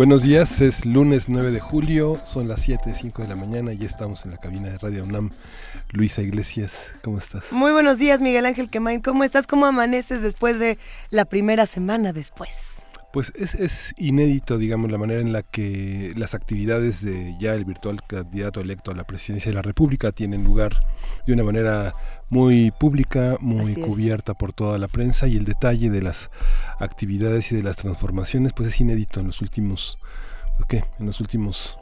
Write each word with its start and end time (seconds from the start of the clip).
Buenos 0.00 0.22
días, 0.22 0.62
es 0.62 0.86
lunes 0.86 1.28
9 1.28 1.50
de 1.50 1.60
julio, 1.60 2.16
son 2.24 2.48
las 2.48 2.62
7, 2.62 2.94
5 2.98 3.20
de 3.20 3.28
la 3.28 3.36
mañana 3.36 3.74
y 3.74 3.84
estamos 3.84 4.24
en 4.24 4.30
la 4.30 4.38
cabina 4.38 4.70
de 4.70 4.78
Radio 4.78 5.04
UNAM. 5.04 5.28
Luisa 5.92 6.22
Iglesias, 6.22 6.90
¿cómo 7.02 7.18
estás? 7.18 7.52
Muy 7.52 7.70
buenos 7.70 7.98
días, 7.98 8.22
Miguel 8.22 8.46
Ángel 8.46 8.70
Quemain. 8.70 9.02
¿Cómo 9.02 9.24
estás? 9.24 9.46
¿Cómo 9.46 9.66
amaneces 9.66 10.22
después 10.22 10.58
de 10.58 10.78
la 11.10 11.26
primera 11.26 11.66
semana 11.66 12.14
después? 12.14 12.48
Pues 13.12 13.30
es, 13.34 13.54
es, 13.54 13.92
inédito, 13.98 14.56
digamos, 14.56 14.90
la 14.90 14.96
manera 14.96 15.20
en 15.20 15.34
la 15.34 15.42
que 15.42 16.14
las 16.16 16.34
actividades 16.34 17.04
de 17.04 17.36
ya 17.38 17.52
el 17.52 17.66
virtual 17.66 18.00
candidato 18.06 18.62
electo 18.62 18.92
a 18.92 18.94
la 18.94 19.04
presidencia 19.04 19.50
de 19.50 19.56
la 19.56 19.62
República 19.62 20.12
tienen 20.12 20.44
lugar 20.44 20.80
de 21.26 21.34
una 21.34 21.44
manera 21.44 21.94
muy 22.30 22.70
pública, 22.70 23.36
muy 23.40 23.74
cubierta 23.74 24.34
por 24.34 24.52
toda 24.52 24.78
la 24.78 24.88
prensa 24.88 25.26
y 25.26 25.36
el 25.36 25.44
detalle 25.44 25.90
de 25.90 26.00
las 26.00 26.30
actividades 26.78 27.50
y 27.52 27.56
de 27.56 27.64
las 27.64 27.76
transformaciones 27.76 28.52
pues 28.52 28.68
es 28.70 28.80
inédito 28.80 29.20
en 29.20 29.26
los 29.26 29.42
últimos, 29.42 29.98
¿qué? 30.68 30.84
En 31.00 31.06
los 31.06 31.20
últimos 31.20 31.79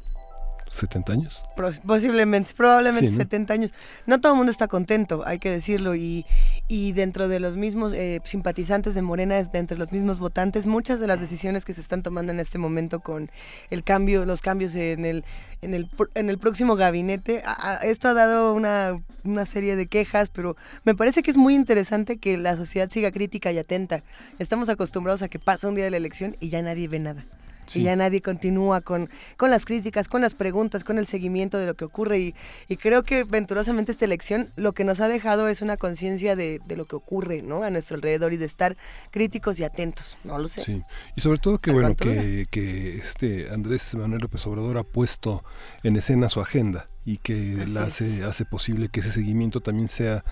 70 0.78 1.12
años. 1.12 1.42
Posiblemente, 1.86 2.52
probablemente 2.56 3.12
70 3.12 3.52
años. 3.52 3.74
No 4.06 4.20
todo 4.20 4.32
el 4.32 4.36
mundo 4.36 4.52
está 4.52 4.68
contento, 4.68 5.22
hay 5.26 5.38
que 5.38 5.50
decirlo, 5.50 5.94
y, 5.94 6.24
y 6.68 6.92
dentro 6.92 7.28
de 7.28 7.40
los 7.40 7.56
mismos 7.56 7.92
eh, 7.92 8.20
simpatizantes 8.24 8.94
de 8.94 9.02
Morena, 9.02 9.42
dentro 9.42 9.76
de 9.76 9.78
los 9.78 9.92
mismos 9.92 10.18
votantes, 10.18 10.66
muchas 10.66 11.00
de 11.00 11.06
las 11.06 11.20
decisiones 11.20 11.64
que 11.64 11.74
se 11.74 11.80
están 11.80 12.02
tomando 12.02 12.32
en 12.32 12.40
este 12.40 12.58
momento 12.58 13.00
con 13.00 13.30
el 13.70 13.82
cambio, 13.82 14.24
los 14.24 14.40
cambios 14.40 14.74
en 14.74 15.04
el, 15.04 15.24
en 15.62 15.74
el, 15.74 15.88
en 16.14 16.30
el 16.30 16.38
próximo 16.38 16.76
gabinete, 16.76 17.42
esto 17.82 18.08
ha 18.08 18.14
dado 18.14 18.54
una, 18.54 19.00
una 19.24 19.46
serie 19.46 19.76
de 19.76 19.86
quejas, 19.86 20.28
pero 20.30 20.56
me 20.84 20.94
parece 20.94 21.22
que 21.22 21.30
es 21.30 21.36
muy 21.36 21.54
interesante 21.54 22.18
que 22.18 22.36
la 22.36 22.56
sociedad 22.56 22.90
siga 22.90 23.10
crítica 23.10 23.52
y 23.52 23.58
atenta. 23.58 24.02
Estamos 24.38 24.68
acostumbrados 24.68 25.22
a 25.22 25.28
que 25.28 25.38
pasa 25.38 25.68
un 25.68 25.74
día 25.74 25.84
de 25.84 25.90
la 25.90 25.96
elección 25.96 26.36
y 26.40 26.48
ya 26.48 26.62
nadie 26.62 26.88
ve 26.88 26.98
nada. 26.98 27.24
Y 27.74 27.82
ya 27.82 27.96
nadie 27.96 28.22
continúa 28.22 28.80
con, 28.80 29.08
con 29.36 29.50
las 29.50 29.64
críticas, 29.64 30.08
con 30.08 30.22
las 30.22 30.34
preguntas, 30.34 30.84
con 30.84 30.98
el 30.98 31.06
seguimiento 31.06 31.58
de 31.58 31.66
lo 31.66 31.74
que 31.74 31.84
ocurre. 31.84 32.18
Y, 32.18 32.34
y 32.68 32.76
creo 32.76 33.02
que 33.02 33.24
venturosamente 33.24 33.92
esta 33.92 34.04
elección 34.04 34.50
lo 34.56 34.72
que 34.72 34.84
nos 34.84 35.00
ha 35.00 35.08
dejado 35.08 35.48
es 35.48 35.62
una 35.62 35.76
conciencia 35.76 36.36
de, 36.36 36.60
de, 36.66 36.76
lo 36.76 36.86
que 36.86 36.96
ocurre 36.96 37.42
¿no? 37.42 37.62
a 37.62 37.70
nuestro 37.70 37.96
alrededor 37.96 38.32
y 38.32 38.36
de 38.36 38.46
estar 38.46 38.76
críticos 39.10 39.58
y 39.60 39.64
atentos. 39.64 40.18
No 40.24 40.38
lo 40.38 40.48
sé. 40.48 40.60
Sí, 40.62 40.82
y 41.16 41.20
sobre 41.20 41.38
todo 41.38 41.58
que, 41.58 41.72
bueno, 41.72 41.94
que, 41.94 42.46
que 42.50 42.96
este 42.96 43.50
Andrés 43.50 43.94
Manuel 43.94 44.20
López 44.22 44.46
Obrador 44.46 44.78
ha 44.78 44.84
puesto 44.84 45.44
en 45.82 45.96
escena 45.96 46.28
su 46.28 46.40
agenda 46.40 46.88
y 47.08 47.16
que 47.16 47.64
la 47.68 47.84
hace, 47.84 48.22
hace 48.24 48.44
posible 48.44 48.90
que 48.90 49.00
ese 49.00 49.10
seguimiento 49.10 49.62
también 49.62 49.88
sea 49.88 50.26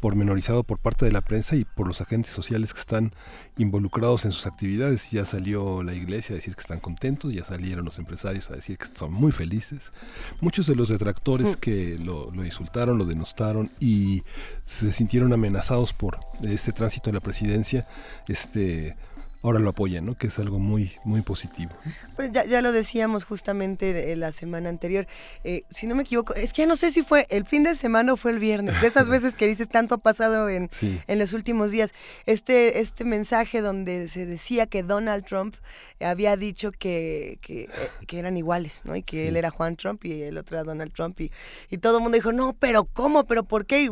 pormenorizado 0.00 0.64
por 0.64 0.78
parte 0.78 1.04
de 1.04 1.12
la 1.12 1.20
prensa 1.20 1.56
y 1.56 1.66
por 1.66 1.86
los 1.86 2.00
agentes 2.00 2.32
sociales 2.32 2.72
que 2.72 2.80
están 2.80 3.12
involucrados 3.58 4.24
en 4.24 4.32
sus 4.32 4.46
actividades. 4.46 5.10
Ya 5.10 5.26
salió 5.26 5.82
la 5.82 5.92
iglesia 5.92 6.32
a 6.32 6.36
decir 6.36 6.54
que 6.54 6.62
están 6.62 6.80
contentos, 6.80 7.34
ya 7.34 7.44
salieron 7.44 7.84
los 7.84 7.98
empresarios 7.98 8.50
a 8.50 8.54
decir 8.54 8.78
que 8.78 8.86
son 8.86 9.12
muy 9.12 9.30
felices. 9.30 9.92
Muchos 10.40 10.66
de 10.66 10.74
los 10.74 10.88
detractores 10.88 11.48
mm. 11.48 11.60
que 11.60 11.98
lo, 12.02 12.30
lo 12.30 12.46
insultaron, 12.46 12.96
lo 12.96 13.04
denostaron 13.04 13.70
y 13.78 14.22
se 14.64 14.90
sintieron 14.90 15.34
amenazados 15.34 15.92
por 15.92 16.18
este 16.44 16.72
tránsito 16.72 17.10
de 17.10 17.14
la 17.14 17.20
presidencia, 17.20 17.86
este 18.26 18.96
ahora 19.42 19.58
lo 19.58 19.70
apoyan, 19.70 20.06
¿no? 20.06 20.16
Que 20.16 20.28
es 20.28 20.38
algo 20.38 20.58
muy, 20.58 20.92
muy 21.04 21.20
positivo. 21.22 21.72
Pues 22.16 22.30
ya, 22.32 22.44
ya 22.44 22.62
lo 22.62 22.72
decíamos 22.72 23.24
justamente 23.24 24.14
la 24.16 24.30
semana 24.32 24.68
anterior. 24.68 25.06
Eh, 25.42 25.64
si 25.68 25.86
no 25.86 25.94
me 25.94 26.02
equivoco, 26.02 26.34
es 26.34 26.52
que 26.52 26.62
ya 26.62 26.68
no 26.68 26.76
sé 26.76 26.92
si 26.92 27.02
fue 27.02 27.26
el 27.28 27.44
fin 27.44 27.64
de 27.64 27.74
semana 27.74 28.12
o 28.12 28.16
fue 28.16 28.30
el 28.30 28.38
viernes. 28.38 28.80
De 28.80 28.86
esas 28.86 29.08
veces 29.10 29.34
que 29.34 29.46
dices 29.46 29.68
tanto 29.68 29.96
ha 29.96 29.98
pasado 29.98 30.48
en, 30.48 30.70
en 30.80 31.18
los 31.18 31.32
últimos 31.32 31.72
días. 31.72 31.92
Este, 32.26 32.80
este 32.80 33.04
mensaje 33.04 33.60
donde 33.60 34.08
se 34.08 34.26
decía 34.26 34.66
que 34.66 34.82
Donald 34.82 35.24
Trump 35.24 35.56
había 36.00 36.36
dicho 36.36 36.70
que, 36.70 37.38
que, 37.40 37.62
eh, 37.64 38.18
eran 38.18 38.36
iguales, 38.36 38.82
¿no? 38.84 38.94
Y 38.94 39.02
que 39.02 39.28
él 39.28 39.36
era 39.36 39.50
Juan 39.50 39.76
Trump 39.76 40.04
y 40.04 40.22
el 40.22 40.38
otro 40.38 40.56
era 40.56 40.64
Donald 40.64 40.92
Trump. 40.92 41.20
Y, 41.20 41.32
y 41.70 41.78
todo 41.78 41.96
el 41.96 42.02
mundo 42.02 42.16
dijo, 42.16 42.32
no, 42.32 42.52
pero 42.52 42.84
¿cómo? 42.84 43.24
¿Pero 43.24 43.44
por 43.44 43.66
qué? 43.66 43.90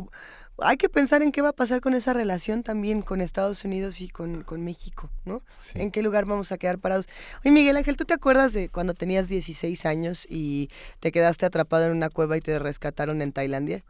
Hay 0.63 0.77
que 0.77 0.89
pensar 0.89 1.23
en 1.23 1.33
qué 1.33 1.43
va 1.43 1.51
a 1.51 1.53
pasar 1.53 1.81
con 1.81 1.95
esa 1.95 2.13
relación 2.13 2.63
también 2.63 3.03
con 3.03 3.21
Estados 3.21 3.65
Unidos 3.65 4.01
y 4.01 4.09
con, 4.09 4.45
México, 4.59 5.11
¿no? 5.25 5.43
¿En 5.75 5.91
qué 5.91 6.03
lugar 6.03 6.25
vamos 6.25 6.53
a 6.53 6.59
quedar 6.59 6.79
parados? 6.79 7.09
Oye, 7.41 7.51
Miguel 7.51 7.77
Ángel, 7.77 7.97
¿tú 7.97 8.05
te 8.05 8.15
acuerdas 8.15 8.53
de 8.53 8.69
cuando 8.69 8.95
tenías 8.95 9.29
16 9.29 9.87
años 9.87 10.27
y 10.29 10.71
te 11.01 11.13
quedaste 11.13 11.47
atrapado 11.47 11.87
en 11.87 11.93
una 11.93 12.11
cueva 12.11 12.37
y 12.37 12.41
te 12.41 12.59
rescataron 12.59 13.23
en 13.23 13.33
Tailandia? 13.33 13.85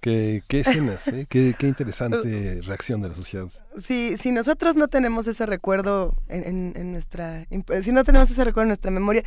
Qué, 0.00 0.42
escenas, 0.50 1.06
¿eh? 1.08 1.26
qué, 1.28 1.54
interesante 1.62 2.60
reacción 2.62 3.02
de 3.02 3.08
la 3.08 3.14
sociedad. 3.14 3.48
Si, 3.76 4.16
si 4.18 4.30
nosotros 4.30 4.76
no 4.76 4.88
tenemos 4.88 5.26
ese 5.26 5.46
recuerdo 5.46 6.14
en, 6.28 6.92
nuestra, 6.92 7.46
si 7.82 7.92
no 7.92 8.04
tenemos 8.04 8.30
ese 8.30 8.44
recuerdo 8.44 8.64
en 8.64 8.68
nuestra 8.68 8.90
memoria, 8.90 9.24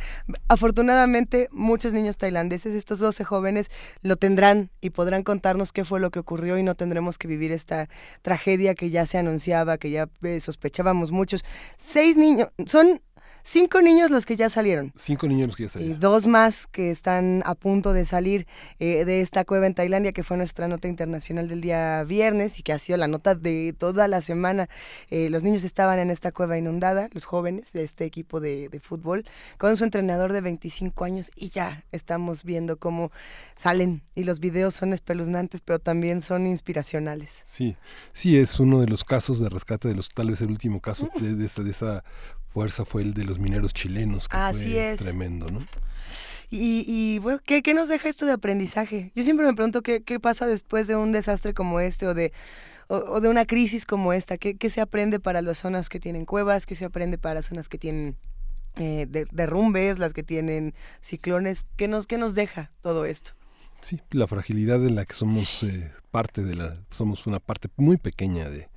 afortunadamente 0.48 1.48
muchos 1.52 1.92
niños 1.92 2.16
tailandeses, 2.16 2.74
estos 2.74 2.98
12 2.98 3.24
jóvenes, 3.24 3.70
lo 4.00 4.16
tendrán 4.16 4.70
y 4.80 4.90
podrán 4.90 5.22
contarnos 5.22 5.72
qué 5.72 5.84
fue 5.84 6.00
lo 6.00 6.10
que 6.10 6.18
ocurrió 6.18 6.56
y 6.56 6.62
no 6.62 6.74
tendremos 6.74 7.18
que 7.18 7.28
vivir 7.28 7.52
esta 7.52 7.88
tragedia 8.22 8.74
que 8.74 8.90
ya 8.90 9.06
se 9.06 9.18
anunciaba, 9.18 9.76
que 9.76 9.90
ya 9.90 10.08
eh, 10.22 10.40
sospechábamos 10.40 11.12
muchos. 11.12 11.44
Seis 11.76 12.16
niños, 12.16 12.48
son 12.66 13.02
Cinco 13.50 13.80
niños 13.80 14.10
los 14.10 14.26
que 14.26 14.36
ya 14.36 14.50
salieron. 14.50 14.92
Cinco 14.94 15.26
niños 15.26 15.46
los 15.46 15.56
que 15.56 15.62
ya 15.62 15.68
salieron. 15.70 15.96
Y 15.96 15.98
dos 15.98 16.26
más 16.26 16.66
que 16.66 16.90
están 16.90 17.42
a 17.46 17.54
punto 17.54 17.94
de 17.94 18.04
salir 18.04 18.46
eh, 18.78 19.06
de 19.06 19.22
esta 19.22 19.46
cueva 19.46 19.66
en 19.66 19.72
Tailandia, 19.72 20.12
que 20.12 20.22
fue 20.22 20.36
nuestra 20.36 20.68
nota 20.68 20.86
internacional 20.86 21.48
del 21.48 21.62
día 21.62 22.04
viernes 22.04 22.58
y 22.58 22.62
que 22.62 22.74
ha 22.74 22.78
sido 22.78 22.98
la 22.98 23.08
nota 23.08 23.34
de 23.34 23.72
toda 23.72 24.06
la 24.06 24.20
semana. 24.20 24.68
Eh, 25.08 25.30
los 25.30 25.44
niños 25.44 25.64
estaban 25.64 25.98
en 25.98 26.10
esta 26.10 26.30
cueva 26.30 26.58
inundada, 26.58 27.08
los 27.14 27.24
jóvenes 27.24 27.72
de 27.72 27.84
este 27.84 28.04
equipo 28.04 28.38
de, 28.38 28.68
de 28.68 28.80
fútbol, 28.80 29.24
con 29.56 29.78
su 29.78 29.84
entrenador 29.84 30.34
de 30.34 30.42
25 30.42 31.06
años 31.06 31.30
y 31.34 31.48
ya 31.48 31.86
estamos 31.90 32.44
viendo 32.44 32.76
cómo 32.76 33.12
salen 33.56 34.02
y 34.14 34.24
los 34.24 34.40
videos 34.40 34.74
son 34.74 34.92
espeluznantes, 34.92 35.62
pero 35.62 35.78
también 35.78 36.20
son 36.20 36.46
inspiracionales. 36.46 37.40
Sí, 37.44 37.76
sí, 38.12 38.36
es 38.36 38.60
uno 38.60 38.78
de 38.80 38.88
los 38.88 39.04
casos 39.04 39.40
de 39.40 39.48
rescate, 39.48 39.88
de 39.88 39.94
los 39.94 40.10
tal 40.10 40.28
vez 40.28 40.42
el 40.42 40.50
último 40.50 40.82
caso 40.82 41.08
de, 41.18 41.34
de, 41.34 41.48
de 41.48 41.70
esa 41.70 42.04
fuerza 42.58 42.84
fue 42.84 43.02
el 43.02 43.14
de 43.14 43.22
los 43.22 43.38
mineros 43.38 43.72
chilenos, 43.72 44.26
que 44.26 44.36
Así 44.36 44.72
fue 44.72 44.92
es. 44.94 44.98
tremendo, 44.98 45.48
¿no? 45.48 45.60
Y, 46.50 46.84
y 46.88 47.20
bueno, 47.20 47.38
¿qué, 47.44 47.62
¿qué, 47.62 47.72
nos 47.72 47.88
deja 47.88 48.08
esto 48.08 48.26
de 48.26 48.32
aprendizaje? 48.32 49.12
Yo 49.14 49.22
siempre 49.22 49.46
me 49.46 49.54
pregunto 49.54 49.80
qué, 49.80 50.02
qué 50.02 50.18
pasa 50.18 50.44
después 50.48 50.88
de 50.88 50.96
un 50.96 51.12
desastre 51.12 51.54
como 51.54 51.78
este 51.78 52.08
o 52.08 52.14
de, 52.14 52.32
o, 52.88 53.20
de 53.20 53.28
una 53.28 53.46
crisis 53.46 53.86
como 53.86 54.12
esta. 54.12 54.38
¿Qué, 54.38 54.56
¿Qué, 54.56 54.70
se 54.70 54.80
aprende 54.80 55.20
para 55.20 55.40
las 55.40 55.58
zonas 55.58 55.88
que 55.88 56.00
tienen 56.00 56.24
cuevas? 56.24 56.66
¿Qué 56.66 56.74
se 56.74 56.84
aprende 56.84 57.16
para 57.16 57.42
zonas 57.42 57.68
que 57.68 57.78
tienen 57.78 58.16
eh, 58.74 59.06
derrumbes, 59.30 60.00
las 60.00 60.12
que 60.12 60.24
tienen 60.24 60.74
ciclones? 61.00 61.64
¿Qué 61.76 61.86
nos, 61.86 62.08
¿Qué 62.08 62.18
nos 62.18 62.34
deja 62.34 62.72
todo 62.80 63.04
esto? 63.04 63.34
Sí, 63.82 64.00
la 64.10 64.26
fragilidad 64.26 64.84
en 64.84 64.96
la 64.96 65.04
que 65.04 65.14
somos 65.14 65.62
eh, 65.62 65.92
parte 66.10 66.42
de 66.42 66.56
la, 66.56 66.74
somos 66.90 67.28
una 67.28 67.38
parte 67.38 67.68
muy 67.76 67.98
pequeña 67.98 68.50
de, 68.50 68.68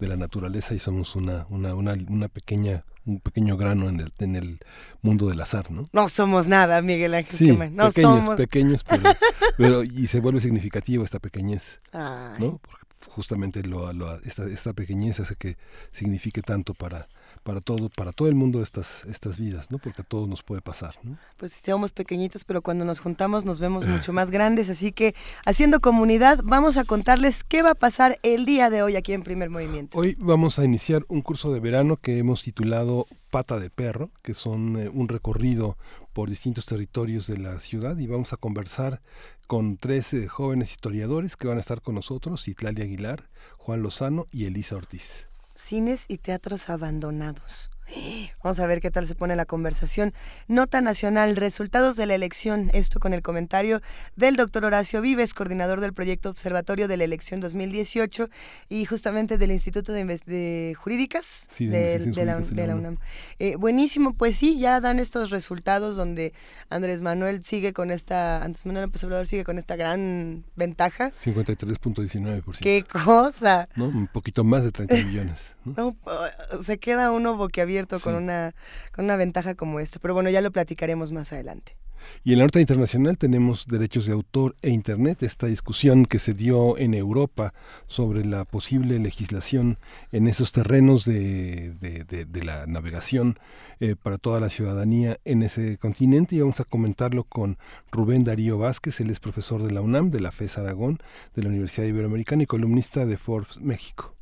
de 0.00 0.08
la 0.08 0.16
naturaleza 0.16 0.74
y 0.74 0.80
somos 0.80 1.14
una, 1.14 1.46
una, 1.50 1.76
una, 1.76 1.94
una 2.08 2.28
pequeña 2.28 2.84
un 3.08 3.20
pequeño 3.20 3.56
grano 3.56 3.88
en 3.88 4.00
el, 4.00 4.12
en 4.18 4.36
el 4.36 4.60
mundo 5.02 5.28
del 5.28 5.40
azar, 5.40 5.70
¿no? 5.70 5.88
No 5.92 6.08
somos 6.08 6.46
nada, 6.46 6.82
Miguel 6.82 7.14
Ángel. 7.14 7.36
Sí, 7.36 7.46
no 7.48 7.88
pequeños, 7.88 8.24
somos... 8.24 8.36
pequeños, 8.36 8.84
pero, 9.56 9.82
y 9.82 10.06
se 10.06 10.20
vuelve 10.20 10.40
significativo 10.40 11.04
esta 11.04 11.18
pequeñez, 11.18 11.80
¿no? 11.92 12.58
Porque 12.58 12.84
justamente 13.08 13.62
lo, 13.62 13.92
lo, 13.92 14.14
esta, 14.22 14.44
esta 14.46 14.72
pequeñez 14.74 15.20
hace 15.20 15.36
que 15.36 15.56
signifique 15.90 16.42
tanto 16.42 16.74
para, 16.74 17.08
para 17.48 17.62
todo, 17.62 17.88
para 17.88 18.12
todo 18.12 18.28
el 18.28 18.34
mundo 18.34 18.60
estas, 18.60 19.06
estas 19.06 19.38
vidas, 19.38 19.70
¿no? 19.70 19.78
Porque 19.78 20.02
a 20.02 20.04
todos 20.04 20.28
nos 20.28 20.42
puede 20.42 20.60
pasar, 20.60 20.96
¿no? 21.02 21.16
Pues 21.38 21.52
somos 21.52 21.92
pequeñitos, 21.92 22.44
pero 22.44 22.60
cuando 22.60 22.84
nos 22.84 22.98
juntamos 22.98 23.46
nos 23.46 23.58
vemos 23.58 23.86
mucho 23.86 24.12
más 24.12 24.30
grandes, 24.30 24.68
así 24.68 24.92
que 24.92 25.14
haciendo 25.46 25.80
comunidad, 25.80 26.40
vamos 26.44 26.76
a 26.76 26.84
contarles 26.84 27.44
qué 27.44 27.62
va 27.62 27.70
a 27.70 27.74
pasar 27.74 28.18
el 28.22 28.44
día 28.44 28.68
de 28.68 28.82
hoy 28.82 28.96
aquí 28.96 29.14
en 29.14 29.22
Primer 29.22 29.48
Movimiento. 29.48 29.96
Hoy 29.96 30.14
vamos 30.18 30.58
a 30.58 30.64
iniciar 30.66 31.06
un 31.08 31.22
curso 31.22 31.50
de 31.50 31.60
verano 31.60 31.96
que 31.96 32.18
hemos 32.18 32.42
titulado 32.42 33.06
Pata 33.30 33.58
de 33.58 33.70
Perro, 33.70 34.10
que 34.20 34.34
son 34.34 34.78
eh, 34.78 34.90
un 34.90 35.08
recorrido 35.08 35.78
por 36.12 36.28
distintos 36.28 36.66
territorios 36.66 37.26
de 37.28 37.38
la 37.38 37.60
ciudad 37.60 37.96
y 37.96 38.06
vamos 38.06 38.34
a 38.34 38.36
conversar 38.36 39.00
con 39.46 39.78
tres 39.78 40.12
eh, 40.12 40.28
jóvenes 40.28 40.72
historiadores 40.72 41.34
que 41.34 41.48
van 41.48 41.56
a 41.56 41.60
estar 41.60 41.80
con 41.80 41.94
nosotros, 41.94 42.46
Itlalia 42.46 42.84
Aguilar, 42.84 43.30
Juan 43.56 43.80
Lozano 43.80 44.26
y 44.30 44.44
Elisa 44.44 44.76
Ortiz. 44.76 45.27
Cines 45.60 46.04
y 46.06 46.18
teatros 46.18 46.70
abandonados. 46.70 47.68
Vamos 48.42 48.60
a 48.60 48.66
ver 48.66 48.80
qué 48.80 48.90
tal 48.90 49.06
se 49.06 49.14
pone 49.14 49.36
la 49.36 49.46
conversación. 49.46 50.12
Nota 50.46 50.80
nacional, 50.80 51.36
resultados 51.36 51.96
de 51.96 52.06
la 52.06 52.14
elección. 52.14 52.70
Esto 52.72 53.00
con 53.00 53.14
el 53.14 53.22
comentario 53.22 53.80
del 54.16 54.36
doctor 54.36 54.64
Horacio 54.64 55.00
Vives, 55.00 55.34
coordinador 55.34 55.80
del 55.80 55.92
proyecto 55.92 56.30
Observatorio 56.30 56.88
de 56.88 56.96
la 56.96 57.04
Elección 57.04 57.40
2018 57.40 58.28
y 58.68 58.84
justamente 58.84 59.38
del 59.38 59.50
Instituto 59.50 59.92
de, 59.92 60.74
Jurídicas 60.78 61.48
de, 61.58 62.12
la, 62.24 62.74
UNAM. 62.74 62.98
Eh, 63.38 63.56
buenísimo, 63.56 64.14
pues 64.14 64.36
sí, 64.36 64.58
ya 64.58 64.80
dan 64.80 64.98
estos 64.98 65.30
resultados 65.30 65.96
donde 65.96 66.32
Andrés 66.70 67.02
Manuel 67.02 67.42
sigue 67.42 67.72
con 67.72 67.90
esta, 67.90 68.42
Andrés 68.42 68.66
Manuel 68.66 68.86
López 68.86 69.04
Obrador 69.04 69.26
sigue 69.26 69.44
con 69.44 69.58
esta 69.58 69.76
gran 69.76 70.44
ventaja. 70.56 71.10
53.19%. 71.10 72.58
¡Qué 72.60 72.84
cosa! 72.84 73.68
¿No? 73.74 73.86
Un 73.86 74.06
poquito 74.06 74.44
más 74.44 74.64
de 74.64 74.72
30 74.72 74.94
millones. 75.06 75.54
¿no? 75.64 75.96
se 76.64 76.78
queda 76.78 77.12
uno 77.12 77.36
boquiabierto 77.36 77.77
con, 77.86 78.14
una, 78.14 78.54
con 78.92 79.04
una 79.04 79.16
ventaja 79.16 79.54
como 79.54 79.80
esta. 79.80 79.98
Pero 79.98 80.14
bueno, 80.14 80.30
ya 80.30 80.40
lo 80.40 80.50
platicaremos 80.50 81.12
más 81.12 81.32
adelante. 81.32 81.76
Y 82.24 82.32
en 82.32 82.38
la 82.38 82.44
nota 82.44 82.60
internacional 82.60 83.18
tenemos 83.18 83.66
derechos 83.66 84.06
de 84.06 84.12
autor 84.12 84.56
e 84.62 84.70
Internet, 84.70 85.22
esta 85.22 85.46
discusión 85.46 86.06
que 86.06 86.18
se 86.18 86.34
dio 86.34 86.76
en 86.78 86.94
Europa 86.94 87.54
sobre 87.86 88.24
la 88.24 88.44
posible 88.44 88.98
legislación 88.98 89.78
en 90.12 90.28
esos 90.28 90.52
terrenos 90.52 91.04
de, 91.04 91.74
de, 91.80 92.44
la 92.44 92.66
navegación 92.66 93.38
eh, 93.80 93.94
para 94.00 94.18
toda 94.18 94.40
la 94.40 94.48
ciudadanía 94.48 95.18
en 95.24 95.42
ese 95.42 95.78
continente. 95.78 96.36
Y 96.36 96.40
vamos 96.40 96.60
a 96.60 96.64
comentarlo 96.64 97.24
con 97.24 97.58
Rubén 97.90 98.24
Darío 98.24 98.58
Vázquez, 98.58 99.00
él 99.00 99.10
es 99.10 99.20
profesor 99.20 99.62
de 99.62 99.72
la 99.72 99.80
UNAM, 99.80 100.10
de 100.10 100.20
la 100.20 100.32
FES 100.32 100.58
Aragón, 100.58 100.98
de 101.34 101.42
la 101.42 101.48
Universidad 101.48 101.86
Iberoamericana 101.86 102.42
y 102.42 102.46
columnista 102.46 103.06
de 103.06 103.18
Forbes 103.18 103.58
México. 103.60 104.17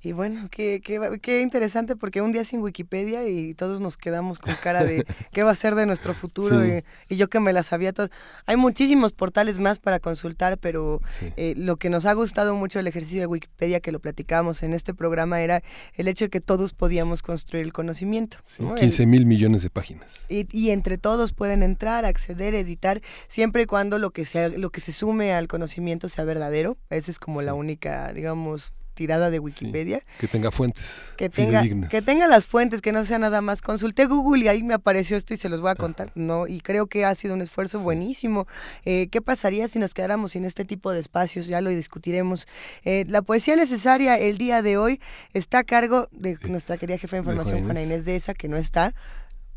Y 0.00 0.12
bueno, 0.12 0.48
qué, 0.50 0.80
qué, 0.80 1.18
qué, 1.20 1.40
interesante 1.40 1.96
porque 1.96 2.22
un 2.22 2.30
día 2.30 2.44
sin 2.44 2.60
Wikipedia 2.60 3.28
y 3.28 3.54
todos 3.54 3.80
nos 3.80 3.96
quedamos 3.96 4.38
con 4.38 4.54
cara 4.62 4.84
de 4.84 5.04
qué 5.32 5.42
va 5.42 5.50
a 5.50 5.54
ser 5.56 5.74
de 5.74 5.86
nuestro 5.86 6.14
futuro 6.14 6.64
y, 6.64 6.84
yo 7.08 7.28
que 7.28 7.40
me 7.40 7.52
la 7.52 7.64
sabía 7.64 7.92
todo. 7.92 8.08
Hay 8.46 8.56
muchísimos 8.56 9.12
portales 9.12 9.58
más 9.58 9.80
para 9.80 9.98
consultar, 9.98 10.56
pero 10.58 11.00
eh, 11.36 11.54
lo 11.56 11.76
que 11.76 11.90
nos 11.90 12.06
ha 12.06 12.12
gustado 12.12 12.54
mucho 12.54 12.78
el 12.78 12.86
ejercicio 12.86 13.20
de 13.20 13.26
Wikipedia 13.26 13.80
que 13.80 13.90
lo 13.90 13.98
platicábamos 13.98 14.62
en 14.62 14.72
este 14.72 14.94
programa 14.94 15.40
era 15.40 15.62
el 15.94 16.06
hecho 16.06 16.26
de 16.26 16.30
que 16.30 16.40
todos 16.40 16.74
podíamos 16.74 17.22
construir 17.22 17.64
el 17.64 17.72
conocimiento. 17.72 18.38
15 18.56 19.06
mil 19.06 19.26
millones 19.26 19.62
de 19.62 19.70
páginas. 19.70 20.20
Y, 20.28 20.46
y, 20.56 20.70
entre 20.70 20.96
todos 20.98 21.32
pueden 21.32 21.64
entrar, 21.64 22.04
acceder, 22.04 22.54
editar, 22.54 23.00
siempre 23.26 23.62
y 23.62 23.66
cuando 23.66 23.98
lo 23.98 24.10
que, 24.10 24.24
sea, 24.24 24.48
lo 24.48 24.70
que 24.70 24.80
se 24.80 24.92
sume 24.92 25.32
al 25.32 25.48
conocimiento 25.48 26.08
sea 26.08 26.24
verdadero. 26.24 26.76
Esa 26.88 27.10
es 27.10 27.18
como 27.18 27.42
la 27.42 27.54
única, 27.54 28.12
digamos, 28.12 28.72
tirada 28.98 29.30
de 29.30 29.38
Wikipedia. 29.38 30.02
que 30.18 30.26
tenga 30.26 30.50
fuentes. 30.50 31.04
Que 31.16 31.28
tenga, 31.30 31.62
que 31.88 32.02
tenga 32.02 32.26
las 32.26 32.48
fuentes, 32.48 32.82
que 32.82 32.90
no 32.90 33.04
sea 33.04 33.20
nada 33.20 33.40
más. 33.40 33.62
Consulté 33.62 34.06
Google 34.06 34.44
y 34.44 34.48
ahí 34.48 34.64
me 34.64 34.74
apareció 34.74 35.16
esto 35.16 35.34
y 35.34 35.36
se 35.36 35.48
los 35.48 35.60
voy 35.60 35.70
a 35.70 35.76
contar. 35.76 36.10
No, 36.16 36.48
y 36.48 36.60
creo 36.60 36.88
que 36.88 37.04
ha 37.04 37.14
sido 37.14 37.34
un 37.34 37.40
esfuerzo 37.40 37.78
buenísimo. 37.78 38.48
Eh, 38.84 39.06
¿Qué 39.12 39.22
pasaría 39.22 39.68
si 39.68 39.78
nos 39.78 39.94
quedáramos 39.94 40.32
sin 40.32 40.44
este 40.44 40.64
tipo 40.64 40.90
de 40.90 40.98
espacios? 40.98 41.46
Ya 41.46 41.60
lo 41.60 41.70
discutiremos. 41.70 42.48
Eh, 42.84 43.04
la 43.06 43.22
poesía 43.22 43.54
necesaria 43.54 44.18
el 44.18 44.36
día 44.36 44.62
de 44.62 44.78
hoy 44.78 45.00
está 45.32 45.60
a 45.60 45.64
cargo 45.64 46.08
de 46.10 46.36
nuestra 46.48 46.76
querida 46.76 46.98
jefa 46.98 47.14
de 47.14 47.20
información, 47.20 47.62
Juana 47.62 47.80
Inés 47.80 48.04
de 48.04 48.16
esa, 48.16 48.34
que 48.34 48.48
no 48.48 48.56
está. 48.56 48.94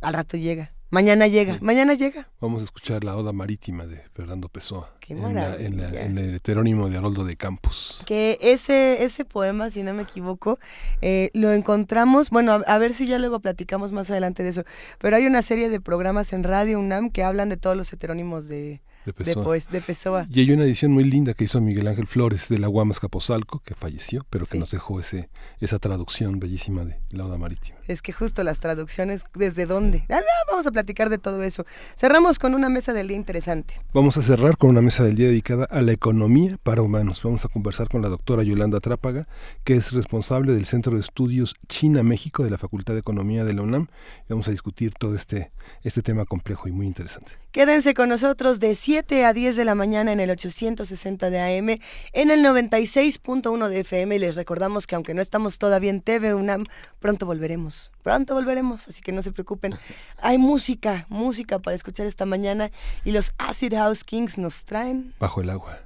Al 0.01 0.13
rato 0.13 0.37
llega. 0.37 0.71
Mañana 0.91 1.27
llega, 1.27 1.57
mañana 1.61 1.93
llega. 1.93 2.27
Vamos 2.41 2.59
a 2.59 2.65
escuchar 2.65 3.05
la 3.05 3.15
Oda 3.15 3.31
Marítima 3.31 3.87
de 3.87 4.03
Fernando 4.11 4.49
Pessoa. 4.49 4.93
Qué 4.99 5.13
en, 5.13 5.79
en, 5.79 6.17
el 6.17 6.35
heterónimo 6.35 6.89
de 6.89 6.97
Haroldo 6.97 7.23
de 7.23 7.37
Campos. 7.37 8.03
Que 8.05 8.37
ese, 8.41 9.01
ese 9.05 9.23
poema, 9.23 9.69
si 9.69 9.83
no 9.83 9.93
me 9.93 10.01
equivoco, 10.01 10.59
eh, 11.01 11.31
lo 11.33 11.53
encontramos, 11.53 12.29
bueno, 12.29 12.61
a, 12.67 12.77
ver 12.77 12.93
si 12.93 13.07
ya 13.07 13.19
luego 13.19 13.39
platicamos 13.39 13.93
más 13.93 14.11
adelante 14.11 14.43
de 14.43 14.49
eso, 14.49 14.63
pero 14.99 15.15
hay 15.15 15.25
una 15.27 15.41
serie 15.43 15.69
de 15.69 15.79
programas 15.79 16.33
en 16.33 16.43
Radio 16.43 16.77
UNAM 16.77 17.09
que 17.09 17.23
hablan 17.23 17.47
de 17.47 17.55
todos 17.55 17.77
los 17.77 17.93
heterónimos 17.93 18.49
de, 18.49 18.81
de 19.05 19.81
Pessoa. 19.81 20.27
Y 20.29 20.41
hay 20.41 20.51
una 20.51 20.63
edición 20.63 20.91
muy 20.91 21.05
linda 21.05 21.33
que 21.33 21.45
hizo 21.45 21.61
Miguel 21.61 21.87
Ángel 21.87 22.07
Flores 22.07 22.49
de 22.49 22.59
la 22.59 22.67
Guamas 22.67 22.99
Capozalco, 22.99 23.59
que 23.59 23.75
falleció, 23.75 24.25
pero 24.29 24.45
que 24.45 24.59
nos 24.59 24.71
dejó 24.71 24.99
ese, 24.99 25.29
esa 25.61 25.79
traducción 25.79 26.39
bellísima 26.39 26.83
de 26.83 26.99
la 27.11 27.25
Oda 27.25 27.37
Marítima. 27.37 27.77
Es 27.91 28.01
que 28.01 28.13
justo 28.13 28.43
las 28.43 28.59
traducciones, 28.59 29.23
¿desde 29.33 29.65
dónde? 29.65 30.05
Ah, 30.09 30.21
vamos 30.49 30.65
a 30.65 30.71
platicar 30.71 31.09
de 31.09 31.17
todo 31.17 31.43
eso. 31.43 31.65
Cerramos 31.97 32.39
con 32.39 32.53
una 32.53 32.69
mesa 32.69 32.93
del 32.93 33.09
día 33.09 33.17
interesante. 33.17 33.75
Vamos 33.93 34.17
a 34.17 34.21
cerrar 34.21 34.57
con 34.57 34.69
una 34.69 34.81
mesa 34.81 35.03
del 35.03 35.15
día 35.15 35.27
dedicada 35.27 35.65
a 35.65 35.81
la 35.81 35.91
economía 35.91 36.57
para 36.63 36.81
humanos. 36.81 37.21
Vamos 37.23 37.45
a 37.45 37.49
conversar 37.49 37.89
con 37.89 38.01
la 38.01 38.09
doctora 38.09 38.43
Yolanda 38.43 38.79
Trápaga, 38.79 39.27
que 39.63 39.75
es 39.75 39.91
responsable 39.91 40.53
del 40.53 40.65
Centro 40.65 40.93
de 40.93 41.01
Estudios 41.01 41.55
China-México 41.67 42.43
de 42.43 42.49
la 42.49 42.57
Facultad 42.57 42.93
de 42.93 42.99
Economía 42.99 43.43
de 43.43 43.53
la 43.53 43.61
UNAM. 43.63 43.87
Vamos 44.29 44.47
a 44.47 44.51
discutir 44.51 44.93
todo 44.93 45.15
este, 45.15 45.51
este 45.83 46.01
tema 46.01 46.25
complejo 46.25 46.67
y 46.67 46.71
muy 46.71 46.87
interesante. 46.87 47.31
Quédense 47.51 47.93
con 47.93 48.07
nosotros 48.07 48.61
de 48.61 48.75
7 48.75 49.25
a 49.25 49.33
10 49.33 49.57
de 49.57 49.65
la 49.65 49.75
mañana 49.75 50.13
en 50.13 50.21
el 50.21 50.29
860 50.29 51.29
de 51.29 51.39
AM, 51.41 51.77
en 52.13 52.31
el 52.31 52.45
96.1 52.45 53.67
de 53.67 53.79
FM. 53.81 54.19
Les 54.19 54.35
recordamos 54.35 54.87
que 54.87 54.95
aunque 54.95 55.13
no 55.13 55.21
estamos 55.21 55.57
todavía 55.57 55.89
en 55.89 56.01
TV 56.01 56.33
UNAM, 56.33 56.65
pronto 56.99 57.25
volveremos. 57.25 57.80
Pronto 58.03 58.35
volveremos, 58.35 58.87
así 58.87 59.01
que 59.01 59.11
no 59.11 59.21
se 59.21 59.31
preocupen. 59.31 59.77
Hay 60.21 60.37
música, 60.37 61.05
música 61.09 61.59
para 61.59 61.75
escuchar 61.75 62.05
esta 62.05 62.25
mañana 62.25 62.71
y 63.03 63.11
los 63.11 63.31
Acid 63.37 63.73
House 63.73 64.03
Kings 64.03 64.37
nos 64.37 64.65
traen... 64.65 65.13
Bajo 65.19 65.41
el 65.41 65.49
agua. 65.49 65.79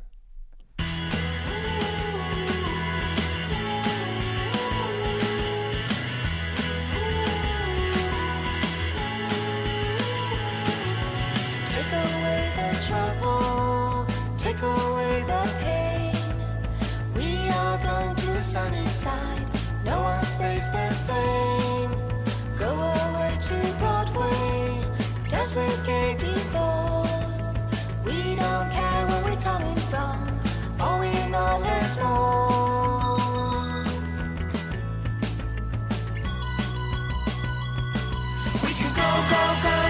go, 38.96 39.02
go, 39.30 39.62
go. 39.64 39.85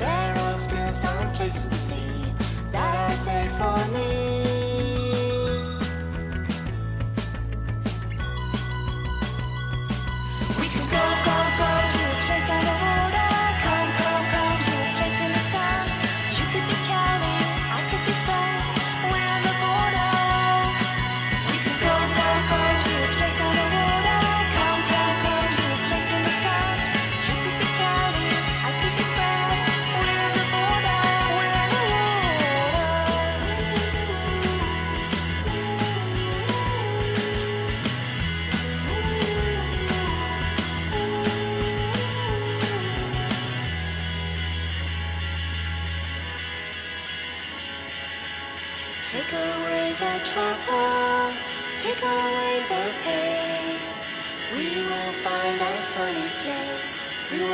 There 0.00 0.34
are 0.38 0.54
still 0.54 0.92
some 0.92 1.32
places 1.34 1.62
to 1.64 1.74
see 1.74 2.32
that 2.72 2.94
are 2.94 3.16
safe 3.16 3.52
for 3.52 3.92
me. 3.92 4.49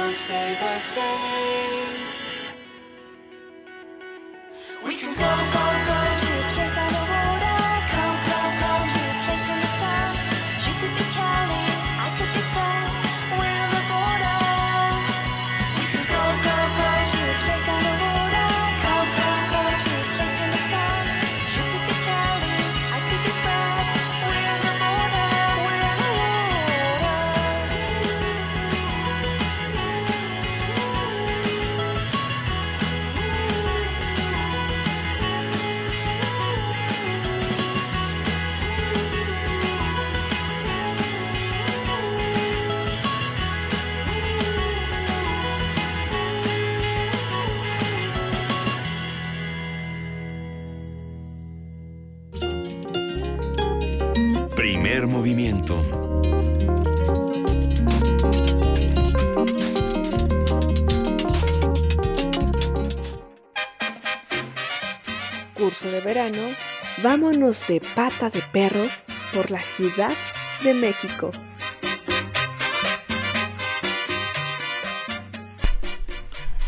We 0.06 0.12
won't 0.12 0.18
stay 0.18 0.54
the 0.60 0.78
same. 0.78 1.96
Primer 55.06 55.18
movimiento. 55.18 55.84
Curso 65.54 65.90
de 65.92 66.00
verano, 66.00 66.40
vámonos 67.04 67.68
de 67.68 67.80
pata 67.94 68.30
de 68.30 68.42
perro 68.52 68.82
por 69.32 69.52
la 69.52 69.60
Ciudad 69.60 70.12
de 70.64 70.75
México. 70.75 71.30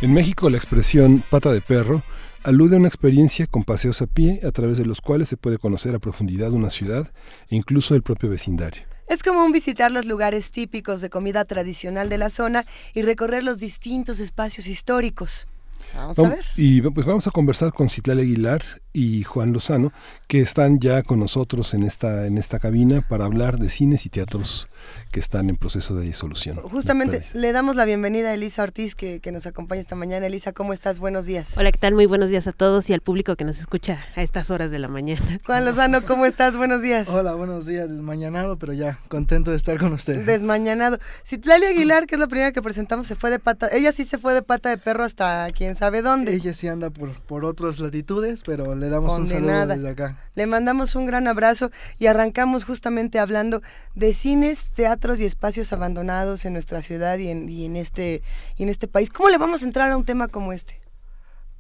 En 0.01 0.15
México 0.15 0.49
la 0.49 0.59
expresión 0.59 1.25
pata 1.29 1.51
de 1.51 1.61
perro 1.61 2.03
alude 2.45 2.77
a 2.77 2.79
una 2.79 2.89
experiencia 2.89 3.47
con 3.47 3.65
paseos 3.65 4.03
a 4.03 4.07
pie 4.07 4.41
a 4.47 4.51
través 4.51 4.79
de 4.79 4.87
los 4.87 5.01
cuales 5.01 5.29
se 5.29 5.37
puede 5.37 5.59
conocer 5.59 5.95
a 5.95 5.99
profundidad 5.99 6.53
una 6.53 6.71
ciudad 6.71 7.11
e 7.49 7.57
incluso 7.57 7.95
el 7.95 8.03
propio 8.03 8.31
vecindario. 8.31 8.83
Es 9.09 9.23
común 9.23 9.53
visitar 9.53 9.91
los 9.91 10.05
lugares 10.05 10.51
típicos 10.51 11.01
de 11.01 11.09
comida 11.09 11.45
tradicional 11.45 12.09
de 12.09 12.19
la 12.19 12.29
zona 12.29 12.67
y 12.95 13.03
recorrer 13.03 13.43
los 13.43 13.59
distintos 13.59 14.21
espacios 14.21 14.67
históricos. 14.67 15.49
Vamos 15.95 16.19
a 16.19 16.29
ver. 16.29 16.45
Y 16.57 16.83
pues 16.83 17.07
vamos 17.07 17.27
a 17.27 17.31
conversar 17.31 17.73
con 17.73 17.89
Citlali 17.89 18.23
Aguilar 18.23 18.63
y 18.99 19.23
Juan 19.23 19.53
Lozano, 19.53 19.93
que 20.27 20.41
están 20.41 20.81
ya 20.81 21.05
con 21.05 21.21
nosotros 21.21 21.73
en 21.73 21.85
esta, 21.85 22.27
en 22.27 22.37
esta 22.37 22.59
cabina 22.59 23.01
para 23.01 23.27
hablar 23.27 23.59
de 23.59 23.71
cines 23.71 24.05
y 24.07 24.09
teatros 24.09 24.69
que 25.13 25.21
están 25.21 25.49
en 25.49 25.57
proceso 25.57 25.95
de 25.95 26.05
disolución. 26.05 26.57
Justamente 26.57 27.25
le 27.33 27.53
damos 27.53 27.77
la 27.77 27.85
bienvenida 27.85 28.31
a 28.31 28.35
Elisa 28.35 28.65
Ortiz, 28.65 28.97
que, 28.97 29.21
que, 29.21 29.31
nos 29.31 29.47
acompaña 29.47 29.81
esta 29.81 29.95
mañana. 29.95 30.27
Elisa, 30.27 30.53
¿cómo 30.53 30.73
estás? 30.73 30.99
Buenos 30.99 31.27
días. 31.27 31.57
Hola, 31.57 31.71
¿qué 31.71 31.79
tal? 31.79 31.95
Muy 31.95 32.07
buenos 32.07 32.29
días 32.29 32.49
a 32.49 32.53
todos 32.53 32.91
y 32.91 32.93
al 32.93 33.01
público 33.01 33.37
que 33.37 33.45
nos 33.45 33.61
escucha 33.61 34.01
a 34.17 34.23
estas 34.23 34.51
horas 34.51 34.73
de 34.73 34.81
la 34.81 34.89
mañana. 34.89 35.41
Juan 35.47 35.65
Lozano, 35.65 36.05
¿cómo 36.05 36.27
estás? 36.27 36.57
Buenos 36.57 36.83
días. 36.83 37.09
Hola, 37.09 37.35
buenos 37.35 37.67
días. 37.67 37.89
Desmañanado, 37.89 38.59
pero 38.59 38.73
ya 38.73 38.99
contento 39.07 39.53
de 39.53 39.57
estar 39.57 39.79
con 39.79 39.93
ustedes. 39.93 40.27
Desmañanado. 40.27 40.99
Citlali 41.25 41.67
Aguilar, 41.67 42.07
que 42.07 42.17
es 42.17 42.21
la 42.21 42.27
primera 42.27 42.51
que 42.51 42.63
presentamos, 42.63 43.07
se 43.07 43.15
fue 43.15 43.31
de 43.31 43.39
pata. 43.39 43.69
Ella 43.71 43.93
sí 43.93 44.05
se 44.05 44.19
fue 44.19 44.35
de 44.35 44.43
pata 44.43 44.71
de 44.71 44.79
perro 44.79 45.05
hasta 45.05 45.49
quién 45.53 45.77
sabe 45.77 46.03
dónde. 46.03 46.35
Ella 46.35 46.53
sí 46.53 46.67
anda 46.67 46.91
por, 46.91 47.13
por 47.23 47.45
otras 47.45 47.79
latitudes, 47.79 48.43
pero 48.45 48.75
le 48.75 48.88
damos 48.89 49.13
Condenada. 49.13 49.63
un 49.63 49.69
saludo 49.69 49.77
desde 49.77 49.89
acá. 49.91 50.19
Le 50.35 50.47
mandamos 50.47 50.95
un 50.95 51.07
gran 51.07 51.27
abrazo 51.29 51.71
y 51.99 52.07
arrancamos 52.07 52.65
justamente 52.65 53.19
hablando 53.19 53.63
de 53.95 54.15
cines, 54.15 54.65
teatros 54.75 55.21
y 55.21 55.25
espacios 55.25 55.73
abandonados 55.73 56.45
en 56.45 56.53
nuestra 56.53 56.83
ciudad 56.83 57.19
y 57.19 57.29
en, 57.29 57.49
y 57.49 57.65
en, 57.65 57.77
este, 57.77 58.23
y 58.57 58.63
en 58.65 58.69
este 58.69 58.89
país. 58.89 59.11
¿Cómo 59.11 59.29
le 59.29 59.39
vamos 59.39 59.63
a 59.63 59.65
entrar 59.67 59.91
a 59.93 59.97
un 59.97 60.05
tema 60.05 60.29
como 60.29 60.53
este? 60.53 60.81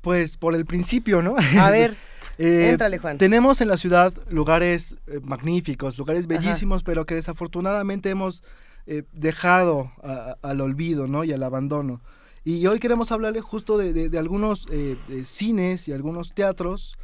Pues 0.00 0.37
por 0.37 0.54
el 0.54 0.64
principio, 0.64 1.23
¿no? 1.23 1.35
A 1.61 1.70
ver. 1.70 1.97
eh, 2.38 2.70
Éntrale, 2.70 2.99
Juan. 2.99 3.18
Tenemos 3.18 3.61
en 3.61 3.68
la 3.68 3.76
ciudad 3.76 4.12
lugares 4.30 4.94
eh, 5.06 5.20
magníficos, 5.23 5.99
lugares 5.99 6.26
bellísimos, 6.26 6.78
Ajá. 6.78 6.87
pero 6.87 7.04
que 7.06 7.14
desafortunadamente 7.16 8.11
hemos 8.11 8.42
eh, 8.87 9.02
dejado 9.12 9.92
a, 10.02 10.37
a, 10.42 10.49
al 10.50 10.61
olvido, 10.61 11.06
¿no? 11.08 11.25
Y 11.25 11.32
al 11.32 11.42
abandono. 11.42 12.00
Y 12.44 12.66
hoy 12.66 12.78
queremos 12.78 13.12
hablarle 13.12 13.40
justo 13.42 13.76
de, 13.76 13.92
de, 13.92 14.08
de 14.08 14.18
algunos 14.18 14.66
eh, 14.70 14.97
cines 15.26 15.87
y 15.88 15.92
algunos 15.92 16.32
teatros 16.32 16.97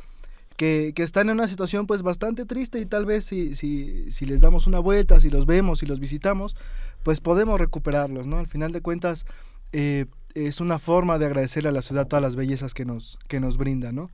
que, 0.56 0.92
que, 0.94 1.02
están 1.02 1.28
en 1.28 1.34
una 1.34 1.48
situación 1.48 1.86
pues 1.86 2.02
bastante 2.02 2.46
triste 2.46 2.78
y 2.80 2.86
tal 2.86 3.06
vez 3.06 3.24
si, 3.24 3.54
si, 3.54 4.10
si, 4.12 4.26
les 4.26 4.40
damos 4.40 4.66
una 4.66 4.78
vuelta, 4.78 5.20
si 5.20 5.30
los 5.30 5.46
vemos, 5.46 5.80
si 5.80 5.86
los 5.86 6.00
visitamos, 6.00 6.54
pues 7.02 7.20
podemos 7.20 7.60
recuperarlos, 7.60 8.26
¿no? 8.26 8.38
Al 8.38 8.46
final 8.46 8.72
de 8.72 8.80
cuentas 8.80 9.26
eh, 9.72 10.06
es 10.34 10.60
una 10.60 10.78
forma 10.78 11.18
de 11.18 11.26
agradecer 11.26 11.66
a 11.66 11.72
la 11.72 11.82
ciudad 11.82 12.06
todas 12.06 12.22
las 12.22 12.36
bellezas 12.36 12.74
que 12.74 12.84
nos, 12.84 13.18
que 13.28 13.40
nos 13.40 13.56
brinda, 13.56 13.92
¿no? 13.92 14.10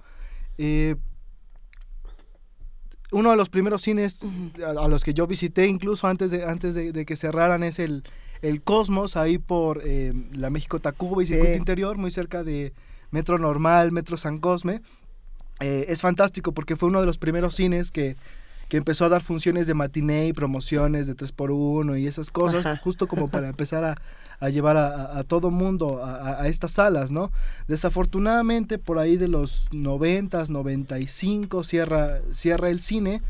Eh, 0.59 0.97
uno 3.13 3.31
de 3.31 3.37
los 3.37 3.49
primeros 3.49 3.83
cines 3.83 4.21
a, 4.65 4.71
a, 4.71 4.89
los 4.89 5.03
que 5.03 5.15
yo 5.15 5.27
visité 5.27 5.67
incluso 5.67 6.07
antes 6.07 6.31
de, 6.31 6.45
antes 6.45 6.75
de, 6.75 6.93
de 6.93 7.05
que 7.05 7.17
cerraran 7.17 7.65
es 7.65 7.79
el, 7.79 8.05
el 8.43 8.63
Cosmos, 8.63 9.17
ahí 9.17 9.39
por 9.39 9.83
eh, 9.85 10.13
la 10.33 10.51
México 10.51 10.79
Tacuba 10.79 11.23
y 11.23 11.27
Circuito 11.27 11.53
sí. 11.53 11.59
Interior, 11.59 11.99
muy 11.99 12.11
cerca 12.11 12.43
de 12.43 12.73
Metro 13.11 13.39
Normal, 13.39 13.93
Metro 13.93 14.17
San 14.17 14.39
Cosme. 14.39 14.83
Eh, 15.61 15.87
es 15.89 16.01
fantástico 16.01 16.53
porque 16.53 16.77
fue 16.77 16.89
uno 16.89 17.01
de 17.01 17.07
los 17.07 17.19
primeros 17.19 17.55
cines 17.55 17.91
que, 17.91 18.17
que 18.69 18.77
empezó 18.79 19.05
a 19.05 19.09
dar 19.11 19.23
funciones 19.23 19.67
de 19.67 19.75
matiné 19.75 20.27
y 20.27 20.33
promociones 20.33 21.07
de 21.07 21.17
3x1 21.17 22.01
y 22.01 22.07
esas 22.07 22.31
cosas, 22.31 22.65
Ajá. 22.65 22.81
justo 22.83 23.07
como 23.09 23.29
para 23.29 23.49
empezar 23.51 23.85
a, 23.85 23.97
a 24.41 24.49
llevar 24.49 24.77
a, 24.79 25.19
a, 25.19 25.25
todo 25.25 25.51
mundo 25.51 26.03
a, 26.03 26.41
a, 26.43 26.49
estas 26.49 26.73
salas, 26.73 27.11
¿no? 27.11 27.31
Desafortunadamente, 27.69 28.79
por 28.79 28.99
ahí 28.99 29.19
de 29.19 29.29
los 29.29 29.69
90, 29.73 30.45
95, 30.49 31.63
cierra, 31.63 32.21
cierra 32.33 32.71
el 32.71 32.81
cine 32.81 33.21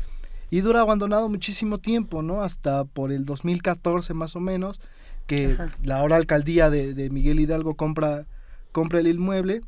y 0.49 0.61
dura 0.61 0.81
abandonado 0.81 1.27
muchísimo 1.27 1.79
tiempo, 1.79 2.21
¿no? 2.21 2.43
Hasta 2.43 2.85
por 2.85 3.11
el 3.11 3.25
2014 3.25 4.13
más 4.13 4.37
o 4.37 4.39
menos, 4.39 4.79
que 5.27 5.53
Ajá. 5.53 5.67
la 5.83 5.97
ahora 5.97 6.15
alcaldía 6.15 6.69
de, 6.69 6.93
de, 6.93 7.09
Miguel 7.09 7.39
Hidalgo 7.41 7.75
compra, 7.75 8.25
compra 8.71 8.99
el 8.99 9.07
inmueble 9.07 9.61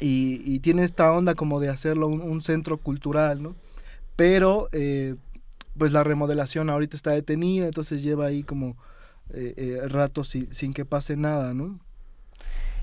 y, 0.00 0.42
y, 0.44 0.58
tiene 0.60 0.84
esta 0.84 1.12
onda 1.12 1.34
como 1.34 1.60
de 1.60 1.68
hacerlo 1.68 2.08
un, 2.08 2.20
un 2.20 2.40
centro 2.40 2.78
cultural, 2.78 3.42
¿no? 3.42 3.54
Pero 4.16 4.68
eh, 4.72 5.14
pues 5.78 5.92
la 5.92 6.02
remodelación 6.04 6.70
ahorita 6.70 6.96
está 6.96 7.10
detenida, 7.12 7.66
entonces 7.66 8.02
lleva 8.02 8.26
ahí 8.26 8.42
como 8.42 8.76
eh, 9.32 9.54
eh, 9.56 9.88
rato 9.88 10.24
sin, 10.24 10.52
sin 10.52 10.72
que 10.72 10.84
pase 10.84 11.16
nada, 11.16 11.54
¿no? 11.54 11.78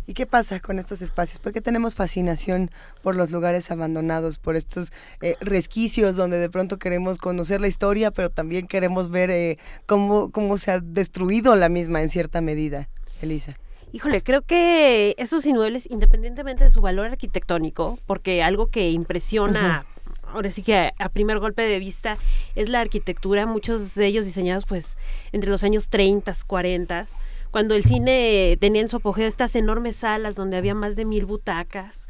¿Y 0.08 0.14
qué 0.14 0.26
pasa 0.26 0.60
con 0.60 0.80
estos 0.80 1.02
espacios? 1.02 1.40
¿Por 1.40 1.54
qué 1.54 1.62
tenemos 1.62 1.94
fascinación 1.94 2.72
por 3.04 3.16
los 3.16 3.30
lugares 3.30 3.70
abandonados, 3.70 4.40
por 4.40 4.56
estos 4.56 4.92
eh, 5.22 5.36
resquicios 5.42 6.16
donde 6.16 6.38
de 6.38 6.50
pronto 6.50 6.80
queremos 6.80 7.20
conocer 7.20 7.62
la 7.62 7.68
historia, 7.68 8.10
pero 8.12 8.30
también 8.32 8.68
queremos 8.68 9.12
ver 9.12 9.30
eh, 9.30 9.60
cómo, 9.86 10.32
cómo 10.32 10.58
se 10.58 10.72
ha 10.72 10.80
destruido 10.80 11.56
la 11.56 11.70
misma 11.70 12.02
en 12.02 12.10
cierta 12.10 12.42
medida, 12.42 12.90
Elisa? 13.22 13.56
Híjole, 13.94 14.24
creo 14.24 14.42
que 14.42 15.16
esos 15.18 15.46
inmuebles, 15.46 15.90
independientemente 15.90 16.64
de 16.64 16.70
su 16.70 16.82
valor 16.82 17.08
arquitectónico, 17.08 18.00
porque 18.06 18.44
algo 18.44 18.68
que 18.68 18.92
impresiona... 18.92 19.86
Uh 19.86 19.88
-huh 19.88 19.92
ahora 20.34 20.50
sí 20.50 20.64
que 20.64 20.76
a, 20.76 20.94
a, 20.98 21.10
primer 21.10 21.40
golpe 21.40 21.62
de 21.62 21.78
vista 21.78 22.18
es 22.56 22.70
la 22.70 22.80
arquitectura, 22.80 23.46
muchos 23.46 23.96
de 23.96 24.06
ellos 24.06 24.26
diseñados 24.26 24.66
pues 24.66 24.96
entre 25.34 25.50
los 25.50 25.64
años 25.66 25.90
30, 25.90 26.34
40, 26.48 27.08
cuando 27.52 27.76
el 27.76 27.84
cine 27.84 28.58
tenía 28.60 28.82
en 28.82 28.88
su 28.88 28.96
apogeo 28.98 29.28
estas 29.28 29.56
enormes 29.56 29.98
salas 29.98 30.36
donde 30.36 30.58
había 30.58 30.74
más 30.74 30.96
de 30.96 31.04
mil 31.06 31.26
butacas, 31.26 32.08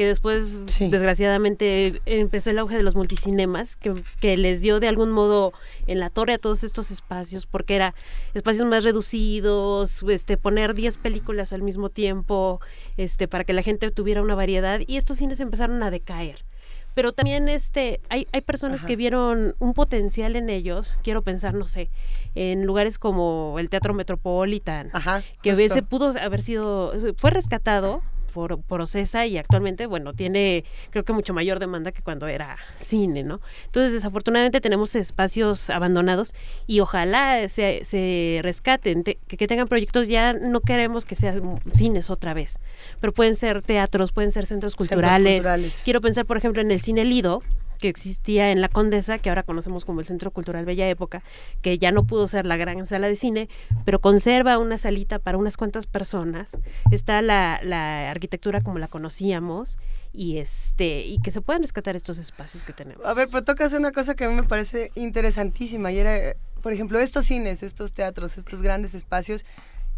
que 0.00 0.06
después 0.06 0.62
sí. 0.64 0.88
desgraciadamente 0.88 2.00
empezó 2.06 2.48
el 2.48 2.58
auge 2.58 2.74
de 2.74 2.82
los 2.82 2.94
multicinemas, 2.94 3.76
que, 3.76 3.92
que, 4.18 4.38
les 4.38 4.62
dio 4.62 4.80
de 4.80 4.88
algún 4.88 5.10
modo 5.10 5.52
en 5.86 6.00
la 6.00 6.08
torre 6.08 6.32
a 6.32 6.38
todos 6.38 6.64
estos 6.64 6.90
espacios, 6.90 7.44
porque 7.44 7.76
era 7.76 7.94
espacios 8.32 8.66
más 8.66 8.82
reducidos, 8.82 10.02
este, 10.08 10.38
poner 10.38 10.72
10 10.72 10.96
películas 10.96 11.52
al 11.52 11.60
mismo 11.60 11.90
tiempo, 11.90 12.62
este, 12.96 13.28
para 13.28 13.44
que 13.44 13.52
la 13.52 13.60
gente 13.60 13.90
tuviera 13.90 14.22
una 14.22 14.34
variedad, 14.34 14.80
y 14.86 14.96
estos 14.96 15.18
cines 15.18 15.38
empezaron 15.38 15.82
a 15.82 15.90
decaer 15.90 16.46
pero 16.92 17.12
también 17.12 17.48
este 17.48 18.00
hay, 18.08 18.26
hay 18.32 18.40
personas 18.40 18.80
Ajá. 18.80 18.88
que 18.88 18.96
vieron 18.96 19.54
un 19.60 19.74
potencial 19.74 20.34
en 20.34 20.50
ellos, 20.50 20.98
quiero 21.04 21.22
pensar, 21.22 21.54
no 21.54 21.66
sé, 21.66 21.88
en 22.34 22.66
lugares 22.66 22.98
como 22.98 23.56
el 23.58 23.70
Teatro 23.70 23.94
Metropolitan, 23.94 24.90
Ajá, 24.92 25.22
que 25.40 25.52
a 25.52 25.54
veces 25.54 25.82
pudo 25.82 26.12
haber 26.20 26.42
sido, 26.42 26.92
fue 27.16 27.30
rescatado, 27.30 28.02
por, 28.30 28.60
por 28.62 28.80
Ocesa 28.80 29.26
y 29.26 29.36
actualmente, 29.38 29.86
bueno, 29.86 30.12
tiene 30.14 30.64
creo 30.90 31.04
que 31.04 31.12
mucho 31.12 31.34
mayor 31.34 31.58
demanda 31.58 31.92
que 31.92 32.02
cuando 32.02 32.26
era 32.26 32.56
cine, 32.76 33.22
¿no? 33.22 33.40
Entonces, 33.66 33.92
desafortunadamente 33.92 34.60
tenemos 34.60 34.94
espacios 34.94 35.68
abandonados 35.70 36.34
y 36.66 36.80
ojalá 36.80 37.48
se, 37.48 37.84
se 37.84 38.40
rescaten, 38.42 39.04
te- 39.04 39.18
que, 39.26 39.36
que 39.36 39.46
tengan 39.46 39.68
proyectos, 39.68 40.08
ya 40.08 40.32
no 40.32 40.60
queremos 40.60 41.04
que 41.04 41.14
sean 41.14 41.60
cines 41.72 42.10
otra 42.10 42.34
vez, 42.34 42.58
pero 43.00 43.12
pueden 43.12 43.36
ser 43.36 43.62
teatros, 43.62 44.12
pueden 44.12 44.30
ser 44.32 44.46
centros 44.46 44.76
culturales. 44.76 45.34
culturales. 45.36 45.82
Quiero 45.84 46.00
pensar, 46.00 46.26
por 46.26 46.36
ejemplo, 46.36 46.62
en 46.62 46.70
el 46.70 46.80
Cine 46.80 47.04
Lido, 47.04 47.42
que 47.80 47.88
existía 47.88 48.52
en 48.52 48.60
la 48.60 48.68
Condesa, 48.68 49.18
que 49.18 49.28
ahora 49.28 49.42
conocemos 49.42 49.84
como 49.84 50.00
el 50.00 50.06
Centro 50.06 50.30
Cultural 50.30 50.64
Bella 50.64 50.88
Época, 50.88 51.22
que 51.62 51.78
ya 51.78 51.90
no 51.90 52.04
pudo 52.04 52.26
ser 52.26 52.46
la 52.46 52.56
gran 52.56 52.86
sala 52.86 53.08
de 53.08 53.16
cine, 53.16 53.48
pero 53.84 54.00
conserva 54.00 54.58
una 54.58 54.78
salita 54.78 55.18
para 55.18 55.38
unas 55.38 55.56
cuantas 55.56 55.86
personas. 55.86 56.58
Está 56.92 57.22
la, 57.22 57.60
la 57.62 58.10
arquitectura 58.10 58.60
como 58.60 58.78
la 58.78 58.88
conocíamos 58.88 59.78
y 60.12 60.38
este 60.38 61.00
y 61.00 61.18
que 61.20 61.30
se 61.30 61.40
puedan 61.40 61.62
rescatar 61.62 61.96
estos 61.96 62.18
espacios 62.18 62.62
que 62.62 62.72
tenemos. 62.72 63.04
A 63.04 63.14
ver, 63.14 63.28
pero 63.30 63.44
tocas 63.44 63.72
una 63.72 63.92
cosa 63.92 64.14
que 64.14 64.24
a 64.24 64.28
mí 64.28 64.34
me 64.34 64.44
parece 64.44 64.92
interesantísima 64.94 65.92
y 65.92 65.98
era, 65.98 66.36
por 66.62 66.72
ejemplo, 66.72 66.98
estos 66.98 67.26
cines, 67.26 67.62
estos 67.62 67.92
teatros, 67.92 68.38
estos 68.38 68.62
grandes 68.62 68.94
espacios, 68.94 69.44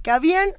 que 0.03 0.11
habían 0.11 0.51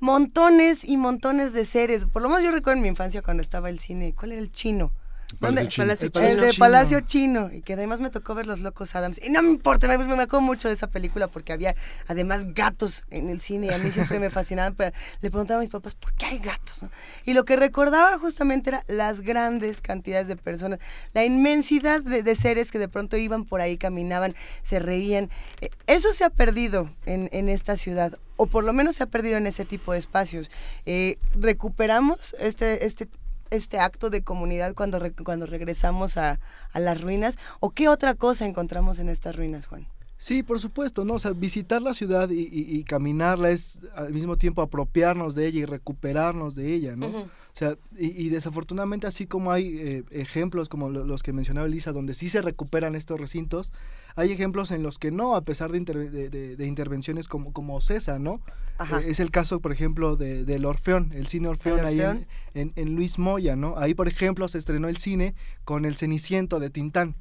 montones 0.00 0.84
y 0.84 0.96
montones 0.96 1.52
de 1.52 1.64
seres. 1.64 2.06
Por 2.06 2.22
lo 2.22 2.28
menos 2.28 2.42
yo 2.42 2.50
recuerdo 2.50 2.78
en 2.78 2.82
mi 2.82 2.88
infancia 2.88 3.22
cuando 3.22 3.42
estaba 3.42 3.68
el 3.68 3.80
cine, 3.80 4.14
¿cuál 4.14 4.32
era 4.32 4.40
el 4.40 4.50
chino? 4.50 4.92
Palacio 5.38 5.56
¿Dónde? 5.56 5.68
Chino. 5.68 5.84
Palacio 5.86 6.08
Chino. 6.08 6.26
El 6.26 6.40
de. 6.40 6.54
Palacio 6.58 7.00
Chino, 7.00 7.50
y 7.52 7.62
que 7.62 7.72
además 7.74 8.00
me 8.00 8.10
tocó 8.10 8.34
ver 8.34 8.46
Los 8.46 8.60
Locos 8.60 8.94
Adams. 8.94 9.20
Y 9.22 9.30
no 9.30 9.42
me 9.42 9.50
importa, 9.50 9.86
me, 9.86 9.98
me 9.98 10.22
acuerdo 10.22 10.40
mucho 10.40 10.68
de 10.68 10.74
esa 10.74 10.88
película 10.88 11.28
porque 11.28 11.52
había 11.52 11.74
además 12.08 12.52
gatos 12.54 13.04
en 13.10 13.28
el 13.28 13.40
cine 13.40 13.68
y 13.68 13.70
a 13.70 13.78
mí 13.78 13.90
siempre 13.90 14.18
me 14.18 14.30
fascinaban. 14.30 14.74
Pero 14.74 14.94
le 15.20 15.30
preguntaba 15.30 15.58
a 15.58 15.62
mis 15.62 15.70
papás, 15.70 15.94
¿por 15.94 16.12
qué 16.14 16.26
hay 16.26 16.38
gatos? 16.38 16.82
no? 16.82 16.90
Y 17.24 17.34
lo 17.34 17.44
que 17.44 17.56
recordaba 17.56 18.18
justamente 18.18 18.70
era 18.70 18.84
las 18.88 19.20
grandes 19.20 19.80
cantidades 19.80 20.28
de 20.28 20.36
personas, 20.36 20.78
la 21.12 21.24
inmensidad 21.24 22.00
de, 22.02 22.22
de 22.22 22.36
seres 22.36 22.70
que 22.70 22.78
de 22.78 22.88
pronto 22.88 23.16
iban 23.16 23.44
por 23.44 23.60
ahí, 23.60 23.76
caminaban, 23.76 24.34
se 24.62 24.78
reían. 24.78 25.30
Eh, 25.60 25.70
Eso 25.86 26.12
se 26.12 26.24
ha 26.24 26.30
perdido 26.30 26.90
en, 27.06 27.28
en 27.32 27.48
esta 27.48 27.76
ciudad, 27.76 28.18
o 28.36 28.46
por 28.46 28.64
lo 28.64 28.72
menos 28.72 28.96
se 28.96 29.02
ha 29.02 29.06
perdido 29.06 29.36
en 29.36 29.46
ese 29.46 29.64
tipo 29.64 29.92
de 29.92 29.98
espacios. 29.98 30.50
Eh, 30.86 31.18
recuperamos 31.34 32.34
este, 32.38 32.86
este 32.86 33.08
este 33.50 33.78
acto 33.78 34.10
de 34.10 34.22
comunidad 34.22 34.74
cuando, 34.74 34.98
re- 34.98 35.12
cuando 35.12 35.46
regresamos 35.46 36.16
a, 36.16 36.38
a 36.72 36.80
las 36.80 37.00
ruinas? 37.00 37.36
¿O 37.60 37.70
qué 37.70 37.88
otra 37.88 38.14
cosa 38.14 38.46
encontramos 38.46 38.98
en 38.98 39.08
estas 39.08 39.36
ruinas, 39.36 39.66
Juan? 39.66 39.86
Sí, 40.18 40.42
por 40.42 40.60
supuesto, 40.60 41.04
¿no? 41.06 41.14
O 41.14 41.18
sea, 41.18 41.30
visitar 41.32 41.80
la 41.80 41.94
ciudad 41.94 42.28
y, 42.28 42.40
y- 42.42 42.76
y 42.78 42.84
caminarla 42.84 43.50
es 43.50 43.78
al 43.96 44.12
mismo 44.12 44.36
tiempo 44.36 44.60
apropiarnos 44.60 45.34
de 45.34 45.46
ella 45.46 45.60
y 45.60 45.64
recuperarnos 45.64 46.54
de 46.54 46.74
ella, 46.74 46.94
¿no? 46.94 47.30
Sea, 47.60 47.76
y, 47.96 48.08
y 48.26 48.28
desafortunadamente 48.30 49.06
así 49.06 49.26
como 49.26 49.52
hay 49.52 49.76
eh, 49.78 50.04
ejemplos 50.10 50.68
como 50.68 50.90
lo- 50.90 51.04
los 51.04 51.22
que 51.22 51.32
mencionaba 51.32 51.66
Elisa, 51.66 51.92
donde 51.92 52.14
sí 52.14 52.28
se 52.28 52.42
recuperan 52.42 52.94
estos 52.96 53.20
recintos, 53.20 53.72
hay 54.16 54.32
ejemplos 54.32 54.70
en 54.72 54.82
los 54.82 54.98
que 54.98 55.10
no, 55.12 55.36
a 55.36 55.42
pesar 55.44 55.70
de, 55.70 55.78
inter- 55.78 56.10
de- 56.10 56.28
de- 56.30 56.56
de 56.56 56.66
intervenciones 56.66 57.28
como, 57.28 57.52
como 57.52 57.80
CESA, 57.80 58.18
¿no? 58.18 58.40
Ajá. 58.78 59.00
Eh, 59.00 59.10
es 59.10 59.20
el 59.20 59.30
caso, 59.30 59.60
por 59.60 59.72
ejemplo, 59.72 60.16
de, 60.16 60.44
del 60.44 60.64
Orfeón, 60.64 61.12
el 61.12 61.26
cine 61.28 61.48
Orfeón, 61.48 61.80
El 61.80 61.86
ahí 61.86 61.96
en, 62.00 62.26
en- 62.54 62.72
en 62.76 62.94
Luis 62.96 63.18
Moya, 63.18 63.54
¿no? 63.56 63.76
Ahí, 63.78 63.94
por 63.94 64.08
ejemplo, 64.08 64.48
se 64.48 64.58
estrenó 64.58 64.88
el 64.88 64.96
cine 64.96 65.34
con 65.64 65.84
el 65.84 65.94
Ceniciento 65.96 66.58
de 66.60 66.70
Tintán. 66.70 67.14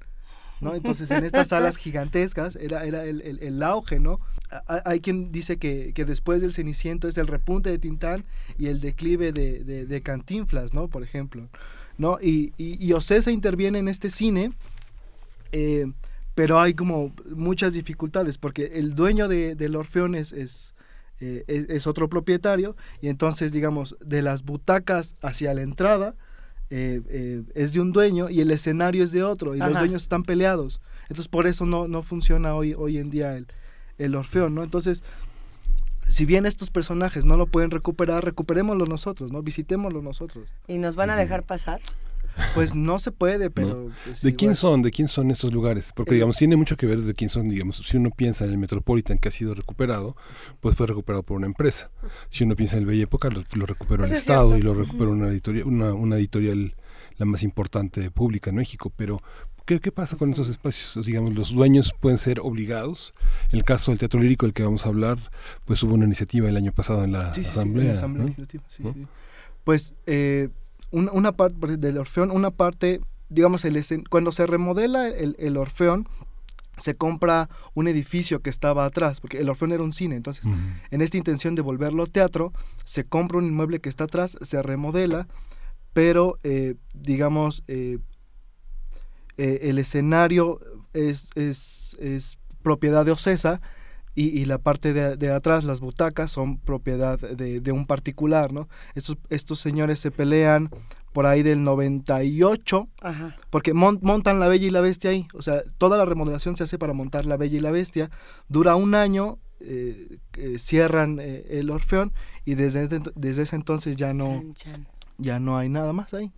¿No? 0.61 0.75
Entonces, 0.75 1.09
en 1.11 1.23
estas 1.23 1.47
salas 1.49 1.77
gigantescas 1.77 2.55
era, 2.55 2.85
era 2.85 3.05
el, 3.05 3.21
el- 3.21 3.39
el 3.41 3.63
auge, 3.63 3.99
¿no? 3.99 4.19
Hay 4.67 4.99
quien 4.99 5.31
dice 5.31 5.57
que, 5.57 5.91
que 5.93 6.05
después 6.05 6.41
del 6.41 6.53
Ceniciento 6.53 7.07
es 7.07 7.17
el 7.17 7.27
repunte 7.27 7.69
de 7.69 7.79
Tintán 7.79 8.25
y 8.57 8.67
el 8.67 8.81
declive 8.81 9.31
de, 9.31 9.63
de, 9.63 9.85
de 9.85 10.01
Cantinflas, 10.01 10.73
¿no? 10.73 10.87
Por 10.87 11.03
ejemplo, 11.03 11.47
¿no? 11.97 12.17
Y, 12.21 12.53
y, 12.57 12.83
y 12.83 12.93
Ocesa 12.93 13.31
interviene 13.31 13.79
en 13.79 13.87
este 13.87 14.09
cine, 14.09 14.51
eh, 15.51 15.91
pero 16.35 16.59
hay 16.59 16.73
como 16.73 17.13
muchas 17.35 17.73
dificultades, 17.73 18.37
porque 18.37 18.71
el 18.75 18.95
dueño 18.95 19.27
de, 19.27 19.55
del 19.55 19.75
Orfeón 19.75 20.15
es... 20.15 20.31
es 20.31 20.73
eh, 21.21 21.43
es, 21.47 21.69
es 21.69 21.85
otro 21.85 22.07
propietario 22.07 22.77
y 23.01 23.09
entonces 23.09 23.51
digamos 23.51 23.97
de 23.99 24.21
las 24.21 24.43
butacas 24.43 25.17
hacia 25.21 25.53
la 25.53 25.63
entrada 25.63 26.15
eh, 26.69 27.01
eh, 27.09 27.43
es 27.55 27.73
de 27.73 27.81
un 27.81 27.91
dueño 27.91 28.29
y 28.29 28.41
el 28.41 28.51
escenario 28.51 29.03
es 29.03 29.11
de 29.11 29.23
otro 29.23 29.55
y 29.55 29.59
los 29.59 29.73
dueños 29.73 30.03
están 30.03 30.23
peleados. 30.23 30.81
Entonces 31.03 31.27
por 31.27 31.47
eso 31.47 31.65
no, 31.65 31.87
no 31.87 32.03
funciona 32.03 32.53
hoy, 32.53 32.73
hoy 32.73 32.97
en 32.97 33.09
día 33.09 33.35
el, 33.35 33.47
el 33.97 34.15
Orfeón, 34.15 34.55
¿no? 34.55 34.63
Entonces, 34.63 35.03
si 36.07 36.25
bien 36.25 36.45
estos 36.45 36.69
personajes 36.69 37.25
no 37.25 37.37
lo 37.37 37.47
pueden 37.47 37.71
recuperar, 37.71 38.23
recuperémoslo 38.23 38.85
nosotros, 38.85 39.31
¿no? 39.31 39.41
Visitémoslo 39.41 40.01
nosotros. 40.01 40.49
¿Y 40.67 40.77
nos 40.77 40.95
van 40.95 41.09
a 41.09 41.15
dejar 41.15 41.43
pasar? 41.43 41.81
Pues 42.53 42.73
no 42.75 42.99
se 42.99 43.11
puede, 43.11 43.49
pero... 43.49 43.89
pues, 44.05 44.21
¿De 44.21 44.35
quién 44.35 44.51
igual. 44.51 44.55
son? 44.55 44.81
¿De 44.81 44.91
quién 44.91 45.07
son 45.07 45.29
estos 45.31 45.51
lugares? 45.53 45.91
Porque, 45.93 46.11
Eh, 46.11 46.13
digamos, 46.15 46.37
tiene 46.37 46.55
mucho 46.55 46.77
que 46.77 46.85
ver 46.85 47.01
de 47.01 47.13
quién 47.13 47.29
son, 47.29 47.49
digamos, 47.49 47.77
si 47.77 47.97
uno 47.97 48.09
piensa 48.15 48.45
en 48.45 48.51
el 48.51 48.57
Metropolitan 48.57 49.17
que 49.17 49.27
ha 49.27 49.31
sido 49.31 49.53
recuperado, 49.53 50.15
pues 50.61 50.75
fue 50.75 50.87
recuperado 50.87 51.23
por 51.23 51.37
una 51.37 51.47
empresa. 51.47 51.91
Si 52.29 52.43
uno 52.45 52.55
piensa 52.55 52.77
en 52.77 52.83
el 52.83 52.85
Bella 52.87 53.03
Época, 53.03 53.29
lo, 53.29 53.43
lo 53.53 53.65
recuperó 53.65 54.05
Eso 54.05 54.13
el 54.13 54.17
es 54.17 54.23
Estado 54.23 54.49
cierto. 54.49 54.57
y 54.59 54.61
lo 54.73 54.73
recuperó 54.81 55.11
una 55.11 55.27
editorial, 55.27 55.67
una, 55.67 55.93
una 55.93 56.15
editorial 56.17 56.75
la 57.17 57.25
más 57.25 57.43
importante 57.43 58.09
pública 58.11 58.49
en 58.51 58.55
México. 58.55 58.89
Pero, 58.95 59.21
¿qué, 59.65 59.81
qué 59.81 59.91
pasa 59.91 60.15
con 60.15 60.29
estos 60.29 60.47
espacios? 60.47 61.05
Digamos, 61.05 61.33
los 61.35 61.53
dueños 61.53 61.93
pueden 61.99 62.17
ser 62.17 62.39
obligados. 62.39 63.13
En 63.51 63.57
el 63.59 63.65
caso 63.65 63.91
del 63.91 63.99
Teatro 63.99 64.21
Lírico, 64.21 64.45
del 64.45 64.53
que 64.53 64.63
vamos 64.63 64.85
a 64.85 64.89
hablar, 64.89 65.17
pues 65.65 65.83
hubo 65.83 65.95
una 65.95 66.05
iniciativa 66.05 66.47
el 66.47 66.55
año 66.55 66.71
pasado 66.71 67.03
en 67.03 67.11
la 67.11 67.33
Sí, 67.33 67.43
sí, 67.43 67.43
sí, 67.43 67.47
en 67.49 67.51
Asamblea. 67.59 67.87
la 67.87 67.93
Asamblea 67.97 68.21
¿no? 68.23 68.27
Legislativa, 68.29 68.63
sí, 68.69 68.83
¿no? 68.83 68.93
sí. 68.93 69.05
Pues 69.65 69.93
eh, 70.05 70.47
una, 70.91 71.11
una 71.11 71.31
parte 71.31 71.77
del 71.77 71.97
Orfeón, 71.97 72.31
una 72.31 72.51
parte, 72.51 73.01
digamos, 73.29 73.65
el 73.65 73.83
cuando 74.09 74.31
se 74.31 74.47
remodela 74.47 75.07
el, 75.07 75.35
el 75.39 75.57
Orfeón, 75.57 76.07
se 76.77 76.95
compra 76.95 77.49
un 77.73 77.87
edificio 77.87 78.41
que 78.41 78.49
estaba 78.49 78.85
atrás, 78.85 79.19
porque 79.19 79.39
el 79.39 79.49
Orfeón 79.49 79.73
era 79.73 79.83
un 79.83 79.93
cine, 79.93 80.15
entonces 80.15 80.45
en 80.91 81.01
esta 81.01 81.17
intención 81.17 81.55
de 81.55 81.61
volverlo 81.61 82.07
teatro, 82.07 82.53
se 82.85 83.03
compra 83.03 83.37
un 83.37 83.45
inmueble 83.45 83.79
que 83.79 83.89
está 83.89 84.05
atrás, 84.05 84.37
se 84.41 84.61
remodela, 84.61 85.27
pero 85.93 86.39
eh, 86.43 86.75
digamos, 86.93 87.63
eh, 87.67 87.99
eh, 89.37 89.59
el 89.63 89.77
escenario 89.77 90.59
es, 90.93 91.29
es, 91.35 91.97
es 91.99 92.37
propiedad 92.61 93.05
de 93.05 93.11
Ocesa 93.11 93.61
y, 94.21 94.39
y 94.39 94.45
la 94.45 94.57
parte 94.57 94.93
de, 94.93 95.15
de 95.17 95.31
atrás, 95.31 95.63
las 95.63 95.79
butacas, 95.79 96.31
son 96.31 96.57
propiedad 96.57 97.17
de, 97.19 97.59
de 97.61 97.71
un 97.71 97.85
particular, 97.85 98.51
¿no? 98.51 98.67
Estos, 98.95 99.17
estos 99.29 99.59
señores 99.59 99.99
se 99.99 100.11
pelean 100.11 100.69
por 101.13 101.25
ahí 101.25 101.41
del 101.43 101.63
98 101.63 102.87
Ajá. 103.01 103.35
porque 103.49 103.73
mon- 103.73 103.99
montan 104.01 104.39
la 104.39 104.47
Bella 104.47 104.67
y 104.67 104.71
la 104.71 104.81
Bestia 104.81 105.09
ahí. 105.11 105.27
O 105.33 105.41
sea, 105.41 105.61
toda 105.77 105.97
la 105.97 106.05
remodelación 106.05 106.55
se 106.55 106.63
hace 106.63 106.77
para 106.77 106.93
montar 106.93 107.25
la 107.25 107.37
Bella 107.37 107.57
y 107.57 107.61
la 107.61 107.71
Bestia. 107.71 108.09
Dura 108.47 108.75
un 108.75 108.93
año, 108.95 109.39
eh, 109.59 110.17
eh, 110.37 110.59
cierran 110.59 111.19
eh, 111.19 111.45
el 111.49 111.69
Orfeón 111.69 112.11
y 112.45 112.55
desde, 112.55 112.87
desde 113.15 113.43
ese 113.43 113.55
entonces 113.55 113.95
ya 113.95 114.13
no, 114.13 114.27
Chan, 114.27 114.53
chan. 114.53 114.87
ya 115.17 115.39
no 115.39 115.57
hay 115.57 115.69
nada 115.69 115.93
más 115.93 116.13
ahí. 116.13 116.31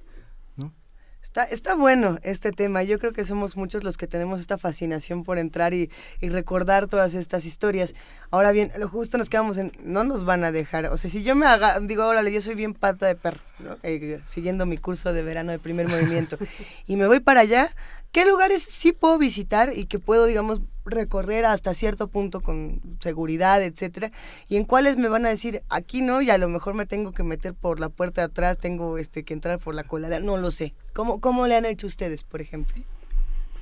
Está, 1.32 1.46
está 1.46 1.76
bueno 1.76 2.20
este 2.24 2.52
tema. 2.52 2.84
Yo 2.84 3.00
creo 3.00 3.14
que 3.14 3.24
somos 3.24 3.56
muchos 3.56 3.86
los 3.86 3.96
que 3.96 4.06
tenemos 4.06 4.42
esta 4.42 4.58
fascinación 4.58 5.24
por 5.24 5.38
entrar 5.38 5.74
y, 5.74 5.90
y 6.20 6.28
recordar 6.28 6.90
todas 6.90 7.14
estas 7.14 7.46
historias. 7.46 7.96
Ahora 8.32 8.52
bien, 8.52 8.70
lo 8.78 8.90
justo 8.90 9.18
nos 9.18 9.30
quedamos 9.30 9.58
en, 9.58 9.72
no 9.82 10.04
nos 10.04 10.26
van 10.26 10.44
a 10.44 10.52
dejar. 10.52 10.88
O 10.88 10.98
sea, 10.98 11.10
si 11.10 11.24
yo 11.24 11.34
me 11.34 11.46
haga, 11.46 11.80
digo, 11.80 12.06
órale, 12.06 12.34
yo 12.34 12.42
soy 12.42 12.56
bien 12.56 12.74
pata 12.74 13.08
de 13.08 13.16
perro, 13.16 13.40
¿no? 13.60 13.78
Eh, 13.82 14.20
siguiendo 14.26 14.66
mi 14.66 14.78
curso 14.78 15.14
de 15.14 15.24
verano 15.24 15.54
de 15.54 15.60
primer 15.60 15.88
movimiento, 15.88 16.38
y 16.86 16.98
me 16.98 17.08
voy 17.08 17.22
para 17.22 17.40
allá, 17.40 17.74
¿qué 18.12 18.26
lugares 18.26 18.64
sí 18.64 18.92
puedo 18.92 19.18
visitar 19.18 19.72
y 19.76 19.86
que 19.86 20.00
puedo, 20.00 20.26
digamos, 20.26 20.62
recorrer 20.86 21.46
hasta 21.46 21.74
cierto 21.74 22.08
punto 22.08 22.40
con 22.42 22.82
seguridad, 23.00 23.62
etcétera? 23.64 24.12
Y 24.50 24.58
en 24.58 24.66
cuáles 24.66 24.98
me 24.98 25.08
van 25.10 25.26
a 25.26 25.30
decir, 25.30 25.62
aquí 25.70 26.02
no, 26.02 26.22
y 26.22 26.30
a 26.30 26.38
lo 26.38 26.50
mejor 26.50 26.74
me 26.74 26.86
tengo 26.86 27.12
que 27.14 27.24
meter 27.24 27.54
por 27.54 27.80
la 27.80 27.90
puerta 27.90 28.22
de 28.22 28.26
atrás, 28.26 28.58
tengo 28.58 28.98
este 28.98 29.24
que 29.24 29.34
entrar 29.34 29.60
por 29.60 29.76
la 29.76 29.84
colada, 29.84 30.20
no 30.20 30.38
lo 30.38 30.52
sé. 30.52 30.74
¿Cómo, 30.94 31.20
cómo 31.20 31.48
le 31.48 31.56
han 31.56 31.66
hecho 31.66 31.88
ustedes, 31.88 32.24
por 32.24 32.42
ejemplo? 32.42 32.84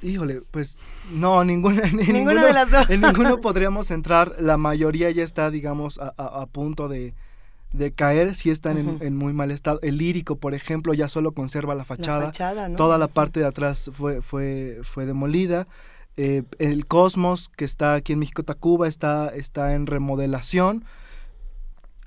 Híjole, 0.02 0.42
pues 0.52 0.80
no, 1.12 1.44
ninguna, 1.44 1.82
en 1.84 1.98
Ninguna 1.98 2.14
ninguno, 2.14 2.46
de 2.46 2.54
las 2.54 2.72
dos. 2.72 2.90
En 2.90 3.02
ninguno 3.02 3.42
podríamos 3.42 3.92
entrar. 3.92 4.36
La 4.40 4.58
mayoría 4.58 5.12
ya 5.12 5.24
está, 5.24 5.52
digamos, 5.52 5.98
a, 6.00 6.14
a- 6.18 6.42
a 6.42 6.46
punto 6.46 6.88
de, 6.88 7.14
de 7.74 7.92
caer 7.92 8.34
si 8.36 8.50
están 8.50 8.78
en- 9.02 9.16
muy 9.18 9.32
mal 9.34 9.52
estado. 9.52 9.80
El 9.84 9.98
lírico, 9.98 10.38
por 10.38 10.54
ejemplo, 10.54 10.94
ya 10.94 11.08
solo 11.10 11.34
conserva 11.34 11.76
la 11.76 11.86
fachada. 11.86 12.20
La 12.20 12.26
fachada, 12.28 12.70
¿no? 12.70 12.76
Toda 12.76 12.98
la 12.98 13.08
parte 13.08 13.40
de 13.40 13.46
atrás 13.46 13.90
fue, 13.94 14.22
fue, 14.22 14.80
fue 14.84 15.06
demolida. 15.06 15.68
Eh, 16.18 16.44
el 16.58 16.86
Cosmos, 16.88 17.50
que 17.56 17.66
está 17.66 17.94
aquí 17.94 18.14
en 18.14 18.20
México 18.20 18.44
Tacuba, 18.44 18.88
está, 18.88 19.30
está 19.30 19.74
en 19.76 19.86
remodelación. 19.88 20.84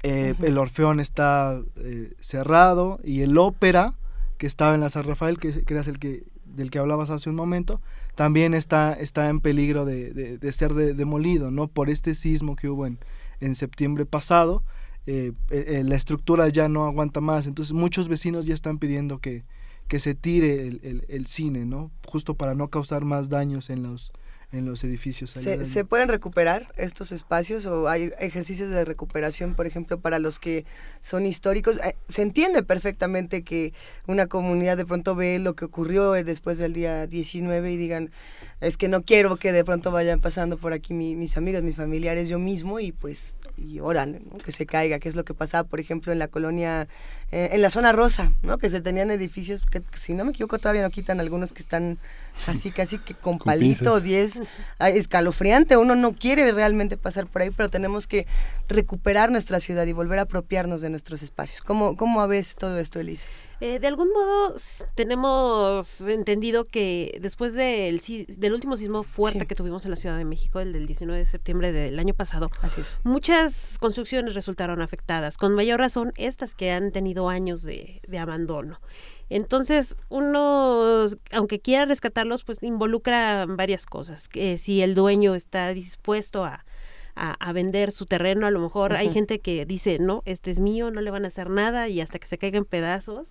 Eh. 0.03 0.35
El 0.43 0.59
Orfeón 0.59 1.01
está 1.01 1.61
eh, 1.77 2.13
cerrado. 2.21 2.99
Y 3.05 3.23
el 3.23 3.39
Ópera, 3.39 3.95
que 4.39 4.47
estaba 4.47 4.75
en 4.75 4.81
la 4.81 4.91
San 4.91 5.05
Rafael, 5.05 5.39
que, 5.39 5.63
que 5.65 5.75
eras 5.75 5.87
el 5.87 5.99
que, 5.99 6.25
del 6.45 6.71
que 6.71 6.79
hablabas 6.79 7.11
hace 7.11 7.31
un 7.31 7.37
momento, 7.37 7.81
también 8.17 8.53
está, 8.55 8.93
está 8.95 9.29
en 9.29 9.41
peligro 9.41 9.85
de, 9.85 10.13
de- 10.13 10.39
de 10.39 10.53
ser 10.53 10.75
de- 10.75 10.93
demolido, 10.95 11.51
¿no? 11.51 11.69
Por 11.69 11.89
este 11.89 12.15
sismo 12.15 12.57
que 12.57 12.69
hubo 12.69 12.87
en, 12.87 12.99
en 13.41 13.55
septiembre 13.55 14.05
pasado. 14.07 14.63
Eh, 15.07 15.33
eh, 15.51 15.65
eh, 15.67 15.85
la 15.85 15.97
estructura 15.97 16.49
ya 16.49 16.69
no 16.69 16.85
aguanta 16.87 17.21
más. 17.21 17.47
Entonces 17.47 17.73
muchos 17.73 18.09
vecinos 18.09 18.47
ya 18.47 18.55
están 18.55 18.79
pidiendo 18.79 19.19
que, 19.19 19.45
que 19.89 19.99
se 19.99 20.15
tire 20.15 20.67
el, 20.69 20.81
el- 20.83 21.05
el 21.09 21.27
cine, 21.27 21.65
¿no? 21.67 21.91
Justo 22.07 22.35
para 22.35 22.55
no 22.55 22.69
causar 22.69 23.05
más 23.05 23.29
daños 23.29 23.69
en 23.69 23.83
los, 23.83 24.13
en 24.53 24.65
los 24.67 24.85
edificios. 24.85 25.31
¿Se, 25.31 25.65
se 25.65 25.85
pueden 25.85 26.09
recuperar 26.09 26.73
estos 26.77 27.11
espacios 27.11 27.65
o 27.67 27.89
hay 27.89 28.13
ejercicios 28.19 28.69
de 28.71 28.85
recuperación, 28.85 29.55
por 29.55 29.67
ejemplo, 29.67 29.99
para 29.99 30.19
los 30.19 30.39
que 30.39 30.65
son 31.01 31.25
históricos? 31.27 31.79
Eh, 31.79 31.97
Se 32.07 32.23
entiende 32.23 32.63
perfectamente 32.63 33.43
que 33.45 33.73
una 34.07 34.27
comunidad 34.27 34.77
de 34.77 34.85
pronto 34.87 35.15
ve 35.15 35.39
lo 35.39 35.55
que 35.57 35.65
ocurrió 35.65 36.13
después 36.13 36.59
del 36.59 36.75
día 36.75 37.07
19 37.07 37.73
y 37.73 37.77
digan, 37.77 38.11
es 38.61 38.77
que 38.77 38.89
no 38.89 39.03
quiero 39.03 39.37
que 39.37 39.53
de 39.53 39.65
pronto 39.65 39.91
vayan 39.91 40.21
pasando 40.21 40.59
por 40.59 40.73
aquí 40.75 40.93
mi- 40.95 41.17
mis 41.17 41.37
amigos, 41.37 41.63
mis 41.63 41.77
familiares, 41.77 42.29
yo 42.29 42.39
mismo 42.39 42.79
y 42.79 42.93
pues, 42.93 43.35
y 43.63 43.81
oran, 43.81 44.23
¿no? 44.31 44.39
que 44.39 44.53
se 44.53 44.67
caiga, 44.67 44.99
que 44.99 45.09
es 45.09 45.17
lo 45.17 45.25
que 45.25 45.35
pasaba, 45.35 45.69
por 45.69 45.81
ejemplo, 45.81 46.13
en 46.13 46.19
la 46.19 46.29
colonia, 46.29 46.89
eh, 47.31 47.51
en 47.53 47.63
la 47.63 47.71
zona 47.71 47.93
rosa, 47.93 48.33
¿no? 48.43 48.59
que 48.59 48.69
se 48.71 48.81
tenían 48.81 49.11
edificios 49.11 49.61
que, 49.71 49.83
si 49.99 50.15
no 50.15 50.25
me 50.25 50.31
equivoco 50.31 50.59
todavía 50.59 50.83
no 50.83 50.91
quitan 50.91 51.21
algunos 51.21 51.53
que 51.53 51.63
están 51.63 51.99
casi, 52.47 52.71
casi 52.71 52.99
que 52.99 53.15
con, 53.15 53.39
Con 53.39 53.47
palitos 53.47 54.03
pinzas. 54.03 54.07
y 54.07 54.15
es 54.15 54.41
escalofriante, 54.97 55.77
uno 55.77 55.95
no 55.95 56.15
quiere 56.15 56.51
realmente 56.53 56.97
pasar 56.97 57.27
por 57.27 57.43
ahí, 57.43 57.51
pero 57.51 57.71
tenemos 57.71 58.07
que 58.07 58.27
recuperar 58.69 59.31
nuestra 59.31 59.61
ciudad 59.61 59.87
y 59.87 59.93
volver 59.93 60.19
a 60.19 60.23
apropiarnos 60.23 60.81
de 60.81 60.91
nuestros 60.91 61.23
espacios. 61.23 61.63
¿Cómo, 61.63 61.97
cómo 61.97 62.27
ves 62.29 62.55
todo 62.57 62.79
esto, 62.79 63.01
Elisa? 63.01 63.27
Eh, 63.61 63.79
de 63.79 63.87
algún 63.87 64.09
modo 64.13 64.57
tenemos 64.97 66.01
entendido 66.03 66.65
que 66.65 67.19
después 67.21 67.53
del, 67.55 68.01
último 68.53 68.77
sismo 68.77 69.03
fuerte 69.03 69.41
Sí. 69.41 69.47
que 69.47 69.55
tuvimos 69.55 69.85
en 69.85 69.91
la 69.93 69.97
Ciudad 69.97 70.17
de 70.17 70.25
México, 70.25 70.59
el 70.61 70.73
del 70.73 70.87
19 70.87 71.19
de 71.21 71.27
septiembre 71.27 71.71
del 71.73 71.99
año 71.99 72.13
pasado, 72.15 72.49
Así 72.61 72.81
es. 72.81 73.01
muchas 73.05 73.79
construcciones 73.79 74.35
resultaron 74.35 74.83
afectadas, 74.83 75.37
con 75.39 75.55
mayor 75.55 75.79
razón 75.81 76.13
estas 76.17 76.55
que 76.55 76.73
han 76.73 76.91
tenido 76.93 77.29
años 77.29 77.63
de, 77.63 78.01
de 78.09 78.19
abandono. 78.19 78.81
Entonces, 79.35 79.97
uno, 80.11 81.07
aunque 81.33 81.59
quiera 81.59 81.87
rescatarlos, 81.87 82.45
pues 82.45 82.63
involucra 82.63 83.47
varias 83.49 83.87
cosas. 83.87 84.29
Que 84.29 84.59
si 84.59 84.83
el 84.83 84.95
dueño 84.95 85.35
está 85.35 85.73
dispuesto 85.73 86.45
a, 86.45 86.67
a, 87.15 87.33
a 87.33 87.53
vender 87.55 87.93
su 87.93 88.05
terreno, 88.05 88.47
a 88.47 88.51
lo 88.51 88.61
mejor 88.61 88.95
hay 88.95 89.09
gente 89.09 89.41
que 89.41 89.65
dice, 89.65 89.99
no, 89.99 90.23
este 90.27 90.51
es 90.51 90.61
mío, 90.61 90.91
no 90.91 91.01
le 91.01 91.11
van 91.11 91.25
a 91.25 91.29
hacer 91.29 91.49
nada 91.49 91.89
y 91.89 92.03
hasta 92.03 92.19
que 92.19 92.27
se 92.27 92.37
caiga 92.37 92.59
en 92.59 92.67
pedazos. 92.67 93.31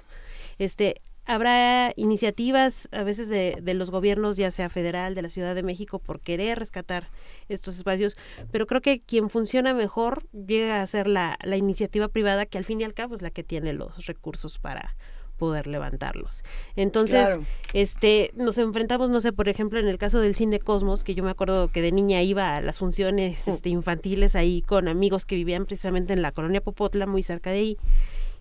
Este, 0.57 0.95
habrá 1.25 1.93
iniciativas 1.95 2.89
a 2.91 3.03
veces 3.03 3.29
de, 3.29 3.59
de 3.61 3.73
los 3.75 3.91
gobiernos, 3.91 4.37
ya 4.37 4.49
sea 4.49 4.69
federal, 4.69 5.13
de 5.13 5.21
la 5.21 5.29
Ciudad 5.29 5.53
de 5.53 5.61
México, 5.61 5.99
por 5.99 6.19
querer 6.19 6.57
rescatar 6.57 7.11
estos 7.47 7.77
espacios, 7.77 8.17
pero 8.51 8.65
creo 8.65 8.81
que 8.81 9.01
quien 9.01 9.29
funciona 9.29 9.75
mejor 9.75 10.27
llega 10.31 10.81
a 10.81 10.87
ser 10.87 11.07
la, 11.07 11.37
la 11.43 11.57
iniciativa 11.57 12.07
privada, 12.07 12.47
que 12.47 12.57
al 12.57 12.65
fin 12.65 12.81
y 12.81 12.85
al 12.85 12.95
cabo 12.95 13.13
es 13.13 13.21
la 13.21 13.29
que 13.29 13.43
tiene 13.43 13.73
los 13.73 14.07
recursos 14.07 14.57
para 14.57 14.95
poder 15.41 15.65
levantarlos. 15.65 16.43
Entonces, 16.75 17.25
Claro. 17.25 17.43
este, 17.73 18.29
nos 18.35 18.59
enfrentamos, 18.59 19.09
no 19.09 19.19
sé, 19.21 19.33
por 19.33 19.49
ejemplo, 19.49 19.79
en 19.79 19.87
el 19.87 19.97
caso 19.97 20.19
del 20.19 20.35
Cine 20.35 20.59
Cosmos, 20.59 21.03
que 21.03 21.15
yo 21.15 21.23
me 21.23 21.31
acuerdo 21.31 21.69
que 21.69 21.81
de 21.81 21.91
niña 21.91 22.21
iba 22.21 22.55
a 22.57 22.61
las 22.61 22.77
funciones 22.77 23.47
este, 23.47 23.69
infantiles 23.69 24.35
ahí 24.35 24.61
con 24.61 24.87
amigos 24.87 25.25
que 25.25 25.33
vivían 25.35 25.65
precisamente 25.65 26.13
en 26.13 26.21
la 26.21 26.31
colonia 26.31 26.61
Popotla, 26.61 27.07
muy 27.07 27.23
cerca 27.23 27.49
de 27.49 27.57
ahí. 27.57 27.77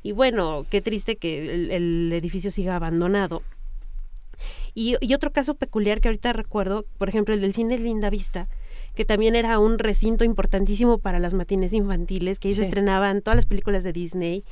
Y 0.02 0.12
bueno, 0.12 0.66
qué 0.68 0.82
triste 0.82 1.16
que 1.16 1.54
el, 1.54 1.70
el 1.70 2.12
edificio 2.12 2.50
siga 2.50 2.76
abandonado. 2.76 3.42
Y, 4.74 4.96
y 5.00 5.14
otro 5.14 5.32
caso 5.32 5.54
peculiar 5.54 6.00
que 6.02 6.08
ahorita 6.08 6.32
recuerdo, 6.34 6.84
por 6.98 7.08
ejemplo, 7.08 7.34
el 7.34 7.40
del 7.40 7.52
cine 7.54 7.78
Linda 7.78 8.10
Vista, 8.10 8.46
que 8.94 9.04
también 9.04 9.34
era 9.36 9.58
un 9.58 9.78
recinto 9.78 10.24
importantísimo 10.24 10.98
para 10.98 11.18
las 11.18 11.32
matines 11.34 11.72
infantiles, 11.72 12.38
que 12.38 12.48
ahí 12.48 12.52
se 12.54 12.60
Sí. 12.60 12.64
estrenaban 12.68 13.22
todas 13.22 13.36
las 13.36 13.46
películas 13.46 13.84
de 13.84 13.92
Disney. 13.92 14.44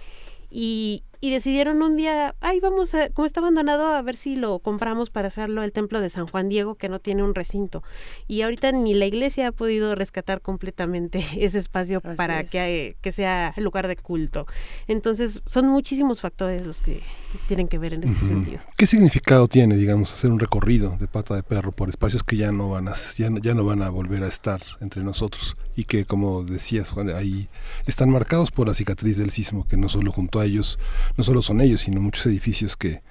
Y, 0.51 1.03
y 1.21 1.31
decidieron 1.31 1.83
un 1.83 1.97
día, 1.97 2.35
ay, 2.41 2.61
vamos 2.61 2.95
a, 2.95 3.09
como 3.11 3.27
está 3.27 3.41
abandonado, 3.41 3.87
a 3.87 4.03
ver 4.03 4.17
si 4.17 4.37
lo 4.37 4.59
compramos 4.61 5.11
para 5.11 5.29
hacerlo 5.29 5.63
el 5.63 5.73
templo 5.73 6.01
de 6.01 6.11
San 6.11 6.27
Juan 6.27 6.49
Diego, 6.49 6.77
que 6.77 6.89
no 6.89 7.01
tiene 7.01 7.23
un 7.23 7.35
recinto. 7.35 7.83
Y 8.27 8.43
ahorita 8.43 8.73
ni 8.73 8.95
la 8.95 9.07
iglesia 9.07 9.49
ha 9.49 9.53
podido 9.53 9.95
rescatar 9.95 10.41
completamente 10.41 11.25
ese 11.39 11.59
espacio 11.59 12.01
Así 12.05 12.17
para 12.17 12.41
es. 12.41 12.51
que, 12.51 12.97
que 13.01 13.13
sea 13.13 13.55
lugar 13.57 13.89
de 13.89 13.97
culto. 13.97 14.47
Entonces, 14.87 15.43
son 15.47 15.67
muchísimos 15.67 16.21
factores 16.21 16.67
los 16.67 16.83
que 16.83 17.03
tienen 17.47 17.69
que 17.69 17.79
ver 17.79 17.95
en 17.95 18.05
este 18.05 18.25
sentido. 18.25 18.61
¿Qué 18.77 18.87
significado 18.87 19.49
tiene, 19.49 19.77
digamos, 19.77 20.13
hacer 20.13 20.31
un 20.31 20.39
recorrido 20.39 20.97
de 20.99 21.09
pata 21.09 21.35
de 21.35 21.43
perro 21.43 21.73
por 21.73 21.89
espacios 21.89 22.23
que 22.23 22.37
ya 22.37 22.53
no 22.53 22.71
van 22.71 22.89
a, 22.89 22.95
ya 23.17 23.31
no, 23.31 23.39
ya 23.39 23.55
no 23.55 23.65
van 23.65 23.83
a 23.83 23.91
volver 23.91 24.23
a 24.23 24.29
estar 24.29 24.63
entre 24.81 25.03
nosotros 25.03 25.57
y 25.77 25.85
que, 25.85 26.05
como 26.05 26.43
decías, 26.45 26.91
Juan, 26.91 27.11
ahí 27.11 27.49
están 27.87 28.11
marcados 28.11 28.51
por 28.51 28.67
la 28.67 28.75
cicatriz 28.75 29.17
del 29.17 29.31
sismo, 29.31 29.67
que 29.69 29.77
no 29.77 29.89
solo 29.89 30.11
junto 30.11 30.41
a 30.41 30.45
ellos, 30.45 30.79
no 31.17 31.25
solo 31.25 31.43
son 31.43 31.61
ellos, 31.61 31.81
sino 31.83 32.01
muchos 32.01 32.27
edificios 32.27 32.77
que, 32.77 33.03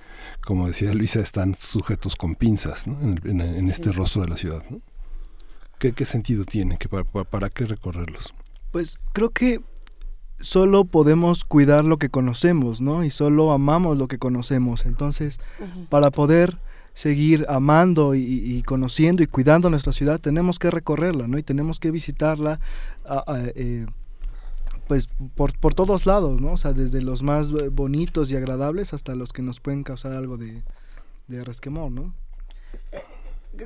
como 0.46 0.68
decía 0.68 0.94
Luisa, 0.94 1.20
están 1.20 1.56
sujetos 1.56 2.16
con 2.16 2.36
pinzas 2.36 2.88
¿no? 2.88 3.00
en, 3.02 3.20
en- 3.26 3.42
en 3.42 3.68
este 3.68 3.92
rostro 3.92 4.22
de 4.22 4.30
la 4.30 4.38
ciudad. 4.38 4.64
¿no? 4.70 4.82
¿Qué, 5.80 5.94
qué 5.94 6.06
sentido 6.06 6.44
tiene? 6.46 6.78
¿Que 6.78 6.90
para, 6.90 7.04
para, 7.04 7.26
para 7.26 7.50
qué 7.50 7.66
recorrerlos? 7.66 8.34
Pues 8.72 8.98
creo 9.14 9.30
que 9.30 9.62
solo 10.40 10.86
podemos 10.86 11.44
cuidar 11.44 11.84
lo 11.86 11.98
que 11.98 12.10
conocemos, 12.10 12.80
¿no? 12.82 13.04
Y 13.04 13.10
solo 13.10 13.52
amamos 13.52 13.98
lo 13.98 14.08
que 14.08 14.18
conocemos. 14.20 14.86
Entonces, 14.86 15.40
para 15.90 16.12
poder 16.12 16.58
seguir 16.94 17.46
amando 17.48 18.16
y, 18.16 18.22
y 18.24 18.64
conociendo 18.64 19.22
y 19.24 19.28
cuidando 19.28 19.70
nuestra 19.70 19.94
ciudad, 19.94 20.20
tenemos 20.20 20.58
que 20.60 20.72
recorrerla, 20.72 21.28
¿no? 21.28 21.38
Y 21.38 21.44
tenemos 21.44 21.80
que 21.80 21.92
visitarla, 21.92 22.60
a- 23.06 23.24
a, 23.32 23.40
eh, 23.56 23.86
pues, 24.88 25.10
por, 25.36 25.58
por 25.58 25.74
todos 25.74 26.06
lados, 26.06 26.42
¿no? 26.42 26.54
O 26.54 26.58
sea, 26.58 26.74
desde 26.74 27.02
los 27.02 27.24
más 27.24 27.50
eh, 27.50 27.70
bonitos 27.70 28.32
y 28.32 28.36
agradables 28.36 28.94
hasta 28.94 29.16
los 29.16 29.34
que 29.34 29.42
nos 29.42 29.60
pueden 29.60 29.84
causar 29.84 30.14
algo 30.14 30.38
de, 30.38 30.64
de 31.28 31.44
resquemor, 31.44 31.92
¿no? 31.92 32.14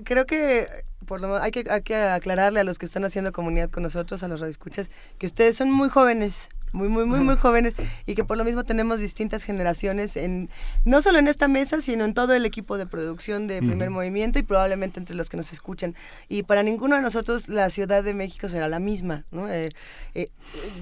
Creo 0.04 0.26
que 0.26 0.68
por 1.06 1.22
lo 1.22 1.36
hay 1.36 1.52
que, 1.52 1.66
hay 1.70 1.82
que 1.82 1.96
aclararle 1.96 2.60
a 2.60 2.64
los 2.64 2.80
que 2.80 2.86
están 2.86 3.04
haciendo 3.04 3.32
comunidad 3.32 3.70
con 3.70 3.84
nosotros, 3.84 4.24
a 4.24 4.28
los 4.28 4.40
radioescuchas, 4.40 4.90
que 5.18 5.26
ustedes 5.26 5.58
son 5.58 5.72
muy 5.72 5.90
jóvenes, 5.90 6.50
muy, 6.72 6.88
muy, 6.88 7.06
muy, 7.06 7.20
muy 7.20 7.36
jóvenes, 7.36 7.74
y 8.06 8.16
que 8.16 8.24
por 8.24 8.38
lo 8.38 8.44
mismo 8.44 8.64
tenemos 8.64 9.00
distintas 9.00 9.44
generaciones, 9.44 10.16
en 10.18 10.50
no 10.86 11.02
solo 11.02 11.20
en 11.20 11.28
esta 11.28 11.48
mesa, 11.48 11.82
sino 11.82 12.06
en 12.06 12.14
todo 12.14 12.34
el 12.34 12.46
equipo 12.46 12.78
de 12.78 12.86
producción 12.86 13.48
de 13.48 13.60
Primer 13.60 13.90
Ujú. 13.90 13.96
Movimiento 13.96 14.40
y 14.40 14.44
probablemente 14.44 15.00
entre 15.00 15.16
los 15.16 15.30
que 15.30 15.38
nos 15.38 15.52
escuchan. 15.54 15.96
Y 16.30 16.44
para 16.44 16.64
ninguno 16.64 16.96
de 16.96 17.02
nosotros 17.02 17.48
la 17.50 17.70
Ciudad 17.70 18.04
de 18.04 18.14
México 18.14 18.48
será 18.50 18.68
la 18.68 18.80
misma, 18.80 19.26
¿no? 19.32 19.50
Eh, 19.50 19.70
eh, 20.16 20.30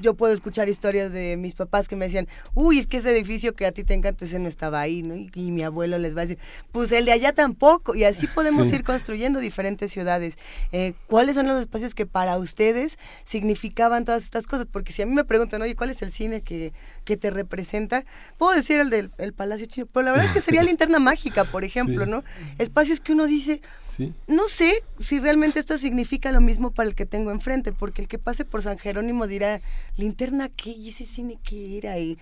yo 0.02 0.14
puedo 0.16 0.34
escuchar 0.34 0.70
historias 0.70 1.12
de 1.14 1.38
mis 1.38 1.54
papás 1.56 1.88
que 1.88 1.96
me 1.96 2.06
decían, 2.06 2.28
uy, 2.54 2.80
es 2.80 2.88
que 2.88 2.98
ese 2.98 3.12
edificio 3.12 3.56
que 3.56 3.66
a 3.66 3.72
ti 3.72 3.84
te 3.84 3.94
encanta, 3.94 4.26
ese 4.26 4.40
no 4.40 4.48
estaba 4.48 4.80
ahí, 4.82 5.04
¿no? 5.04 5.16
Y, 5.16 5.30
y 5.34 5.52
mi 5.52 5.64
abuelo 5.64 5.98
les 5.98 6.16
va 6.16 6.22
a 6.22 6.26
decir, 6.26 6.40
pues 6.72 6.92
el 6.92 7.06
de 7.06 7.12
allá 7.12 7.34
tampoco. 7.34 7.96
Y 7.96 8.04
así 8.04 8.28
podemos 8.28 8.68
Sí. 8.68 8.76
ir 8.76 8.84
construyendo 8.84 9.40
diferentes 9.40 9.92
ciudades. 9.92 10.38
Eh, 10.72 10.94
¿Cuáles 11.08 11.36
son 11.36 11.48
los 11.48 11.60
espacios 11.60 11.96
que 11.96 12.06
para 12.06 12.38
ustedes 12.38 12.98
significaban 13.24 14.06
todas 14.06 14.24
estas 14.24 14.48
cosas? 14.48 14.66
Porque 14.72 14.92
si 14.94 15.02
a 15.02 15.06
mí 15.06 15.14
me 15.14 15.24
preguntan, 15.24 15.62
oye, 15.62 15.76
¿cuál 15.80 15.90
es 15.92 16.02
el 16.04 16.12
cine 16.12 16.42
que, 16.42 16.74
que 17.06 17.16
te 17.18 17.32
representa? 17.32 18.04
Puedo 18.38 18.54
decir 18.54 18.78
el 18.78 18.90
del 18.90 19.12
el 19.18 19.34
Palacio 19.34 19.66
Chino, 19.66 19.88
pero 19.92 20.04
la 20.04 20.12
verdad 20.12 20.28
es 20.28 20.34
que 20.34 20.42
sería 20.42 20.62
Linterna 20.62 21.00
Mágica, 21.10 21.46
por 21.46 21.64
ejemplo, 21.64 22.04
Sí. 22.06 22.12
¿no? 22.12 22.24
Espacios 22.60 23.00
que 23.00 23.14
uno 23.14 23.26
dice, 23.26 23.62
¿Sí? 23.96 24.14
no 24.28 24.48
sé 24.50 24.84
si 25.00 25.20
realmente 25.20 25.60
esto 25.60 25.78
significa 25.78 26.32
lo 26.34 26.42
mismo 26.42 26.72
para 26.72 26.90
el 26.90 26.96
que 26.96 27.06
tengo 27.06 27.32
enfrente, 27.32 27.72
porque 27.72 28.02
el 28.02 28.08
que 28.10 28.20
pase 28.20 28.44
por 28.44 28.62
San 28.62 28.78
Jerónimo 28.78 29.26
dirá, 29.26 29.62
linterna 29.96 30.50
qué 30.50 30.72
y 30.72 30.90
ese 30.90 31.06
cine 31.06 31.40
qué 31.44 31.78
era 31.78 31.98
y 31.98 32.20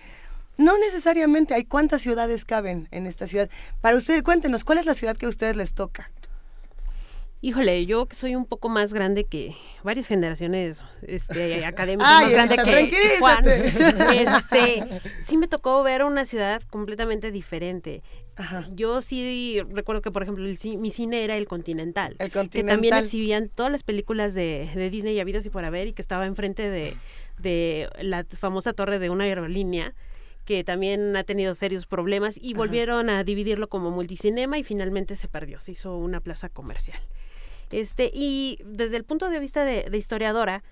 no 0.56 0.78
necesariamente 0.78 1.54
hay 1.54 1.64
cuántas 1.64 2.02
ciudades 2.02 2.44
caben 2.44 2.88
en 2.92 3.06
esta 3.06 3.26
ciudad. 3.26 3.50
Para 3.80 3.96
ustedes, 3.96 4.22
cuéntenos, 4.22 4.64
¿cuál 4.64 4.78
es 4.78 4.86
la 4.86 4.94
ciudad 4.94 5.16
que 5.16 5.26
a 5.26 5.28
ustedes 5.28 5.56
les 5.56 5.74
toca? 5.74 6.10
Híjole, 7.40 7.86
yo 7.86 8.06
que 8.06 8.16
soy 8.16 8.34
un 8.34 8.46
poco 8.46 8.68
más 8.68 8.92
grande 8.92 9.22
que 9.22 9.54
varias 9.84 10.08
generaciones 10.08 10.82
este, 11.02 11.64
académicas, 11.64 12.22
más 12.22 12.30
grande 12.32 12.56
que, 12.56 12.90
que 12.90 13.18
Juan, 13.20 13.44
este, 13.48 15.00
sí 15.20 15.36
me 15.36 15.46
tocó 15.46 15.84
ver 15.84 16.02
una 16.02 16.24
ciudad 16.24 16.62
completamente 16.62 17.30
diferente. 17.30 18.02
Ajá. 18.34 18.68
Yo 18.72 19.00
sí 19.02 19.60
recuerdo 19.70 20.02
que, 20.02 20.10
por 20.10 20.24
ejemplo, 20.24 20.44
el 20.44 20.58
mi 20.78 20.90
cine 20.90 21.22
era 21.22 21.36
el 21.36 21.46
Continental, 21.46 22.16
El 22.18 22.30
que 22.50 22.64
también 22.64 22.94
exhibían 22.94 23.48
todas 23.48 23.70
las 23.70 23.84
películas 23.84 24.34
de, 24.34 24.68
de 24.74 24.90
Disney 24.90 25.14
y 25.14 25.20
habidas 25.20 25.46
y 25.46 25.50
por 25.50 25.64
haber 25.64 25.86
y 25.86 25.92
que 25.92 26.02
estaba 26.02 26.26
enfrente 26.26 26.68
de, 26.68 26.96
de 27.38 27.88
la 28.00 28.24
famosa 28.24 28.72
torre 28.72 28.98
de 28.98 29.10
una 29.10 29.24
aerolínea 29.24 29.94
que 30.44 30.64
también 30.64 31.14
ha 31.14 31.24
tenido 31.24 31.54
serios 31.54 31.86
problemas 31.86 32.36
y 32.36 32.52
Ajá. 32.52 32.58
volvieron 32.58 33.10
a 33.10 33.22
dividirlo 33.22 33.68
como 33.68 33.90
multicinema 33.90 34.58
y 34.58 34.64
finalmente 34.64 35.14
se 35.14 35.28
perdió, 35.28 35.60
se 35.60 35.72
hizo 35.72 35.96
una 35.96 36.20
plaza 36.20 36.48
comercial. 36.48 36.98
Este, 37.70 38.10
y 38.12 38.58
desde 38.64 38.96
el 38.96 39.04
punto 39.04 39.28
de 39.28 39.38
vista 39.40 39.64
de, 39.64 39.88
de 39.90 39.98
historiadora, 39.98 40.62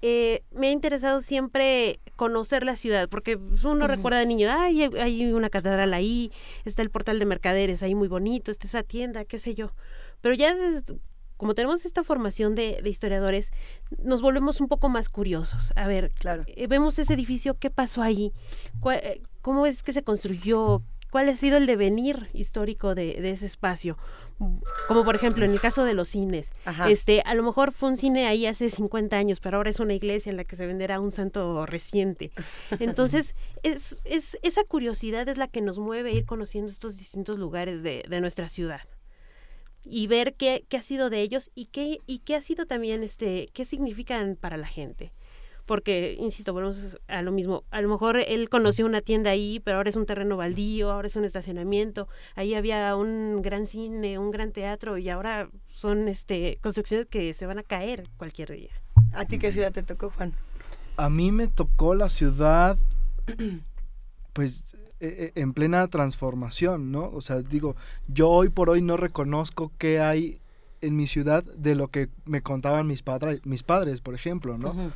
eh, 0.00 0.42
me 0.52 0.68
ha 0.68 0.70
interesado 0.70 1.20
siempre 1.20 1.98
conocer 2.14 2.64
la 2.64 2.76
ciudad, 2.76 3.08
porque 3.08 3.36
pues, 3.36 3.64
uno 3.64 3.88
recuerda 3.88 4.18
de 4.20 4.26
niño, 4.26 4.48
ay, 4.52 4.82
hay- 4.82 5.32
una 5.32 5.50
catedral 5.50 5.92
ahí, 5.92 6.30
está 6.64 6.82
el 6.82 6.90
portal 6.90 7.18
de 7.18 7.26
mercaderes 7.26 7.82
ahí 7.82 7.94
muy 7.96 8.06
bonito, 8.08 8.50
está 8.52 8.66
esa 8.68 8.82
tienda, 8.84 9.24
qué 9.24 9.38
sé 9.40 9.54
yo. 9.56 9.72
Pero 10.20 10.34
ya 10.34 10.54
des- 10.54 10.84
como 11.36 11.54
tenemos 11.54 11.84
esta 11.84 12.02
formación 12.04 12.54
de, 12.56 12.80
de 12.82 12.90
historiadores, 12.90 13.50
nos 14.02 14.22
volvemos 14.22 14.60
un 14.60 14.66
poco 14.68 14.88
más 14.88 15.08
curiosos. 15.08 15.72
A 15.76 15.86
ver, 15.88 16.10
Claro. 16.12 16.44
eh, 16.48 16.66
vemos 16.68 16.98
ese 16.98 17.14
edificio, 17.14 17.54
¿qué 17.54 17.70
pasó 17.70 18.02
ahí? 18.02 18.32
¿Cuál- 18.80 19.00
eh, 19.02 19.22
¿Cómo 19.42 19.66
es 19.66 19.82
que 19.82 19.92
se 19.92 20.02
construyó? 20.02 20.82
¿Cuál 21.10 21.28
ha 21.28 21.34
sido 21.34 21.56
el 21.56 21.66
devenir 21.66 22.28
histórico 22.34 22.94
de, 22.94 23.20
de 23.20 23.30
ese 23.30 23.46
espacio? 23.46 23.96
Como 24.86 25.04
por 25.04 25.16
ejemplo 25.16 25.44
en 25.44 25.52
el 25.52 25.60
caso 25.60 25.84
de 25.84 25.94
los 25.94 26.08
cines. 26.08 26.52
Ajá. 26.64 26.90
Este, 26.90 27.22
a 27.24 27.34
lo 27.34 27.42
mejor 27.42 27.72
fue 27.72 27.88
un 27.88 27.96
cine 27.96 28.26
ahí 28.26 28.46
hace 28.46 28.70
50 28.70 29.16
años, 29.16 29.40
pero 29.40 29.56
ahora 29.56 29.70
es 29.70 29.80
una 29.80 29.94
iglesia 29.94 30.30
en 30.30 30.36
la 30.36 30.44
que 30.44 30.56
se 30.56 30.66
venderá 30.66 31.00
un 31.00 31.12
santo 31.12 31.66
reciente. 31.66 32.30
Entonces, 32.78 33.34
es, 33.62 33.98
es, 34.04 34.38
esa 34.42 34.62
curiosidad 34.64 35.28
es 35.28 35.38
la 35.38 35.48
que 35.48 35.60
nos 35.60 35.78
mueve 35.78 36.10
a 36.10 36.14
ir 36.14 36.24
conociendo 36.24 36.70
estos 36.70 36.98
distintos 36.98 37.38
lugares 37.38 37.82
de, 37.82 38.04
de 38.08 38.20
nuestra 38.20 38.48
ciudad 38.48 38.82
y 39.84 40.06
ver 40.06 40.34
qué, 40.34 40.64
qué 40.68 40.76
ha 40.76 40.82
sido 40.82 41.10
de 41.10 41.20
ellos 41.22 41.50
y 41.54 41.66
qué, 41.66 42.00
y 42.06 42.20
qué 42.20 42.36
ha 42.36 42.42
sido 42.42 42.66
también, 42.66 43.02
este, 43.02 43.48
qué 43.52 43.64
significan 43.64 44.36
para 44.36 44.56
la 44.56 44.66
gente. 44.66 45.12
Porque, 45.68 46.16
insisto, 46.18 46.54
volvemos 46.54 46.98
a 47.08 47.20
lo 47.20 47.30
mismo. 47.30 47.62
A 47.70 47.82
lo 47.82 47.90
mejor 47.90 48.16
él 48.16 48.48
conoció 48.48 48.86
una 48.86 49.02
tienda 49.02 49.30
ahí, 49.30 49.60
pero 49.62 49.76
ahora 49.76 49.90
es 49.90 49.96
un 49.96 50.06
terreno 50.06 50.38
baldío, 50.38 50.90
ahora 50.90 51.08
es 51.08 51.16
un 51.16 51.26
estacionamiento. 51.26 52.08
Ahí 52.36 52.54
había 52.54 52.96
un 52.96 53.42
gran 53.42 53.66
cine, 53.66 54.18
un 54.18 54.30
gran 54.30 54.50
teatro 54.50 54.96
y 54.96 55.10
ahora 55.10 55.50
son 55.68 56.08
este 56.08 56.58
construcciones 56.62 57.04
que 57.04 57.34
se 57.34 57.44
van 57.44 57.58
a 57.58 57.62
caer 57.62 58.08
cualquier 58.16 58.50
día. 58.50 58.70
¿A 59.12 59.26
ti 59.26 59.38
qué 59.38 59.52
ciudad 59.52 59.70
te 59.70 59.82
tocó, 59.82 60.08
Juan? 60.08 60.32
A 60.96 61.10
mí 61.10 61.32
me 61.32 61.48
tocó 61.48 61.94
la 61.94 62.08
ciudad, 62.08 62.78
pues, 64.32 64.64
e- 65.00 65.32
e- 65.36 65.40
en 65.40 65.52
plena 65.52 65.86
transformación, 65.88 66.90
¿no? 66.90 67.10
O 67.10 67.20
sea, 67.20 67.42
digo, 67.42 67.76
yo 68.08 68.30
hoy 68.30 68.48
por 68.48 68.70
hoy 68.70 68.80
no 68.80 68.96
reconozco 68.96 69.70
qué 69.76 70.00
hay 70.00 70.40
en 70.80 70.96
mi 70.96 71.06
ciudad 71.06 71.44
de 71.44 71.74
lo 71.74 71.88
que 71.88 72.08
me 72.24 72.40
contaban 72.40 72.86
mis, 72.86 73.02
padres 73.02 73.44
mis 73.44 73.62
padres, 73.62 74.00
por 74.00 74.14
ejemplo, 74.14 74.56
¿no? 74.56 74.92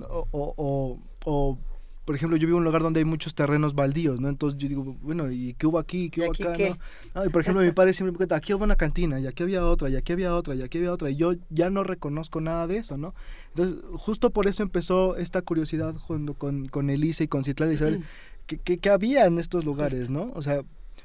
O, 0.00 0.28
o- 0.32 0.98
o, 1.24 1.58
por 2.04 2.16
ejemplo, 2.16 2.36
yo 2.36 2.46
vivo 2.48 2.58
en 2.58 2.62
un 2.62 2.64
lugar 2.64 2.82
donde 2.82 2.98
hay 2.98 3.04
muchos 3.04 3.34
terrenos 3.34 3.74
baldíos, 3.74 4.20
¿no? 4.20 4.28
Entonces 4.28 4.58
yo 4.58 4.68
digo, 4.68 4.96
bueno, 5.02 5.30
¿y 5.30 5.54
qué 5.54 5.68
hubo 5.68 5.78
aquí? 5.78 6.10
¿Qué 6.10 6.20
¿Y 6.20 6.24
hubo 6.24 6.32
aquí 6.32 6.42
acá? 6.42 6.52
qué? 6.56 6.70
¿no? 6.70 6.78
Ah, 7.14 7.22
y 7.26 7.28
por 7.28 7.42
ejemplo, 7.42 7.62
mi 7.62 7.70
padre 7.70 7.92
siempre 7.92 8.10
me 8.10 8.16
cuenta, 8.16 8.34
aquí 8.34 8.52
había 8.52 8.64
una 8.64 8.74
cantina, 8.76 9.20
y 9.20 9.26
aquí 9.28 9.44
había 9.44 9.64
otra, 9.64 9.88
y 9.88 9.94
aquí 9.96 10.12
había 10.12 10.34
otra, 10.34 10.54
y 10.56 10.62
aquí 10.62 10.78
había 10.78 10.92
otra, 10.92 11.10
y 11.10 11.16
yo 11.16 11.34
ya 11.50 11.70
no 11.70 11.84
reconozco 11.84 12.40
nada 12.40 12.66
de 12.66 12.78
eso, 12.78 12.96
¿no? 12.96 13.14
Entonces, 13.54 13.84
justo 13.98 14.30
por 14.30 14.48
eso 14.48 14.64
empezó 14.64 15.16
esta 15.16 15.42
curiosidad 15.42 15.94
junto 15.94 16.34
con, 16.34 16.66
con 16.66 16.90
Elisa 16.90 17.22
y 17.22 17.28
con 17.28 17.44
Citlali, 17.44 17.76
saber 17.76 18.00
qué, 18.46 18.58
qué- 18.58 18.78
qué 18.78 18.90
había 18.90 19.26
en 19.26 19.38
estos 19.38 19.64
lugares, 19.64 20.10
¿no? 20.10 20.32
O 20.34 20.42
sea, 20.42 20.62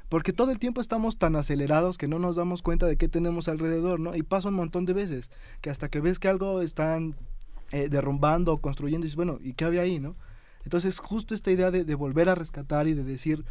porque 0.08 0.32
todo 0.32 0.50
el 0.50 0.58
tiempo 0.58 0.80
estamos 0.80 1.16
tan 1.18 1.36
acelerados 1.36 1.96
que 1.96 2.08
no 2.08 2.18
nos 2.18 2.34
damos 2.34 2.62
cuenta 2.62 2.86
de 2.86 2.96
qué 2.96 3.08
tenemos 3.08 3.46
alrededor, 3.46 4.00
¿no? 4.00 4.16
Y 4.16 4.22
pasa 4.24 4.48
un 4.48 4.54
montón 4.54 4.84
de 4.84 4.94
veces, 4.94 5.30
que 5.60 5.70
hasta 5.70 5.88
que 5.88 6.00
ves 6.00 6.18
que 6.18 6.26
algo 6.28 6.60
están 6.62 7.14
eh, 7.70 7.88
derrumbando 7.88 8.52
o 8.52 8.60
construyendo, 8.60 9.04
dices, 9.04 9.16
bueno, 9.16 9.38
¿y 9.40 9.54
qué 9.54 9.64
había 9.64 9.82
ahí, 9.82 9.98
no? 9.98 10.16
Entonces, 10.64 10.98
justo 10.98 11.34
esta 11.34 11.50
idea 11.50 11.70
de, 11.70 11.84
de 11.84 11.94
volver 11.94 12.28
a 12.28 12.34
rescatar 12.34 12.88
y 12.88 12.94
de 12.94 13.04
decir 13.04 13.44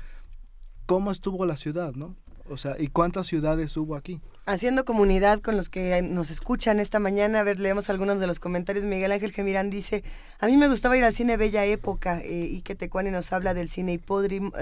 cómo 0.86 1.12
estuvo 1.12 1.46
la 1.46 1.58
ciudad, 1.58 1.94
¿no? 1.96 2.16
O 2.50 2.58
sea, 2.58 2.76
¿y 2.80 2.88
cuántas 2.88 3.28
ciudades 3.28 3.76
hubo 3.78 3.96
aquí? 3.96 4.22
Haciendo 4.50 4.86
comunidad 4.86 5.42
con 5.42 5.58
los 5.58 5.68
que 5.68 6.02
nos 6.02 6.32
escuchan 6.32 6.80
esta 6.80 7.00
mañana, 7.00 7.42
a 7.42 7.44
ver, 7.44 7.60
leemos 7.60 7.90
algunos 7.90 8.22
de 8.22 8.28
los 8.28 8.40
comentarios. 8.40 8.86
Miguel 8.86 9.12
Ángel 9.12 9.34
Gemirán 9.34 9.70
dice, 9.70 10.06
a 10.40 10.48
mí 10.48 10.56
me 10.56 10.70
gustaba 10.70 10.96
ir 10.96 11.04
al 11.04 11.14
cine 11.14 11.36
Bella 11.36 11.66
Época, 11.66 12.22
eh, 12.24 12.48
y 12.50 12.62
que 12.62 12.74
Tecuani 12.74 13.12
nos 13.12 13.34
habla 13.34 13.54
del 13.54 13.68
cine 13.68 14.00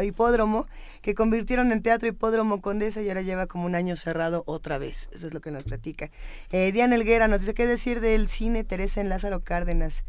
hipódromo, 0.01 0.65
que 1.03 1.13
convirtieron 1.13 1.71
en 1.71 1.83
teatro 1.83 2.09
hipódromo 2.09 2.61
Condesa 2.61 3.03
y 3.03 3.09
ahora 3.09 3.21
lleva 3.21 3.45
como 3.45 3.67
un 3.67 3.75
año 3.75 3.95
cerrado 3.95 4.41
otra 4.47 4.79
vez. 4.79 5.07
Eso 5.13 5.27
es 5.27 5.35
lo 5.35 5.39
que 5.39 5.51
nos 5.51 5.65
platica. 5.65 6.09
Eh, 6.51 6.71
Diana 6.71 6.95
Elguera 6.95 7.27
nos 7.27 7.41
dice, 7.41 7.53
¿qué 7.53 7.67
decir 7.67 8.01
del 8.01 8.27
cine 8.27 8.63
Teresa 8.63 9.01
en 9.01 9.09
Lázaro 9.09 9.43
Cárdenas? 9.43 10.03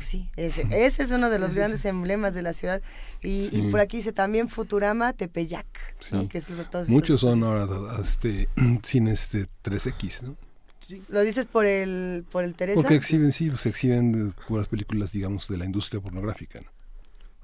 Pues 0.00 0.08
sí, 0.08 0.30
ese, 0.36 0.66
ese 0.70 1.02
es 1.02 1.10
uno 1.10 1.28
de 1.28 1.38
los 1.38 1.52
grandes 1.52 1.84
emblemas 1.84 2.32
de 2.32 2.40
la 2.40 2.54
ciudad. 2.54 2.80
Y, 3.22 3.68
por 3.70 3.80
aquí 3.80 3.98
dice 3.98 4.12
también 4.12 4.48
Futurama 4.48 5.12
Tepeyac, 5.12 5.66
que 6.28 6.38
es 6.38 6.48
lo- 6.48 6.56
todos 6.56 6.64
estos- 6.84 6.88
Muchos 6.88 7.20
son 7.20 7.44
ahora 7.44 7.68
este, 8.02 8.48
cines 8.82 9.30
de 9.32 9.46
3X, 9.62 10.22
¿no? 10.22 10.36
¿Lo 11.08 11.20
dices 11.20 11.44
por 11.46 11.66
el, 11.66 12.24
por 12.32 12.42
el 12.44 12.54
Teresa? 12.54 12.80
Porque 12.80 12.94
exhiben, 12.96 13.30
sí, 13.32 13.50
pues 13.50 13.66
exhiben 13.66 14.34
puras 14.48 14.66
películas, 14.68 15.12
digamos, 15.12 15.46
de 15.48 15.58
la 15.58 15.64
industria 15.66 16.00
pornográfica, 16.00 16.60
¿no? 16.62 16.70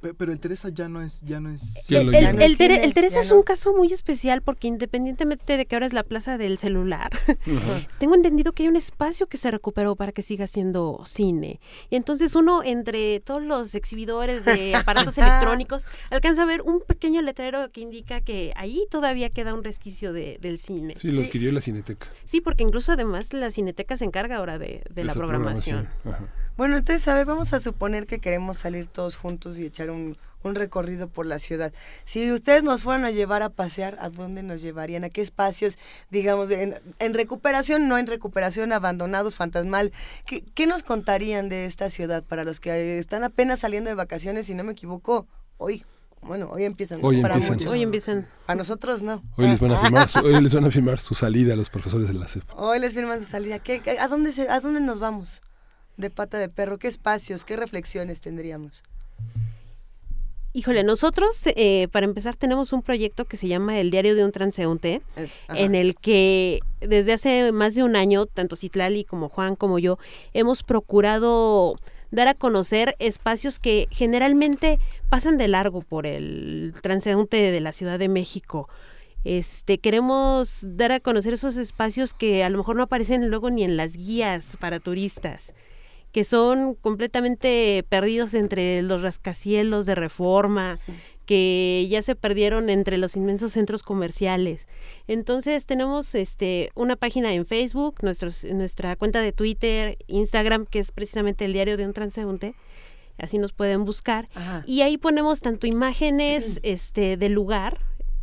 Pe- 0.06 0.14
Pero 0.14 0.32
el 0.32 0.38
Teresa 0.40 0.68
ya 0.68 0.88
no 0.88 1.02
es, 1.02 1.20
ya 1.22 1.40
no 1.40 1.50
es. 1.50 1.62
El, 1.90 2.14
el- 2.14 2.42
el 2.42 2.56
Tere- 2.56 2.92
Teresa 2.92 3.16
ya 3.16 3.20
es 3.22 3.30
no. 3.30 3.36
un 3.36 3.42
caso 3.42 3.74
muy 3.76 3.92
especial 3.92 4.40
porque 4.42 4.68
independientemente 4.68 5.56
de 5.56 5.66
que 5.66 5.74
ahora 5.76 5.86
es 5.86 5.92
la 5.92 6.02
plaza 6.02 6.38
del 6.38 6.58
celular, 6.58 7.10
tengo 7.98 8.14
entendido 8.14 8.52
que 8.52 8.62
hay 8.64 8.68
un 8.68 8.76
espacio 8.76 9.26
que 9.26 9.36
se 9.36 9.50
recuperó 9.50 9.96
para 9.96 10.12
que 10.12 10.22
siga 10.22 10.46
siendo 10.46 11.00
cine. 11.04 11.60
Y 11.90 11.96
entonces 11.96 12.34
uno 12.34 12.62
entre 12.62 13.20
todos 13.20 13.42
los 13.42 13.74
exhibidores 13.74 14.44
de 14.44 14.74
aparatos 14.76 15.18
electrónicos 15.18 15.86
alcanza 16.10 16.42
a 16.42 16.46
ver 16.46 16.62
un 16.62 16.80
pequeño 16.80 17.22
letrero 17.22 17.70
que 17.72 17.80
indica 17.80 18.20
que 18.20 18.52
ahí 18.56 18.84
todavía 18.90 19.30
queda 19.30 19.54
un 19.54 19.64
resquicio 19.64 20.12
de- 20.12 20.38
del 20.40 20.58
cine. 20.58 20.94
Sí, 20.96 21.08
lo 21.10 21.20
Sí. 21.22 21.26
adquirió 21.28 21.52
la 21.52 21.60
Cineteca. 21.60 22.06
Sí, 22.24 22.40
porque 22.40 22.62
incluso 22.62 22.92
además 22.92 23.32
la 23.32 23.50
cineteca 23.50 23.96
se 23.96 24.04
encarga 24.04 24.36
ahora 24.36 24.58
de, 24.58 24.82
de 24.90 25.04
la 25.04 25.12
esa 25.12 25.18
programación. 25.20 25.88
Ajá. 26.04 26.24
Bueno, 26.56 26.76
entonces, 26.76 27.06
a 27.08 27.14
ver, 27.14 27.26
vamos 27.26 27.52
a 27.52 27.60
suponer 27.60 28.06
que 28.06 28.18
queremos 28.18 28.58
salir 28.58 28.86
todos 28.86 29.16
juntos 29.16 29.58
y 29.58 29.66
echar 29.66 29.90
un, 29.90 30.16
un 30.42 30.54
recorrido 30.54 31.08
por 31.08 31.26
la 31.26 31.38
ciudad. 31.38 31.72
Si 32.04 32.32
ustedes 32.32 32.62
nos 32.62 32.82
fueran 32.82 33.04
a 33.04 33.10
llevar 33.10 33.42
a 33.42 33.50
pasear, 33.50 33.98
¿a 34.00 34.08
dónde 34.08 34.42
nos 34.42 34.62
llevarían? 34.62 35.04
¿A 35.04 35.10
qué 35.10 35.20
espacios, 35.20 35.76
digamos, 36.10 36.50
en, 36.50 36.74
en 36.98 37.14
recuperación, 37.14 37.88
no 37.88 37.98
en 37.98 38.06
recuperación, 38.06 38.72
abandonados, 38.72 39.34
fantasmal? 39.36 39.92
¿Qué, 40.24 40.44
qué 40.54 40.66
nos 40.66 40.82
contarían 40.82 41.48
de 41.50 41.66
esta 41.66 41.90
ciudad 41.90 42.24
para 42.24 42.42
los 42.44 42.58
que 42.60 42.98
están 42.98 43.22
apenas 43.24 43.58
saliendo 43.60 43.88
de 43.90 43.94
vacaciones, 43.94 44.46
si 44.46 44.54
no 44.54 44.64
me 44.64 44.72
equivoco, 44.72 45.26
hoy? 45.58 45.84
Bueno, 46.22 46.48
hoy 46.50 46.64
empiezan. 46.64 47.00
Hoy 47.04 47.20
para 47.20 47.34
empiezan. 47.34 47.58
muchos. 47.58 47.70
Hoy 47.72 47.82
empiezan. 47.82 48.28
A 48.46 48.54
nosotros 48.54 49.02
no. 49.02 49.22
Hoy 49.36 49.46
les 49.48 49.60
van 49.60 49.72
a 49.72 49.80
firmar, 49.80 50.08
su, 50.08 50.18
hoy 50.20 50.40
les 50.42 50.54
van 50.54 50.64
a 50.64 50.70
firmar 50.70 50.98
su 50.98 51.14
salida 51.14 51.52
a 51.52 51.56
los 51.56 51.68
profesores 51.70 52.08
de 52.08 52.14
la 52.14 52.26
CEP. 52.26 52.42
Hoy 52.56 52.80
les 52.80 52.94
firman 52.94 53.20
su 53.22 53.28
salida. 53.28 53.58
¿Qué, 53.58 53.80
qué- 53.80 53.98
a, 53.98 54.08
dónde 54.08 54.32
se, 54.32 54.48
¿A 54.48 54.58
dónde 54.60 54.80
nos 54.80 54.98
vamos? 54.98 55.42
De 55.96 56.10
pata 56.10 56.38
de 56.38 56.48
perro. 56.48 56.78
¿Qué 56.78 56.88
espacios, 56.88 57.44
qué 57.44 57.56
reflexiones 57.56 58.20
tendríamos? 58.20 58.82
Híjole, 60.52 60.84
nosotros 60.84 61.40
eh, 61.44 61.86
para 61.92 62.06
empezar 62.06 62.34
tenemos 62.34 62.72
un 62.72 62.80
proyecto 62.82 63.26
que 63.26 63.36
se 63.36 63.46
llama 63.46 63.78
El 63.78 63.90
Diario 63.90 64.14
de 64.14 64.24
un 64.24 64.32
Transeúnte. 64.32 65.02
Es- 65.16 65.38
en 65.48 65.74
el 65.74 65.96
que 65.96 66.60
desde 66.80 67.12
hace 67.12 67.52
más 67.52 67.74
de 67.74 67.82
un 67.82 67.94
año, 67.94 68.24
tanto 68.26 68.56
Citlali 68.56 69.04
como 69.04 69.28
Juan 69.28 69.54
como 69.56 69.78
yo, 69.78 69.98
hemos 70.32 70.62
procurado 70.62 71.76
dar 72.10 72.28
a 72.28 72.34
conocer 72.34 72.94
espacios 73.00 73.58
que 73.58 73.86
generalmente 73.90 74.78
pasan 75.10 75.36
de 75.36 75.48
largo 75.48 75.82
por 75.82 76.06
el 76.06 76.72
transeúnte 76.80 77.50
de 77.50 77.60
la 77.60 77.72
Ciudad 77.72 77.98
de 77.98 78.08
México. 78.08 78.68
Este, 79.24 79.76
queremos 79.78 80.60
dar 80.64 80.92
a 80.92 81.00
conocer 81.00 81.34
esos 81.34 81.56
espacios 81.56 82.14
que 82.14 82.44
a 82.44 82.48
lo 82.48 82.56
mejor 82.58 82.76
no 82.76 82.84
aparecen 82.84 83.28
luego 83.28 83.50
ni 83.50 83.64
en 83.64 83.76
las 83.76 83.94
guías 83.96 84.56
para 84.60 84.78
turistas, 84.80 85.52
que 86.16 86.24
son 86.24 86.74
completamente 86.76 87.84
perdidos 87.90 88.32
entre 88.32 88.80
los 88.80 89.02
rascacielos 89.02 89.84
de 89.84 89.94
reforma, 89.94 90.80
que 91.26 91.86
ya 91.90 92.00
se 92.00 92.14
perdieron 92.14 92.70
entre 92.70 92.96
los 92.96 93.16
inmensos 93.16 93.52
centros 93.52 93.82
comerciales. 93.82 94.66
Entonces 95.08 95.66
tenemos 95.66 96.14
este 96.14 96.70
una 96.74 96.96
página 96.96 97.34
en 97.34 97.44
Facebook, 97.44 97.96
nuestros, 98.00 98.46
nuestra 98.46 98.96
cuenta 98.96 99.20
de 99.20 99.32
Twitter, 99.32 99.98
Instagram, 100.06 100.64
que 100.64 100.78
es 100.78 100.90
precisamente 100.90 101.44
el 101.44 101.52
diario 101.52 101.76
de 101.76 101.84
un 101.84 101.92
transeúnte. 101.92 102.54
Así 103.18 103.36
nos 103.36 103.52
pueden 103.52 103.84
buscar. 103.84 104.30
Ajá. 104.34 104.64
Y 104.66 104.80
ahí 104.80 104.96
ponemos 104.96 105.42
tanto 105.42 105.66
imágenes 105.66 106.60
este, 106.62 107.18
del 107.18 107.34
lugar, 107.34 107.78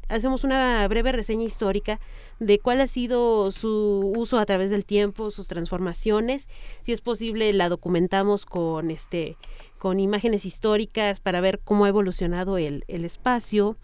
hacemos 0.10 0.44
una 0.44 0.88
breve 0.88 1.12
reseña 1.12 1.44
histórica 1.44 2.00
de 2.40 2.60
cuál 2.60 2.82
ha 2.82 2.88
sido 2.88 3.52
su 3.52 4.14
uso 4.16 4.38
a 4.38 4.46
través 4.46 4.72
del 4.72 4.86
tiempo, 4.86 5.32
sus 5.32 5.48
transformaciones. 5.48 6.48
Si 6.82 6.92
es 6.92 7.02
posible, 7.02 7.52
la 7.54 7.70
documentamos 7.70 8.46
con 8.46 8.92
este 8.92 9.38
con 9.78 10.00
imágenes 10.00 10.46
históricas 10.46 11.20
para 11.20 11.42
ver 11.42 11.60
cómo 11.62 11.84
ha 11.84 11.90
evolucionado 11.90 12.58
el, 12.58 12.86
el 12.88 13.04
espacio. 13.04 13.76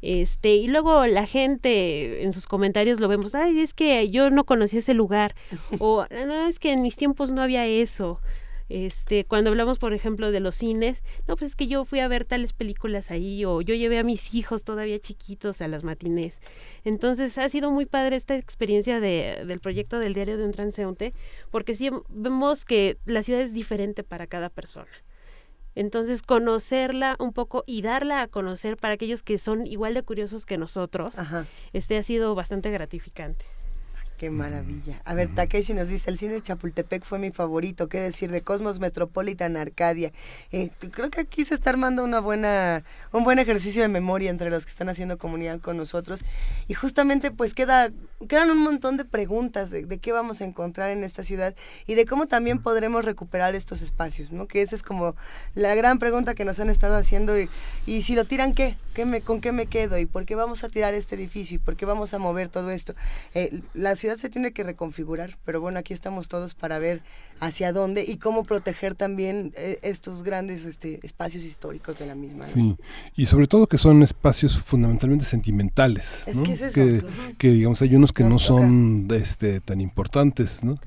Este, 0.00 0.54
y 0.54 0.68
luego 0.68 1.06
la 1.06 1.26
gente 1.26 2.22
en 2.22 2.32
sus 2.32 2.46
comentarios 2.46 3.00
lo 3.00 3.08
vemos, 3.08 3.34
ay, 3.34 3.58
es 3.58 3.72
que 3.74 4.08
yo 4.10 4.30
no 4.30 4.44
conocía 4.44 4.80
ese 4.80 4.92
lugar, 4.92 5.34
o 5.78 6.04
no, 6.10 6.46
es 6.46 6.58
que 6.58 6.72
en 6.72 6.82
mis 6.82 6.96
tiempos 6.96 7.32
no 7.32 7.40
había 7.40 7.66
eso. 7.66 8.20
Este, 8.68 9.24
cuando 9.24 9.50
hablamos, 9.50 9.78
por 9.78 9.92
ejemplo, 9.92 10.30
de 10.30 10.40
los 10.40 10.56
cines, 10.56 11.02
no, 11.28 11.36
pues 11.36 11.50
es 11.50 11.56
que 11.56 11.66
yo 11.66 11.84
fui 11.84 12.00
a 12.00 12.08
ver 12.08 12.24
tales 12.24 12.52
películas 12.52 13.10
ahí, 13.10 13.44
o 13.44 13.60
yo 13.60 13.74
llevé 13.74 13.98
a 13.98 14.02
mis 14.02 14.34
hijos 14.34 14.64
todavía 14.64 14.98
chiquitos 14.98 15.60
a 15.60 15.68
las 15.68 15.84
matinés. 15.84 16.40
Entonces, 16.84 17.36
ha 17.38 17.48
sido 17.48 17.70
muy 17.70 17.86
padre 17.86 18.16
esta 18.16 18.36
experiencia 18.36 19.00
de, 19.00 19.44
del 19.46 19.60
proyecto 19.60 19.98
del 19.98 20.14
diario 20.14 20.38
de 20.38 20.44
un 20.44 20.52
transeúnte, 20.52 21.12
porque 21.50 21.74
sí 21.74 21.90
vemos 22.08 22.64
que 22.64 22.98
la 23.04 23.22
ciudad 23.22 23.42
es 23.42 23.52
diferente 23.52 24.02
para 24.02 24.26
cada 24.26 24.48
persona. 24.48 24.90
Entonces, 25.74 26.22
conocerla 26.22 27.16
un 27.18 27.32
poco 27.32 27.64
y 27.66 27.82
darla 27.82 28.22
a 28.22 28.28
conocer 28.28 28.76
para 28.76 28.94
aquellos 28.94 29.22
que 29.22 29.38
son 29.38 29.66
igual 29.66 29.94
de 29.94 30.02
curiosos 30.02 30.46
que 30.46 30.56
nosotros, 30.56 31.18
Ajá. 31.18 31.46
este 31.72 31.96
ha 31.96 32.02
sido 32.02 32.34
bastante 32.34 32.70
gratificante. 32.70 33.44
Qué 34.18 34.30
maravilla. 34.30 35.02
A 35.04 35.14
ver, 35.14 35.34
Takeshi 35.34 35.74
nos 35.74 35.88
dice, 35.88 36.08
el 36.08 36.18
cine 36.18 36.34
de 36.34 36.42
Chapultepec 36.42 37.02
fue 37.02 37.18
mi 37.18 37.32
favorito, 37.32 37.88
qué 37.88 37.98
decir, 37.98 38.30
de 38.30 38.42
Cosmos 38.42 38.78
Metropolitan 38.78 39.56
Arcadia. 39.56 40.12
Eh, 40.52 40.70
creo 40.92 41.10
que 41.10 41.22
aquí 41.22 41.44
se 41.44 41.54
está 41.54 41.70
armando 41.70 42.04
una 42.04 42.20
buena, 42.20 42.84
un 43.10 43.24
buen 43.24 43.40
ejercicio 43.40 43.82
de 43.82 43.88
memoria 43.88 44.30
entre 44.30 44.50
los 44.50 44.66
que 44.66 44.70
están 44.70 44.88
haciendo 44.88 45.18
comunidad 45.18 45.60
con 45.60 45.76
nosotros. 45.76 46.24
Y 46.68 46.74
justamente 46.74 47.32
pues 47.32 47.54
queda, 47.54 47.90
quedan 48.28 48.52
un 48.52 48.58
montón 48.58 48.96
de 48.96 49.04
preguntas 49.04 49.72
de, 49.72 49.84
de 49.84 49.98
qué 49.98 50.12
vamos 50.12 50.40
a 50.40 50.44
encontrar 50.44 50.90
en 50.90 51.02
esta 51.02 51.24
ciudad 51.24 51.56
y 51.86 51.94
de 51.94 52.06
cómo 52.06 52.26
también 52.26 52.62
podremos 52.62 53.04
recuperar 53.04 53.56
estos 53.56 53.82
espacios, 53.82 54.30
¿no? 54.30 54.46
Que 54.46 54.62
esa 54.62 54.76
es 54.76 54.84
como 54.84 55.16
la 55.54 55.74
gran 55.74 55.98
pregunta 55.98 56.34
que 56.34 56.44
nos 56.44 56.60
han 56.60 56.70
estado 56.70 56.96
haciendo 56.96 57.38
y, 57.38 57.50
y 57.84 58.02
si 58.02 58.14
lo 58.14 58.24
tiran, 58.24 58.54
¿qué? 58.54 58.76
¿Qué 58.94 59.04
me, 59.06 59.22
¿Con 59.22 59.40
qué 59.40 59.50
me 59.50 59.66
quedo? 59.66 59.98
¿Y 59.98 60.06
por 60.06 60.24
qué 60.24 60.36
vamos 60.36 60.62
a 60.62 60.68
tirar 60.68 60.94
este 60.94 61.16
edificio? 61.16 61.56
¿Y 61.56 61.58
por 61.58 61.74
qué 61.74 61.84
vamos 61.84 62.14
a 62.14 62.18
mover 62.18 62.48
todo 62.48 62.70
esto? 62.70 62.94
Eh, 63.34 63.60
la 63.74 63.96
ciudad 63.96 64.13
se 64.18 64.28
tiene 64.30 64.52
que 64.52 64.62
reconfigurar, 64.62 65.38
pero 65.44 65.60
bueno, 65.60 65.78
aquí 65.78 65.92
estamos 65.92 66.28
todos 66.28 66.54
para 66.54 66.78
ver 66.78 67.02
hacia 67.40 67.72
dónde 67.72 68.04
y 68.06 68.16
cómo 68.16 68.44
proteger 68.44 68.94
también 68.94 69.52
eh, 69.56 69.78
estos 69.82 70.22
grandes 70.22 70.64
este, 70.64 71.00
espacios 71.02 71.44
históricos 71.44 71.98
de 71.98 72.06
la 72.06 72.14
misma. 72.14 72.46
¿no? 72.46 72.52
Sí, 72.52 72.76
y 73.16 73.26
sobre 73.26 73.46
todo 73.46 73.66
que 73.66 73.78
son 73.78 74.02
espacios 74.02 74.58
fundamentalmente 74.60 75.24
sentimentales. 75.24 76.22
Es 76.26 76.36
¿no? 76.36 76.42
que 76.42 76.52
es 76.52 76.60
eso. 76.60 76.74
Que, 76.74 77.04
que, 77.38 77.48
digamos 77.50 77.82
hay 77.82 77.94
unos 77.94 78.12
que 78.12 78.22
Nos 78.24 78.32
no 78.32 78.38
toca. 78.56 78.66
son 78.66 79.08
este, 79.12 79.60
tan 79.60 79.80
importantes, 79.80 80.62
¿no? 80.62 80.78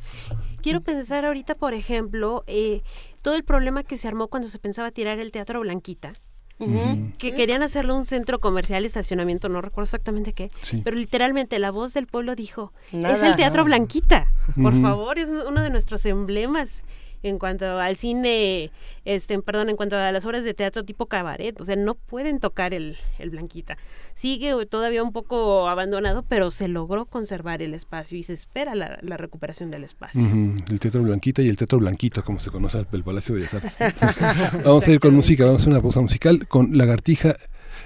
Quiero 0.61 0.81
pensar 0.81 1.25
ahorita, 1.25 1.55
por 1.55 1.73
ejemplo, 1.73 2.43
eh, 2.47 2.81
todo 3.21 3.35
el 3.35 3.43
problema 3.43 3.83
que 3.83 3.97
se 3.97 4.07
armó 4.07 4.27
cuando 4.27 4.47
se 4.47 4.59
pensaba 4.59 4.91
tirar 4.91 5.19
el 5.19 5.31
Teatro 5.31 5.59
Blanquita. 5.61 6.13
Ujú. 6.59 7.11
que 7.19 7.35
querían 7.35 7.61
hacerlo 7.61 7.95
un 7.95 8.05
centro 8.05 8.39
comercial 8.39 8.83
y 8.83 8.87
estacionamiento, 8.87 9.47
no 9.47 9.61
recuerdo 9.61 9.83
exactamente 9.83 10.33
qué, 10.33 10.49
Sí. 10.61 10.81
pero 10.83 10.97
literalmente 10.97 11.59
la 11.59 11.69
voz 11.69 11.93
del 11.93 12.07
pueblo 12.07 12.35
dijo, 12.35 12.73
es 12.91 13.21
el 13.21 13.35
Teatro 13.35 13.63
Blanquita, 13.63 14.27
por 14.61 14.79
favor, 14.81 15.19
es 15.19 15.29
uno 15.29 15.61
de 15.61 15.69
nuestros 15.69 16.05
emblemas 16.07 16.81
en 17.27 17.39
cuanto 17.39 17.79
al 17.79 17.95
cine, 17.95 18.71
este, 19.05 19.39
perdón, 19.41 19.69
en 19.69 19.75
cuanto 19.75 19.95
a 19.95 20.11
las 20.11 20.25
obras 20.25 20.43
de 20.43 20.53
teatro 20.53 20.83
tipo 20.83 21.05
cabaret, 21.05 21.59
o 21.59 21.65
sea, 21.65 21.75
no 21.75 21.95
pueden 21.95 22.39
tocar 22.39 22.73
el, 22.73 22.97
el 23.19 23.29
Blanquita. 23.29 23.77
Sigue 24.13 24.65
todavía 24.65 25.03
un 25.03 25.11
poco 25.11 25.69
abandonado, 25.69 26.23
pero 26.23 26.49
se 26.51 26.67
logró 26.67 27.05
conservar 27.05 27.61
el 27.61 27.73
espacio 27.73 28.17
y 28.17 28.23
se 28.23 28.33
espera 28.33 28.75
la, 28.75 28.97
la 29.01 29.17
recuperación 29.17 29.71
del 29.71 29.83
espacio. 29.83 30.27
El 30.69 30.79
Teatro 30.79 31.03
Blanquita 31.03 31.41
y 31.41 31.49
el 31.49 31.57
Teatro 31.57 31.79
Blanquito, 31.79 32.23
como 32.23 32.39
se 32.39 32.49
conoce 32.49 32.79
el, 32.79 32.87
el 32.91 33.03
Palacio 33.03 33.35
de 33.35 33.41
Bellas 33.41 33.53
Artes. 33.53 34.63
vamos 34.63 34.87
a 34.87 34.91
ir 34.91 34.99
con 34.99 35.13
música, 35.13 35.45
vamos 35.45 35.61
a 35.61 35.63
hacer 35.63 35.71
una 35.73 35.81
pausa 35.81 36.01
musical 36.01 36.47
con 36.47 36.77
Lagartija. 36.77 37.35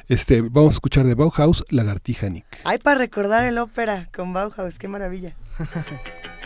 Este, 0.07 0.41
vamos 0.41 0.73
a 0.73 0.75
escuchar 0.75 1.05
de 1.05 1.15
Bauhaus, 1.15 1.65
Lagartija 1.69 2.29
Nick. 2.29 2.45
Ay, 2.63 2.77
para 2.77 2.97
recordar 2.97 3.43
el 3.43 3.57
ópera 3.57 4.09
con 4.13 4.33
Bauhaus, 4.33 4.77
qué 4.77 4.87
maravilla. 4.87 5.35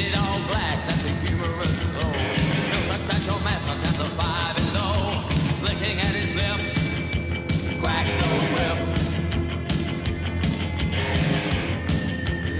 Painted 0.00 0.18
all 0.18 0.38
black, 0.48 0.88
that's 0.88 1.02
the 1.02 1.10
humorous 1.10 1.84
glow. 1.92 2.10
Feels 2.10 2.88
like 2.88 3.02
Sancho 3.02 3.38
Mask 3.40 3.68
on 3.68 3.80
the 3.80 4.08
five 4.16 4.56
and 4.56 4.72
low. 4.72 5.28
Slicking 5.60 6.00
at 6.00 6.14
his 6.14 6.34
lips, 6.34 6.72
crack 7.82 8.06
the 8.06 8.24
whip. 8.54 8.78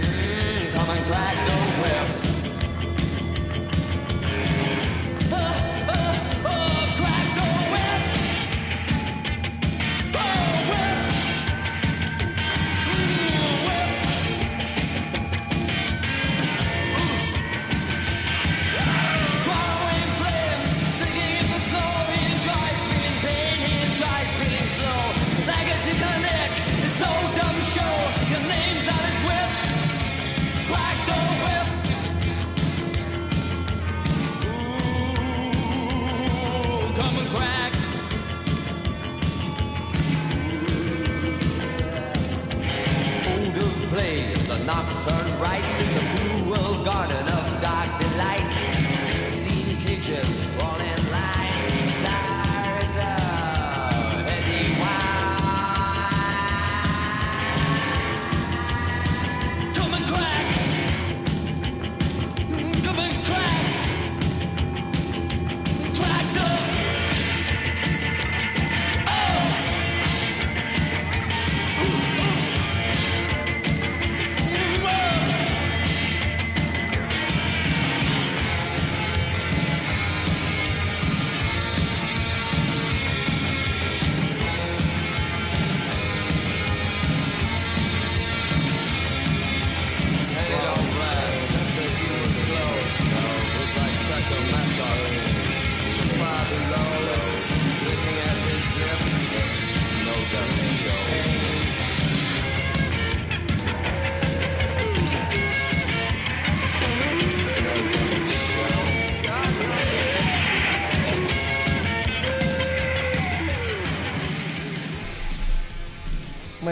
Mm, 0.04 0.74
come 0.74 0.90
and 0.90 1.06
crack 1.06 1.49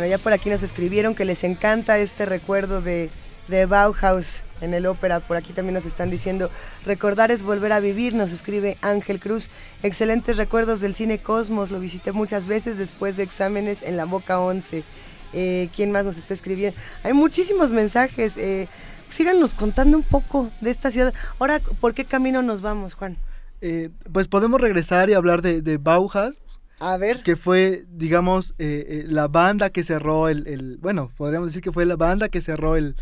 ya 0.08 0.18
por 0.18 0.32
aquí 0.32 0.50
nos 0.50 0.62
escribieron 0.62 1.14
que 1.14 1.24
les 1.24 1.44
encanta 1.44 1.98
este 1.98 2.26
recuerdo 2.26 2.80
de, 2.80 3.10
Bauhaus 3.68 4.42
en 4.60 4.74
el 4.74 4.86
ópera. 4.86 5.20
Por 5.20 5.36
aquí 5.36 5.52
también 5.52 5.74
nos 5.74 5.86
están 5.86 6.10
diciendo, 6.10 6.50
recordar 6.84 7.30
es 7.30 7.42
volver 7.42 7.72
a 7.72 7.80
vivir, 7.80 8.14
nos 8.14 8.32
escribe 8.32 8.76
Ángel 8.82 9.20
Cruz. 9.20 9.48
Excelentes 9.82 10.36
recuerdos 10.36 10.80
del 10.80 10.94
cine 10.94 11.18
Cosmos, 11.18 11.70
lo 11.70 11.80
visité 11.80 12.12
muchas 12.12 12.46
veces 12.46 12.78
después 12.78 13.16
de 13.16 13.22
exámenes 13.22 13.82
en 13.82 13.96
la 13.96 14.04
Boca 14.04 14.40
11. 14.40 14.84
Eh, 15.32 15.68
¿Quién 15.74 15.92
más 15.92 16.04
nos 16.04 16.16
está 16.16 16.34
escribiendo? 16.34 16.78
Hay 17.02 17.12
muchísimos 17.12 17.70
mensajes. 17.70 18.36
Eh, 18.36 18.68
síganos 19.09 19.54
contando 19.54 19.96
un 19.96 20.04
poco 20.04 20.50
de 20.61 20.70
esta 20.70 20.90
ciudad. 20.90 21.14
Ahora, 21.38 21.61
¿por 21.80 21.94
qué 21.94 22.04
camino 22.04 22.42
nos 22.42 22.61
vamos, 22.61 22.94
Juan? 22.94 23.16
Eh, 23.61 23.90
pues 24.12 24.28
podemos 24.28 24.61
regresar 24.61 25.11
y 25.11 25.14
hablar 25.14 25.42
de 25.42 25.76
Bauhaus, 25.78 26.38
A 26.81 26.97
ver. 26.97 27.22
que 27.22 27.37
fue, 27.37 27.85
digamos, 27.91 28.55
eh, 28.59 28.87
eh, 28.89 29.05
la 29.09 29.26
banda 29.29 29.70
que 29.70 29.83
cerró 29.83 30.29
el, 30.29 30.47
el- 30.47 30.79
bueno, 30.79 31.11
podríamos 31.16 31.49
decir 31.49 31.62
que 31.62 31.72
fue 31.72 31.85
la 31.87 31.97
banda 31.97 32.29
que 32.29 32.41
cerró 32.41 32.76
el, 32.76 32.95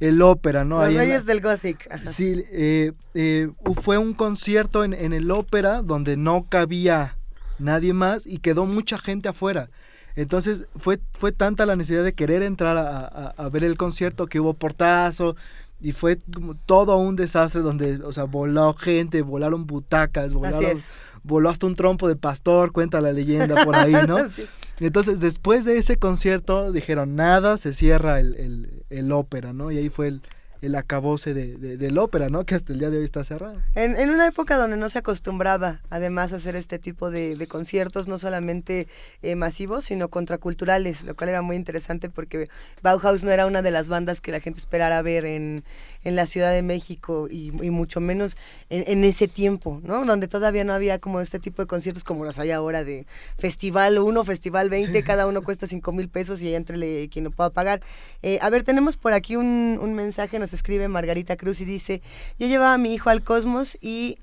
el 0.00 0.22
ópera, 0.22 0.64
¿no? 0.64 0.76
Los 0.76 0.84
Ahí 0.86 0.92
en 0.92 0.98
la- 0.98 1.04
Reyes 1.04 1.26
del 1.26 1.40
Gothic. 1.40 1.88
Ajá. 1.90 2.04
Sí, 2.12 2.44
eh, 2.52 2.92
eh, 3.14 3.50
fue 3.80 3.98
un 3.98 4.14
concierto 4.14 4.84
en, 4.84 4.92
en 4.94 5.12
el 5.12 5.30
ópera 5.30 5.82
donde 5.82 6.16
no 6.16 6.46
cabía 6.48 7.16
nadie 7.58 7.92
más 7.92 8.26
y 8.26 8.38
quedó 8.38 8.66
mucha 8.66 8.98
gente 8.98 9.28
afuera. 9.28 9.68
Entonces 10.16 10.66
fue, 10.76 11.00
fue 11.12 11.32
tanta 11.32 11.66
la 11.66 11.74
necesidad 11.74 12.04
de 12.04 12.12
querer 12.12 12.42
entrar 12.42 12.76
a, 12.76 12.98
a- 13.04 13.34
a 13.36 13.48
ver 13.48 13.64
el 13.64 13.76
concierto 13.76 14.26
que 14.26 14.38
hubo 14.38 14.54
portazo 14.54 15.34
y 15.80 15.90
fue 15.92 16.18
como 16.32 16.54
todo 16.54 16.96
un 16.98 17.16
desastre 17.16 17.62
donde, 17.62 17.96
o 18.04 18.12
sea, 18.12 18.24
voló 18.24 18.74
gente, 18.74 19.22
volaron 19.22 19.66
butacas, 19.66 20.26
Así 20.26 20.34
volaron, 20.34 20.64
es. 20.64 20.84
Voló 21.24 21.50
hasta 21.50 21.66
un 21.66 21.74
trompo 21.74 22.06
de 22.06 22.14
pastor, 22.16 22.70
cuenta 22.72 23.00
la 23.00 23.10
leyenda 23.12 23.64
por 23.64 23.74
ahí, 23.74 23.94
¿no? 24.06 24.18
Sí. 24.36 24.46
Entonces 24.80 25.20
después 25.20 25.64
de 25.64 25.78
ese 25.78 25.96
concierto 25.98 26.72
dijeron, 26.72 27.14
nada, 27.16 27.58
se 27.58 27.72
cierra 27.74 28.18
el, 28.20 28.34
el, 28.36 28.84
el 28.90 29.12
ópera, 29.12 29.52
¿no? 29.52 29.70
Y 29.70 29.78
ahí 29.78 29.88
fue 29.88 30.08
el, 30.08 30.22
el 30.62 30.74
acabose 30.74 31.32
de, 31.32 31.56
de- 31.58 31.76
del 31.76 31.96
ópera, 31.98 32.28
¿no? 32.28 32.44
Que 32.44 32.56
hasta 32.56 32.72
el 32.72 32.80
día 32.80 32.90
de 32.90 32.98
hoy 32.98 33.04
está 33.04 33.22
cerrado. 33.22 33.60
En, 33.76 33.94
en 33.96 34.10
una 34.10 34.26
época 34.26 34.56
donde 34.56 34.76
no 34.76 34.88
se 34.88 34.98
acostumbraba 34.98 35.80
además 35.90 36.32
a 36.32 36.36
hacer 36.36 36.56
este 36.56 36.80
tipo 36.80 37.10
de, 37.12 37.36
de 37.36 37.46
conciertos, 37.46 38.08
no 38.08 38.18
solamente 38.18 38.88
eh, 39.22 39.36
masivos, 39.36 39.84
sino 39.84 40.08
contraculturales, 40.08 41.04
lo 41.04 41.14
cual 41.14 41.28
era 41.30 41.42
muy 41.42 41.54
interesante 41.54 42.10
porque 42.10 42.48
Bauhaus 42.82 43.22
no 43.22 43.30
era 43.30 43.46
una 43.46 43.62
de 43.62 43.70
las 43.70 43.88
bandas 43.88 44.20
que 44.20 44.32
la 44.32 44.40
gente 44.40 44.58
esperara 44.58 45.00
ver 45.02 45.24
en, 45.24 45.62
en 46.04 46.16
la 46.16 46.26
Ciudad 46.26 46.52
de 46.52 46.62
México 46.62 47.28
y, 47.30 47.46
y 47.64 47.70
mucho 47.70 48.00
menos 48.00 48.36
en, 48.70 48.84
en 48.86 49.04
ese 49.04 49.28
tiempo, 49.28 49.80
¿no? 49.82 50.04
Donde 50.04 50.28
todavía 50.28 50.64
no 50.64 50.72
había 50.72 50.98
como 50.98 51.20
este 51.20 51.38
tipo 51.38 51.62
de 51.62 51.66
conciertos 51.66 52.04
como 52.04 52.24
los 52.24 52.38
hay 52.38 52.50
ahora 52.50 52.84
de 52.84 53.06
Festival 53.38 53.98
1, 53.98 54.24
Festival 54.24 54.70
20, 54.70 55.02
cada 55.02 55.26
uno 55.26 55.42
cuesta 55.42 55.66
5 55.66 55.92
mil 55.92 56.08
pesos 56.08 56.42
y 56.42 56.54
entrele 56.54 57.08
quien 57.08 57.24
lo 57.24 57.30
pueda 57.30 57.50
pagar. 57.50 57.80
Eh, 58.22 58.38
a 58.42 58.50
ver, 58.50 58.62
tenemos 58.62 58.96
por 58.96 59.12
aquí 59.12 59.36
un, 59.36 59.78
un 59.80 59.94
mensaje, 59.94 60.38
nos 60.38 60.52
escribe 60.52 60.88
Margarita 60.88 61.36
Cruz 61.36 61.60
y 61.60 61.64
dice, 61.64 62.02
yo 62.38 62.46
llevaba 62.46 62.74
a 62.74 62.78
mi 62.78 62.94
hijo 62.94 63.10
al 63.10 63.22
Cosmos 63.22 63.78
y 63.80 64.18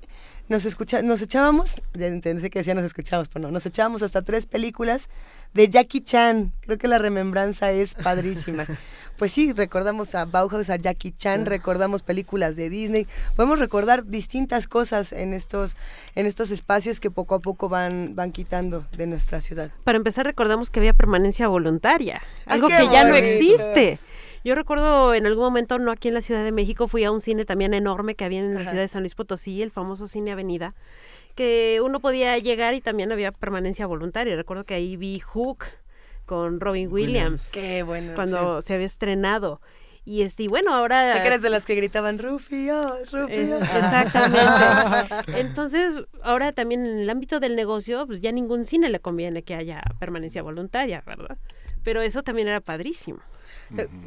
nos 0.52 0.66
escucha, 0.66 1.00
nos 1.00 1.22
echábamos, 1.22 1.76
ya 1.94 2.08
entendí 2.08 2.50
que 2.50 2.58
decía 2.58 2.74
nos 2.74 2.84
escuchábamos, 2.84 3.28
pero 3.28 3.44
no, 3.44 3.50
nos 3.50 3.64
echábamos 3.64 4.02
hasta 4.02 4.20
tres 4.20 4.44
películas 4.44 5.08
de 5.54 5.70
Jackie 5.70 6.02
Chan. 6.02 6.52
Creo 6.60 6.76
que 6.76 6.88
la 6.88 6.98
remembranza 6.98 7.72
es 7.72 7.94
padrísima. 7.94 8.66
Pues 9.18 9.30
sí, 9.30 9.52
recordamos 9.52 10.14
a 10.16 10.24
Bauhaus, 10.24 10.68
a 10.70 10.76
Jackie 10.76 11.12
Chan, 11.12 11.46
recordamos 11.46 12.02
películas 12.02 12.56
de 12.56 12.70
Disney. 12.70 13.06
Podemos 13.36 13.60
recordar 13.60 14.06
distintas 14.06 14.66
cosas 14.66 15.12
en 15.12 15.32
estos, 15.34 15.76
en 16.16 16.26
estos 16.26 16.50
espacios 16.50 16.98
que 16.98 17.10
poco 17.10 17.36
a 17.36 17.38
poco 17.38 17.68
van, 17.68 18.16
van 18.16 18.32
quitando 18.32 18.84
de 18.96 19.06
nuestra 19.06 19.40
ciudad. 19.40 19.70
Para 19.84 19.98
empezar, 19.98 20.24
recordamos 20.24 20.70
que 20.70 20.80
había 20.80 20.94
permanencia 20.94 21.46
voluntaria, 21.46 22.22
algo 22.46 22.66
que 22.68 22.88
ya 22.90 23.04
no 23.04 23.14
existe. 23.14 24.00
Yo 24.44 24.56
recuerdo 24.56 25.14
en 25.14 25.26
algún 25.26 25.44
momento, 25.44 25.78
no 25.78 25.92
aquí 25.92 26.08
en 26.08 26.14
la 26.14 26.20
Ciudad 26.20 26.42
de 26.44 26.50
México, 26.50 26.88
fui 26.88 27.04
a 27.04 27.12
un 27.12 27.20
cine 27.20 27.44
también 27.44 27.74
enorme 27.74 28.16
que 28.16 28.24
había 28.24 28.40
en 28.40 28.54
la 28.54 28.64
ciudad 28.64 28.82
de 28.82 28.88
San 28.88 29.02
Luis 29.02 29.14
Potosí, 29.14 29.62
el 29.62 29.70
famoso 29.70 30.08
Cine 30.08 30.32
Avenida, 30.32 30.74
que 31.36 31.80
uno 31.84 32.00
podía 32.00 32.36
llegar 32.38 32.74
y 32.74 32.80
también 32.80 33.12
había 33.12 33.30
permanencia 33.30 33.86
voluntaria. 33.86 34.34
Recuerdo 34.34 34.64
que 34.64 34.74
ahí 34.74 34.96
vi 34.96 35.20
Hook 35.20 35.64
con 36.26 36.60
Robin 36.60 36.92
Williams, 36.92 37.50
Qué 37.52 37.84
bueno. 37.84 38.14
cuando 38.14 38.62
se 38.62 38.74
había 38.74 38.86
estrenado. 38.86 39.60
Y 40.04 40.22
este, 40.22 40.42
y 40.44 40.48
bueno, 40.48 40.74
ahora... 40.74 41.12
Sé 41.12 41.20
que 41.20 41.26
eres 41.28 41.42
de 41.42 41.50
las 41.50 41.64
que 41.64 41.76
gritaban 41.76 42.18
Rufio, 42.18 42.98
Rufio. 43.12 43.28
Eh, 43.28 43.60
exactamente. 43.76 44.42
Entonces, 45.38 46.02
ahora 46.24 46.50
también 46.50 46.84
en 46.84 46.98
el 46.98 47.10
ámbito 47.10 47.38
del 47.38 47.54
negocio, 47.54 48.04
pues 48.08 48.20
ya 48.20 48.32
ningún 48.32 48.64
cine 48.64 48.88
le 48.88 48.98
conviene 48.98 49.44
que 49.44 49.54
haya 49.54 49.80
permanencia 50.00 50.42
voluntaria, 50.42 51.04
¿verdad? 51.06 51.38
Pero 51.82 52.02
eso 52.02 52.22
también 52.22 52.48
era 52.48 52.60
padrísimo. 52.60 53.20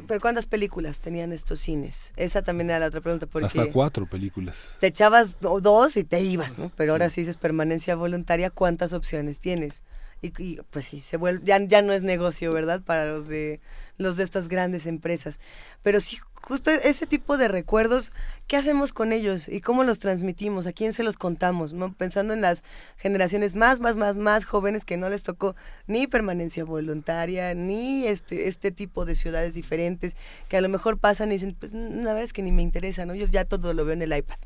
Pero 0.08 0.20
¿cuántas 0.20 0.46
películas 0.46 1.00
tenían 1.00 1.32
estos 1.32 1.58
cines? 1.60 2.12
Esa 2.16 2.42
también 2.42 2.70
era 2.70 2.78
la 2.78 2.86
otra 2.86 3.00
pregunta. 3.00 3.26
Porque 3.26 3.46
Hasta 3.46 3.66
cuatro 3.72 4.06
películas. 4.06 4.76
te 4.80 4.88
echabas 4.88 5.40
do- 5.40 5.60
dos 5.60 5.96
y 5.96 6.04
te 6.04 6.20
ibas, 6.20 6.58
¿no? 6.58 6.70
Pero 6.76 6.92
ahora 6.92 7.10
sí 7.10 7.22
dices 7.22 7.36
permanencia 7.36 7.94
voluntaria, 7.96 8.50
¿cuántas 8.50 8.92
opciones 8.92 9.40
tienes? 9.40 9.82
Y, 10.22 10.32
y, 10.42 10.58
pues 10.70 10.86
sí, 10.86 11.00
se 11.00 11.16
vuelve, 11.16 11.44
ya, 11.44 11.58
ya 11.64 11.82
no 11.82 11.92
es 11.92 12.02
negocio, 12.02 12.52
¿verdad? 12.52 12.80
Para 12.82 13.06
los 13.12 13.28
de 13.28 13.60
los 13.98 14.16
de 14.16 14.24
estas 14.24 14.48
grandes 14.48 14.86
empresas. 14.86 15.40
Pero 15.82 16.00
sí, 16.00 16.18
justo 16.34 16.70
ese 16.70 17.06
tipo 17.06 17.36
de 17.36 17.48
recuerdos, 17.48 18.12
¿qué 18.46 18.56
hacemos 18.56 18.92
con 18.92 19.12
ellos? 19.12 19.48
¿Y 19.48 19.60
cómo 19.60 19.84
los 19.84 19.98
transmitimos? 19.98 20.66
¿A 20.66 20.72
quién 20.72 20.92
se 20.92 21.02
los 21.02 21.16
contamos? 21.16 21.74
Pensando 21.96 22.34
en 22.34 22.40
las 22.40 22.62
generaciones 22.96 23.54
más, 23.54 23.80
más, 23.80 23.96
más, 23.96 24.16
más 24.16 24.44
jóvenes 24.44 24.84
que 24.84 24.96
no 24.96 25.08
les 25.08 25.22
tocó 25.22 25.56
ni 25.86 26.06
permanencia 26.06 26.64
voluntaria, 26.64 27.54
ni 27.54 28.06
este, 28.06 28.48
este 28.48 28.70
tipo 28.70 29.04
de 29.04 29.14
ciudades 29.14 29.54
diferentes, 29.54 30.16
que 30.48 30.56
a 30.56 30.60
lo 30.60 30.68
mejor 30.68 30.98
pasan 30.98 31.30
y 31.30 31.34
dicen, 31.34 31.56
pues 31.58 31.72
una 31.72 32.14
vez 32.14 32.32
que 32.32 32.42
ni 32.42 32.52
me 32.52 32.62
interesa, 32.62 33.06
¿no? 33.06 33.14
Yo 33.14 33.26
ya 33.26 33.44
todo 33.44 33.74
lo 33.74 33.84
veo 33.84 33.94
en 33.94 34.02
el 34.02 34.16
iPad. 34.16 34.38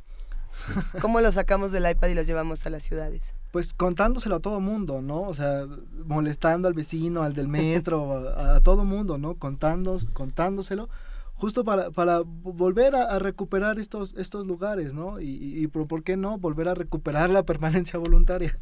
¿Cómo 1.00 1.20
lo 1.20 1.30
sacamos 1.32 1.72
del 1.72 1.88
iPad 1.90 2.08
y 2.08 2.14
los 2.14 2.26
llevamos 2.26 2.66
a 2.66 2.70
las 2.70 2.82
ciudades? 2.82 3.34
Pues 3.52 3.72
contándoselo 3.74 4.36
a 4.36 4.40
todo 4.40 4.60
mundo, 4.60 5.00
¿no? 5.02 5.22
O 5.22 5.34
sea, 5.34 5.66
molestando 6.06 6.68
al 6.68 6.74
vecino, 6.74 7.22
al 7.22 7.34
del 7.34 7.48
metro, 7.48 8.12
a, 8.28 8.56
a 8.56 8.60
todo 8.60 8.84
mundo, 8.84 9.18
¿no? 9.18 9.34
Contando, 9.36 9.98
contándoselo, 10.12 10.88
justo 11.34 11.64
para, 11.64 11.90
para 11.90 12.20
vo- 12.20 12.54
volver 12.54 12.94
a, 12.94 13.18
recuperar 13.18 13.78
estos, 13.78 14.14
estos 14.16 14.46
lugares, 14.46 14.92
¿no? 14.94 15.20
Y, 15.20 15.28
y, 15.28 15.62
y 15.64 15.66
¿por 15.68 16.02
qué 16.02 16.16
no? 16.16 16.38
Volver 16.38 16.68
a 16.68 16.74
recuperar 16.74 17.30
la 17.30 17.44
permanencia 17.44 17.98
voluntaria. 17.98 18.58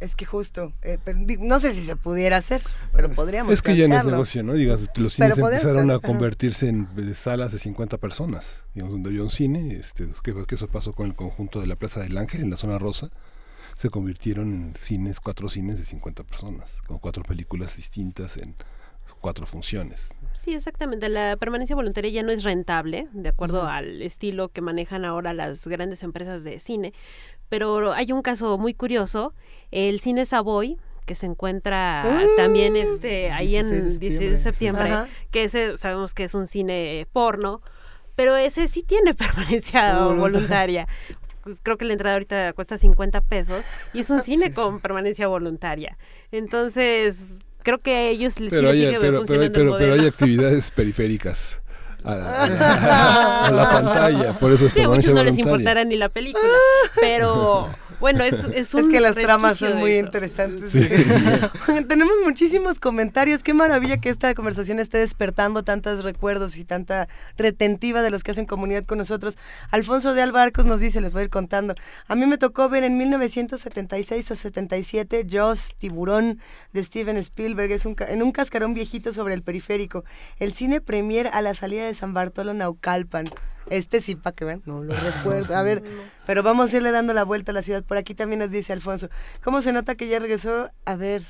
Es 0.00 0.14
que 0.14 0.26
justo, 0.26 0.72
eh, 0.82 0.98
pero 1.04 1.18
no 1.40 1.58
sé 1.58 1.72
si 1.72 1.80
se 1.80 1.96
pudiera 1.96 2.36
hacer, 2.36 2.62
pero 2.92 3.10
podríamos. 3.10 3.52
Es 3.52 3.62
que 3.62 3.76
ya 3.76 3.88
no 3.88 3.96
es 3.96 4.04
negocio, 4.04 4.42
¿no? 4.42 4.52
Digas, 4.52 4.80
los 4.80 4.90
Pero 4.94 5.08
cines 5.08 5.38
podemos 5.38 5.64
empezaron 5.64 5.90
a 5.90 5.98
convertirse 6.00 6.68
en 6.68 6.88
eh, 6.98 7.14
salas 7.14 7.52
de 7.52 7.58
50 7.58 7.96
personas. 7.98 8.62
Digamos, 8.74 8.92
donde 8.92 9.08
había 9.08 9.22
un 9.22 9.30
cine, 9.30 9.76
este, 9.76 10.08
que, 10.22 10.46
que 10.46 10.54
eso 10.54 10.68
pasó 10.68 10.92
con 10.92 11.06
el 11.06 11.14
conjunto 11.14 11.60
de 11.60 11.66
la 11.66 11.76
Plaza 11.76 12.00
del 12.00 12.18
Ángel 12.18 12.42
en 12.42 12.50
la 12.50 12.56
zona 12.56 12.78
rosa, 12.78 13.10
se 13.76 13.90
convirtieron 13.90 14.52
en 14.52 14.76
cines, 14.76 15.20
cuatro 15.20 15.48
cines 15.48 15.78
de 15.78 15.84
50 15.84 16.24
personas, 16.24 16.76
con 16.86 16.98
cuatro 16.98 17.22
películas 17.22 17.76
distintas 17.76 18.36
en 18.36 18.54
cuatro 19.20 19.46
funciones. 19.46 20.10
Sí, 20.34 20.54
exactamente. 20.54 21.08
La 21.08 21.36
permanencia 21.36 21.76
voluntaria 21.76 22.10
ya 22.10 22.22
no 22.22 22.32
es 22.32 22.44
rentable, 22.44 23.08
de 23.12 23.28
acuerdo 23.28 23.66
al 23.66 24.02
estilo 24.02 24.48
que 24.48 24.60
manejan 24.60 25.04
ahora 25.04 25.32
las 25.32 25.66
grandes 25.66 26.02
empresas 26.02 26.44
de 26.44 26.60
cine. 26.60 26.92
Pero 27.48 27.92
hay 27.92 28.12
un 28.12 28.22
caso 28.22 28.58
muy 28.58 28.74
curioso, 28.74 29.34
el 29.70 30.00
cine 30.00 30.24
Savoy, 30.24 30.78
que 31.06 31.14
se 31.14 31.26
encuentra 31.26 32.02
Ah, 32.02 32.24
también 32.36 32.76
este 32.76 33.30
ahí 33.30 33.48
16 33.50 33.70
de 33.70 33.78
en 33.78 33.98
16 34.00 34.30
de 34.32 34.38
septiembre, 34.38 34.84
septiembre, 34.88 34.92
Ajá. 34.92 35.08
que 35.30 35.44
ese 35.44 35.78
sabemos 35.78 36.14
que 36.14 36.24
es 36.24 36.34
un 36.34 36.46
cine 36.46 37.06
porno, 37.12 37.62
pero 38.16 38.36
ese 38.36 38.66
sí 38.68 38.82
tiene 38.82 39.14
permanencia 39.14 39.94
Voluntaria. 39.98 40.20
voluntaria. 40.22 40.88
Pues 41.44 41.60
creo 41.62 41.76
que 41.76 41.84
la 41.84 41.92
entrada 41.92 42.14
ahorita 42.16 42.52
cuesta 42.54 42.76
50 42.76 43.20
pesos 43.20 43.64
y 43.94 44.00
es 44.00 44.10
un 44.10 44.20
cine 44.22 44.52
con 44.52 44.80
permanencia 44.80 45.28
voluntaria. 45.28 45.96
Entonces, 46.32 47.38
creo 47.62 47.78
que 47.78 47.94
a 47.94 48.02
ellos 48.08 48.40
les 48.40 48.50
Pero 48.52 48.72
sí 48.72 48.78
les 48.78 48.86
hay, 48.86 48.86
sigue 48.86 49.00
pero, 49.00 49.00
pero, 49.00 49.18
funcionando 49.18 49.52
pero, 49.52 49.72
el 49.72 49.78
pero 49.78 49.94
hay 49.94 50.06
actividades 50.08 50.70
periféricas 50.72 51.62
a 52.02 52.14
la, 52.16 52.42
a 52.44 52.48
la- 52.48 53.46
a 53.46 53.50
la 53.52 53.70
pantalla, 53.70 54.38
por 54.38 54.52
eso 54.52 54.66
es 54.66 54.72
Sí, 54.72 54.80
a 54.80 54.88
muchos 54.88 55.12
no 55.14 55.22
les 55.22 55.34
voluntaria. 55.36 55.40
importará 55.42 55.84
ni 55.84 55.96
la 55.96 56.08
película, 56.08 56.52
pero 57.00 57.68
bueno, 58.00 58.22
es, 58.24 58.44
es 58.54 58.74
un 58.74 58.80
Es 58.82 58.88
que 58.88 59.00
las 59.00 59.14
tramas 59.14 59.58
son 59.58 59.78
muy 59.78 59.92
eso. 59.92 60.06
interesantes. 60.06 60.70
Sí. 60.70 60.86
Tenemos 61.88 62.14
muchísimos 62.24 62.78
comentarios. 62.80 63.42
Qué 63.42 63.54
maravilla 63.54 63.98
que 63.98 64.08
esta 64.10 64.34
conversación 64.34 64.78
esté 64.78 64.98
despertando 64.98 65.62
tantos 65.64 66.04
recuerdos 66.04 66.56
y 66.56 66.64
tanta 66.64 67.08
retentiva 67.36 68.02
de 68.02 68.10
los 68.10 68.22
que 68.22 68.32
hacen 68.32 68.46
comunidad 68.46 68.84
con 68.84 68.98
nosotros. 68.98 69.38
Alfonso 69.70 70.14
de 70.14 70.22
Albarcos 70.22 70.66
nos 70.66 70.80
dice, 70.80 71.00
les 71.00 71.12
voy 71.12 71.20
a 71.22 71.24
ir 71.24 71.30
contando. 71.30 71.74
A 72.08 72.14
mí 72.14 72.26
me 72.26 72.38
tocó 72.38 72.68
ver 72.68 72.84
en 72.84 72.98
1976 72.98 74.30
o 74.30 74.34
77 74.36 75.26
Jaws, 75.30 75.74
Tiburón 75.78 76.40
de 76.72 76.84
Steven 76.84 77.16
Spielberg. 77.16 77.72
Es 77.72 77.86
un, 77.86 77.94
ca- 77.94 78.06
en 78.10 78.22
un 78.22 78.32
cascarón 78.32 78.74
viejito 78.74 79.12
sobre 79.12 79.34
el 79.34 79.42
periférico. 79.42 80.04
El 80.38 80.52
cine 80.52 80.80
premier 80.80 81.28
a 81.32 81.40
la 81.42 81.54
salida 81.54 81.84
de 81.86 81.94
San 81.94 82.12
Bartolo 82.14 82.54
Naucalpan. 82.54 83.26
Este 83.68 84.00
sí, 84.00 84.14
para 84.14 84.34
que 84.34 84.44
vean, 84.44 84.62
no 84.64 84.82
lo 84.84 84.94
recuerdo. 84.94 85.56
A 85.56 85.62
ver, 85.62 85.82
pero 86.24 86.42
vamos 86.42 86.72
a 86.72 86.76
irle 86.76 86.92
dando 86.92 87.12
la 87.14 87.24
vuelta 87.24 87.50
a 87.52 87.54
la 87.54 87.62
ciudad. 87.62 87.82
Por 87.82 87.96
aquí 87.96 88.14
también 88.14 88.38
nos 88.38 88.50
dice 88.50 88.72
Alfonso. 88.72 89.08
¿Cómo 89.42 89.60
se 89.60 89.72
nota 89.72 89.94
que 89.96 90.08
ya 90.08 90.18
regresó? 90.20 90.70
A 90.84 90.94
ver, 90.96 91.22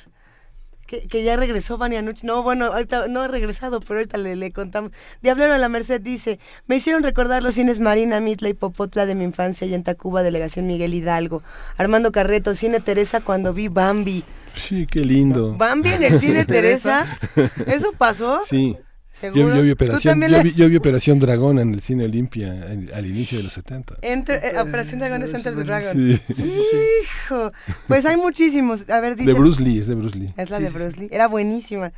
que, 0.86 1.06
que 1.08 1.22
ya 1.22 1.36
regresó 1.36 1.78
Vanianuch. 1.78 2.22
No, 2.24 2.42
bueno, 2.42 2.66
ahorita 2.66 3.08
no 3.08 3.22
ha 3.22 3.28
regresado, 3.28 3.80
pero 3.80 4.00
ahorita 4.00 4.18
le, 4.18 4.36
le 4.36 4.52
contamos. 4.52 4.92
Diablero 5.22 5.54
a 5.54 5.58
la 5.58 5.68
Merced 5.68 6.00
dice, 6.00 6.38
me 6.66 6.76
hicieron 6.76 7.02
recordar 7.02 7.42
los 7.42 7.54
cines 7.54 7.80
Marina, 7.80 8.20
Mitla 8.20 8.48
y 8.48 8.54
Popotla 8.54 9.06
de 9.06 9.14
mi 9.14 9.24
infancia 9.24 9.66
y 9.66 9.74
en 9.74 9.82
Tacuba, 9.82 10.22
Delegación 10.22 10.66
Miguel 10.66 10.94
Hidalgo. 10.94 11.42
Armando 11.76 12.12
Carreto, 12.12 12.54
Cine 12.54 12.80
Teresa 12.80 13.20
cuando 13.20 13.52
vi 13.52 13.68
Bambi. 13.68 14.24
Sí, 14.54 14.86
qué 14.86 15.00
lindo. 15.00 15.54
¿Bambi 15.56 15.90
en 15.90 16.02
el 16.02 16.20
Cine 16.20 16.44
Teresa? 16.46 17.06
¿Eso 17.66 17.92
pasó? 17.92 18.40
Sí. 18.46 18.76
¿Seguro? 19.20 19.48
Yo, 19.48 19.56
yo 19.56 19.62
vi 19.62 19.68
¿Tú 19.68 19.72
Operación, 19.72 20.20
yo 20.20 20.42
vi, 20.42 20.52
yo 20.52 20.68
vi 20.68 20.76
Operación 20.76 21.18
Dragón 21.18 21.58
en 21.58 21.72
el 21.72 21.80
cine 21.80 22.04
Olimpia 22.04 22.48
en- 22.70 22.90
al 22.94 23.06
inicio 23.06 23.38
de 23.38 23.44
los 23.44 23.54
70. 23.54 23.94
Enter- 24.02 24.40
eh, 24.44 24.58
Operación 24.60 25.00
Dragón 25.00 25.22
es 25.22 25.32
Enter 25.32 25.54
the. 25.56 25.64
Dragon. 25.64 25.92
Sí. 25.94 26.20
Hijo, 26.42 27.50
pues 27.88 28.04
hay 28.04 28.16
muchísimos. 28.16 28.88
A 28.90 29.00
ver, 29.00 29.16
dice. 29.16 29.32
De 29.32 29.38
Bruce 29.38 29.62
Lee, 29.62 29.78
es 29.78 29.86
de 29.86 29.94
Bruce 29.94 30.18
Lee. 30.18 30.34
Es 30.36 30.50
la 30.50 30.58
Sí, 30.58 30.62
de 30.64 30.68
sí, 30.68 30.74
Bruce 30.74 31.00
Lee. 31.00 31.08
Era 31.10 31.28
buenísima. 31.28 31.92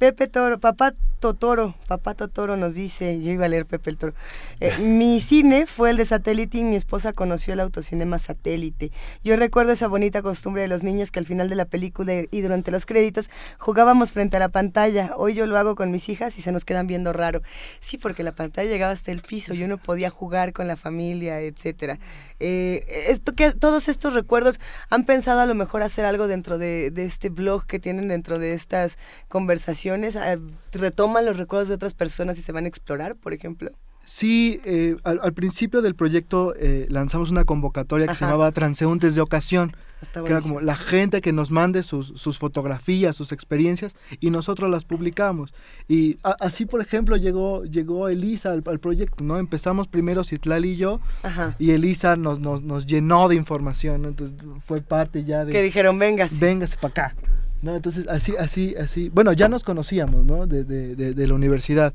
Pepe 0.00 0.28
Toro, 0.28 0.58
papá 0.58 0.94
Totoro, 1.18 1.74
papá 1.86 2.14
Totoro 2.14 2.56
nos 2.56 2.72
dice, 2.72 3.20
yo 3.20 3.32
iba 3.32 3.44
a 3.44 3.48
leer 3.50 3.66
Pepe 3.66 3.90
el 3.90 3.98
Toro. 3.98 4.14
eh, 4.58 4.78
mi 4.80 5.20
cine 5.20 5.66
fue 5.66 5.90
el 5.90 5.98
de 5.98 6.06
satélite 6.06 6.56
y 6.56 6.64
mi 6.64 6.76
esposa 6.76 7.12
conoció 7.12 7.52
el 7.52 7.60
autocinema 7.60 8.18
satélite. 8.18 8.92
Yo 9.22 9.36
recuerdo 9.36 9.72
esa 9.72 9.88
bonita 9.88 10.22
costumbre 10.22 10.62
de 10.62 10.68
los 10.68 10.82
niños 10.82 11.10
que 11.10 11.18
al 11.18 11.26
final 11.26 11.50
de 11.50 11.56
la 11.56 11.66
película 11.66 12.14
y 12.30 12.40
durante 12.40 12.70
los 12.70 12.86
créditos 12.86 13.30
jugábamos 13.58 14.12
frente 14.12 14.38
a 14.38 14.40
la 14.40 14.48
pantalla. 14.48 15.12
Hoy 15.18 15.34
yo 15.34 15.46
lo 15.46 15.58
hago 15.58 15.74
con 15.74 15.90
mis 15.90 16.08
hijas 16.08 16.38
y 16.38 16.40
se 16.40 16.50
nos 16.50 16.64
quedan 16.64 16.86
viendo 16.86 17.12
raro. 17.12 17.42
Sí, 17.80 17.98
porque 17.98 18.22
la 18.22 18.32
pantalla 18.32 18.70
llegaba 18.70 18.94
hasta 18.94 19.12
el 19.12 19.20
piso 19.20 19.52
y 19.52 19.62
uno 19.64 19.76
podía 19.76 20.08
jugar 20.08 20.54
con 20.54 20.66
la 20.66 20.78
familia, 20.78 21.42
etcétera. 21.42 21.98
Eh, 22.40 22.86
esto 23.08 23.34
que 23.34 23.52
todos 23.52 23.88
estos 23.88 24.14
recuerdos 24.14 24.60
han 24.88 25.04
pensado 25.04 25.40
a 25.40 25.46
lo 25.46 25.54
mejor 25.54 25.82
hacer 25.82 26.06
algo 26.06 26.26
dentro 26.26 26.56
de, 26.56 26.90
de 26.90 27.04
este 27.04 27.28
blog 27.28 27.66
que 27.66 27.78
tienen 27.78 28.08
dentro 28.08 28.38
de 28.38 28.54
estas 28.54 28.96
conversaciones 29.28 30.16
eh, 30.16 30.38
retoman 30.72 31.26
los 31.26 31.36
recuerdos 31.36 31.68
de 31.68 31.74
otras 31.74 31.92
personas 31.92 32.38
y 32.38 32.42
se 32.42 32.52
van 32.52 32.64
a 32.64 32.68
explorar 32.68 33.14
por 33.14 33.34
ejemplo 33.34 33.72
Sí, 34.04 34.60
eh, 34.64 34.96
al, 35.04 35.20
al, 35.22 35.32
principio 35.34 35.82
del 35.82 35.94
proyecto 35.94 36.54
eh, 36.56 36.86
lanzamos 36.88 37.30
una 37.30 37.44
convocatoria 37.44 38.06
que 38.06 38.12
Ajá. 38.12 38.18
se 38.18 38.24
llamaba 38.24 38.50
Transeúntes 38.50 39.14
de 39.14 39.20
Ocasión, 39.20 39.76
que 40.12 40.18
era 40.30 40.40
como 40.40 40.60
la 40.60 40.74
gente 40.74 41.20
que 41.20 41.32
nos 41.32 41.50
mande 41.50 41.82
sus, 41.82 42.08
sus 42.16 42.38
fotografías, 42.38 43.14
sus 43.14 43.30
experiencias, 43.30 43.94
y 44.18 44.30
nosotros 44.30 44.70
las 44.70 44.84
publicamos. 44.84 45.52
Y 45.86 46.18
a- 46.24 46.34
así, 46.40 46.64
por 46.64 46.80
ejemplo, 46.80 47.16
llegó, 47.16 47.62
llegó 47.64 48.08
Elisa 48.08 48.52
al, 48.52 48.64
al 48.66 48.80
proyecto, 48.80 49.22
¿no? 49.22 49.38
Empezamos 49.38 49.86
primero 49.86 50.24
Citlali 50.24 50.70
y 50.70 50.76
yo, 50.76 51.00
Ajá. 51.22 51.54
y 51.58 51.70
Elisa 51.72 52.16
nos, 52.16 52.40
nos, 52.40 52.62
nos 52.62 52.86
llenó 52.86 53.28
de 53.28 53.36
información, 53.36 54.02
¿no? 54.02 54.08
Entonces 54.08 54.36
fue 54.66 54.80
parte 54.80 55.24
ya 55.24 55.44
de... 55.44 55.52
que 55.52 55.62
dijeron 55.62 55.98
vengas 55.98 56.38
véngase 56.40 56.76
para 56.78 56.90
acá. 56.90 57.16
¿no? 57.62 57.76
Entonces, 57.76 58.08
así, 58.08 58.34
así, 58.38 58.74
así. 58.76 59.10
Bueno, 59.10 59.34
ya 59.34 59.48
nos 59.50 59.62
conocíamos, 59.64 60.24
¿no? 60.24 60.46
De, 60.46 60.64
de, 60.64 60.96
de, 60.96 61.12
de 61.12 61.28
la 61.28 61.34
universidad. 61.34 61.92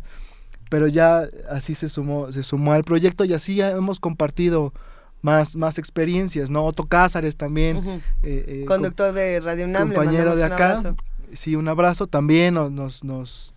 Pero 0.70 0.88
ya 0.88 1.28
así 1.50 1.76
se 1.76 1.90
sumó, 1.90 2.32
se 2.32 2.44
sumó 2.44 2.74
al 2.74 2.84
proyecto 2.84 3.24
y 3.26 3.34
así 3.34 3.56
ya 3.56 3.72
hemos 3.72 4.00
compartido 4.00 4.74
más, 5.22 5.56
más 5.56 5.78
experiencias, 5.78 6.50
¿no? 6.50 6.66
Otto 6.66 6.86
Cázares 6.86 7.36
también. 7.36 7.78
Eh, 7.78 8.02
eh, 8.24 8.66
com- 8.68 8.76
conductor 8.78 9.14
de 9.14 9.40
Radio 9.40 9.66
UNAM 9.66 9.90
compañero 9.94 10.36
de 10.36 10.44
un 10.46 10.52
acá. 10.52 10.72
abrazo. 10.78 10.96
Sí, 11.34 11.56
un 11.56 11.68
abrazo. 11.68 12.08
También 12.08 12.54
nos, 12.56 12.72
nos, 12.72 13.04
nos, 13.04 13.54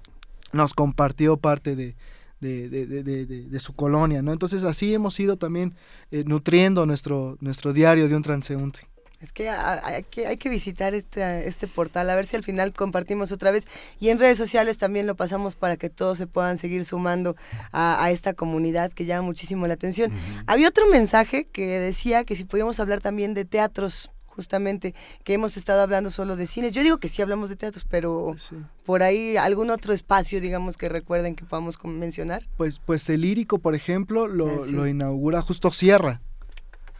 nos 0.53 0.75
compartió 0.75 1.37
parte 1.37 1.77
de, 1.77 1.95
de, 2.41 2.69
de, 2.69 2.87
de- 2.87 3.03
de- 3.03 3.27
de- 3.27 3.43
de 3.45 3.61
su 3.61 3.75
colonia, 3.75 4.23
¿no? 4.23 4.33
Entonces 4.33 4.65
así 4.65 4.95
hemos 4.95 5.19
ido 5.21 5.37
también 5.37 5.75
eh, 6.11 6.25
nutriendo 6.27 6.87
nuestro, 6.87 7.37
nuestro 7.41 7.73
diario 7.73 8.09
de 8.09 8.17
un 8.17 8.23
transeúnte. 8.23 8.81
Es 9.21 9.33
que 9.33 9.49
hay, 9.51 10.05
que 10.05 10.29
hay 10.29 10.37
que 10.37 10.49
visitar 10.49 10.95
este, 10.95 11.49
este 11.49 11.67
portal, 11.67 12.09
a 12.09 12.15
ver 12.15 12.25
si 12.25 12.37
al 12.37 12.45
final 12.45 12.73
compartimos 12.73 13.33
otra 13.33 13.51
vez. 13.51 13.67
Y 13.99 14.11
en 14.11 14.19
redes 14.21 14.39
sociales 14.39 14.79
también 14.79 15.09
lo 15.09 15.17
pasamos 15.17 15.57
para 15.57 15.77
que 15.77 15.91
todos 15.91 16.19
se 16.19 16.29
puedan 16.29 16.57
seguir 16.57 16.85
sumando 16.85 17.35
a, 17.73 18.03
a 18.05 18.11
esta 18.13 18.35
comunidad 18.35 18.93
que 18.93 19.07
llama 19.07 19.23
muchísimo 19.27 19.67
la 19.67 19.75
atención. 19.75 20.13
Había 20.47 20.69
otro 20.69 20.87
mensaje 20.87 21.47
que 21.47 21.67
decía 21.81 22.23
que 22.25 22.37
si 22.37 22.45
podíamos 22.45 22.79
hablar 22.79 23.01
también 23.01 23.35
de 23.35 23.45
teatros, 23.45 24.11
justamente, 24.27 24.95
que 25.25 25.35
hemos 25.35 25.57
estado 25.57 25.83
hablando 25.83 26.11
solo 26.13 26.37
de 26.37 26.47
cines. 26.47 26.73
Yo 26.73 26.85
digo 26.85 26.99
que 26.99 27.09
sí 27.09 27.21
hablamos 27.21 27.49
de 27.51 27.57
teatros, 27.57 27.85
pero 27.91 28.37
Sí. 28.39 28.55
por 28.85 29.03
ahí 29.03 29.37
algún 29.37 29.69
otro 29.71 29.93
espacio, 29.93 30.41
digamos, 30.41 30.77
que 30.77 30.89
recuerden 30.89 31.35
que 31.35 31.45
podamos 31.45 31.77
mencionar. 31.83 32.47
Pues, 32.57 32.79
pues 32.79 33.09
el 33.09 33.23
lírico, 33.23 33.59
por 33.59 33.75
ejemplo, 33.75 34.29
lo, 34.29 34.47
Ah, 34.47 34.59
sí. 34.65 34.71
lo 34.77 34.87
inaugura 34.87 35.43
justo 35.43 35.73
Sierra, 35.73 36.21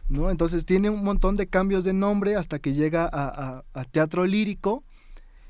¿no? 0.09 0.29
Entonces 0.31 0.65
tiene 0.65 0.89
un 0.89 1.03
montón 1.03 1.35
de 1.35 1.47
cambios 1.47 1.83
de 1.83 1.93
nombre 1.93 2.35
hasta 2.35 2.59
que 2.59 2.73
llega 2.73 3.03
a, 3.05 3.09
a- 3.27 3.63
a 3.73 3.85
Teatro 3.85 4.25
Lírico 4.25 4.83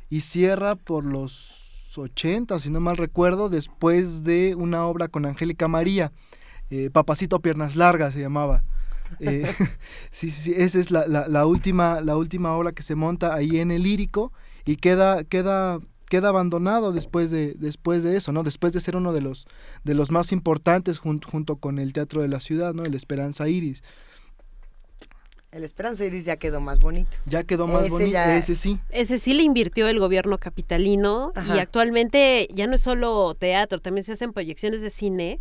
y 0.09 0.21
cierra 0.21 0.75
por 0.75 1.05
los 1.05 1.93
80, 1.97 2.59
si 2.59 2.69
no 2.71 2.79
mal 2.79 2.97
recuerdo, 2.97 3.49
después 3.49 4.23
de 4.23 4.55
una 4.55 4.85
obra 4.85 5.07
con 5.07 5.25
Angélica 5.25 5.67
María, 5.67 6.11
eh, 6.69 6.89
Papacito 6.91 7.39
Piernas 7.39 7.75
Largas 7.75 8.13
se 8.13 8.21
llamaba. 8.21 8.63
Eh, 9.19 9.51
sí, 10.11 10.29
sí, 10.29 10.53
esa 10.55 10.77
es 10.79 10.91
la, 10.91 11.07
la- 11.07 11.27
la 11.27 11.47
última, 11.47 11.99
la 11.99 12.15
última 12.15 12.53
obra 12.55 12.73
que 12.73 12.83
se 12.83 12.93
monta 12.93 13.33
ahí 13.33 13.59
en 13.59 13.71
el 13.71 13.81
lírico 13.81 14.31
y 14.65 14.75
queda, 14.75 15.23
queda, 15.23 15.79
queda 16.07 16.29
abandonado 16.29 16.91
después 16.91 17.31
de, 17.31 17.55
después 17.57 18.03
de 18.03 18.15
eso, 18.17 18.31
¿no? 18.33 18.43
Después 18.43 18.71
de 18.71 18.79
ser 18.81 18.95
uno 18.95 19.11
de 19.11 19.21
los, 19.21 19.47
de 19.83 19.95
los 19.95 20.11
más 20.11 20.31
importantes 20.31 21.01
jun- 21.01 21.25
junto 21.25 21.55
con 21.55 21.79
el 21.79 21.91
Teatro 21.91 22.21
de 22.21 22.27
la 22.27 22.39
Ciudad, 22.39 22.75
¿no? 22.75 22.83
El 22.85 22.93
Esperanza 22.93 23.49
Iris. 23.49 23.81
El 25.51 25.63
Esperanza 25.63 26.05
Iris 26.05 26.25
ya 26.25 26.37
quedó 26.37 26.61
más 26.61 26.79
bonito. 26.79 27.17
Ya 27.25 27.43
quedó 27.43 27.67
más 27.67 27.81
Ese 27.83 27.89
bonito, 27.89 28.11
ya- 28.11 28.37
ese 28.37 28.53
sí. 28.55 28.79
Ese 28.91 29.17
sí 29.17 29.33
le 29.33 29.41
invirtió 29.43 29.87
el 29.87 29.99
gobierno 29.99 30.37
capitalino 30.37 31.33
y 31.35 31.39
Ajá. 31.39 31.61
actualmente 31.61 32.47
ya 32.53 32.67
no 32.67 32.75
es 32.75 32.81
solo 32.81 33.33
teatro, 33.35 33.79
también 33.79 34.03
se 34.03 34.11
hacen 34.11 34.31
proyecciones 34.31 34.81
de 34.83 34.91
cine 34.91 35.39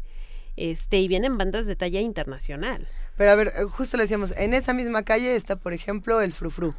este 0.57 0.99
y 0.99 1.09
vienen 1.09 1.37
bandas 1.37 1.67
de 1.67 1.77
talla 1.77 2.01
internacional. 2.01 2.89
Pero 3.19 3.31
a 3.31 3.35
ver, 3.35 3.53
justo 3.69 3.97
le 3.99 4.05
decíamos, 4.05 4.33
en 4.37 4.55
esa 4.55 4.73
misma 4.73 5.03
calle 5.03 5.37
está, 5.37 5.57
por 5.57 5.73
ejemplo, 5.75 6.21
el 6.23 6.33
Frufru, 6.33 6.75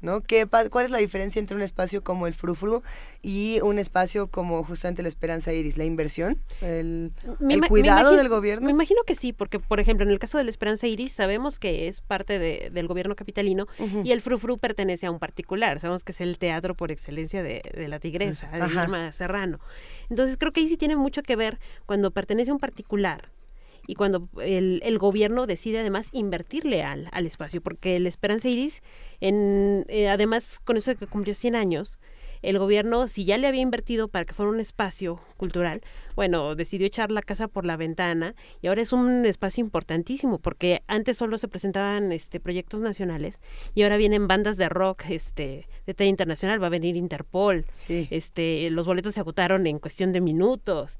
¿no? 0.00 0.20
¿Qué, 0.22 0.46
¿Cuál 0.70 0.84
es 0.84 0.90
la 0.90 0.98
diferencia 0.98 1.40
entre 1.40 1.56
un 1.56 1.62
espacio 1.62 2.04
como 2.04 2.26
el 2.26 2.34
Frufru 2.34 2.82
y 3.22 3.58
un 3.62 3.78
espacio 3.78 4.28
como 4.28 4.62
justamente 4.62 5.02
la 5.02 5.08
Esperanza 5.08 5.52
Iris? 5.52 5.76
¿La 5.76 5.84
inversión? 5.84 6.38
¿El, 6.60 7.12
Me 7.40 7.54
el 7.54 7.60
cuidado 7.62 8.00
imagino- 8.00 8.16
del 8.18 8.28
gobierno? 8.28 8.66
Me 8.66 8.72
imagino 8.72 9.00
que 9.06 9.14
sí, 9.14 9.32
porque 9.32 9.58
por 9.58 9.80
ejemplo 9.80 10.04
en 10.04 10.12
el 10.12 10.18
caso 10.18 10.38
de 10.38 10.44
la 10.44 10.50
Esperanza 10.50 10.86
Iris 10.86 11.12
sabemos 11.12 11.58
que 11.58 11.88
es 11.88 12.00
parte 12.00 12.38
de- 12.38 12.70
del 12.72 12.86
gobierno 12.88 13.16
capitalino 13.16 13.66
y 14.04 14.12
el 14.12 14.20
Frufru 14.20 14.58
pertenece 14.58 15.06
a 15.06 15.10
un 15.10 15.18
particular, 15.18 15.80
sabemos 15.80 16.04
que 16.04 16.12
es 16.12 16.20
el 16.20 16.38
teatro 16.38 16.74
por 16.74 16.90
excelencia 16.90 17.42
de, 17.42 17.62
de 17.74 17.88
la 17.88 17.98
tigresa, 17.98 18.48
de. 18.50 18.66
Irma 18.82 19.12
Serrano. 19.12 19.58
Entonces 20.10 20.36
creo 20.38 20.52
que 20.52 20.60
ahí 20.60 20.68
sí 20.68 20.76
tiene 20.76 20.96
mucho 20.96 21.22
que 21.22 21.36
ver 21.36 21.58
cuando 21.86 22.10
pertenece 22.10 22.50
a 22.50 22.54
un 22.54 22.60
particular 22.60 23.30
y 23.86 23.94
cuando 23.94 24.28
el, 24.40 24.80
el 24.84 24.98
gobierno 24.98 25.46
decide 25.46 25.80
además 25.80 26.08
invertirle 26.12 26.82
al, 26.82 27.08
al 27.12 27.26
espacio, 27.26 27.60
porque 27.60 27.96
el 27.96 28.06
Esperanza 28.06 28.48
Iris, 28.48 28.82
en, 29.20 29.84
eh, 29.88 30.08
además 30.08 30.60
con 30.64 30.76
eso 30.76 30.90
de 30.90 30.96
que 30.96 31.06
cumplió 31.06 31.34
100 31.34 31.56
años, 31.56 31.98
el 32.42 32.58
gobierno, 32.58 33.08
si 33.08 33.24
ya 33.24 33.38
le 33.38 33.46
había 33.46 33.62
invertido 33.62 34.08
para 34.08 34.24
que 34.24 34.34
fuera 34.34 34.50
un 34.50 34.60
espacio 34.60 35.20
cultural, 35.36 35.80
bueno, 36.14 36.54
decidió 36.54 36.86
echar 36.86 37.10
la 37.10 37.22
casa 37.22 37.48
por 37.48 37.64
la 37.64 37.76
ventana 37.76 38.34
y 38.62 38.68
ahora 38.68 38.82
es 38.82 38.92
un 38.92 39.26
espacio 39.26 39.62
importantísimo 39.62 40.38
porque 40.38 40.82
antes 40.86 41.16
solo 41.16 41.38
se 41.38 41.48
presentaban 41.48 42.12
este 42.12 42.40
proyectos 42.40 42.80
nacionales 42.80 43.40
y 43.74 43.82
ahora 43.82 43.96
vienen 43.96 44.28
bandas 44.28 44.56
de 44.56 44.68
rock 44.68 45.04
este 45.08 45.68
de 45.86 45.94
talla 45.94 46.10
internacional, 46.10 46.62
va 46.62 46.66
a 46.66 46.70
venir 46.70 46.96
Interpol. 46.96 47.64
Sí. 47.76 48.08
Este, 48.10 48.70
los 48.70 48.86
boletos 48.86 49.14
se 49.14 49.20
agotaron 49.20 49.66
en 49.66 49.78
cuestión 49.78 50.12
de 50.12 50.20
minutos 50.20 50.98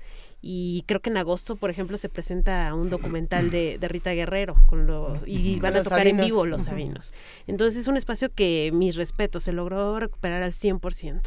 y 0.49 0.85
creo 0.87 1.01
que 1.01 1.11
en 1.11 1.17
agosto, 1.17 1.57
por 1.57 1.71
ejemplo, 1.71 1.97
se 1.97 2.09
presenta 2.09 2.73
un 2.75 2.89
documental 2.89 3.51
de, 3.51 3.79
de 3.81 3.89
Rita 3.89 4.13
Guerrero 4.13 4.55
con 4.69 4.87
lo, 4.87 5.21
y 5.27 5.59
van 5.59 5.75
a 5.77 5.83
tocar 5.83 5.99
Sabinos. 5.99 6.21
en 6.21 6.27
vivo 6.27 6.47
los 6.47 6.63
sabinos. 6.63 7.13
Entonces 7.49 7.81
es 7.81 7.89
un 7.89 7.97
espacio 7.97 8.31
que 8.33 8.71
mis 8.73 8.95
respetos 8.95 9.43
se 9.43 9.53
logró 9.53 9.99
recuperar 9.99 10.43
al 10.45 10.53
100%. 10.53 11.21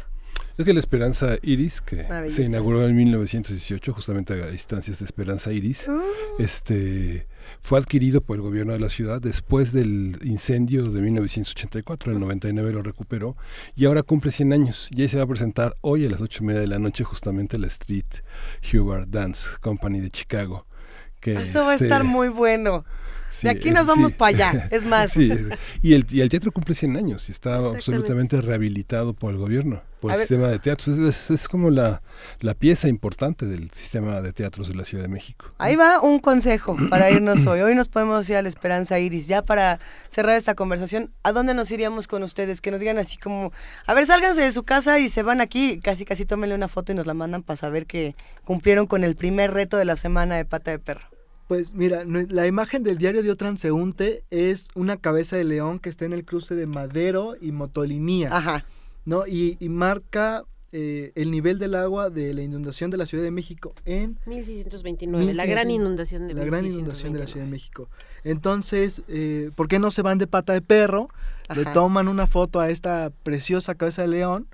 Es 0.56 0.64
que 0.64 0.72
la 0.72 0.80
Esperanza 0.80 1.36
Iris, 1.42 1.80
que 1.80 2.06
se 2.30 2.44
inauguró 2.44 2.86
en 2.86 2.96
1918, 2.96 3.92
justamente 3.92 4.32
a 4.42 4.50
instancias 4.52 4.98
de 4.98 5.04
Esperanza 5.04 5.52
Iris, 5.52 5.86
Ah. 5.88 6.00
este 6.38 7.26
fue 7.60 7.78
adquirido 7.78 8.20
por 8.20 8.36
el 8.36 8.42
gobierno 8.42 8.72
de 8.72 8.80
la 8.80 8.88
ciudad 8.88 9.20
después 9.20 9.72
del 9.72 10.18
incendio 10.22 10.90
de 10.90 11.00
1984, 11.00 12.10
en 12.10 12.16
el 12.16 12.20
99 12.20 12.72
lo 12.72 12.82
recuperó 12.82 13.36
y 13.76 13.84
ahora 13.84 14.02
cumple 14.02 14.30
100 14.30 14.52
años 14.52 14.88
y 14.90 15.02
ahí 15.02 15.08
se 15.08 15.16
va 15.16 15.24
a 15.24 15.26
presentar 15.26 15.76
hoy 15.80 16.06
a 16.06 16.10
las 16.10 16.20
ocho 16.20 16.42
y 16.42 16.46
media 16.46 16.60
de 16.60 16.66
la 16.66 16.78
noche 16.78 17.04
justamente 17.04 17.58
la 17.58 17.66
Street 17.66 18.06
Hubbard 18.72 19.08
Dance 19.08 19.50
Company 19.60 20.00
de 20.00 20.10
Chicago. 20.10 20.66
Que, 21.20 21.34
Eso 21.34 21.60
va 21.60 21.70
a 21.70 21.74
este, 21.74 21.84
estar 21.84 22.04
muy 22.04 22.28
bueno. 22.28 22.84
Sí, 23.30 23.46
de 23.46 23.50
aquí 23.50 23.68
eh, 23.68 23.72
nos 23.72 23.86
vamos 23.86 24.10
sí. 24.10 24.16
para 24.18 24.28
allá. 24.50 24.68
Es 24.70 24.84
más, 24.86 25.12
Sí, 25.12 25.32
y 25.82 25.94
el, 25.94 26.06
y 26.10 26.20
el 26.20 26.28
teatro 26.28 26.52
cumple 26.52 26.74
100 26.74 26.96
años 26.96 27.28
y 27.28 27.32
está 27.32 27.56
absolutamente 27.56 28.40
rehabilitado 28.40 29.14
por 29.14 29.32
el 29.32 29.38
gobierno, 29.38 29.82
por 30.00 30.10
A 30.10 30.14
el 30.14 30.18
ver. 30.18 30.28
sistema 30.28 30.48
de 30.48 30.58
teatros. 30.58 30.88
Es, 30.88 30.98
es- 30.98 31.30
es 31.30 31.48
como 31.48 31.70
la, 31.70 32.02
la 32.40 32.54
pieza 32.54 32.88
importante 32.88 33.46
del 33.46 33.70
sistema 33.72 34.20
de 34.20 34.32
teatros 34.32 34.68
de 34.68 34.74
la 34.74 34.84
Ciudad 34.84 35.04
de 35.04 35.08
México. 35.08 35.46
ahí 35.58 35.76
va 35.76 36.00
un 36.00 36.18
consejo 36.18 36.76
para 36.90 37.10
irnos 37.10 37.46
hoy. 37.46 37.60
Hoy 37.60 37.74
nos 37.74 37.88
podemos 37.88 38.28
ir 38.28 38.36
a 38.36 38.42
la 38.42 38.48
Esperanza 38.48 38.98
Iris. 38.98 39.26
Ya 39.28 39.42
para 39.42 39.78
cerrar 40.08 40.36
esta 40.36 40.54
conversación, 40.54 41.10
¿a 41.22 41.32
dónde 41.32 41.54
nos 41.54 41.70
iríamos 41.70 42.08
con 42.08 42.22
ustedes? 42.22 42.60
Que 42.60 42.70
nos 42.70 42.80
digan 42.80 42.98
así 42.98 43.16
como, 43.16 43.52
a 43.86 43.94
ver, 43.94 44.06
sálganse 44.06 44.40
de 44.42 44.52
su 44.52 44.64
casa 44.64 44.98
y 44.98 45.08
se 45.08 45.22
van 45.22 45.40
aquí. 45.40 45.78
Casi, 45.82 46.04
casi 46.04 46.24
tómenle 46.24 46.54
una 46.54 46.68
foto 46.68 46.92
y 46.92 46.94
nos 46.94 47.06
la 47.06 47.14
mandan 47.14 47.42
para 47.42 47.56
saber 47.56 47.86
que 47.86 48.14
cumplieron 48.44 48.86
con 48.86 49.04
el 49.04 49.16
primer 49.16 49.52
reto 49.52 49.76
de 49.76 49.84
la 49.84 49.96
semana 49.96 50.36
de 50.36 50.44
pata 50.44 50.70
de 50.70 50.78
perro. 50.78 51.06
Pues 51.50 51.74
mira, 51.74 52.04
la 52.04 52.46
imagen 52.46 52.84
del 52.84 52.96
diario 52.96 53.24
de 53.24 53.34
Transeúnte 53.34 54.22
es 54.30 54.68
una 54.76 54.98
cabeza 54.98 55.34
de 55.34 55.42
león 55.42 55.80
que 55.80 55.88
está 55.88 56.04
en 56.04 56.12
el 56.12 56.24
cruce 56.24 56.54
de 56.54 56.68
Madero 56.68 57.34
y 57.40 57.50
Motolinía, 57.50 58.28
Ajá. 58.32 58.64
¿no? 59.04 59.26
Y, 59.26 59.56
y 59.58 59.68
marca 59.68 60.44
eh, 60.70 61.10
el 61.16 61.32
nivel 61.32 61.58
del 61.58 61.74
agua 61.74 62.08
de 62.08 62.32
la 62.34 62.42
inundación 62.42 62.92
de 62.92 62.98
la 62.98 63.04
Ciudad 63.04 63.24
de 63.24 63.32
México 63.32 63.74
en 63.84 64.16
1629, 64.26 65.34
la 65.34 65.44
gran 65.44 65.66
1600, 65.66 65.74
inundación 65.74 66.28
de 66.28 66.34
la 66.34 66.44
gran 66.44 66.64
inundación 66.66 67.14
de 67.14 67.18
la 67.18 67.24
1629. 67.24 67.32
Ciudad 67.32 67.44
de 67.46 67.50
México. 67.50 67.88
Entonces, 68.22 69.02
eh, 69.08 69.50
¿por 69.56 69.66
qué 69.66 69.80
no 69.80 69.90
se 69.90 70.02
van 70.02 70.18
de 70.18 70.28
pata 70.28 70.52
de 70.52 70.62
perro? 70.62 71.08
Le 71.52 71.64
toman 71.64 72.06
una 72.06 72.28
foto 72.28 72.60
a 72.60 72.70
esta 72.70 73.10
preciosa 73.24 73.74
cabeza 73.74 74.02
de 74.02 74.08
león 74.08 74.46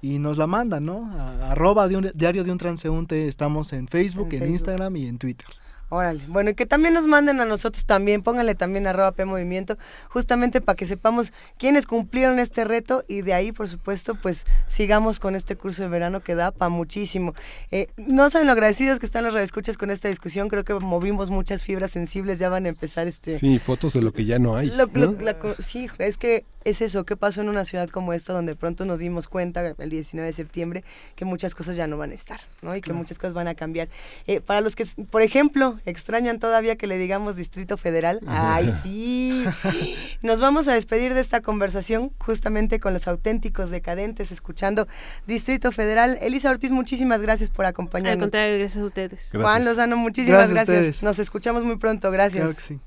y 0.00 0.20
nos 0.20 0.38
la 0.38 0.46
mandan, 0.46 0.84
¿no? 0.84 1.10
A, 1.18 1.50
arroba 1.50 1.88
de 1.88 1.96
un, 1.96 2.12
diario 2.14 2.44
de 2.44 2.52
un 2.52 2.58
transeúnte, 2.58 3.26
estamos 3.26 3.72
en 3.72 3.88
Facebook, 3.88 4.28
En 4.28 4.34
en, 4.34 4.38
Facebook. 4.38 4.52
Instagram 4.52 4.94
y 4.94 5.06
en 5.08 5.18
Twitter. 5.18 5.48
Órale. 5.94 6.22
Bueno, 6.26 6.50
y 6.50 6.54
que 6.54 6.66
también 6.66 6.92
nos 6.92 7.06
manden 7.06 7.40
a 7.40 7.44
nosotros 7.44 7.86
también, 7.86 8.22
pónganle 8.22 8.56
también 8.56 8.86
arroba 8.88 9.12
P 9.12 9.24
Movimiento, 9.24 9.78
justamente 10.08 10.60
para 10.60 10.74
que 10.74 10.86
sepamos 10.86 11.32
quiénes 11.56 11.86
cumplieron 11.86 12.40
este 12.40 12.64
reto 12.64 13.04
y 13.06 13.22
de 13.22 13.32
ahí, 13.32 13.52
por 13.52 13.68
supuesto, 13.68 14.16
pues 14.16 14.44
sigamos 14.66 15.20
con 15.20 15.36
este 15.36 15.54
curso 15.56 15.82
de 15.84 15.88
verano 15.88 16.20
que 16.20 16.34
da 16.34 16.50
para 16.50 16.68
muchísimo. 16.68 17.32
Eh, 17.70 17.86
no 17.96 18.28
saben 18.28 18.46
lo 18.48 18.52
agradecidos 18.54 18.98
que 18.98 19.06
están 19.06 19.22
los 19.22 19.34
radioescuchas 19.34 19.76
con 19.76 19.90
esta 19.92 20.08
discusión, 20.08 20.48
creo 20.48 20.64
que 20.64 20.74
movimos 20.74 21.30
muchas 21.30 21.62
fibras 21.62 21.92
sensibles, 21.92 22.40
ya 22.40 22.48
van 22.48 22.66
a 22.66 22.70
empezar 22.70 23.06
este... 23.06 23.38
Sí, 23.38 23.60
fotos 23.60 23.92
de 23.92 24.02
lo 24.02 24.12
que 24.12 24.24
ya 24.24 24.40
no 24.40 24.56
hay. 24.56 24.70
Lo- 24.70 24.90
lo- 24.92 25.12
¿no? 25.12 25.20
la 25.20 25.36
sí, 25.60 25.88
es 25.98 26.16
que 26.18 26.44
es 26.64 26.80
eso, 26.82 27.04
¿qué 27.04 27.16
pasó 27.16 27.40
en 27.40 27.48
una 27.48 27.64
ciudad 27.64 27.88
como 27.88 28.12
esta 28.14 28.32
donde 28.32 28.56
pronto 28.56 28.84
nos 28.84 28.98
dimos 28.98 29.28
cuenta 29.28 29.74
el 29.78 29.90
19 29.90 30.26
de 30.26 30.32
septiembre 30.32 30.82
que 31.14 31.24
muchas 31.24 31.54
cosas 31.54 31.76
ya 31.76 31.86
no 31.86 31.98
van 31.98 32.10
a 32.10 32.14
estar, 32.14 32.40
¿no? 32.62 32.74
Y 32.74 32.80
que 32.80 32.92
muchas 32.92 33.18
cosas 33.18 33.34
van 33.34 33.48
a 33.48 33.54
cambiar. 33.54 33.88
Eh, 34.26 34.40
para 34.40 34.60
los 34.60 34.74
que, 34.74 34.86
por 35.10 35.22
ejemplo, 35.22 35.78
extrañan 35.86 36.38
todavía 36.38 36.76
que 36.76 36.86
le 36.86 36.98
digamos 36.98 37.36
Distrito 37.36 37.76
Federal, 37.76 38.20
¡ay 38.26 38.74
sí! 38.82 39.44
Nos 40.22 40.40
vamos 40.40 40.68
a 40.68 40.72
despedir 40.74 41.14
de 41.14 41.20
esta 41.20 41.40
conversación 41.40 42.12
justamente 42.18 42.80
con 42.80 42.92
los 42.92 43.06
auténticos 43.06 43.70
decadentes, 43.70 44.32
escuchando 44.32 44.88
Distrito 45.26 45.72
Federal. 45.72 46.18
Elisa 46.20 46.50
Ortiz, 46.50 46.70
muchísimas 46.70 47.20
gracias 47.22 47.50
por 47.50 47.64
Al 47.66 47.70
acompañarnos. 47.70 48.22
contrario, 48.22 48.58
gracias 48.58 48.82
a 48.82 48.86
ustedes. 48.86 49.10
Gracias. 49.32 49.42
Juan 49.42 49.64
Lozano, 49.64 49.96
muchísimas 49.96 50.50
Gracias 50.50 50.68
gracias. 50.68 51.02
Nos 51.02 51.18
escuchamos 51.18 51.64
muy 51.64 51.76
pronto, 51.76 52.10
gracias. 52.10 52.40
Claro 52.42 52.54
que 52.54 52.62
sí. 52.62 52.80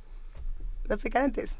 Los 0.86 1.02
decadentes. 1.02 1.52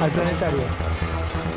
Al 0.00 0.10
planetario. 0.10 1.53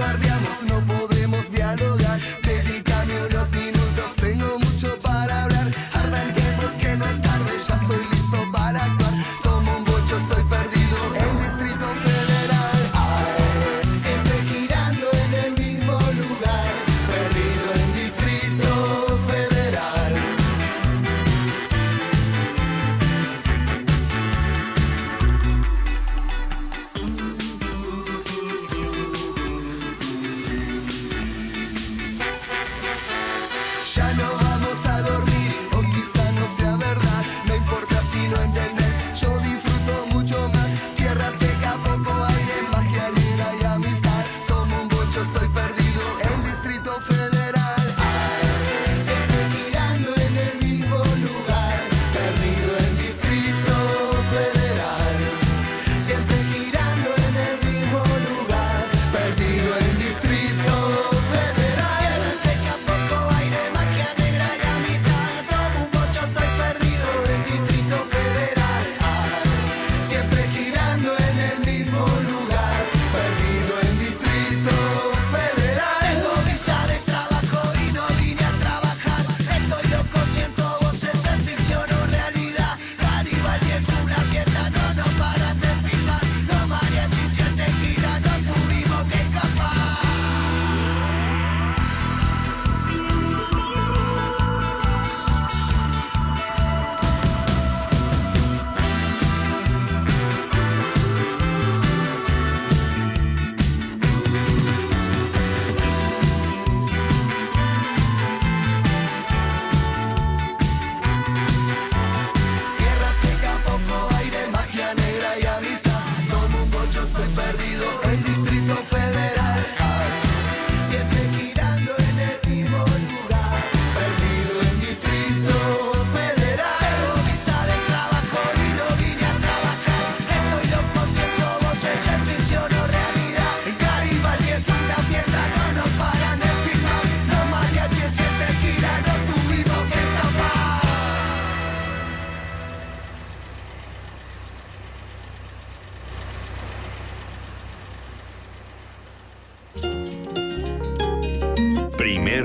Bardeamos 0.00 0.62
no 0.62 0.80
podemos 0.94 1.52
dialogar 1.52 1.99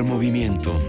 movimiento. 0.06 0.80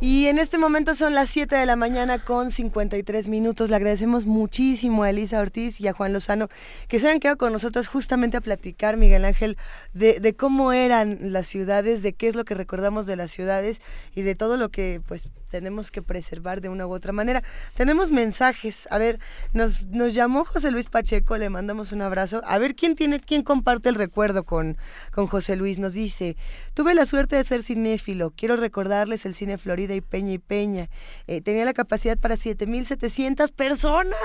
Y 0.00 0.28
en 0.28 0.38
este 0.38 0.58
momento 0.58 0.94
son 0.94 1.14
las 1.14 1.30
7 1.30 1.54
de 1.54 1.66
la 1.66 1.76
mañana 1.76 2.18
con 2.18 2.50
53 2.50 3.28
minutos. 3.28 3.68
Le 3.68 3.76
agradecemos 3.76 4.26
muchísimo 4.26 5.02
a 5.02 5.10
Elisa 5.10 5.40
Ortiz 5.40 5.80
y 5.80 5.88
a 5.88 5.92
Juan 5.92 6.12
Lozano 6.12 6.48
que 6.88 7.00
se 7.00 7.10
han 7.10 7.20
quedado 7.20 7.36
con 7.36 7.52
nosotros 7.52 7.88
justamente 7.88 8.36
a 8.36 8.40
platicar, 8.40 8.96
Miguel 8.96 9.24
Ángel, 9.24 9.58
de, 9.92 10.20
de 10.20 10.34
cómo 10.34 10.72
eran 10.72 11.32
las 11.32 11.46
ciudades, 11.46 12.02
de 12.02 12.12
qué 12.14 12.28
es 12.28 12.36
lo 12.36 12.44
que 12.44 12.54
recordamos 12.54 13.06
de 13.06 13.16
las 13.16 13.32
ciudades 13.32 13.80
y 14.14 14.22
de 14.22 14.34
todo 14.34 14.56
lo 14.56 14.70
que 14.70 15.02
pues 15.06 15.30
tenemos 15.54 15.92
que 15.92 16.02
preservar 16.02 16.60
de 16.60 16.68
una 16.68 16.84
u 16.84 16.92
otra 16.92 17.12
manera. 17.12 17.44
Tenemos 17.76 18.10
mensajes. 18.10 18.88
A 18.90 18.98
ver, 18.98 19.20
nos, 19.52 19.86
nos 19.86 20.12
llamó 20.12 20.44
José 20.44 20.72
Luis 20.72 20.86
Pacheco, 20.86 21.36
le 21.36 21.48
mandamos 21.48 21.92
un 21.92 22.02
abrazo. 22.02 22.42
A 22.44 22.58
ver 22.58 22.74
quién 22.74 22.96
tiene, 22.96 23.20
quién 23.20 23.44
comparte 23.44 23.88
el 23.88 23.94
recuerdo 23.94 24.42
con, 24.42 24.76
con 25.12 25.28
José 25.28 25.54
Luis. 25.54 25.78
Nos 25.78 25.92
dice, 25.92 26.36
tuve 26.74 26.92
la 26.96 27.06
suerte 27.06 27.36
de 27.36 27.44
ser 27.44 27.62
cinéfilo. 27.62 28.32
Quiero 28.36 28.56
recordarles 28.56 29.26
el 29.26 29.34
cine 29.34 29.56
Florida 29.56 29.94
y 29.94 30.00
Peña 30.00 30.32
y 30.32 30.38
Peña. 30.38 30.88
Eh, 31.28 31.40
tenía 31.40 31.64
la 31.64 31.72
capacidad 31.72 32.18
para 32.18 32.34
7.700 32.34 33.52
personas. 33.52 34.16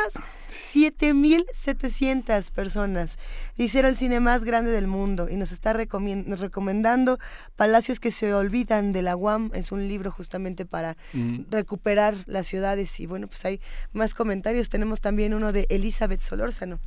7.700 0.73 2.49
personas. 2.49 3.19
Dice, 3.59 3.79
era 3.79 3.89
el 3.89 3.97
cine 3.97 4.21
más 4.21 4.45
grande 4.45 4.71
del 4.71 4.87
mundo 4.87 5.27
y 5.29 5.35
nos 5.35 5.51
está 5.51 5.73
nos 5.73 6.39
recomendando 6.39 7.19
Palacios 7.57 7.99
que 7.99 8.09
se 8.09 8.33
olvidan 8.33 8.93
de 8.93 9.01
la 9.01 9.17
UAM. 9.17 9.51
Es 9.53 9.73
un 9.73 9.85
libro 9.85 10.11
justamente 10.11 10.65
para 10.65 10.95
Mm. 11.11 11.41
recuperar 11.51 12.15
las 12.25 12.47
ciudades. 12.47 12.97
Y 13.01 13.05
bueno, 13.05 13.27
pues 13.27 13.43
hay 13.43 13.59
más 13.91 14.13
comentarios. 14.13 14.69
Tenemos 14.69 15.01
también 15.01 15.33
uno 15.33 15.51
de 15.51 15.67
Elizabeth 15.69 16.21
Solórzano. 16.21 16.79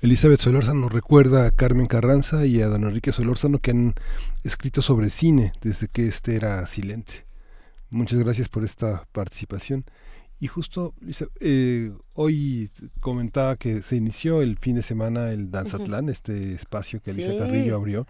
Elizabeth 0.00 0.40
Solórzano 0.40 0.80
nos 0.80 0.92
recuerda 0.92 1.46
a 1.46 1.50
Carmen 1.52 1.86
Carranza 1.86 2.44
y 2.44 2.60
a 2.60 2.66
don 2.66 2.82
Enrique 2.82 3.12
Solórzano 3.12 3.60
que 3.60 3.70
han 3.70 3.94
escrito 4.42 4.82
sobre 4.82 5.10
cine 5.10 5.52
desde 5.62 5.86
que 5.86 6.08
este 6.08 6.34
era 6.34 6.66
silente. 6.66 7.24
Muchas 7.88 8.18
gracias 8.18 8.48
por 8.48 8.64
esta 8.64 9.06
participación. 9.12 9.84
Y 10.40 10.48
justo, 10.48 10.92
eh, 11.38 11.92
hoy 12.16 12.70
comentaba 13.00 13.56
que 13.56 13.82
se 13.82 13.96
inició 13.96 14.42
el 14.42 14.58
fin 14.58 14.76
de 14.76 14.82
semana 14.82 15.30
el 15.30 15.50
Danzatlán, 15.50 16.08
este 16.08 16.54
espacio 16.54 17.00
que 17.02 17.12
Elisa 17.12 17.30
Sí. 17.30 17.38
Carrillo 17.38 17.76
abrió. 17.76 18.06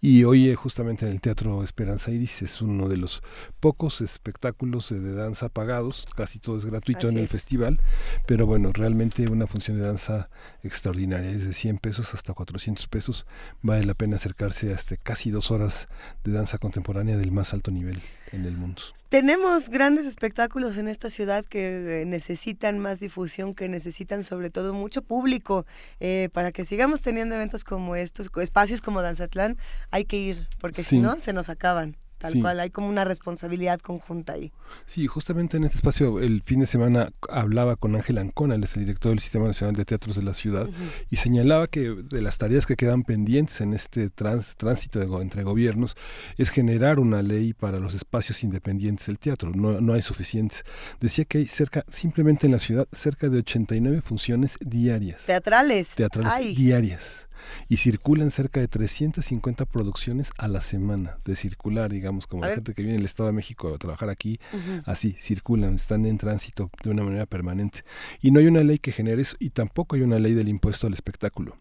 Y 0.00 0.24
hoy 0.24 0.48
eh, 0.48 0.54
justamente 0.54 1.06
en 1.06 1.12
el 1.12 1.20
Teatro 1.20 1.62
Esperanza 1.64 2.10
Iris 2.10 2.42
es 2.42 2.62
uno 2.62 2.88
de 2.88 2.96
los 2.96 3.22
pocos 3.60 4.00
espectáculos 4.00 4.90
de 4.90 5.14
danza 5.14 5.48
pagados, 5.48 6.06
casi 6.16 6.38
todo 6.38 6.56
es 6.56 6.64
gratuito 6.66 7.06
Así 7.06 7.08
en 7.08 7.18
el 7.18 7.24
es. 7.24 7.32
festival, 7.32 7.80
pero 8.26 8.46
bueno, 8.46 8.72
realmente 8.72 9.28
una 9.28 9.46
función 9.46 9.76
de 9.78 9.82
danza 9.84 10.28
extraordinaria, 10.62 11.30
desde 11.32 11.52
100 11.52 11.78
pesos 11.78 12.14
hasta 12.14 12.34
400 12.34 12.86
pesos, 12.88 13.26
vale 13.62 13.84
la 13.84 13.94
pena 13.94 14.16
acercarse 14.16 14.72
a 14.72 14.74
este 14.76 14.96
casi 14.98 15.30
dos 15.30 15.50
horas 15.50 15.88
de 16.24 16.32
danza 16.32 16.58
contemporánea 16.58 17.16
del 17.16 17.32
más 17.32 17.54
alto 17.54 17.70
nivel 17.70 18.00
en 18.32 18.44
el 18.44 18.56
mundo. 18.56 18.82
Tenemos 19.08 19.70
grandes 19.70 20.06
espectáculos 20.06 20.76
en 20.76 20.86
esta 20.86 21.10
ciudad 21.10 21.44
que 21.44 22.02
eh, 22.02 22.04
necesitan 22.04 22.78
más 22.78 23.00
difusión, 23.00 23.39
que 23.54 23.68
necesitan 23.68 24.22
sobre 24.24 24.50
todo 24.50 24.72
mucho 24.74 25.02
público. 25.02 25.66
eh, 26.00 26.28
para 26.32 26.52
que 26.52 26.64
sigamos 26.64 27.00
teniendo 27.00 27.34
eventos 27.34 27.64
como 27.64 27.96
estos, 27.96 28.30
espacios 28.40 28.80
como 28.80 29.02
Danzatlán, 29.02 29.56
hay 29.90 30.04
que 30.04 30.16
ir, 30.18 30.48
porque 30.60 30.82
Sí. 30.82 30.90
si 30.90 30.98
no, 30.98 31.16
se 31.18 31.32
nos 31.32 31.48
acaban. 31.48 31.96
Tal 32.20 32.34
Sí. 32.34 32.40
cual, 32.42 32.60
hay 32.60 32.68
como 32.68 32.86
una 32.88 33.04
responsabilidad 33.04 33.80
conjunta 33.80 34.34
ahí. 34.34 34.52
Sí, 34.84 35.06
justamente 35.06 35.56
en 35.56 35.64
este 35.64 35.78
espacio 35.78 36.20
el 36.20 36.42
fin 36.44 36.60
de 36.60 36.66
semana 36.66 37.10
hablaba 37.30 37.76
con 37.76 37.96
Ángel 37.96 38.18
Ancona, 38.18 38.56
él 38.56 38.62
es 38.64 38.76
el 38.76 38.84
director 38.84 39.10
del 39.10 39.20
Sistema 39.20 39.46
Nacional 39.46 39.74
de 39.74 39.86
Teatros 39.86 40.16
de 40.16 40.22
la 40.22 40.34
ciudad, 40.34 40.68
y 41.08 41.16
señalaba 41.16 41.66
que 41.66 41.88
de 41.88 42.20
las 42.20 42.36
tareas 42.36 42.66
que 42.66 42.76
quedan 42.76 43.04
pendientes 43.04 43.62
en 43.62 43.72
este 43.72 44.10
trans- 44.10 44.54
tránsito 44.56 44.98
de 44.98 45.06
entre 45.22 45.44
gobiernos 45.44 45.96
es 46.36 46.50
generar 46.50 47.00
una 47.00 47.22
ley 47.22 47.54
para 47.54 47.80
los 47.80 47.94
espacios 47.94 48.44
independientes 48.44 49.06
del 49.06 49.18
teatro. 49.18 49.50
No, 49.54 49.80
no 49.80 49.94
hay 49.94 50.02
suficientes. 50.02 50.64
Decía 51.00 51.24
que 51.24 51.38
hay 51.38 51.46
cerca, 51.46 51.86
simplemente 51.90 52.44
en 52.46 52.52
la 52.52 52.58
ciudad, 52.58 52.86
cerca 52.92 53.30
de 53.30 53.38
89 53.38 54.02
funciones 54.02 54.58
diarias. 54.60 55.22
Teatrales. 55.24 55.94
teatrales 55.94 56.32
Ay. 56.34 56.54
diarias. 56.54 57.26
Y 57.68 57.76
circulan 57.78 58.30
cerca 58.30 58.60
de 58.60 58.68
350 58.68 59.64
producciones 59.66 60.30
a 60.38 60.48
la 60.48 60.60
semana 60.60 61.18
de 61.24 61.36
circular, 61.36 61.90
digamos, 61.90 62.26
como 62.26 62.42
A 62.42 62.46
la 62.46 62.50
ver. 62.50 62.56
gente 62.58 62.74
que 62.74 62.82
viene 62.82 62.96
del 62.96 63.06
Estado 63.06 63.28
de 63.28 63.32
México 63.34 63.72
a 63.74 63.78
trabajar 63.78 64.08
aquí, 64.10 64.38
así, 64.84 65.16
circulan, 65.18 65.74
están 65.74 66.04
en 66.06 66.18
tránsito 66.18 66.70
de 66.82 66.90
una 66.90 67.02
manera 67.02 67.26
permanente. 67.26 67.84
Y 68.20 68.30
no 68.30 68.40
hay 68.40 68.46
una 68.46 68.62
ley 68.62 68.78
que 68.78 68.92
genere 68.92 69.22
eso, 69.22 69.36
y 69.38 69.50
tampoco 69.50 69.96
hay 69.96 70.02
una 70.02 70.18
ley 70.18 70.34
del 70.34 70.48
impuesto 70.48 70.86
al 70.86 70.94
espectáculo. 70.94 71.56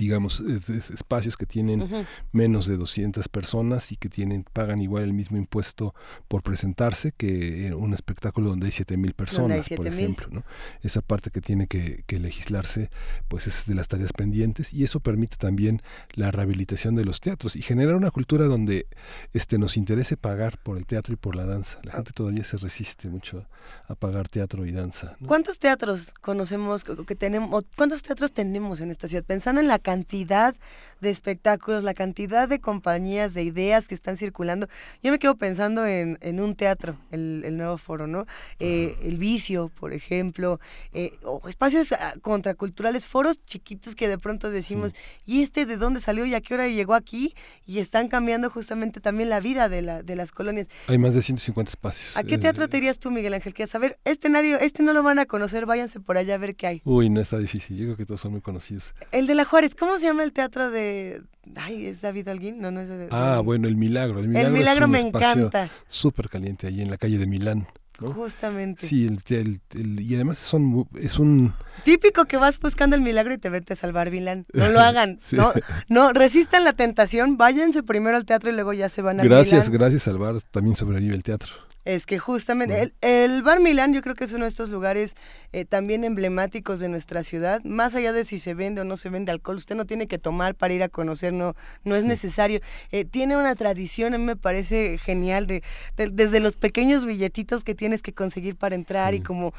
Digamos, 0.00 0.40
es- 0.40 0.68
es- 0.70 0.90
espacios 0.90 1.36
que 1.36 1.44
tienen 1.44 2.06
menos 2.32 2.66
de 2.66 2.78
200 2.78 3.28
personas 3.28 3.92
y 3.92 3.96
que 3.96 4.08
tienen 4.08 4.44
pagan 4.50 4.80
igual 4.80 5.04
el 5.04 5.12
mismo 5.12 5.36
impuesto 5.36 5.94
por 6.26 6.42
presentarse 6.42 7.12
que 7.12 7.74
un 7.76 7.92
espectáculo 7.92 8.48
donde 8.48 8.64
hay 8.66 8.72
7 8.72 8.96
mil 8.96 9.12
personas, 9.12 9.58
por 9.68 9.84
7,000. 9.84 9.98
ejemplo. 10.04 10.28
¿no? 10.30 10.42
Esa 10.82 11.02
parte 11.02 11.30
que 11.30 11.42
tiene 11.42 11.66
que, 11.66 12.02
que 12.06 12.18
legislarse, 12.18 12.88
pues 13.28 13.46
es 13.46 13.66
de 13.66 13.74
las 13.74 13.88
tareas 13.88 14.14
pendientes 14.14 14.72
y 14.72 14.84
eso 14.84 15.00
permite 15.00 15.36
también 15.36 15.82
la 16.14 16.30
rehabilitación 16.30 16.94
de 16.96 17.04
los 17.04 17.20
teatros 17.20 17.54
y 17.54 17.60
generar 17.60 17.94
una 17.94 18.10
cultura 18.10 18.46
donde 18.46 18.86
este, 19.34 19.58
nos 19.58 19.76
interese 19.76 20.16
pagar 20.16 20.56
por 20.62 20.78
el 20.78 20.86
teatro 20.86 21.12
y 21.12 21.16
por 21.16 21.36
la 21.36 21.44
danza. 21.44 21.78
La 21.82 21.92
gente 21.92 22.12
todavía 22.12 22.44
se 22.44 22.56
resiste 22.56 23.08
mucho 23.10 23.44
a 23.86 23.94
pagar 23.96 24.28
teatro 24.28 24.64
y 24.64 24.72
danza. 24.72 25.16
¿no? 25.20 25.26
¿Cuántos 25.26 25.58
teatros 25.58 26.14
conocemos 26.22 26.84
que 26.84 27.14
tenemos? 27.16 27.64
¿Cuántos 27.76 28.02
teatros 28.02 28.32
tenemos 28.32 28.80
en 28.80 28.90
esta 28.90 29.06
ciudad? 29.08 29.24
Pensando 29.24 29.60
en 29.60 29.68
la 29.68 29.78
cantidad 29.90 30.54
de 31.00 31.10
espectáculos, 31.10 31.82
la 31.82 31.94
cantidad 31.94 32.48
de 32.48 32.60
compañías, 32.60 33.34
de 33.34 33.42
ideas 33.42 33.88
que 33.88 33.94
están 33.94 34.16
circulando, 34.16 34.68
yo 35.02 35.10
me 35.10 35.18
quedo 35.18 35.34
pensando 35.34 35.86
en, 35.86 36.18
en 36.20 36.40
un 36.40 36.54
teatro, 36.54 36.96
el, 37.10 37.42
el 37.44 37.56
nuevo 37.56 37.78
foro, 37.78 38.06
¿no? 38.06 38.26
Eh, 38.58 38.96
el 39.02 39.18
vicio, 39.18 39.70
por 39.80 39.92
ejemplo, 39.92 40.60
eh, 40.92 41.12
o 41.24 41.48
espacios 41.48 41.92
ah, 41.92 42.12
contraculturales, 42.20 43.06
foros 43.06 43.44
chiquitos 43.46 43.94
que 43.94 44.08
de 44.08 44.18
pronto 44.18 44.50
decimos, 44.50 44.94
¿y 45.24 45.42
este 45.42 45.64
de 45.64 45.76
dónde 45.76 46.00
salió 46.00 46.26
y 46.26 46.34
a 46.34 46.40
qué 46.40 46.54
hora 46.54 46.68
llegó 46.68 46.94
aquí? 46.94 47.34
Y 47.66 47.78
están 47.78 48.08
cambiando 48.08 48.50
justamente 48.50 49.00
también 49.00 49.30
la 49.30 49.40
vida 49.40 49.68
de, 49.68 49.82
la, 49.82 50.02
de 50.02 50.16
las 50.16 50.32
colonias. 50.32 50.66
Hay 50.86 50.98
más 50.98 51.14
de 51.14 51.22
150 51.22 51.70
espacios. 51.70 52.16
¿A 52.16 52.22
qué 52.22 52.34
Eh, 52.34 52.38
teatro 52.38 52.68
te 52.68 52.76
irías 52.76 52.98
tú, 52.98 53.10
Miguel 53.10 53.34
Ángel? 53.34 53.54
Que 53.54 53.64
a 53.64 53.66
saber, 53.66 53.98
este 54.04 54.28
nadie, 54.28 54.58
este 54.60 54.82
no 54.82 54.92
lo 54.92 55.02
van 55.02 55.18
a 55.18 55.26
conocer, 55.26 55.64
váyanse 55.64 55.98
por 55.98 56.18
allá 56.18 56.34
a 56.34 56.38
ver 56.38 56.54
qué 56.54 56.66
hay. 56.66 56.82
Uy, 56.84 57.08
no 57.08 57.20
está 57.20 57.38
difícil. 57.38 57.76
Yo 57.76 57.84
creo 57.86 57.96
que 57.96 58.06
todos 58.06 58.20
son 58.20 58.32
muy 58.32 58.42
conocidos. 58.42 58.94
El 59.12 59.26
de 59.26 59.34
la 59.34 59.44
Juárez, 59.44 59.69
¿cómo 59.78 59.96
se 59.98 60.04
llama 60.04 60.22
el 60.24 60.32
teatro 60.32 60.70
de... 60.70 61.22
Ay, 61.56 61.86
¿es 61.86 62.00
David 62.00 62.28
Alguín? 62.28 62.60
No, 62.60 62.70
no 62.70 62.80
es 62.80 62.88
de... 62.88 63.08
Ah, 63.10 63.40
bueno, 63.44 63.66
el 63.68 63.76
milagro. 63.76 64.20
El 64.20 64.28
milagro, 64.28 64.48
El 64.48 64.54
milagro 64.58 64.84
es 64.84 64.86
un 64.86 64.90
me 64.92 65.00
encanta. 65.00 65.70
Súper 65.88 66.28
caliente 66.28 66.66
ahí 66.66 66.80
en 66.82 66.90
la 66.90 66.96
calle 66.96 67.18
de 67.18 67.26
Milán. 67.26 67.66
¿no? 68.00 68.12
Justamente. 68.14 68.86
Sí, 68.86 69.06
el, 69.06 69.20
el- 69.28 69.60
el- 69.74 70.00
y 70.00 70.14
además 70.14 70.38
son, 70.38 70.86
es 70.98 71.18
un... 71.18 71.52
Típico 71.84 72.24
que 72.24 72.36
vas 72.38 72.58
buscando 72.58 72.96
el 72.96 73.02
milagro 73.02 73.34
y 73.34 73.38
te 73.38 73.50
vete 73.50 73.74
a 73.74 73.76
salvar 73.76 74.10
Milán. 74.10 74.46
No 74.54 74.68
lo 74.68 74.80
hagan. 74.80 75.18
Sí. 75.22 75.36
No, 75.36 75.52
no, 75.88 76.12
resistan 76.14 76.64
la 76.64 76.72
tentación, 76.72 77.36
váyanse 77.36 77.82
primero 77.82 78.16
al 78.16 78.24
teatro 78.24 78.48
y 78.50 78.54
luego 78.54 78.72
ya 78.72 78.88
se 78.88 79.02
van 79.02 79.20
al 79.20 79.28
Gracias, 79.28 79.66
Milán. 79.68 79.80
gracias 79.80 80.08
al 80.08 80.16
bar 80.18 80.36
también 80.50 80.76
sobrevive 80.76 81.14
el 81.14 81.22
teatro. 81.22 81.52
Es 81.86 82.04
que 82.04 82.18
justamente 82.18 82.82
el, 82.82 82.94
el 83.00 83.42
Bar 83.42 83.60
Milán 83.60 83.94
yo 83.94 84.02
creo 84.02 84.14
que 84.14 84.24
es 84.24 84.32
uno 84.32 84.44
de 84.44 84.50
estos 84.50 84.68
lugares 84.68 85.14
eh, 85.52 85.64
también 85.64 86.04
emblemáticos 86.04 86.78
de 86.78 86.88
nuestra 86.90 87.22
ciudad. 87.22 87.62
Más 87.64 87.94
allá 87.94 88.12
de 88.12 88.24
si 88.26 88.38
se 88.38 88.52
vende 88.52 88.82
o 88.82 88.84
no 88.84 88.98
se 88.98 89.08
vende 89.08 89.32
alcohol, 89.32 89.56
usted 89.56 89.74
no 89.76 89.86
tiene 89.86 90.06
que 90.06 90.18
tomar 90.18 90.54
para 90.54 90.74
ir 90.74 90.82
a 90.82 90.90
conocer, 90.90 91.32
no, 91.32 91.56
no 91.84 91.96
es 91.96 92.04
necesario. 92.04 92.60
Eh, 92.92 93.06
tiene 93.06 93.36
una 93.38 93.54
tradición, 93.54 94.12
a 94.12 94.18
mí 94.18 94.24
me 94.24 94.36
parece 94.36 94.98
genial, 94.98 95.46
de, 95.46 95.62
de- 95.96 96.10
desde 96.10 96.40
los 96.40 96.56
pequeños 96.56 97.06
billetitos 97.06 97.64
que 97.64 97.74
tienes 97.74 98.02
que 98.02 98.12
conseguir 98.12 98.56
para 98.56 98.74
entrar 98.74 99.14
y 99.14 99.20
como, 99.20 99.54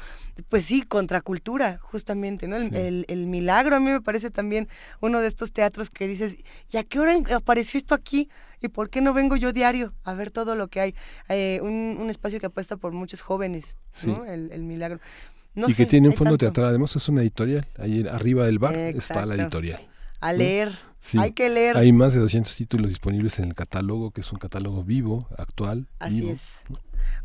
pues 0.48 0.64
sí, 0.66 0.82
contracultura, 0.82 1.78
justamente, 1.78 2.46
¿no? 2.46 2.56
El, 2.56 2.70
Sí. 2.70 2.76
el- 2.76 3.04
el 3.08 3.26
milagro 3.26 3.74
a 3.76 3.80
mí 3.80 3.90
me 3.90 4.00
parece 4.00 4.30
también 4.30 4.68
uno 5.00 5.20
de 5.20 5.26
estos 5.26 5.52
teatros 5.52 5.90
que 5.90 6.06
dices, 6.06 6.36
¿y 6.70 6.76
a 6.76 6.84
qué 6.84 7.00
hora 7.00 7.16
apareció 7.34 7.78
esto 7.78 7.94
aquí? 7.96 8.28
¿Y 8.62 8.68
por 8.68 8.90
qué 8.90 9.00
no 9.00 9.12
vengo 9.12 9.36
yo 9.36 9.52
diario 9.52 9.92
a 10.04 10.14
ver 10.14 10.30
todo 10.30 10.54
lo 10.54 10.68
que 10.68 10.80
hay? 10.80 10.94
Eh, 11.28 11.60
un, 11.62 11.98
un 12.00 12.10
espacio 12.10 12.40
que 12.40 12.46
apuesta 12.46 12.76
por 12.76 12.92
muchos 12.92 13.20
jóvenes, 13.20 13.76
¿no? 14.04 14.24
Sí. 14.24 14.30
El, 14.30 14.52
el 14.52 14.62
milagro. 14.64 15.00
No 15.54 15.68
y 15.68 15.72
sé, 15.72 15.84
que 15.84 15.90
tiene 15.90 16.08
un 16.08 16.14
fondo 16.14 16.38
tanto. 16.38 16.46
teatral, 16.46 16.66
además 16.68 16.96
es 16.96 17.08
una 17.08 17.20
editorial. 17.22 17.66
Ahí 17.78 18.06
arriba 18.08 18.46
del 18.46 18.58
bar 18.58 18.74
está 18.74 19.26
la 19.26 19.34
editorial. 19.34 19.80
A 20.20 20.32
leer. 20.32 20.72
Sí. 21.00 21.18
Hay 21.18 21.32
que 21.32 21.48
leer. 21.48 21.76
Hay 21.76 21.92
más 21.92 22.14
de 22.14 22.20
200 22.20 22.54
títulos 22.54 22.88
disponibles 22.88 23.38
en 23.40 23.46
el 23.46 23.54
catálogo, 23.54 24.12
que 24.12 24.20
es 24.20 24.32
un 24.32 24.38
catálogo 24.38 24.84
vivo, 24.84 25.28
actual. 25.36 25.88
Así 25.98 26.20
vivo. 26.20 26.32
es. 26.32 26.42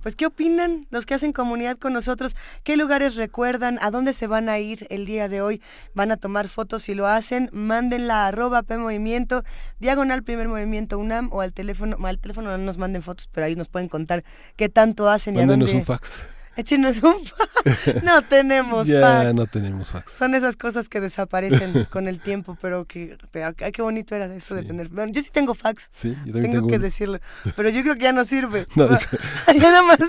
Pues, 0.02 0.16
¿qué 0.16 0.26
opinan 0.26 0.86
los 0.90 1.06
que 1.06 1.14
hacen 1.14 1.34
comunidad 1.34 1.78
con 1.78 1.94
nosotros? 1.94 2.36
¿Qué 2.64 2.78
lugares 2.78 3.16
recuerdan? 3.16 3.80
¿A 3.82 3.92
dónde 3.92 4.14
se 4.14 4.28
van 4.28 4.50
a 4.50 4.60
ir 4.60 4.88
el 4.90 5.06
día 5.06 5.30
de 5.30 5.42
hoy? 5.42 5.62
¿Van 5.94 6.12
a 6.12 6.18
tomar 6.18 6.48
fotos? 6.48 6.84
Si 6.84 6.96
lo 6.96 7.08
hacen, 7.08 7.50
mándenla 7.52 8.26
a 8.26 8.28
arroba 8.28 8.64
P 8.64 8.78
Movimiento, 8.78 9.44
diagonal 9.80 10.24
primer 10.24 10.48
movimiento 10.48 11.00
UNAM 11.00 11.30
o 11.32 11.42
al 11.42 11.54
teléfono, 11.54 11.98
al 12.06 12.20
teléfono 12.20 12.52
no 12.52 12.58
nos 12.58 12.78
manden 12.78 13.02
fotos, 13.02 13.28
pero 13.32 13.46
ahí 13.46 13.56
nos 13.56 13.68
pueden 13.68 13.90
contar 13.90 14.24
qué 14.56 14.70
tanto 14.70 15.10
hacen 15.10 15.36
y 15.36 15.40
a 15.40 15.46
dónde. 15.46 15.74
un 15.74 15.84
fax. 15.84 16.10
Échenos 16.58 17.02
un 17.04 17.20
fax. 17.24 18.04
No 18.04 18.22
tenemos 18.24 18.88
ya 18.88 19.02
fax. 19.02 19.34
no 19.34 19.46
tenemos 19.48 19.92
fax. 19.92 20.12
Son 20.12 20.36
esas 20.36 20.56
cosas 20.58 20.90
que 20.90 21.00
desaparecen 21.00 21.86
con 21.90 22.08
el 22.08 22.20
tiempo, 22.20 22.58
pero 22.62 22.86
que, 22.86 23.18
pero 23.32 23.54
ay, 23.60 23.72
qué 23.72 23.82
bonito 23.82 24.16
era 24.16 24.26
eso 24.36 24.56
de 24.56 24.64
tener. 24.64 24.90
Bueno, 24.90 25.12
yo 25.14 25.22
sí 25.22 25.30
tengo 25.32 25.54
fax, 25.54 25.90
Sí, 25.94 26.10
yo 26.10 26.16
también 26.34 26.34
tengo, 26.42 26.54
tengo 26.56 26.68
que 26.68 26.76
uno. 26.76 26.84
decirlo, 26.84 27.20
pero 27.56 27.70
yo 27.70 27.82
creo 27.84 27.96
que 27.96 28.02
ya 28.04 28.12
no 28.12 28.26
sirve. 28.26 28.66
No, 28.76 28.90
ya 28.90 29.72
nada 29.72 29.82
más 29.84 30.00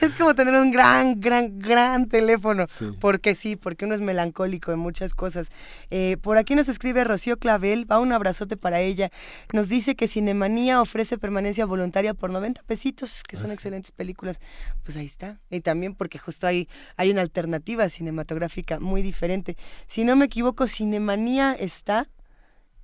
es 0.00 0.14
como 0.14 0.34
tener 0.34 0.54
un 0.54 0.70
gran, 0.70 1.20
gran, 1.20 1.58
gran 1.58 2.08
teléfono, 2.08 2.66
Sí. 2.68 2.86
porque 3.00 3.34
sí, 3.34 3.56
porque 3.56 3.84
uno 3.84 3.94
es 3.94 4.00
melancólico 4.00 4.72
en 4.72 4.78
muchas 4.78 5.14
cosas. 5.14 5.48
Eh, 5.90 6.16
por 6.22 6.38
aquí 6.38 6.54
nos 6.54 6.68
escribe 6.68 7.02
Rocío 7.04 7.36
Clavel, 7.38 7.90
va 7.90 7.98
un 8.00 8.12
abrazote 8.12 8.56
para 8.56 8.80
ella. 8.80 9.10
Nos 9.52 9.68
dice 9.68 9.94
que 9.96 10.08
Cinemanía 10.08 10.80
ofrece 10.80 11.18
permanencia 11.18 11.66
voluntaria 11.66 12.14
por 12.14 12.30
90 12.30 12.62
pesitos, 12.64 13.22
que 13.26 13.36
son 13.36 13.50
excelentes 13.50 13.92
películas. 13.92 14.40
Pues 14.84 14.96
ahí 14.96 15.06
está. 15.06 15.38
Y 15.50 15.60
también 15.60 15.94
porque 15.96 16.18
justo 16.18 16.46
ahí 16.46 16.68
hay 16.96 17.10
una 17.10 17.22
alternativa 17.22 17.88
cinematográfica 17.88 18.78
muy 18.80 19.02
diferente. 19.02 19.56
Si 19.86 20.04
no 20.04 20.14
me 20.16 20.26
equivoco, 20.26 20.68
Cinemanía 20.68 21.54
está 21.58 22.08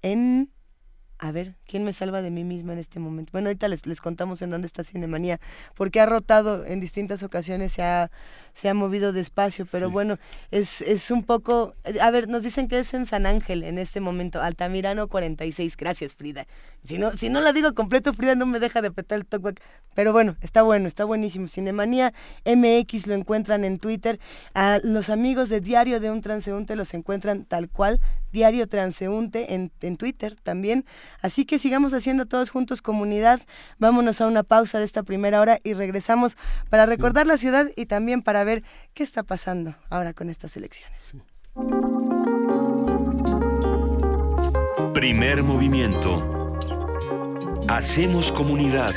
en 0.02 0.50
a 1.24 1.30
ver, 1.30 1.54
¿quién 1.66 1.84
me 1.84 1.92
salva 1.92 2.20
de 2.20 2.32
mí 2.32 2.42
misma 2.42 2.72
en 2.72 2.80
este 2.80 2.98
momento? 2.98 3.30
Bueno, 3.30 3.46
ahorita 3.46 3.68
les, 3.68 3.86
les 3.86 4.00
contamos 4.00 4.42
en 4.42 4.50
dónde 4.50 4.66
está 4.66 4.82
Cinemanía, 4.82 5.38
porque 5.76 6.00
ha 6.00 6.06
rotado 6.06 6.66
en 6.66 6.80
distintas 6.80 7.22
ocasiones, 7.22 7.70
se 7.70 7.84
ha, 7.84 8.10
se 8.54 8.68
ha 8.68 8.74
movido 8.74 9.12
despacio, 9.12 9.64
pero 9.70 9.86
Sí. 9.86 9.92
bueno, 9.92 10.18
es, 10.50 10.80
es 10.80 11.12
un 11.12 11.22
poco, 11.22 11.76
a 12.00 12.10
ver, 12.10 12.26
nos 12.28 12.42
dicen 12.42 12.66
que 12.66 12.80
es 12.80 12.92
en 12.92 13.06
San 13.06 13.26
Ángel 13.26 13.62
en 13.62 13.78
este 13.78 14.00
momento, 14.00 14.42
Altamirano 14.42 15.06
46, 15.06 15.76
gracias 15.76 16.16
Frida. 16.16 16.48
Si 16.84 16.98
no, 16.98 17.12
si 17.12 17.28
no 17.28 17.40
la 17.40 17.52
digo 17.52 17.74
completo, 17.74 18.12
Frida 18.12 18.34
no 18.34 18.44
me 18.44 18.58
deja 18.58 18.82
de 18.82 18.88
apretar 18.88 19.18
el 19.18 19.24
talkback, 19.24 19.60
pero 19.94 20.12
bueno, 20.12 20.36
está 20.40 20.62
bueno, 20.62 20.88
está 20.88 21.04
buenísimo. 21.04 21.46
Cinemanía 21.46 22.12
MX 22.44 23.06
lo 23.06 23.14
encuentran 23.14 23.64
en 23.64 23.78
Twitter, 23.78 24.18
a 24.54 24.80
los 24.82 25.08
amigos 25.08 25.48
de 25.48 25.60
Diario 25.60 26.00
de 26.00 26.10
un 26.10 26.20
Transeúnte 26.20 26.74
los 26.74 26.92
encuentran 26.94 27.44
tal 27.44 27.68
cual, 27.68 28.00
Diario 28.32 28.66
Transeúnte 28.66 29.54
en, 29.54 29.70
en 29.80 29.96
Twitter 29.96 30.36
también. 30.42 30.84
Así 31.20 31.44
que 31.44 31.60
sigamos 31.60 31.92
haciendo 31.94 32.26
todos 32.26 32.50
juntos 32.50 32.82
comunidad. 32.82 33.40
Vámonos 33.78 34.20
a 34.20 34.26
una 34.26 34.42
pausa 34.42 34.80
de 34.80 34.84
esta 34.84 35.04
primera 35.04 35.40
hora 35.40 35.58
y 35.62 35.74
regresamos 35.74 36.36
para 36.68 36.86
recordar 36.86 37.28
la 37.28 37.38
ciudad 37.38 37.70
y 37.76 37.86
también 37.86 38.22
para 38.22 38.42
ver 38.42 38.64
qué 38.94 39.04
está 39.04 39.22
pasando 39.22 39.76
ahora 39.88 40.14
con 40.14 40.30
estas 40.30 40.56
elecciones. 40.56 41.12
Primer 44.94 45.42
movimiento. 45.42 46.31
Hacemos 47.68 48.32
comunidad. 48.32 48.94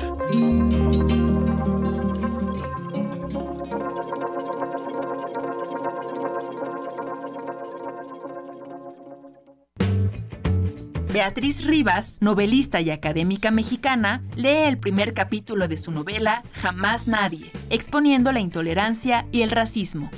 Beatriz 11.14 11.66
Rivas, 11.66 12.18
novelista 12.22 12.82
y 12.82 12.90
académica 12.90 13.52
mexicana, 13.52 14.24
lee 14.36 14.66
el 14.68 14.78
primer 14.78 15.14
capítulo 15.14 15.68
de 15.68 15.78
su 15.78 15.92
novela 15.92 16.44
Jamás 16.54 17.08
Nadie, 17.08 17.52
exponiendo 17.70 18.32
la 18.32 18.42
intolerancia 18.42 19.26
y 19.32 19.42
el 19.42 19.52
racismo. 19.52 20.10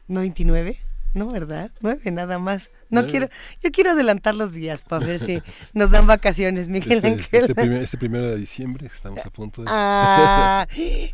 ¿No 0.06 0.20
29? 0.20 0.78
No, 1.14 1.26
¿verdad? 1.26 1.72
9 1.80 2.08
nada 2.12 2.38
más. 2.38 2.70
No 2.88 3.06
quiero, 3.06 3.28
yo 3.62 3.70
quiero 3.70 3.90
adelantar 3.92 4.34
los 4.34 4.52
días 4.52 4.82
para 4.82 5.04
ver 5.04 5.20
si 5.20 5.42
nos 5.74 5.90
dan 5.90 6.06
vacaciones, 6.06 6.68
Miguel 6.68 6.92
Este, 6.98 7.06
Ángel. 7.08 7.26
este 7.32 7.54
primer- 7.54 7.82
este 7.82 7.98
primero 7.98 8.26
de 8.28 8.36
diciembre, 8.36 8.86
estamos 8.86 9.24
a 9.26 9.30
punto 9.30 9.62
de... 9.62 9.68
Ah, 9.70 10.66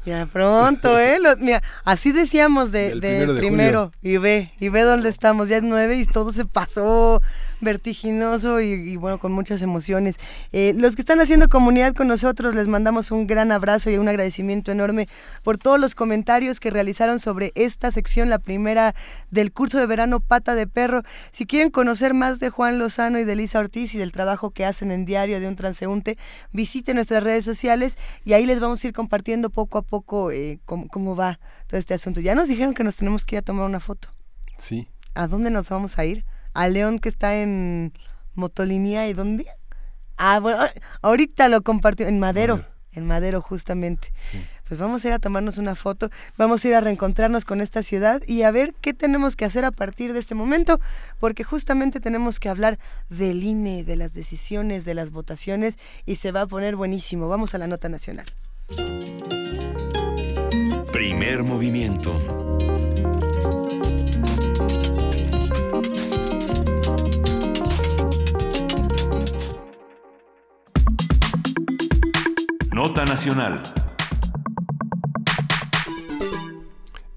ya 0.05 0.27
pronto, 0.27 0.99
¿eh? 0.99 1.19
Lo- 1.19 1.37
mira, 1.37 1.63
así 1.85 2.13
decíamos 2.13 2.73
de, 2.73 2.95
de 2.95 3.01
primero 3.01 3.35
de 3.35 3.41
primero, 3.41 3.93
y 4.03 4.17
ve, 4.19 4.53
y 4.61 4.69
ve 4.69 4.83
dónde 4.83 5.09
estamos, 5.09 5.49
ya 5.49 5.57
es 5.57 5.63
nueve 5.63 5.97
y 5.99 6.05
todo 6.05 6.33
se 6.33 6.45
pasó 6.45 7.23
vertiginoso 7.61 8.61
y, 8.61 8.73
y 8.73 8.97
bueno, 8.97 9.19
con 9.19 9.33
muchas 9.33 9.63
emociones. 9.63 10.17
Eh, 10.53 10.75
los 10.77 10.95
que 10.97 11.03
están 11.03 11.21
haciendo 11.21 11.49
comunidad 11.49 11.95
con 11.95 12.09
nosotros, 12.09 12.55
les 12.55 12.69
mandamos 12.69 13.11
un 13.13 13.27
gran 13.27 13.53
abrazo 13.53 13.89
y 13.89 13.97
un 13.99 14.09
agradecimiento 14.09 14.73
enorme 14.73 15.09
por 15.43 15.59
todos 15.59 15.79
los 15.81 15.95
comentarios 15.95 16.61
que 16.61 16.71
realizaron 16.71 17.19
sobre 17.21 17.53
esta 17.55 17.93
sección, 17.93 18.29
la 18.29 18.41
primera 18.41 18.95
del 19.31 19.53
curso 19.53 19.79
de 19.79 19.87
verano 19.87 20.21
Pata 20.21 20.55
de 20.55 20.67
Perro. 20.67 21.03
Si 21.31 21.47
quieren 21.47 21.62
conocer 21.71 22.15
más 22.15 22.41
de 22.41 22.51
Juan 22.51 22.79
Lozano 22.79 23.19
y 23.19 23.25
de 23.25 23.37
Lisa 23.37 23.59
Ortiz 23.59 23.95
y 23.95 23.99
del 23.99 24.13
trabajo 24.13 24.51
que 24.51 24.65
hacen 24.65 24.91
en 24.91 25.05
Diario 25.05 25.41
de 25.41 25.49
un 25.49 25.57
Transeúnte, 25.57 26.19
visiten 26.53 26.97
nuestras 26.97 27.23
redes 27.23 27.45
sociales 27.45 27.97
y 28.25 28.33
ahí 28.33 28.47
les 28.47 28.61
vamos 28.61 28.83
a 28.83 28.87
ir 28.87 28.93
compartiendo 28.93 29.51
poco 29.51 29.79
a 29.79 29.83
poco 29.83 30.31
eh, 30.31 30.61
cómo, 30.65 30.89
cómo 30.89 31.17
va 31.17 31.41
todo 31.67 31.79
este 31.79 31.95
asunto. 31.95 32.21
Ya 32.21 32.35
nos 32.35 32.49
dijeron 32.49 32.75
que 32.75 32.85
nos 32.85 32.97
tenemos 32.97 33.25
que 33.25 33.37
ir 33.37 33.41
a 33.41 33.43
tomar 33.43 33.67
una 33.67 33.81
foto. 33.81 34.09
Sí. 34.59 34.89
¿A 35.15 35.27
dónde 35.27 35.51
nos 35.51 35.69
vamos 35.69 35.99
a 35.99 36.05
ir? 36.05 36.25
A 36.55 36.69
León 36.69 36.99
que 36.99 37.09
está 37.09 37.37
en 37.37 37.93
Motolinía 38.35 39.09
y 39.09 39.13
dónde? 39.13 39.47
Ah, 40.17 40.41
bueno, 40.41 40.63
ah, 40.63 40.71
ahorita 41.03 41.49
lo 41.49 41.63
compartió 41.63 42.07
en 42.07 42.19
Madero, 42.19 42.65
en 42.93 43.07
Madero 43.07 43.41
justamente. 43.41 44.13
Pues 44.73 44.81
vamos 44.81 45.05
a 45.05 45.09
ir 45.09 45.13
a 45.13 45.19
tomarnos 45.19 45.59
una 45.59 45.75
foto, 45.75 46.09
vamos 46.39 46.65
a 46.65 46.69
ir 46.69 46.75
a 46.75 46.81
reencontrarnos 46.81 47.45
con 47.45 47.61
esta 47.61 47.83
ciudad 47.83 48.23
y 48.27 48.41
a 48.41 48.51
ver 48.51 48.73
qué 48.81 48.95
tenemos 48.95 49.37
que 49.37 49.45
hacer 49.45 49.67
a 49.67 49.71
partir 49.71 50.15
de 50.15 50.19
este 50.19 50.35
momento, 50.35 50.81
porque 51.21 51.45
justamente 51.45 52.01
tenemos 52.01 52.41
que 52.41 52.49
hablar 52.49 52.79
del 53.11 53.43
INE, 53.43 53.85
de 53.85 53.97
las 53.97 54.15
decisiones, 54.15 54.87
de 54.87 54.95
las 54.95 55.11
votaciones 55.11 55.79
y 56.07 56.17
se 56.17 56.33
va 56.33 56.41
a 56.41 56.47
poner 56.47 56.75
buenísimo. 56.75 57.29
Vamos 57.29 57.55
a 57.55 57.59
la 57.59 57.67
nota 57.67 57.91
nacional. 57.91 58.25
Primer 60.91 61.43
movimiento. 61.43 62.19
Nota 72.73 73.05
nacional. 73.05 73.61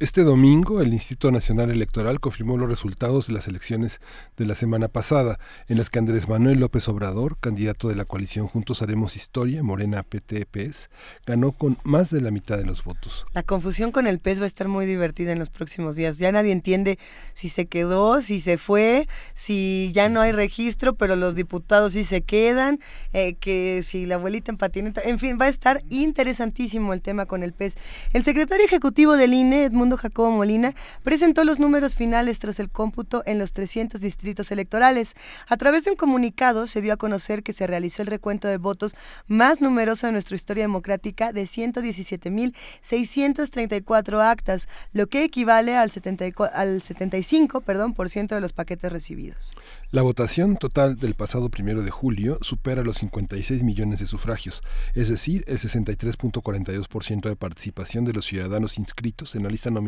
Este 0.06 0.24
domingo, 0.24 0.82
el 0.82 0.94
Instituto 0.94 1.32
Nacional 1.32 1.72
Electoral 1.72 2.20
confirmó 2.20 2.58
los 2.58 2.70
resultados 2.70 3.26
de 3.26 3.34
las 3.34 3.48
elecciones 3.48 4.02
de 4.38 4.46
la 4.46 4.54
semana 4.54 4.88
pasada, 4.88 5.40
en 5.68 5.80
las 5.80 5.90
que 5.90 5.98
Andrés 5.98 6.30
Manuel 6.30 6.60
López 6.60 6.88
Obrador, 6.90 7.40
candidato 7.40 7.88
de 7.88 7.96
la 7.96 8.06
coalición 8.06 8.46
Juntos 8.46 8.84
Haremos 8.84 9.16
Historia, 9.16 9.64
Morena 9.64 10.04
PTPS, 10.04 10.92
ganó 11.26 11.54
con 11.54 11.80
más 11.84 12.12
de 12.12 12.22
la 12.22 12.30
mitad 12.30 12.56
de 12.56 12.66
los 12.66 12.84
votos. 12.84 13.26
La 13.34 13.42
confusión 13.42 13.92
con 13.92 14.06
el 14.06 14.20
pez 14.20 14.40
va 14.40 14.44
a 14.44 14.46
estar 14.46 14.68
muy 14.68 14.86
divertida 14.86 15.32
en 15.32 15.40
los 15.40 15.50
próximos 15.50 15.96
días. 15.96 16.20
Ya 16.20 16.32
nadie 16.32 16.52
entiende 16.52 17.00
si 17.34 17.50
se 17.50 17.66
quedó, 17.66 18.22
si 18.22 18.42
se 18.42 18.60
fue, 18.60 19.08
si 19.34 19.90
ya 19.92 20.08
no 20.08 20.22
hay 20.22 20.34
registro, 20.34 20.94
pero 20.94 21.16
los 21.16 21.34
diputados 21.34 21.94
sí 21.94 22.04
se 22.04 22.22
quedan, 22.22 22.80
eh, 23.12 23.38
que 23.40 23.82
si 23.82 24.06
la 24.06 24.16
abuelita 24.16 24.52
en 24.52 24.94
en 25.04 25.18
fin, 25.18 25.40
va 25.42 25.46
a 25.46 25.50
estar 25.50 25.84
interesantísimo 25.90 26.94
el 26.94 27.02
tema 27.02 27.26
con 27.26 27.42
el 27.42 27.54
pez. 27.54 27.74
El 28.14 28.24
secretario 28.24 28.68
ejecutivo 28.68 29.18
del 29.18 29.34
INE, 29.34 29.64
Edmundo 29.66 29.95
Jacobo 29.98 30.32
Molina, 30.32 30.74
presentó 31.04 31.44
los 31.44 31.60
números 31.60 31.96
finales 31.96 32.40
tras 32.40 32.60
el 32.60 32.70
cómputo 32.70 33.24
en 33.26 33.40
los 33.40 33.52
300 33.54 34.02
distritos 34.02 34.52
electorales. 34.52 35.16
A 35.48 35.56
través 35.58 35.86
de 35.86 35.92
un 35.92 35.98
comunicado 35.98 36.68
se 36.68 36.82
dio 36.82 36.94
a 36.94 36.98
conocer 36.98 37.42
que 37.44 37.54
se 37.54 37.68
realizó 37.68 38.02
el 38.02 38.08
recuento 38.08 38.48
de 38.48 38.58
votos 38.58 38.96
más 39.28 39.62
numeroso 39.62 40.08
de 40.08 40.14
nuestra 40.14 40.36
historia 40.36 40.66
democrática 40.66 41.32
de 41.32 41.44
117.634 41.44 44.22
actas, 44.22 44.68
lo 44.94 45.08
que 45.08 45.24
equivale 45.24 45.76
al, 45.76 45.92
74 45.92 46.58
al 46.58 46.82
75 46.82 47.62
perdón, 47.62 47.94
por 47.94 48.10
ciento 48.10 48.34
de 48.36 48.42
los 48.42 48.52
paquetes 48.54 48.92
recibidos. 48.92 49.52
La 49.92 50.02
votación 50.02 50.58
total 50.58 50.98
del 50.98 51.14
pasado 51.16 51.50
primero 51.50 51.84
de 51.84 51.92
julio 51.92 52.38
supera 52.42 52.84
los 52.84 52.98
56 52.98 53.64
millones 53.64 54.00
de 54.00 54.06
sufragios, 54.06 54.64
es 54.94 55.10
decir, 55.10 55.44
el 55.48 55.58
63.42% 55.58 57.30
de 57.30 57.36
participación 57.36 58.06
de 58.06 58.14
los 58.14 58.26
ciudadanos 58.26 58.78
inscritos 58.78 59.36
en 59.36 59.44
la 59.44 59.50
lista 59.50 59.72
nominal 59.72 59.85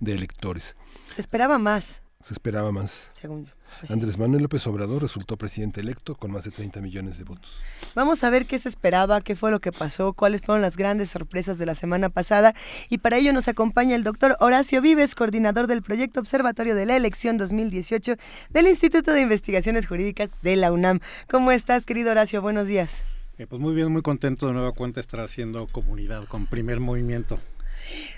de 0.00 0.14
electores. 0.14 0.76
Se 1.14 1.20
esperaba 1.20 1.58
más, 1.58 2.02
Se 2.20 2.32
esperaba 2.32 2.70
más. 2.72 3.10
según 3.12 3.46
yo. 3.46 3.52
Pues 3.80 3.88
sí. 3.88 3.92
Andrés 3.92 4.18
Manuel 4.18 4.42
López 4.42 4.64
Obrador 4.68 5.02
resultó 5.02 5.36
presidente 5.36 5.80
electo 5.80 6.14
con 6.14 6.30
más 6.30 6.44
de 6.44 6.52
30 6.52 6.80
millones 6.80 7.18
de 7.18 7.24
votos. 7.24 7.60
Vamos 7.96 8.22
a 8.22 8.30
ver 8.30 8.46
qué 8.46 8.56
se 8.60 8.68
esperaba, 8.68 9.20
qué 9.20 9.34
fue 9.34 9.50
lo 9.50 9.60
que 9.60 9.72
pasó, 9.72 10.12
cuáles 10.12 10.42
fueron 10.42 10.62
las 10.62 10.76
grandes 10.76 11.10
sorpresas 11.10 11.58
de 11.58 11.66
la 11.66 11.74
semana 11.74 12.08
pasada. 12.08 12.54
Y 12.88 12.98
para 12.98 13.16
ello 13.16 13.32
nos 13.32 13.48
acompaña 13.48 13.96
el 13.96 14.04
doctor 14.04 14.36
Horacio 14.38 14.80
Vives, 14.80 15.16
coordinador 15.16 15.66
del 15.66 15.82
proyecto 15.82 16.20
Observatorio 16.20 16.76
de 16.76 16.86
la 16.86 16.96
Elección 16.96 17.36
2018 17.36 18.14
del 18.50 18.68
Instituto 18.68 19.12
de 19.12 19.22
Investigaciones 19.22 19.88
Jurídicas 19.88 20.30
de 20.42 20.54
la 20.54 20.70
UNAM. 20.70 21.00
¿Cómo 21.28 21.50
estás, 21.50 21.84
querido 21.84 22.12
Horacio? 22.12 22.40
Buenos 22.42 22.68
días. 22.68 23.02
Eh, 23.38 23.48
pues 23.48 23.60
muy 23.60 23.74
bien, 23.74 23.90
muy 23.90 24.02
contento 24.02 24.46
de 24.46 24.52
nueva 24.52 24.70
cuenta 24.70 25.00
estar 25.00 25.18
haciendo 25.18 25.66
comunidad 25.66 26.24
con 26.26 26.46
primer 26.46 26.78
movimiento. 26.78 27.40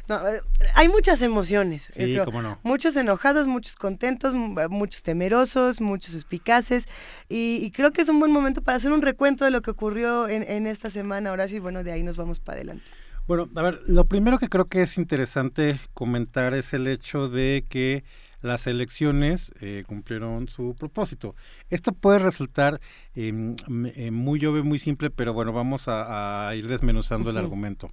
No, 0.08 0.26
eh, 0.28 0.40
hay 0.74 0.88
muchas 0.88 1.20
emociones. 1.22 1.88
Sí, 1.90 2.00
yo 2.00 2.06
creo. 2.06 2.24
cómo 2.24 2.42
no. 2.42 2.58
Muchos 2.62 2.96
enojados, 2.96 3.46
muchos 3.46 3.76
contentos, 3.76 4.34
m- 4.34 4.68
muchos 4.68 5.02
temerosos, 5.02 5.80
muchos 5.80 6.12
suspicaces. 6.12 6.86
Y, 7.28 7.58
y 7.62 7.70
creo 7.70 7.92
que 7.92 8.02
es 8.02 8.08
un 8.08 8.18
buen 8.20 8.30
momento 8.32 8.62
para 8.62 8.76
hacer 8.76 8.92
un 8.92 9.02
recuento 9.02 9.44
de 9.44 9.50
lo 9.50 9.62
que 9.62 9.70
ocurrió 9.70 10.28
en, 10.28 10.42
en 10.42 10.66
esta 10.66 10.90
semana, 10.90 11.32
Horacio. 11.32 11.56
Y 11.56 11.60
bueno, 11.60 11.82
de 11.84 11.92
ahí 11.92 12.02
nos 12.02 12.16
vamos 12.16 12.38
para 12.40 12.56
adelante. 12.56 12.84
Bueno, 13.26 13.48
a 13.56 13.62
ver, 13.62 13.80
lo 13.88 14.04
primero 14.04 14.38
que 14.38 14.48
creo 14.48 14.66
que 14.66 14.82
es 14.82 14.98
interesante 14.98 15.80
comentar 15.94 16.54
es 16.54 16.72
el 16.72 16.86
hecho 16.86 17.28
de 17.28 17.64
que 17.68 18.04
las 18.40 18.68
elecciones 18.68 19.50
eh, 19.60 19.82
cumplieron 19.88 20.46
su 20.48 20.76
propósito. 20.78 21.34
Esto 21.68 21.90
puede 21.90 22.20
resultar 22.20 22.80
eh, 23.16 23.28
m- 23.28 23.56
eh, 23.96 24.12
muy 24.12 24.44
obvio, 24.46 24.62
muy 24.62 24.78
simple, 24.78 25.10
pero 25.10 25.32
bueno, 25.32 25.52
vamos 25.52 25.88
a, 25.88 26.48
a 26.48 26.54
ir 26.54 26.68
desmenuzando 26.68 27.30
el 27.30 27.36
argumento. 27.38 27.90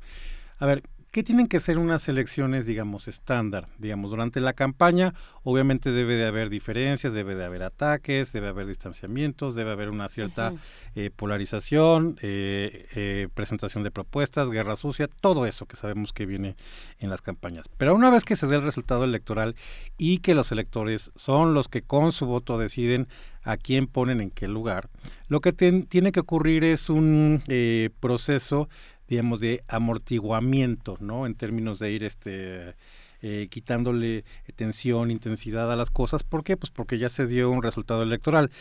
A 0.60 0.68
ver, 0.68 0.84
¿qué 1.14 1.24
tienen 1.24 1.48
que 1.48 1.60
ser 1.60 1.78
unas 1.78 2.10
elecciones, 2.10 2.66
digamos, 2.66 3.08
estándar? 3.08 3.68
Digamos, 3.78 4.10
durante 4.10 4.42
la 4.42 4.54
campaña, 4.54 5.14
obviamente 5.44 5.92
debe 5.92 6.16
de 6.18 6.26
haber 6.26 6.50
diferencias, 6.50 7.14
debe 7.14 7.36
de 7.36 7.46
haber 7.46 7.62
ataques, 7.62 8.34
debe 8.34 8.48
haber 8.48 8.66
distanciamientos, 8.66 9.54
debe 9.54 9.72
haber 9.72 9.90
una 9.90 10.10
cierta 10.10 10.54
eh, 10.96 11.12
polarización, 11.16 12.18
eh, 12.24 12.88
eh, 12.96 13.28
presentación 13.34 13.84
de 13.84 13.92
propuestas, 13.92 14.50
guerra 14.50 14.76
sucia, 14.76 15.08
todo 15.08 15.46
eso 15.46 15.68
que 15.68 15.76
sabemos 15.76 16.14
que 16.14 16.26
viene 16.26 16.56
en 17.00 17.12
las 17.12 17.22
campañas. 17.22 17.70
Pero 17.78 17.94
una 17.94 18.10
vez 18.10 18.26
que 18.26 18.36
se 18.36 18.48
dé 18.48 18.56
el 18.56 18.64
resultado 18.64 19.04
electoral 19.04 19.56
y 20.00 20.18
que 20.18 20.34
los 20.34 20.52
electores 20.52 21.12
son 21.16 21.54
los 21.54 21.70
que 21.70 21.84
con 21.84 22.12
su 22.12 22.26
voto 22.26 22.58
deciden 22.58 23.08
a 23.44 23.58
quién 23.58 23.88
ponen 23.88 24.20
en 24.22 24.32
qué 24.32 24.48
lugar, 24.48 24.90
lo 25.28 25.42
que 25.42 25.52
ten- 25.54 25.86
tiene 25.86 26.12
que 26.12 26.22
ocurrir 26.22 26.64
es 26.64 26.90
un 26.90 27.44
eh, 27.50 27.90
proceso 28.00 28.68
digamos, 29.08 29.40
de 29.40 29.64
amortiguamiento, 29.68 30.98
¿no? 31.00 31.26
En 31.26 31.36
términos 31.36 31.80
de 31.80 31.92
ir 31.92 32.04
este, 32.04 32.76
eh, 33.22 33.48
quitándole 33.50 34.26
tensión, 34.56 35.10
intensidad 35.10 35.72
a 35.72 35.76
las 35.76 35.90
cosas. 35.90 36.24
¿Por 36.24 36.44
qué? 36.44 36.58
Pues 36.58 36.72
porque 36.72 36.98
ya 36.98 37.10
se 37.10 37.26
dio 37.26 37.50
un 37.50 37.64
resultado 37.64 38.04
electoral. 38.04 38.52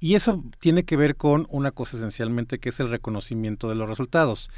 Y 0.00 0.14
eso 0.14 0.44
tiene 0.60 0.84
que 0.84 0.96
ver 0.96 1.16
con 1.16 1.46
una 1.50 1.72
cosa 1.72 1.96
esencialmente 1.96 2.58
que 2.60 2.68
es 2.68 2.78
el 2.78 2.88
reconocimiento 2.88 3.68
de 3.68 3.74
los 3.74 3.88
resultados. 3.88 4.48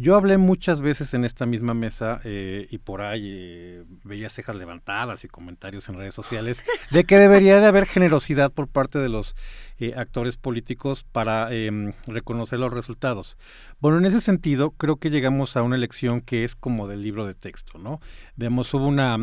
Yo 0.00 0.14
hablé 0.14 0.38
muchas 0.38 0.80
veces 0.80 1.12
en 1.14 1.24
esta 1.24 1.44
misma 1.44 1.74
mesa 1.74 2.20
eh, 2.22 2.68
y 2.70 2.78
por 2.78 3.02
ahí 3.02 3.32
eh, 3.34 3.84
veía 4.04 4.30
cejas 4.30 4.54
levantadas 4.54 5.24
y 5.24 5.28
comentarios 5.28 5.88
en 5.88 5.96
redes 5.96 6.14
sociales 6.14 6.64
de 6.92 7.02
que 7.02 7.18
debería 7.18 7.60
de 7.60 7.66
haber 7.66 7.84
generosidad 7.84 8.52
por 8.52 8.68
parte 8.68 9.00
de 9.00 9.08
los 9.08 9.34
eh, 9.78 9.94
actores 9.96 10.36
políticos 10.36 11.04
para 11.04 11.52
em, 11.52 11.92
reconocer 12.06 12.60
los 12.60 12.72
resultados. 12.72 13.36
Bueno, 13.80 13.98
en 13.98 14.04
ese 14.04 14.20
sentido, 14.20 14.70
creo 14.70 14.96
que 14.96 15.10
llegamos 15.10 15.56
a 15.56 15.62
una 15.62 15.74
elección 15.74 16.20
que 16.20 16.44
es 16.44 16.54
como 16.54 16.86
del 16.86 17.02
libro 17.02 17.26
de 17.26 17.34
texto, 17.34 17.78
¿no? 17.78 18.00
Vemos, 18.36 18.72
hubo 18.74 18.86
una 18.86 19.16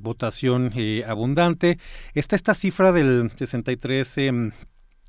votación 0.00 0.72
abundante. 1.06 1.78
Está 2.14 2.36
esta 2.36 2.54
cifra 2.54 2.92
del 2.92 3.30
63 3.30 4.18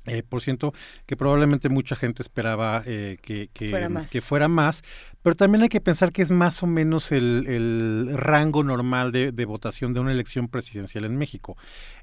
eh, 0.08 0.22
por 0.22 0.40
ciento 0.40 0.72
que 1.06 1.16
probablemente 1.16 1.68
mucha 1.68 1.96
gente 1.96 2.22
esperaba 2.22 2.82
eh, 2.86 3.18
que, 3.22 3.48
que, 3.52 3.70
fuera 3.70 3.88
más. 3.88 4.10
que, 4.10 4.20
fuera 4.20 4.48
más. 4.48 4.82
pero 5.22 5.36
también 5.36 5.62
hay 5.62 5.68
que 5.68 5.80
pensar 5.80 6.12
que 6.12 6.22
es 6.22 6.30
más 6.30 6.62
o 6.62 6.66
menos 6.66 7.12
el, 7.12 7.44
el 7.48 8.16
rango 8.16 8.62
normal 8.62 9.12
de, 9.12 9.32
de, 9.32 9.44
votación 9.44 9.94
de 9.94 10.00
una 10.00 10.12
elección 10.12 10.48
presidencial 10.48 11.04
en 11.04 11.16
México. 11.16 11.56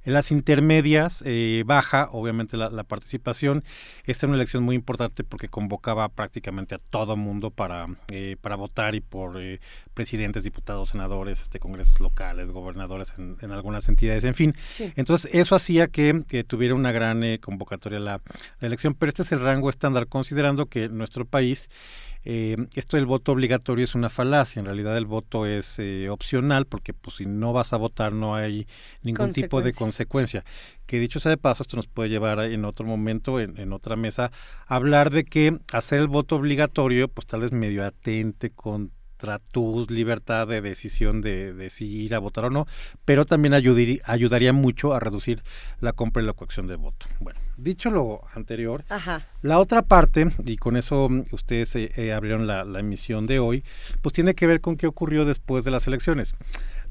En 0.05 0.13
las 0.13 0.31
intermedias 0.31 1.23
eh, 1.25 1.63
baja, 1.65 2.09
obviamente, 2.11 2.57
la, 2.57 2.69
la, 2.69 2.83
participación. 2.83 3.63
Esta 4.05 4.25
es 4.25 4.29
una 4.29 4.35
elección 4.35 4.63
muy 4.63 4.75
importante 4.75 5.23
porque 5.23 5.49
convocaba 5.49 6.09
prácticamente 6.09 6.75
a 6.75 6.77
todo 6.77 7.17
mundo 7.17 7.49
para, 7.51 7.87
eh, 8.11 8.37
para 8.39 8.55
votar 8.55 8.95
y 8.95 9.01
por 9.01 9.39
presidentes, 9.93 10.43
diputados, 10.43 10.89
senadores, 10.89 11.41
este 11.41 11.59
congresos 11.59 11.99
locales, 11.99 12.51
gobernadores 12.51 13.13
en, 13.17 13.37
en 13.41 13.51
algunas 13.51 13.89
entidades, 13.89 14.23
en 14.23 14.35
fin. 14.35 14.55
Sí. 14.69 14.93
Entonces, 14.95 15.29
eso 15.33 15.55
hacía 15.55 15.87
que, 15.87 16.23
que 16.27 16.43
tuviera 16.43 16.75
una 16.75 16.91
gran 16.91 17.37
convocatoria 17.39 17.99
la, 17.99 18.21
la, 18.59 18.67
elección, 18.67 18.93
pero 18.93 19.09
este 19.09 19.23
es 19.23 19.31
el 19.31 19.39
rango 19.39 19.69
estándar, 19.69 20.07
considerando 20.07 20.67
que 20.67 20.89
nuestro 20.89 21.25
país, 21.25 21.69
eh, 22.25 22.57
esto 22.73 22.97
del 22.97 23.05
voto 23.05 23.31
obligatorio 23.31 23.83
es 23.83 23.93
una 23.93 24.09
falacia, 24.09 24.59
en 24.59 24.65
realidad 24.65 24.97
el 24.97 25.05
voto 25.05 25.45
es 25.45 25.77
eh, 25.77 26.09
opcional, 26.09 26.65
porque 26.65 26.91
pues 26.91 27.17
si 27.17 27.27
no 27.27 27.53
vas 27.53 27.71
a 27.71 27.77
votar 27.77 28.13
no 28.13 28.35
hay 28.35 28.67
ningún 29.03 29.31
tipo 29.31 29.61
de 29.61 29.73
consecuencia. 29.73 30.43
Que 30.87 30.99
dicho 30.99 31.19
sea 31.19 31.29
de 31.29 31.37
paso, 31.37 31.61
esto 31.61 31.77
nos 31.77 31.85
puede 31.85 32.09
llevar 32.09 32.39
en 32.39 32.65
otro 32.65 32.85
momento, 32.85 33.39
en, 33.39 33.59
en 33.59 33.73
otra 33.73 33.95
mesa, 33.95 34.31
a 34.65 34.75
hablar 34.75 35.11
de 35.11 35.23
que 35.23 35.59
hacer 35.71 35.99
el 35.99 36.07
voto 36.07 36.35
obligatorio, 36.35 37.07
pues 37.07 37.27
tal 37.27 37.41
vez 37.41 37.51
medio 37.51 37.85
atente 37.85 38.49
con 38.49 38.91
contra 39.25 39.39
tu 39.51 39.85
libertad 39.89 40.47
de 40.47 40.61
decisión 40.61 41.21
de, 41.21 41.53
de, 41.53 41.69
si 41.71 41.85
ir 41.85 42.13
a 42.13 42.19
votar 42.19 42.45
o 42.45 42.49
no, 42.51 42.67
pero 43.05 43.25
también 43.25 43.53
ayudar, 43.55 43.99
ayudaría 44.05 44.53
mucho 44.53 44.93
a 44.93 44.99
reducir 44.99 45.41
la 45.81 45.93
compra 45.93 46.21
y 46.21 46.25
la 46.25 46.33
coacción 46.33 46.67
de 46.67 46.75
voto. 46.75 47.07
Bueno, 47.19 47.39
dicho 47.57 47.89
lo 47.89 48.21
anterior, 48.35 48.83
Ajá. 48.89 49.25
la 49.41 49.57
otra 49.57 49.81
parte, 49.81 50.27
y 50.45 50.57
con 50.57 50.77
eso 50.77 51.09
ustedes 51.31 51.75
eh, 51.75 51.91
eh, 51.95 52.13
abrieron 52.13 52.45
la, 52.45 52.65
la 52.65 52.79
emisión 52.79 53.25
de 53.25 53.39
hoy, 53.39 53.63
pues 54.03 54.13
tiene 54.13 54.35
que 54.35 54.45
ver 54.45 54.61
con 54.61 54.77
qué 54.77 54.85
ocurrió 54.85 55.25
después 55.25 55.65
de 55.65 55.71
las 55.71 55.87
elecciones 55.87 56.35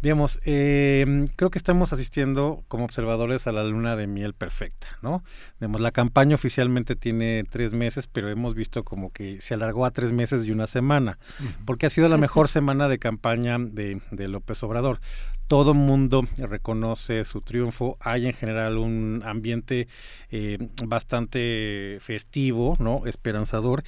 digamos, 0.04 0.38
eh, 0.44 1.28
creo 1.34 1.50
que 1.50 1.56
estamos 1.56 1.94
asistiendo 1.94 2.62
como 2.68 2.84
observadores 2.84 3.46
a 3.46 3.52
la 3.52 3.64
luna 3.64 3.96
de 3.96 4.06
miel 4.06 4.34
perfecta, 4.34 4.86
¿no? 5.00 5.24
Digamos, 5.58 5.80
la 5.80 5.92
campaña 5.92 6.34
oficialmente 6.34 6.94
tiene 6.94 7.42
tres 7.48 7.72
meses, 7.72 8.06
pero 8.06 8.28
hemos 8.28 8.54
visto 8.54 8.84
como 8.84 9.10
que 9.10 9.40
se 9.40 9.54
alargó 9.54 9.86
a 9.86 9.92
tres 9.92 10.12
meses 10.12 10.44
y 10.44 10.50
una 10.50 10.66
semana, 10.66 11.18
uh 11.40 11.44
-huh. 11.44 11.64
porque 11.64 11.86
ha 11.86 11.90
sido 11.90 12.10
la 12.10 12.18
mejor 12.18 12.48
semana 12.50 12.86
de 12.88 12.98
campaña 12.98 13.56
de, 13.58 14.02
de 14.10 14.28
López 14.28 14.62
Obrador 14.62 15.00
todo 15.48 15.74
mundo 15.74 16.24
reconoce 16.38 17.24
su 17.24 17.42
triunfo, 17.42 17.98
hay 18.00 18.26
en 18.26 18.32
general 18.32 18.78
un 18.78 19.22
ambiente 19.24 19.88
eh, 20.30 20.58
bastante 20.86 21.98
festivo, 22.00 22.76
¿no? 22.78 23.06
Esperanzador. 23.06 23.84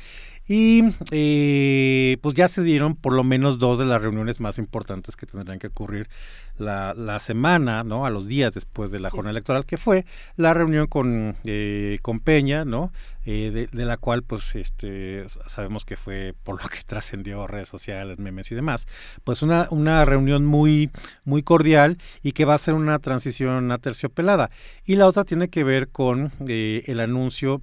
Y 0.49 0.83
eh, 1.11 2.19
pues 2.21 2.35
ya 2.35 2.47
se 2.49 2.63
dieron 2.63 2.95
por 2.95 3.13
lo 3.13 3.25
menos 3.25 3.59
dos 3.59 3.79
de 3.79 3.85
las 3.85 4.01
reuniones 4.01 4.41
más 4.41 4.59
importantes 4.59 5.17
que 5.17 5.27
tendrán 5.27 5.59
que 5.59 5.67
ocurrir 5.67 6.09
la, 6.57 6.95
la 6.95 7.19
semana, 7.19 7.83
¿no? 7.83 8.07
A 8.07 8.11
los 8.11 8.27
días 8.27 8.55
después 8.55 8.91
de 8.91 9.01
la 9.01 9.11
sí. 9.11 9.17
jornada 9.17 9.33
electoral, 9.33 9.67
que 9.67 9.77
fue 9.77 10.07
la 10.37 10.55
reunión 10.55 10.87
con, 10.87 11.37
eh, 11.45 11.99
con 12.03 12.21
Peña, 12.21 12.65
¿no? 12.65 12.93
Eh, 13.29 13.51
de, 13.53 13.67
de, 13.67 13.85
la 13.85 13.97
cual 13.97 14.23
pues 14.23 14.55
este 14.55 15.25
sabemos 15.47 15.85
que 15.85 15.97
fue 15.97 16.33
por 16.45 16.63
lo 16.63 16.69
que 16.69 16.79
trascendió 16.87 17.49
redes 17.49 17.69
sociales, 17.69 18.21
memes 18.21 18.53
y 18.53 18.55
demás, 18.55 18.87
pues 19.25 19.43
una, 19.43 19.67
una 19.71 20.05
reunión 20.05 20.47
muy, 20.47 20.91
muy 21.25 21.43
cordial 21.43 21.99
y 22.23 22.33
que 22.33 22.45
va 22.45 22.55
a 22.55 22.59
ser 22.59 22.75
una 22.75 23.01
transición 23.01 23.73
aterciopelada. 23.73 24.51
Y 24.85 24.95
la 24.95 25.07
otra 25.07 25.25
tiene 25.25 25.49
que 25.49 25.65
ver 25.65 25.89
con 25.89 26.31
eh, 26.47 26.85
el 26.87 27.01
anuncio 27.01 27.63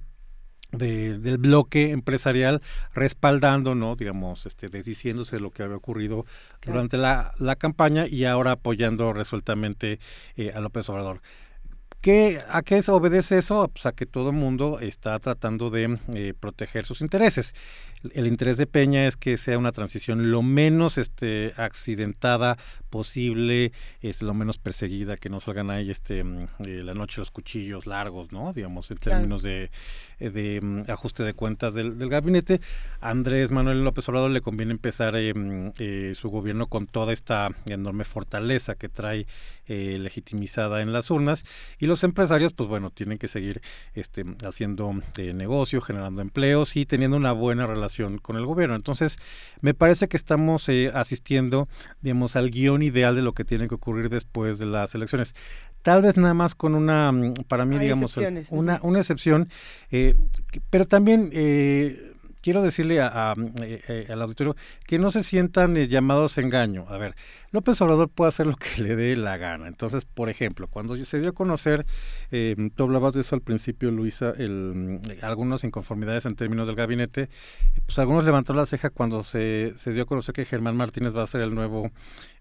de, 0.76 1.18
del 1.18 1.38
bloque 1.38 1.90
empresarial 1.90 2.62
respaldando, 2.94 3.74
¿no? 3.74 3.96
digamos, 3.96 4.46
este, 4.46 4.68
desdiciéndose 4.68 5.36
de 5.36 5.42
lo 5.42 5.50
que 5.50 5.62
había 5.62 5.76
ocurrido 5.76 6.24
claro. 6.60 6.78
durante 6.78 6.96
la, 6.96 7.34
la, 7.38 7.56
campaña 7.56 8.06
y 8.06 8.24
ahora 8.24 8.52
apoyando 8.52 9.12
resueltamente 9.12 9.98
eh, 10.36 10.52
a 10.54 10.60
López 10.60 10.88
Obrador. 10.88 11.20
¿Qué, 12.04 12.38
¿A 12.50 12.60
qué 12.60 12.82
obedece 12.88 13.38
eso? 13.38 13.66
Pues 13.68 13.86
a 13.86 13.92
que 13.92 14.04
todo 14.04 14.28
el 14.28 14.36
mundo 14.36 14.78
está 14.78 15.18
tratando 15.20 15.70
de 15.70 15.98
eh, 16.12 16.34
proteger 16.38 16.84
sus 16.84 17.00
intereses. 17.00 17.54
El 18.12 18.26
interés 18.26 18.56
de 18.56 18.66
Peña 18.66 19.06
es 19.06 19.16
que 19.16 19.36
sea 19.36 19.58
una 19.58 19.72
transición 19.72 20.30
lo 20.30 20.42
menos 20.42 20.98
este, 20.98 21.54
accidentada 21.56 22.58
posible, 22.90 23.72
es 24.02 24.22
lo 24.22 24.34
menos 24.34 24.58
perseguida, 24.58 25.16
que 25.16 25.28
no 25.28 25.40
salgan 25.40 25.70
ahí 25.70 25.90
este, 25.90 26.20
eh, 26.20 26.82
la 26.84 26.94
noche 26.94 27.20
los 27.20 27.30
cuchillos 27.30 27.86
largos, 27.86 28.30
¿no? 28.30 28.52
Digamos, 28.52 28.90
en 28.90 28.98
claro. 28.98 29.18
términos 29.18 29.42
de, 29.42 29.70
eh, 30.20 30.30
de 30.30 30.60
um, 30.62 30.82
ajuste 30.88 31.22
de 31.24 31.34
cuentas 31.34 31.74
del, 31.74 31.98
del, 31.98 32.08
gabinete. 32.08 32.60
Andrés 33.00 33.50
Manuel 33.50 33.82
López 33.82 34.08
Obrador 34.08 34.30
le 34.30 34.40
conviene 34.40 34.72
empezar 34.72 35.14
eh, 35.16 36.12
su 36.14 36.28
gobierno 36.28 36.66
con 36.66 36.86
toda 36.86 37.12
esta 37.12 37.50
enorme 37.66 38.04
fortaleza 38.04 38.74
que 38.74 38.88
trae 38.88 39.26
eh, 39.66 39.96
legitimizada 39.98 40.82
en 40.82 40.92
las 40.92 41.10
urnas 41.10 41.42
y 41.78 41.86
los 41.86 42.04
empresarios, 42.04 42.52
pues 42.52 42.68
bueno, 42.68 42.90
tienen 42.90 43.16
que 43.16 43.28
seguir 43.28 43.62
este, 43.94 44.22
haciendo 44.44 44.92
eh, 45.16 45.32
negocio, 45.32 45.80
generando 45.80 46.20
empleos 46.20 46.76
y 46.76 46.84
teniendo 46.84 47.16
una 47.16 47.32
buena 47.32 47.66
relación 47.66 47.93
con 48.22 48.36
el 48.36 48.46
gobierno. 48.46 48.76
Entonces, 48.76 49.18
me 49.60 49.74
parece 49.74 50.08
que 50.08 50.16
estamos 50.16 50.68
eh, 50.68 50.90
asistiendo, 50.94 51.68
digamos, 52.00 52.36
al 52.36 52.50
guion 52.50 52.82
ideal 52.82 53.14
de 53.14 53.22
lo 53.22 53.32
que 53.32 53.44
tiene 53.44 53.68
que 53.68 53.74
ocurrir 53.74 54.08
después 54.08 54.58
de 54.58 54.66
las 54.66 54.94
elecciones. 54.94 55.34
Tal 55.82 56.02
vez 56.02 56.16
nada 56.16 56.34
más 56.34 56.54
con 56.54 56.74
una, 56.74 57.12
mm, 57.12 57.34
para 57.48 57.64
mí, 57.64 57.76
Hay 57.76 57.82
digamos, 57.82 58.16
una, 58.50 58.80
una 58.82 58.98
excepción, 58.98 59.48
eh, 59.90 60.14
pero 60.70 60.86
también 60.86 61.30
eh, 61.32 62.13
quiero 62.44 62.62
decirle 62.62 63.00
a, 63.00 63.08
a, 63.08 63.30
a, 63.32 64.12
al 64.12 64.20
auditorio 64.20 64.54
que 64.86 64.98
no 64.98 65.10
se 65.10 65.22
sientan 65.22 65.78
eh, 65.78 65.88
llamados 65.88 66.36
a 66.36 66.42
engaño. 66.42 66.84
A 66.90 66.98
ver, 66.98 67.14
López 67.52 67.80
Obrador 67.80 68.10
puede 68.10 68.28
hacer 68.28 68.46
lo 68.46 68.56
que 68.56 68.82
le 68.82 68.96
dé 68.96 69.16
la 69.16 69.38
gana. 69.38 69.66
Entonces, 69.66 70.04
por 70.04 70.28
ejemplo, 70.28 70.68
cuando 70.68 71.02
se 71.06 71.20
dio 71.20 71.30
a 71.30 71.32
conocer, 71.32 71.86
eh, 72.30 72.54
tú 72.74 72.82
hablabas 72.82 73.14
de 73.14 73.22
eso 73.22 73.34
al 73.34 73.40
principio, 73.40 73.90
Luisa, 73.90 74.34
el, 74.36 75.00
algunas 75.22 75.64
inconformidades 75.64 76.26
en 76.26 76.36
términos 76.36 76.66
del 76.66 76.76
gabinete, 76.76 77.30
pues 77.86 77.98
algunos 77.98 78.26
levantaron 78.26 78.58
la 78.58 78.66
ceja 78.66 78.90
cuando 78.90 79.22
se, 79.22 79.72
se 79.76 79.92
dio 79.94 80.02
a 80.02 80.06
conocer 80.06 80.34
que 80.34 80.44
Germán 80.44 80.76
Martínez 80.76 81.16
va 81.16 81.22
a 81.22 81.26
ser 81.26 81.40
el 81.40 81.54
nuevo 81.54 81.90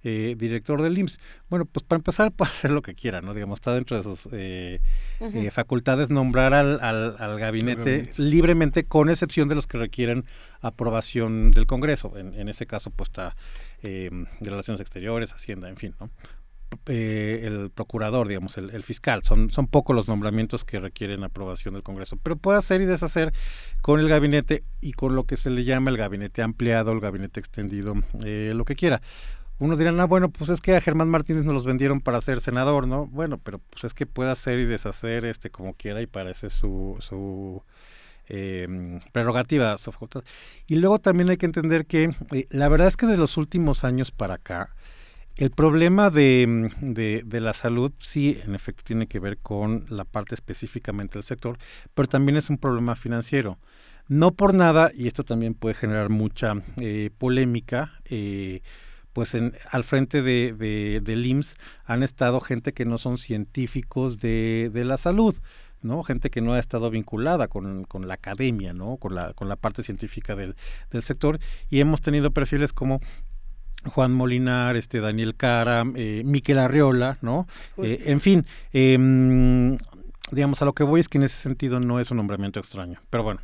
eh, 0.04 0.36
director 0.38 0.82
del 0.82 0.97
IMSS. 0.97 1.18
Bueno, 1.49 1.64
pues 1.66 1.84
para 1.84 1.99
empezar 1.99 2.32
puede 2.36 2.51
hacer 2.51 2.72
lo 2.72 2.82
que 2.82 2.93
quiera, 2.93 3.22
¿no? 3.22 3.34
Digamos, 3.34 3.58
está 3.58 3.74
dentro 3.74 3.95
de 3.95 4.04
sus 4.04 4.28
eh, 4.34 4.82
uh 5.22 5.28
-huh. 5.28 5.51
facultades 5.51 6.10
nombrar 6.10 6.54
al, 6.54 6.82
al, 6.82 7.16
al 7.18 7.39
gabinete 7.39 8.12
libremente, 8.18 8.84
con 8.84 9.10
excepción 9.10 9.47
de 9.47 9.56
los 9.56 9.66
que 9.66 9.78
requieren 9.94 10.26
aprobación 10.62 11.52
del 11.52 11.68
Congreso. 11.68 12.18
En, 12.18 12.50
ese 12.50 12.66
caso, 12.66 12.89
pues 12.89 13.10
está 13.10 13.36
Relaciones 14.41 14.82
Exteriores, 14.82 15.34
Hacienda, 15.34 15.70
en 15.70 15.78
fin, 15.78 15.94
¿no? 16.00 16.10
Eh, 16.88 17.41
el 17.44 17.70
procurador, 17.70 18.28
digamos, 18.28 18.58
el, 18.58 18.84
fiscal. 18.84 19.22
Son, 19.24 19.52
son 19.52 19.68
pocos 19.68 19.96
los 19.96 20.08
nombramientos 20.08 20.64
que 20.64 20.80
requieren 20.80 21.24
aprobación 21.24 21.76
del 21.76 21.84
Congreso, 21.84 22.18
pero 22.18 22.36
puede 22.36 22.58
hacer 22.58 22.82
y 22.82 22.86
deshacer 22.86 23.32
con 23.84 24.00
el 24.00 24.10
gabinete 24.10 24.64
y 24.82 24.94
con 24.94 25.16
lo 25.16 25.26
que 25.26 25.38
se 25.38 25.52
le 25.52 25.64
llama 25.64 25.91
el 25.91 25.98
gabinete 25.98 26.41
ampliado, 26.41 26.91
el 26.91 27.00
gabinete 27.00 27.39
extendido, 27.39 27.94
eh, 28.26 28.54
lo 28.56 28.66
que 28.66 28.76
quiera. 28.76 29.04
Unos 29.60 29.78
dirán, 29.78 30.00
ah, 30.00 30.06
bueno, 30.06 30.30
pues 30.30 30.50
es 30.50 30.62
que 30.62 30.76
a 30.76 30.82
Germán 30.82 31.10
Martínez 31.10 31.46
nos 31.46 31.54
los 31.54 31.66
vendieron 31.66 32.02
para 32.02 32.20
ser 32.22 32.41
senador, 32.41 32.88
¿no? 32.88 33.06
Bueno, 33.06 33.38
pero 33.38 33.60
pues 33.60 33.84
es 33.84 33.94
que 33.94 34.08
puede 34.08 34.32
hacer 34.32 34.58
y 34.58 34.66
deshacer 34.66 35.26
este 35.26 35.52
como 35.52 35.76
quiera 35.76 36.02
y 36.02 36.08
parece 36.08 36.50
su, 36.50 36.98
su 37.00 37.62
eh, 38.28 39.00
prerrogativa. 39.12 39.76
Y 40.68 40.76
luego 40.76 41.00
también 41.00 41.30
hay 41.30 41.38
que 41.38 41.46
entender 41.46 41.86
que 41.86 42.16
eh, 42.32 42.48
la 42.50 42.70
verdad 42.70 42.88
es 42.88 42.98
que 42.98 43.06
de 43.06 43.18
los 43.18 43.38
últimos 43.38 43.84
años 43.84 44.12
para 44.12 44.36
acá, 44.36 44.76
el 45.36 45.50
problema 45.50 46.10
de, 46.10 46.70
de, 46.82 47.24
de, 47.26 47.41
la 47.41 47.54
salud 47.54 47.91
sí, 48.00 48.40
en 48.45 48.54
efecto, 48.54 48.84
tiene 48.86 49.08
que 49.08 49.20
ver 49.20 49.40
con 49.40 49.86
la 49.90 50.06
parte 50.06 50.36
específicamente 50.36 51.14
del 51.14 51.24
sector, 51.24 51.58
pero 51.95 52.08
también 52.08 52.38
es 52.38 52.50
un 52.50 52.58
problema 52.58 52.95
financiero. 52.95 53.58
No 54.08 54.32
por 54.32 54.54
nada, 54.54 54.91
y 54.94 55.08
esto 55.08 55.24
también 55.24 55.54
puede 55.56 55.76
generar 55.76 56.10
mucha 56.10 56.56
eh, 56.80 57.10
polémica, 57.18 58.00
eh, 58.06 58.62
pues 59.14 59.34
en, 59.34 59.54
al 59.72 59.84
frente 59.84 60.22
de, 60.22 60.54
de, 60.54 61.00
del 61.02 61.26
IMSS 61.26 61.56
han 61.86 62.04
estado 62.04 62.40
gente 62.40 62.74
que 62.74 62.86
no 62.86 62.98
son 62.98 63.18
científicos 63.18 64.20
de, 64.20 64.70
de 64.74 64.86
la 64.86 64.98
salud. 64.98 65.36
¿No? 65.84 66.03
Gente 66.03 66.30
que 66.30 66.41
no 66.41 66.53
ha 66.53 66.60
estado 66.60 66.89
vinculada 66.89 67.47
con, 67.47 67.84
con, 67.85 68.07
la 68.07 68.15
academia, 68.15 68.73
¿no? 68.73 68.97
Con 68.97 69.15
la, 69.15 69.34
con 69.34 69.49
la 69.49 69.55
parte 69.55 69.84
científica 69.84 70.35
del, 70.35 70.55
del 70.91 71.03
sector. 71.03 71.39
Y 71.69 71.80
hemos 71.80 72.01
tenido 72.01 72.31
perfiles 72.31 72.73
como 72.73 72.99
Juan 73.85 74.14
Molinar, 74.14 74.76
este 74.76 74.99
Daniel 74.99 75.35
Cara, 75.35 75.84
eh, 75.95 76.23
Miquel 76.26 76.60
Arriola, 76.60 77.18
¿no? 77.22 77.47
Eh, 77.77 78.03
en 78.05 78.19
fin, 78.22 78.45
eh, 78.72 79.77
digamos, 80.31 80.61
a 80.61 80.65
lo 80.65 80.73
que 80.73 80.84
voy 80.84 81.01
es 81.01 81.10
que 81.10 81.18
en 81.18 81.26
ese 81.26 81.38
sentido 81.38 81.80
no 81.80 81.99
es 81.99 82.11
un 82.11 82.18
nombramiento 82.18 82.60
extraño. 82.60 82.99
Pero 83.10 83.23
bueno, 83.23 83.41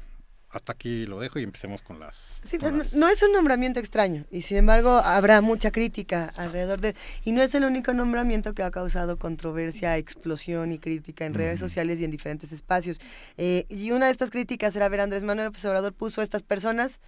hasta 0.52 0.74
aquí 0.74 1.06
lo 1.06 1.20
dejo 1.20 1.40
y 1.40 1.44
empecemos 1.44 1.82
con 1.82 2.00
las... 2.00 2.40
Sí, 2.42 2.58
con 2.58 2.72
no, 2.72 2.78
las... 2.80 2.94
no 2.94 3.08
es 3.08 3.22
un 3.22 3.32
nombramiento 3.32 3.80
extraño 3.80 4.26
y 4.32 4.42
sin 4.42 4.58
embargo 4.58 4.98
habrá 4.98 5.42
mucha 5.42 5.72
crítica 5.72 6.34
alrededor 6.36 6.82
de... 6.82 6.96
Y 7.24 7.34
no 7.34 7.42
es 7.42 7.54
el 7.54 7.66
único 7.66 7.94
nombramiento 7.94 8.54
que 8.54 8.64
ha 8.64 8.72
causado 8.72 9.18
controversia, 9.18 9.98
explosión 9.98 10.72
y 10.72 10.80
crítica 10.80 11.26
en 11.26 11.36
redes 11.36 11.60
sociales 11.60 12.00
y 12.00 12.06
en 12.06 12.12
diferentes 12.12 12.52
espacios. 12.52 13.00
Eh, 13.38 13.66
y 13.70 13.92
una 13.92 14.08
de 14.08 14.12
estas 14.12 14.32
críticas 14.32 14.76
era 14.76 14.90
ver 14.90 15.02
Andrés 15.02 15.24
Manuel 15.24 15.48
López 15.48 15.64
Obrador 15.66 15.94
puso 15.94 16.22
a 16.22 16.24
estas 16.24 16.42
personas, 16.42 17.00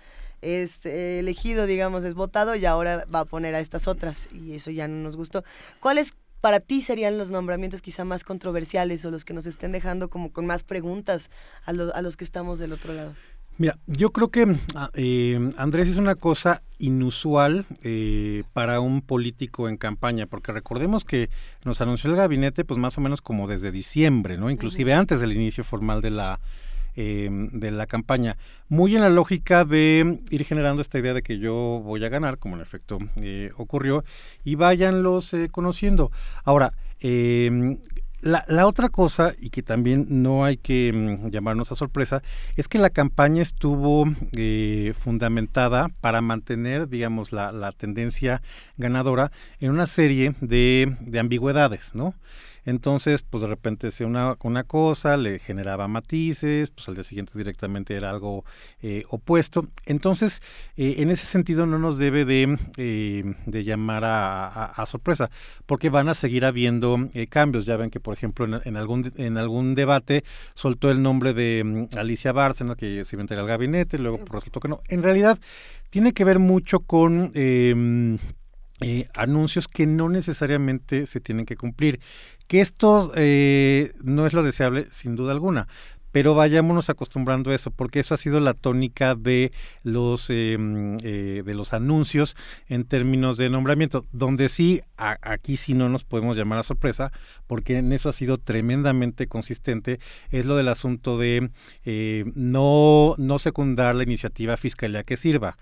es 0.42 0.86
eh, 0.86 1.20
elegido, 1.20 1.66
digamos, 1.66 2.04
es 2.04 2.14
votado 2.14 2.56
y 2.56 2.66
ahora 2.66 3.06
va 3.14 3.22
a 3.22 3.26
poner 3.26 3.56
a 3.56 3.60
estas 3.60 3.88
otras 3.88 4.30
y 4.32 4.54
eso 4.54 4.70
ya 4.72 4.88
no 4.88 4.98
nos 5.04 5.16
gustó. 5.16 5.44
¿Cuáles 5.80 6.14
para 6.42 6.60
ti 6.60 6.82
serían 6.82 7.18
los 7.18 7.32
nombramientos 7.32 7.82
quizá 7.82 8.04
más 8.04 8.24
controversiales 8.24 9.06
o 9.06 9.12
los 9.12 9.24
que 9.24 9.34
nos 9.34 9.46
estén 9.46 9.72
dejando 9.72 10.10
como 10.10 10.34
con 10.34 10.46
más 10.46 10.64
preguntas 10.64 11.30
a, 11.66 11.72
lo, 11.72 11.96
a 11.96 12.02
los 12.02 12.18
que 12.18 12.24
estamos 12.24 12.60
del 12.60 12.74
otro 12.74 12.94
lado? 12.94 13.14
Mira, 13.58 13.78
yo 13.86 14.12
creo 14.12 14.30
que 14.30 14.56
eh, 14.96 15.52
Andrés 15.58 15.88
es 15.88 15.98
una 15.98 16.16
cosa 16.16 16.64
inusual 16.80 17.66
eh, 17.84 18.44
para 18.54 18.80
un 18.80 19.02
político 19.02 19.70
en 19.70 19.78
campaña, 19.78 20.26
porque 20.26 20.52
recordemos 20.52 21.06
que 21.06 21.30
nos 21.64 21.80
anunció 21.80 22.10
el 22.10 22.16
gabinete 22.16 22.66
pues 22.66 22.80
más 22.80 22.98
o 22.98 23.02
menos 23.02 23.22
como 23.22 23.48
desde 23.48 23.72
diciembre, 23.72 24.38
¿no? 24.38 24.50
Inclusive 24.50 24.94
uh 24.94 24.96
-huh. 24.96 25.00
antes 25.00 25.22
del 25.22 25.34
inicio 25.34 25.64
formal 25.64 26.02
de 26.02 26.10
la 26.10 26.40
eh, 26.96 27.30
de 27.32 27.72
la 27.72 27.86
campaña, 27.88 28.38
muy 28.70 28.96
en 28.96 29.02
la 29.02 29.10
lógica 29.10 29.66
de 29.66 30.20
ir 30.30 30.44
generando 30.46 30.82
esta 30.82 31.00
idea 31.00 31.14
de 31.14 31.24
que 31.24 31.40
yo 31.40 31.82
voy 31.84 32.04
a 32.06 32.10
ganar, 32.10 32.38
como 32.38 32.56
en 32.56 32.62
efecto 32.62 33.00
eh, 33.18 33.52
ocurrió, 33.58 34.04
y 34.44 34.56
váyanlos 34.56 35.34
eh, 35.34 35.50
conociendo. 35.52 36.12
Ahora, 36.44 36.74
eh, 37.00 37.78
la, 38.22 38.46
la, 38.48 38.68
otra 38.68 38.90
cosa, 38.90 39.34
y 39.40 39.50
que 39.50 39.64
también 39.64 40.06
no 40.10 40.46
hay 40.46 40.58
que 40.58 40.94
mm, 40.94 41.30
llamarnos 41.30 41.72
a 41.72 41.76
sorpresa, 41.76 42.22
es 42.56 42.68
que 42.68 42.78
la 42.78 42.92
campaña 42.92 43.42
estuvo 43.42 44.06
eh, 44.38 44.94
fundamentada 45.00 45.90
para 46.02 46.22
mantener, 46.22 46.88
digamos, 46.88 47.32
la, 47.32 47.52
la, 47.52 47.72
tendencia 47.72 48.42
ganadora 48.78 49.32
en 49.60 49.72
una 49.72 49.88
serie 49.88 50.36
de, 50.40 50.96
de 51.02 51.20
ambigüedades, 51.20 51.96
¿no? 51.96 52.14
Entonces, 52.66 53.24
pues 53.24 53.42
de 53.42 53.48
repente 53.48 53.88
decía 53.88 54.06
una, 54.06 54.38
una 54.44 54.64
cosa, 54.64 55.18
le 55.18 55.40
generaba 55.40 55.88
matices, 55.88 56.70
pues 56.70 56.88
al 56.88 56.96
día 56.96 57.04
siguiente 57.04 57.34
directamente 57.36 57.96
era 57.96 58.10
algo 58.10 58.46
eh, 58.82 59.04
opuesto. 59.10 59.68
Entonces, 59.86 60.42
eh, 60.78 60.96
en 60.98 61.10
ese 61.10 61.26
sentido 61.26 61.66
no 61.66 61.80
nos 61.80 61.98
debe 61.98 62.26
de, 62.26 62.58
eh, 62.78 63.36
de 63.46 63.64
llamar 63.64 64.06
a, 64.06 64.48
a, 64.48 64.66
a, 64.66 64.86
sorpresa, 64.86 65.32
porque 65.66 65.90
van 65.90 66.10
a 66.10 66.14
seguir 66.14 66.46
habiendo 66.46 66.98
cambios. 67.30 67.66
Ya 67.66 67.78
ven 67.78 67.90
que, 67.90 68.00
por 68.00 68.14
ejemplo, 68.14 68.46
en, 68.46 68.62
en, 68.64 68.78
algún, 68.78 69.12
en 69.18 69.38
algún 69.38 69.74
debate 69.76 70.24
soltó 70.54 70.92
el 70.92 71.02
nombre 71.02 71.34
de 71.34 71.62
um, 71.64 71.88
Alicia 71.98 72.32
Bárcena, 72.32 72.76
que 72.76 73.06
se 73.06 73.16
iba 73.16 73.22
a 73.22 73.24
entregar 73.24 73.44
al 73.44 73.50
gabinete, 73.50 73.98
luego 73.98 74.18
pues, 74.20 74.32
resultó 74.32 74.60
que 74.60 74.68
no. 74.68 74.82
En 74.88 75.02
realidad, 75.02 75.40
tiene 75.90 76.14
que 76.14 76.24
ver 76.24 76.40
mucho 76.40 76.82
con... 76.82 77.32
Eh, 78.82 79.08
anuncios 79.14 79.68
que 79.68 79.86
no 79.86 80.10
necesariamente 80.10 81.06
se 81.06 81.20
tienen 81.20 81.46
que 81.46 81.56
cumplir. 81.56 82.00
Que 82.48 82.62
esto 82.62 83.12
eh, 83.16 83.94
no 84.04 84.26
es 84.26 84.34
lo 84.34 84.44
deseable, 84.44 84.88
sin 84.92 85.16
duda 85.16 85.32
alguna, 85.32 85.68
pero 86.12 86.36
vayámonos 86.36 86.90
acostumbrando 86.90 87.52
a 87.52 87.56
eso, 87.56 87.72
porque 87.72 88.00
eso 88.00 88.14
ha 88.14 88.18
sido 88.18 88.40
la 88.40 88.54
tónica 88.54 89.16
de 89.16 89.52
los 89.84 90.30
eh, 90.30 90.58
eh, 91.04 91.44
de 91.46 91.54
los 91.54 91.74
anuncios 91.74 92.36
en 92.68 92.86
términos 92.86 93.38
de 93.38 93.50
nombramiento, 93.50 94.06
donde 94.12 94.50
sí 94.50 94.82
aquí 94.98 95.58
sí 95.58 95.74
no 95.74 95.90
nos 95.90 96.04
podemos 96.04 96.38
llamar 96.38 96.60
a 96.60 96.64
sorpresa, 96.64 97.12
porque 97.48 97.78
en 97.78 97.92
eso 97.92 98.10
ha 98.10 98.14
sido 98.14 98.38
tremendamente 98.38 99.28
consistente, 99.28 100.00
es 100.30 100.46
lo 100.46 100.56
del 100.56 100.68
asunto 100.68 101.18
de 101.18 101.50
eh, 101.86 102.26
no 102.36 103.16
no 103.18 103.40
secundar 103.40 103.96
la 103.96 104.04
iniciativa 104.04 104.58
fiscalía 104.58 105.04
que 105.04 105.18
sirva 105.18 105.58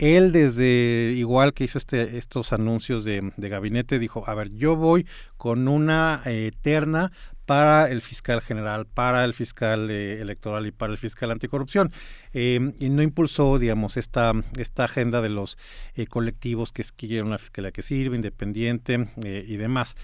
él 0.00 0.32
desde 0.32 1.12
igual 1.14 1.52
que 1.52 1.64
hizo 1.64 1.78
este, 1.78 2.18
estos 2.18 2.52
anuncios 2.52 3.04
de, 3.04 3.32
gabinete 3.36 3.98
dijo, 3.98 4.24
a 4.26 4.34
ver, 4.34 4.50
yo 4.50 4.74
voy 4.74 5.06
con 5.36 5.68
una 5.68 6.22
eh, 6.24 6.52
terna 6.62 7.12
para 7.50 7.90
el 7.90 8.00
fiscal 8.00 8.40
general, 8.42 8.86
para 8.86 9.24
el 9.24 9.34
fiscal 9.34 9.90
eh, 9.90 10.20
electoral 10.20 10.68
y 10.68 10.70
para 10.70 10.92
el 10.92 10.98
fiscal 10.98 11.32
anticorrupción. 11.32 11.92
Eh, 12.32 12.72
y 12.78 12.90
no 12.90 13.02
impulsó, 13.02 13.58
digamos, 13.58 13.96
esta, 13.96 14.32
esta 14.56 14.84
agenda 14.84 15.20
de 15.20 15.30
los 15.30 15.58
eh, 15.96 16.06
colectivos 16.06 16.70
que 16.70 16.84
quieren 16.96 17.26
una 17.26 17.38
fiscalía 17.38 17.72
que 17.72 17.82
sirve, 17.82 18.14
independiente 18.14 19.08
y 19.24 19.56
demás. 19.56 19.96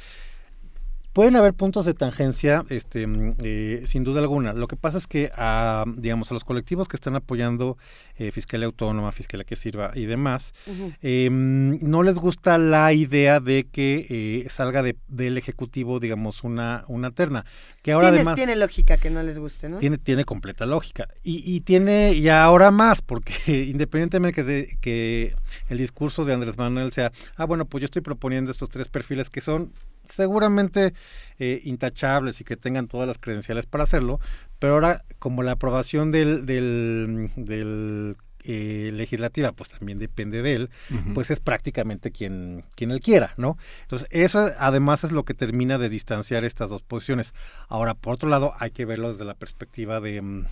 Pueden 1.16 1.34
haber 1.34 1.54
puntos 1.54 1.86
de 1.86 1.94
tangencia, 1.94 2.66
este, 2.68 3.06
eh, 3.42 3.84
sin 3.86 4.04
duda 4.04 4.20
alguna. 4.20 4.52
Lo 4.52 4.68
que 4.68 4.76
pasa 4.76 4.98
es 4.98 5.06
que 5.06 5.30
a, 5.34 5.86
digamos, 5.96 6.30
a 6.30 6.34
los 6.34 6.44
colectivos 6.44 6.88
que 6.88 6.96
están 6.98 7.16
apoyando 7.16 7.78
eh, 8.18 8.30
Fiscalía 8.32 8.66
Autónoma, 8.66 9.10
Fiscalía 9.12 9.44
que 9.44 9.56
Sirva 9.56 9.92
y 9.94 10.04
demás, 10.04 10.52
uh 10.66 10.72
-huh. 10.72 10.96
eh, 11.00 11.30
no 11.30 12.02
les 12.02 12.16
gusta 12.16 12.58
la 12.58 12.92
idea 12.92 13.40
de 13.40 13.64
que 13.64 14.06
eh, 14.10 14.50
salga 14.50 14.82
de, 14.82 14.94
del 15.08 15.38
Ejecutivo, 15.38 16.00
digamos, 16.00 16.44
una, 16.44 16.84
una 16.86 17.10
terna. 17.12 17.46
Que 17.80 17.92
ahora 17.92 18.08
¿Tiene, 18.08 18.18
además... 18.18 18.34
Tiene 18.34 18.56
lógica 18.56 18.98
que 18.98 19.08
no 19.08 19.22
les 19.22 19.38
guste, 19.38 19.70
¿no? 19.70 19.78
Tiene, 19.78 19.96
tiene 19.96 20.26
completa 20.26 20.66
lógica. 20.66 21.08
Y, 21.22 21.42
y 21.50 21.62
tiene, 21.62 22.12
y 22.12 22.28
ahora 22.28 22.70
más, 22.70 23.00
porque 23.00 23.32
independientemente 23.70 24.34
que, 24.34 24.42
de, 24.42 24.78
que 24.82 25.34
el 25.70 25.78
discurso 25.78 26.26
de 26.26 26.34
Andrés 26.34 26.58
Manuel 26.58 26.92
sea, 26.92 27.10
ah, 27.36 27.46
bueno, 27.46 27.64
pues 27.64 27.80
yo 27.80 27.84
estoy 27.86 28.02
proponiendo 28.02 28.50
estos 28.50 28.68
tres 28.68 28.88
perfiles 28.90 29.30
que 29.30 29.40
son 29.40 29.72
seguramente 30.08 30.94
eh, 31.38 31.60
intachables 31.64 32.40
y 32.40 32.44
que 32.44 32.56
tengan 32.56 32.88
todas 32.88 33.08
las 33.08 33.18
credenciales 33.18 33.66
para 33.66 33.84
hacerlo, 33.84 34.20
pero 34.58 34.74
ahora 34.74 35.04
como 35.18 35.42
la 35.42 35.52
aprobación 35.52 36.10
del, 36.10 36.46
del, 36.46 37.30
del 37.36 38.16
eh, 38.44 38.90
legislativa 38.92 39.50
pues 39.50 39.68
también 39.70 39.98
depende 39.98 40.40
de 40.40 40.52
él, 40.52 40.70
uh 40.90 40.94
-huh. 40.94 41.14
pues 41.14 41.32
es 41.32 41.40
prácticamente 41.40 42.12
quien, 42.12 42.62
quien 42.76 42.92
él 42.92 43.00
quiera, 43.00 43.34
¿no? 43.36 43.58
Entonces 43.82 44.06
eso 44.12 44.48
además 44.58 45.02
es 45.02 45.10
lo 45.10 45.24
que 45.24 45.34
termina 45.34 45.78
de 45.78 45.88
distanciar 45.88 46.44
estas 46.44 46.70
dos 46.70 46.82
posiciones. 46.82 47.34
Ahora, 47.68 47.94
por 47.94 48.14
otro 48.14 48.28
lado, 48.28 48.52
hay 48.60 48.70
que 48.70 48.84
verlo 48.84 49.10
desde 49.10 49.24
la 49.24 49.34
perspectiva 49.34 50.00
de, 50.00 50.22
mm, 50.22 50.46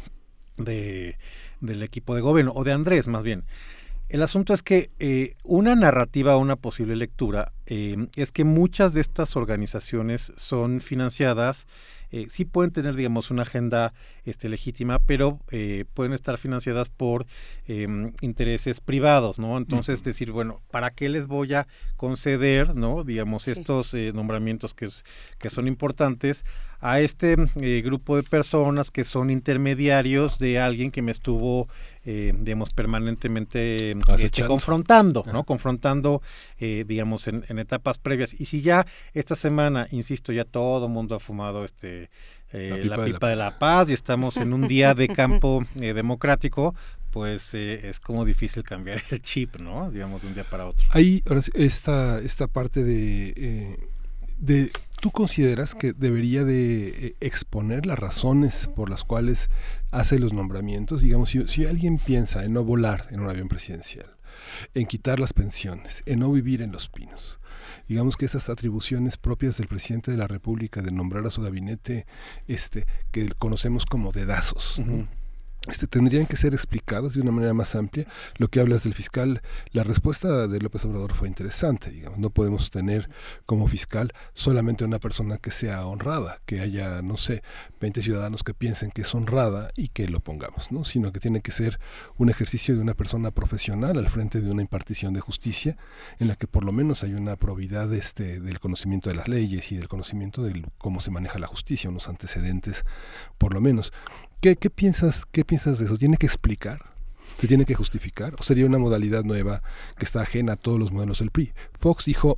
de 0.56 1.18
del 1.60 1.82
equipo 1.85 2.16
de 2.16 2.20
gobierno, 2.20 2.52
o 2.56 2.64
de 2.64 2.72
Andrés 2.72 3.06
más 3.06 3.22
bien. 3.22 3.44
El 4.09 4.22
asunto 4.22 4.55
es 4.55 4.62
que 4.62 4.90
eh, 4.98 5.35
una 5.44 5.74
narrativa, 5.74 6.36
una 6.36 6.56
posible 6.56 6.94
lectura, 6.97 7.52
eh, 7.66 8.08
es 8.16 8.32
que 8.32 8.44
muchas 8.44 8.92
de 8.94 9.00
estas 9.00 9.36
organizaciones 9.36 10.32
son 10.36 10.80
financiadas, 10.80 11.66
eh, 12.10 12.26
sí 12.28 12.44
pueden 12.44 12.70
tener, 12.70 12.94
digamos, 12.94 13.30
una 13.30 13.42
agenda 13.42 13.92
este, 14.24 14.48
legítima, 14.48 14.98
pero 15.00 15.40
eh, 15.50 15.84
pueden 15.94 16.12
estar 16.12 16.38
financiadas 16.38 16.88
por 16.88 17.26
intereses 17.66 18.80
privados, 18.80 19.38
¿no? 19.38 19.56
Entonces, 19.56 19.98
uh 19.98 20.02
-huh. 20.02 20.06
decir, 20.06 20.30
bueno, 20.30 20.60
¿para 20.70 20.90
qué 20.90 21.08
les 21.08 21.26
voy 21.26 21.54
a 21.54 21.66
conceder, 21.96 22.76
¿no? 22.76 23.02
Digamos, 23.02 23.44
sí. 23.44 23.52
estos 23.52 23.94
nombramientos 24.12 24.74
que, 24.74 24.84
es, 24.84 25.04
que 25.38 25.50
son 25.50 25.66
importantes 25.66 26.44
a 26.80 27.00
este 27.00 27.36
grupo 27.82 28.16
de 28.16 28.22
personas 28.22 28.90
que 28.90 29.04
son 29.04 29.30
intermediarios 29.30 30.38
de 30.38 30.58
alguien 30.58 30.90
que 30.90 31.00
me 31.00 31.10
estuvo 31.10 31.66
eh, 32.06 32.34
digamos, 32.38 32.68
permanentemente 32.68 33.92
este, 34.18 34.44
confrontando, 34.44 35.24
¿no? 35.32 35.44
Confrontando, 35.44 36.20
eh, 36.58 36.84
digamos, 36.86 37.26
en, 37.28 37.53
en, 37.55 37.59
etapas 37.60 37.98
previas. 37.98 38.39
Y 38.39 38.47
si 38.47 38.60
ya 38.60 38.86
esta 39.12 39.36
semana, 39.36 39.89
insisto, 39.90 40.32
ya 40.32 40.44
todo 40.44 40.86
el 40.86 40.93
mundo 40.93 41.14
ha 41.14 41.20
fumado 41.20 41.64
este 41.64 42.10
eh, 42.52 42.82
la 42.85 42.97
pipa, 42.97 42.97
la 42.97 43.05
pipa 43.05 43.28
de, 43.28 43.36
la 43.36 43.44
de, 43.44 43.51
la 43.51 43.59
paz 43.59 43.89
y 43.90 43.93
estamos 43.93 44.36
en 44.36 44.52
un 44.52 44.68
día 44.68 44.94
de 44.94 45.09
campo 45.22 45.64
eh, 45.81 45.93
democrático, 45.93 46.74
pues 47.10 47.55
eh, 47.55 47.89
es 47.89 48.01
como 48.01 48.24
difícil 48.24 48.62
cambiar 48.62 49.02
el 49.10 49.22
chip, 49.22 49.56
¿no? 49.56 49.90
Digamos, 49.90 50.22
de 50.22 50.28
un 50.28 50.35
día 50.35 50.44
para 50.48 50.66
otro. 50.66 50.86
Ahí, 50.90 51.22
esta, 51.55 52.20
esta 52.20 52.47
parte 52.47 52.85
de, 52.85 53.78
de 54.39 54.70
¿Tú 55.05 55.10
consideras 55.10 55.74
que 55.74 55.93
debería 55.93 56.44
de 56.44 57.14
exponer 57.20 57.85
las 57.85 57.98
razones 57.98 58.70
por 58.74 58.89
las 58.89 59.05
cuales 59.05 59.51
hace 59.90 60.18
los 60.18 60.32
nombramientos? 60.32 61.02
Digamos, 61.02 61.28
si, 61.28 61.47
si, 61.47 61.66
alguien 61.66 61.98
piensa 61.98 62.43
en 62.43 62.55
no 62.55 62.64
volar 62.64 63.09
en 63.10 63.20
un 63.20 63.28
avión 63.28 63.48
presidencial, 63.48 64.16
en 64.72 64.86
quitar 64.86 65.20
las 65.20 65.35
pensiones, 65.35 66.02
en 66.06 66.20
no 66.20 66.32
vivir 66.32 66.62
en 66.62 66.72
los 66.72 66.89
pinos, 66.89 67.39
digamos 67.89 68.16
que 68.16 68.27
esas 68.27 68.48
atribuciones 68.48 69.16
propias 69.16 69.59
del 69.59 69.69
presidente 69.69 70.11
de 70.11 70.16
la 70.16 70.27
República 70.27 70.82
de 70.82 70.90
nombrar 70.90 71.27
a 71.27 71.31
su 71.31 71.43
gabinete, 71.43 72.06
este, 72.47 72.86
que 73.11 73.28
conocemos 73.39 73.86
como 73.86 74.12
dedazos. 74.12 74.81
Este, 75.68 75.86
tendrían 75.86 76.26
que 76.26 76.36
ser 76.36 76.52
explicadas 76.52 77.14
de 77.14 77.22
una 77.22 77.30
manera 77.30 77.54
más 77.54 77.74
amplia. 77.74 78.06
Lo 78.36 78.48
que 78.48 78.60
hablas 78.60 78.84
del 78.84 78.94
fiscal, 78.94 79.42
la 79.72 79.82
respuesta 79.82 80.46
de 80.46 80.60
López 80.60 80.84
Obrador 80.84 81.14
fue 81.14 81.28
interesante, 81.28 81.90
digamos, 81.90 82.18
no 82.18 82.30
podemos 82.30 82.70
tener 82.70 83.08
como 83.46 83.66
fiscal 83.66 84.12
solamente 84.34 84.84
una 84.84 84.98
persona 84.98 85.38
que 85.38 85.50
sea 85.50 85.86
honrada, 85.86 86.40
que 86.44 86.60
haya, 86.60 87.00
no 87.02 87.16
sé, 87.16 87.42
20 87.80 88.02
ciudadanos 88.02 88.42
que 88.42 88.54
piensen 88.54 88.90
que 88.90 89.02
es 89.02 89.14
honrada 89.14 89.70
y 89.76 89.88
que 89.88 90.08
lo 90.08 90.20
pongamos, 90.20 90.70
¿no? 90.70 90.84
sino 90.84 91.12
que 91.12 91.20
tiene 91.20 91.40
que 91.40 91.52
ser 91.52 91.80
un 92.16 92.28
ejercicio 92.28 92.74
de 92.74 92.82
una 92.82 92.94
persona 92.94 93.30
profesional 93.30 93.98
al 93.98 94.08
frente 94.08 94.40
de 94.40 94.50
una 94.50 94.62
impartición 94.62 95.14
de 95.14 95.20
justicia 95.20 95.76
en 96.18 96.28
la 96.28 96.36
que 96.36 96.46
por 96.46 96.64
lo 96.64 96.72
menos 96.72 97.02
hay 97.02 97.14
una 97.14 97.36
probidad 97.36 97.92
este, 97.94 98.40
del 98.40 98.60
conocimiento 98.60 99.10
de 99.10 99.16
las 99.16 99.28
leyes 99.28 99.72
y 99.72 99.76
del 99.76 99.88
conocimiento 99.88 100.42
de 100.42 100.64
cómo 100.78 101.00
se 101.00 101.10
maneja 101.10 101.38
la 101.38 101.46
justicia, 101.46 101.90
unos 101.90 102.08
antecedentes 102.08 102.84
por 103.38 103.54
lo 103.54 103.60
menos. 103.60 103.92
¿Qué, 104.44 104.56
piensas, 104.68 105.24
¿Qué 105.32 105.42
piensas 105.42 105.78
de 105.78 105.86
eso? 105.86 105.96
¿Tiene 105.96 106.18
que 106.18 106.26
explicar? 106.26 106.90
¿Se 107.38 107.48
tiene 107.48 107.64
que 107.64 107.74
justificar? 107.74 108.34
¿O 108.38 108.42
sería 108.42 108.66
una 108.66 108.76
modalidad 108.76 109.24
nueva 109.24 109.62
que 109.96 110.04
está 110.04 110.20
ajena 110.20 110.52
a 110.52 110.56
todos 110.56 110.78
los 110.78 110.92
modelos 110.92 111.20
del 111.20 111.30
PRI? 111.30 111.54
Fox 111.80 112.04
dijo, 112.04 112.36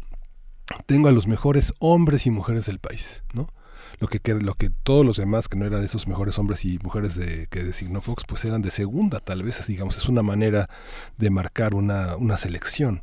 tengo 0.87 1.09
a 1.09 1.13
los 1.13 1.27
mejores 1.27 1.75
hombres 1.81 2.25
y 2.27 2.31
mujeres 2.31 2.67
del 2.67 2.79
país, 2.79 3.25
¿no? 3.35 3.49
Lo 3.99 4.07
que, 4.07 4.21
lo 4.35 4.55
que 4.55 4.71
todos 4.71 5.05
los 5.05 5.17
demás 5.17 5.49
que 5.49 5.57
no 5.57 5.67
eran 5.67 5.83
esos 5.83 6.07
mejores 6.07 6.39
hombres 6.39 6.65
y 6.65 6.79
mujeres 6.81 7.17
de, 7.17 7.49
que 7.49 7.65
designó 7.65 8.01
Fox, 8.01 8.23
pues 8.25 8.45
eran 8.45 8.63
de 8.63 8.71
segunda, 8.71 9.19
tal 9.19 9.43
vez, 9.43 9.67
digamos, 9.67 9.97
es 9.97 10.09
una 10.09 10.23
manera 10.23 10.71
de 11.17 11.31
marcar 11.31 11.75
una, 11.75 12.15
una 12.15 12.37
selección. 12.37 13.03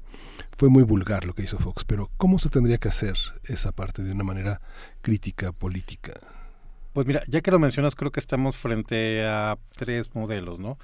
Fue 0.55 0.69
muy 0.69 0.83
vulgar 0.83 1.25
lo 1.25 1.33
que 1.33 1.43
hizo 1.43 1.59
Fox, 1.59 1.83
pero 1.83 2.09
¿cómo 2.15 2.39
se 2.39 2.47
tendría 2.47 2.77
que 2.77 2.87
hacer 2.87 3.17
esa 3.43 3.73
parte 3.73 4.01
de 4.01 4.13
una 4.13 4.23
manera 4.23 4.61
crítica, 5.01 5.51
política? 5.51 6.13
Pues 6.93 7.07
mira, 7.07 7.23
ya 7.27 7.41
que 7.41 7.51
lo 7.51 7.59
mencionas, 7.59 7.95
creo 7.95 8.11
que 8.11 8.19
estamos 8.19 8.55
frente 8.55 9.25
a 9.25 9.57
tres 9.75 10.13
modelos, 10.13 10.59
¿no? 10.59 10.77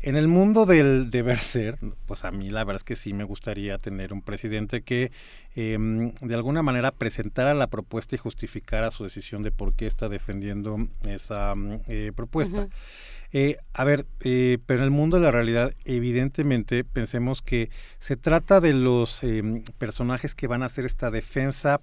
En 0.00 0.16
el 0.16 0.28
mundo 0.28 0.66
del 0.66 1.10
deber 1.10 1.38
ser, 1.38 1.78
pues 2.04 2.24
a 2.24 2.30
mí 2.30 2.50
la 2.50 2.62
verdad 2.62 2.76
es 2.76 2.84
que 2.84 2.94
sí 2.94 3.14
me 3.14 3.24
gustaría 3.24 3.78
tener 3.78 4.12
un 4.12 4.20
presidente 4.20 4.82
que 4.82 5.10
eh, 5.56 5.78
de 6.20 6.34
alguna 6.34 6.62
manera 6.62 6.90
presentara 6.90 7.54
la 7.54 7.68
propuesta 7.68 8.14
y 8.14 8.18
justificara 8.18 8.90
su 8.90 9.04
decisión 9.04 9.42
de 9.42 9.50
por 9.50 9.72
qué 9.72 9.86
está 9.86 10.10
defendiendo 10.10 10.88
esa 11.08 11.54
eh, 11.88 12.12
propuesta. 12.14 12.60
Uh 12.60 12.64
-huh. 12.64 12.70
Eh, 13.36 13.56
a 13.72 13.82
ver, 13.82 14.06
eh, 14.20 14.58
pero 14.64 14.78
en 14.78 14.84
el 14.84 14.90
mundo 14.92 15.16
de 15.16 15.24
la 15.24 15.32
realidad, 15.32 15.74
evidentemente, 15.84 16.84
pensemos 16.84 17.42
que 17.42 17.68
se 17.98 18.16
trata 18.16 18.60
de 18.60 18.74
los 18.74 19.24
eh, 19.24 19.42
personajes 19.78 20.36
que 20.36 20.46
van 20.46 20.62
a 20.62 20.66
hacer 20.66 20.84
esta 20.84 21.10
defensa 21.10 21.80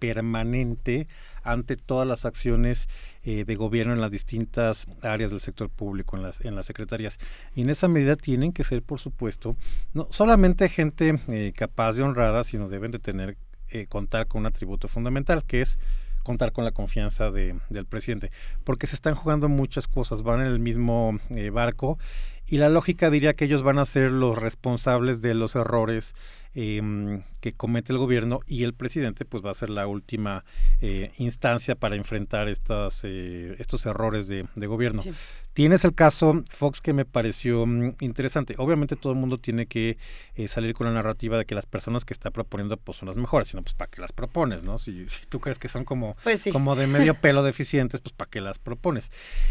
permanente 0.00 1.06
ante 1.42 1.76
todas 1.76 2.06
las 2.06 2.24
acciones 2.24 2.88
eh, 3.24 3.44
de 3.44 3.54
gobierno 3.56 3.92
en 3.92 4.00
las 4.00 4.10
distintas 4.10 4.86
áreas 5.02 5.30
del 5.30 5.40
sector 5.40 5.68
público, 5.70 6.16
en 6.16 6.22
las, 6.22 6.40
en 6.40 6.54
las 6.54 6.66
secretarías. 6.66 7.18
Y 7.54 7.62
en 7.62 7.70
esa 7.70 7.88
medida 7.88 8.16
tienen 8.16 8.52
que 8.52 8.64
ser, 8.64 8.82
por 8.82 8.98
supuesto, 8.98 9.56
no 9.94 10.08
solamente 10.10 10.68
gente 10.68 11.20
eh, 11.28 11.52
capaz 11.54 11.94
de 11.94 12.02
honrada, 12.02 12.44
sino 12.44 12.68
deben 12.68 12.90
de 12.90 12.98
tener, 12.98 13.36
eh, 13.70 13.86
contar 13.86 14.26
con 14.26 14.40
un 14.40 14.46
atributo 14.46 14.88
fundamental, 14.88 15.44
que 15.44 15.60
es 15.60 15.78
contar 16.22 16.52
con 16.52 16.64
la 16.64 16.70
confianza 16.70 17.32
de, 17.32 17.58
del 17.68 17.84
presidente, 17.84 18.30
porque 18.62 18.86
se 18.86 18.94
están 18.94 19.14
jugando 19.14 19.48
muchas 19.48 19.88
cosas, 19.88 20.22
van 20.22 20.40
en 20.40 20.46
el 20.46 20.60
mismo 20.60 21.18
barco 21.50 21.98
y 22.46 22.58
la 22.58 22.68
lógica 22.68 23.08
diría 23.08 23.32
que 23.32 23.46
ellos 23.46 23.62
van 23.62 23.78
a 23.78 23.86
ser 23.86 24.10
los 24.10 24.36
responsables 24.36 25.22
de 25.22 25.34
los 25.34 25.54
errores 25.56 26.14
eh, 26.54 27.22
que 27.40 27.52
comete 27.52 27.92
el 27.92 27.98
gobierno 27.98 28.40
y 28.46 28.62
el 28.62 28.74
presidente 28.74 29.24
pues 29.24 29.44
va 29.44 29.50
a 29.50 29.54
ser 29.54 29.70
la 29.70 29.86
última 29.86 30.44
eh, 30.80 31.12
instancia 31.18 31.74
para 31.74 31.96
enfrentar 31.96 32.48
estas, 32.48 33.02
eh, 33.04 33.56
estos 33.58 33.84
errores 33.86 34.28
de, 34.28 34.46
de 34.54 34.66
gobierno. 34.66 35.02
Sí. 35.02 35.12
Tienes 35.54 35.84
el 35.84 35.94
caso 35.94 36.42
Fox 36.48 36.80
que 36.80 36.94
me 36.94 37.04
pareció 37.04 37.64
um, 37.64 37.92
interesante. 38.00 38.54
Obviamente 38.56 38.96
todo 38.96 39.12
el 39.12 39.18
mundo 39.18 39.38
tiene 39.38 39.66
que 39.66 39.98
eh, 40.34 40.48
salir 40.48 40.72
con 40.72 40.86
la 40.86 40.94
narrativa 40.94 41.36
de 41.36 41.44
que 41.44 41.54
las 41.54 41.66
personas 41.66 42.06
que 42.06 42.14
está 42.14 42.30
proponiendo 42.30 42.78
pues 42.78 42.98
son 42.98 43.08
las 43.08 43.16
mejores, 43.16 43.48
sino 43.48 43.62
pues 43.62 43.74
para 43.74 43.90
qué 43.90 44.00
las 44.00 44.12
propones, 44.12 44.64
¿no? 44.64 44.78
Si, 44.78 45.08
si 45.08 45.26
tú 45.26 45.40
crees 45.40 45.58
que 45.58 45.68
son 45.68 45.84
como, 45.84 46.16
pues 46.22 46.40
sí. 46.40 46.52
como 46.52 46.74
de 46.74 46.86
medio 46.86 47.14
pelo 47.14 47.42
deficientes, 47.42 48.00
pues 48.00 48.14
para 48.14 48.30
qué 48.30 48.40
las 48.40 48.58
propones. 48.58 49.10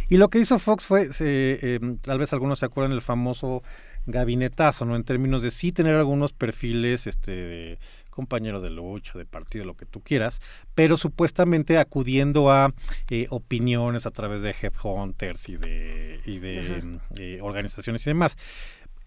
Y 0.10 0.18
lo 0.18 0.30
que 0.30 0.40
hizo 0.40 0.58
Fox 0.58 0.86
fue, 0.86 1.10
eh, 1.20 1.80
tal 2.02 2.18
vez 2.18 2.34
algunos 2.34 2.60
se 2.60 2.66
acuerdan 2.66 2.92
del 2.92 3.02
famoso 3.02 3.62
gabinetazo, 4.06 4.86
¿no? 4.86 4.96
En 4.96 5.04
términos 5.04 5.42
de 5.42 5.52
sí 5.52 5.72
tener 5.72 5.96
algunos 5.96 6.34
perfiles, 6.34 7.08
este, 7.08 7.32
de 7.32 7.80
compañeros 8.10 8.62
de 8.62 8.70
lucha, 8.70 9.18
de 9.18 9.26
partido, 9.26 9.66
lo 9.66 9.76
que 9.76 9.86
tú 9.86 10.02
quieras, 10.02 10.42
pero 10.76 10.98
supuestamente 10.98 11.80
acudiendo 11.80 12.52
a 12.52 12.74
eh, 13.10 13.26
opiniones 13.30 14.06
a 14.06 14.12
través 14.12 14.42
de 14.42 14.54
headhunters 14.62 15.50
y 15.50 15.58
de, 15.58 16.20
y 16.26 16.40
de 16.40 17.00
eh, 17.18 17.40
organizaciones 17.42 18.06
y 18.06 18.12
demás. 18.12 18.38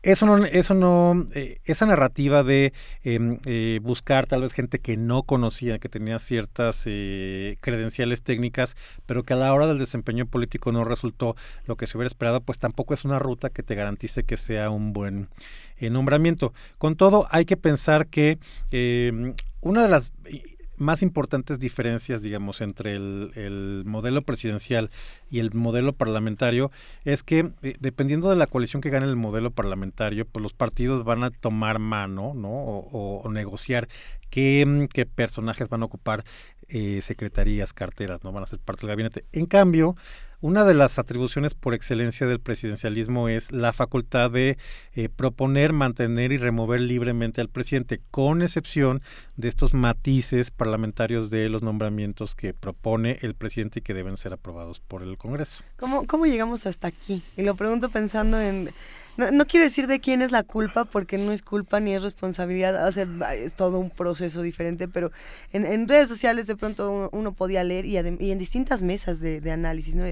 Eso 0.04 0.26
no, 0.26 0.44
eso 0.44 0.74
no, 0.74 1.26
eh, 1.34 1.60
esa 1.64 1.86
narrativa 1.86 2.42
de 2.42 2.74
eh, 3.04 3.38
eh, 3.46 3.80
buscar 3.82 4.26
tal 4.26 4.42
vez 4.42 4.52
gente 4.52 4.78
que 4.78 4.98
no 4.98 5.22
conocía, 5.22 5.78
que 5.78 5.88
tenía 5.88 6.18
ciertas 6.18 6.82
eh, 6.84 7.56
credenciales 7.62 8.22
técnicas, 8.22 8.76
pero 9.06 9.22
que 9.22 9.32
a 9.32 9.36
la 9.36 9.54
hora 9.54 9.66
del 9.66 9.78
desempeño 9.78 10.26
político 10.26 10.72
no 10.72 10.84
resultó 10.84 11.36
lo 11.64 11.76
que 11.76 11.86
se 11.86 11.96
hubiera 11.96 12.08
esperado, 12.08 12.42
pues 12.42 12.58
tampoco 12.58 12.92
es 12.92 13.06
una 13.06 13.18
ruta 13.18 13.48
que 13.48 13.62
te 13.62 13.74
garantice 13.74 14.24
que 14.24 14.36
sea 14.36 14.68
un 14.68 14.92
buen 14.92 15.28
nombramiento. 15.80 16.52
Con 16.76 16.96
todo, 16.96 17.26
hay 17.30 17.46
que 17.46 17.56
pensar 17.56 18.06
que 18.06 18.38
eh, 18.72 19.32
una 19.62 19.82
de 19.82 19.88
las 19.88 20.12
más 20.84 21.02
importantes 21.02 21.58
diferencias, 21.58 22.22
digamos, 22.22 22.60
entre 22.60 22.94
el, 22.94 23.32
el, 23.34 23.82
modelo 23.86 24.22
presidencial 24.22 24.90
y 25.30 25.40
el 25.40 25.52
modelo 25.52 25.92
parlamentario 25.92 26.70
es 27.04 27.22
que 27.22 27.50
eh, 27.62 27.76
dependiendo 27.80 28.30
de 28.30 28.36
la 28.36 28.46
coalición 28.46 28.82
que 28.82 28.90
gane 28.90 29.06
el 29.06 29.16
modelo 29.16 29.50
parlamentario, 29.50 30.26
pues 30.26 30.42
los 30.42 30.52
partidos 30.52 31.04
van 31.04 31.24
a 31.24 31.30
tomar 31.30 31.78
mano, 31.78 32.32
¿no? 32.34 32.50
O, 32.50 33.30
negociar 33.30 33.88
qué, 34.30 34.86
qué, 34.92 35.06
personajes 35.06 35.68
van 35.68 35.82
a 35.82 35.86
ocupar 35.86 36.24
eh, 36.68 37.00
secretarías, 37.02 37.72
carteras, 37.72 38.22
¿no? 38.22 38.32
Van 38.32 38.44
a 38.44 38.46
ser 38.46 38.58
parte 38.60 38.82
del 38.82 38.90
gabinete. 38.90 39.24
En 39.32 39.46
cambio, 39.46 39.96
una 40.44 40.66
de 40.66 40.74
las 40.74 40.98
atribuciones 40.98 41.54
por 41.54 41.72
excelencia 41.72 42.26
del 42.26 42.38
presidencialismo 42.38 43.30
es 43.30 43.50
la 43.50 43.72
facultad 43.72 44.30
de 44.30 44.58
eh, 44.92 45.08
proponer, 45.08 45.72
mantener 45.72 46.32
y 46.32 46.36
remover 46.36 46.82
libremente 46.82 47.40
al 47.40 47.48
presidente, 47.48 48.02
con 48.10 48.42
excepción 48.42 49.00
de 49.36 49.48
estos 49.48 49.72
matices 49.72 50.50
parlamentarios 50.50 51.30
de 51.30 51.48
los 51.48 51.62
nombramientos 51.62 52.34
que 52.34 52.52
propone 52.52 53.18
el 53.22 53.34
presidente 53.34 53.78
y 53.78 53.82
que 53.82 53.94
deben 53.94 54.18
ser 54.18 54.34
aprobados 54.34 54.80
por 54.80 55.02
el 55.02 55.16
Congreso. 55.16 55.64
¿Cómo, 55.78 56.06
cómo 56.06 56.26
llegamos 56.26 56.66
hasta 56.66 56.88
aquí? 56.88 57.22
Y 57.38 57.42
lo 57.42 57.54
pregunto 57.54 57.88
pensando 57.88 58.38
en... 58.38 58.68
No, 59.16 59.30
no, 59.30 59.46
quiero 59.46 59.64
decir 59.64 59.86
de 59.86 60.00
quién 60.00 60.22
es 60.22 60.32
la 60.32 60.42
culpa, 60.42 60.84
porque 60.84 61.18
no 61.18 61.32
es 61.32 61.42
culpa 61.42 61.80
ni 61.80 61.94
es 61.94 62.02
responsabilidad, 62.02 62.86
o 62.86 62.92
sea, 62.92 63.06
es 63.34 63.54
todo 63.54 63.78
un 63.78 63.90
proceso 63.90 64.42
diferente, 64.42 64.88
pero 64.88 65.12
en, 65.52 65.66
en 65.66 65.86
redes 65.88 66.08
sociales 66.08 66.46
de 66.46 66.56
pronto 66.56 67.10
uno, 67.12 67.32
podía 67.32 67.62
leer 67.64 67.86
y, 67.86 67.96
en 67.96 68.38
distintas 68.38 68.82
mesas 68.82 69.20
de, 69.20 69.40
de 69.40 69.50
análisis, 69.52 69.94
¿no? 69.94 70.04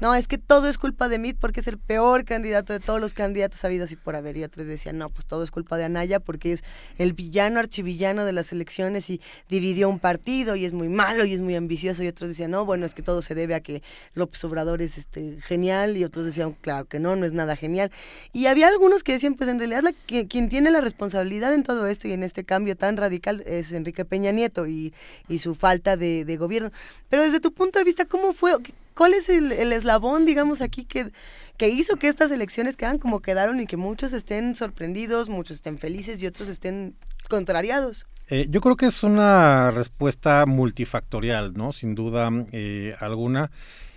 no, 0.00 0.14
es 0.14 0.26
que 0.26 0.38
todo 0.38 0.68
es 0.68 0.78
culpa 0.78 1.08
de 1.08 1.18
Mitt 1.18 1.38
porque 1.38 1.60
es 1.60 1.68
el 1.68 1.78
peor 1.78 2.24
candidato 2.24 2.72
de 2.72 2.80
todos 2.80 3.00
los 3.00 3.14
candidatos 3.14 3.64
habidos 3.64 3.92
y 3.92 3.96
por 3.96 4.16
haber, 4.16 4.36
y 4.36 4.44
otros 4.44 4.66
decían, 4.66 4.98
no, 4.98 5.08
pues 5.08 5.26
todo 5.26 5.44
es 5.44 5.50
culpa 5.50 5.76
de 5.76 5.84
Anaya 5.84 6.20
porque 6.20 6.52
es 6.52 6.64
el 6.96 7.12
villano, 7.12 7.60
archivillano 7.60 8.24
de 8.24 8.32
las 8.32 8.52
elecciones 8.52 9.08
y 9.10 9.20
dividió 9.48 9.88
un 9.88 9.98
partido 9.98 10.56
y 10.56 10.64
es 10.64 10.72
muy 10.72 10.88
malo 10.88 11.24
y 11.24 11.34
es 11.34 11.40
muy 11.40 11.54
ambicioso, 11.54 12.02
y 12.02 12.08
otros 12.08 12.30
decían, 12.30 12.50
no, 12.50 12.64
bueno, 12.64 12.86
es 12.86 12.94
que 12.94 13.02
todo 13.02 13.22
se 13.22 13.34
debe 13.34 13.54
a 13.54 13.60
que 13.60 13.82
López 14.14 14.42
Obrador 14.44 14.82
es 14.82 14.98
este, 14.98 15.38
genial, 15.40 15.96
y 15.96 16.04
otros 16.04 16.24
decían, 16.24 16.56
claro 16.60 16.86
que 16.86 16.98
no, 16.98 17.16
no 17.16 17.24
es 17.24 17.32
nada 17.32 17.56
genial. 17.56 17.90
Y 18.32 18.46
había 18.48 18.68
algunos 18.68 19.02
que 19.02 19.12
decían, 19.12 19.34
pues 19.34 19.48
en 19.48 19.58
realidad 19.58 19.82
la, 19.82 19.92
quien 20.06 20.48
tiene 20.48 20.70
la 20.70 20.80
responsabilidad 20.80 21.52
en 21.54 21.62
todo 21.62 21.86
esto 21.86 22.08
y 22.08 22.12
en 22.12 22.22
este 22.22 22.44
cambio 22.44 22.76
tan 22.76 22.96
radical 22.96 23.42
es 23.46 23.72
Enrique 23.72 24.04
Peña 24.04 24.32
Nieto 24.32 24.66
y, 24.66 24.92
y 25.28 25.38
su 25.38 25.54
falta 25.54 25.96
de, 25.96 26.36
gobierno. 26.36 26.70
Pero 27.08 27.22
desde 27.22 27.40
tu 27.40 27.52
punto 27.52 27.78
de 27.78 27.84
vista, 27.84 28.04
¿cómo 28.04 28.32
fue? 28.32 28.52
¿Cuál 28.94 29.14
es 29.14 29.28
el, 29.28 29.52
eslabón, 29.52 30.26
digamos, 30.26 30.60
aquí 30.60 30.84
que, 30.84 31.12
que 31.56 31.68
hizo 31.68 31.96
que 31.96 32.08
estas 32.08 32.30
elecciones 32.30 32.76
quedan 32.76 32.98
como 32.98 33.20
quedaron 33.20 33.60
y 33.60 33.66
que 33.66 33.76
muchos 33.76 34.12
estén 34.12 34.54
sorprendidos, 34.54 35.28
muchos 35.28 35.56
estén 35.56 35.78
felices 35.78 36.22
y 36.22 36.26
otros 36.26 36.48
estén 36.48 36.96
contrariados? 37.28 38.06
Eh, 38.30 38.46
yo 38.50 38.60
creo 38.60 38.76
que 38.76 38.86
es 38.86 39.02
una 39.02 39.70
respuesta 39.70 40.44
multifactorial, 40.46 41.54
¿no? 41.54 41.72
Sin 41.72 41.94
duda 41.94 42.30
eh, 42.52 42.94
alguna. 43.00 43.50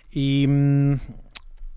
Y 0.09 0.45
mmm, 0.47 0.95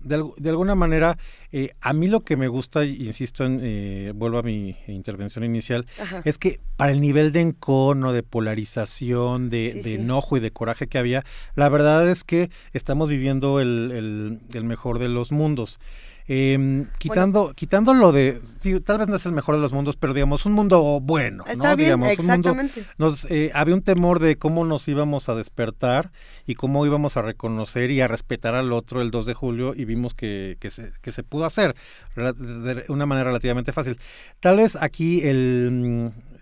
de, 0.05 0.23
de, 0.37 0.49
alguna 0.49 0.75
manera, 0.75 1.17
eh, 1.51 1.71
a 1.81 1.93
mí 1.93 2.07
lo 2.07 2.21
que 2.21 2.37
me 2.37 2.47
gusta, 2.47 2.85
insisto, 2.85 3.45
en, 3.45 3.59
eh, 3.61 4.13
vuelvo 4.15 4.37
a 4.37 4.43
mi 4.43 4.75
intervención 4.87 5.43
inicial, 5.43 5.85
Ajá. 5.99 6.21
es 6.23 6.37
que 6.37 6.59
para 6.77 6.91
el 6.91 7.01
nivel 7.01 7.31
de 7.31 7.41
encono, 7.41 8.13
de 8.13 8.23
polarización, 8.23 9.49
de, 9.49 9.71
sí, 9.71 9.77
de 9.77 9.83
sí. 9.83 9.95
enojo 9.95 10.37
y 10.37 10.39
de 10.39 10.51
coraje 10.51 10.87
que 10.87 10.97
había, 10.97 11.25
la 11.55 11.69
verdad 11.69 12.09
es 12.09 12.23
que 12.23 12.49
estamos 12.71 13.09
viviendo 13.09 13.59
el, 13.59 13.91
el, 13.91 14.39
el 14.53 14.63
mejor 14.63 14.99
de 14.99 15.09
los 15.09 15.31
mundos. 15.31 15.79
Eh, 16.27 16.85
quitando, 16.97 17.53
quitando 17.55 17.93
lo 17.93 18.11
de, 18.11 18.39
sí, 18.59 18.79
tal 18.81 18.97
vez 18.97 19.07
no 19.07 19.15
es 19.15 19.25
el 19.25 19.31
mejor 19.31 19.55
de 19.55 19.61
los 19.61 19.71
mundos, 19.73 19.95
pero 19.97 20.13
digamos 20.13 20.45
un 20.45 20.53
mundo 20.53 20.99
bueno, 21.01 21.43
Está 21.47 21.69
¿no? 21.71 21.75
bien, 21.75 21.87
digamos, 21.99 22.07
un 22.19 22.25
mundo- 22.25 22.49
exactamente. 22.49 22.83
nos, 22.97 23.25
eh, 23.25 23.51
había 23.53 23.75
un 23.75 23.81
temor 23.83 24.19
de 24.19 24.37
cómo 24.37 24.65
nos 24.65 24.87
íbamos 24.87 25.29
a 25.29 25.35
despertar 25.35 26.11
y 26.45 26.55
cómo 26.55 26.85
íbamos 26.85 27.15
a 27.17 27.21
reconocer 27.21 27.91
y 27.91 28.01
a 28.01 28.07
respetar 28.07 28.55
al 28.55 28.73
otro 28.73 29.01
el 29.01 29.11
2 29.11 29.25
de 29.25 29.33
julio 29.33 29.73
y 29.75 29.85
vimos 29.85 30.13
que, 30.13 30.57
que, 30.59 30.69
se, 30.71 30.91
que 31.01 31.11
se 31.11 31.23
pudo 31.23 31.45
hacer 31.45 31.75
de 32.15 32.85
una 32.89 33.05
manera 33.05 33.25
relativamente 33.27 33.71
fácil. 33.71 33.97
Tal 34.39 34.57
vez 34.57 34.75
aquí 34.75 35.21
el, 35.21 35.69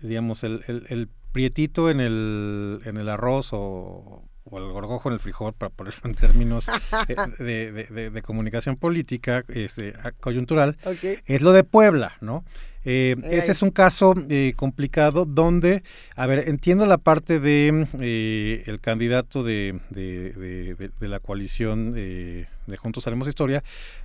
mm, 0.02 0.06
digamos, 0.06 0.44
el, 0.44 0.62
el- 0.66 0.86
el 0.88 1.08
prietito 1.32 1.90
en 1.90 1.98
el, 2.00 2.80
en 2.84 2.96
el 2.96 3.08
arroz 3.08 3.48
o, 3.52 4.22
o 4.44 4.58
el 4.58 4.70
gorgojo 4.72 5.08
en 5.08 5.14
el 5.14 5.20
frijol, 5.20 5.52
para 5.54 5.70
ponerlo 5.70 6.00
en 6.04 6.14
términos 6.14 6.68
eh, 7.08 7.16
de, 7.38 7.72
de- 7.72 7.84
de- 7.84 8.10
de 8.10 8.22
comunicación 8.22 8.76
política 8.76 9.44
este, 9.48 9.94
coyuntural, 10.20 10.76
es 11.26 11.40
lo 11.42 11.52
de 11.52 11.64
Puebla, 11.64 12.12
¿no? 12.20 12.44
Eh, 12.86 13.16
ese 13.30 13.52
es 13.52 13.62
un 13.62 13.70
caso 13.70 14.12
eh, 14.28 14.52
complicado 14.56 15.24
donde, 15.24 15.82
a 16.16 16.26
ver, 16.26 16.46
entiendo 16.50 16.84
la 16.84 16.98
parte 16.98 17.40
de 17.40 17.86
eh, 18.00 18.62
el 18.66 18.78
candidato 18.80 19.42
de, 19.42 19.80
de- 19.88 20.32
de- 20.32 20.74
de- 20.74 20.90
de 21.00 21.08
la 21.08 21.18
coalición 21.20 21.94
eh, 21.96 22.46
de 22.66 22.76
Juntos 22.76 23.06
Haremos 23.06 23.28
Historia, 23.28 23.62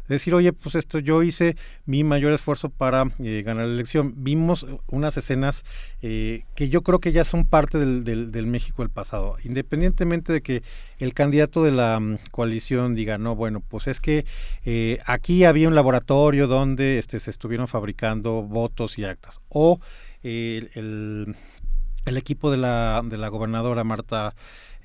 decir, 0.07 0.33
oye, 0.33 0.53
pues 0.53 0.75
esto 0.75 0.99
yo 0.99 1.23
hice 1.23 1.55
mi 1.85 2.03
mayor 2.03 2.33
esfuerzo 2.33 2.69
para 2.69 3.05
eh, 3.23 3.43
ganar 3.45 3.65
la 3.67 3.73
elección. 3.73 4.13
Vimos 4.17 4.65
unas 4.87 5.17
escenas 5.17 5.63
eh, 6.01 6.43
que 6.55 6.69
yo 6.69 6.81
creo 6.81 6.99
que 6.99 7.11
ya 7.11 7.23
son 7.23 7.45
parte 7.45 7.77
del, 7.77 8.03
del- 8.03 8.47
México 8.47 8.81
del 8.81 8.89
pasado, 8.89 9.35
independientemente 9.43 10.33
de 10.33 10.41
que 10.41 10.63
el 10.97 11.13
candidato 11.13 11.63
de 11.63 11.71
la 11.71 11.99
mm, 11.99 12.17
coalición 12.31 12.95
diga, 12.95 13.17
no, 13.17 13.35
bueno, 13.35 13.61
pues 13.67 13.87
es 13.87 13.99
que 14.01 14.25
eh, 14.65 14.99
aquí 15.05 15.43
había 15.45 15.67
un 15.67 15.75
laboratorio 15.75 16.47
donde 16.47 16.97
este, 16.99 17.19
se 17.19 17.29
estuvieron 17.29 17.67
fabricando 17.67 18.41
votos 18.41 18.97
y 18.97 19.05
actas, 19.05 19.39
o 19.49 19.79
el, 20.23 21.35
el 22.05 22.17
equipo 22.17 22.49
de 22.51 22.57
la, 22.57 23.01
de 23.05 23.17
la 23.17 23.27
gobernadora 23.29 23.83
Marta 23.83 24.35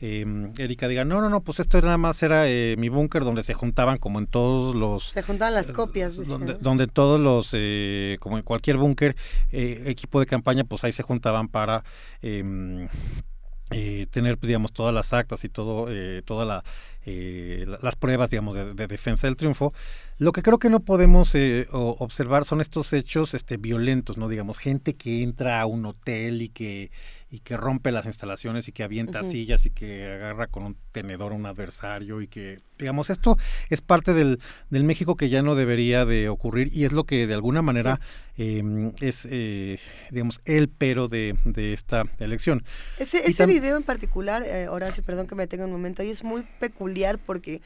eh, 0.06 0.52
Erika 0.58 0.86
diga, 0.86 1.06
no, 1.06 1.22
no, 1.22 1.30
no, 1.30 1.40
pues 1.40 1.60
esto 1.60 1.80
nada 1.80 1.96
más 1.96 2.22
era 2.22 2.46
eh, 2.46 2.76
mi 2.76 2.90
búnker 2.90 3.24
donde 3.24 3.42
se 3.42 3.54
juntaban 3.54 3.96
como 3.96 4.18
en 4.18 4.26
todos 4.26 4.74
los 4.74 5.04
Se 5.04 5.22
juntaban 5.22 5.54
las 5.54 5.72
copias. 5.72 6.18
dice, 6.18 6.30
donde, 6.30 6.52
¿no? 6.52 6.58
donde 6.58 6.86
todos 6.88 7.18
los, 7.18 7.50
eh, 7.54 8.18
como 8.20 8.36
en 8.36 8.42
cualquier 8.42 8.76
búnker, 8.76 9.16
eh, 9.50 9.84
equipo 9.86 10.20
de 10.20 10.26
campaña, 10.26 10.64
pues 10.64 10.84
ahí 10.84 10.92
se 10.92 11.02
juntaban 11.02 11.48
para 11.48 11.84
em, 12.20 12.86
eh, 13.70 14.06
tener, 14.10 14.36
pues, 14.36 14.48
digamos, 14.48 14.72
todas 14.72 14.94
las 14.94 15.14
actas 15.14 15.42
y 15.44 15.48
todo, 15.48 15.86
eh, 15.88 16.22
toda 16.26 16.44
la, 16.44 16.64
eh, 17.06 17.64
la- 17.66 17.78
las 17.82 17.96
pruebas, 17.96 18.30
digamos, 18.30 18.54
de, 18.56 18.74
de 18.74 18.86
defensa 18.86 19.26
del 19.26 19.36
triunfo. 19.36 19.72
Lo 20.18 20.32
que 20.32 20.42
creo 20.42 20.58
que 20.58 20.70
no 20.70 20.80
podemos 20.80 21.34
eh, 21.34 21.66
observar 21.72 22.44
son 22.44 22.60
estos 22.60 22.92
hechos 22.92 23.34
este, 23.34 23.56
violentos, 23.56 24.16
¿no? 24.16 24.28
Digamos, 24.28 24.58
gente 24.58 24.94
que 24.94 25.22
entra 25.22 25.60
a 25.60 25.66
un 25.66 25.84
hotel 25.86 26.40
y 26.42 26.48
que, 26.50 26.90
y 27.30 27.40
que 27.40 27.56
rompe 27.56 27.90
las 27.90 28.06
instalaciones 28.06 28.68
y 28.68 28.72
que 28.72 28.84
avienta 28.84 29.22
sillas 29.24 29.66
y 29.66 29.70
que 29.70 30.06
agarra 30.06 30.46
con 30.46 30.62
un 30.64 30.76
tenedor 30.92 31.32
a 31.32 31.34
un 31.34 31.46
adversario 31.46 32.20
y 32.22 32.28
que, 32.28 32.60
digamos, 32.78 33.10
esto 33.10 33.36
es 33.70 33.80
parte 33.80 34.14
del, 34.14 34.38
del 34.70 34.84
México 34.84 35.16
que 35.16 35.28
ya 35.28 35.42
no 35.42 35.56
debería 35.56 36.04
de 36.04 36.28
ocurrir 36.28 36.70
y 36.72 36.84
es 36.84 36.92
lo 36.92 37.04
que 37.04 37.26
de 37.26 37.34
alguna 37.34 37.60
manera 37.62 37.98
eh, 38.38 38.62
es, 39.00 39.26
eh, 39.28 39.80
digamos, 40.12 40.40
el 40.44 40.68
pero 40.68 41.08
de, 41.08 41.34
de 41.44 41.72
esta 41.72 42.04
elección. 42.20 42.64
Ese, 43.00 43.18
ese 43.28 43.46
video 43.46 43.76
en 43.76 43.82
particular, 43.82 44.44
eh, 44.44 44.68
Horacio, 44.68 45.02
perdón 45.02 45.26
que 45.26 45.34
me 45.34 45.48
tenga 45.48 45.64
un 45.64 45.72
momento 45.72 46.02
ahí, 46.02 46.10
es 46.10 46.22
muy 46.22 46.46
peculiar 46.60 46.93
porque 47.18 47.60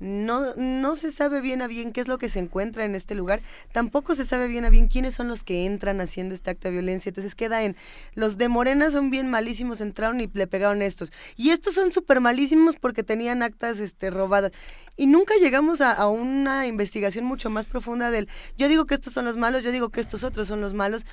no, 0.00 0.54
no 0.56 0.96
se 0.96 1.12
sabe 1.12 1.40
bien 1.40 1.62
a 1.62 1.66
bien 1.66 1.92
qué 1.92 2.00
es 2.00 2.08
lo 2.08 2.18
que 2.18 2.28
se 2.28 2.38
encuentra 2.38 2.84
en 2.84 2.94
este 2.94 3.14
lugar, 3.14 3.40
tampoco 3.72 4.14
se 4.14 4.24
sabe 4.24 4.48
bien 4.48 4.64
a 4.64 4.70
bien 4.70 4.88
quiénes 4.88 5.14
son 5.14 5.28
los 5.28 5.44
que 5.44 5.66
entran 5.66 6.00
haciendo 6.00 6.34
este 6.34 6.50
acto 6.50 6.68
de 6.68 6.72
violencia, 6.72 7.10
entonces 7.10 7.34
queda 7.34 7.62
en, 7.62 7.76
los 8.14 8.36
de 8.36 8.48
Morena 8.48 8.90
son 8.90 9.10
bien 9.10 9.30
malísimos, 9.30 9.80
entraron 9.80 10.20
y 10.20 10.28
le 10.32 10.46
pegaron 10.46 10.82
estos, 10.82 11.12
y 11.36 11.50
estos 11.50 11.74
son 11.74 11.92
súper 11.92 12.20
malísimos 12.20 12.76
porque 12.76 13.02
tenían 13.02 13.42
actas 13.42 13.78
este, 13.78 14.10
robadas, 14.10 14.52
y 14.96 15.06
nunca 15.06 15.34
llegamos 15.40 15.80
a, 15.80 15.92
a 15.92 16.08
una 16.08 16.66
investigación 16.66 17.24
mucho 17.24 17.48
más 17.48 17.66
profunda 17.66 18.10
del, 18.10 18.28
yo 18.58 18.68
digo 18.68 18.86
que 18.86 18.94
estos 18.94 19.12
son 19.12 19.24
los 19.24 19.36
malos, 19.36 19.62
yo 19.62 19.72
digo 19.72 19.88
que 19.88 20.00
estos 20.00 20.24
otros 20.24 20.48
son 20.48 20.60
los 20.60 20.74
malos, 20.74 21.06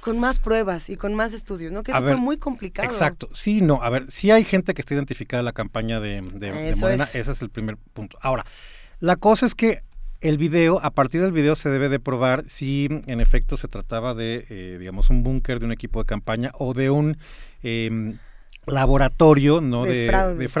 con 0.00 0.18
más 0.18 0.38
pruebas 0.38 0.90
y 0.90 0.96
con 0.96 1.14
más 1.14 1.32
estudios, 1.32 1.72
¿no? 1.72 1.82
Que 1.82 1.92
A 1.92 1.96
eso 1.96 2.04
ver, 2.04 2.14
fue 2.14 2.20
muy 2.22 2.36
complicado. 2.38 2.88
Exacto, 2.88 3.28
sí, 3.32 3.60
no, 3.60 3.82
a 3.82 3.90
ver, 3.90 4.10
sí 4.10 4.30
hay 4.30 4.44
gente 4.44 4.74
que 4.74 4.80
está 4.82 4.94
identificada 4.94 5.40
en 5.40 5.44
la 5.46 5.52
campaña 5.52 6.00
de, 6.00 6.20
de- 6.34 6.52
de 6.52 6.76
Morena, 6.76 7.04
es. 7.04 7.14
ese 7.16 7.32
es 7.32 7.42
el 7.42 7.50
primer 7.50 7.76
punto. 7.76 8.18
Ahora, 8.22 8.44
la 9.00 9.16
cosa 9.16 9.46
es 9.46 9.54
que 9.54 9.82
el 10.20 10.36
video, 10.38 10.80
a 10.82 10.90
partir 10.90 11.22
del 11.22 11.30
video 11.32 11.54
se 11.54 11.68
debe 11.68 11.88
de 11.88 12.00
probar 12.00 12.44
si 12.48 12.88
en 13.06 13.20
efecto 13.20 13.56
se 13.56 13.68
trataba 13.68 14.14
de, 14.14 14.46
eh, 14.48 14.76
digamos, 14.80 15.10
un 15.10 15.22
búnker 15.22 15.60
de 15.60 15.66
un 15.66 15.72
equipo 15.72 16.00
de 16.00 16.06
campaña 16.06 16.50
o 16.54 16.74
de 16.74 16.90
un 16.90 17.18
em, 17.62 18.18
laboratorio, 18.66 19.60
¿no? 19.60 19.84
De 19.84 19.92
De, 19.92 20.06
fraude, 20.08 20.34
de 20.38 20.48
sí. 20.48 20.52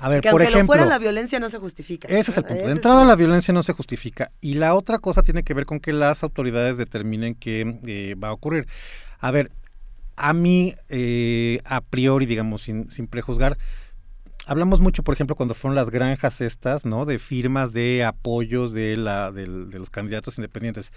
A 0.00 0.08
ver, 0.08 0.22
que 0.22 0.30
por 0.30 0.40
aunque 0.40 0.54
ejemplo... 0.54 0.74
lo 0.74 0.78
fuera 0.78 0.86
la 0.86 0.98
violencia 0.98 1.38
no 1.38 1.50
se 1.50 1.58
justifica. 1.58 2.08
Ese 2.08 2.30
es 2.30 2.36
el 2.36 2.44
punto. 2.44 2.66
De 2.66 2.72
entrada, 2.72 3.04
la 3.04 3.16
violencia 3.16 3.52
no 3.52 3.62
se 3.62 3.74
justifica. 3.74 4.32
Y 4.40 4.54
la 4.54 4.74
otra 4.74 4.98
cosa 4.98 5.22
tiene 5.22 5.42
que 5.42 5.54
ver 5.54 5.66
con 5.66 5.78
que 5.78 5.92
las 5.92 6.22
autoridades 6.22 6.78
determinen 6.78 7.34
qué 7.34 7.78
eh, 7.86 8.14
va 8.14 8.28
a 8.28 8.32
ocurrir. 8.32 8.66
A 9.18 9.30
ver, 9.30 9.50
a 10.16 10.32
mí, 10.32 10.74
eh, 10.88 11.60
a 11.64 11.82
priori, 11.82 12.26
digamos, 12.26 12.62
sin, 12.62 12.90
sin 12.90 13.06
prejuzgar, 13.06 13.58
hablamos 14.46 14.80
mucho, 14.80 15.02
por 15.02 15.14
ejemplo, 15.14 15.36
cuando 15.36 15.54
fueron 15.54 15.76
las 15.76 15.90
granjas 15.90 16.40
estas, 16.40 16.84
¿no? 16.84 17.04
De 17.04 17.18
firmas 17.18 17.72
de 17.72 18.04
apoyos 18.04 18.72
de, 18.72 18.96
la, 18.96 19.30
de 19.32 19.46
los 19.46 19.90
candidatos 19.90 20.38
independientes. 20.38 20.92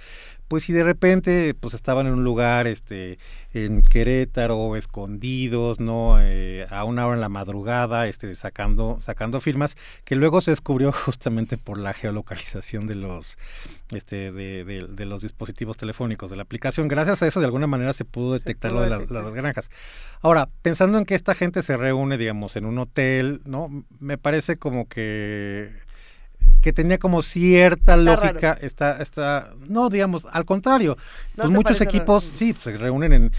Pues 0.54 0.66
si 0.66 0.72
de 0.74 0.84
repente, 0.84 1.56
pues 1.60 1.74
estaban 1.74 2.06
en 2.06 2.14
un 2.14 2.24
lugar, 2.24 2.68
este, 2.68 3.18
en 3.56 3.82
Querétaro, 3.82 4.76
escondidos, 4.76 5.80
¿no? 5.80 6.18
Eh, 6.22 6.68
a 6.70 6.84
una 6.84 7.08
hora 7.08 7.16
en 7.16 7.22
la 7.22 7.30
madrugada, 7.30 8.06
este, 8.08 8.36
sacando, 8.36 8.98
sacando 9.02 9.42
firmas, 9.42 9.76
que 10.06 10.16
luego 10.16 10.42
se 10.42 10.52
descubrió 10.52 10.92
justamente 11.06 11.58
por 11.58 11.80
la 11.80 11.92
geolocalización 11.94 12.86
de 12.86 12.94
los, 12.94 13.36
este, 13.96 14.32
de, 14.32 14.64
de- 14.64 14.88
de 14.90 15.06
los 15.08 15.24
dispositivos 15.24 15.76
telefónicos 15.76 16.30
de 16.30 16.36
la 16.36 16.44
aplicación. 16.44 16.88
Gracias 16.88 17.24
a 17.24 17.28
eso, 17.28 17.40
de 17.40 17.48
alguna 17.48 17.66
manera 17.66 17.92
se 17.92 18.06
pudo 18.06 18.34
detectar 18.34 18.70
pudo 18.70 18.82
lo 18.82 18.84
de 18.84 18.90
la- 18.92 18.98
detectar. 19.00 19.24
las 19.24 19.34
granjas. 19.34 19.72
Ahora, 20.22 20.50
pensando 20.62 21.00
en 21.00 21.06
que 21.06 21.16
esta 21.16 21.34
gente 21.34 21.64
se 21.64 21.78
reúne, 21.78 22.20
digamos, 22.20 22.56
en 22.58 22.66
un 22.66 22.78
hotel, 22.78 23.42
¿no? 23.46 23.86
Me 24.00 24.20
parece 24.20 24.58
como 24.58 24.88
que 24.88 25.72
que 26.62 26.72
tenía 26.72 26.98
como 26.98 27.22
cierta 27.22 27.96
Está 27.96 27.98
lógica, 27.98 28.58
está, 28.62 29.02
está, 29.02 29.52
no, 29.68 29.90
digamos, 29.90 30.26
al 30.32 30.46
contrario, 30.46 30.98
¿No 31.36 31.44
pues 31.44 31.50
muchos 31.52 31.80
raro? 31.80 31.90
equipos, 31.90 32.24
sí, 32.36 32.54
pues, 32.54 32.64
se 32.64 32.78
reúnen 32.78 33.12
en, 33.14 33.32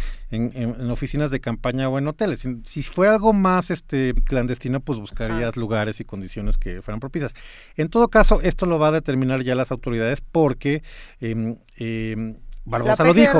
en- 0.55 0.91
oficinas 0.91 1.31
de 1.31 1.41
campaña 1.41 1.89
o 1.89 1.99
en 1.99 2.07
hoteles. 2.07 2.41
Si, 2.41 2.61
si 2.65 2.83
fuera 2.83 3.15
algo 3.15 3.33
más 3.33 3.71
este 3.71 4.13
clandestino, 4.25 4.81
pues 4.81 4.99
buscarías 4.99 5.57
lugares 5.57 6.01
y 6.01 6.05
condiciones 6.05 6.59
que 6.59 6.83
fueran 6.83 7.01
propicias. 7.01 7.33
En 7.77 7.89
todo 7.89 8.09
caso, 8.09 8.41
esto 8.43 8.67
lo 8.67 8.79
va 8.79 8.89
a 8.89 8.93
determinar 8.93 9.43
ya 9.43 9.55
las 9.55 9.71
autoridades 9.73 10.21
porque 10.21 10.83
em, 11.21 11.57
em, 11.77 12.37
Barbosa 12.65 13.05
lo 13.05 13.15
dijo. 13.15 13.39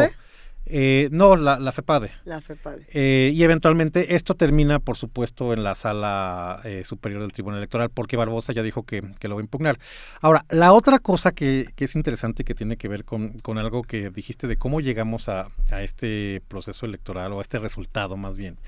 Eh, 0.67 1.09
no, 1.13 1.37
la, 1.37 1.59
la 1.59 1.73
FEPADE. 1.73 2.11
La 2.25 2.41
FEPADE. 2.41 2.87
Eh, 2.93 3.33
y 3.35 3.43
eventualmente 3.43 4.15
esto 4.15 4.35
termina, 4.35 4.79
por 4.79 4.97
supuesto, 4.97 5.53
en 5.53 5.63
la 5.63 5.75
sala 5.75 6.61
eh, 6.65 6.83
superior 6.85 7.21
del 7.21 7.33
Tribunal 7.33 7.59
Electoral, 7.59 7.91
porque 7.91 8.17
Barbosa 8.17 8.53
ya 8.53 8.63
dijo 8.63 8.85
que, 8.85 9.03
que 9.21 9.29
lo 9.29 9.35
va 9.35 9.41
a 9.41 9.45
impugnar. 9.45 9.79
Ahora, 10.21 10.47
la 10.49 10.73
otra 10.73 10.99
cosa 10.99 11.33
que, 11.33 11.67
que 11.77 11.85
es 11.85 11.97
interesante 11.97 12.45
que 12.45 12.55
tiene 12.55 12.77
que 12.77 12.89
ver 12.89 13.05
con, 13.05 13.39
con 13.41 13.59
algo 13.59 13.83
que 13.83 14.11
dijiste 14.11 14.47
de 14.47 14.57
cómo 14.57 14.81
llegamos 14.81 15.29
a, 15.29 15.49
a 15.71 15.83
este 15.83 16.43
proceso 16.49 16.87
electoral 16.87 17.33
o 17.33 17.41
a 17.41 17.43
este 17.43 17.59
resultado 17.59 18.17
más 18.17 18.37
bien, 18.37 18.59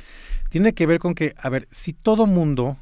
tiene 0.51 0.75
que 0.75 0.87
ver 0.87 0.99
con 0.99 1.15
que, 1.15 1.35
a 1.39 1.49
ver, 1.49 1.67
si 1.71 1.93
todo 1.93 2.27
mundo 2.27 2.77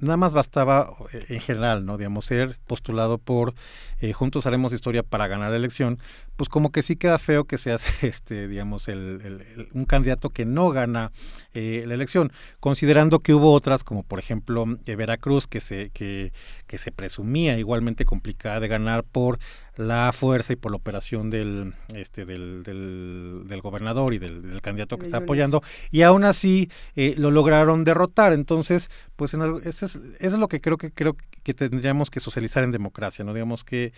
nada 0.00 0.16
más 0.16 0.32
bastaba 0.32 0.94
eh, 1.12 1.24
en 1.28 1.40
general, 1.40 1.84
¿no? 1.84 1.96
Digamos, 1.96 2.24
ser 2.24 2.58
postulado 2.66 3.18
por 3.18 3.54
eh, 4.00 4.12
Juntos 4.12 4.46
Haremos 4.46 4.72
Historia 4.72 5.02
para 5.02 5.26
ganar 5.26 5.50
la 5.50 5.56
elección, 5.56 5.98
pues 6.36 6.48
como 6.48 6.70
que 6.70 6.82
sí 6.82 6.96
queda 6.96 7.18
feo 7.18 7.44
que 7.44 7.58
seas, 7.58 7.82
este, 8.02 8.48
digamos, 8.48 8.88
el, 8.88 9.68
un 9.72 9.84
candidato 9.84 10.30
que 10.30 10.44
no 10.44 10.70
gana 10.70 11.12
eh, 11.54 11.84
la 11.86 11.94
elección, 11.94 12.32
considerando 12.60 13.20
que 13.20 13.34
hubo 13.34 13.52
otras, 13.52 13.84
como 13.84 14.02
por 14.02 14.18
ejemplo 14.18 14.64
Veracruz, 14.86 15.46
que 15.46 15.60
se, 15.60 15.90
que, 15.90 16.32
que 16.66 16.78
se 16.78 16.92
presumía 16.92 17.58
igualmente 17.58 18.04
complicada 18.04 18.60
de 18.60 18.68
ganar 18.68 19.04
por 19.04 19.38
la 19.78 20.12
fuerza 20.12 20.52
y 20.52 20.56
por 20.56 20.70
la 20.72 20.76
operación 20.76 21.30
del, 21.30 21.72
este, 21.94 22.26
del, 22.26 22.62
del, 22.64 23.44
del 23.46 23.60
gobernador 23.62 24.12
y 24.12 24.18
del, 24.18 24.42
del 24.42 24.60
candidato 24.60 24.96
que 24.98 25.04
De 25.04 25.08
está 25.08 25.18
apoyando, 25.18 25.62
y 25.90 26.02
aún 26.02 26.24
así 26.24 26.68
eh, 26.96 27.14
lo 27.16 27.30
lograron 27.30 27.84
derrotar. 27.84 28.32
Entonces, 28.34 28.90
pues 29.16 29.32
en 29.34 29.40
algo- 29.42 29.60
eso, 29.60 29.86
es, 29.86 29.96
eso 29.96 30.02
es 30.18 30.32
lo 30.32 30.48
que 30.48 30.60
creo 30.60 30.76
que 30.76 30.90
creo 30.90 31.16
que 31.42 31.54
tendríamos 31.54 32.10
que 32.10 32.20
socializar 32.20 32.62
en 32.64 32.72
democracia, 32.72 33.24
¿no? 33.24 33.32
Digamos 33.32 33.64
que 33.64 33.92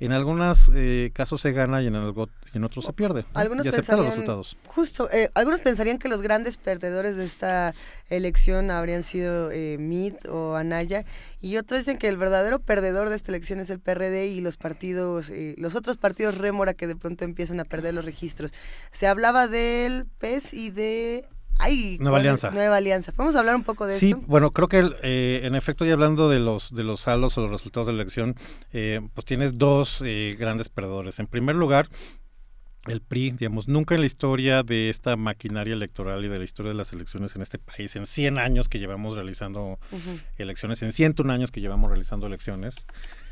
en 0.00 0.12
algunos 0.12 0.70
casos 1.14 1.40
se 1.40 1.52
gana 1.52 1.80
y 1.82 1.86
en, 1.86 1.94
algo, 1.94 2.28
y 2.52 2.56
en 2.58 2.64
otros 2.64 2.84
se 2.84 2.92
pierde. 2.92 3.22
¿no? 3.22 3.40
Algunos 3.40 3.64
y 3.64 3.68
aceptar 3.68 3.96
los 3.96 4.06
resultados. 4.06 4.56
Justo, 4.66 5.08
eh, 5.10 5.30
algunos 5.34 5.60
pensarían 5.60 5.98
que 5.98 6.08
los 6.08 6.20
grandes 6.20 6.56
perdedores 6.58 7.16
de 7.16 7.24
esta 7.24 7.72
elección 8.10 8.70
habrían 8.70 9.02
sido 9.02 9.50
eh, 9.52 9.76
Meade 9.78 10.18
o 10.28 10.54
Anaya, 10.56 11.04
y 11.40 11.56
otros 11.56 11.80
dicen 11.80 11.96
que 11.98 12.08
el 12.08 12.16
verdadero 12.16 12.58
perdedor 12.58 13.08
de 13.08 13.16
esta 13.16 13.30
elección 13.30 13.60
es 13.60 13.70
el 13.70 13.78
PRD 13.80 14.26
y 14.28 14.40
los 14.40 14.56
partidos, 14.56 15.25
eh, 15.30 15.54
los 15.58 15.74
otros 15.74 15.96
partidos 15.96 16.36
rémora 16.38 16.74
que 16.74 16.86
de 16.86 16.96
pronto 16.96 17.24
empiezan 17.24 17.60
a 17.60 17.64
perder 17.64 17.94
los 17.94 18.04
registros. 18.04 18.52
Se 18.92 19.06
hablaba 19.06 19.48
del 19.48 20.06
PES 20.18 20.54
y 20.54 20.70
de... 20.70 21.24
Ay, 21.58 21.96
Nueva. 22.00 22.18
Alianza. 22.18 22.50
Nueva 22.50 22.76
Alianza. 22.76 23.12
¿Podemos 23.12 23.34
hablar 23.34 23.56
un 23.56 23.64
poco 23.64 23.86
de 23.86 23.94
Sí, 23.94 24.10
esto? 24.10 24.20
bueno, 24.26 24.50
creo 24.50 24.68
que 24.68 24.90
eh, 25.02 25.40
en 25.44 25.54
efecto, 25.54 25.86
ya 25.86 25.94
hablando 25.94 26.28
de 26.28 26.38
los 26.38 26.74
de 26.74 26.84
los 26.84 27.00
saldos 27.00 27.38
o 27.38 27.40
los 27.40 27.50
resultados 27.50 27.86
de 27.86 27.94
la 27.94 28.02
elección, 28.02 28.34
eh, 28.74 29.00
pues 29.14 29.24
tienes 29.24 29.56
dos 29.56 30.02
eh, 30.04 30.36
grandes 30.38 30.68
perdedores. 30.68 31.18
En 31.18 31.26
primer 31.26 31.56
lugar, 31.56 31.88
el 32.88 33.00
PRI, 33.00 33.30
digamos, 33.30 33.68
nunca 33.68 33.94
en 33.94 34.02
la 34.02 34.06
historia 34.06 34.62
de 34.64 34.90
esta 34.90 35.16
maquinaria 35.16 35.72
electoral 35.72 36.22
y 36.26 36.28
de 36.28 36.36
la 36.36 36.44
historia 36.44 36.72
de 36.72 36.76
las 36.76 36.92
elecciones 36.92 37.34
en 37.36 37.40
este 37.40 37.58
país, 37.58 37.96
en 37.96 38.04
100 38.04 38.36
años 38.38 38.68
que 38.68 38.78
llevamos 38.78 39.14
realizando 39.14 39.78
elecciones, 40.36 40.82
en 40.82 40.92
101 40.92 41.32
años 41.32 41.50
que 41.50 41.62
llevamos 41.62 41.88
realizando 41.88 42.26
elecciones 42.26 42.84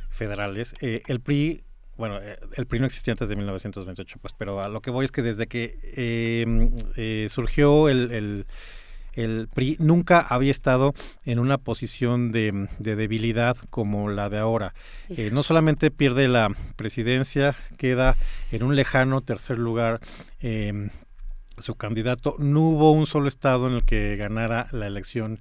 federales, 0.08 0.74
el 0.80 1.20
PRI, 1.20 1.62
bueno, 1.96 2.18
eh, 2.20 2.38
el 2.56 2.66
PRI 2.66 2.80
no 2.80 2.86
existía 2.86 3.12
antes 3.12 3.28
de 3.28 3.36
1928, 3.36 4.18
pues, 4.20 4.34
pero 4.36 4.60
a 4.60 4.68
lo 4.68 4.80
que 4.80 4.90
voy 4.90 5.04
es 5.04 5.12
que 5.12 5.22
desde 5.22 5.46
que 5.46 5.78
eh, 5.96 6.70
eh, 6.96 7.26
surgió 7.30 7.88
el, 7.88 8.10
el- 8.12 8.46
el 9.16 9.46
PRI 9.54 9.76
nunca 9.78 10.18
había 10.20 10.50
estado 10.50 10.92
en 11.24 11.38
una 11.38 11.56
posición 11.56 12.32
de, 12.32 12.66
de 12.80 12.96
debilidad 12.96 13.56
como 13.70 14.08
la 14.08 14.28
de 14.28 14.38
ahora. 14.38 14.74
Eh, 15.08 15.30
no 15.32 15.44
solamente 15.44 15.92
pierde 15.92 16.26
la 16.26 16.50
presidencia, 16.74 17.54
queda 17.78 18.16
en 18.50 18.64
un 18.64 18.74
lejano 18.74 19.20
tercer 19.20 19.56
lugar. 19.58 20.00
eh, 20.42 20.88
su 21.58 21.76
candidato, 21.76 22.34
no 22.40 22.62
hubo 22.62 22.90
un 22.90 23.06
solo 23.06 23.28
estado 23.28 23.68
en 23.68 23.74
el 23.74 23.84
que 23.84 24.16
ganara 24.16 24.66
la 24.72 24.88
elección 24.88 25.38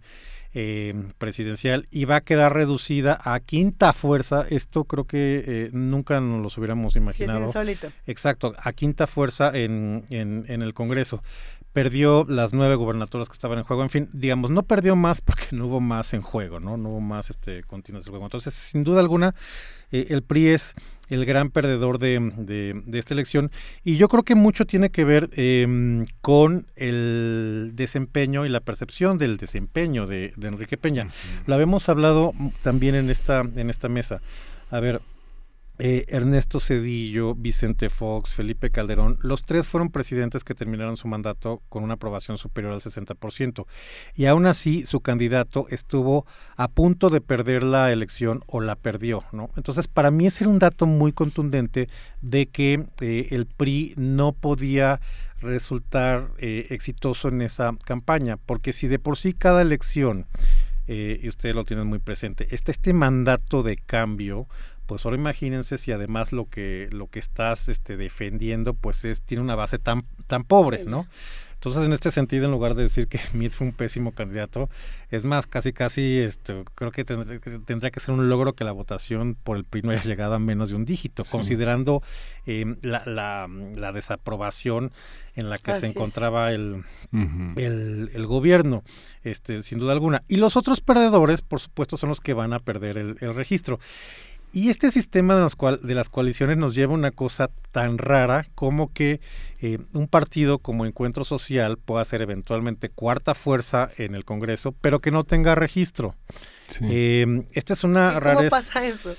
eh, 0.54 0.94
presidencial 1.18 1.88
y 1.90 2.06
va 2.06 2.18
a 2.18 2.22
quedar 2.22 2.54
reducida 2.54 3.18
a 3.24 3.40
quinta 3.40 3.94
fuerza. 3.94 4.46
Esto 4.50 4.84
creo 4.86 5.06
que 5.06 5.44
eh, 5.46 5.70
nunca 5.74 6.20
nos 6.22 6.42
los 6.42 6.58
hubiéramos 6.58 6.96
imaginado. 6.96 7.46
insólito. 7.46 7.92
Exacto, 8.06 8.54
a 8.58 8.74
quinta 8.74 9.08
fuerza 9.08 9.52
en, 9.54 10.06
en, 10.10 10.46
en 10.48 10.62
el 10.62 10.74
Congreso. 10.74 11.24
Perdió 11.74 12.24
las 12.30 12.54
nueve 12.54 12.76
gubernaturas 12.76 13.28
que 13.30 13.34
estaban 13.34 13.58
en 13.58 13.64
juego. 13.64 13.82
En 13.82 13.90
fin, 13.90 14.08
digamos, 14.14 14.52
no 14.52 14.62
perdió 14.64 14.96
más 14.96 15.22
porque 15.22 15.48
no 15.52 15.66
hubo 15.66 15.80
más 15.80 16.14
en 16.14 16.22
juego, 16.22 16.60
¿no? 16.60 16.78
No 16.78 16.90
hubo 16.90 17.02
más 17.02 17.32
este 17.32 17.64
continuos 17.64 18.06
de 18.06 18.12
juego. 18.12 18.26
Entonces, 18.26 18.54
sin 18.54 18.84
duda 18.84 19.00
alguna, 19.00 19.34
eh, 19.92 20.06
el 20.10 20.22
PRI 20.22 20.50
es 20.50 20.76
el 21.10 21.26
gran 21.26 21.50
perdedor 21.50 21.98
de, 21.98 22.20
de- 22.38 22.80
de 22.86 23.00
esta 23.00 23.16
elección. 23.16 23.52
Y 23.84 23.98
yo 23.98 24.08
creo 24.08 24.22
que 24.22 24.36
mucho 24.36 24.66
tiene 24.66 24.92
que 24.92 25.04
ver 25.04 25.32
eh, 25.34 26.06
con 26.22 26.68
el 26.76 27.72
desempeño 27.74 28.46
y 28.46 28.50
la 28.50 28.60
percepción 28.60 29.18
del 29.18 29.38
desempeño 29.38 30.06
de, 30.06 30.34
de 30.36 30.48
Enrique 30.48 30.78
Peña. 30.78 31.08
Lo 31.48 31.56
habíamos 31.56 31.90
hablado 31.90 32.34
también 32.62 32.94
en 32.94 33.10
esta, 33.10 33.40
en 33.42 33.70
esta 33.72 33.90
mesa. 33.90 34.22
A 34.70 34.80
ver, 34.80 35.02
eh, 35.86 36.06
Ernesto 36.08 36.62
Cedillo, 36.62 37.36
Vicente 37.36 37.90
Fox, 37.90 38.32
Felipe 38.32 38.70
Calderón, 38.70 39.20
los 39.22 39.42
tres 39.42 39.68
fueron 39.68 39.90
presidentes 39.90 40.46
que 40.46 40.56
terminaron 40.56 40.96
su 40.96 41.10
mandato 41.10 41.62
con 41.68 41.84
una 41.84 41.96
aprobación 41.96 42.38
superior 42.38 42.72
al 42.72 42.80
60%. 42.80 43.66
Y 44.16 44.28
aún 44.28 44.46
así, 44.46 44.86
su 44.86 45.02
candidato 45.02 45.68
estuvo 45.72 46.26
a 46.56 46.70
punto 46.70 47.10
de 47.10 47.20
perder 47.20 47.64
la 47.64 47.92
elección 47.92 48.40
o 48.48 48.62
la 48.62 48.78
perdió, 48.78 49.26
¿no? 49.34 49.50
Entonces, 49.58 49.90
para 49.90 50.10
mí 50.10 50.26
ese 50.26 50.46
era 50.46 50.52
un 50.52 50.60
dato 50.60 50.86
muy 50.86 51.12
contundente 51.12 51.90
de 52.22 52.46
que 52.46 52.86
eh, 53.02 53.28
el 53.32 53.46
PRI 53.46 53.94
no 53.98 54.32
podía 54.32 55.02
resultar 55.42 56.30
eh, 56.38 56.68
exitoso 56.70 57.28
en 57.28 57.42
esa 57.42 57.76
campaña, 57.84 58.38
porque 58.38 58.72
si 58.72 58.88
de 58.88 59.00
por 59.00 59.18
sí 59.18 59.34
cada 59.34 59.62
elección, 59.62 60.28
y 60.86 61.30
ustedes 61.30 61.56
lo 61.56 61.64
tienen 61.64 61.88
muy 61.88 62.00
presente, 62.00 62.54
está 62.54 62.70
este 62.70 62.92
mandato 62.92 63.64
de 63.64 63.78
cambio, 63.78 64.48
pues 64.86 65.06
ahora 65.06 65.18
imagínense 65.18 65.78
si 65.78 65.92
además 65.92 66.32
lo 66.32 66.50
que 66.50 66.88
lo 66.92 67.08
que 67.08 67.20
estás 67.20 67.70
este, 67.70 67.98
defendiendo 67.98 68.74
pues 68.74 69.06
es 69.06 69.22
tiene 69.22 69.42
una 69.44 69.56
base 69.56 69.80
tan 69.80 70.04
tan 70.28 70.44
pobre, 70.44 70.86
¿no? 70.86 71.08
Entonces, 71.56 71.86
en 71.86 71.94
este 71.94 72.12
sentido, 72.12 72.44
en 72.44 72.52
lugar 72.52 72.76
de 72.76 72.84
decir 72.84 73.08
que 73.08 73.22
Meade 73.34 73.50
fue 73.52 73.66
un 73.68 73.72
pésimo 73.72 74.12
candidato, 74.12 74.70
es 75.12 75.24
más, 75.24 75.48
casi, 75.48 75.72
casi, 75.72 76.18
este, 76.20 76.66
creo 76.76 76.92
que 76.92 77.06
tendría, 77.06 77.40
que 77.40 77.52
tendría 77.60 77.90
que 77.90 78.02
ser 78.02 78.14
un 78.14 78.28
logro 78.28 78.52
que 78.52 78.66
la 78.66 78.74
votación 78.74 79.34
por 79.42 79.56
el 79.56 79.64
PRI 79.64 79.82
no 79.84 79.92
haya 79.92 80.04
llegado 80.04 80.34
a 80.34 80.40
menos 80.40 80.72
de 80.72 80.76
un 80.76 80.84
dígito, 80.84 81.24
Sí. 81.24 81.32
considerando 81.32 82.04
eh, 82.46 82.76
la, 82.82 83.04
la, 83.06 83.48
la 83.78 83.94
desaprobación 83.94 84.92
en 85.36 85.50
la 85.50 85.58
que 85.58 85.72
Así 85.72 85.80
se 85.82 85.88
encontraba 85.88 86.52
el, 86.52 86.84
el, 87.14 88.12
el 88.14 88.26
gobierno, 88.26 88.84
este, 89.24 89.64
sin 89.64 89.80
duda 89.80 89.94
alguna. 89.94 90.24
Y 90.28 90.36
los 90.36 90.58
otros 90.58 90.82
perdedores, 90.82 91.44
por 91.44 91.62
supuesto, 91.62 91.96
son 91.96 92.10
los 92.10 92.20
que 92.20 92.34
van 92.34 92.52
a 92.52 92.60
perder 92.60 92.98
el, 92.98 93.16
el 93.22 93.34
registro. 93.34 93.80
Y 94.54 94.70
este 94.70 94.92
sistema 94.92 95.36
de, 95.36 95.42
los 95.42 95.56
cual, 95.56 95.80
de 95.82 95.96
las 95.96 96.10
coaliciones 96.10 96.58
nos 96.58 96.76
lleva 96.76 96.94
a 96.94 96.96
una 96.98 97.10
cosa 97.12 97.50
tan 97.72 97.98
rara 97.98 98.46
como 98.54 98.94
que 98.94 99.20
eh, 99.60 99.80
un 99.94 100.08
partido 100.08 100.60
como 100.60 100.86
Encuentro 100.86 101.26
Social 101.26 101.78
pueda 101.78 102.06
ser 102.06 102.22
eventualmente 102.22 102.90
cuarta 102.90 103.34
fuerza 103.34 103.90
en 103.98 104.14
el 104.14 104.26
Congreso, 104.26 104.72
pero 104.80 105.00
que 105.00 105.10
no 105.10 105.24
tenga 105.24 105.56
registro. 105.56 106.16
Eh, 106.82 107.26
esta 107.54 107.74
es 107.74 107.84
una 107.84 108.10
¿Cómo 108.10 108.20
rareza. 108.20 108.50
pasa 108.52 108.86
eso? 108.86 109.16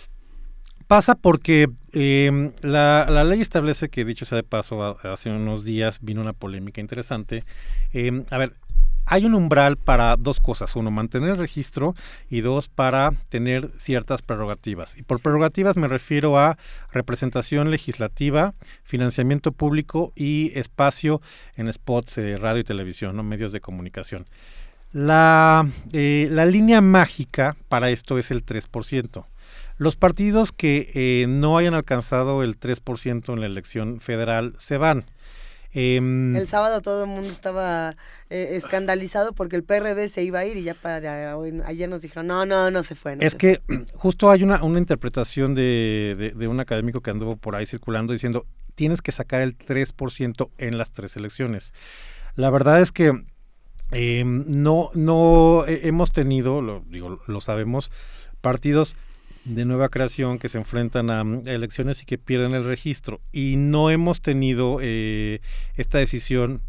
Pasa 0.87 1.15
porque 1.15 1.69
eh, 1.93 2.53
la, 2.63 3.07
la 3.11 3.25
ley 3.25 3.41
establece 3.41 3.89
que, 3.89 4.05
dicho 4.05 4.27
sea 4.27 4.37
de 4.37 4.43
paso, 4.43 4.83
a- 4.85 5.13
hace 5.13 5.31
unos 5.31 5.65
días 5.65 5.99
vino 6.03 6.21
una 6.21 6.35
polémica 6.35 6.81
interesante. 6.81 7.43
Eh, 7.93 8.23
a 8.31 8.39
ver, 8.39 8.55
hay 9.07 9.25
un 9.27 9.35
umbral 9.35 9.77
para 9.77 10.17
dos 10.17 10.41
cosas. 10.41 10.77
Uno, 10.77 10.91
mantener 10.91 11.31
el 11.31 11.39
registro 11.39 11.95
y 12.31 12.41
dos, 12.41 12.69
para 12.69 13.13
tener 13.29 13.71
ciertas 13.77 14.23
prerrogativas. 14.23 14.97
Y 14.97 15.03
por 15.03 15.21
prerrogativas 15.21 15.77
me 15.77 15.89
refiero 15.89 16.39
a 16.39 16.57
representación 16.93 17.71
legislativa, 17.71 18.55
financiamiento 18.83 19.53
público 19.53 20.13
y 20.15 20.53
espacio 20.59 21.21
en 21.57 21.73
spots 21.73 22.17
de 22.17 22.39
radio 22.39 22.61
y 22.61 22.65
televisión, 22.65 23.17
¿no? 23.17 23.23
medios 23.23 23.53
de 23.53 23.61
comunicación. 23.61 24.27
La, 24.93 25.69
eh, 25.93 26.29
la 26.31 26.47
línea 26.47 26.81
mágica 26.81 27.57
para 27.69 27.91
esto 27.91 28.19
es 28.19 28.31
el 28.31 28.45
3%. 28.45 29.27
Los 29.77 29.97
partidos 29.97 30.53
que 30.53 30.93
eh, 30.95 31.27
no 31.29 31.59
hayan 31.59 31.75
alcanzado 31.75 32.45
el 32.45 32.59
3% 32.59 33.33
en 33.33 33.41
la 33.41 33.47
elección 33.47 33.99
federal 33.99 34.55
se 34.59 34.79
van. 34.79 35.05
Em, 35.75 36.37
El 36.37 36.47
sábado 36.47 36.81
todo 36.81 37.05
el 37.05 37.11
mundo 37.11 37.29
estaba 37.29 37.97
eh, 38.31 38.51
escandalizado 38.53 39.33
porque 39.33 39.57
el 39.57 39.65
PRD 39.65 40.09
se 40.09 40.23
iba 40.23 40.39
a 40.39 40.45
ir 40.47 40.57
y 40.57 40.63
ya 40.63 40.75
para 40.75 41.35
ayer 41.67 41.89
nos 41.89 42.01
dijeron, 42.03 42.29
no, 42.29 42.47
no, 42.47 42.71
no 42.71 42.83
se 42.85 42.95
fue. 42.95 43.17
no 43.17 43.23
es 43.23 43.33
se 43.33 43.39
que 43.39 43.61
justo 43.95 44.31
hay 44.31 44.45
una, 44.45 44.63
una 44.63 44.79
interpretación 44.79 45.55
de, 45.55 46.15
de- 46.17 46.31
de 46.31 46.49
un 46.49 46.61
académico 46.61 47.01
que 47.01 47.11
anduvo 47.11 47.37
por 47.37 47.57
ahí 47.57 47.67
circulando 47.67 48.13
diciendo 48.13 48.47
tienes 48.77 49.03
que 49.03 49.13
sacar 49.13 49.41
el 49.43 49.57
3% 49.57 50.51
en 50.59 50.79
las 50.79 50.91
tres 50.91 51.17
elecciones. 51.17 51.73
La 52.37 52.51
verdad 52.51 52.81
es 52.81 52.91
que 52.93 53.13
eh, 53.93 54.25
no, 54.25 54.91
no 54.95 55.65
he- 55.67 55.87
hemos 55.89 56.13
tenido, 56.13 56.63
lo, 56.63 56.81
digo, 56.89 57.21
lo 57.27 57.41
sabemos, 57.41 57.91
partidos 58.41 58.97
de 59.45 59.65
nueva 59.65 59.89
creación 59.89 60.39
que 60.39 60.49
se 60.49 60.59
enfrentan 60.59 61.11
a, 61.11 61.23
mm, 61.25 61.43
elecciones 61.47 62.03
y 62.03 62.07
que 62.07 62.19
pierden 62.19 62.55
el 62.55 62.65
registro. 62.65 63.21
Y 63.33 63.57
no 63.57 63.91
hemos 63.91 64.21
tenido 64.21 64.79
eh, 64.81 65.41
esta 65.77 65.99
decisión 65.99 66.63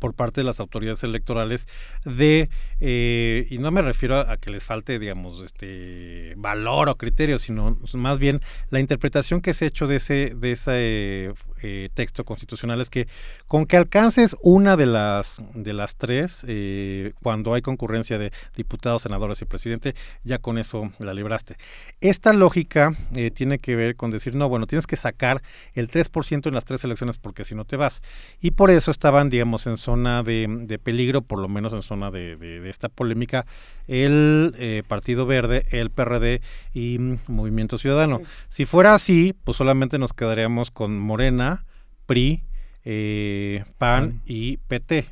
por 0.00 0.14
parte 0.14 0.40
de 0.40 0.44
las 0.44 0.60
autoridades 0.60 1.02
electorales 1.02 1.66
de, 2.04 2.50
eh, 2.80 3.46
y 3.50 3.58
no 3.58 3.70
me 3.70 3.82
refiero 3.82 4.18
a, 4.18 4.36
que 4.36 4.50
les 4.50 4.62
falte, 4.62 4.98
digamos, 4.98 5.40
este 5.40 6.34
valor 6.36 6.88
o 6.88 6.96
criterio, 6.96 7.38
sino 7.38 7.74
más 7.94 8.18
bien 8.18 8.40
la 8.70 8.80
interpretación 8.80 9.40
que 9.40 9.54
se 9.54 9.64
ha 9.64 9.68
hecho 9.68 9.86
de 9.86 9.96
ese, 9.96 10.34
de 10.36 10.52
ese 10.52 11.32
eh, 11.62 11.88
texto 11.94 12.24
constitucional 12.24 12.80
es 12.80 12.90
que 12.90 13.08
con 13.46 13.66
que 13.66 13.76
alcances 13.76 14.36
una 14.42 14.76
de 14.76 14.86
las, 14.86 15.40
de 15.54 15.72
las 15.72 15.96
tres, 15.96 16.44
eh, 16.46 17.12
cuando 17.22 17.54
hay 17.54 17.62
concurrencia 17.62 18.18
de 18.18 18.32
diputados, 18.56 19.02
senadores 19.02 19.40
y 19.40 19.46
presidente, 19.46 19.94
ya 20.22 20.38
con 20.38 20.58
eso 20.58 20.90
la 20.98 21.14
libraste. 21.14 21.56
Esta 22.00 22.32
lógica 22.32 22.94
tiene 23.34 23.58
que 23.58 23.74
ver 23.74 23.96
con 23.96 24.10
decir, 24.10 24.36
no, 24.36 24.48
bueno, 24.48 24.66
tienes 24.66 24.86
que 24.86 24.96
sacar 24.96 25.42
el 25.74 25.88
3% 25.88 26.46
en 26.46 26.54
las 26.54 26.64
tres 26.64 26.84
elecciones 26.84 27.16
porque 27.16 27.44
si 27.44 27.54
no 27.54 27.64
te 27.64 27.76
vas. 27.76 28.02
Y 28.40 28.52
por 28.52 28.70
eso 28.70 28.90
estaban, 28.90 29.30
digamos, 29.30 29.66
en 29.66 29.77
zona 29.78 30.22
de, 30.22 30.46
de 30.66 30.78
peligro, 30.78 31.22
por 31.22 31.38
lo 31.38 31.48
menos 31.48 31.72
en 31.72 31.80
zona 31.82 32.10
de, 32.10 32.36
de- 32.36 32.60
de 32.60 32.68
esta 32.70 32.88
polémica, 32.90 33.46
el 33.86 34.54
eh, 34.58 34.82
Partido 34.86 35.24
Verde, 35.24 35.64
el 35.70 35.90
PRD 35.90 36.42
y 36.74 36.98
mm, 36.98 37.18
Movimiento 37.28 37.78
Ciudadano. 37.78 38.20
Si 38.50 38.66
fuera 38.66 38.94
así, 38.94 39.34
pues 39.44 39.56
solamente 39.56 39.98
nos 39.98 40.12
quedaríamos 40.12 40.70
con 40.70 40.98
Morena, 40.98 41.64
PRI, 42.06 42.42
eh, 42.84 43.64
PAN 43.78 44.20
y 44.26 44.56
PT. 44.58 45.06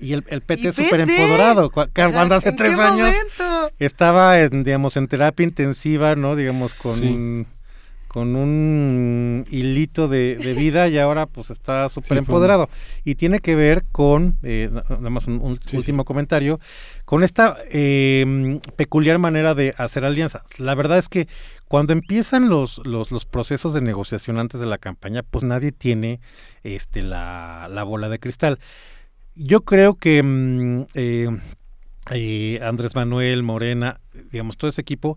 Y 0.00 0.14
el, 0.14 0.24
el 0.28 0.40
PT 0.42 0.62
¿Y 0.62 0.66
es 0.66 0.74
súper 0.74 1.00
empoderado. 1.00 1.70
cu- 1.70 1.86
Cuando 1.94 2.34
hace 2.34 2.48
¿En 2.48 2.56
qué 2.56 2.64
tres 2.64 2.78
años 2.80 3.14
momento? 3.38 3.72
estaba 3.78 4.40
en, 4.40 4.64
digamos, 4.64 4.96
en 4.96 5.06
terapia 5.06 5.44
intensiva, 5.44 6.16
¿no? 6.16 6.34
Digamos, 6.34 6.74
con, 6.74 7.46
con 8.12 8.34
un 8.34 9.46
hilito 9.50 10.08
de, 10.08 10.34
de 10.34 10.52
vida 10.54 10.88
y 10.88 10.98
ahora 10.98 11.26
pues 11.26 11.50
está 11.50 11.88
súper 11.88 12.18
empoderado. 12.18 12.68
Y 13.04 13.14
tiene 13.14 13.38
que 13.38 13.54
ver 13.54 13.84
con, 13.92 14.34
eh, 14.42 14.68
na- 14.72 14.82
nada 14.88 15.10
más 15.10 15.28
un, 15.28 15.34
un 15.40 15.60
último 15.74 16.04
comentario, 16.04 16.58
con 17.04 17.22
esta 17.22 17.56
eh, 17.70 18.58
peculiar 18.74 19.20
manera 19.20 19.54
de 19.54 19.74
hacer 19.78 20.04
alianzas. 20.04 20.58
La 20.58 20.74
verdad 20.74 20.98
es 20.98 21.08
que 21.08 21.28
cuando 21.68 21.92
empiezan 21.92 22.48
los, 22.48 22.80
los, 22.84 23.12
los 23.12 23.26
procesos 23.26 23.74
de 23.74 23.80
negociación 23.80 24.40
antes 24.40 24.58
de 24.58 24.66
la 24.66 24.78
campaña, 24.78 25.22
pues 25.22 25.44
nadie 25.44 25.70
tiene 25.70 26.18
este, 26.64 27.02
la, 27.02 27.68
la 27.70 27.84
bola 27.84 28.08
de 28.08 28.18
cristal. 28.18 28.58
Yo 29.36 29.60
creo 29.60 29.94
que 29.94 30.20
mm, 30.20 30.82
eh, 30.94 31.28
eh, 32.10 32.58
Andrés 32.60 32.96
Manuel, 32.96 33.44
Morena, 33.44 34.00
digamos, 34.32 34.56
todo 34.56 34.68
ese 34.68 34.80
equipo, 34.80 35.16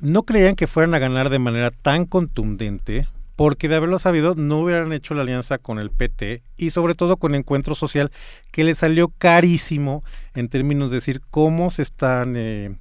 no 0.00 0.22
creían 0.24 0.54
que 0.54 0.66
fueran 0.66 0.94
a 0.94 0.98
ganar 0.98 1.30
de 1.30 1.38
manera 1.38 1.70
tan 1.70 2.04
contundente, 2.04 3.06
porque 3.36 3.68
de 3.68 3.76
haberlo 3.76 3.98
sabido 3.98 4.34
no 4.34 4.60
hubieran 4.60 4.92
hecho 4.92 5.14
la 5.14 5.22
alianza 5.22 5.58
con 5.58 5.78
el 5.78 5.90
PT 5.90 6.42
y 6.56 6.70
sobre 6.70 6.94
todo 6.94 7.16
con 7.16 7.34
Encuentro 7.34 7.74
Social, 7.74 8.10
que 8.50 8.64
le 8.64 8.74
salió 8.74 9.08
carísimo 9.08 10.04
en 10.34 10.48
términos 10.48 10.90
de 10.90 10.96
decir 10.96 11.20
cómo 11.30 11.70
se 11.70 11.82
están 11.82 12.34
eh, 12.36 12.76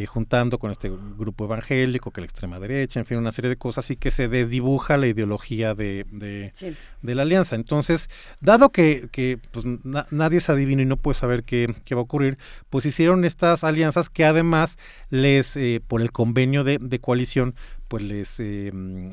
eh, 0.00 0.06
juntando 0.06 0.58
con 0.58 0.70
este 0.70 0.90
grupo 1.18 1.44
evangélico, 1.46 2.10
que 2.10 2.20
la 2.20 2.26
extrema 2.26 2.58
derecha, 2.60 3.00
en 3.00 3.06
fin, 3.06 3.18
una 3.18 3.32
serie 3.32 3.48
de 3.48 3.56
cosas 3.56 3.90
y 3.90 3.96
que 3.96 4.10
se 4.10 4.28
desdibuja 4.28 4.96
la 4.96 5.06
ideología 5.08 5.74
de, 5.74 6.06
de, 6.12 6.50
Sí. 6.54 6.74
de 7.02 7.14
la 7.14 7.22
alianza. 7.22 7.56
Entonces, 7.56 8.08
dado 8.40 8.70
que, 8.70 9.08
que, 9.10 9.38
pues, 9.50 9.64
na- 9.84 10.06
nadie 10.10 10.38
es 10.38 10.48
adivino 10.50 10.82
y 10.82 10.86
no 10.86 10.96
puede 10.96 11.18
saber 11.18 11.42
qué, 11.42 11.74
qué 11.84 11.94
va 11.94 12.00
a 12.02 12.04
ocurrir, 12.04 12.38
pues 12.70 12.86
hicieron 12.86 13.24
estas 13.24 13.64
alianzas 13.64 14.08
que 14.08 14.24
además 14.24 14.78
les, 15.10 15.56
eh, 15.56 15.80
por 15.86 16.00
el 16.02 16.12
convenio 16.12 16.64
de, 16.64 16.78
de 16.78 16.98
coalición, 17.00 17.54
pues 17.88 18.02
les 18.02 18.38
eh, 18.40 18.70
mm, 18.72 19.08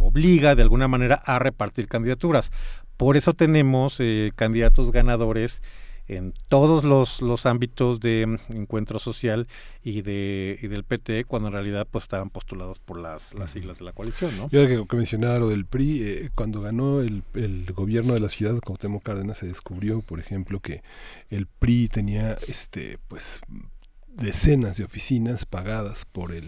obliga 0.00 0.54
de 0.54 0.62
alguna 0.62 0.88
manera 0.88 1.16
a 1.24 1.38
repartir 1.38 1.86
candidaturas. 1.88 2.50
Por 2.96 3.16
eso 3.16 3.32
tenemos 3.34 4.00
candidatos 4.36 4.92
ganadores 4.92 5.62
en 6.06 6.34
todos 6.48 6.84
los, 6.84 7.22
los 7.22 7.46
ámbitos 7.46 8.00
de 8.00 8.26
mm, 8.26 8.56
encuentro 8.56 8.98
social 8.98 9.48
y 9.82 10.02
de 10.02 10.58
y 10.60 10.68
del 10.68 10.84
PT, 10.84 11.24
cuando 11.24 11.48
en 11.48 11.54
realidad 11.54 11.86
pues 11.90 12.04
estaban 12.04 12.30
postulados 12.30 12.78
por 12.78 12.98
las, 12.98 13.34
las 13.34 13.52
siglas 13.52 13.78
de 13.78 13.86
la 13.86 13.92
coalición, 13.92 14.36
¿no? 14.36 14.48
Yo 14.50 14.60
ahora 14.60 14.76
que, 14.76 14.86
que 14.86 14.96
mencionaba 14.96 15.38
lo 15.38 15.48
del 15.48 15.64
PRI, 15.66 16.02
eh, 16.02 16.30
cuando 16.34 16.60
ganó 16.60 17.00
el, 17.00 17.22
el 17.34 17.72
gobierno 17.72 18.14
de 18.14 18.20
la 18.20 18.28
ciudad, 18.28 18.58
Cuauhtémoc 18.60 19.02
Cárdenas, 19.02 19.38
se 19.38 19.46
descubrió, 19.46 20.00
por 20.00 20.20
ejemplo, 20.20 20.60
que 20.60 20.82
el 21.30 21.46
PRI 21.46 21.88
tenía 21.88 22.36
este 22.48 22.98
pues 23.08 23.40
decenas 24.08 24.76
de 24.76 24.84
oficinas 24.84 25.44
pagadas 25.46 26.04
por 26.04 26.32
el 26.32 26.44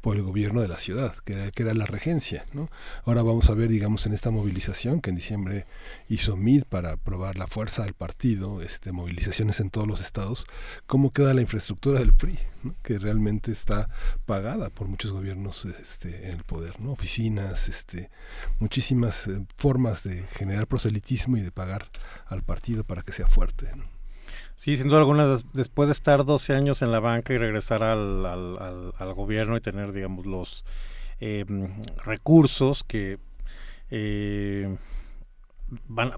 por 0.00 0.16
el 0.16 0.22
gobierno 0.22 0.60
de 0.60 0.68
la 0.68 0.78
ciudad, 0.78 1.14
que 1.24 1.34
era, 1.34 1.50
que 1.50 1.62
era 1.62 1.74
la 1.74 1.86
regencia. 1.86 2.44
¿no? 2.52 2.68
Ahora 3.04 3.22
vamos 3.22 3.50
a 3.50 3.54
ver, 3.54 3.68
digamos, 3.68 4.06
en 4.06 4.12
esta 4.12 4.30
movilización 4.30 5.00
que 5.00 5.10
en 5.10 5.16
diciembre 5.16 5.66
hizo 6.08 6.36
MID 6.36 6.64
para 6.64 6.96
probar 6.96 7.36
la 7.36 7.46
fuerza 7.46 7.84
del 7.84 7.94
partido, 7.94 8.62
este, 8.62 8.92
movilizaciones 8.92 9.60
en 9.60 9.70
todos 9.70 9.86
los 9.86 10.00
estados, 10.00 10.46
cómo 10.86 11.12
queda 11.12 11.34
la 11.34 11.40
infraestructura 11.40 11.98
del 11.98 12.12
PRI, 12.12 12.38
que 12.82 12.98
realmente 12.98 13.52
está 13.52 13.88
pagada 14.24 14.70
por 14.70 14.88
muchos 14.88 15.12
gobiernos 15.12 15.64
este, 15.64 16.28
en 16.28 16.38
el 16.38 16.44
poder, 16.44 16.80
¿no? 16.80 16.92
oficinas, 16.92 17.68
este, 17.68 18.10
muchísimas 18.58 19.26
eh, 19.28 19.44
formas 19.56 20.02
de 20.02 20.24
generar 20.32 20.66
proselitismo 20.66 21.36
y 21.36 21.42
de 21.42 21.52
pagar 21.52 21.88
al 22.26 22.42
partido 22.42 22.84
para 22.84 23.02
que 23.02 23.12
sea 23.12 23.26
fuerte. 23.26 23.70
Sí, 24.56 24.76
sin 24.76 24.88
duda 24.88 25.00
alguna, 25.00 25.26
des- 25.26 25.44
después 25.52 25.88
de 25.88 25.92
estar 25.92 26.24
12 26.24 26.54
años 26.54 26.82
en 26.82 26.90
la 26.90 27.00
banca 27.00 27.32
y 27.34 27.38
regresar 27.38 27.82
al, 27.82 28.24
al, 28.26 28.58
al- 28.58 28.92
al 28.98 29.14
gobierno 29.14 29.56
y 29.56 29.60
tener, 29.60 29.92
digamos, 29.92 30.26
los 30.26 30.64
eh, 31.20 31.44
recursos 32.04 32.82
que 32.82 33.18
eh, 33.90 34.76
van 35.88 36.08
a 36.12 36.16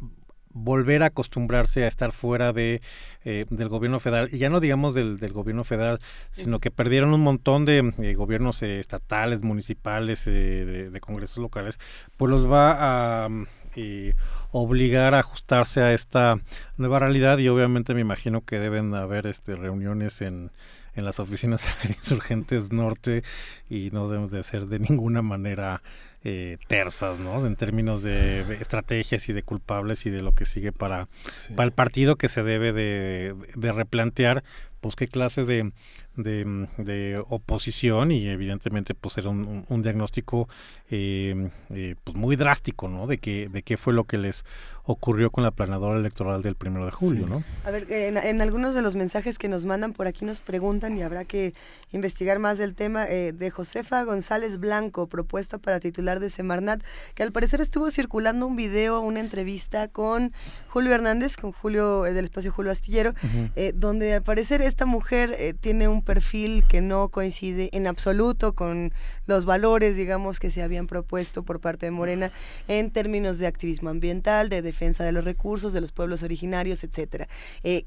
volver 0.50 1.02
a 1.02 1.06
acostumbrarse 1.06 1.84
a 1.84 1.88
estar 1.88 2.10
fuera 2.12 2.52
de 2.52 2.80
eh, 3.24 3.44
del 3.50 3.68
gobierno 3.68 4.00
federal 4.00 4.28
y 4.32 4.38
ya 4.38 4.48
no 4.48 4.60
digamos 4.60 4.94
del, 4.94 5.18
del 5.20 5.32
gobierno 5.32 5.62
federal 5.62 6.00
sino 6.30 6.58
que 6.58 6.70
perdieron 6.70 7.12
un 7.14 7.20
montón 7.20 7.64
de 7.64 7.92
eh, 8.02 8.14
gobiernos 8.14 8.62
eh, 8.62 8.80
estatales 8.80 9.42
municipales 9.44 10.26
eh, 10.26 10.30
de, 10.30 10.90
de 10.90 11.00
congresos 11.00 11.38
locales 11.38 11.78
pues 12.16 12.30
los 12.30 12.50
va 12.50 13.24
a 13.26 13.28
eh, 13.76 14.14
obligar 14.50 15.14
a 15.14 15.20
ajustarse 15.20 15.82
a 15.82 15.92
esta 15.92 16.40
nueva 16.76 16.98
realidad. 16.98 17.38
Y 17.38 17.48
obviamente 17.48 17.94
me 17.94 18.00
imagino 18.00 18.44
que 18.44 18.58
deben 18.58 18.94
haber 18.94 19.26
este 19.26 19.56
reuniones 19.56 20.20
en 20.20 20.50
en 20.98 21.04
las 21.04 21.20
oficinas 21.20 21.64
de 21.82 21.90
Insurgentes 21.90 22.72
Norte 22.72 23.22
y 23.70 23.90
no 23.90 24.08
debemos 24.08 24.30
de 24.30 24.42
ser 24.42 24.66
de 24.66 24.78
ninguna 24.80 25.22
manera 25.22 25.82
eh, 26.24 26.58
tersas, 26.66 27.20
¿no? 27.20 27.46
En 27.46 27.54
términos 27.54 28.02
de 28.02 28.40
estrategias 28.60 29.28
y 29.28 29.32
de 29.32 29.44
culpables 29.44 30.04
y 30.04 30.10
de 30.10 30.22
lo 30.22 30.34
que 30.34 30.44
sigue 30.44 30.72
para, 30.72 31.08
para 31.54 31.66
el 31.66 31.72
partido 31.72 32.16
que 32.16 32.28
se 32.28 32.42
debe 32.42 32.72
de, 32.72 33.34
de 33.54 33.72
replantear, 33.72 34.42
pues 34.80 34.96
qué 34.96 35.06
clase 35.06 35.44
de, 35.44 35.72
de, 36.18 36.68
de 36.78 37.22
oposición 37.28 38.10
y 38.12 38.28
evidentemente 38.28 38.94
pues 38.94 39.16
era 39.18 39.30
un, 39.30 39.64
un- 39.68 39.82
diagnóstico 39.82 40.48
eh, 40.90 41.48
eh, 41.70 41.94
pues 42.04 42.16
muy 42.16 42.36
drástico, 42.36 42.88
¿no? 42.88 43.06
De 43.06 43.18
que 43.18 43.48
de 43.48 43.62
qué 43.62 43.76
fue 43.76 43.92
lo 43.94 44.04
que 44.04 44.18
les 44.18 44.44
ocurrió 44.84 45.30
con 45.30 45.44
la 45.44 45.50
planadora 45.50 45.98
electoral 45.98 46.40
del 46.42 46.54
primero 46.54 46.86
de 46.86 46.90
julio, 46.90 47.26
¿no? 47.26 47.44
A 47.66 47.70
ver, 47.70 47.86
en, 47.92 48.16
en 48.16 48.40
algunos 48.40 48.74
de 48.74 48.80
los 48.80 48.94
mensajes 48.96 49.38
que 49.38 49.46
nos 49.48 49.66
mandan 49.66 49.92
por 49.92 50.06
aquí 50.06 50.24
nos 50.24 50.40
preguntan 50.40 50.96
y 50.96 51.02
habrá 51.02 51.26
que 51.26 51.52
investigar 51.92 52.38
más 52.38 52.56
del 52.56 52.74
tema 52.74 53.04
eh, 53.06 53.32
de 53.34 53.50
Josefa 53.50 54.02
González 54.04 54.58
Blanco, 54.58 55.06
propuesta 55.06 55.58
para 55.58 55.78
titular 55.78 56.20
de 56.20 56.30
Semarnat, 56.30 56.82
que 57.14 57.22
al 57.22 57.32
parecer 57.32 57.60
estuvo 57.60 57.90
circulando 57.90 58.46
un 58.46 58.56
video, 58.56 59.00
una 59.00 59.20
entrevista 59.20 59.88
con 59.88 60.32
Julio 60.68 60.94
Hernández, 60.94 61.36
con 61.36 61.52
Julio 61.52 62.06
eh, 62.06 62.14
del 62.14 62.24
espacio 62.24 62.50
Julio 62.50 62.72
Astillero, 62.72 63.12
eh, 63.56 63.72
donde 63.76 64.14
al 64.14 64.22
parecer 64.22 64.62
esta 64.62 64.86
mujer 64.86 65.54
tiene 65.60 65.86
un 65.88 66.02
perfil 66.08 66.64
que 66.66 66.80
no 66.80 67.10
coincide 67.10 67.68
en 67.72 67.86
absoluto 67.86 68.54
con 68.54 68.94
los 69.26 69.44
valores, 69.44 69.94
digamos, 69.94 70.40
que 70.40 70.50
se 70.50 70.62
habían 70.62 70.86
propuesto 70.86 71.42
por 71.42 71.60
parte 71.60 71.84
de 71.84 71.92
Morena 71.92 72.32
en 72.66 72.90
términos 72.90 73.38
de 73.38 73.46
activismo 73.46 73.90
ambiental, 73.90 74.48
de 74.48 74.62
defensa 74.62 75.04
de 75.04 75.12
los 75.12 75.26
recursos, 75.26 75.74
de 75.74 75.82
los 75.82 75.92
pueblos 75.92 76.22
originarios, 76.22 76.82
etcétera. 76.82 77.28
Eh, 77.62 77.84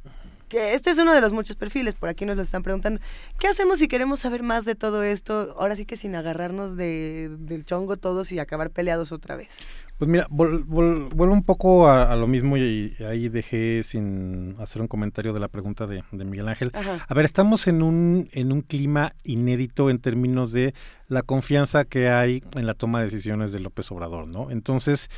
que 0.52 0.74
este 0.74 0.90
es 0.90 0.98
uno 0.98 1.14
de 1.14 1.22
los 1.22 1.32
muchos 1.32 1.56
perfiles, 1.56 1.96
por 1.96 2.10
aquí 2.10 2.26
nos 2.26 2.36
lo 2.36 2.42
están 2.44 2.62
preguntando. 2.62 3.00
¿Qué 3.40 3.48
hacemos 3.48 3.80
si 3.80 3.88
queremos 3.88 4.20
saber 4.20 4.44
más 4.44 4.66
de 4.66 4.76
todo 4.76 5.02
esto? 5.02 5.56
Ahora 5.58 5.78
sí 5.78 5.86
que 5.86 5.96
sin 5.96 6.14
agarrarnos 6.14 6.76
de, 6.76 7.30
del 7.40 7.64
chongo 7.64 7.96
todos 7.96 8.34
y 8.34 8.40
acabar 8.40 8.70
peleados 8.70 9.14
otra 9.14 9.38
vez. 9.38 9.60
Pues 9.98 10.10
mira, 10.10 10.28
vol- 10.30 10.66
vol- 10.66 11.10
vuelvo 11.14 11.34
un 11.34 11.44
poco 11.44 11.88
a, 11.88 12.12
a 12.12 12.16
lo 12.18 12.28
mismo 12.28 12.58
y, 12.58 12.96
y 13.00 13.04
ahí 13.04 13.30
dejé 13.30 13.82
sin 13.84 14.56
hacer 14.60 14.82
un 14.82 14.88
comentario 14.90 15.32
de 15.32 15.40
la 15.40 15.48
pregunta 15.48 15.88
de, 15.88 16.04
de 16.12 16.26
Miguel 16.26 16.50
Ángel. 16.50 16.72
Ajá. 16.74 17.06
A 17.08 17.14
ver, 17.14 17.24
estamos 17.24 17.68
en 17.68 17.82
un, 17.82 18.28
en 18.34 18.52
un 18.52 18.62
clima 18.62 19.14
inédito 19.24 19.90
en 19.90 20.00
términos 20.00 20.52
de 20.52 20.74
la 21.08 21.22
confianza 21.22 21.86
que 21.86 22.10
hay 22.10 22.44
en 22.56 22.66
la 22.66 22.74
toma 22.74 23.00
de 23.00 23.06
decisiones 23.06 23.52
de 23.52 23.60
López 23.60 23.90
Obrador, 23.92 24.28
¿no? 24.28 24.50
Entonces, 24.52 25.10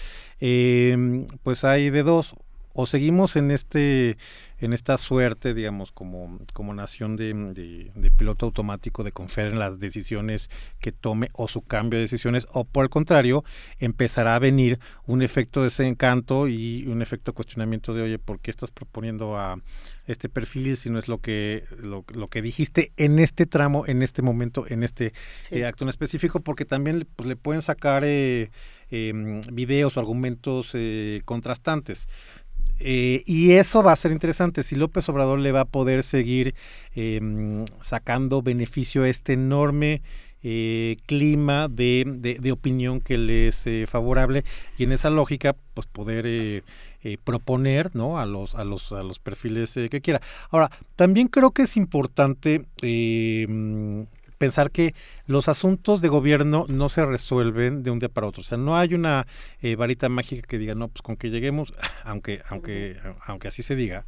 eh, 0.42 1.26
pues 1.42 1.64
hay 1.64 1.90
de 1.90 2.04
dos. 2.04 2.36
O 2.74 2.86
seguimos 2.88 3.36
en 3.36 3.52
este 3.52 4.18
en 4.60 4.72
esta 4.72 4.98
suerte, 4.98 5.54
digamos, 5.54 5.92
como, 5.92 6.40
como 6.54 6.74
nación 6.74 7.18
de, 7.18 7.34
de- 7.34 7.92
de 7.94 8.12
piloto 8.12 8.46
automático 8.46 9.04
de 9.04 9.12
confiar 9.12 9.48
en 9.48 9.60
las 9.60 9.78
decisiones 9.78 10.50
que 10.80 10.94
tome 10.94 11.30
o 11.34 11.50
su 11.50 11.62
cambio 11.64 11.98
de 11.98 12.04
decisiones, 12.04 12.48
o 12.54 12.64
por 12.64 12.86
el 12.86 12.90
contrario, 12.90 13.44
empezará 13.80 14.36
a 14.36 14.40
venir 14.40 14.80
un 15.06 15.22
efecto 15.22 15.64
desencanto 15.64 16.48
y 16.48 16.88
un 16.88 17.02
efecto 17.02 17.34
cuestionamiento 17.34 17.94
de, 17.94 18.04
oye, 18.04 18.20
¿por 18.20 18.40
qué 18.40 18.52
estás 18.52 18.72
proponiendo 18.72 19.38
a 19.38 19.58
este 20.08 20.30
perfil 20.30 20.78
si 20.78 20.90
no 20.90 20.98
es 20.98 21.10
lo 21.10 21.18
que, 21.20 21.66
lo, 21.78 22.06
lo 22.14 22.30
que 22.30 22.42
dijiste 22.42 22.94
en 22.96 23.20
este 23.20 23.46
tramo, 23.46 23.86
en 23.86 24.02
este 24.02 24.22
momento, 24.22 24.66
en 24.70 24.84
este 24.84 25.12
Sí. 25.42 25.56
eh, 25.58 25.66
acto 25.66 25.84
en 25.84 25.90
específico? 25.90 26.40
Porque 26.40 26.64
también 26.64 27.06
pues, 27.18 27.28
le 27.28 27.36
pueden 27.36 27.62
sacar 27.62 28.04
eh, 28.06 28.50
em, 28.90 29.42
videos 29.52 29.98
o 29.98 30.00
argumentos 30.00 30.72
eh, 30.74 31.22
contrastantes. 31.26 32.08
Eh, 32.86 33.24
y 33.26 33.54
eso 33.54 33.82
va 33.82 33.94
a 33.94 33.96
ser 33.96 34.12
interesante, 34.12 34.62
si 34.64 34.76
López 34.76 35.08
Obrador 35.10 35.40
le 35.40 35.52
va 35.54 35.62
a 35.62 35.66
poder 35.66 36.04
seguir 36.04 36.54
em, 36.96 37.64
sacando 37.82 38.42
beneficio 38.42 39.04
a 39.04 39.10
este 39.10 39.34
enorme 39.34 40.02
eh, 40.44 40.98
clima 41.06 41.70
de, 41.70 42.04
de- 42.06 42.36
de 42.40 42.52
opinión 42.52 43.00
que 43.00 43.18
le 43.18 43.48
es 43.48 43.66
eh, 43.68 43.86
favorable 43.88 44.44
y 44.78 44.84
en 44.84 44.92
esa 44.92 45.10
lógica 45.10 45.56
pues 45.74 45.88
poder 45.88 46.64
proponer 47.26 47.94
¿no? 47.96 48.18
a 48.20 48.26
los 48.26 48.56
a 48.56 48.64
los 48.64 48.92
a 48.94 49.04
los 49.04 49.20
perfiles 49.20 49.74
que 49.90 50.02
quiera. 50.02 50.22
Ahora, 50.52 50.70
también 50.96 51.28
creo 51.28 51.52
que 51.52 51.64
es 51.64 51.76
importante 51.78 52.60
mm, 52.82 54.02
pensar 54.44 54.72
que 54.72 54.94
los 55.26 55.48
asuntos 55.48 56.02
de 56.02 56.10
gobierno 56.10 56.66
no 56.68 56.90
se 56.90 57.06
resuelven 57.06 57.82
de 57.82 57.92
un 57.92 58.00
día 58.00 58.10
para 58.10 58.28
otro. 58.28 58.42
O 58.42 58.44
sea, 58.44 58.58
no 58.58 58.76
hay 58.76 58.94
una 58.94 59.26
eh, 59.62 59.78
varita 59.78 60.10
mágica 60.10 60.46
que 60.46 60.58
diga, 60.58 60.76
no, 60.76 60.90
pues 60.90 61.02
con 61.02 61.16
que 61.16 61.30
lleguemos, 61.30 61.74
aunque, 62.04 62.42
aunque, 62.50 62.98
aunque 63.26 63.48
así 63.48 63.64
se 63.64 63.78
diga, 63.78 64.06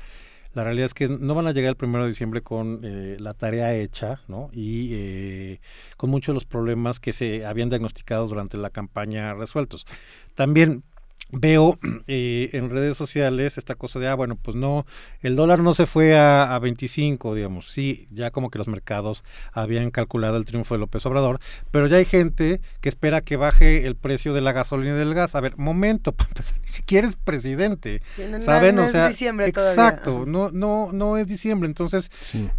la 0.54 0.66
realidad 0.66 0.88
es 0.88 0.94
que 0.94 1.08
no 1.08 1.36
van 1.36 1.48
a 1.48 1.54
llegar 1.54 1.70
el 1.70 1.78
primero 1.78 2.04
de 2.04 2.10
diciembre 2.10 2.42
con 2.42 2.82
eh, 2.84 3.16
la 3.18 3.34
tarea 3.34 3.74
hecha, 3.76 4.24
¿no? 4.28 4.50
Y 4.52 4.90
eh, 4.94 5.62
con 5.96 6.10
muchos 6.10 6.34
de 6.34 6.36
los 6.36 6.46
problemas 6.46 7.00
que 7.00 7.14
se 7.14 7.46
habían 7.46 7.70
diagnosticado 7.70 8.28
durante 8.28 8.58
la 8.58 8.72
campaña 8.72 9.34
resueltos. 9.36 9.86
También 10.34 10.84
veo 11.32 11.80
eh, 12.08 12.50
en 12.54 12.70
redes 12.70 12.96
sociales 12.98 13.58
esta 13.58 13.76
cosa 13.76 14.00
de, 14.00 14.08
ah, 14.08 14.16
bueno, 14.16 14.36
pues 14.36 14.56
no, 14.56 14.86
el 15.22 15.36
dólar 15.36 15.60
no 15.60 15.74
se 15.74 15.86
fue 15.86 16.18
a, 16.18 16.56
a 16.56 16.60
25, 16.60 17.34
digamos, 17.36 17.72
sí, 17.72 18.08
ya 18.12 18.32
como 18.32 18.50
que 18.50 18.58
los 18.60 18.68
mercados 18.68 19.24
habían 19.52 19.92
calculado 19.92 20.38
el 20.38 20.46
triunfo 20.46 20.76
de 20.76 20.80
López 20.80 21.06
Obrador, 21.06 21.40
pero 21.72 21.88
ya 21.88 21.98
hay 21.98 22.06
gente 22.06 22.62
que 22.80 22.90
espera 22.90 23.22
que 23.22 23.36
baje 23.38 23.86
el 23.88 23.96
precio 23.96 24.34
de 24.34 24.42
la 24.42 24.52
gasolina 24.54 24.96
y 24.96 25.00
del 25.00 25.14
gas. 25.14 25.36
A 25.36 25.42
ver, 25.42 25.58
momento, 25.58 26.12
para 26.16 26.30
empezar, 26.30 26.60
ni 26.62 26.68
siquiera 26.68 27.08
es 27.08 27.16
presidente, 27.16 28.02
Sí, 28.16 28.22
no- 28.30 28.38
no- 28.38 28.42
¿saben? 28.42 28.76
no 28.76 28.84
o 28.84 28.86
es 28.86 28.92
sea, 28.92 29.08
diciembre 29.10 29.52
todavía. 29.52 29.72
exacto, 29.88 30.26
no, 30.28 30.52
no, 30.52 30.92
no 30.94 31.18
es 31.18 31.28
diciembre, 31.28 31.68
entonces 31.68 32.12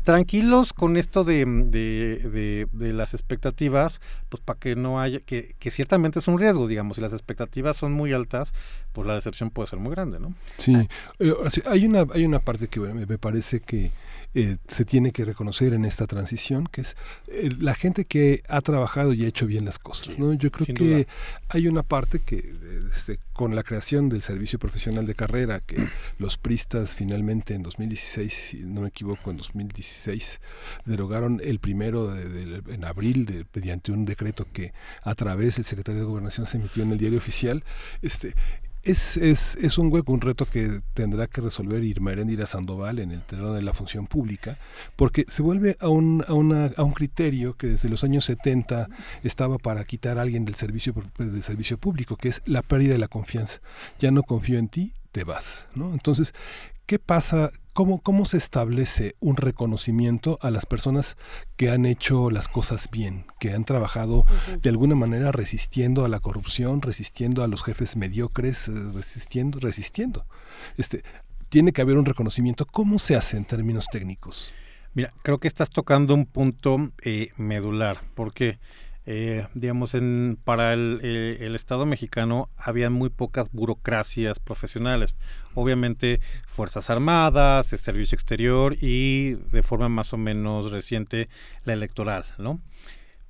tranquilos 0.02 0.72
con 0.72 0.96
esto 0.96 1.24
de, 1.24 1.44
de, 1.44 2.18
de- 2.30 2.68
de 2.72 2.92
las 2.92 3.14
expectativas, 3.14 4.00
pues 4.28 4.42
para 4.42 4.58
que 4.58 4.74
no 4.76 5.00
haya, 5.00 5.20
que, 5.20 5.54
que 5.58 5.70
ciertamente 5.70 6.18
es 6.18 6.28
un 6.28 6.38
riesgo, 6.38 6.66
digamos, 6.66 6.96
si 6.96 7.00
las 7.02 7.12
expectativas 7.12 7.76
son 7.76 7.92
muy 7.92 8.12
altas, 8.12 8.52
pues 8.92 9.06
la 9.06 9.14
decepción 9.14 9.50
puede 9.50 9.68
ser 9.68 9.78
muy 9.78 9.90
grande, 9.90 10.18
¿no? 10.18 10.34
Sí, 10.56 10.88
eh, 11.18 11.34
hay 11.66 11.86
una 11.86 12.06
hay 12.14 12.24
una 12.24 12.38
parte 12.38 12.68
que 12.68 12.80
me 12.80 13.18
parece 13.18 13.60
que 13.60 13.90
eh, 14.38 14.58
se 14.68 14.84
tiene 14.84 15.12
que 15.12 15.24
reconocer 15.24 15.72
en 15.72 15.84
esta 15.86 16.06
transición, 16.06 16.66
que 16.70 16.82
es 16.82 16.94
eh, 17.28 17.48
la 17.58 17.74
gente 17.74 18.04
que 18.04 18.42
ha 18.48 18.60
trabajado 18.60 19.14
y 19.14 19.24
ha 19.24 19.28
hecho 19.28 19.46
bien 19.46 19.64
las 19.64 19.78
cosas. 19.78 20.18
¿no? 20.18 20.34
Yo 20.34 20.50
creo 20.50 20.66
sin 20.66 20.74
que 20.74 20.84
duda. 20.84 21.04
hay 21.48 21.68
una 21.68 21.82
parte 21.82 22.18
que 22.20 22.52
este, 22.92 23.18
con 23.32 23.54
la 23.54 23.62
creación 23.62 24.08
del 24.10 24.20
servicio 24.22 24.58
profesional 24.58 25.06
de 25.06 25.14
carrera, 25.14 25.60
que 25.60 25.76
los 26.18 26.36
pristas 26.36 26.94
finalmente 26.94 27.54
en 27.54 27.62
2016, 27.62 28.32
si 28.32 28.56
no 28.58 28.82
me 28.82 28.88
equivoco, 28.88 29.30
en 29.30 29.38
2016 29.38 30.40
derogaron 30.84 31.40
el 31.42 31.58
primero 31.58 32.08
de- 32.08 32.28
de- 32.28 32.74
en 32.74 32.84
abril 32.84 33.24
de- 33.26 33.46
mediante 33.54 33.90
un 33.92 34.04
decreto 34.04 34.46
que 34.52 34.72
a 35.02 35.14
través 35.14 35.56
del 35.56 35.64
secretario 35.64 36.00
de 36.02 36.06
Gobernación 36.06 36.46
se 36.46 36.58
emitió 36.58 36.82
en 36.82 36.92
el 36.92 36.98
diario 36.98 37.18
oficial. 37.18 37.64
Este, 38.02 38.34
es, 38.86 39.16
es, 39.16 39.56
es 39.56 39.78
un 39.78 39.92
hueco, 39.92 40.12
un 40.12 40.20
reto 40.20 40.46
que 40.46 40.80
tendrá 40.94 41.26
que 41.26 41.40
resolver 41.40 41.82
Irma 41.82 42.12
Heréndira 42.12 42.46
Sandoval 42.46 43.00
en 43.00 43.10
el 43.10 43.20
terreno 43.22 43.52
de 43.52 43.62
la 43.62 43.74
función 43.74 44.06
pública, 44.06 44.56
porque 44.94 45.24
se 45.28 45.42
vuelve 45.42 45.76
a 45.80 45.88
un, 45.88 46.24
a, 46.26 46.34
una, 46.34 46.70
a 46.76 46.84
un 46.84 46.92
criterio 46.92 47.54
que 47.54 47.66
desde 47.66 47.88
los 47.88 48.04
años 48.04 48.24
70 48.26 48.88
estaba 49.24 49.58
para 49.58 49.84
quitar 49.84 50.18
a 50.18 50.22
alguien 50.22 50.44
del 50.44 50.54
servicio, 50.54 50.94
del 51.18 51.42
servicio 51.42 51.78
público, 51.78 52.16
que 52.16 52.28
es 52.28 52.42
la 52.46 52.62
pérdida 52.62 52.92
de 52.92 52.98
la 52.98 53.08
confianza. 53.08 53.60
Ya 53.98 54.12
no 54.12 54.22
confío 54.22 54.58
en 54.58 54.68
ti, 54.68 54.94
te 55.10 55.24
vas. 55.24 55.66
¿no? 55.74 55.92
Entonces, 55.92 56.32
¿qué 56.86 56.98
pasa? 57.00 57.50
¿Cómo, 57.76 58.00
¿Cómo 58.00 58.24
se 58.24 58.38
establece 58.38 59.16
un 59.20 59.36
reconocimiento 59.36 60.38
a 60.40 60.50
las 60.50 60.64
personas 60.64 61.18
que 61.58 61.68
han 61.68 61.84
hecho 61.84 62.30
las 62.30 62.48
cosas 62.48 62.88
bien, 62.90 63.26
que 63.38 63.52
han 63.52 63.66
trabajado 63.66 64.24
de 64.62 64.70
alguna 64.70 64.94
manera 64.94 65.30
resistiendo 65.30 66.02
a 66.02 66.08
la 66.08 66.20
corrupción, 66.20 66.80
resistiendo 66.80 67.44
a 67.44 67.48
los 67.48 67.62
jefes 67.62 67.94
mediocres, 67.94 68.68
eh, 68.68 68.72
resistiendo, 68.94 69.60
resistiendo? 69.60 70.24
Este, 70.78 71.02
tiene 71.50 71.72
que 71.72 71.82
haber 71.82 71.98
un 71.98 72.06
reconocimiento. 72.06 72.64
¿Cómo 72.64 72.98
se 72.98 73.14
hace 73.14 73.36
en 73.36 73.44
términos 73.44 73.88
técnicos? 73.92 74.54
Mira, 74.94 75.12
creo 75.22 75.36
que 75.36 75.46
estás 75.46 75.68
tocando 75.68 76.14
un 76.14 76.24
punto 76.24 76.78
eh, 77.02 77.32
medular, 77.36 78.00
porque, 78.14 78.58
eh, 79.06 79.46
digamos, 79.54 79.94
en, 79.94 80.36
para 80.42 80.74
el, 80.74 81.54
Estado 81.54 81.86
mexicano 81.86 82.50
había 82.56 82.90
muy 82.90 83.08
pocas 83.08 83.50
burocracias 83.52 84.40
profesionales. 84.40 85.14
Obviamente, 85.54 86.20
Fuerzas 86.46 86.90
Armadas, 86.90 87.72
el 87.72 87.78
Servicio 87.78 88.16
Exterior 88.16 88.76
y, 88.80 89.34
de 89.52 89.62
forma 89.62 89.88
más 89.88 90.12
o 90.12 90.16
menos 90.18 90.70
reciente, 90.70 91.28
la 91.64 91.72
electoral, 91.72 92.24
¿no? 92.38 92.60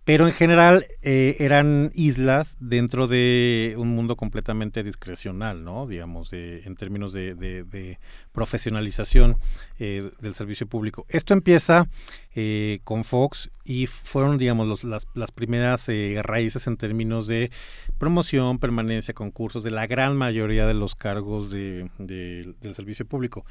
Pero 0.04 0.28
en 0.28 0.32
general 0.32 0.86
eh, 1.02 1.36
eran 1.40 1.90
islas 1.94 2.56
dentro 2.60 3.08
de 3.08 3.74
un 3.76 3.88
mundo 3.88 4.16
completamente 4.16 4.84
discrecional, 4.84 5.64
¿no? 5.64 5.86
Digamos, 5.88 6.30
de- 6.30 6.62
en 6.64 6.76
términos 6.76 7.12
de 7.12 7.98
profesionalización 8.36 9.36
eh, 9.80 10.10
del 10.20 10.34
servicio 10.34 10.66
público. 10.68 11.04
Esto 11.08 11.34
empieza 11.34 11.88
eh, 12.36 12.80
con 12.84 13.02
Fox 13.02 13.50
y 13.64 13.86
fueron, 13.86 14.36
digamos, 14.38 14.68
los- 14.68 14.84
las, 14.84 15.08
las 15.14 15.32
primeras 15.32 15.88
eh, 15.88 16.20
raíces 16.22 16.66
en 16.66 16.76
términos 16.76 17.26
de 17.26 17.50
promoción, 17.98 18.58
permanencia, 18.58 19.14
concursos 19.14 19.64
de 19.64 19.70
la 19.70 19.86
gran 19.86 20.16
mayoría 20.16 20.66
de 20.66 20.74
los 20.74 20.94
cargos 20.94 21.50
de- 21.50 21.90
de- 21.98 22.54
del 22.60 22.74
servicio 22.74 23.06
público. 23.06 23.44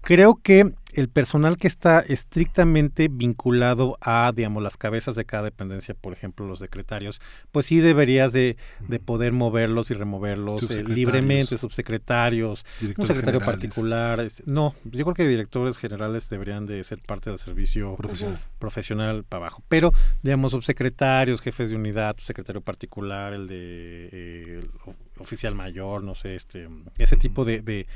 Creo 0.00 0.36
que 0.40 0.70
el 0.92 1.08
personal 1.08 1.56
que 1.56 1.66
está 1.66 1.98
estrictamente 2.00 3.08
vinculado 3.10 3.98
a, 4.00 4.32
digamos, 4.34 4.62
las 4.62 4.76
cabezas 4.76 5.16
de 5.16 5.24
cada 5.24 5.42
dependencia, 5.42 5.94
por 5.94 6.12
ejemplo, 6.12 6.46
los 6.46 6.60
secretarios, 6.60 7.20
pues 7.50 7.66
sí 7.66 7.80
deberías 7.80 8.32
de, 8.32 8.56
de 8.88 9.00
poder 9.00 9.32
moverlos 9.32 9.90
y 9.90 9.94
removerlos 9.94 10.62
eh, 10.62 10.66
Subsecretarios. 10.66 10.96
libremente, 10.96 11.58
subsecretarios, 11.58 12.64
un 12.80 13.06
secretario 13.08 13.40
generales. 13.40 13.44
particular. 13.44 14.20
No, 14.46 14.74
yo 14.84 15.04
creo 15.04 15.14
que 15.14 15.26
directores 15.28 15.76
generales 15.78 16.28
deberían 16.30 16.66
de 16.66 16.82
ser 16.84 16.98
parte 17.00 17.30
del 17.30 17.38
servicio 17.38 17.96
Profesional. 17.96 18.40
profesional 18.58 19.24
para 19.24 19.44
abajo. 19.44 19.62
Pero, 19.68 19.92
digamos, 20.22 20.52
subsecretarios, 20.52 21.40
jefes 21.40 21.70
de 21.70 21.76
unidad, 21.76 22.16
secretario 22.18 22.60
particular, 22.60 23.32
el 23.32 23.46
de 23.48 24.08
eh, 24.12 24.60
el 24.62 24.70
oficial 25.18 25.54
mayor, 25.54 26.04
no 26.04 26.14
sé, 26.14 26.34
este, 26.36 26.68
ese 26.98 27.16
tipo 27.16 27.44
de, 27.44 27.60
de- 27.62 27.86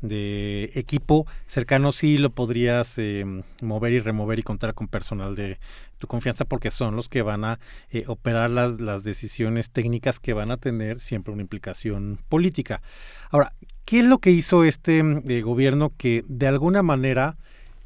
de 0.00 0.72
equipo 0.74 1.26
cercano 1.46 1.92
sí 1.92 2.18
lo 2.18 2.30
podrías 2.30 2.98
eh, 2.98 3.24
mover 3.60 3.92
y 3.92 4.00
remover 4.00 4.38
y 4.38 4.42
contar 4.42 4.74
con 4.74 4.88
personal 4.88 5.36
de 5.36 5.60
tu 5.98 6.08
confianza 6.08 6.44
porque 6.44 6.72
son 6.72 6.96
los 6.96 7.08
que 7.08 7.22
van 7.22 7.44
a 7.44 7.60
eh, 7.90 8.02
operar 8.08 8.50
las, 8.50 8.80
las 8.80 9.04
decisiones 9.04 9.70
técnicas 9.70 10.18
que 10.18 10.32
van 10.32 10.50
a 10.50 10.56
tener 10.56 10.98
siempre 10.98 11.32
una 11.32 11.42
implicación 11.42 12.18
política. 12.28 12.82
Ahora, 13.30 13.52
¿qué 13.84 14.00
es 14.00 14.04
lo 14.04 14.18
que 14.18 14.30
hizo 14.30 14.64
este 14.64 15.02
mm, 15.02 15.22
eh, 15.28 15.42
gobierno 15.42 15.92
que 15.96 16.24
de 16.28 16.46
alguna 16.46 16.82
manera 16.82 17.36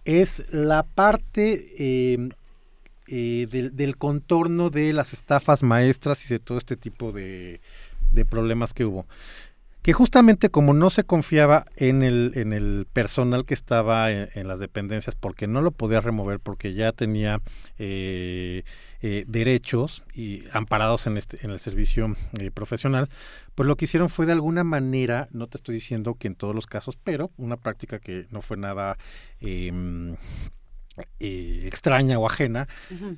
es 0.05 0.47
la 0.51 0.82
parte 0.82 1.74
eh, 1.78 2.28
eh, 3.09 3.70
del, 3.73 3.97
contorno 3.97 4.70
de 4.70 4.93
las 4.93 5.12
estafas 5.12 5.62
maestras 5.62 6.24
y 6.27 6.28
de 6.35 6.39
todo 6.39 6.59
este 6.59 6.77
tipo 6.77 7.12
de, 7.12 7.60
de 8.12 8.24
problemas 8.24 8.74
que 8.74 8.85
hubo? 8.85 9.06
que 9.82 9.93
justamente 9.93 10.51
como 10.51 10.74
no 10.74 10.90
se 10.90 11.05
confiaba 11.05 11.64
en 11.77 12.02
el, 12.02 12.32
en 12.35 12.52
el 12.52 12.89
personal 12.93 13.44
que 13.44 13.55
estaba 13.55 14.10
en, 14.10 14.28
en 14.35 14.48
las 14.48 14.59
dependencias 14.59 15.14
porque 15.14 15.47
no 15.47 15.62
lo 15.62 15.70
podía 15.70 16.01
remover 16.01 16.40
porque 16.40 16.73
ya 16.73 16.90
tenía 16.90 17.40
eh, 19.06 19.18
eh, 19.18 19.24
derechos 19.28 20.02
y 20.14 20.42
amparados 20.50 21.06
en, 21.06 21.16
este, 21.16 21.38
en 21.44 21.52
el 21.52 21.60
servicio 21.60 22.16
eh, 22.40 22.50
profesional, 22.50 23.08
pues 23.54 23.66
lo 23.68 23.76
que 23.76 23.84
hicieron 23.84 24.08
fue 24.08 24.26
de 24.26 24.32
alguna 24.32 24.64
manera, 24.64 25.28
no 25.30 25.46
te 25.46 25.58
estoy 25.58 25.74
diciendo 25.74 26.16
que 26.16 26.26
en 26.26 26.34
todos 26.34 26.56
los 26.56 26.66
casos, 26.66 26.96
pero 26.96 27.30
una 27.36 27.56
práctica 27.56 28.00
que 28.00 28.26
no 28.30 28.42
fue 28.42 28.56
nada 28.56 28.98
em, 29.40 30.16
eh, 31.20 31.64
extraña 31.66 32.18
o 32.18 32.27
ajena, 32.27 32.68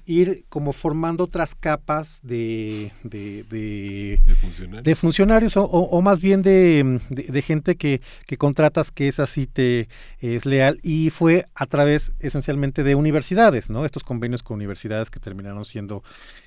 ir 0.07 0.45
como 0.49 0.73
formando 0.73 1.25
otras 1.25 1.55
capas 1.55 2.21
de, 2.23 2.91
de, 3.05 3.45
de, 3.45 4.35
funcionarios. 4.41 4.85
de 4.85 4.95
funcionarios 4.95 5.57
o, 5.57 5.65
o- 5.65 5.89
o 5.91 6.03
más 6.03 6.21
bien 6.21 6.43
de, 6.43 7.01
de- 7.11 7.25
de 7.25 7.43
gente 7.43 7.77
que, 7.77 8.01
que 8.27 8.37
contratas 8.37 8.91
que 8.91 9.09
es 9.09 9.21
así 9.21 9.47
te 9.47 9.89
es 10.21 10.47
leal 10.47 10.81
y 10.83 11.11
fue 11.11 11.47
a 11.55 11.67
través 11.67 12.13
esencialmente 12.21 12.83
de 12.83 12.95
universidades, 12.95 13.71
¿no? 13.71 13.85
Estos 13.85 14.03
convenios 14.05 14.43
con 14.43 14.57
universidades 14.57 15.11
que 15.11 15.21
terminaron 15.21 15.65
siendo 15.65 16.03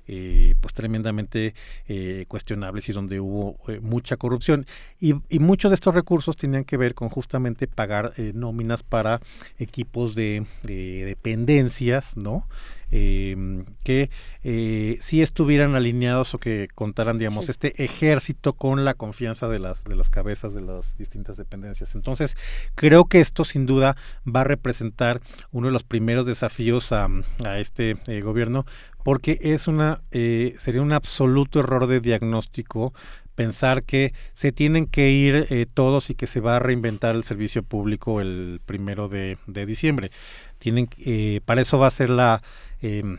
eh, 0.07 0.55
pues 0.61 0.73
tremendamente 0.73 1.53
eh, 1.87 2.25
cuestionables 2.27 2.89
y 2.89 2.91
donde 2.91 3.19
hubo 3.19 3.57
eh, 3.67 3.79
mucha 3.81 4.17
corrupción 4.17 4.65
y, 4.99 5.15
y 5.29 5.39
muchos 5.39 5.71
de 5.71 5.75
estos 5.75 5.93
recursos 5.95 6.35
tenían 6.35 6.63
que 6.63 6.77
ver 6.77 6.93
con 6.95 7.09
justamente 7.09 7.67
pagar 7.67 8.13
eh, 8.17 8.31
nóminas 8.35 8.83
para 8.83 9.21
equipos 9.57 10.15
de, 10.15 10.45
de 10.63 11.05
dependencias, 11.05 12.17
¿no? 12.17 12.47
Eh, 12.93 13.63
que 13.85 14.09
eh, 14.43 14.97
sí 14.99 15.21
estuvieran 15.21 15.75
alineados 15.75 16.33
o 16.33 16.39
que 16.39 16.67
contaran, 16.75 17.17
digamos, 17.17 17.45
Sí. 17.45 17.51
este 17.51 17.81
ejército 17.85 18.51
con 18.51 18.83
la 18.83 18.95
confianza 18.95 19.47
de 19.47 19.59
las, 19.59 19.85
de 19.85 19.95
las 19.95 20.09
cabezas 20.09 20.53
de 20.53 20.59
las 20.61 20.97
distintas 20.97 21.37
dependencias. 21.37 21.95
Entonces, 21.95 22.35
creo 22.75 23.05
que 23.05 23.21
esto 23.21 23.45
sin 23.45 23.65
duda 23.65 23.95
va 24.27 24.41
a 24.41 24.43
representar 24.43 25.21
uno 25.53 25.67
de 25.67 25.73
los 25.73 25.83
primeros 25.83 26.25
desafíos 26.25 26.91
a, 26.91 27.07
a 27.45 27.59
este 27.59 27.95
eh, 28.07 28.19
gobierno, 28.19 28.65
porque 29.03 29.39
es 29.41 29.67
una, 29.67 30.01
eh, 30.11 30.55
sería 30.57 30.81
un 30.81 30.93
absoluto 30.93 31.59
error 31.59 31.87
de 31.87 31.99
diagnóstico 31.99 32.93
pensar 33.35 33.83
que 33.83 34.13
se 34.33 34.51
tienen 34.51 34.85
que 34.85 35.09
ir 35.09 35.47
eh, 35.49 35.65
todos 35.71 36.09
y 36.09 36.15
que 36.15 36.27
se 36.27 36.39
va 36.39 36.57
a 36.57 36.59
reinventar 36.59 37.15
el 37.15 37.23
servicio 37.23 37.63
público 37.63 38.21
el 38.21 38.61
primero 38.65 39.07
de, 39.07 39.37
de 39.47 39.65
diciembre. 39.65 40.11
Tienen, 40.59 40.87
eh, 40.99 41.41
para 41.45 41.61
eso 41.61 41.79
va 41.79 41.87
a 41.87 41.91
ser 41.91 42.09
la, 42.09 42.43
em, 42.81 43.17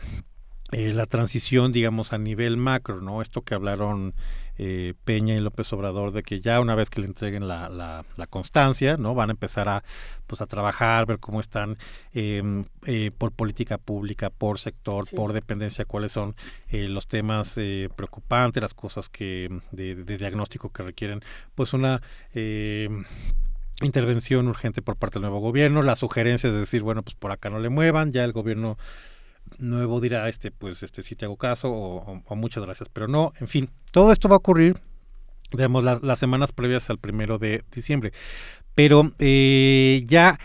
eh, 0.71 0.93
la 0.93 1.05
transición, 1.05 1.71
digamos, 1.71 2.13
a 2.13 2.17
nivel 2.17 2.57
macro, 2.57 3.01
¿no? 3.01 3.21
Esto 3.21 3.41
que 3.41 3.53
hablaron 3.53 4.13
eh, 4.57 4.93
Peña 5.03 5.35
y 5.35 5.39
López 5.39 5.71
Obrador 5.73 6.11
de 6.11 6.23
que 6.23 6.41
ya 6.41 6.59
una 6.59 6.75
vez 6.75 6.89
que 6.89 7.01
le 7.01 7.07
entreguen 7.07 7.47
la, 7.47 7.69
la, 7.69 8.05
la 8.17 8.27
constancia, 8.27 8.97
¿no? 8.97 9.15
Van 9.15 9.29
a 9.29 9.33
empezar 9.33 9.67
a, 9.69 9.83
pues, 10.27 10.41
a 10.41 10.45
trabajar, 10.45 11.05
ver 11.05 11.19
cómo 11.19 11.39
están 11.39 11.77
eh, 12.13 12.43
eh, 12.85 13.11
por 13.17 13.31
política 13.31 13.77
pública, 13.77 14.29
por 14.29 14.59
sector, 14.59 15.05
Sí. 15.05 15.15
por 15.15 15.33
dependencia, 15.33 15.85
cuáles 15.85 16.11
son 16.11 16.35
eh, 16.69 16.87
los 16.87 17.07
temas 17.07 17.57
eh, 17.57 17.89
preocupantes, 17.95 18.61
las 18.61 18.73
cosas 18.73 19.09
que 19.09 19.49
de, 19.71 19.95
de 19.95 20.17
diagnóstico 20.17 20.69
que 20.71 20.83
requieren, 20.83 21.21
pues 21.55 21.73
una 21.73 22.01
eh, 22.33 22.87
intervención 23.81 24.47
urgente 24.47 24.81
por 24.81 24.95
parte 24.95 25.15
del 25.15 25.23
nuevo 25.23 25.39
gobierno, 25.39 25.81
las 25.81 25.99
sugerencias 25.99 26.53
de 26.53 26.59
decir, 26.59 26.83
bueno, 26.83 27.01
pues 27.03 27.15
por 27.15 27.31
acá 27.31 27.49
no 27.49 27.59
le 27.59 27.69
muevan, 27.69 28.11
ya 28.11 28.23
el 28.23 28.31
gobierno 28.31 28.77
nuevo 29.59 30.01
dirá, 30.01 30.27
este, 30.29 30.51
pues 30.51 30.83
este 30.83 31.03
sí 31.03 31.15
te 31.15 31.25
hago 31.25 31.37
caso 31.37 31.69
o, 31.71 32.35
muchas 32.35 32.63
gracias, 32.63 32.89
pero 32.91 33.07
no, 33.07 33.33
en 33.39 33.47
fin, 33.47 33.69
todo 33.91 34.11
esto 34.11 34.29
va 34.29 34.35
a 34.35 34.37
ocurrir, 34.37 34.75
digamos, 35.51 35.83
las, 35.83 36.01
las 36.01 36.19
semanas 36.19 36.51
previas 36.51 36.89
al 36.89 36.97
primero 36.97 37.37
de 37.37 37.63
diciembre, 37.71 38.13
pero 38.75 39.11
eh, 39.19 40.03
ya 40.05 40.39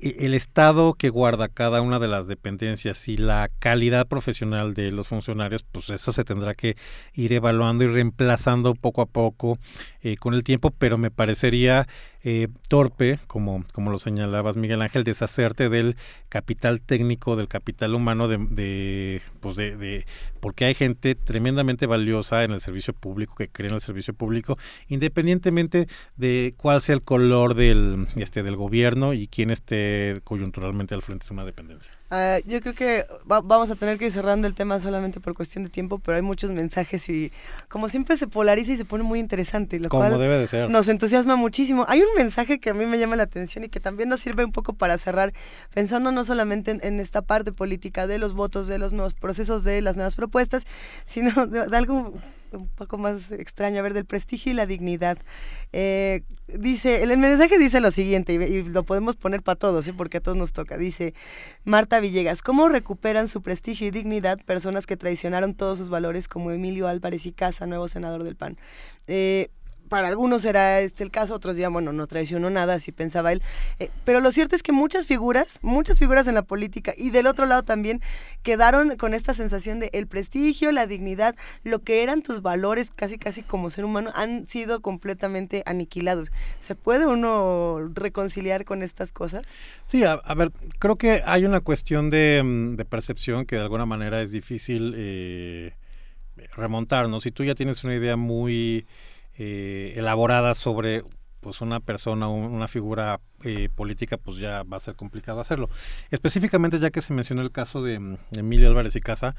e- 0.00 0.26
el 0.26 0.34
estado 0.34 0.94
que 0.94 1.08
guarda 1.08 1.48
cada 1.48 1.80
una 1.80 1.98
de 1.98 2.08
las 2.08 2.26
dependencias 2.26 3.08
y 3.08 3.16
la 3.16 3.50
calidad 3.58 4.06
profesional 4.06 4.74
de 4.74 4.90
los 4.92 5.08
funcionarios, 5.08 5.62
pues 5.62 5.90
eso 5.90 6.12
se 6.12 6.24
tendrá 6.24 6.54
que 6.54 6.76
ir 7.14 7.32
evaluando 7.32 7.84
y 7.84 7.88
reemplazando 7.88 8.74
poco 8.74 9.02
a 9.02 9.06
poco 9.06 9.58
eh, 10.04 10.16
con 10.16 10.34
el 10.34 10.44
tiempo, 10.44 10.70
pero 10.70 10.96
me 10.98 11.10
parecería 11.10 11.88
eh, 12.22 12.48
torpe, 12.68 13.18
como, 13.26 13.64
como 13.72 13.90
lo 13.90 13.98
señalabas 13.98 14.56
Miguel 14.56 14.80
Ángel, 14.82 15.02
deshacerte 15.02 15.68
del 15.68 15.96
capital 16.28 16.80
técnico, 16.80 17.34
del 17.36 17.48
capital 17.48 17.94
humano, 17.94 18.28
de, 18.28 18.38
de, 18.38 19.20
pues 19.40 19.56
de, 19.56 19.76
de- 19.76 20.06
porque 20.40 20.66
hay 20.66 20.74
gente 20.74 21.14
tremendamente 21.14 21.86
valiosa 21.86 22.44
en 22.44 22.52
el 22.52 22.60
servicio 22.60 22.92
público, 22.94 23.34
que 23.34 23.48
cree 23.48 23.68
en 23.68 23.74
el 23.74 23.80
servicio 23.80 24.14
público, 24.14 24.56
independientemente 24.88 25.88
de 26.16 26.54
cuál 26.56 26.80
sea 26.80 26.94
el 26.94 27.02
color 27.02 27.54
del, 27.54 28.06
este, 28.16 28.42
del 28.42 28.56
gobierno 28.56 29.12
y 29.14 29.26
quién 29.26 29.50
esté 29.50 30.20
coyunturalmente 30.24 30.94
al 30.94 31.02
frente 31.02 31.26
de 31.26 31.32
una 31.34 31.44
dependencia. 31.44 31.92
Ah, 32.10 32.38
yo 32.46 32.60
creo 32.60 32.74
que 32.74 33.04
va- 33.30 33.40
vamos 33.40 33.70
a 33.70 33.74
tener 33.76 33.98
que 33.98 34.04
ir 34.06 34.12
cerrando 34.12 34.46
el 34.46 34.54
tema 34.54 34.78
solamente 34.78 35.20
por 35.20 35.34
cuestión 35.34 35.64
de 35.64 35.70
tiempo, 35.70 35.98
pero 35.98 36.16
hay 36.16 36.22
muchos 36.22 36.50
mensajes 36.52 37.08
y 37.08 37.32
como 37.68 37.88
siempre 37.88 38.16
se 38.16 38.28
polariza 38.28 38.72
y 38.72 38.76
se 38.76 38.84
pone 38.84 39.02
muy 39.02 39.18
interesante, 39.18 39.80
lo 39.80 39.88
Como 39.88 40.02
cual 40.06 40.18
debe 40.20 40.38
de 40.38 40.46
ser. 40.46 40.70
nos 40.70 40.86
entusiasma 40.88 41.34
muchísimo. 41.36 41.86
Hay 41.88 42.00
un 42.02 42.08
mensaje 42.16 42.60
que 42.60 42.70
a 42.70 42.74
mí 42.74 42.84
me 42.86 42.98
llama 42.98 43.16
la 43.16 43.24
atención 43.24 43.64
y 43.64 43.68
que 43.68 43.80
también 43.80 44.08
nos 44.10 44.20
sirve 44.20 44.44
un 44.44 44.52
poco 44.52 44.74
para 44.74 44.96
cerrar, 44.98 45.32
pensando 45.72 46.12
no 46.12 46.22
solamente 46.24 46.70
en, 46.72 46.80
en 46.84 47.00
esta 47.00 47.22
parte 47.22 47.52
política 47.52 48.06
de 48.06 48.18
los 48.18 48.34
votos, 48.34 48.68
de 48.68 48.78
los 48.78 48.92
nuevos 48.92 49.14
procesos, 49.14 49.64
de 49.64 49.80
las 49.80 49.96
nuevas 49.96 50.14
propuestas, 50.14 50.66
sino 51.06 51.46
de, 51.46 51.66
de 51.66 51.76
algo 51.76 52.12
un 52.54 52.68
poco 52.68 52.98
más 52.98 53.30
extraño, 53.32 53.78
a 53.78 53.82
ver, 53.82 53.94
del 53.94 54.04
prestigio 54.04 54.52
y 54.52 54.54
la 54.54 54.66
dignidad. 54.66 55.18
Eh, 55.72 56.22
dice, 56.46 57.02
el, 57.02 57.16
mensaje 57.18 57.58
dice 57.58 57.80
lo 57.80 57.90
siguiente, 57.90 58.34
y, 58.34 58.36
y 58.36 58.62
lo 58.62 58.82
podemos 58.82 59.16
poner 59.16 59.42
para 59.42 59.56
todos, 59.56 59.86
¿eh? 59.86 59.94
porque 59.96 60.18
a 60.18 60.20
todos 60.20 60.36
nos 60.36 60.52
toca. 60.52 60.76
Dice 60.76 61.14
Marta 61.64 62.00
Villegas, 62.00 62.42
¿cómo 62.42 62.68
recuperan 62.68 63.28
su 63.28 63.42
prestigio 63.42 63.88
y 63.88 63.90
dignidad 63.90 64.38
personas 64.44 64.86
que 64.86 64.96
traicionaron 64.96 65.54
todos 65.54 65.78
sus 65.78 65.88
valores 65.88 66.28
como 66.28 66.50
Emilio 66.50 66.88
Álvarez 66.88 67.26
y 67.26 67.32
Casa, 67.32 67.66
nuevo 67.66 67.88
senador 67.88 68.24
del 68.24 68.36
PAN? 68.36 68.58
Eh, 69.06 69.50
para 69.94 70.08
algunos 70.08 70.42
será 70.42 70.80
este 70.80 71.04
el 71.04 71.12
caso, 71.12 71.36
otros 71.36 71.54
dirán, 71.54 71.72
bueno, 71.72 71.92
no 71.92 72.08
traicionó 72.08 72.50
nada, 72.50 72.74
así 72.74 72.90
pensaba 72.90 73.30
él. 73.30 73.42
Eh, 73.78 73.90
pero 74.04 74.18
lo 74.18 74.32
cierto 74.32 74.56
es 74.56 74.64
que 74.64 74.72
muchas 74.72 75.06
figuras, 75.06 75.60
muchas 75.62 76.00
figuras 76.00 76.26
en 76.26 76.34
la 76.34 76.42
política 76.42 76.92
y 76.96 77.10
del 77.10 77.28
otro 77.28 77.46
lado 77.46 77.62
también 77.62 78.02
quedaron 78.42 78.96
con 78.96 79.14
esta 79.14 79.34
sensación 79.34 79.78
de 79.78 79.90
el 79.92 80.08
prestigio, 80.08 80.72
la 80.72 80.88
dignidad, 80.88 81.36
lo 81.62 81.78
que 81.78 82.02
eran 82.02 82.22
tus 82.22 82.42
valores 82.42 82.90
casi 82.90 83.18
casi 83.18 83.44
como 83.44 83.70
ser 83.70 83.84
humano 83.84 84.10
han 84.16 84.48
sido 84.48 84.82
completamente 84.82 85.62
aniquilados. 85.64 86.32
¿Se 86.58 86.74
puede 86.74 87.06
uno 87.06 87.78
reconciliar 87.94 88.64
con 88.64 88.82
estas 88.82 89.12
cosas? 89.12 89.46
Sí, 89.86 90.02
a, 90.02 90.16
ver, 90.34 90.50
creo 90.80 90.96
que 90.96 91.22
hay 91.24 91.44
una 91.44 91.60
cuestión 91.60 92.10
de, 92.10 92.42
mm, 92.44 92.74
de 92.74 92.84
percepción 92.84 93.46
que 93.46 93.54
de 93.54 93.62
alguna 93.62 93.86
manera 93.86 94.22
es 94.22 94.32
difícil 94.32 94.92
eh, 94.96 95.74
remontar, 96.56 97.08
¿no? 97.08 97.20
Si 97.20 97.30
tú 97.30 97.44
ya 97.44 97.54
tienes 97.54 97.84
una 97.84 97.94
idea 97.94 98.16
muy 98.16 98.88
eh, 99.38 99.94
elaborada 99.96 100.54
sobre 100.54 101.02
pues 101.40 101.60
una 101.60 101.78
persona, 101.80 102.26
un- 102.28 102.44
una 102.52 102.68
figura 102.68 103.20
eh, 103.42 103.68
política, 103.74 104.16
pues 104.16 104.38
ya 104.38 104.62
va 104.62 104.78
a 104.78 104.80
ser 104.80 104.94
complicado 104.94 105.40
hacerlo. 105.40 105.68
Específicamente, 106.10 106.78
ya 106.78 106.90
que 106.90 107.02
se 107.02 107.12
mencionó 107.12 107.42
el 107.42 107.50
caso 107.50 107.82
de 107.82 108.00
Emilio 108.34 108.68
Álvarez 108.68 108.96
y 108.96 109.00
Casa, 109.00 109.34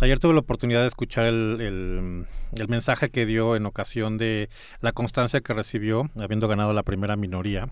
ayer 0.00 0.20
tuve 0.20 0.34
la 0.34 0.40
oportunidad 0.40 0.82
de 0.82 0.86
escuchar 0.88 1.24
el, 1.24 1.60
el, 1.60 2.26
el 2.52 2.68
mensaje 2.68 3.10
que 3.10 3.26
dio 3.26 3.56
en 3.56 3.66
ocasión 3.66 4.18
de 4.18 4.48
la 4.80 4.92
constancia 4.92 5.40
que 5.40 5.52
recibió, 5.52 6.08
habiendo 6.16 6.46
ganado 6.46 6.72
la 6.72 6.84
primera 6.84 7.16
minoría 7.16 7.68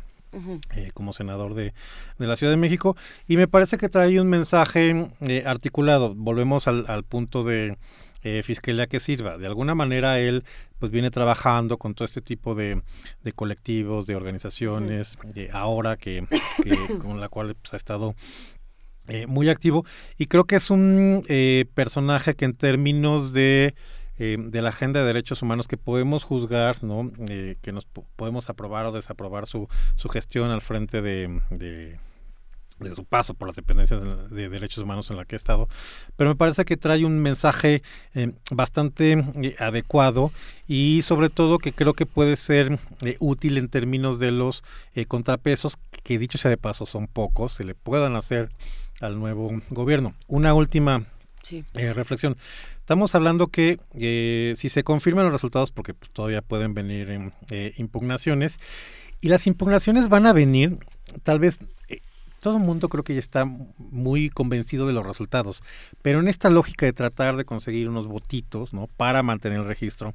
eh, 0.75 0.91
como 0.93 1.13
senador 1.13 1.55
de, 1.55 1.73
de 2.19 2.27
la 2.27 2.35
Ciudad 2.37 2.53
de 2.53 2.57
México 2.59 2.97
y 3.29 3.37
me 3.37 3.47
parece 3.47 3.79
que 3.79 3.89
trae 3.89 4.21
un 4.21 4.29
mensaje 4.29 5.09
eh, 5.21 5.45
articulado. 5.47 6.13
Volvemos 6.15 6.67
al, 6.67 6.85
al 6.89 7.05
punto 7.05 7.45
de 7.45 7.79
eh, 8.29 8.43
fiscalía 8.43 8.87
que 8.89 8.99
sirva. 9.01 9.39
De 9.39 9.47
alguna 9.47 9.75
manera 9.75 10.19
él 10.19 10.43
pues 10.79 10.91
viene 10.93 11.11
trabajando 11.11 11.79
con 11.79 11.95
todo 11.95 12.05
este 12.05 12.21
tipo 12.21 12.55
de, 12.55 12.83
de 13.23 13.33
colectivos, 13.33 14.07
de 14.07 14.17
organizaciones, 14.17 15.17
de 15.35 15.49
ahora 15.53 15.97
que, 15.97 16.27
que 16.63 16.77
con 17.03 17.21
la 17.21 17.29
cual 17.29 17.55
pues, 17.55 17.73
ha 17.75 17.77
estado 17.77 18.15
eh, 19.09 19.27
muy 19.27 19.49
activo 19.49 19.85
y 20.19 20.27
creo 20.27 20.45
que 20.45 20.57
es 20.57 20.71
un 20.71 21.23
eh, 21.29 21.67
personaje 21.75 22.35
que 22.35 22.45
en 22.45 22.55
términos 22.55 23.33
de 23.33 23.75
eh, 24.19 24.39
de 24.39 24.63
la 24.63 24.71
agenda 24.71 25.01
de 25.01 25.07
derechos 25.07 25.43
humanos 25.43 25.69
que 25.69 25.77
podemos 25.77 26.25
juzgar, 26.25 26.83
¿no? 26.83 27.13
Eh, 27.29 27.57
que 27.61 27.71
nos 27.71 27.85
po- 27.85 28.07
podemos 28.17 28.49
aprobar 28.49 28.87
o 28.87 28.93
desaprobar 28.93 29.47
su, 29.47 29.69
su 29.95 30.09
gestión 30.09 30.51
al 30.51 30.63
frente 30.63 31.03
de, 31.03 31.39
de, 31.51 31.99
de 32.79 32.95
su 32.95 33.05
paso 33.05 33.35
por 33.35 33.49
las 33.49 33.57
dependencias 33.57 34.03
de, 34.03 34.29
de 34.29 34.49
derechos 34.49 34.83
humanos 34.85 35.11
en 35.11 35.17
la 35.17 35.25
que 35.25 35.35
ha 35.35 35.39
estado, 35.39 35.69
pero 36.17 36.31
me 36.31 36.37
parece 36.37 36.65
que 36.65 36.77
trae 36.77 37.05
un 37.05 37.19
mensaje 37.21 37.83
eh, 38.15 38.33
bastante 38.51 39.13
eh, 39.13 39.57
adecuado 39.59 40.31
y 40.69 41.01
sobre 41.03 41.31
todo 41.31 41.59
que 41.59 41.73
creo 41.73 41.95
que 41.95 42.07
puede 42.07 42.37
ser 42.37 42.79
eh, 43.03 43.17
útil 43.19 43.57
en 43.59 43.69
términos 43.69 44.19
de 44.19 44.31
los 44.31 44.63
eh, 44.95 45.07
contrapesos 45.07 45.79
que 46.03 46.19
dicho 46.19 46.39
sea 46.39 46.51
de 46.51 46.57
paso 46.59 46.85
son 46.87 47.07
pocos, 47.07 47.53
se 47.55 47.65
le 47.65 47.75
puedan 47.75 48.15
hacer 48.17 48.51
al 49.01 49.19
nuevo 49.19 49.51
gobierno. 49.71 50.15
Una 50.27 50.55
última 50.55 51.05
Sí. 51.43 51.65
reflexión. 51.75 52.37
Estamos 52.81 53.15
hablando 53.15 53.47
que 53.47 53.79
si 54.57 54.69
se 54.69 54.83
confirman 54.83 55.25
los 55.27 55.33
resultados, 55.33 55.71
porque 55.71 55.95
pues, 55.95 56.11
todavía 56.11 56.43
pueden 56.43 56.75
venir 56.75 57.31
impugnaciones, 57.77 58.59
y 59.21 59.29
las 59.29 59.47
impugnaciones 59.47 60.09
van 60.09 60.27
a 60.27 60.33
venir, 60.33 60.77
tal 61.23 61.39
vez 61.39 61.61
todo 62.41 62.57
el 62.57 62.63
mundo 62.63 62.89
creo 62.89 63.05
que 63.05 63.15
ya 63.15 63.21
está 63.21 63.45
muy 63.45 64.31
convencido 64.31 64.87
de 64.87 64.93
los 64.93 65.07
resultados, 65.07 65.63
pero 66.03 66.21
en 66.21 66.29
esta 66.29 66.51
lógica 66.51 66.87
de 66.87 66.93
tratar 66.93 67.37
de 67.37 67.45
conseguir 67.45 67.89
unos 67.89 68.07
votitos, 68.07 68.73
¿no? 68.73 68.89
Para 68.97 69.23
mantener 69.23 69.61
el 69.61 69.67
registro, 69.67 70.15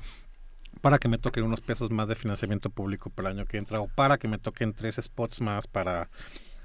para 0.81 0.97
que 0.97 1.07
me 1.07 1.17
toquen 1.17 1.43
unos 1.43 1.61
pesos 1.61 1.91
más 1.91 2.07
de 2.07 2.15
financiamiento 2.15 2.69
público 2.69 3.09
para 3.09 3.29
el 3.29 3.37
año 3.37 3.45
que 3.45 3.57
entra, 3.57 3.79
o 3.81 3.87
para 3.87 4.17
que 4.17 4.27
me 4.27 4.37
toquen 4.37 4.73
tres 4.73 4.99
spots 5.01 5.41
más 5.41 5.67
para 5.67 6.09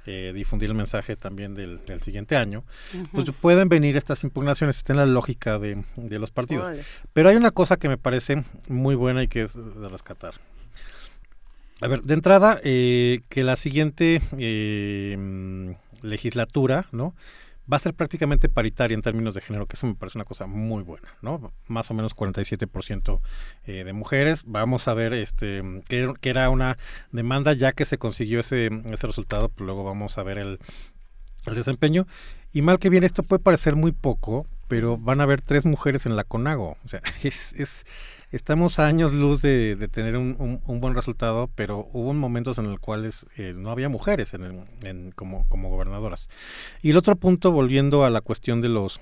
eh, 0.07 0.33
difundir 0.33 0.71
el 0.71 0.77
mensaje 0.77 1.17
también 1.17 1.55
del, 1.55 1.85
del 1.85 2.01
siguiente 2.01 2.37
año, 2.37 2.65
pues 3.13 3.29
pueden 3.41 3.69
venir 3.69 3.97
estas 3.97 4.23
impugnaciones, 4.23 4.77
está 4.77 4.93
en 4.93 4.99
la 4.99 5.07
lógica 5.07 5.59
de, 5.59 5.85
de 5.97 6.19
los 6.19 6.31
partidos. 6.31 6.69
Pero 7.13 7.29
hay 7.29 7.37
una 7.37 7.51
cosa 7.51 7.77
que 7.77 7.89
me 7.89 7.99
parece 7.99 8.45
muy 8.69 8.95
buena 8.95 9.25
y 9.25 9.29
que 9.29 9.43
es 9.43 9.55
de 9.55 9.89
rescatar. 9.89 10.35
A 11.81 11.89
ver, 11.89 12.03
de 12.03 12.15
entrada, 12.15 12.59
eh, 12.65 13.21
que 13.29 13.43
la 13.43 13.57
siguiente 13.57 14.23
eh, 14.39 15.77
legislatura, 16.03 16.87
¿no? 16.91 17.15
Va 17.71 17.77
a 17.77 17.81
ser 17.81 17.95
prácticamente 17.95 18.49
paritaria 18.49 18.95
en 18.95 19.03
términos 19.03 19.35
de 19.35 19.41
género, 19.41 19.67
que 19.67 19.75
eso 19.75 19.87
me 19.87 19.95
parece 19.95 20.17
una 20.17 20.25
cosa 20.25 20.47
muy 20.47 20.85
buena, 20.85 21.09
¿no? 21.21 21.53
Más 21.67 21.91
o 21.91 21.95
menos 21.95 22.15
47% 22.15 23.21
eh, 23.67 23.85
de 23.85 23.93
mujeres. 23.93 24.45
Vamos 24.47 24.87
a 24.87 24.95
ver 24.95 25.13
este 25.13 25.63
que, 25.89 26.15
era 26.23 26.49
una 26.49 26.79
demanda 27.11 27.53
ya 27.55 27.73
que 27.73 27.85
se 27.85 27.99
consiguió 27.99 28.41
ese, 28.41 28.71
ese 28.93 29.07
resultado, 29.07 29.49
pues 29.49 29.67
luego 29.67 29.83
vamos 29.83 30.17
a 30.17 30.23
ver 30.23 30.39
el, 30.39 30.59
desempeño. 31.45 32.07
Y 32.53 32.63
mal 32.63 32.79
que 32.79 32.89
bien, 32.89 33.05
esto 33.05 33.23
puede 33.23 33.43
parecer 33.43 33.77
muy 33.77 33.93
poco, 33.93 34.47
pero 34.69 34.97
van 34.97 35.21
a 35.21 35.25
haber 35.25 35.43
tres 35.43 35.67
mujeres 35.67 36.07
en 36.07 36.17
la 36.17 36.25
CONAGO. 36.25 36.79
O 36.85 36.89
sea, 36.89 37.03
es, 37.23 37.85
estamos 38.33 38.79
a 38.79 38.87
años 38.87 39.13
luz 39.13 39.41
de, 39.43 39.77
de 39.77 39.89
tener 39.89 40.17
un, 40.17 40.37
un- 40.39 40.61
un 40.67 40.81
buen 40.81 40.95
resultado, 40.95 41.49
pero 41.55 41.89
hubo 41.93 42.13
momentos 42.15 42.59
en 42.59 42.65
los 42.69 42.79
cuales 42.79 43.27
eh, 43.37 43.55
no 43.57 43.71
había 43.71 43.89
mujeres 43.89 44.35
en 44.35 44.43
el- 44.45 44.65
en- 44.83 45.13
como, 45.13 45.45
como 45.49 45.71
gobernadoras. 45.71 46.29
Y 46.83 46.91
el 46.91 46.97
otro 46.97 47.17
punto, 47.17 47.53
volviendo 47.53 48.05
a 48.05 48.11
la 48.11 48.21
cuestión 48.21 48.61
de 48.61 48.69
los 48.69 49.01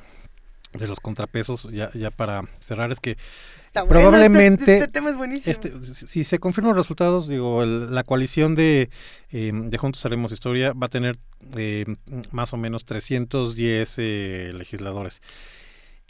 de 0.73 0.89
los 0.89 0.99
contrapesos, 0.99 1.71
ya, 1.71 1.93
ya 1.93 2.11
para 2.11 2.43
cerrar, 2.59 2.91
es 2.91 2.99
que 2.99 3.17
Está 3.65 3.85
bueno, 3.85 4.01
probablemente 4.01 4.63
este- 4.63 4.79
este 4.79 4.89
tema 4.89 5.09
es 5.11 5.17
buenísimo. 5.17 5.53
este, 5.53 5.73
si 5.85 6.09
si 6.09 6.25
se 6.25 6.41
confirman 6.41 6.71
los 6.75 6.85
resultados, 6.85 7.29
digo, 7.29 7.63
el- 7.63 7.95
la 7.95 8.03
coalición 8.03 8.57
de, 8.57 8.91
eh, 9.31 9.53
de 9.55 9.79
Juntos 9.79 10.05
Haremos 10.05 10.33
Historia 10.33 10.73
va 10.73 10.87
a 10.87 10.91
tener 10.91 11.17
eh, 11.57 11.85
más 12.33 12.53
o 12.53 12.57
menos 12.57 12.85
310 12.87 13.95
eh, 13.99 14.51
legisladores. 14.53 15.23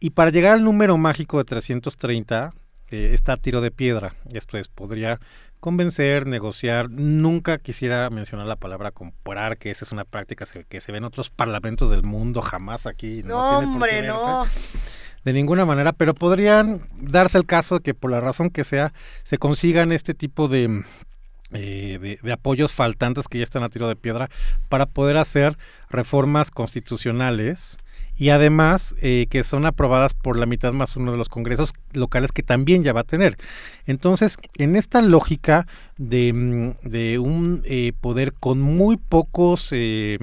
Y 0.01 0.11
para 0.11 0.31
llegar 0.31 0.53
al 0.53 0.65
número 0.65 0.97
mágico 0.97 1.37
de 1.37 1.45
330, 1.45 2.55
eh, 2.91 3.11
está 3.13 3.35
a 3.35 3.37
tiro 3.37 3.61
de 3.61 3.71
piedra. 3.71 4.15
Esto 4.33 4.59
es, 4.59 4.69
podría 4.69 5.21
convencer, 5.61 6.27
negociar. 6.27 6.91
Nunca 6.91 7.59
quisiera 7.59 8.11
mencionar 8.11 8.47
la 8.47 8.57
palabra 8.57 8.91
comprar, 8.91 9.57
que 9.57 9.71
esa 9.71 9.85
es 9.85 9.93
una 9.93 10.05
práctica 10.05 10.45
que 10.69 10.81
se 10.81 10.93
ve 10.93 10.99
en 10.99 11.05
otros 11.05 11.31
parlamentos 11.31 11.91
del 11.91 12.03
mundo, 12.03 12.43
jamás 12.43 12.87
aquí. 12.87 13.23
No, 13.25 13.53
No, 13.53 13.59
tiene 13.61 13.79
por 13.79 13.89
qué 13.89 13.95
verse 14.03 14.13
no. 14.13 14.47
de 15.25 15.33
ninguna 15.33 15.65
manera, 15.65 15.93
pero 15.93 16.15
podrían 16.15 16.81
darse 16.97 17.39
el 17.39 17.47
caso 17.47 17.77
de 17.77 17.81
que 17.81 17.95
por 17.95 18.11
la 18.11 18.21
razón 18.21 18.51
que 18.51 18.63
sea 18.65 18.93
se 19.23 19.39
consigan 19.39 19.91
este 19.91 20.13
tipo 20.13 20.49
de, 20.49 20.85
eh, 21.53 21.99
de, 21.99 22.19
de 22.23 22.33
apoyos 22.33 22.73
faltantes 22.73 23.27
que 23.27 23.39
ya 23.39 23.45
están 23.45 23.63
a 23.63 23.71
tiro 23.71 23.89
de 23.89 23.97
piedra 23.97 24.29
para 24.69 24.85
poder 24.85 25.17
hacer 25.17 25.57
reformas 25.89 26.51
constitucionales 26.51 27.79
y 28.17 28.31
además 28.31 28.95
eh, 29.01 29.27
que 29.29 29.45
son 29.45 29.67
aprobadas 29.67 30.15
por 30.15 30.37
la 30.37 30.47
mitad 30.47 30.73
más 30.73 30.97
uno 30.97 31.13
de 31.13 31.19
los 31.19 31.29
congresos 31.29 31.73
locales 31.93 32.33
que 32.33 32.43
también 32.43 32.85
ya 32.85 32.93
va 32.93 33.01
a 33.01 33.05
tener. 33.05 33.37
Entonces, 33.87 34.37
en 34.59 34.77
esta 34.77 35.03
lógica 35.03 35.67
de, 35.97 36.33
mm, 36.33 36.89
de 36.89 37.19
un 37.19 37.63
eh, 37.65 37.93
poder 38.01 38.33
con 38.33 38.61
muy 38.61 38.97
pocos 38.97 39.69
eh, 39.73 40.19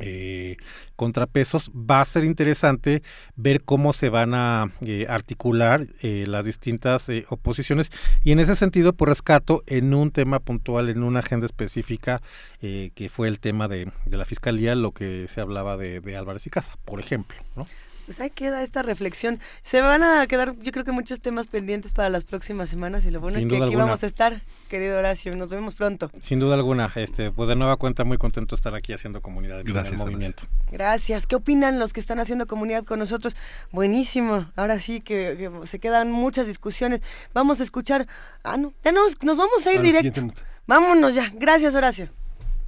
eh, 0.00 0.56
contrapesos, 0.96 1.70
va 1.70 2.00
a 2.00 2.04
ser 2.04 2.24
interesante 2.24 3.02
ver 3.36 3.62
cómo 3.62 3.92
se 3.92 4.08
van 4.08 4.34
a 4.34 4.72
eh, 4.80 5.06
articular 5.08 5.86
eh, 6.02 6.24
las 6.26 6.44
distintas 6.44 7.08
eh, 7.08 7.24
oposiciones 7.28 7.90
y 8.24 8.32
en 8.32 8.40
ese 8.40 8.56
sentido 8.56 8.92
pues 8.92 9.08
rescato 9.08 9.62
en 9.66 9.94
un 9.94 10.10
tema 10.10 10.40
puntual, 10.40 10.88
en 10.88 11.02
una 11.02 11.20
agenda 11.20 11.46
específica 11.46 12.20
eh, 12.60 12.90
que 12.94 13.08
fue 13.08 13.28
el 13.28 13.40
tema 13.40 13.68
de, 13.68 13.90
de 14.06 14.16
la 14.16 14.24
fiscalía, 14.24 14.74
lo 14.74 14.92
que 14.92 15.26
se 15.28 15.40
hablaba 15.40 15.76
de, 15.76 16.00
de 16.00 16.16
Álvarez 16.16 16.46
y 16.46 16.50
Casa, 16.50 16.74
por 16.84 17.00
ejemplo. 17.00 17.36
¿no? 17.56 17.66
Pues 18.10 18.18
ahí 18.18 18.30
queda 18.30 18.64
esta 18.64 18.82
reflexión. 18.82 19.38
Se 19.62 19.82
van 19.82 20.02
a 20.02 20.26
quedar, 20.26 20.56
yo 20.58 20.72
creo 20.72 20.84
que 20.84 20.90
muchos 20.90 21.20
temas 21.20 21.46
pendientes 21.46 21.92
para 21.92 22.08
las 22.08 22.24
próximas 22.24 22.68
semanas 22.68 23.04
y 23.04 23.12
lo 23.12 23.20
bueno 23.20 23.38
Sin 23.38 23.46
es 23.46 23.48
que 23.48 23.54
aquí 23.54 23.62
alguna. 23.62 23.84
vamos 23.84 24.02
a 24.02 24.08
estar, 24.08 24.42
querido 24.68 24.98
Horacio. 24.98 25.36
Nos 25.36 25.48
vemos 25.48 25.76
pronto. 25.76 26.10
Sin 26.20 26.40
duda 26.40 26.56
alguna, 26.56 26.90
este, 26.96 27.30
pues 27.30 27.48
de 27.48 27.54
nueva 27.54 27.76
cuenta 27.76 28.02
muy 28.02 28.18
contento 28.18 28.56
de 28.56 28.58
estar 28.58 28.74
aquí 28.74 28.92
haciendo 28.92 29.22
comunidad 29.22 29.58
de 29.58 29.62
Primer 29.62 29.84
Gracias, 29.84 30.00
movimiento. 30.00 30.42
Gracias. 30.72 31.28
¿Qué 31.28 31.36
opinan 31.36 31.78
los 31.78 31.92
que 31.92 32.00
están 32.00 32.18
haciendo 32.18 32.48
comunidad 32.48 32.82
con 32.82 32.98
nosotros? 32.98 33.36
Buenísimo. 33.70 34.50
Ahora 34.56 34.80
sí 34.80 35.00
que, 35.00 35.36
que 35.38 35.68
se 35.68 35.78
quedan 35.78 36.10
muchas 36.10 36.48
discusiones. 36.48 37.02
Vamos 37.32 37.60
a 37.60 37.62
escuchar. 37.62 38.08
Ah, 38.42 38.56
no. 38.56 38.72
Ya 38.82 38.90
nos, 38.90 39.22
nos 39.22 39.36
vamos 39.36 39.64
a 39.68 39.72
ir 39.72 39.82
directo. 39.82 40.32
Vámonos 40.66 41.14
ya. 41.14 41.30
Gracias, 41.32 41.76
Horacio. 41.76 42.08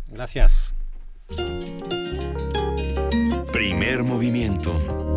Gracias. 0.06 0.73
Primer 3.52 4.05
movimiento. 4.05 5.11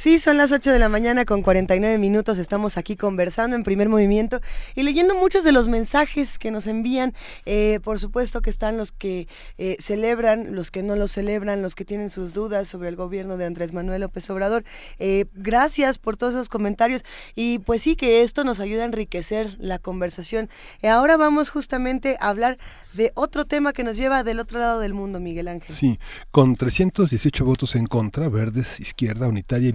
Sí, 0.00 0.18
son 0.18 0.38
las 0.38 0.50
8 0.50 0.72
de 0.72 0.78
la 0.78 0.88
mañana 0.88 1.26
con 1.26 1.42
49 1.42 1.98
minutos. 1.98 2.38
Estamos 2.38 2.78
aquí 2.78 2.96
conversando 2.96 3.54
en 3.54 3.64
primer 3.64 3.90
movimiento 3.90 4.40
y 4.74 4.82
leyendo 4.82 5.14
muchos 5.14 5.44
de 5.44 5.52
los 5.52 5.68
mensajes 5.68 6.38
que 6.38 6.50
nos 6.50 6.66
envían. 6.66 7.12
Eh, 7.44 7.80
por 7.84 7.98
supuesto 7.98 8.40
que 8.40 8.48
están 8.48 8.78
los 8.78 8.92
que 8.92 9.28
eh, 9.58 9.76
celebran, 9.78 10.54
los 10.54 10.70
que 10.70 10.82
no 10.82 10.96
lo 10.96 11.06
celebran, 11.06 11.60
los 11.60 11.74
que 11.74 11.84
tienen 11.84 12.08
sus 12.08 12.32
dudas 12.32 12.66
sobre 12.66 12.88
el 12.88 12.96
gobierno 12.96 13.36
de 13.36 13.44
Andrés 13.44 13.74
Manuel 13.74 14.00
López 14.00 14.30
Obrador. 14.30 14.64
Eh, 14.98 15.26
gracias 15.34 15.98
por 15.98 16.16
todos 16.16 16.32
esos 16.32 16.48
comentarios 16.48 17.04
y 17.34 17.58
pues 17.58 17.82
sí 17.82 17.94
que 17.94 18.22
esto 18.22 18.42
nos 18.42 18.58
ayuda 18.58 18.84
a 18.84 18.86
enriquecer 18.86 19.58
la 19.58 19.78
conversación. 19.78 20.48
Ahora 20.82 21.18
vamos 21.18 21.50
justamente 21.50 22.16
a 22.20 22.30
hablar 22.30 22.56
de 22.94 23.12
otro 23.16 23.44
tema 23.44 23.74
que 23.74 23.84
nos 23.84 23.98
lleva 23.98 24.24
del 24.24 24.40
otro 24.40 24.60
lado 24.60 24.80
del 24.80 24.94
mundo, 24.94 25.20
Miguel 25.20 25.48
Ángel. 25.48 25.76
Sí, 25.76 25.98
con 26.30 26.56
318 26.56 27.44
votos 27.44 27.76
en 27.76 27.84
contra, 27.86 28.30
verdes, 28.30 28.80
izquierda, 28.80 29.28
unitaria 29.28 29.68
y 29.68 29.72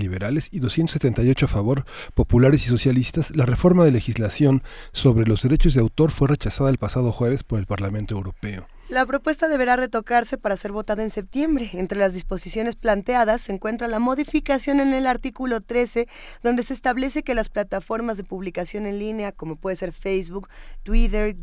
y 0.52 0.60
278 0.60 1.46
a 1.46 1.50
favor, 1.50 1.86
populares 2.14 2.66
y 2.66 2.70
socialistas, 2.70 3.36
la 3.36 3.46
reforma 3.46 3.84
de 3.84 3.92
legislación 3.92 4.64
sobre 4.92 5.26
los 5.26 5.42
derechos 5.42 5.74
de 5.74 5.82
autor 5.82 6.12
fue 6.12 6.28
rechazada 6.28 6.70
el 6.70 6.78
pasado 6.78 7.12
jueves 7.12 7.44
por 7.44 7.60
el 7.60 7.66
Parlamento 7.66 8.16
Europeo. 8.16 8.68
La 8.88 9.06
propuesta 9.06 9.48
deberá 9.48 9.76
retocarse 9.78 10.38
para 10.38 10.56
ser 10.58 10.72
votada 10.72 11.02
en 11.02 11.10
septiembre. 11.10 11.72
Entre 11.74 11.98
las 11.98 12.14
disposiciones 12.14 12.76
planteadas 12.76 13.42
se 13.42 13.52
encuentra 13.52 13.88
la 13.88 13.98
modificación 13.98 14.80
en 14.80 14.94
el 14.94 15.08
artículo 15.08 15.60
13, 15.62 16.08
donde 16.44 16.62
se 16.62 16.76
establece 16.76 17.24
que 17.24 17.34
las 17.34 17.50
plataformas 17.50 18.18
de 18.18 18.24
publicación 18.24 18.86
en 18.86 19.00
línea, 19.00 19.32
como 19.32 19.56
puede 19.56 19.76
ser 19.76 19.92
Facebook, 19.92 20.50
Twitter, 20.84 21.36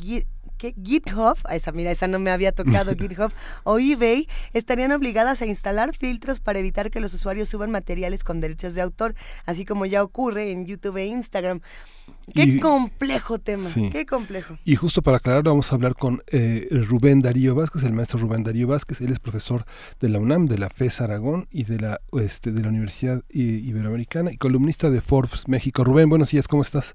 ¿qué? 0.63 0.75
GitHub, 0.81 1.37
esa 1.51 1.73
mira, 1.73 1.91
esa 1.91 2.07
no 2.07 2.21
me 2.21 2.31
había 2.31 2.53
tocado 2.53 2.93
GitHub, 2.97 3.33
o 3.65 3.79
eBay, 3.81 4.29
estarían 4.53 4.93
obligadas 4.93 5.43
a 5.43 5.47
instalar 5.47 5.93
filtros 5.97 6.39
para 6.39 6.61
evitar 6.61 6.91
que 6.93 7.01
los 7.01 7.13
usuarios 7.15 7.49
suban 7.49 7.73
materiales 7.73 8.23
con 8.23 8.41
derechos 8.41 8.75
de 8.75 8.81
autor, 8.83 9.15
así 9.45 9.65
como 9.65 9.87
ya 9.87 10.05
ocurre 10.05 10.53
en 10.53 10.65
YouTube 10.67 10.99
e 10.99 11.07
Instagram. 11.07 11.61
Qué 12.33 12.45
Y- 12.45 12.61
complejo 12.61 13.39
tema, 13.41 13.69
Sí. 13.69 13.91
qué 13.91 14.07
complejo. 14.07 14.57
Y 14.65 14.77
justo 14.77 15.03
para 15.03 15.17
aclarar, 15.17 15.43
vamos 15.43 15.73
a 15.73 15.75
hablar 15.75 15.97
con 15.97 16.23
eh, 16.29 16.69
Rubén 16.71 17.19
Darío 17.21 17.55
Vázquez, 17.57 17.83
el 17.83 17.93
maestro 17.93 18.19
Rubén 18.21 18.45
Darío 18.45 18.69
Vázquez. 18.69 19.01
Él 19.01 19.11
es 19.11 19.19
profesor 19.19 19.65
de 20.01 20.09
la 20.09 20.21
UNAM, 20.21 20.47
de 20.47 20.59
la 20.59 20.69
FES 20.71 21.01
Aragón 21.01 21.49
y 21.51 21.65
de 21.65 21.81
la, 21.81 22.01
este, 22.21 22.53
de 22.53 22.63
la 22.63 22.69
Universidad 22.69 23.23
Iberoamericana 23.31 24.31
y 24.33 24.37
columnista 24.37 24.91
de 24.91 25.01
Forbes 25.01 25.49
México. 25.49 25.83
Rubén, 25.85 26.09
buenos 26.09 26.31
días, 26.31 26.47
¿cómo 26.47 26.63
estás? 26.63 26.95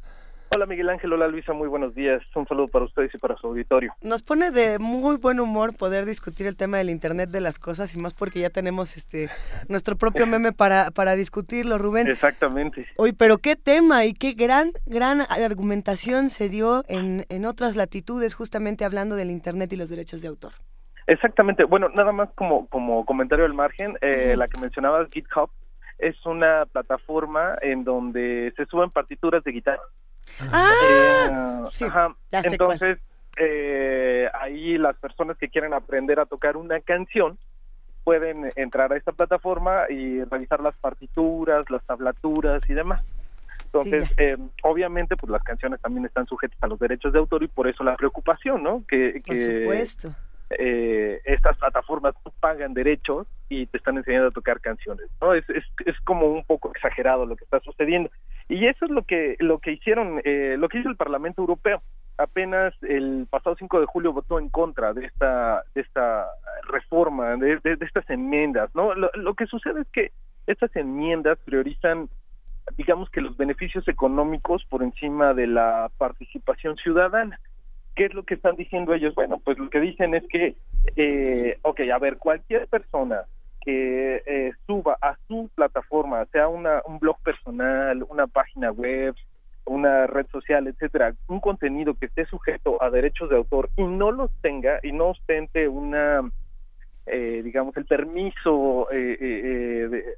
Hola 0.49 0.65
Miguel 0.65 0.89
Ángel, 0.89 1.11
hola 1.11 1.27
Luisa, 1.27 1.51
muy 1.51 1.67
buenos 1.67 1.93
días. 1.93 2.23
Un 2.33 2.47
saludo 2.47 2.69
para 2.69 2.85
ustedes 2.85 3.13
y 3.13 3.17
para 3.17 3.35
su 3.35 3.47
auditorio. 3.47 3.93
Nos 4.01 4.23
pone 4.23 4.51
de 4.51 4.79
muy 4.79 5.17
buen 5.17 5.39
humor 5.39 5.75
poder 5.75 6.05
discutir 6.05 6.47
el 6.47 6.55
tema 6.55 6.77
del 6.77 6.89
Internet 6.89 7.29
de 7.29 7.41
las 7.41 7.59
cosas 7.59 7.93
y 7.93 7.99
más 7.99 8.13
porque 8.13 8.39
ya 8.39 8.49
tenemos 8.49 8.95
este 8.95 9.29
nuestro 9.67 9.97
propio 9.97 10.25
meme 10.27 10.53
para, 10.53 10.91
para 10.91 11.15
discutirlo, 11.15 11.77
Rubén. 11.77 12.07
Exactamente. 12.07 12.87
Hoy, 12.95 13.11
pero 13.11 13.39
qué 13.39 13.55
tema 13.55 14.05
y 14.05 14.13
qué 14.13 14.33
gran, 14.33 14.71
gran 14.85 15.21
argumentación 15.21 16.29
se 16.29 16.47
dio 16.47 16.83
en, 16.87 17.25
en 17.29 17.45
otras 17.45 17.75
latitudes 17.75 18.33
justamente 18.33 18.85
hablando 18.85 19.15
del 19.15 19.31
Internet 19.31 19.73
y 19.73 19.75
los 19.75 19.89
derechos 19.89 20.21
de 20.21 20.29
autor. 20.29 20.53
Exactamente. 21.07 21.63
Bueno, 21.65 21.89
nada 21.89 22.11
más 22.11 22.29
como, 22.35 22.67
como 22.67 23.05
comentario 23.05 23.45
al 23.45 23.53
margen, 23.53 23.97
eh, 24.01 24.35
la 24.37 24.47
que 24.47 24.59
mencionabas, 24.59 25.09
GitHub, 25.09 25.49
es 25.97 26.15
una 26.25 26.65
plataforma 26.65 27.57
en 27.61 27.83
donde 27.83 28.53
se 28.55 28.65
suben 28.65 28.91
partituras 28.91 29.43
de 29.43 29.51
guitarra. 29.51 29.81
Ah, 30.51 31.69
Eh, 31.79 31.85
ajá. 31.85 32.15
sé 32.41 32.47
Entonces, 32.47 32.99
eh, 33.37 34.29
ahí 34.39 34.77
las 34.77 34.97
personas 34.97 35.37
que 35.37 35.49
quieren 35.49 35.73
aprender 35.73 36.19
a 36.19 36.25
tocar 36.25 36.57
una 36.57 36.79
canción 36.81 37.37
pueden 38.03 38.49
entrar 38.55 38.93
a 38.93 38.97
esta 38.97 39.11
plataforma 39.11 39.83
y 39.89 40.23
revisar 40.23 40.61
las 40.61 40.77
partituras, 40.77 41.69
las 41.69 41.83
tablaturas 41.85 42.67
y 42.69 42.73
demás. 42.73 43.03
Entonces, 43.65 44.09
eh, 44.17 44.37
obviamente, 44.63 45.17
pues 45.17 45.29
las 45.29 45.43
canciones 45.43 45.81
también 45.81 46.05
están 46.05 46.25
sujetas 46.25 46.57
a 46.61 46.67
los 46.67 46.79
derechos 46.79 47.11
de 47.11 47.19
autor 47.19 47.43
y 47.43 47.47
por 47.47 47.67
eso 47.67 47.83
la 47.83 47.95
preocupación, 47.97 48.63
¿no? 48.63 48.83
Que, 48.87 49.21
por 49.25 49.35
supuesto. 49.37 50.15
eh, 50.51 51.19
estas 51.25 51.57
plataformas 51.57 52.15
pagan 52.39 52.73
derechos 52.73 53.27
y 53.49 53.65
te 53.67 53.77
están 53.77 53.97
enseñando 53.97 54.29
a 54.29 54.31
tocar 54.31 54.61
canciones, 54.61 55.07
¿no? 55.19 55.33
Es, 55.33 55.47
es, 55.49 55.65
es 55.85 55.99
como 56.05 56.27
un 56.27 56.45
poco 56.45 56.71
exagerado 56.73 57.25
lo 57.25 57.35
que 57.35 57.43
está 57.43 57.59
sucediendo. 57.59 58.09
Y 58.49 58.65
eso 58.67 58.85
es 58.85 58.91
lo 58.91 59.03
que 59.03 59.35
lo 59.39 59.59
que 59.59 59.73
hicieron, 59.73 60.21
eh, 60.23 60.55
lo 60.57 60.69
que 60.69 60.79
hizo 60.79 60.89
el 60.89 60.95
Parlamento 60.95 61.41
Europeo. 61.41 61.81
Apenas 62.17 62.73
el 62.81 63.27
pasado 63.29 63.55
5 63.57 63.79
de 63.79 63.85
julio 63.85 64.13
votó 64.13 64.39
en 64.39 64.49
contra 64.49 64.93
de 64.93 65.05
esta 65.05 65.63
de 65.75 65.81
esta 65.81 66.27
reforma, 66.63 67.35
de, 67.35 67.59
estas 67.63 68.09
enmiendas, 68.09 68.73
¿no? 68.73 68.95
Lo, 68.95 69.11
lo 69.13 69.33
que 69.35 69.45
sucede 69.45 69.81
es 69.81 69.87
que 69.89 70.11
estas 70.47 70.75
enmiendas 70.75 71.37
priorizan 71.45 72.09
digamos 72.75 73.09
que 73.09 73.21
los 73.21 73.37
beneficios 73.37 73.87
económicos 73.87 74.65
por 74.69 74.83
encima 74.83 75.33
de 75.33 75.47
la 75.47 75.89
participación 75.97 76.75
ciudadana. 76.77 77.39
¿Qué 77.95 78.05
es 78.05 78.13
lo 78.13 78.23
que 78.23 78.35
están 78.35 78.55
diciendo 78.55 78.93
ellos? 78.93 79.15
Bueno, 79.15 79.39
pues 79.43 79.57
lo 79.57 79.69
que 79.69 79.79
dicen 79.79 80.13
es 80.13 80.23
que, 80.27 80.55
eh, 80.95 81.57
ok, 81.63 81.81
a 81.93 81.97
ver, 81.97 82.17
cualquier 82.17 82.67
persona 82.67 83.21
que 83.67 84.23
eh, 84.25 84.53
suba 84.65 84.97
a 85.01 85.17
su 85.27 85.49
plataforma, 85.53 86.25
sea 86.31 86.47
una, 86.47 86.81
un 86.85 86.99
blog 86.99 87.17
personal, 87.21 88.01
una 88.07 88.25
página 88.25 88.71
web, 88.71 89.13
una 89.65 90.07
red 90.07 90.25
social, 90.27 90.67
etcétera, 90.67 91.13
un 91.27 91.41
contenido 91.41 91.93
que 91.93 92.05
esté 92.05 92.25
sujeto 92.27 92.81
a 92.81 92.89
derechos 92.89 93.29
de 93.29 93.35
autor 93.35 93.69
y 93.75 93.83
no 93.83 94.13
los 94.13 94.31
tenga 94.39 94.79
y 94.83 94.93
no 94.93 95.07
ostente 95.07 95.67
una, 95.67 96.21
eh, 97.07 97.41
digamos, 97.43 97.75
el 97.75 97.83
permiso 97.83 98.89
eh, 98.89 99.17
eh, 99.19 100.15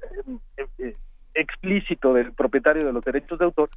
eh, 0.56 0.66
eh, 0.78 0.94
explícito 1.34 2.14
del 2.14 2.32
propietario 2.32 2.86
de 2.86 2.92
los 2.92 3.04
derechos 3.04 3.40
de 3.40 3.46
autor, 3.46 3.68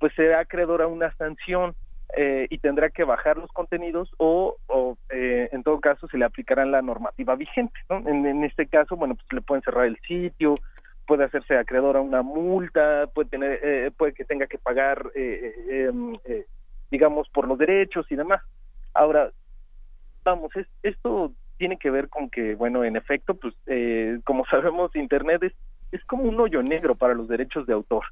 pues 0.00 0.12
será 0.16 0.40
acreedor 0.40 0.82
a 0.82 0.88
una 0.88 1.14
sanción 1.14 1.76
eh, 2.16 2.46
y 2.50 2.58
tendrá 2.58 2.90
que 2.90 3.04
bajar 3.04 3.36
los 3.36 3.50
contenidos 3.52 4.10
o, 4.18 4.56
eh, 5.10 5.48
en 5.52 5.62
todo 5.62 5.80
caso 5.80 6.08
se 6.08 6.18
le 6.18 6.24
aplicarán 6.24 6.70
la 6.70 6.82
normativa 6.82 7.34
vigente. 7.36 7.78
¿no? 7.88 7.98
En, 8.08 8.44
este 8.44 8.66
caso, 8.66 8.96
bueno, 8.96 9.14
pues 9.14 9.26
le 9.32 9.40
pueden 9.40 9.62
cerrar 9.62 9.86
el 9.86 9.98
sitio, 10.06 10.54
puede 11.06 11.24
hacerse 11.24 11.56
acreedor 11.56 11.96
a 11.96 12.00
una 12.00 12.22
multa, 12.22 13.08
puede 13.12 13.28
tener, 13.28 13.60
eh, 13.62 13.90
puede 13.96 14.12
que 14.12 14.24
tenga 14.24 14.46
que 14.46 14.58
pagar, 14.58 15.10
eh, 15.14 15.54
eh, 15.68 15.86
em, 15.88 16.14
eh, 16.24 16.46
digamos, 16.90 17.28
por 17.30 17.48
los 17.48 17.58
derechos 17.58 18.06
y 18.10 18.16
demás. 18.16 18.40
Ahora, 18.94 19.30
vamos, 20.24 20.54
es, 20.56 20.66
esto 20.82 21.32
tiene 21.58 21.78
que 21.78 21.90
ver 21.90 22.08
con 22.08 22.30
que, 22.30 22.54
bueno, 22.54 22.84
en 22.84 22.96
efecto, 22.96 23.34
pues, 23.34 23.54
como 24.24 24.44
sabemos, 24.50 24.94
Internet 24.94 25.42
es, 25.42 25.52
es 25.92 26.04
como 26.04 26.24
un 26.24 26.40
hoyo 26.40 26.62
negro 26.62 26.94
para 26.94 27.14
los 27.14 27.28
derechos 27.28 27.66
de 27.66 27.72
autor. 27.72 28.04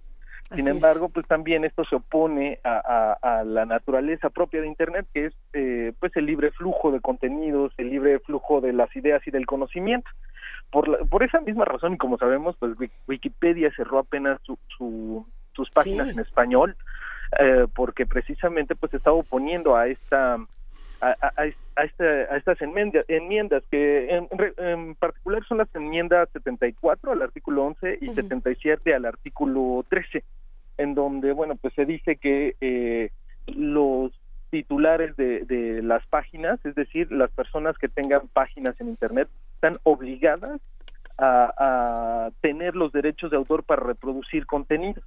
Sin 0.51 0.61
Así 0.67 0.71
es. 0.71 0.77
embargo, 0.77 1.09
pues 1.11 1.27
también 1.27 1.65
esto 1.65 1.85
se 1.85 1.97
opone 1.97 2.59
a, 2.65 3.17
a- 3.23 3.41
a 3.41 3.45
la 3.45 3.67
naturaleza 3.67 4.31
propia 4.31 4.63
de 4.63 4.67
Internet, 4.67 5.07
que 5.13 5.27
es 5.27 5.35
eh, 5.53 5.93
pues 6.01 6.17
el 6.17 6.25
libre 6.25 6.51
flujo 6.53 6.91
de 6.91 7.01
contenidos, 7.01 7.73
el 7.77 7.91
libre 7.91 8.19
flujo 8.21 8.61
de 8.63 8.73
las 8.73 8.95
ideas 8.97 9.21
y 9.27 9.31
del 9.31 9.45
conocimiento. 9.47 10.09
Por, 10.71 10.89
la- 10.89 10.99
por 11.05 11.23
esa 11.23 11.41
misma 11.41 11.67
razón, 11.67 11.95
y 11.95 11.99
como 11.99 12.17
sabemos, 12.17 12.57
pues 12.59 12.73
Wik- 12.79 12.91
Wikipedia 13.07 13.71
cerró 13.77 13.99
apenas 13.99 14.41
su, 14.43 14.59
su- 14.77 15.27
sus 15.53 15.69
páginas 15.71 16.07
Sí. 16.07 16.13
en 16.15 16.21
español, 16.21 16.77
eh, 17.39 17.67
porque 17.75 18.07
precisamente 18.07 18.75
pues 18.75 18.91
se 18.91 18.97
estaba 18.97 19.17
oponiendo 19.17 19.77
a 19.77 19.87
esta 19.89 20.39
a, 21.01 21.11
a- 21.21 21.33
a 21.37 21.45
es- 21.47 21.57
a 21.77 21.85
esta- 21.85 22.05
a 22.35 22.37
estas 22.37 22.61
enmiendas, 22.61 23.05
enmiendas 23.09 23.63
que 23.71 24.09
en, 24.11 24.29
en 24.57 24.95
particular 24.97 25.45
son 25.47 25.59
las 25.59 25.73
enmiendas 25.75 26.29
74 26.33 27.13
al 27.13 27.23
artículo 27.23 27.65
11 27.65 27.99
y 28.01 28.09
77 28.15 28.95
al 28.95 29.05
artículo 29.05 29.85
13 29.89 30.25
en 30.79 30.95
donde 30.95 31.33
bueno 31.33 31.57
pues 31.57 31.75
se 31.75 31.85
dice 31.85 32.17
que 32.17 32.57
eh, 32.61 33.11
los 33.47 34.13
titulares 34.51 35.15
de, 35.17 35.45
de 35.45 35.83
las 35.83 36.07
páginas 36.09 36.59
es 36.65 36.75
decir 36.75 37.13
las 37.13 37.31
personas 37.31 37.77
que 37.79 37.89
tengan 37.89 38.29
páginas 38.33 38.81
en 38.81 38.89
internet 38.89 39.29
están 39.55 39.79
obligadas 39.85 40.61
a, 41.19 41.53
a 41.59 42.31
tener 42.41 42.75
los 42.77 42.93
derechos 42.93 43.31
de 43.31 43.37
autor 43.37 43.63
para 43.65 43.83
reproducir 43.83 44.47
contenido 44.47 45.03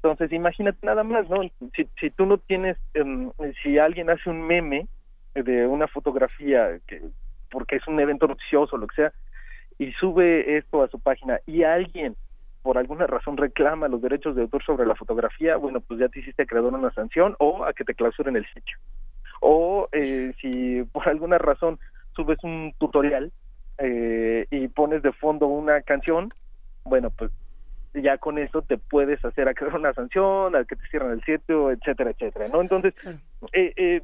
entonces, 0.00 0.30
imagínate 0.32 0.78
nada 0.86 1.02
más, 1.02 1.28
¿no? 1.28 1.42
Si, 1.74 1.88
si 1.98 2.10
tú 2.10 2.24
no 2.24 2.38
tienes, 2.38 2.76
em, 2.94 3.32
si 3.64 3.78
alguien 3.78 4.08
hace 4.10 4.30
un 4.30 4.46
meme 4.46 4.86
de 5.34 5.66
una 5.66 5.88
fotografía, 5.88 6.78
que 6.86 7.02
porque 7.50 7.76
es 7.76 7.88
un 7.88 7.98
evento 8.00 8.26
noticioso, 8.26 8.76
lo 8.76 8.86
que 8.86 8.96
sea, 8.96 9.12
y 9.78 9.92
sube 9.92 10.56
esto 10.58 10.82
a 10.82 10.88
su 10.88 11.00
página 11.00 11.40
y 11.46 11.62
alguien 11.62 12.16
por 12.62 12.76
alguna 12.76 13.06
razón 13.06 13.36
reclama 13.36 13.88
los 13.88 14.02
derechos 14.02 14.36
de 14.36 14.42
autor 14.42 14.62
sobre 14.64 14.86
la 14.86 14.94
fotografía, 14.94 15.56
bueno, 15.56 15.80
pues 15.80 16.00
ya 16.00 16.08
te 16.08 16.20
hiciste 16.20 16.42
acreedor 16.42 16.74
a 16.74 16.78
una 16.78 16.92
sanción 16.92 17.34
o 17.38 17.64
a 17.64 17.72
que 17.72 17.84
te 17.84 17.94
clausuren 17.94 18.36
el 18.36 18.46
sitio. 18.52 18.76
O 19.40 19.88
eh, 19.92 20.34
si 20.40 20.82
por 20.92 21.08
alguna 21.08 21.38
razón 21.38 21.78
subes 22.14 22.38
un 22.42 22.74
tutorial 22.78 23.32
eh, 23.78 24.46
y 24.50 24.68
pones 24.68 25.02
de 25.02 25.12
fondo 25.12 25.46
una 25.46 25.80
canción, 25.82 26.30
bueno, 26.84 27.10
pues 27.10 27.30
ya 27.94 28.18
con 28.18 28.38
eso 28.38 28.62
te 28.62 28.76
puedes 28.76 29.24
hacer 29.24 29.48
acreedor 29.48 29.76
a 29.76 29.80
una 29.80 29.94
sanción, 29.94 30.54
al 30.54 30.66
que 30.66 30.76
te 30.76 30.86
cierran 30.88 31.12
el 31.12 31.24
sitio, 31.24 31.70
etcétera, 31.70 32.10
etcétera, 32.10 32.48
¿no? 32.52 32.60
Entonces, 32.60 32.94
eh, 33.52 33.72
eh, 33.76 34.02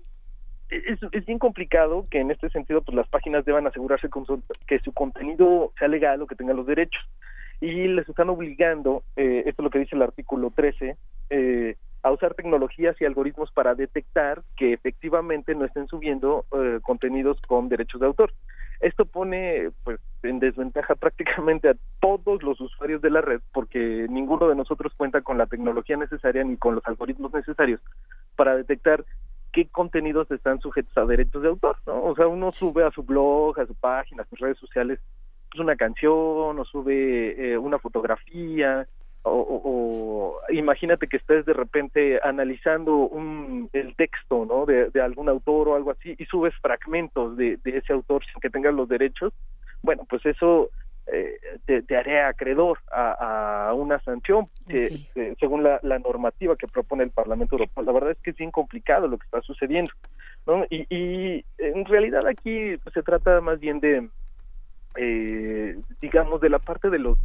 es, 0.71 1.27
bien 1.27 1.39
complicado 1.39 2.07
que 2.11 2.21
en 2.21 2.31
este 2.31 2.51
sentido 2.51 2.83
pues 2.83 2.97
las 2.97 3.09
páginas 3.09 3.45
deban 3.45 3.67
asegurarse 3.67 4.09
con 4.09 4.27
su- 4.27 4.43
que 4.67 4.79
su 4.79 4.93
contenido 4.93 5.73
sea 5.79 5.89
legal 5.89 6.23
o 6.23 6.27
que 6.27 6.35
tenga 6.35 6.55
los 6.55 6.67
derechos 6.67 7.03
y 7.61 7.87
les 7.89 8.09
están 8.09 8.29
obligando, 8.29 9.05
eh, 9.17 9.45
esto 9.47 9.63
es 9.63 9.65
lo 9.65 9.71
que 9.71 9.79
dice 9.79 9.97
el 9.97 10.03
artículo 10.03 10.51
13, 10.51 10.97
eh, 11.31 11.77
a 12.03 12.11
usar 12.11 12.35
tecnologías 12.35 13.01
y 13.01 13.07
algoritmos 13.07 13.51
para 13.53 13.75
detectar 13.75 14.43
que 14.57 14.75
efectivamente 14.75 15.55
no 15.55 15.65
estén 15.65 15.89
subiendo 15.89 16.45
eh, 16.53 16.81
contenidos 16.83 17.41
con 17.47 17.69
derechos 17.69 18.01
de 18.01 18.07
autor. 18.07 18.33
Esto 18.81 19.07
pone 19.07 19.71
pues 19.85 19.99
en 20.23 20.41
desventaja 20.41 20.95
prácticamente 20.97 21.71
a 21.71 21.77
todos 22.01 22.43
los 22.43 22.61
usuarios 22.61 23.01
de 23.01 23.11
la 23.11 23.23
red 23.23 23.41
porque 23.53 24.07
ninguno 24.11 24.49
de 24.49 24.57
nosotros 24.57 24.93
cuenta 24.95 25.23
con 25.23 25.39
la 25.39 25.47
tecnología 25.47 25.97
necesaria 25.97 26.45
ni 26.45 26.59
con 26.59 26.75
los 26.75 26.87
algoritmos 26.87 27.33
necesarios 27.33 27.81
para 28.37 28.57
detectar 28.57 29.05
qué 29.55 29.67
contenidos 29.69 30.31
están 30.31 30.61
sujetos 30.61 30.97
a 30.99 31.05
derechos 31.07 31.43
de 31.43 31.49
autor, 31.49 31.77
¿no? 31.87 32.03
O 32.05 32.15
sea, 32.17 32.27
uno 32.27 32.53
sube 32.53 32.85
a 32.85 32.91
su 32.91 33.03
blog, 33.05 33.59
a 33.61 33.67
su 33.67 33.75
página, 33.75 34.23
a 34.23 34.27
sus 34.27 34.39
redes 34.41 34.59
sociales, 34.59 34.99
pues, 35.51 35.61
una 35.61 35.77
canción 35.77 36.59
o 36.59 36.65
sube 36.65 37.53
eh, 37.53 37.57
una 37.59 37.79
fotografía 37.79 38.87
o, 39.23 39.31
o- 39.31 39.63
o 39.65 40.53
imagínate 40.53 41.07
que 41.09 41.17
estés 41.17 41.47
de 41.47 41.55
repente 41.55 42.21
analizando 42.23 42.95
un, 42.97 43.71
el 43.73 43.95
texto, 43.97 44.45
¿no? 44.45 44.67
De, 44.67 44.91
de 44.91 45.01
algún 45.01 45.29
autor 45.31 45.69
o 45.69 45.77
algo 45.77 45.93
así 45.93 46.15
y 46.19 46.25
subes 46.27 46.53
fragmentos 46.61 47.37
de, 47.37 47.57
de 47.65 47.79
ese 47.79 47.93
autor 47.95 48.23
sin 48.27 48.41
que 48.41 48.51
tengas 48.51 48.75
los 48.75 48.89
derechos, 48.89 49.33
bueno, 49.83 50.05
pues 50.11 50.27
eso 50.27 50.69
eh, 51.07 51.37
te, 51.67 51.83
te 51.83 51.97
haré 51.97 52.23
acreedor 52.23 52.79
a, 52.91 53.69
a 53.69 53.75
una 53.75 53.99
sanción 54.01 54.49
que, 54.69 54.89
según 55.39 55.63
la, 55.63 55.79
la 55.83 55.99
normativa 55.99 56.57
que 56.57 56.67
propone 56.67 57.05
el 57.05 57.11
Parlamento 57.11 57.57
Europeo. 57.57 57.85
La 57.85 57.93
verdad 57.93 58.13
es 58.13 58.19
que 58.19 58.31
es 58.31 58.37
bien 58.37 58.51
complicado 58.51 59.07
lo 59.09 59.19
que 59.19 59.25
está 59.25 59.41
sucediendo, 59.43 59.93
¿no? 60.47 60.65
Y, 60.71 60.87
y 60.89 61.45
en 61.59 61.85
realidad 61.85 62.27
aquí 62.27 62.77
se 62.93 63.03
trata 63.03 63.41
más 63.41 63.61
bien 63.61 63.81
de, 63.81 64.09
eh, 64.97 65.77
digamos, 66.01 66.41
de 66.41 66.51
la 66.51 66.59
parte 66.59 66.91
de 66.91 66.99
los 66.99 67.19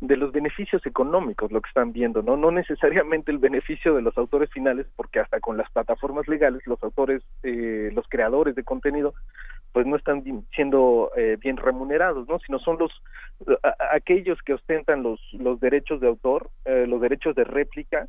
de 0.00 0.16
los 0.16 0.32
beneficios 0.32 0.84
económicos 0.84 1.52
lo 1.52 1.60
que 1.60 1.68
están 1.68 1.92
viendo, 1.92 2.22
¿no? 2.22 2.36
No 2.36 2.50
necesariamente 2.50 3.30
el 3.30 3.38
beneficio 3.38 3.94
de 3.94 4.02
los 4.02 4.18
autores 4.18 4.50
finales, 4.50 4.88
porque 4.96 5.20
hasta 5.20 5.38
con 5.38 5.56
las 5.56 5.70
plataformas 5.70 6.26
legales 6.26 6.66
los 6.66 6.82
autores, 6.82 7.22
eh, 7.44 7.88
los 7.94 8.08
creadores 8.08 8.56
de 8.56 8.64
contenido, 8.64 9.14
pues 9.72 9.86
no 9.86 9.96
están 9.96 10.22
siendo 10.54 11.10
eh, 11.16 11.36
bien 11.40 11.56
remunerados, 11.56 12.28
¿no? 12.28 12.38
Sino 12.40 12.58
son 12.58 12.78
los 12.78 12.92
aquellos 13.90 14.40
que 14.42 14.54
ostentan 14.54 15.02
los 15.02 15.20
los 15.32 15.58
derechos 15.60 16.00
de 16.00 16.08
autor, 16.08 16.50
eh, 16.64 16.86
los 16.86 17.00
derechos 17.00 17.34
de 17.34 17.44
réplica, 17.44 18.06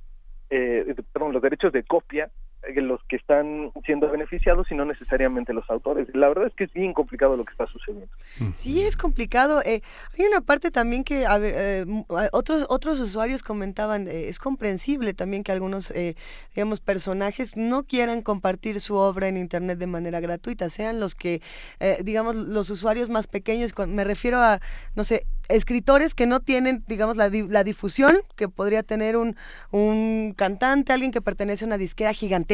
eh, 0.49 0.95
perdón, 1.11 1.34
los 1.34 1.41
derechos 1.41 1.72
de 1.72 1.84
copia, 1.84 2.30
los 2.76 3.02
que 3.10 3.18
están 3.18 3.72
siendo 3.85 4.10
beneficiados 4.10 4.72
y 4.72 4.76
no 4.76 4.85
necesariamente 4.85 5.53
los 5.53 5.69
autores. 5.69 6.07
La 6.14 6.30
verdad 6.30 6.48
es 6.48 6.53
que 6.53 6.64
es 6.64 6.73
bien 6.73 6.94
complicado 6.94 7.35
lo 7.35 7.44
que 7.44 7.52
está 7.52 7.68
sucediendo. 7.68 8.07
Sí, 8.56 8.81
es 8.84 8.95
complicado. 8.95 9.61
Eh, 9.64 9.81
hay 10.18 10.26
una 10.26 10.40
parte 10.40 10.72
también 10.72 11.03
que, 11.03 11.26
a 11.26 11.38
ver, 11.38 11.53
eh, 11.57 11.85
otros 12.31 12.65
otros 12.69 12.99
usuarios 12.99 13.44
comentaban, 13.44 14.07
eh, 14.07 14.30
es 14.30 14.40
comprensible 14.40 15.14
también 15.14 15.44
que 15.44 15.52
algunos, 15.52 15.91
eh, 15.91 16.15
digamos, 16.56 16.80
personajes 16.80 17.57
no 17.57 17.84
quieran 17.84 18.22
compartir 18.22 18.80
su 18.80 18.95
obra 18.95 19.27
en 19.27 19.35
Internet 19.35 19.77
de 19.77 19.88
manera 19.88 20.22
gratuita, 20.22 20.69
sean 20.69 21.02
los 21.02 21.15
que, 21.15 21.41
eh, 21.81 21.98
digamos, 22.03 22.35
los 22.35 22.69
usuarios 22.69 23.10
más 23.10 23.27
pequeños, 23.27 23.73
me 23.88 24.06
refiero 24.06 24.38
a, 24.38 24.61
no 24.95 25.03
sé, 25.03 25.26
escritores 25.49 26.15
que 26.15 26.26
no 26.26 26.40
tienen, 26.40 26.85
digamos, 26.88 27.18
la, 27.18 27.30
di- 27.30 27.48
la 27.49 27.65
difusión 27.65 28.15
que 28.38 28.48
podría 28.48 28.81
tener 28.84 29.18
un, 29.18 29.35
un 29.72 30.34
cantante, 30.38 30.94
alguien 30.94 31.11
que 31.11 31.22
pertenece 31.22 31.65
a 31.65 31.68
una 31.68 31.77
disquera 31.77 32.14
gigantesca 32.14 32.52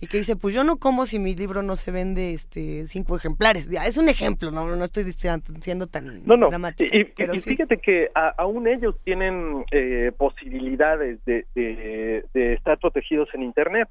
y 0.00 0.06
que 0.06 0.18
dice, 0.18 0.36
pues 0.36 0.54
yo 0.54 0.64
no 0.64 0.76
como 0.76 1.06
si 1.06 1.18
mi 1.18 1.34
libro 1.34 1.62
no 1.62 1.76
se 1.76 1.90
vende 1.90 2.32
este 2.34 2.86
cinco 2.86 3.16
ejemplares. 3.16 3.68
Ya, 3.68 3.84
Es 3.84 3.96
un 3.98 4.08
ejemplo, 4.08 4.50
no, 4.50 4.74
no 4.76 4.84
estoy 4.84 5.04
diciendo- 5.04 5.44
siendo 5.60 5.86
tan 5.86 6.24
No, 6.24 6.36
no. 6.36 6.48
dramática, 6.48 6.94
Y, 6.96 7.00
y- 7.00 7.04
pero 7.04 7.34
y 7.34 7.38
sí. 7.38 7.50
fíjate 7.50 7.78
que 7.78 8.10
a- 8.14 8.34
aún 8.38 8.66
ellos 8.68 8.94
tienen 9.04 9.64
eh, 9.72 10.12
posibilidades 10.16 11.24
de, 11.24 11.46
de- 11.54 12.24
de 12.34 12.52
estar 12.54 12.78
protegidos 12.78 13.28
en 13.34 13.42
Internet. 13.42 13.88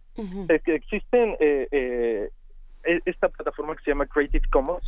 Es 0.49 0.61
que 0.63 0.75
existen 0.75 1.35
eh, 1.39 1.67
eh, 1.71 2.29
e- 2.83 3.01
esta 3.05 3.29
plataforma 3.29 3.75
que 3.75 3.83
se 3.83 3.91
llama 3.91 4.05
Creative 4.07 4.47
Commons, 4.51 4.83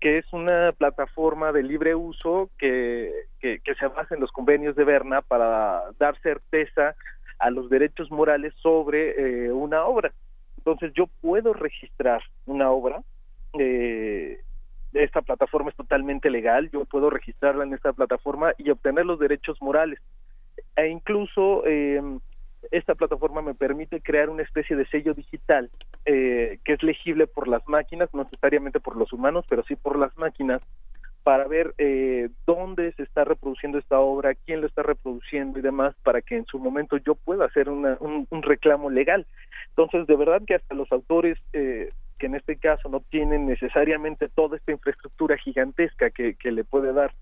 que 0.00 0.18
es 0.18 0.32
una 0.32 0.72
plataforma 0.72 1.50
de 1.52 1.62
libre 1.64 1.94
uso 1.94 2.50
que, 2.58 3.12
que, 3.40 3.58
que 3.64 3.74
se 3.74 3.86
basa 3.88 4.14
en 4.14 4.20
los 4.20 4.30
convenios 4.30 4.76
de 4.76 4.84
Berna 4.84 5.22
para 5.22 5.82
dar 5.98 6.16
certeza 6.22 6.94
a 7.38 7.50
los 7.50 7.70
derechos 7.70 8.10
morales 8.10 8.54
sobre 8.62 9.46
eh, 9.46 9.52
una 9.52 9.84
obra. 9.84 10.12
Entonces 10.58 10.92
yo 10.94 11.06
puedo 11.20 11.52
registrar 11.52 12.22
una 12.46 12.70
obra 12.70 13.02
eh, 13.58 14.40
esta 14.92 15.22
plataforma 15.22 15.70
es 15.70 15.76
totalmente 15.76 16.30
legal, 16.30 16.70
yo 16.70 16.84
puedo 16.84 17.10
registrarla 17.10 17.64
en 17.64 17.74
esta 17.74 17.92
plataforma 17.92 18.52
y 18.58 18.70
obtener 18.70 19.06
los 19.06 19.18
derechos 19.18 19.60
morales. 19.60 20.00
E 20.76 20.88
incluso 20.88 21.62
eh, 21.66 22.00
esta 22.70 22.94
plataforma 22.94 23.42
me 23.42 23.54
permite 23.54 24.00
crear 24.00 24.28
una 24.30 24.42
especie 24.42 24.76
de 24.76 24.86
sello 24.86 25.14
digital 25.14 25.70
eh, 26.04 26.58
que 26.64 26.72
es 26.72 26.82
legible 26.82 27.26
por 27.26 27.48
las 27.48 27.66
máquinas, 27.68 28.08
no 28.12 28.24
necesariamente 28.24 28.80
por 28.80 28.96
los 28.96 29.12
humanos, 29.12 29.44
pero 29.48 29.62
sí 29.64 29.76
por 29.76 29.98
las 29.98 30.16
máquinas, 30.16 30.62
para 31.28 31.46
ver 31.46 31.74
eh, 31.76 32.30
dónde 32.46 32.90
se 32.92 33.02
está 33.02 33.22
reproduciendo 33.22 33.76
esta 33.76 34.00
obra, 34.00 34.34
quién 34.46 34.62
lo 34.62 34.66
está 34.66 34.82
reproduciendo 34.82 35.58
y 35.58 35.62
demás, 35.62 35.94
para 36.02 36.22
que 36.22 36.36
en 36.38 36.46
su 36.46 36.58
momento 36.58 36.96
yo 36.96 37.16
pueda 37.16 37.44
hacer 37.44 37.68
una- 37.68 37.98
un, 38.00 38.26
reclamo 38.40 38.88
legal. 38.88 39.26
Entonces, 39.76 40.06
de 40.06 40.16
verdad 40.16 40.40
que 40.46 40.54
hasta 40.54 40.74
los 40.74 40.90
autores 40.90 41.36
eh, 41.52 41.90
que 42.18 42.24
en 42.28 42.34
este 42.34 42.56
caso 42.56 42.88
no 42.88 43.00
tienen 43.10 43.44
necesariamente 43.44 44.30
toda 44.30 44.56
esta 44.56 44.72
infraestructura 44.72 45.36
gigantesca 45.36 46.08
que, 46.08 46.34
le 46.50 46.64
puede 46.64 46.94
dar 46.94 47.12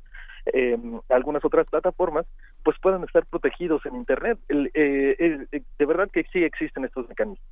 eh, 0.53 0.79
algunas 1.09 1.45
otras 1.45 1.67
plataformas, 1.67 2.27
pues 2.63 2.77
puedan 2.81 3.03
estar 3.03 3.27
protegidos 3.27 3.85
en 3.87 3.97
Internet. 3.97 4.39
El, 4.47 4.71
el- 4.75 5.49
eh, 5.51 5.63
de 5.81 5.85
verdad 5.85 6.09
que 6.13 6.23
sí 6.33 6.45
existen 6.45 6.85
estos 6.85 7.09
mecanismos. 7.09 7.45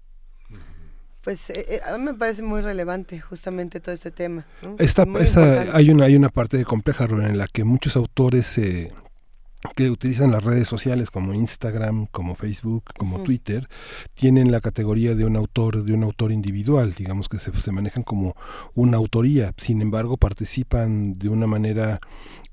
Pues 1.24 1.48
eh, 1.50 1.64
eh, 1.68 1.80
a 1.90 1.96
mí 1.96 2.04
me 2.04 2.14
parece 2.14 2.42
muy 2.42 2.60
relevante 2.60 3.18
justamente 3.20 3.80
todo 3.80 3.94
este 3.94 4.10
tema. 4.10 4.46
¿no? 4.62 4.76
Esta, 4.78 5.04
esta- 5.20 5.74
hay 5.76 5.90
una 5.90 6.04
hay 6.04 6.16
una 6.16 6.28
parte 6.28 6.62
compleja 6.64 7.06
Rubén, 7.06 7.26
en 7.28 7.38
la 7.38 7.46
que 7.48 7.64
muchos 7.64 7.96
autores 7.96 8.58
eh, 8.58 8.92
que 9.74 9.88
utilizan 9.90 10.30
las 10.30 10.44
redes 10.44 10.68
sociales 10.68 11.10
como 11.10 11.32
Instagram, 11.32 12.06
como 12.10 12.34
Facebook, 12.34 12.84
como. 12.98 13.22
Twitter, 13.22 13.66
tienen 14.12 14.52
la 14.52 14.60
categoría 14.60 15.14
de 15.14 15.24
un 15.24 15.36
autor, 15.36 15.84
de 15.84 15.94
un 15.94 16.02
autor 16.04 16.30
individual, 16.32 16.92
digamos 16.92 17.30
que 17.30 17.38
se, 17.38 17.56
se 17.56 17.72
manejan 17.72 18.02
como 18.02 18.36
una 18.74 18.98
autoría, 18.98 19.54
sin 19.56 19.80
embargo 19.80 20.18
participan 20.18 21.18
de 21.18 21.30
una 21.30 21.46
manera 21.46 22.00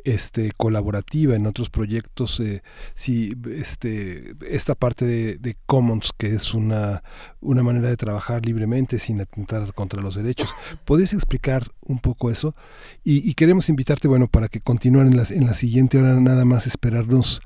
este 0.05 0.51
colaborativa 0.57 1.35
en 1.35 1.45
otros 1.45 1.69
proyectos 1.69 2.39
eh, 2.39 2.63
sí 2.95 3.35
este 3.51 4.35
esta 4.47 4.75
parte 4.75 5.05
de, 5.05 5.57
commons 5.65 6.11
que 6.17 6.33
es 6.33 6.53
una 6.53 7.03
una 7.39 7.63
manera 7.63 7.89
de 7.89 7.97
trabajar 7.97 8.45
libremente 8.45 8.99
sin 8.99 9.21
atentar 9.21 9.73
contra 9.73 10.01
los 10.01 10.15
derechos. 10.15 10.53
Podrías 10.85 11.13
explicar 11.13 11.71
un 11.81 11.99
poco 11.99 12.31
eso 12.31 12.55
y, 13.03 13.27
y 13.29 13.33
queremos 13.33 13.69
invitarte 13.69 14.07
bueno 14.07 14.27
para 14.27 14.47
que 14.47 14.61
continúen 14.61 15.07
en 15.07 15.17
la, 15.17 15.23
en 15.29 15.45
la 15.45 15.53
siguiente 15.53 15.97
hora 15.97 16.19
nada 16.19 16.45
más 16.45 16.67
esperarnos 16.67 17.41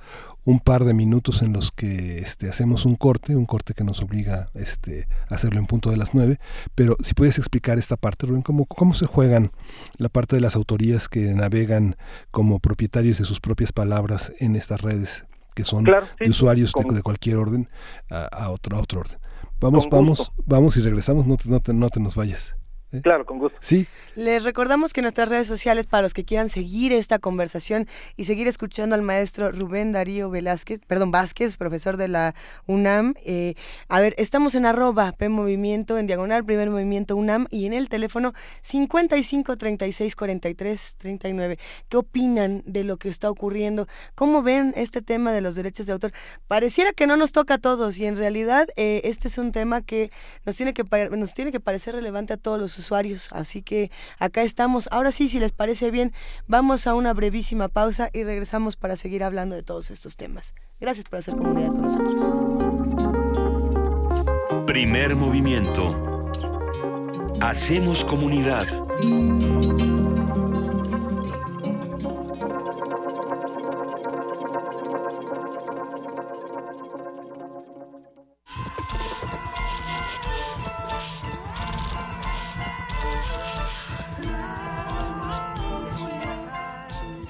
un 0.46 0.60
par 0.60 0.86
de 0.86 0.94
minutos 0.94 1.42
en 1.42 1.54
los 1.54 1.72
que 1.72 2.20
este, 2.20 2.48
hacemos 2.50 2.86
un 2.86 2.96
corte, 2.96 3.36
un 3.36 3.46
corte 3.48 3.74
que 3.74 3.84
nos 3.84 4.00
obliga 4.02 4.50
este, 4.54 5.08
a 5.30 5.36
hacerlo 5.36 5.60
en 5.60 5.66
punto 5.66 5.90
de 5.90 5.98
las 5.98 6.14
nueve, 6.14 6.40
pero 6.76 6.96
si 7.04 7.14
puedes 7.16 7.38
explicar 7.40 7.78
esta 7.80 7.98
parte, 7.98 8.28
Rubén, 8.28 8.44
¿cómo, 8.44 8.66
cómo 8.66 8.94
se 8.94 9.08
juegan 9.08 9.52
la 9.98 10.08
parte 10.10 10.36
de 10.36 10.42
las 10.42 10.56
autorías 10.56 11.10
que 11.10 11.34
navegan 11.34 11.96
como 12.32 12.60
propietarios 12.60 13.18
de 13.18 13.26
sus 13.26 13.40
propias 13.40 13.72
palabras 13.74 14.32
en 14.40 14.56
estas 14.56 14.82
redes 14.82 15.26
que 15.56 15.64
son 15.64 15.84
Claro, 15.84 16.06
sí, 16.20 16.26
de 16.26 16.30
usuarios 16.30 16.74
de, 16.74 16.84
con- 16.84 16.96
de 16.96 17.02
cualquier 17.02 17.38
orden 17.38 17.70
a, 18.12 18.26
a 18.26 18.50
otro, 18.52 18.78
a 18.78 18.82
otro 18.82 19.00
orden. 19.00 19.18
Vamos, 19.60 19.88
vamos, 19.90 20.32
vamos 20.46 20.78
y 20.78 20.82
regresamos, 20.82 21.26
no 21.26 21.38
te, 21.38 21.50
no 21.50 21.60
te, 21.60 21.74
no 21.74 21.90
te 21.90 22.00
nos 22.00 22.14
vayas. 22.16 22.56
¿Eh? 22.98 23.02
Claro, 23.02 23.26
con 23.26 23.40
gusto. 23.40 23.58
Sí, 23.62 23.88
Les 24.16 24.44
recordamos 24.44 24.94
que 24.94 25.02
nuestras 25.02 25.30
redes 25.30 25.48
sociales, 25.48 25.88
para 25.88 26.04
los 26.04 26.14
que 26.14 26.24
quieran 26.24 26.50
seguir 26.50 26.94
esta 26.94 27.20
conversación 27.20 27.88
y 28.16 28.26
seguir 28.26 28.48
escuchando 28.48 28.96
al 28.96 29.02
maestro 29.02 29.52
Rubén 29.52 29.92
Darío 29.92 30.30
Velázquez, 30.30 30.80
perdón, 30.88 31.12
Vázquez, 31.12 31.58
profesor 31.58 31.98
de 31.98 32.08
la 32.08 32.36
UNAM. 32.66 33.14
eh, 33.26 33.56
a 33.90 34.00
ver, 34.00 34.16
estamos 34.18 34.56
en 34.56 34.66
arroba 34.66 35.12
P 35.12 35.30
Movimiento, 35.30 35.98
en 35.98 36.08
diagonal, 36.08 36.46
primer 36.46 36.70
movimiento 36.70 37.16
UNAM, 37.16 37.48
y 37.52 37.66
en 37.66 37.74
el 37.74 37.90
teléfono 37.90 38.34
55 38.62 39.58
36 39.58 40.16
43 40.16 40.96
39. 40.98 41.60
¿Qué 41.90 41.98
opinan 41.98 42.64
de 42.66 42.84
lo 42.84 42.98
que 42.98 43.10
está 43.10 43.30
ocurriendo? 43.30 43.88
¿Cómo 44.16 44.42
ven 44.42 44.74
este 44.76 45.02
tema 45.02 45.34
de 45.34 45.42
los 45.42 45.56
derechos 45.56 45.86
de 45.88 45.94
autor? 45.94 46.12
Pareciera 46.48 46.94
que 46.94 47.08
no 47.08 47.18
nos 47.18 47.32
toca 47.32 47.56
a 47.56 47.58
todos, 47.58 47.98
y 47.98 48.06
en 48.06 48.18
realidad 48.18 48.68
eh, 48.76 49.02
este 49.04 49.28
es 49.28 49.38
un 49.38 49.52
tema 49.52 49.82
que 49.82 50.12
nos 50.46 50.56
tiene 50.56 50.74
que, 50.74 50.84
nos 51.12 51.34
tiene 51.34 51.52
que 51.52 51.60
parecer 51.60 51.96
relevante 51.96 52.34
a 52.34 52.38
todos 52.38 52.60
los 52.60 52.78
usuarios. 52.78 52.85
Así 53.32 53.62
que 53.62 53.92
acá 54.20 54.44
estamos. 54.44 54.88
Ahora 54.92 55.12
sí, 55.12 55.30
si 55.30 55.40
les 55.40 55.52
parece 55.52 55.92
bien, 55.92 56.14
vamos 56.48 56.88
a 56.88 56.96
una 56.96 57.14
brevísima 57.14 57.68
pausa 57.68 58.10
y 58.14 58.24
regresamos 58.24 58.76
para 58.76 58.96
seguir 58.96 59.24
hablando 59.24 59.56
de 59.56 59.64
todos 59.64 59.92
estos 59.92 60.18
temas. 60.18 60.54
Gracias 60.80 61.06
por 61.06 61.20
hacer 61.20 61.36
comunidad 61.36 61.70
con 61.70 61.82
nosotros. 61.82 62.22
Primer 64.66 65.16
movimiento. 65.16 66.26
Hacemos 67.40 68.04
comunidad. 68.04 68.66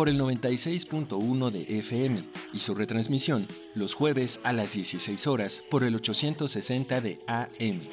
por 0.00 0.08
el 0.08 0.18
96.1 0.18 1.50
de 1.50 1.76
FM 1.76 2.24
y 2.54 2.60
su 2.60 2.74
retransmisión 2.74 3.46
los 3.74 3.92
jueves 3.92 4.40
a 4.44 4.54
las 4.54 4.72
16 4.72 5.26
horas 5.26 5.62
por 5.70 5.84
el 5.84 5.94
860 5.94 7.02
de 7.02 7.18
AM. 7.26 7.86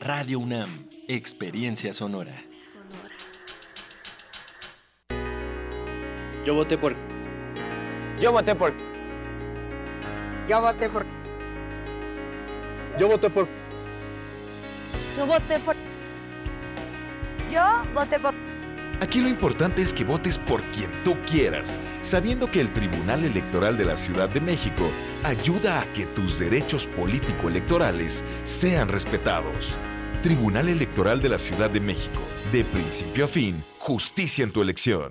Radio 0.00 0.38
UNAM, 0.38 0.88
Experiencia 1.06 1.92
Sonora. 1.92 2.34
Yo 6.46 6.54
voté 6.54 6.78
por. 6.78 6.94
Yo 8.18 8.32
voté 8.32 8.54
por. 8.54 8.72
Yo 10.48 10.62
voté 10.62 10.88
por. 10.88 11.04
Yo 12.98 13.08
voté 13.10 13.28
por. 13.28 13.48
Yo 15.18 15.26
voté 15.26 15.60
por. 15.60 15.76
Yo 17.50 17.84
voté 17.92 18.18
por. 18.18 18.43
Aquí 19.00 19.20
lo 19.20 19.28
importante 19.28 19.82
es 19.82 19.92
que 19.92 20.04
votes 20.04 20.38
por 20.38 20.62
quien 20.64 20.90
tú 21.02 21.16
quieras, 21.26 21.78
sabiendo 22.02 22.50
que 22.50 22.60
el 22.60 22.72
Tribunal 22.72 23.24
Electoral 23.24 23.76
de 23.76 23.84
la 23.84 23.96
Ciudad 23.96 24.28
de 24.28 24.40
México 24.40 24.88
ayuda 25.24 25.80
a 25.80 25.86
que 25.92 26.06
tus 26.06 26.38
derechos 26.38 26.86
político-electorales 26.86 28.22
sean 28.44 28.88
respetados. 28.88 29.72
Tribunal 30.22 30.68
Electoral 30.68 31.20
de 31.20 31.28
la 31.28 31.38
Ciudad 31.38 31.70
de 31.70 31.80
México, 31.80 32.20
de 32.52 32.64
principio 32.64 33.26
a 33.26 33.28
fin, 33.28 33.62
justicia 33.78 34.44
en 34.44 34.52
tu 34.52 34.62
elección. 34.62 35.10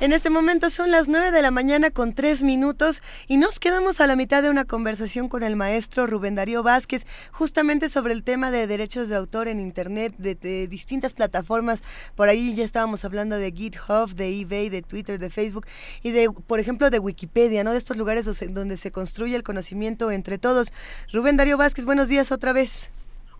En 0.00 0.12
este 0.12 0.28
momento 0.28 0.70
son 0.70 0.90
las 0.90 1.06
9 1.06 1.30
de 1.30 1.40
la 1.40 1.52
mañana 1.52 1.90
con 1.90 2.14
3 2.14 2.42
minutos 2.42 3.00
y 3.28 3.36
nos 3.36 3.60
quedamos 3.60 4.00
a 4.00 4.08
la 4.08 4.16
mitad 4.16 4.42
de 4.42 4.50
una 4.50 4.64
conversación 4.64 5.28
con 5.28 5.44
el 5.44 5.54
maestro 5.54 6.06
Rubén 6.08 6.34
Darío 6.34 6.64
Vázquez 6.64 7.06
justamente 7.30 7.88
sobre 7.88 8.12
el 8.12 8.24
tema 8.24 8.50
de 8.50 8.66
derechos 8.66 9.08
de 9.08 9.14
autor 9.14 9.46
en 9.46 9.60
Internet, 9.60 10.14
de, 10.18 10.34
de 10.34 10.66
distintas 10.66 11.14
plataformas. 11.14 11.82
Por 12.16 12.28
ahí 12.28 12.54
ya 12.54 12.64
estábamos 12.64 13.04
hablando 13.04 13.36
de 13.36 13.52
GitHub, 13.52 14.14
de 14.14 14.40
eBay, 14.40 14.68
de 14.68 14.82
Twitter, 14.82 15.20
de 15.20 15.30
Facebook 15.30 15.66
y 16.02 16.10
de, 16.10 16.28
por 16.46 16.58
ejemplo, 16.58 16.90
de 16.90 16.98
Wikipedia, 16.98 17.62
¿no? 17.62 17.70
De 17.70 17.78
estos 17.78 17.96
lugares 17.96 18.28
donde 18.52 18.76
se 18.76 18.90
construye 18.90 19.36
el 19.36 19.44
conocimiento 19.44 20.10
entre 20.10 20.38
todos. 20.38 20.72
Rubén 21.12 21.36
Darío 21.36 21.56
Vázquez, 21.56 21.84
buenos 21.84 22.08
días 22.08 22.32
otra 22.32 22.52
vez. 22.52 22.90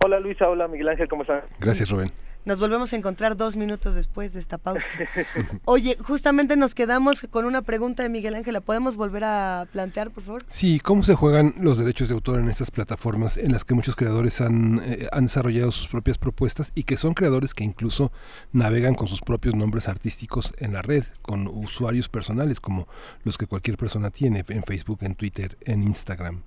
Hola 0.04 0.20
Luisa, 0.20 0.48
hola 0.48 0.68
Miguel 0.68 0.88
Ángel, 0.88 1.08
¿cómo 1.08 1.22
están? 1.22 1.42
Gracias 1.58 1.90
Rubén. 1.90 2.12
Nos 2.44 2.60
volvemos 2.60 2.92
a 2.92 2.96
encontrar 2.96 3.36
dos 3.36 3.56
minutos 3.56 3.94
después 3.94 4.34
de 4.34 4.40
esta 4.40 4.58
pausa. 4.58 4.86
Oye, 5.64 5.96
justamente 6.02 6.56
nos 6.56 6.74
quedamos 6.74 7.22
con 7.30 7.46
una 7.46 7.62
pregunta 7.62 8.02
de 8.02 8.10
Miguel 8.10 8.34
Ángel. 8.34 8.52
¿La 8.52 8.60
podemos 8.60 8.96
volver 8.96 9.24
a 9.24 9.66
plantear, 9.72 10.10
por 10.10 10.24
favor? 10.24 10.42
Sí, 10.48 10.78
¿cómo 10.78 11.02
se 11.02 11.14
juegan 11.14 11.54
los 11.58 11.78
derechos 11.78 12.08
de 12.08 12.14
autor 12.14 12.40
en 12.40 12.50
estas 12.50 12.70
plataformas 12.70 13.38
en 13.38 13.50
las 13.50 13.64
que 13.64 13.74
muchos 13.74 13.96
creadores 13.96 14.42
han, 14.42 14.82
eh, 14.84 15.08
han 15.10 15.24
desarrollado 15.24 15.72
sus 15.72 15.88
propias 15.88 16.18
propuestas 16.18 16.70
y 16.74 16.84
que 16.84 16.98
son 16.98 17.14
creadores 17.14 17.54
que 17.54 17.64
incluso 17.64 18.12
navegan 18.52 18.94
con 18.94 19.08
sus 19.08 19.22
propios 19.22 19.54
nombres 19.54 19.88
artísticos 19.88 20.52
en 20.58 20.74
la 20.74 20.82
red, 20.82 21.04
con 21.22 21.48
usuarios 21.48 22.10
personales 22.10 22.60
como 22.60 22.88
los 23.22 23.38
que 23.38 23.46
cualquier 23.46 23.78
persona 23.78 24.10
tiene 24.10 24.44
en 24.48 24.62
Facebook, 24.64 24.98
en 25.00 25.14
Twitter, 25.14 25.56
en 25.62 25.82
Instagram? 25.82 26.42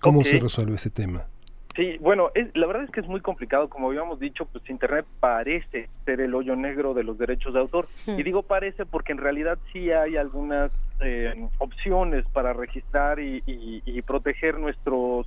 ¿Cómo 0.00 0.22
se 0.24 0.38
resuelve 0.38 0.76
ese 0.76 0.90
tema? 0.90 1.26
Sí, 1.74 1.96
bueno, 2.00 2.30
es- 2.34 2.54
la 2.54 2.66
verdad 2.66 2.84
es 2.84 2.90
que 2.90 3.00
es 3.00 3.06
muy 3.08 3.20
complicado, 3.20 3.68
como 3.70 3.88
habíamos 3.88 4.20
dicho, 4.20 4.44
pues 4.46 4.68
Internet 4.68 5.06
parece 5.20 5.88
ser 6.04 6.20
el 6.20 6.34
hoyo 6.34 6.54
negro 6.54 6.92
de 6.92 7.02
los 7.02 7.16
derechos 7.16 7.54
de 7.54 7.60
autor. 7.60 7.88
Hmm. 8.06 8.18
Y 8.18 8.22
digo 8.22 8.42
parece 8.42 8.84
porque 8.84 9.12
en 9.12 9.18
realidad 9.18 9.58
sí 9.72 9.90
hay 9.90 10.16
algunas 10.16 10.70
eh, 11.04 11.48
opciones 11.58 12.24
para 12.32 12.52
registrar 12.52 13.18
y, 13.18 13.42
y- 13.46 13.82
y 13.84 14.02
proteger 14.02 14.58
nuestros 14.58 15.26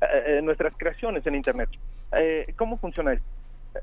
eh, 0.00 0.38
eh, 0.38 0.42
nuestras 0.42 0.76
creaciones 0.76 1.26
en 1.26 1.34
Internet. 1.34 1.68
Eh, 2.12 2.46
¿Cómo 2.56 2.78
funciona 2.78 3.14
esto? 3.14 3.26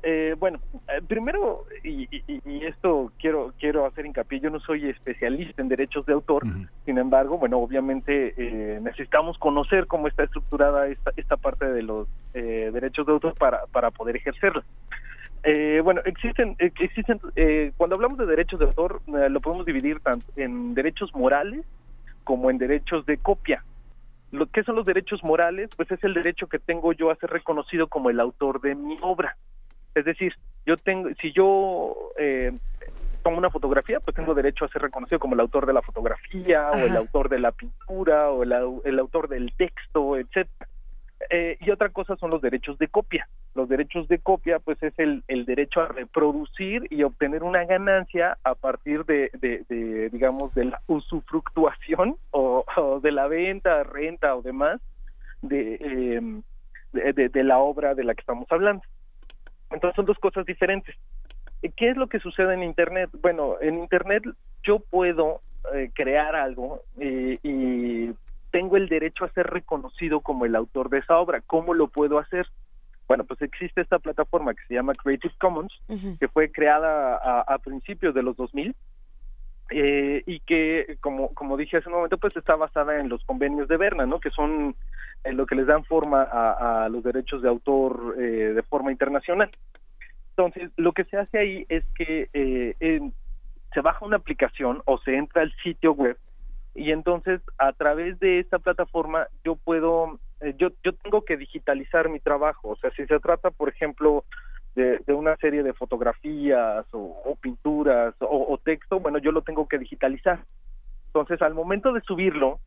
Eh, 0.02 0.34
bueno, 0.38 0.60
eh, 0.88 1.00
primero, 1.06 1.64
y, 1.82 2.02
y- 2.10 2.40
y 2.44 2.64
esto 2.64 3.12
quiero 3.18 3.52
quiero 3.58 3.86
hacer 3.86 4.06
hincapié, 4.06 4.40
yo 4.40 4.50
no 4.50 4.60
soy 4.60 4.88
especialista 4.88 5.62
en 5.62 5.68
derechos 5.68 6.04
de 6.06 6.12
autor, 6.12 6.44
sin 6.84 6.98
embargo, 6.98 7.38
bueno, 7.38 7.58
obviamente 7.58 8.34
eh, 8.36 8.78
necesitamos 8.80 9.38
conocer 9.38 9.86
cómo 9.86 10.08
está 10.08 10.24
estructurada 10.24 10.86
esta, 10.88 11.12
esta 11.16 11.36
parte 11.36 11.66
de 11.66 11.82
los 11.82 12.08
eh, 12.34 12.70
derechos 12.72 13.06
de 13.06 13.12
autor 13.12 13.34
para, 13.34 13.66
para 13.72 13.90
poder 13.90 14.16
ejercerla. 14.16 14.64
Eh, 15.42 15.80
bueno, 15.84 16.00
existen, 16.04 16.56
existen 16.58 17.20
cuando 17.76 17.94
hablamos 17.96 18.18
de 18.18 18.26
derechos 18.26 18.58
de 18.58 18.66
autor, 18.66 19.00
lo 19.06 19.40
podemos 19.40 19.64
dividir 19.66 20.00
tanto 20.00 20.26
en 20.36 20.74
derechos 20.74 21.14
morales 21.14 21.64
como 22.24 22.50
en 22.50 22.58
derechos 22.58 23.06
de 23.06 23.18
copia. 23.18 23.62
Lo 24.32 24.46
que 24.46 24.64
son 24.64 24.74
los 24.74 24.84
derechos 24.84 25.22
morales, 25.22 25.70
pues 25.76 25.88
es 25.92 26.02
el 26.02 26.14
derecho 26.14 26.48
que 26.48 26.58
tengo 26.58 26.92
yo 26.92 27.10
a 27.12 27.16
ser 27.16 27.30
reconocido 27.30 27.86
como 27.86 28.10
el 28.10 28.18
autor 28.18 28.60
de 28.60 28.74
mi 28.74 28.98
obra. 29.00 29.36
Es 29.96 30.04
decir, 30.04 30.34
yo 30.66 30.76
tengo, 30.76 31.08
si 31.20 31.32
yo 31.32 31.96
eh, 32.18 32.52
tomo 33.22 33.38
una 33.38 33.50
fotografía, 33.50 33.98
pues 34.00 34.14
tengo 34.14 34.34
derecho 34.34 34.66
a 34.66 34.68
ser 34.68 34.82
reconocido 34.82 35.18
como 35.18 35.34
el 35.34 35.40
autor 35.40 35.64
de 35.66 35.72
la 35.72 35.80
fotografía, 35.82 36.70
o 36.72 36.76
el 36.86 36.96
autor 36.96 37.28
de 37.30 37.38
la 37.40 37.50
pintura, 37.52 38.30
o 38.30 38.42
el, 38.42 38.52
au- 38.52 38.82
el 38.84 38.98
autor 38.98 39.28
del 39.28 39.52
texto, 39.56 40.16
etcétera. 40.18 40.68
Eh, 41.30 41.56
y 41.60 41.70
otra 41.70 41.88
cosa 41.88 42.14
son 42.16 42.30
los 42.30 42.42
derechos 42.42 42.76
de 42.78 42.88
copia. 42.88 43.26
Los 43.54 43.70
derechos 43.70 44.06
de 44.08 44.18
copia, 44.18 44.58
pues 44.58 44.80
es 44.82 44.92
el, 44.98 45.24
el 45.28 45.46
derecho 45.46 45.80
a 45.80 45.88
reproducir 45.88 46.86
y 46.90 47.02
obtener 47.04 47.42
una 47.42 47.64
ganancia 47.64 48.36
a 48.44 48.54
partir 48.54 49.06
de, 49.06 49.30
de- 49.32 49.64
de, 49.68 50.10
digamos, 50.10 50.52
de 50.52 50.66
la 50.66 50.82
usufructuación 50.86 52.16
o, 52.32 52.64
o 52.76 53.00
de 53.00 53.12
la 53.12 53.28
venta, 53.28 53.82
renta 53.82 54.36
o 54.36 54.42
demás 54.42 54.78
de, 55.40 55.78
eh, 56.92 57.12
de 57.30 57.44
la 57.44 57.58
obra 57.60 57.94
de 57.94 58.04
la 58.04 58.14
que 58.14 58.20
estamos 58.20 58.46
hablando. 58.50 58.82
Entonces 59.70 59.96
son 59.96 60.06
dos 60.06 60.18
cosas 60.18 60.46
diferentes. 60.46 60.94
Eh, 61.62 61.70
¿Qué 61.76 61.90
es 61.90 61.96
lo 61.96 62.08
que 62.08 62.20
sucede 62.20 62.54
en 62.54 62.62
Internet? 62.62 63.10
Bueno, 63.20 63.56
en 63.60 63.78
Internet 63.78 64.24
yo 64.62 64.80
puedo 64.80 65.40
eh, 65.74 65.90
crear 65.94 66.36
algo 66.36 66.82
eh, 66.98 67.38
y 67.42 68.12
tengo 68.50 68.76
el 68.76 68.88
derecho 68.88 69.24
a 69.24 69.30
ser 69.30 69.46
reconocido 69.46 70.20
como 70.20 70.44
el 70.44 70.56
autor 70.56 70.88
de 70.90 70.98
esa 70.98 71.18
obra. 71.18 71.42
¿Cómo 71.46 71.74
lo 71.74 71.88
puedo 71.88 72.18
hacer? 72.18 72.46
Bueno, 73.08 73.24
pues 73.24 73.40
existe 73.42 73.80
esta 73.80 73.98
plataforma 73.98 74.54
que 74.54 74.64
se 74.66 74.74
llama 74.74 74.94
Creative 74.94 75.34
Commons, 75.38 75.72
que 76.18 76.26
fue 76.26 76.50
creada 76.50 77.16
a, 77.16 77.40
a 77.42 77.58
principios 77.58 78.14
de 78.14 78.22
los 78.22 78.36
2000 78.36 78.74
eh, 79.70 80.22
y 80.26 80.40
que, 80.40 80.98
como, 81.00 81.34
como 81.34 81.56
dije 81.56 81.78
hace 81.78 81.88
un 81.88 81.96
momento, 81.96 82.18
pues 82.18 82.36
está 82.36 82.56
basada 82.56 82.98
en 83.00 83.08
los 83.08 83.24
convenios 83.24 83.68
de 83.68 83.76
Berna, 83.76 84.06
¿no? 84.06 84.20
Que 84.20 84.30
son 84.30 84.76
eh, 85.24 85.32
lo 85.32 85.46
que 85.46 85.54
les 85.56 85.66
dan 85.66 85.84
forma 85.84 86.22
a, 86.22 86.84
a 86.84 86.88
los 86.88 87.02
derechos 87.02 87.42
de 87.42 87.48
autor 87.48 88.16
eh, 88.18 88.52
de 88.54 88.62
forma 88.64 88.92
internacional. 88.92 89.50
Entonces, 90.36 90.70
lo 90.76 90.92
que 90.92 91.04
se 91.04 91.16
hace 91.16 91.38
ahí 91.38 91.66
es 91.68 91.84
que 91.94 92.28
eh, 92.32 92.74
en- 92.80 93.14
se 93.72 93.80
baja 93.80 94.04
una 94.06 94.16
aplicación 94.16 94.82
o 94.86 94.98
se 94.98 95.16
entra 95.16 95.42
al 95.42 95.52
sitio 95.62 95.92
web 95.92 96.16
y 96.74 96.92
entonces 96.92 97.40
a 97.58 97.72
través 97.72 98.18
de 98.20 98.38
esta 98.38 98.58
plataforma 98.58 99.28
yo 99.44 99.56
puedo, 99.56 100.20
eh, 100.40 100.54
yo, 100.58 100.68
yo 100.84 100.92
tengo 100.94 101.24
que 101.24 101.36
digitalizar 101.36 102.08
mi 102.08 102.20
trabajo. 102.20 102.68
O 102.70 102.76
sea, 102.76 102.90
si 102.92 103.06
se 103.06 103.18
trata, 103.18 103.50
por 103.50 103.68
ejemplo, 103.70 104.24
de, 104.76 105.00
una 105.08 105.36
serie 105.36 105.62
de 105.62 105.72
fotografías 105.72 106.86
o, 106.92 107.36
pinturas 107.40 108.14
o, 108.20 108.58
texto, 108.62 109.00
bueno, 109.00 109.18
yo 109.18 109.32
lo 109.32 109.42
tengo 109.42 109.66
que 109.66 109.78
digitalizar. 109.78 110.40
Entonces, 111.06 111.40
al 111.42 111.54
momento 111.54 111.92
de 111.92 112.02
subirlo, 112.02 112.60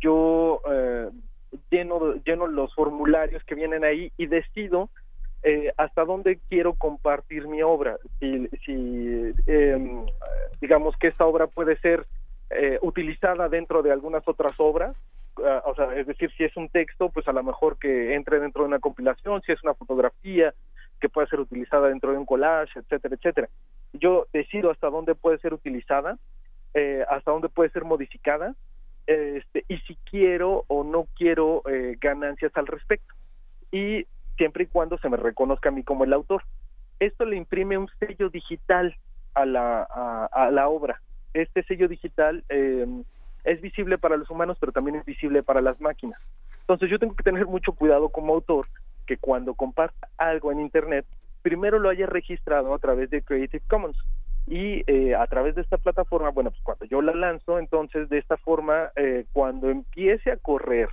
yo 0.00 0.60
eh, 0.70 1.10
lleno, 1.70 2.14
lleno 2.24 2.46
los 2.46 2.72
formularios 2.74 3.42
que 3.44 3.56
vienen 3.56 3.84
ahí 3.84 4.12
y 4.16 4.26
decido 4.26 4.88
eh, 5.42 5.72
hasta 5.76 6.04
dónde 6.04 6.38
quiero 6.48 6.74
compartir 6.74 7.48
mi 7.48 7.62
obra. 7.62 7.98
Si, 8.20 8.48
eh, 9.46 10.06
digamos 10.60 10.96
que 10.96 11.08
esta 11.08 11.26
obra 11.26 11.46
puede 11.46 11.76
ser 11.78 12.06
eh, 12.50 12.78
utilizada 12.82 13.48
dentro 13.48 13.82
de 13.82 13.92
algunas 13.92 14.26
otras 14.26 14.52
obras, 14.58 14.96
ah, 15.44 15.62
o 15.66 15.74
sea, 15.74 15.94
es 15.96 16.06
decir, 16.06 16.30
si 16.36 16.44
es 16.44 16.56
un 16.56 16.68
texto, 16.68 17.10
pues 17.10 17.26
a 17.26 17.32
lo 17.32 17.42
mejor 17.42 17.78
que 17.78 18.14
entre 18.14 18.38
dentro 18.38 18.62
de 18.62 18.68
una 18.68 18.78
compilación, 18.78 19.42
si 19.42 19.52
es 19.52 19.62
una 19.64 19.74
fotografía, 19.74 20.54
que 21.00 21.08
pueda 21.08 21.26
ser 21.26 21.40
utilizada 21.40 21.88
dentro 21.88 22.12
de 22.12 22.18
un 22.18 22.26
collage, 22.26 22.78
etcétera, 22.78 23.14
etcétera. 23.14 23.48
Yo 23.92 24.26
decido 24.32 24.70
hasta 24.70 24.88
dónde 24.90 25.14
puede 25.14 25.38
ser 25.38 25.54
utilizada, 25.54 26.18
eh, 26.74 27.04
hasta 27.08 27.30
dónde 27.30 27.48
puede 27.48 27.70
ser 27.70 27.84
modificada, 27.84 28.54
este, 29.06 29.64
y 29.68 29.78
si 29.78 29.96
quiero 30.10 30.64
o 30.68 30.84
no 30.84 31.06
quiero 31.16 31.62
eh, 31.68 31.96
ganancias 32.00 32.52
al 32.56 32.66
respecto. 32.66 33.14
Y 33.70 34.06
siempre 34.36 34.64
y 34.64 34.66
cuando 34.66 34.98
se 34.98 35.08
me 35.08 35.16
reconozca 35.16 35.68
a 35.68 35.72
mí 35.72 35.82
como 35.82 36.04
el 36.04 36.12
autor. 36.12 36.42
Esto 36.98 37.24
le 37.24 37.36
imprime 37.36 37.78
un 37.78 37.88
sello 37.98 38.30
digital 38.30 38.96
a 39.34 39.44
la, 39.44 39.86
a, 39.90 40.28
a 40.32 40.50
la 40.50 40.68
obra. 40.68 41.00
Este 41.34 41.62
sello 41.64 41.88
digital 41.88 42.44
eh, 42.48 42.86
es 43.44 43.60
visible 43.60 43.98
para 43.98 44.16
los 44.16 44.30
humanos, 44.30 44.56
pero 44.58 44.72
también 44.72 44.96
es 44.96 45.04
visible 45.04 45.42
para 45.42 45.60
las 45.60 45.80
máquinas. 45.80 46.20
Entonces 46.60 46.90
yo 46.90 46.98
tengo 46.98 47.14
que 47.14 47.22
tener 47.22 47.46
mucho 47.46 47.72
cuidado 47.72 48.08
como 48.08 48.34
autor 48.34 48.66
que 49.06 49.16
cuando 49.16 49.54
comparta 49.54 50.08
algo 50.18 50.52
en 50.52 50.60
Internet, 50.60 51.06
primero 51.42 51.78
lo 51.78 51.88
haya 51.88 52.06
registrado 52.06 52.74
a 52.74 52.78
través 52.78 53.10
de 53.10 53.22
Creative 53.22 53.62
Commons. 53.68 53.96
Y 54.48 54.84
eh, 54.86 55.14
a 55.14 55.26
través 55.26 55.56
de 55.56 55.62
esta 55.62 55.76
plataforma, 55.76 56.30
bueno, 56.30 56.50
pues 56.50 56.62
cuando 56.62 56.84
yo 56.84 57.02
la 57.02 57.14
lanzo, 57.14 57.58
entonces 57.58 58.08
de 58.08 58.18
esta 58.18 58.36
forma, 58.36 58.90
eh, 58.94 59.26
cuando 59.32 59.70
empiece 59.70 60.30
a 60.30 60.36
correr 60.36 60.88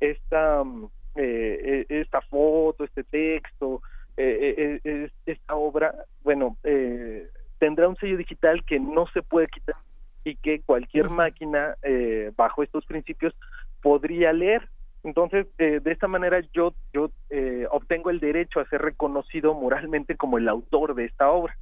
esta, 0.00 0.62
mm, 0.62 0.84
eh, 1.16 1.86
eh, 1.88 2.00
esta 2.00 2.20
foto, 2.22 2.84
este 2.84 3.04
texto, 3.04 3.82
eh, 4.16 4.54
eh, 4.58 4.80
eh, 4.84 5.10
esta 5.24 5.54
obra, 5.54 5.94
bueno, 6.22 6.58
eh, 6.64 7.28
tendrá 7.58 7.88
un 7.88 7.96
sello 7.96 8.18
digital 8.18 8.62
que 8.64 8.78
no 8.78 9.06
se 9.08 9.22
puede 9.22 9.46
quitar 9.48 9.76
y 10.24 10.36
que 10.36 10.60
cualquier 10.60 11.08
máquina, 11.10 11.76
eh, 11.82 12.30
bajo 12.36 12.62
estos 12.62 12.84
principios, 12.84 13.34
podría 13.80 14.32
leer. 14.32 14.68
Entonces, 15.04 15.46
eh, 15.58 15.80
de 15.82 15.92
esta 15.92 16.06
manera 16.06 16.40
yo, 16.52 16.74
yo 16.92 17.10
eh, 17.30 17.66
obtengo 17.70 18.10
el 18.10 18.20
derecho 18.20 18.60
a 18.60 18.68
ser 18.68 18.82
reconocido 18.82 19.54
moralmente 19.54 20.16
como 20.16 20.38
el 20.38 20.48
autor 20.48 20.94
de 20.94 21.06
esta 21.06 21.30
obra. 21.30 21.56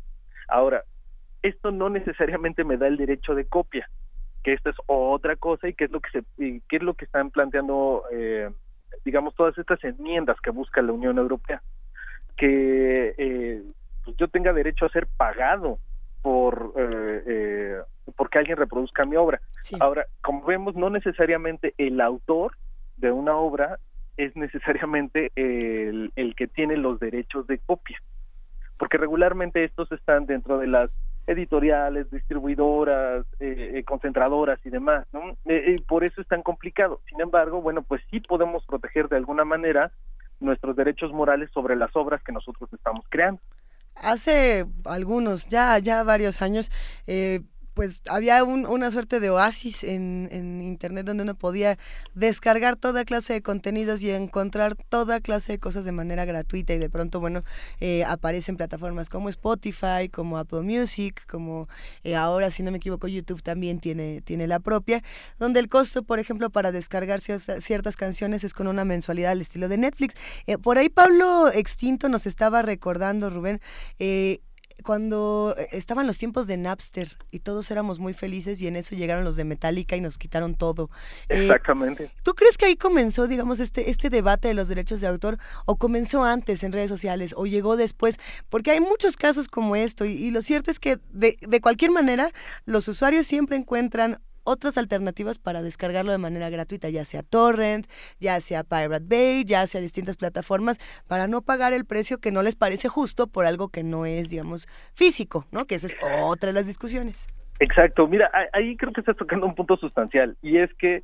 Ahora, 0.48 0.84
esto 1.42 1.70
no 1.70 1.88
necesariamente 1.88 2.64
me 2.64 2.76
da 2.76 2.86
el 2.86 2.98
derecho 2.98 3.34
de 3.34 3.46
copia, 3.46 3.88
que 4.42 4.52
esto 4.52 4.68
es 4.68 4.76
otra 4.86 5.36
cosa 5.36 5.68
y 5.68 5.74
que 5.74 5.84
es 5.84 5.90
lo 5.90 6.00
que 6.00 6.10
se, 6.10 6.22
qué 6.36 6.76
es 6.76 6.82
lo 6.82 6.94
que 6.94 7.06
están 7.06 7.30
planteando, 7.30 8.04
eh, 8.12 8.50
digamos, 9.06 9.34
todas 9.34 9.56
estas 9.56 9.82
enmiendas 9.84 10.38
que 10.42 10.50
busca 10.50 10.82
la 10.82 10.92
Unión 10.92 11.16
Europea, 11.16 11.62
que 12.36 13.62
pues 14.04 14.16
yo 14.18 14.28
tenga 14.28 14.52
derecho 14.52 14.84
a 14.84 14.90
ser 14.90 15.06
pagado 15.16 15.78
por 16.22 16.74
porque 18.16 18.38
alguien 18.38 18.56
reproduzca 18.56 19.04
mi 19.04 19.16
obra. 19.16 19.40
Ahora, 19.78 20.06
como 20.20 20.44
vemos, 20.44 20.74
no 20.74 20.90
necesariamente 20.90 21.74
el 21.78 22.00
autor 22.00 22.52
de 23.00 23.12
una 23.12 23.36
obra 23.36 23.78
es 24.16 24.36
necesariamente 24.36 25.32
el, 25.34 26.12
el 26.16 26.34
que 26.34 26.46
tiene 26.46 26.76
los 26.76 27.00
derechos 27.00 27.46
de 27.46 27.58
copia, 27.58 28.00
porque 28.78 28.98
regularmente 28.98 29.64
estos 29.64 29.90
están 29.92 30.26
dentro 30.26 30.58
de 30.58 30.66
las 30.66 30.90
editoriales, 31.26 32.10
distribuidoras, 32.10 33.24
eh, 33.38 33.72
eh, 33.76 33.84
concentradoras 33.84 34.58
y 34.64 34.70
demás, 34.70 35.06
¿no? 35.12 35.36
Eh, 35.46 35.76
por 35.86 36.04
eso 36.04 36.20
es 36.20 36.26
tan 36.26 36.42
complicado. 36.42 37.00
Sin 37.08 37.20
embargo, 37.20 37.62
bueno, 37.62 37.82
pues 37.82 38.02
sí 38.10 38.20
podemos 38.20 38.64
proteger 38.66 39.08
de 39.08 39.16
alguna 39.16 39.44
manera 39.44 39.92
nuestros 40.40 40.74
derechos 40.74 41.12
morales 41.12 41.50
sobre 41.52 41.76
las 41.76 41.94
obras 41.94 42.22
que 42.22 42.32
nosotros 42.32 42.72
estamos 42.72 43.04
creando. 43.08 43.40
Hace 43.94 44.66
algunos, 44.84 45.46
ya, 45.46 45.78
ya 45.78 46.02
varios 46.02 46.42
años, 46.42 46.70
pues 47.80 48.02
había 48.10 48.44
una 48.44 48.90
suerte 48.90 49.20
de 49.20 49.30
oasis 49.30 49.84
en, 49.84 50.28
internet 50.60 51.06
donde 51.06 51.22
uno 51.22 51.34
podía 51.34 51.78
descargar 52.12 52.76
toda 52.76 53.06
clase 53.06 53.32
de 53.32 53.40
contenidos 53.40 54.02
y 54.02 54.10
encontrar 54.10 54.76
toda 54.76 55.18
clase 55.20 55.52
de 55.52 55.58
cosas 55.58 55.86
de 55.86 55.92
manera 55.92 56.26
gratuita. 56.26 56.74
Y 56.74 56.78
de 56.78 56.90
pronto 56.90 57.20
bueno 57.20 57.42
eh, 57.80 58.04
aparecen 58.04 58.58
plataformas 58.58 59.08
como 59.08 59.30
Spotify 59.30 60.10
como 60.12 60.36
Apple 60.36 60.60
Music 60.60 61.26
como 61.26 61.70
eh, 62.04 62.16
ahora 62.16 62.50
si 62.50 62.62
no 62.62 62.70
me 62.70 62.76
equivoco 62.76 63.08
YouTube 63.08 63.42
también 63.42 63.80
tiene 63.80 64.20
tiene 64.20 64.46
la 64.46 64.60
propia 64.60 65.02
donde 65.38 65.58
el 65.58 65.68
costo 65.70 66.02
por 66.02 66.18
ejemplo 66.18 66.50
para 66.50 66.72
descargar 66.72 67.22
ciertas, 67.22 67.96
canciones 67.96 68.44
es 68.44 68.52
con 68.52 68.66
una 68.66 68.84
mensualidad 68.84 69.32
al 69.32 69.40
estilo 69.40 69.70
de 69.70 69.78
Netflix. 69.78 70.16
Eh, 70.46 70.58
por 70.58 70.76
ahí 70.76 70.90
Pablo 70.90 71.50
Extinto 71.50 72.10
nos 72.10 72.26
estaba 72.26 72.60
recordando 72.60 73.30
Rubén 73.30 73.58
cuando 74.82 75.54
eh, 75.56 75.68
estaban 75.72 76.06
los 76.06 76.18
tiempos 76.18 76.46
de 76.46 76.56
Napster 76.56 77.16
y 77.30 77.40
todos 77.40 77.70
éramos 77.70 77.98
muy 77.98 78.14
felices 78.14 78.60
y 78.60 78.66
en 78.66 78.76
eso 78.76 78.94
llegaron 78.94 79.24
los 79.24 79.36
de 79.36 79.44
Metallica 79.44 79.96
y 79.96 80.00
nos 80.00 80.18
quitaron 80.18 80.54
todo. 80.54 80.90
Eh, 81.28 81.44
Exactamente. 81.44 82.10
¿Tú 82.22 82.34
crees 82.34 82.56
que 82.58 82.66
ahí 82.66 82.76
comenzó, 82.76 83.26
digamos, 83.26 83.60
este, 83.60 83.90
este 83.90 84.10
debate 84.10 84.48
de 84.48 84.54
los 84.54 84.68
derechos 84.68 85.00
de 85.00 85.06
autor 85.06 85.38
o 85.66 85.76
comenzó 85.76 86.24
antes 86.24 86.62
en 86.62 86.72
redes 86.72 86.88
sociales 86.88 87.34
o 87.36 87.46
llegó 87.46 87.76
después? 87.76 88.18
Porque 88.48 88.70
hay 88.70 88.80
muchos 88.80 89.16
casos 89.16 89.48
como 89.48 89.76
esto 89.76 90.04
y, 90.04 90.12
y 90.12 90.30
lo 90.30 90.42
cierto 90.42 90.70
es 90.70 90.78
que 90.78 90.98
de, 91.12 91.36
de 91.40 91.60
cualquier 91.60 91.90
manera 91.90 92.30
los 92.64 92.88
usuarios 92.88 93.26
siempre 93.26 93.56
encuentran 93.56 94.20
otras 94.44 94.78
alternativas 94.78 95.38
para 95.38 95.62
descargarlo 95.62 96.12
de 96.12 96.18
manera 96.18 96.50
gratuita, 96.50 96.88
ya 96.88 97.04
sea 97.04 97.22
Torrent, 97.22 97.86
ya 98.18 98.40
sea 98.40 98.64
Pirate 98.64 99.04
Bay, 99.08 99.44
ya 99.44 99.66
sea 99.66 99.80
distintas 99.80 100.16
plataformas, 100.16 100.78
para 101.08 101.26
no 101.26 101.42
pagar 101.42 101.72
el 101.72 101.84
precio 101.84 102.18
que 102.18 102.32
no 102.32 102.42
les 102.42 102.56
parece 102.56 102.88
justo 102.88 103.26
por 103.26 103.46
algo 103.46 103.68
que 103.68 103.82
no 103.82 104.06
es, 104.06 104.30
digamos, 104.30 104.66
físico, 104.94 105.46
¿no? 105.52 105.66
Que 105.66 105.76
esa 105.76 105.86
es 105.86 105.96
otra 106.22 106.48
de 106.48 106.54
las 106.54 106.66
discusiones. 106.66 107.28
Exacto, 107.58 108.06
mira, 108.08 108.30
ahí 108.52 108.76
creo 108.76 108.92
que 108.92 109.00
estás 109.00 109.16
tocando 109.16 109.46
un 109.46 109.54
punto 109.54 109.76
sustancial 109.76 110.36
y 110.40 110.56
es 110.56 110.72
que 110.74 111.02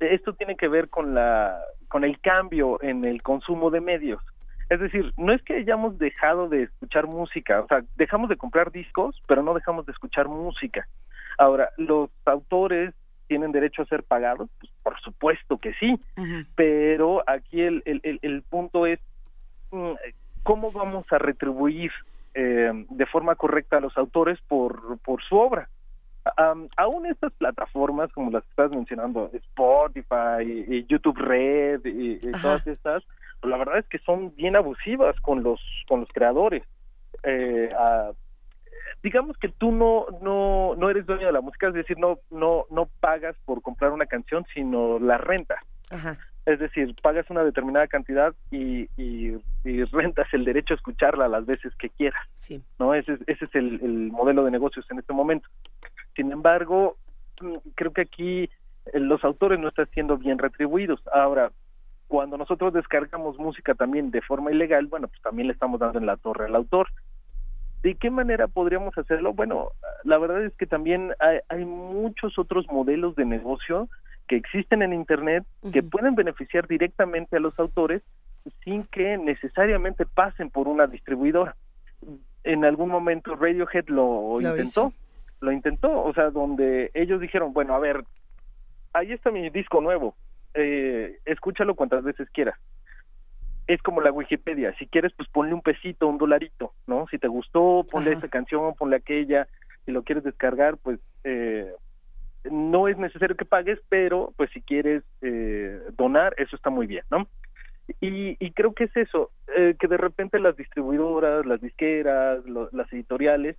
esto 0.00 0.34
tiene 0.34 0.56
que 0.56 0.68
ver 0.68 0.88
con 0.88 1.14
la 1.14 1.56
con 1.88 2.02
el 2.02 2.20
cambio 2.20 2.82
en 2.82 3.04
el 3.04 3.22
consumo 3.22 3.70
de 3.70 3.80
medios. 3.80 4.20
Es 4.68 4.80
decir, 4.80 5.12
no 5.16 5.32
es 5.32 5.42
que 5.42 5.54
hayamos 5.54 5.98
dejado 5.98 6.48
de 6.48 6.64
escuchar 6.64 7.06
música, 7.06 7.60
o 7.60 7.68
sea, 7.68 7.84
dejamos 7.96 8.28
de 8.28 8.36
comprar 8.36 8.72
discos, 8.72 9.22
pero 9.28 9.42
no 9.44 9.54
dejamos 9.54 9.86
de 9.86 9.92
escuchar 9.92 10.26
música. 10.26 10.88
Ahora, 11.38 11.70
¿los 11.76 12.10
autores 12.24 12.94
tienen 13.26 13.52
derecho 13.52 13.82
a 13.82 13.86
ser 13.86 14.02
pagados? 14.02 14.48
Pues 14.60 14.72
por 14.82 15.00
supuesto 15.00 15.58
que 15.58 15.72
sí, 15.74 15.98
pero 16.54 17.22
aquí 17.26 17.62
el, 17.62 17.82
el, 17.84 18.18
el, 18.22 18.42
punto 18.42 18.86
es 18.86 19.00
mm, 19.70 19.92
cómo 20.42 20.70
vamos 20.72 21.06
a 21.10 21.18
retribuir 21.18 21.90
eh, 22.34 22.70
de 22.90 23.06
forma 23.06 23.34
correcta 23.34 23.78
a 23.78 23.80
los 23.80 23.96
autores 23.96 24.38
por, 24.48 24.98
por 24.98 25.22
su 25.22 25.36
obra. 25.36 25.68
aún 26.76 27.06
estas 27.06 27.32
plataformas 27.34 28.12
como 28.12 28.30
las 28.30 28.42
que 28.44 28.50
estás 28.50 28.70
mencionando, 28.70 29.30
Spotify, 29.32 30.42
y, 30.42 30.84
YouTube 30.86 31.18
Red 31.18 31.84
y, 31.84 32.18
todas 32.42 32.66
estas, 32.66 33.02
pues 33.40 33.50
la 33.50 33.56
verdad 33.56 33.78
es 33.78 33.86
que 33.86 33.98
son 33.98 34.34
bien 34.36 34.56
abusivas 34.56 35.18
con 35.20 35.42
los 35.42 35.60
con 35.86 36.00
los 36.00 36.08
creadores. 36.10 36.62
Eh, 37.22 37.68
digamos 39.04 39.36
que 39.36 39.50
tú 39.50 39.70
no, 39.70 40.06
no, 40.22 40.74
no 40.76 40.88
eres 40.88 41.04
dueño 41.04 41.26
de 41.26 41.32
la 41.32 41.42
música, 41.42 41.68
es 41.68 41.74
decir, 41.74 41.98
no, 41.98 42.20
no, 42.30 42.64
no 42.70 42.88
pagas 43.00 43.36
por 43.44 43.60
comprar 43.60 43.92
una 43.92 44.06
canción, 44.06 44.46
sino 44.54 44.98
la 44.98 45.18
renta. 45.18 45.56
Es 46.46 46.58
decir, 46.58 46.94
pagas 47.02 47.28
una 47.28 47.44
determinada 47.44 47.86
cantidad 47.86 48.34
y, 48.50 48.88
y, 48.96 49.36
rentas 49.92 50.26
el 50.32 50.46
derecho 50.46 50.72
a 50.72 50.76
escucharla 50.78 51.28
las 51.28 51.44
veces 51.44 51.74
que 51.76 51.90
quieras. 51.90 52.26
Sí. 52.38 52.62
¿no? 52.78 52.94
Ese, 52.94 53.18
ese 53.26 53.44
es 53.44 53.54
el, 53.54 53.78
el 53.82 54.10
modelo 54.10 54.42
de 54.42 54.50
negocios 54.50 54.86
en 54.90 54.98
este 54.98 55.12
momento. 55.12 55.48
Sin 56.16 56.32
embargo, 56.32 56.96
mm, 57.42 57.56
creo 57.74 57.92
que 57.92 58.02
aquí 58.02 58.48
eh, 58.86 59.00
los 59.00 59.22
autores 59.22 59.60
no 59.60 59.68
están 59.68 59.88
siendo 59.92 60.16
bien 60.16 60.38
retribuidos. 60.38 61.00
Ahora, 61.12 61.52
cuando 62.08 62.38
nosotros 62.38 62.72
descargamos 62.72 63.38
música 63.38 63.74
también 63.74 64.10
de 64.10 64.22
forma 64.22 64.50
ilegal, 64.50 64.86
bueno, 64.86 65.08
pues 65.08 65.20
también 65.20 65.48
le 65.48 65.52
estamos 65.52 65.78
dando 65.78 65.98
en 65.98 66.06
la 66.06 66.16
torre 66.16 66.46
al 66.46 66.56
autor. 66.56 66.88
¿De 67.84 67.96
qué 67.96 68.08
manera 68.08 68.48
podríamos 68.48 68.96
hacerlo? 68.96 69.34
Bueno, 69.34 69.72
la 70.04 70.16
verdad 70.16 70.42
es 70.42 70.54
que 70.56 70.64
también 70.64 71.12
hay, 71.50 71.66
muchos 71.66 72.38
otros 72.38 72.66
modelos 72.68 73.14
de 73.14 73.26
negocio 73.26 73.90
que 74.26 74.36
existen 74.36 74.80
en 74.80 74.94
Internet 74.94 75.44
que 75.70 75.82
pueden 75.82 76.14
beneficiar 76.14 76.66
directamente 76.66 77.36
a 77.36 77.40
los 77.40 77.58
autores 77.58 78.00
sin 78.64 78.84
que 78.84 79.18
necesariamente 79.18 80.06
pasen 80.06 80.48
por 80.48 80.66
una 80.66 80.86
distribuidora. 80.86 81.56
En 82.42 82.64
algún 82.64 82.88
momento 82.88 83.36
Radiohead 83.36 83.88
lo, 83.88 84.40
intentó, 84.40 84.94
lo 85.40 85.52
intentó, 85.52 86.04
o 86.04 86.14
sea, 86.14 86.30
donde 86.30 86.90
ellos 86.94 87.20
dijeron, 87.20 87.52
bueno, 87.52 87.74
a 87.74 87.80
ver, 87.80 88.02
ahí 88.94 89.12
está 89.12 89.30
mi 89.30 89.50
disco 89.50 89.82
nuevo, 89.82 90.16
eh, 90.54 91.18
escúchalo 91.26 91.74
cuantas 91.74 92.02
veces 92.02 92.30
quieras 92.30 92.58
es 93.66 93.80
como 93.82 94.00
la 94.00 94.12
Wikipedia, 94.12 94.74
si 94.78 94.86
quieres 94.86 95.12
pues 95.16 95.28
ponle 95.30 95.54
un 95.54 95.62
pesito, 95.62 96.06
un 96.06 96.18
dolarito, 96.18 96.72
¿no? 96.86 97.06
Si 97.10 97.18
te 97.18 97.28
gustó, 97.28 97.86
ponle 97.90 98.12
esa 98.12 98.28
canción, 98.28 98.74
ponle 98.74 98.96
aquella, 98.96 99.48
si 99.84 99.92
lo 99.92 100.02
quieres 100.02 100.24
descargar, 100.24 100.76
pues 100.76 101.00
eh, 101.24 101.72
no 102.50 102.88
es 102.88 102.98
necesario 102.98 103.36
que 103.36 103.46
pagues, 103.46 103.78
pero 103.88 104.32
pues 104.36 104.50
si 104.52 104.60
quieres 104.60 105.02
eh, 105.22 105.80
donar, 105.96 106.34
eso 106.36 106.56
está 106.56 106.68
muy 106.68 106.86
bien, 106.86 107.04
¿no? 107.10 107.26
Y, 108.00 108.36
y 108.38 108.50
creo 108.52 108.74
que 108.74 108.84
es 108.84 108.96
eso, 108.96 109.30
eh, 109.56 109.76
que 109.78 109.88
de 109.88 109.96
repente 109.96 110.38
las 110.38 110.56
distribuidoras, 110.56 111.44
las 111.44 111.60
disqueras, 111.60 112.42
las 112.46 112.92
editoriales, 112.92 113.56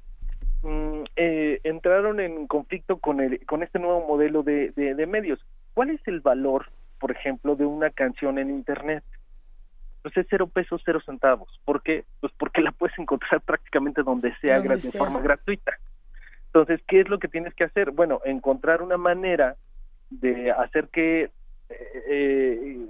mm, 0.64 1.04
entraron 1.16 2.20
en 2.20 2.48
conflicto 2.48 2.98
con, 2.98 3.22
el, 3.22 3.44
con 3.46 3.64
este 3.64 3.80
nuevo 3.80 4.06
modelo 4.08 4.42
de, 4.44 4.72
de 4.72 5.06
medios. 5.08 5.40
¿Cuál 5.74 5.92
es 5.92 6.02
el 6.08 6.22
valor, 6.22 6.68
por 7.00 7.12
ejemplo, 7.12 7.56
de 7.56 7.66
una 7.66 7.92
canción 7.92 8.40
en 8.40 8.50
Internet? 8.50 9.04
Pues 10.06 10.18
es 10.18 10.28
cero 10.30 10.46
pesos, 10.46 10.84
cero 10.86 11.02
centavos. 11.04 11.50
¿Por 11.66 11.82
qué? 11.82 12.06
Pues 12.20 12.32
porque 12.38 12.62
la 12.62 12.72
puedes 12.72 12.96
encontrar 13.00 13.42
prácticamente 13.46 14.04
donde 14.04 14.36
sea, 14.36 14.60
de 14.60 14.78
forma 14.92 15.20
gratuita. 15.20 15.72
Entonces, 16.46 16.80
¿qué 16.88 17.00
es 17.00 17.10
lo 17.10 17.18
que 17.18 17.28
tienes 17.28 17.56
que 17.56 17.64
hacer? 17.64 17.90
Bueno, 17.90 18.22
encontrar 18.24 18.84
una 18.84 18.98
manera 18.98 19.56
de 20.12 20.52
hacer 20.52 20.90
que 20.90 21.32
eh, 21.70 22.88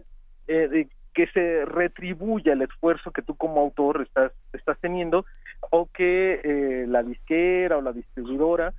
eh, 0.47 0.69
eh 0.73 0.87
que 1.13 1.27
se 1.27 1.63
retribuya 1.63 2.51
el 2.51 2.63
esfuerzo 2.63 3.11
que 3.11 3.21
tú 3.21 3.35
como 3.35 3.61
autor 3.61 4.01
estás 4.01 4.33
estás 4.51 4.77
teniendo 4.81 5.25
o 5.69 5.85
que 5.85 6.83
la 6.89 7.01
disquera 7.03 7.77
o 7.77 7.81
la 7.81 7.93
distribuidora 7.93 8.73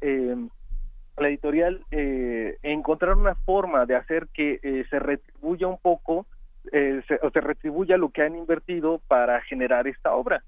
la 0.00 1.28
editorial 1.28 1.84
encontrar 1.90 3.18
una 3.18 3.34
forma 3.34 3.84
de 3.84 3.96
hacer 3.96 4.28
que 4.32 4.86
se 4.88 4.98
retribuya 4.98 5.66
un 5.66 5.76
poco 5.76 6.24
eh, 6.70 7.02
se, 7.08 7.18
o 7.22 7.30
se 7.30 7.40
retribuya 7.40 7.96
lo 7.96 8.10
que 8.10 8.22
han 8.22 8.36
invertido 8.36 9.00
para 9.08 9.40
generar 9.42 9.86
esta 9.86 10.14
obra. 10.14 10.42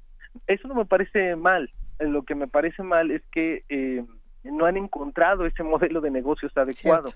Eso 0.47 0.69
no 0.69 0.75
me 0.75 0.85
parece 0.85 1.37
mal. 1.37 1.71
Eh, 1.99 2.07
lo 2.07 2.23
que 2.23 2.35
me 2.35 2.49
parece 2.49 2.83
mal 2.83 3.11
es 3.11 3.23
que 3.33 3.65
eh, 3.69 4.05
no 4.45 4.67
han 4.67 4.77
encontrado 4.77 5.47
ese 5.47 5.63
modelo 5.63 6.01
de 6.01 6.11
negocios 6.11 6.57
adecuado. 6.57 7.11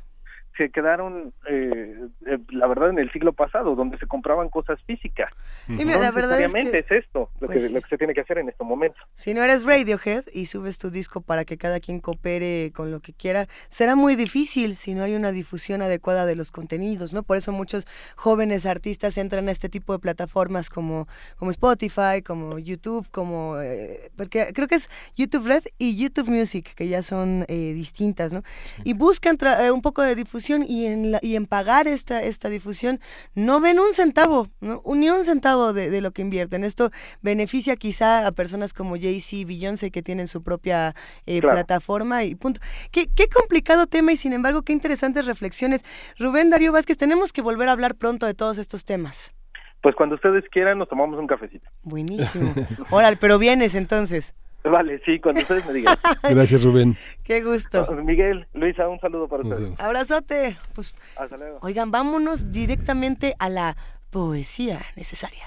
se 0.56 0.70
quedaron, 0.70 1.32
eh, 1.48 2.08
eh, 2.28 2.38
la 2.50 2.66
verdad, 2.66 2.90
en 2.90 2.98
el 2.98 3.10
siglo 3.12 3.32
pasado, 3.32 3.74
donde 3.74 3.98
se 3.98 4.06
compraban 4.06 4.48
cosas 4.48 4.78
físicas. 4.86 5.32
Y 5.68 5.84
mira, 5.84 5.98
la 5.98 6.10
verdad 6.10 6.40
es, 6.40 6.52
que, 6.52 6.78
es 6.78 6.90
esto 6.90 7.30
lo, 7.40 7.46
pues 7.46 7.66
que, 7.66 7.70
lo 7.70 7.80
que 7.80 7.88
se 7.88 7.98
tiene 7.98 8.14
que 8.14 8.20
hacer 8.20 8.38
en 8.38 8.48
este 8.48 8.64
momento. 8.64 8.98
Si 9.14 9.34
no 9.34 9.42
eres 9.42 9.64
Radiohead 9.64 10.24
y 10.32 10.46
subes 10.46 10.78
tu 10.78 10.90
disco 10.90 11.20
para 11.20 11.44
que 11.44 11.56
cada 11.56 11.80
quien 11.80 12.00
coopere 12.00 12.72
con 12.74 12.90
lo 12.90 13.00
que 13.00 13.12
quiera, 13.12 13.46
será 13.68 13.96
muy 13.96 14.16
difícil 14.16 14.76
si 14.76 14.94
no 14.94 15.02
hay 15.02 15.14
una 15.14 15.32
difusión 15.32 15.82
adecuada 15.82 16.26
de 16.26 16.36
los 16.36 16.52
contenidos, 16.52 17.12
¿no? 17.12 17.22
Por 17.22 17.36
eso 17.36 17.52
muchos 17.52 17.86
jóvenes 18.16 18.66
artistas 18.66 19.18
entran 19.18 19.48
a 19.48 19.50
este 19.50 19.68
tipo 19.68 19.92
de 19.92 19.98
plataformas 19.98 20.70
como, 20.70 21.09
como 21.36 21.50
Spotify, 21.50 22.22
como 22.24 22.59
YouTube, 22.59 23.09
como... 23.10 23.59
Eh, 23.60 24.10
porque 24.16 24.52
creo 24.55 24.68
que 24.68 24.76
es 24.76 24.90
YouTube 25.16 25.46
Red 25.46 25.64
y 25.78 25.96
YouTube 25.96 26.28
Music, 26.28 26.74
que 26.74 26.88
ya 26.88 27.02
son 27.02 27.44
eh, 27.48 27.72
distintas, 27.74 28.32
¿no? 28.32 28.42
Y 28.84 28.94
buscan 28.94 29.36
eh, 29.60 29.70
un 29.70 29.82
poco 29.82 30.02
de 30.02 30.14
difusión 30.14 30.64
y 30.66 30.86
en, 30.86 31.12
la, 31.12 31.18
y 31.22 31.36
en 31.36 31.46
pagar 31.46 31.88
esta, 31.88 32.18
esta 32.23 32.49
difusión 32.49 33.01
no 33.35 33.61
ven 33.61 33.78
un 33.78 33.95
centavo, 33.95 34.49
¿no? 34.61 34.82
ni 34.95 35.11
un 35.11 35.24
centavo 35.24 35.73
de, 35.73 35.90
de, 35.90 36.01
lo 36.01 36.12
que 36.12 36.23
invierten. 36.23 36.65
Esto 36.65 36.90
beneficia 37.23 37.77
quizá 37.77 38.27
a 38.27 38.32
personas 38.32 38.73
como 38.73 38.97
Jay-Z, 38.97 39.47
Beyoncé, 39.47 39.90
que 39.90 40.03
tienen 40.03 40.27
su 40.27 40.43
propia 40.43 40.95
eh, 41.27 41.40
claro. 41.40 41.57
plataforma 41.57 42.24
y 42.24 42.35
punto. 42.35 42.61
¿Qué, 42.90 43.07
qué 43.15 43.27
complicado 43.28 43.86
tema 43.86 44.12
y 44.12 44.16
sin 44.16 44.32
embargo 44.32 44.62
qué 44.62 44.73
interesantes 44.73 45.27
reflexiones. 45.27 45.85
Rubén 46.19 46.51
Darío 46.51 46.73
Vázquez, 46.73 46.97
tenemos 46.97 47.32
que 47.32 47.43
volver 47.43 47.69
a 47.69 47.73
hablar 47.73 47.95
pronto 47.97 48.27
de 48.27 48.35
todos 48.35 48.59
estos 48.59 48.85
temas. 48.85 49.35
Pues 49.82 49.95
cuando 49.95 50.16
ustedes 50.16 50.45
quieran 50.51 50.78
nos 50.78 50.89
tomamos 50.89 51.19
un 51.19 51.27
cafecito. 51.27 51.69
Buenísimo. 51.82 52.53
Órale, 52.90 53.16
pero 53.16 53.39
vienes 53.39 53.74
entonces. 53.74 54.35
Vale, 54.64 55.01
sí, 55.05 55.18
cuando 55.20 55.40
ustedes 55.40 55.66
me 55.66 55.72
digan. 55.72 55.97
Gracias, 56.22 56.62
Rubén. 56.62 56.97
Qué 57.24 57.43
gusto. 57.43 57.86
Miguel, 58.05 58.47
Luisa, 58.55 58.89
un 58.89 59.01
saludo 59.01 59.28
para 59.28 59.43
ustedes. 59.43 59.78
Abrazote. 59.80 60.56
Pues, 60.74 60.94
Hasta 61.16 61.36
luego. 61.36 61.59
Oigan, 61.62 61.90
vámonos 61.90 62.52
directamente 62.52 63.35
a 63.39 63.48
la 63.48 63.76
poesía 64.10 64.80
necesaria. 64.97 65.44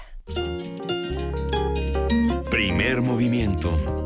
Primer 2.50 3.00
movimiento. 3.00 4.01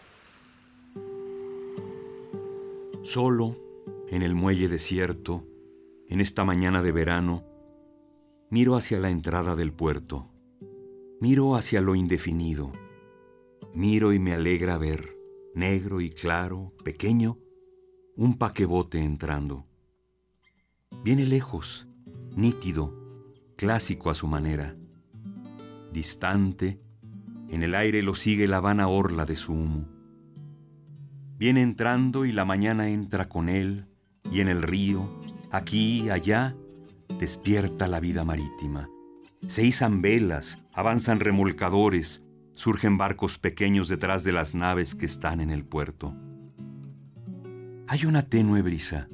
Solo 3.02 3.56
en 4.10 4.22
el 4.22 4.34
muelle 4.34 4.68
desierto, 4.68 5.44
en 6.08 6.20
esta 6.20 6.44
mañana 6.44 6.82
de 6.82 6.92
verano, 6.92 7.44
miro 8.50 8.76
hacia 8.76 8.98
la 8.98 9.10
entrada 9.10 9.56
del 9.56 9.72
puerto. 9.72 10.28
Miro 11.18 11.56
hacia 11.56 11.80
lo 11.80 11.94
indefinido. 11.94 12.72
Miro 13.72 14.12
y 14.12 14.18
me 14.18 14.34
alegra 14.34 14.76
ver, 14.76 15.16
negro 15.54 16.02
y 16.02 16.10
claro, 16.10 16.74
pequeño, 16.84 17.38
un 18.16 18.36
paquebote 18.36 18.98
entrando. 18.98 19.66
Viene 21.02 21.24
lejos, 21.24 21.88
nítido, 22.36 22.94
clásico 23.56 24.10
a 24.10 24.14
su 24.14 24.26
manera. 24.26 24.76
Distante, 25.90 26.82
en 27.48 27.62
el 27.62 27.74
aire 27.74 28.02
lo 28.02 28.14
sigue 28.14 28.46
la 28.46 28.60
vana 28.60 28.88
orla 28.88 29.24
de 29.24 29.36
su 29.36 29.54
humo. 29.54 29.88
Viene 31.38 31.62
entrando 31.62 32.26
y 32.26 32.32
la 32.32 32.44
mañana 32.44 32.90
entra 32.90 33.26
con 33.30 33.48
él, 33.48 33.86
y 34.30 34.40
en 34.40 34.48
el 34.48 34.60
río, 34.60 35.18
aquí, 35.50 36.10
allá, 36.10 36.54
despierta 37.18 37.88
la 37.88 38.00
vida 38.00 38.22
marítima 38.22 38.90
se 39.48 39.64
izan 39.64 40.02
velas, 40.02 40.64
avanzan 40.72 41.20
remolcadores, 41.20 42.24
surgen 42.54 42.98
barcos 42.98 43.38
pequeños 43.38 43.88
detrás 43.88 44.24
de 44.24 44.32
las 44.32 44.54
naves 44.54 44.94
que 44.94 45.06
están 45.06 45.40
en 45.40 45.50
el 45.50 45.64
puerto. 45.64 46.14
Hay 47.86 48.04
una 48.06 48.22
tenue 48.22 48.62
brisa, 48.62 49.08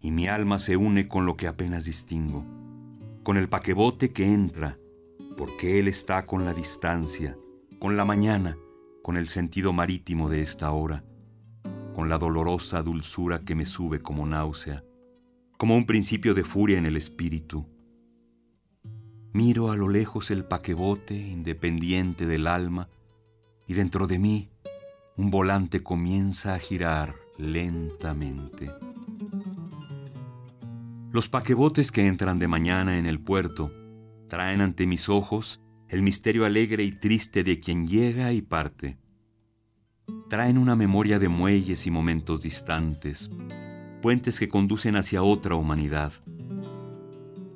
y 0.00 0.10
mi 0.10 0.28
alma 0.28 0.58
se 0.58 0.76
une 0.76 1.08
con 1.08 1.24
lo 1.24 1.36
que 1.36 1.46
apenas 1.46 1.86
distingo, 1.86 2.44
con 3.22 3.38
el 3.38 3.48
paquebote 3.48 4.12
que 4.12 4.32
entra, 4.32 4.78
porque 5.36 5.78
él 5.78 5.88
está 5.88 6.26
con 6.26 6.44
la 6.44 6.52
distancia, 6.52 7.36
con 7.78 7.96
la 7.96 8.04
mañana, 8.04 8.58
con 9.02 9.16
el 9.16 9.28
sentido 9.28 9.72
marítimo 9.72 10.28
de 10.28 10.42
esta 10.42 10.70
hora, 10.72 11.04
con 11.94 12.10
la 12.10 12.18
dolorosa 12.18 12.82
dulzura 12.82 13.40
que 13.40 13.54
me 13.54 13.64
sube 13.64 14.00
como 14.00 14.26
náusea, 14.26 14.84
como 15.56 15.74
un 15.74 15.86
principio 15.86 16.34
de 16.34 16.44
furia 16.44 16.76
en 16.76 16.84
el 16.86 16.96
espíritu 16.96 17.66
Miro 19.32 19.70
a 19.70 19.76
lo 19.76 19.88
lejos 19.88 20.30
el 20.30 20.44
paquebote 20.44 21.14
independiente 21.14 22.26
del 22.26 22.46
alma 22.46 22.88
y 23.66 23.74
dentro 23.74 24.06
de 24.06 24.18
mí 24.18 24.48
un 25.16 25.30
volante 25.30 25.82
comienza 25.82 26.54
a 26.54 26.58
girar 26.58 27.14
lentamente. 27.36 28.70
Los 31.12 31.28
paquebotes 31.28 31.92
que 31.92 32.06
entran 32.06 32.38
de 32.38 32.48
mañana 32.48 32.98
en 32.98 33.06
el 33.06 33.20
puerto 33.20 33.72
traen 34.28 34.60
ante 34.60 34.86
mis 34.86 35.08
ojos 35.08 35.62
el 35.88 36.02
misterio 36.02 36.44
alegre 36.44 36.84
y 36.84 36.92
triste 36.92 37.44
de 37.44 37.60
quien 37.60 37.86
llega 37.86 38.32
y 38.32 38.42
parte. 38.42 38.98
Traen 40.28 40.58
una 40.58 40.76
memoria 40.76 41.18
de 41.18 41.28
muelles 41.28 41.86
y 41.86 41.90
momentos 41.90 42.42
distantes, 42.42 43.30
puentes 44.00 44.38
que 44.38 44.48
conducen 44.48 44.96
hacia 44.96 45.22
otra 45.22 45.54
humanidad. 45.54 46.12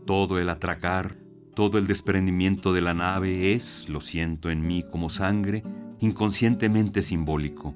Todo 0.07 0.39
el 0.39 0.49
atracar 0.49 1.22
todo 1.55 1.77
el 1.77 1.87
desprendimiento 1.87 2.73
de 2.73 2.81
la 2.81 2.95
nave 2.95 3.53
es, 3.53 3.91
lo 3.91 4.01
siento 4.01 4.51
en 4.51 4.67
mí 4.67 4.83
como 4.83 5.11
sangre, 5.11 5.63
inconscientemente 6.01 7.03
simbólico. 7.03 7.75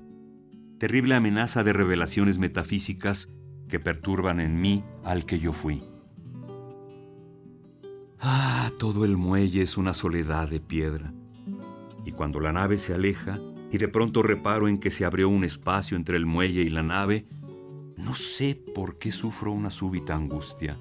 Terrible 0.78 1.14
amenaza 1.14 1.62
de 1.62 1.74
revelaciones 1.74 2.38
metafísicas 2.38 3.28
que 3.68 3.78
perturban 3.78 4.40
en 4.40 4.60
mí 4.60 4.82
al 5.04 5.26
que 5.26 5.38
yo 5.38 5.52
fui. 5.52 5.82
Ah, 8.18 8.70
todo 8.78 9.04
el 9.04 9.18
muelle 9.18 9.60
es 9.60 9.76
una 9.76 9.92
soledad 9.92 10.48
de 10.48 10.60
piedra. 10.60 11.12
Y 12.06 12.12
cuando 12.12 12.40
la 12.40 12.52
nave 12.52 12.78
se 12.78 12.94
aleja 12.94 13.38
y 13.70 13.76
de 13.76 13.88
pronto 13.88 14.22
reparo 14.22 14.68
en 14.68 14.78
que 14.78 14.90
se 14.90 15.04
abrió 15.04 15.28
un 15.28 15.44
espacio 15.44 15.98
entre 15.98 16.16
el 16.16 16.24
muelle 16.24 16.62
y 16.62 16.70
la 16.70 16.82
nave, 16.82 17.26
no 17.98 18.14
sé 18.14 18.58
por 18.74 18.98
qué 18.98 19.12
sufro 19.12 19.52
una 19.52 19.70
súbita 19.70 20.14
angustia 20.14 20.78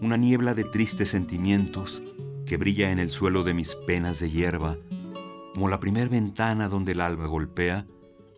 una 0.00 0.16
niebla 0.16 0.54
de 0.54 0.64
tristes 0.64 1.10
sentimientos 1.10 2.02
que 2.46 2.56
brilla 2.56 2.90
en 2.90 2.98
el 2.98 3.10
suelo 3.10 3.42
de 3.42 3.54
mis 3.54 3.74
penas 3.74 4.20
de 4.20 4.30
hierba, 4.30 4.76
como 5.54 5.68
la 5.68 5.80
primer 5.80 6.08
ventana 6.08 6.68
donde 6.68 6.92
el 6.92 7.00
alba 7.00 7.26
golpea 7.26 7.86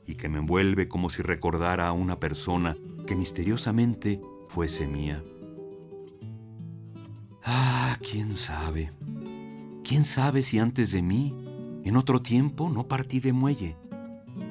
y 0.06 0.14
que 0.14 0.28
me 0.28 0.38
envuelve 0.38 0.88
como 0.88 1.10
si 1.10 1.22
recordara 1.22 1.88
a 1.88 1.92
una 1.92 2.20
persona 2.20 2.76
que 3.06 3.16
misteriosamente 3.16 4.20
fuese 4.48 4.86
mía. 4.86 5.22
Ah, 7.42 7.98
quién 8.00 8.36
sabe. 8.36 8.92
¿Quién 9.84 10.04
sabe 10.04 10.42
si 10.42 10.58
antes 10.58 10.92
de 10.92 11.02
mí, 11.02 11.34
en 11.84 11.96
otro 11.96 12.20
tiempo, 12.20 12.68
no 12.70 12.88
partí 12.88 13.20
de 13.20 13.32
muelle? 13.32 13.76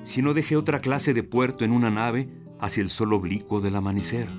Si 0.03 0.21
no 0.21 0.33
dejé 0.33 0.55
otra 0.55 0.79
clase 0.79 1.13
de 1.13 1.23
puerto 1.23 1.65
en 1.65 1.71
una 1.71 1.89
nave 1.89 2.29
hacia 2.59 2.81
el 2.81 2.89
sol 2.89 3.13
oblicuo 3.13 3.59
del 3.59 3.75
amanecer. 3.75 4.29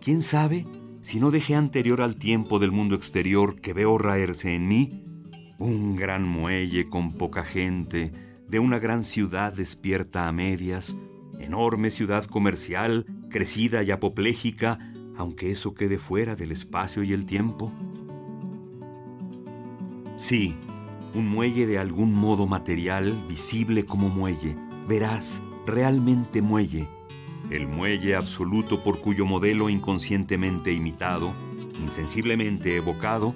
¿Quién 0.00 0.22
sabe 0.22 0.66
si 1.00 1.20
no 1.20 1.30
dejé 1.30 1.54
anterior 1.54 2.00
al 2.00 2.16
tiempo 2.16 2.58
del 2.58 2.72
mundo 2.72 2.94
exterior 2.94 3.60
que 3.60 3.72
veo 3.72 3.98
raerse 3.98 4.54
en 4.54 4.68
mí, 4.68 5.04
un 5.58 5.96
gran 5.96 6.26
muelle 6.26 6.86
con 6.86 7.14
poca 7.14 7.44
gente, 7.44 8.12
de 8.48 8.58
una 8.58 8.78
gran 8.78 9.02
ciudad 9.02 9.52
despierta 9.52 10.26
a 10.26 10.32
medias, 10.32 10.96
enorme 11.38 11.90
ciudad 11.90 12.24
comercial, 12.24 13.06
crecida 13.28 13.82
y 13.82 13.90
apopléjica, 13.90 14.78
aunque 15.16 15.50
eso 15.50 15.74
quede 15.74 15.98
fuera 15.98 16.36
del 16.36 16.52
espacio 16.52 17.02
y 17.02 17.12
el 17.12 17.26
tiempo. 17.26 17.72
Sí, 20.16 20.56
un 21.14 21.28
muelle 21.28 21.66
de 21.66 21.78
algún 21.78 22.12
modo 22.14 22.46
material, 22.46 23.24
visible 23.28 23.84
como 23.84 24.08
muelle, 24.08 24.56
verás, 24.88 25.42
realmente 25.66 26.42
muelle. 26.42 26.88
El 27.50 27.66
muelle 27.66 28.14
absoluto 28.14 28.82
por 28.82 29.00
cuyo 29.00 29.24
modelo 29.24 29.70
inconscientemente 29.70 30.72
imitado, 30.72 31.32
insensiblemente 31.80 32.76
evocado, 32.76 33.34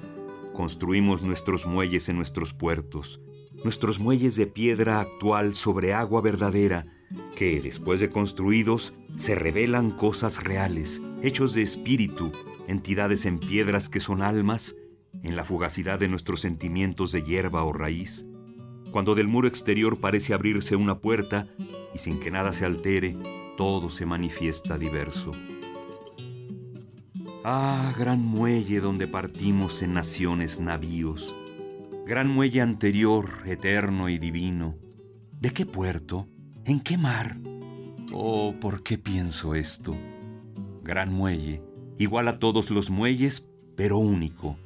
construimos 0.52 1.22
nuestros 1.22 1.66
muelles 1.66 2.10
en 2.10 2.16
nuestros 2.16 2.52
puertos, 2.52 3.22
nuestros 3.64 3.98
muelles 3.98 4.36
de 4.36 4.46
piedra 4.46 5.00
actual 5.00 5.54
sobre 5.54 5.94
agua 5.94 6.20
verdadera, 6.20 6.86
que, 7.34 7.60
después 7.62 8.00
de 8.00 8.10
construidos, 8.10 8.94
se 9.16 9.34
revelan 9.34 9.90
cosas 9.90 10.44
reales, 10.44 11.02
hechos 11.22 11.54
de 11.54 11.62
espíritu, 11.62 12.32
entidades 12.68 13.24
en 13.24 13.38
piedras 13.38 13.88
que 13.88 14.00
son 14.00 14.20
almas, 14.20 14.76
en 15.22 15.36
la 15.36 15.44
fugacidad 15.44 15.98
de 15.98 16.08
nuestros 16.08 16.40
sentimientos 16.40 17.12
de 17.12 17.22
hierba 17.22 17.64
o 17.64 17.72
raíz, 17.72 18.26
cuando 18.90 19.14
del 19.14 19.28
muro 19.28 19.48
exterior 19.48 20.00
parece 20.00 20.34
abrirse 20.34 20.76
una 20.76 20.98
puerta 20.98 21.46
y 21.94 21.98
sin 21.98 22.20
que 22.20 22.30
nada 22.30 22.52
se 22.52 22.64
altere, 22.64 23.16
todo 23.56 23.90
se 23.90 24.06
manifiesta 24.06 24.78
diverso. 24.78 25.30
Ah, 27.44 27.92
gran 27.98 28.24
muelle 28.24 28.80
donde 28.80 29.08
partimos 29.08 29.82
en 29.82 29.94
naciones 29.94 30.60
navíos, 30.60 31.34
gran 32.06 32.28
muelle 32.28 32.60
anterior, 32.60 33.28
eterno 33.46 34.08
y 34.08 34.18
divino. 34.18 34.76
¿De 35.40 35.50
qué 35.50 35.66
puerto? 35.66 36.28
¿En 36.64 36.80
qué 36.80 36.96
mar? 36.96 37.36
Oh, 38.12 38.54
¿por 38.60 38.82
qué 38.82 38.96
pienso 38.98 39.54
esto? 39.54 39.96
Gran 40.84 41.12
muelle, 41.12 41.62
igual 41.98 42.28
a 42.28 42.38
todos 42.38 42.70
los 42.70 42.90
muelles, 42.90 43.48
pero 43.76 43.98
único. 43.98 44.56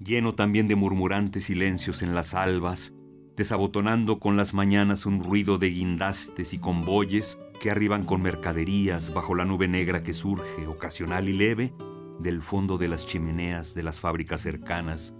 Lleno 0.00 0.34
también 0.34 0.66
de 0.66 0.74
murmurantes 0.74 1.44
silencios 1.44 2.02
en 2.02 2.14
las 2.14 2.34
albas, 2.34 2.94
desabotonando 3.42 4.20
con 4.20 4.36
las 4.36 4.54
mañanas 4.54 5.04
un 5.04 5.20
ruido 5.20 5.58
de 5.58 5.68
guindastes 5.68 6.52
y 6.52 6.58
convoyes 6.58 7.40
que 7.60 7.72
arriban 7.72 8.04
con 8.04 8.22
mercaderías 8.22 9.12
bajo 9.12 9.34
la 9.34 9.44
nube 9.44 9.66
negra 9.66 10.04
que 10.04 10.12
surge, 10.12 10.68
ocasional 10.68 11.28
y 11.28 11.32
leve, 11.32 11.74
del 12.20 12.40
fondo 12.40 12.78
de 12.78 12.86
las 12.86 13.04
chimeneas 13.04 13.74
de 13.74 13.82
las 13.82 14.00
fábricas 14.00 14.42
cercanas, 14.42 15.16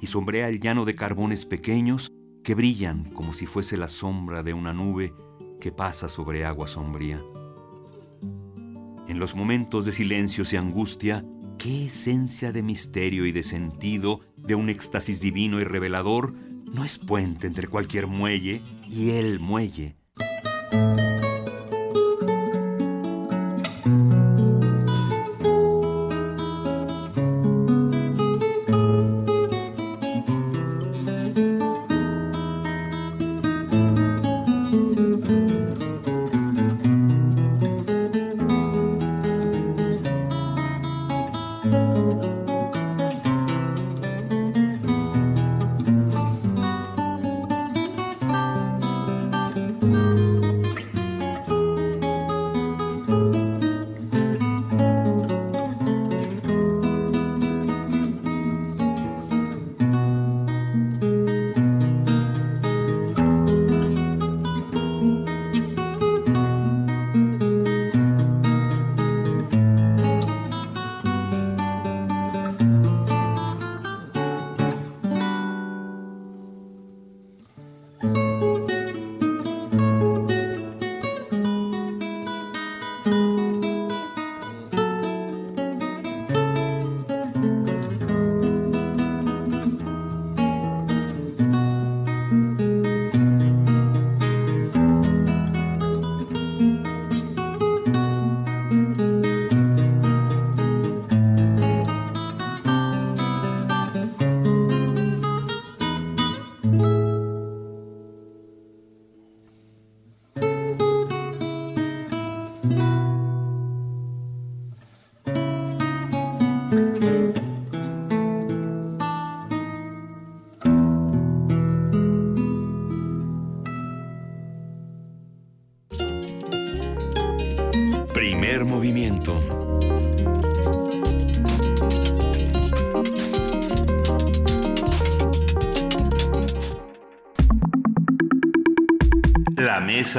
y 0.00 0.06
sombrea 0.06 0.48
el 0.48 0.60
llano 0.60 0.84
de 0.84 0.94
carbones 0.94 1.44
pequeños 1.44 2.12
que 2.44 2.54
brillan 2.54 3.02
como 3.10 3.32
si 3.32 3.46
fuese 3.46 3.76
la 3.76 3.88
sombra 3.88 4.44
de 4.44 4.54
una 4.54 4.72
nube 4.72 5.12
que 5.60 5.72
pasa 5.72 6.08
sobre 6.08 6.44
agua 6.44 6.68
sombría. 6.68 7.20
En 9.08 9.18
los 9.18 9.34
momentos 9.34 9.86
de 9.86 9.90
silencios 9.90 10.52
y 10.52 10.56
angustia, 10.56 11.24
qué 11.58 11.86
esencia 11.86 12.52
de 12.52 12.62
misterio 12.62 13.26
y 13.26 13.32
de 13.32 13.42
sentido, 13.42 14.20
de 14.36 14.54
un 14.54 14.68
éxtasis 14.68 15.20
divino 15.20 15.58
y 15.60 15.64
revelador, 15.64 16.32
no 16.66 16.84
es 16.84 16.98
puente 16.98 17.46
entre 17.46 17.68
cualquier 17.68 18.06
muelle 18.06 18.60
y 18.88 19.10
el 19.12 19.40
muelle. 19.40 19.96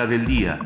Del 0.06 0.28
día. 0.28 0.57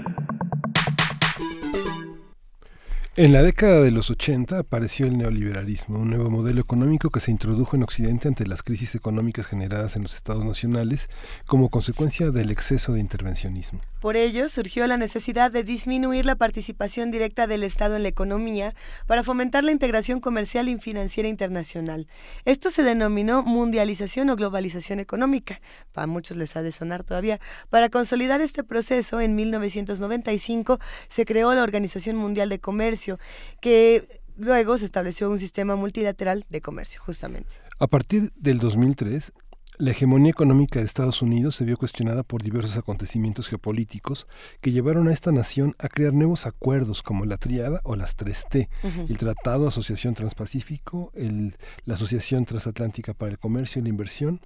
En 3.22 3.34
la 3.34 3.44
década 3.44 3.82
de 3.82 3.92
los 3.92 4.10
80 4.10 4.58
apareció 4.58 5.06
el 5.06 5.16
neoliberalismo, 5.16 6.00
un 6.00 6.10
nuevo 6.10 6.32
modelo 6.32 6.60
económico 6.60 7.12
que 7.12 7.20
se 7.20 7.30
introdujo 7.30 7.76
en 7.76 7.84
Occidente 7.84 8.28
ante 8.28 8.48
las 8.48 8.64
crisis 8.64 8.96
económicas 8.96 9.46
generadas 9.46 9.96
en 9.96 10.02
los 10.02 10.16
estados 10.16 10.44
nacionales 10.44 11.08
como 11.46 11.70
consecuencia 11.70 12.32
del 12.32 12.50
exceso 12.50 12.94
de 12.94 13.00
intervencionismo. 13.00 13.80
Por 14.02 14.18
ello, 14.18 14.50
surgió 14.50 14.88
la 14.88 14.98
necesidad 14.98 15.52
de 15.52 15.64
disminuir 15.64 16.26
la 16.26 16.36
participación 16.36 17.12
directa 17.12 17.46
del 17.46 17.62
Estado 17.62 17.96
en 17.96 18.02
la 18.02 18.10
economía 18.10 18.74
para 19.06 19.24
fomentar 19.24 19.64
la 19.64 19.72
integración 19.72 20.20
comercial 20.20 20.68
y 20.70 20.80
financiera 20.80 21.30
internacional. 21.30 22.08
Esto 22.44 22.72
se 22.72 22.82
denominó 22.82 23.44
mundialización 23.44 24.32
o 24.32 24.36
globalización 24.36 25.00
económica. 25.00 25.62
Para 25.92 26.08
muchos 26.08 26.38
les 26.38 26.58
ha 26.58 26.64
de 26.64 26.72
sonar 26.72 27.04
todavía. 27.04 27.40
Para 27.70 27.90
consolidar 27.90 28.42
este 28.42 28.64
proceso, 28.64 29.22
en 29.22 29.36
1995 29.36 30.80
se 31.08 31.26
creó 31.26 31.54
la 31.54 31.62
Organización 31.62 32.16
Mundial 32.16 32.50
de 32.50 32.60
Comercio, 32.60 33.11
que 33.60 34.22
luego 34.38 34.78
se 34.78 34.86
estableció 34.86 35.30
un 35.30 35.40
sistema 35.40 35.76
multilateral 35.76 36.46
de 36.50 36.62
comercio, 36.62 37.02
justamente. 37.04 37.50
A 37.80 37.88
partir 37.88 38.32
del 38.36 38.60
2003, 38.60 39.34
la 39.82 39.90
hegemonía 39.92 40.30
económica 40.30 40.78
de 40.80 40.86
Estados 40.86 41.24
Unidos 41.24 41.56
se 41.56 41.66
vio 41.66 41.76
cuestionada 41.76 42.22
por 42.22 42.44
diversos 42.44 42.78
acontecimientos 42.78 43.48
geopolíticos 43.48 44.28
que 44.62 44.72
llevaron 44.72 45.08
a 45.08 45.12
esta 45.12 45.32
nación 45.32 45.74
a 45.80 45.88
crear 45.90 46.14
nuevos 46.14 46.46
acuerdos 46.46 47.02
como 47.02 47.26
la 47.26 47.38
Triada 47.38 47.82
o 47.84 47.96
las 47.96 48.16
3T, 48.16 48.70
Ujú. 48.84 49.08
el 49.10 49.18
Tratado 49.18 49.68
Asociación 49.68 50.14
Transpacífico, 50.14 51.12
el- 51.16 51.56
la 51.86 51.96
Asociación 51.96 52.46
Transatlántica 52.46 53.16
para 53.16 53.32
el 53.32 53.40
Comercio 53.40 53.80
y 53.80 53.84
la 53.84 53.90
Inversión 53.90 54.40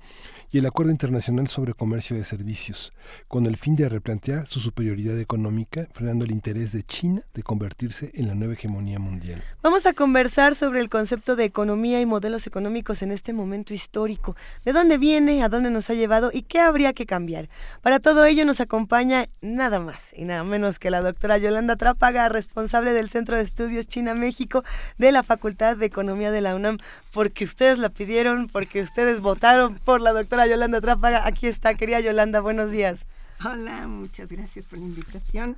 y 0.53 0.59
el 0.59 0.65
Acuerdo 0.67 0.93
Internacional 0.93 1.49
sobre 1.49 1.73
Comercio 1.73 2.15
de 2.15 2.23
Servicios, 2.23 2.93
con 3.27 3.45
el 3.45 3.57
fin 3.57 3.75
de 3.75 3.89
replantear 3.89 4.47
su 4.47 4.61
superioridad 4.61 5.19
económica, 5.19 5.89
frenando 5.91 6.23
el 6.23 6.31
interés 6.31 6.71
de 6.71 6.83
China 6.83 7.21
de 7.33 7.43
convertirse 7.43 8.11
en 8.13 8.29
la 8.29 8.35
nueva 8.35 8.53
hegemonía 8.53 8.99
mundial. 8.99 9.43
Vamos 9.61 9.85
a 9.85 9.91
conversar 9.91 10.55
sobre 10.55 10.79
el 10.79 10.87
concepto 10.89 11.35
de 11.35 11.43
economía 11.43 11.99
y 11.99 12.05
modelos 12.05 12.47
económicos 12.47 13.01
en 13.01 13.11
este 13.11 13.33
momento 13.33 13.73
histórico. 13.73 14.37
¿De 14.63 14.71
dónde 14.71 14.97
viene? 14.97 15.24
A 15.25 15.49
dónde 15.49 15.71
nos 15.71 15.89
ha 15.89 15.93
llevado 15.93 16.29
y 16.33 16.43
qué 16.43 16.59
habría 16.59 16.93
que 16.93 17.05
cambiar. 17.05 17.49
Para 17.81 17.99
todo 17.99 18.25
ello 18.25 18.45
nos 18.45 18.61
acompaña 18.61 19.27
nada 19.41 19.79
más 19.79 20.11
y 20.15 20.25
nada 20.25 20.43
menos 20.43 20.79
que 20.79 20.91
la 20.91 21.01
doctora 21.01 21.37
Yolanda 21.37 21.75
Trápaga, 21.75 22.29
responsable 22.29 22.93
del 22.93 23.09
Centro 23.09 23.35
de 23.35 23.43
Estudios 23.43 23.87
China-México 23.87 24.63
de 24.97 25.11
la 25.11 25.23
Facultad 25.23 25.77
de 25.77 25.87
Economía 25.87 26.31
de 26.31 26.41
la 26.41 26.55
UNAM, 26.55 26.77
porque 27.11 27.43
ustedes 27.43 27.79
la 27.79 27.89
pidieron, 27.89 28.47
porque 28.47 28.81
ustedes 28.81 29.19
votaron 29.19 29.79
por 29.79 30.01
la 30.01 30.13
doctora 30.13 30.47
Yolanda 30.47 30.79
Trápaga. 30.79 31.25
Aquí 31.25 31.47
está, 31.47 31.73
querida 31.73 31.99
Yolanda, 31.99 32.39
buenos 32.39 32.71
días. 32.71 33.05
Hola, 33.43 33.87
muchas 33.87 34.31
gracias 34.31 34.65
por 34.65 34.79
la 34.79 34.85
invitación 34.85 35.57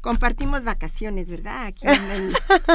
compartimos 0.00 0.64
vacaciones, 0.64 1.30
¿verdad? 1.30 1.66
Aquí 1.66 1.86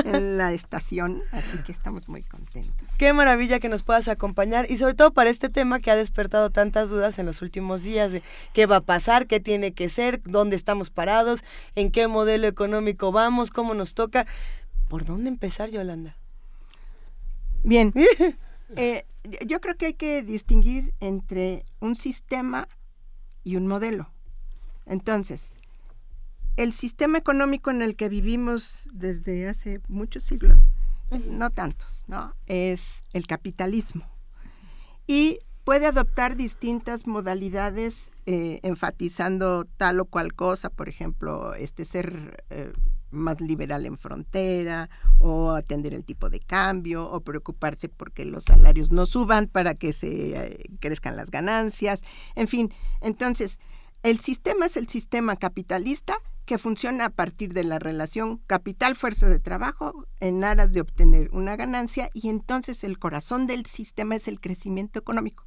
en, 0.06 0.38
la 0.38 0.54
estación, 0.54 1.22
así 1.32 1.58
que 1.66 1.72
estamos 1.72 2.08
muy 2.08 2.22
contentos. 2.24 2.85
Qué 2.98 3.12
maravilla 3.12 3.60
que 3.60 3.68
nos 3.68 3.84
puedas 3.84 4.08
acompañar 4.08 4.72
y 4.72 4.78
sobre 4.78 4.94
todo 4.94 5.12
para 5.12 5.30
este 5.30 5.50
tema 5.50 5.82
que 5.82 5.92
ha 5.92 5.96
despertado 5.98 6.50
tantas 6.50 6.90
dudas 6.90 7.20
en 7.20 7.26
los 7.26 7.42
últimos 7.42 7.84
días 7.84 8.14
de 8.14 8.24
qué 8.54 8.66
va 8.68 8.78
a 8.78 8.82
pasar, 8.82 9.28
qué 9.28 9.42
tiene 9.42 9.74
que 9.74 9.90
ser, 9.90 10.22
dónde 10.24 10.56
estamos 10.56 10.90
parados, 10.90 11.44
en 11.76 11.92
qué 11.92 12.08
modelo 12.08 12.48
económico 12.48 13.12
vamos, 13.12 13.52
cómo 13.52 13.74
nos 13.74 13.96
toca. 13.96 14.26
¿Por 14.88 15.04
dónde 15.04 15.30
empezar, 15.30 15.70
Yolanda? 15.70 16.16
Bien. 17.64 17.94
Eh, 18.78 19.06
yo 19.46 19.62
creo 19.62 19.76
que 19.78 19.86
hay 19.86 19.94
que 19.94 20.24
distinguir 20.24 20.96
entre 21.00 21.64
un 21.80 21.96
sistema 21.96 22.68
y 23.44 23.58
un 23.58 23.68
modelo. 23.68 24.10
Entonces, 24.88 25.54
el 26.58 26.74
sistema 26.74 27.20
económico 27.20 27.70
en 27.70 27.84
el 27.84 27.96
que 27.96 28.10
vivimos 28.10 28.90
desde 28.92 29.48
hace 29.48 29.82
muchos 29.88 30.24
siglos, 30.24 30.74
no 31.25 31.50
tantos, 31.50 32.03
¿no? 32.08 32.35
Es 32.45 33.03
el 33.14 33.27
capitalismo. 33.27 34.06
Y 35.08 35.40
puede 35.64 35.88
adoptar 35.88 36.35
distintas 36.35 37.08
modalidades 37.08 38.11
eh, 38.25 38.59
enfatizando 38.64 39.66
tal 39.77 40.00
o 40.00 40.06
cual 40.06 40.34
cosa, 40.34 40.69
por 40.69 40.90
ejemplo, 40.90 41.53
este 41.56 41.85
ser 41.85 42.43
eh, 42.50 42.72
más 43.11 43.40
liberal 43.42 43.85
en 43.85 43.98
frontera 43.98 44.90
o 45.19 45.51
atender 45.51 45.93
el 45.93 46.03
tipo 46.03 46.30
de 46.30 46.40
cambio 46.40 47.09
o 47.09 47.22
preocuparse 47.22 47.90
porque 47.90 48.25
los 48.25 48.45
salarios 48.45 48.92
no 48.92 49.06
suban 49.06 49.48
para 49.48 49.74
que 49.74 49.93
se 49.93 50.38
eh, 50.38 50.69
crezcan 50.80 51.16
las 51.16 51.32
ganancias, 51.32 52.01
en 52.35 52.48
fin, 52.48 52.72
entonces 53.01 53.59
el 54.03 54.19
sistema 54.19 54.67
es 54.67 54.77
el 54.77 54.88
sistema 54.88 55.35
capitalista 55.35 56.19
que 56.46 56.58
funciona 56.58 57.06
a 57.06 57.10
partir 57.10 57.54
de 57.54 57.64
la 57.64 57.80
relación 57.80 58.38
capital-fuerza 58.48 59.28
de 59.28 59.40
trabajo 59.40 60.06
en 60.20 60.44
aras 60.44 60.74
de 60.74 60.82
obtener 60.82 61.30
una 61.32 61.56
ganancia 61.56 62.10
y 62.14 62.30
entonces 62.30 62.84
el 62.84 63.00
corazón 63.00 63.48
del 63.48 63.66
sistema 63.66 64.16
es 64.16 64.28
el 64.28 64.40
crecimiento 64.40 65.00
económico. 65.00 65.46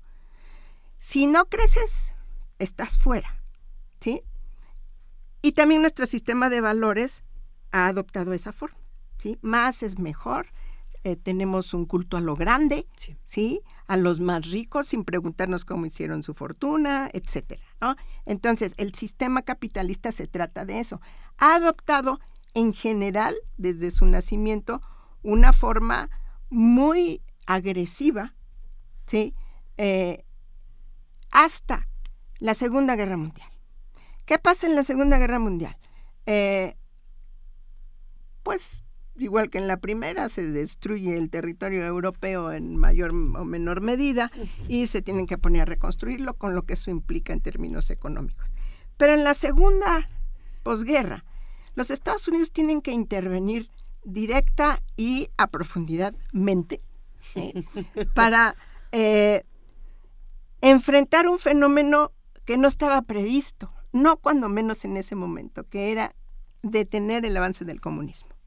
Si 0.99 1.27
no 1.27 1.47
creces, 1.47 2.12
estás 2.59 2.99
fuera, 2.99 3.41
¿sí? 4.01 4.23
Y 5.41 5.52
también 5.52 5.81
nuestro 5.81 6.07
sistema 6.07 6.51
de 6.51 6.60
valores 6.60 7.23
ha 7.70 7.86
adoptado 7.86 8.33
esa 8.33 8.52
forma, 8.52 8.78
¿sí? 9.18 9.39
Más 9.41 9.85
es 9.85 9.99
mejor, 9.99 10.49
eh, 11.05 11.15
tenemos 11.15 11.75
un 11.75 11.86
culto 11.86 12.17
a 12.17 12.20
lo 12.20 12.35
grande, 12.35 12.86
sí. 13.23 13.62
A 13.86 13.97
los 13.97 14.18
más 14.20 14.51
ricos 14.51 14.89
sin 14.89 15.05
preguntarnos 15.05 15.65
cómo 15.65 15.86
hicieron 15.86 16.23
su 16.23 16.35
fortuna, 16.35 17.09
etcétera, 17.12 17.62
Entonces, 18.24 18.74
el 18.76 18.94
sistema 18.94 19.42
capitalista 19.42 20.12
se 20.12 20.26
trata 20.26 20.65
de 20.65 20.81
eso. 20.81 21.00
Ha 21.39 21.55
adoptado 21.55 22.20
en 22.55 22.74
general, 22.74 23.34
desde 23.57 23.90
su 23.90 24.07
nacimiento, 24.07 24.81
una 25.23 25.52
forma 25.52 26.10
muy 26.50 27.23
agresiva, 27.47 28.34
¿sí? 29.07 29.34
Eh, 29.76 30.24
hasta 31.31 31.89
la 32.39 32.55
Segunda 32.55 32.97
Guerra 32.97 33.16
Mundial. 33.16 33.48
¿Qué 34.24 34.39
pasa 34.39 34.66
en 34.66 34.74
la 34.74 34.84
Segunda 34.84 35.18
Guerra 35.18 35.39
Mundial? 35.39 35.76
Eh, 36.26 36.76
pues 38.42 38.84
igual 39.18 39.50
que 39.50 39.58
en 39.58 39.68
la 39.68 39.78
primera, 39.78 40.28
se 40.28 40.50
destruye 40.50 41.16
el 41.16 41.30
territorio 41.30 41.84
europeo 41.84 42.52
en 42.52 42.76
mayor 42.76 43.10
o 43.10 43.44
menor 43.44 43.80
medida 43.80 44.30
y 44.68 44.86
se 44.86 45.02
tienen 45.02 45.26
que 45.26 45.38
poner 45.38 45.62
a 45.62 45.66
reconstruirlo 45.66 46.34
con 46.34 46.55
lo 46.55 46.62
que 46.62 46.74
eso 46.74 46.90
implica 46.90 47.32
en 47.32 47.40
términos 47.40 47.90
económicos. 47.90 48.52
Pero 48.97 49.14
en 49.14 49.24
la 49.24 49.34
segunda 49.34 50.08
posguerra, 50.62 51.24
los 51.74 51.90
Estados 51.90 52.26
Unidos 52.28 52.50
tienen 52.50 52.80
que 52.80 52.92
intervenir 52.92 53.70
directa 54.05 54.82
y 54.97 55.28
a 55.36 55.47
profundidadmente 55.48 56.80
para 58.14 58.56
eh, 58.92 59.44
enfrentar 60.60 61.28
un 61.28 61.38
fenómeno 61.38 62.12
que 62.44 62.56
no 62.56 62.68
estaba 62.68 63.02
previsto, 63.02 63.72
no 63.92 64.16
cuando 64.16 64.48
menos 64.48 64.84
en 64.84 64.97
ese 64.97 65.14
momento, 65.14 65.64
que 65.64 65.92
era 65.92 66.14
detener 66.62 67.24
el 67.24 67.36
avance 67.36 67.64
del 67.64 67.80
comunismo. 67.80 68.38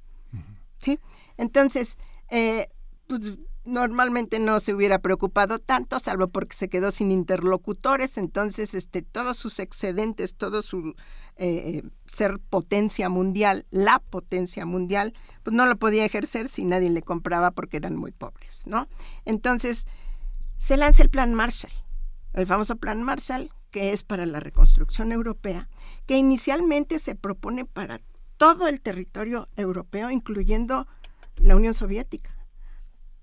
¿Sí? 0.82 1.00
Entonces, 1.38 1.98
eh, 2.30 2.70
pues, 3.08 3.22
normalmente 3.64 4.40
no 4.40 4.60
se 4.60 4.74
hubiera 4.74 5.00
preocupado 5.00 5.60
tanto, 5.60 6.00
salvo 6.00 6.28
porque 6.28 6.58
se 6.58 6.70
quedó 6.70 6.92
sin 6.92 7.12
interlocutores, 7.12 8.18
entonces 8.18 8.74
este, 8.74 9.02
todos 9.02 9.38
sus 9.38 9.60
excedentes, 9.60 10.36
todo 10.36 10.62
su 10.62 10.96
eh, 11.36 11.84
ser 12.08 12.40
potencia 12.40 13.08
mundial, 13.10 13.66
la 13.70 14.00
potencia 14.00 14.66
mundial, 14.66 15.14
pues 15.44 15.56
no 15.56 15.66
lo 15.66 15.78
podía 15.78 16.06
ejercer 16.06 16.50
si 16.50 16.66
nadie 16.66 16.90
le 16.90 17.04
compraba 17.04 17.52
porque 17.52 17.78
eran 17.78 17.96
muy 17.96 18.12
pobres, 18.12 18.66
¿no? 18.66 18.88
Entonces, 19.26 19.86
se 20.58 20.78
lanza 20.78 21.04
el 21.04 21.10
Plan 21.10 21.34
Marshall, 21.34 21.74
el 22.34 22.48
famoso 22.48 22.78
Plan 22.78 23.04
Marshall, 23.04 23.52
que 23.70 23.94
es 23.94 24.04
para 24.04 24.26
la 24.26 24.40
reconstrucción 24.40 25.12
europea, 25.12 25.70
que 26.06 26.18
inicialmente 26.18 27.00
se 27.00 27.16
propone 27.16 27.66
para 27.66 28.02
todo 28.42 28.68
el 28.68 28.82
territorio 28.82 29.48
europeo, 29.56 30.10
incluyendo 30.10 30.88
la 31.38 31.56
Unión 31.56 31.76
Soviética. 31.76 32.36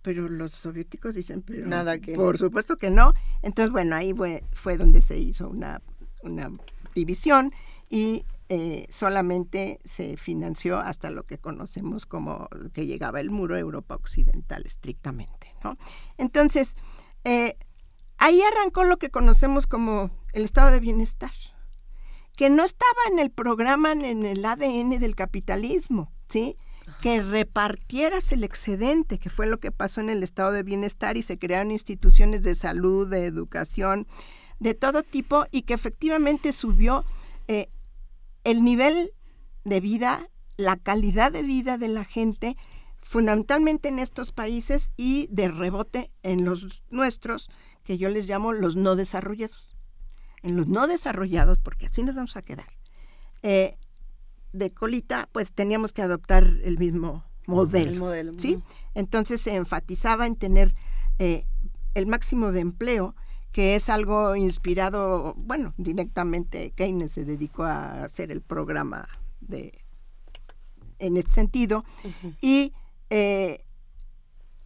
Pero 0.01 0.29
los 0.29 0.53
soviéticos 0.53 1.17
dicen, 1.17 1.43
pero 1.43 1.67
Nada 1.67 1.99
que 1.99 2.15
por 2.15 2.39
supuesto 2.39 2.77
que 2.77 2.89
no. 2.89 3.13
Entonces, 3.43 3.73
bueno, 3.73 3.97
ahí 3.97 4.15
fue, 4.15 4.45
fue 4.53 4.77
donde 4.77 5.03
se 5.03 5.19
hizo 5.19 5.49
una, 5.49 5.83
una 6.23 6.53
división 6.95 7.53
y 7.91 8.27
eh, 8.49 8.87
solamente 8.91 9.81
se 9.83 10.17
financió 10.17 10.79
hasta 10.79 11.11
lo 11.11 11.25
que 11.25 11.39
conocemos 11.39 12.07
como 12.07 12.49
que 12.73 12.87
llegaba 12.87 13.19
el 13.19 13.31
muro 13.31 13.57
Europa 13.57 13.97
Occidental 13.97 14.63
estrictamente. 14.67 15.53
¿no? 15.65 15.79
Entonces, 16.17 16.75
eh, 17.25 17.57
ahí 18.19 18.41
arrancó 18.41 18.85
lo 18.85 18.99
que 18.99 19.11
conocemos 19.11 19.67
como 19.67 20.13
el 20.33 20.45
estado 20.45 20.71
de 20.71 20.79
bienestar 20.79 21.33
que 22.39 22.51
no 22.51 22.65
estaba 22.65 23.01
en 23.11 23.19
el 23.19 23.33
programa, 23.33 23.91
en 23.91 24.25
el 24.25 24.45
ADN 24.45 25.01
del 25.01 25.17
capitalismo, 25.17 26.13
¿sí? 26.29 26.57
Que 27.03 27.21
repartieras 27.21 28.31
el 28.31 28.45
excedente, 28.45 29.19
que 29.19 29.29
fue 29.29 29.49
lo 29.49 29.59
que 29.59 29.73
pasó 29.73 30.01
en 30.01 30.09
el 30.09 30.23
estado 30.23 30.53
de 30.53 30.63
bienestar 30.63 31.17
y 31.17 31.23
se 31.23 31.37
crearon 31.37 31.73
instituciones 31.73 32.45
de 32.45 32.55
salud, 32.55 33.11
de 33.11 33.27
educación, 33.27 34.07
de 34.61 34.75
todo 34.75 35.03
tipo 35.03 35.47
y 35.51 35.63
que 35.63 35.75
efectivamente 35.75 36.53
subió 36.53 37.05
eh, 37.49 37.71
el 38.45 38.63
nivel 38.63 39.11
de 39.65 39.81
vida, 39.81 40.31
la 40.57 40.77
calidad 40.77 41.33
de 41.33 41.43
vida 41.43 41.77
de 41.77 41.89
la 41.89 42.05
gente, 42.05 42.57
fundamentalmente 43.03 43.89
en 43.89 43.99
estos 43.99 44.31
países 44.31 44.93
y 44.97 45.27
de 45.33 45.49
rebote 45.49 46.13
en 46.23 46.45
los 46.45 46.85
nuestros, 46.91 47.51
que 47.83 47.99
yo 47.99 48.09
les 48.09 48.29
llamo 48.29 48.53
los 48.53 48.77
no 48.77 48.95
desarrollados 48.95 49.68
en 50.43 50.57
los 50.57 50.67
no 50.69 50.87
desarrollados, 50.87 51.59
porque 51.59 51.87
así 51.87 52.03
nos 52.03 52.15
vamos 52.15 52.37
a 52.37 52.43
quedar, 52.43 52.69
eh, 53.43 53.77
de 54.53 54.71
colita, 54.71 55.29
pues 55.33 55.53
teníamos 55.53 55.93
que 55.93 56.03
adoptar 56.03 56.45
el 56.45 56.79
mismo 56.79 57.25
modelo. 57.47 58.35
¿sí? 58.39 58.61
Entonces 58.95 59.41
se 59.41 59.55
enfatizaba 59.55 60.27
en 60.27 60.37
tener 60.37 60.75
eh, 61.19 61.47
el 61.95 62.07
máximo 62.07 62.53
de 62.53 62.61
empleo, 62.61 63.15
que 63.53 63.75
es 63.75 63.89
algo 63.89 64.37
inspirado, 64.37 65.35
bueno, 65.37 65.75
directamente 65.79 66.71
Keynes 66.73 67.13
se 67.13 67.25
dedicó 67.25 67.65
a 67.65 68.05
hacer 68.05 68.31
el 68.31 68.43
programa 68.43 69.09
de 69.41 69.73
en 70.99 71.17
este 71.17 71.33
sentido. 71.33 71.85
Y 72.41 72.73
eh, 73.11 73.65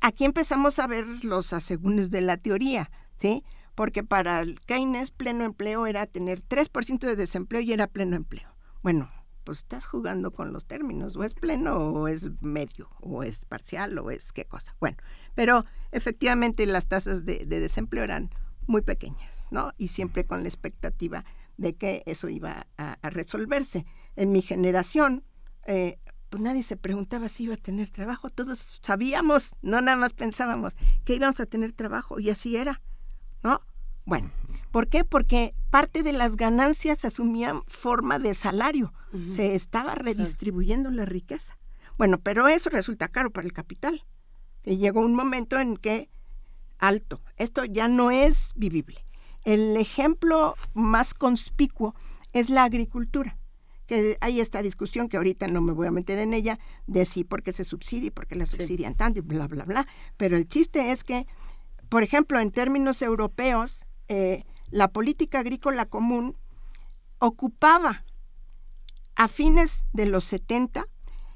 aquí 0.01 0.25
empezamos 0.25 0.79
a 0.79 0.87
ver 0.87 1.07
los 1.25 1.53
asegúnes 1.53 2.11
de 2.11 2.21
la 2.23 2.37
teoría, 2.37 2.91
¿sí? 3.19 3.45
Porque 3.75 4.03
para 4.03 4.41
el 4.41 4.61
Keynes 4.61 5.11
pleno 5.11 5.45
empleo 5.45 5.87
era 5.87 6.07
tener 6.07 6.43
3% 6.43 6.99
de 7.01 7.17
desempleo 7.17 7.61
y 7.61 7.73
era 7.73 7.87
pleno 7.87 8.17
empleo. 8.17 8.49
Bueno, 8.83 9.11
pues 9.45 9.59
estás 9.59 9.87
jugando 9.87 10.33
con 10.33 10.53
los 10.53 10.67
términos, 10.67 11.17
o 11.17 11.25
es 11.25 11.35
pleno 11.35 11.77
o 11.77 12.09
es 12.09 12.31
medio, 12.41 12.89
o 13.01 13.23
es 13.23 13.45
parcial 13.45 13.99
o 13.99 14.11
es 14.11 14.33
qué 14.33 14.45
cosa. 14.45 14.77
Bueno, 14.81 14.97
pero 15.35 15.65
efectivamente 15.91 16.67
las 16.67 16.87
tasas 16.87 17.25
de, 17.25 17.45
desempleo 17.47 18.05
eran 18.05 18.31
muy 18.67 18.83
pequeñas, 18.83 19.31
¿no? 19.51 19.73
Y 19.77 19.89
siempre 19.89 20.25
con 20.25 20.43
la 20.43 20.49
expectativa 20.49 21.25
de 21.57 21.75
que 21.75 22.03
eso 22.07 22.29
iba 22.29 22.67
a, 22.77 22.97
resolverse. 23.11 23.85
En 24.17 24.33
mi 24.33 24.43
generación, 24.43 25.25
eh, 25.67 25.99
pues 26.31 26.43
nadie 26.43 26.63
se 26.63 26.77
preguntaba 26.77 27.29
si 27.29 27.45
iba 27.45 27.55
a 27.55 27.59
tener 27.59 27.91
trabajo, 27.91 28.31
todos 28.31 28.79
sabíamos, 28.81 29.57
no 29.63 29.81
nada 29.81 29.97
más 29.97 30.13
pensábamos 30.13 30.77
que 31.05 31.15
íbamos 31.15 31.41
a 31.41 31.47
tener 31.47 31.73
trabajo 31.73 32.21
y 32.21 32.31
así 32.31 32.57
era. 32.57 32.81
¿No? 33.43 33.61
Bueno, 34.05 34.31
¿por 34.71 34.89
qué? 34.89 35.05
Porque 35.05 35.55
parte 35.71 36.03
de 36.03 36.13
las 36.13 36.37
ganancias 36.37 37.05
asumían 37.05 37.63
forma 37.67 38.19
de 38.19 38.35
salario, 38.35 38.93
se 39.27 39.55
estaba 39.55 39.95
redistribuyendo 39.95 40.91
la 40.91 41.05
riqueza. 41.05 41.59
Bueno, 41.99 42.19
pero 42.19 42.49
eso 42.49 42.71
resulta 42.71 43.09
caro 43.09 43.31
para 43.31 43.47
el 43.47 43.53
capital. 43.53 44.05
Y 44.65 44.79
llegó 44.79 45.01
un 45.01 45.15
momento 45.15 45.59
en 45.59 45.77
que, 45.77 46.09
alto, 46.79 47.21
esto 47.37 47.65
ya 47.65 47.89
no 47.89 48.11
es 48.11 48.53
vivible. 48.55 49.05
El 49.45 49.77
ejemplo 49.77 50.55
más 50.73 51.15
conspicuo 51.15 51.95
es 52.33 52.49
la 52.49 52.65
agricultura 52.65 53.37
que 53.87 54.17
hay 54.21 54.41
esta 54.41 54.63
discusión 54.63 55.09
que 55.09 55.17
ahorita 55.17 55.49
no 55.49 55.61
me 55.61 55.73
voy 55.73 55.87
a 55.87 55.91
meter 55.91 56.19
en 56.19 56.35
ella 56.35 56.59
de 56.87 57.05
si 57.05 57.25
por 57.25 57.43
qué 57.43 57.53
se 57.53 57.65
subsidia 57.65 58.07
y 58.07 58.11
por 58.11 58.27
qué 58.27 58.37
la 58.37 58.47
subsidian 58.47 58.95
tanto 58.95 59.19
y 59.19 59.23
bla, 59.23 59.49
bla, 59.49 59.65
bla. 59.65 59.87
Pero 60.17 60.37
el 60.37 60.47
chiste 60.47 60.93
es 60.93 61.05
que, 61.05 61.27
por 61.93 62.03
ejemplo, 62.03 62.41
en 62.41 62.51
términos 62.51 63.03
europeos, 63.03 63.85
eh, 64.09 64.45
la 64.71 64.89
política 64.89 65.41
agrícola 65.41 65.85
común 65.85 66.39
ocupaba 67.19 68.07
a 69.15 69.29
fines 69.29 69.85
de 69.93 70.07
los 70.07 70.25
70 70.25 70.89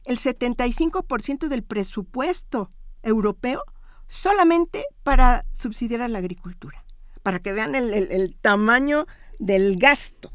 el 0.05 0.19
75% 0.19 1.49
del 1.49 1.63
presupuesto 1.63 2.71
europeo 3.03 3.65
solamente 4.07 4.87
para 5.03 5.45
subsidiar 5.53 6.01
a 6.01 6.09
la 6.09 6.21
agricultura, 6.21 6.87
para 7.23 7.39
que 7.41 7.53
vean 7.53 7.75
el 7.75 8.35
tamaño 8.41 9.07
del 9.39 9.77
gasto. 9.77 10.33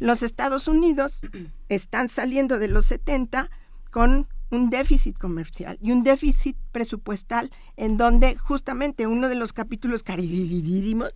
Los 0.00 0.22
Estados 0.22 0.68
Unidos 0.68 1.22
están 1.70 2.10
saliendo 2.10 2.58
de 2.58 2.68
los 2.68 2.84
70 2.84 3.48
con 3.90 4.28
un 4.52 4.70
déficit 4.70 5.18
comercial 5.18 5.78
y 5.80 5.90
un 5.90 6.04
déficit 6.04 6.56
presupuestal 6.70 7.50
en 7.76 7.96
donde 7.96 8.36
justamente 8.36 9.06
uno 9.06 9.28
de 9.28 9.34
los 9.34 9.52
capítulos 9.52 10.02
carísimos 10.02 11.10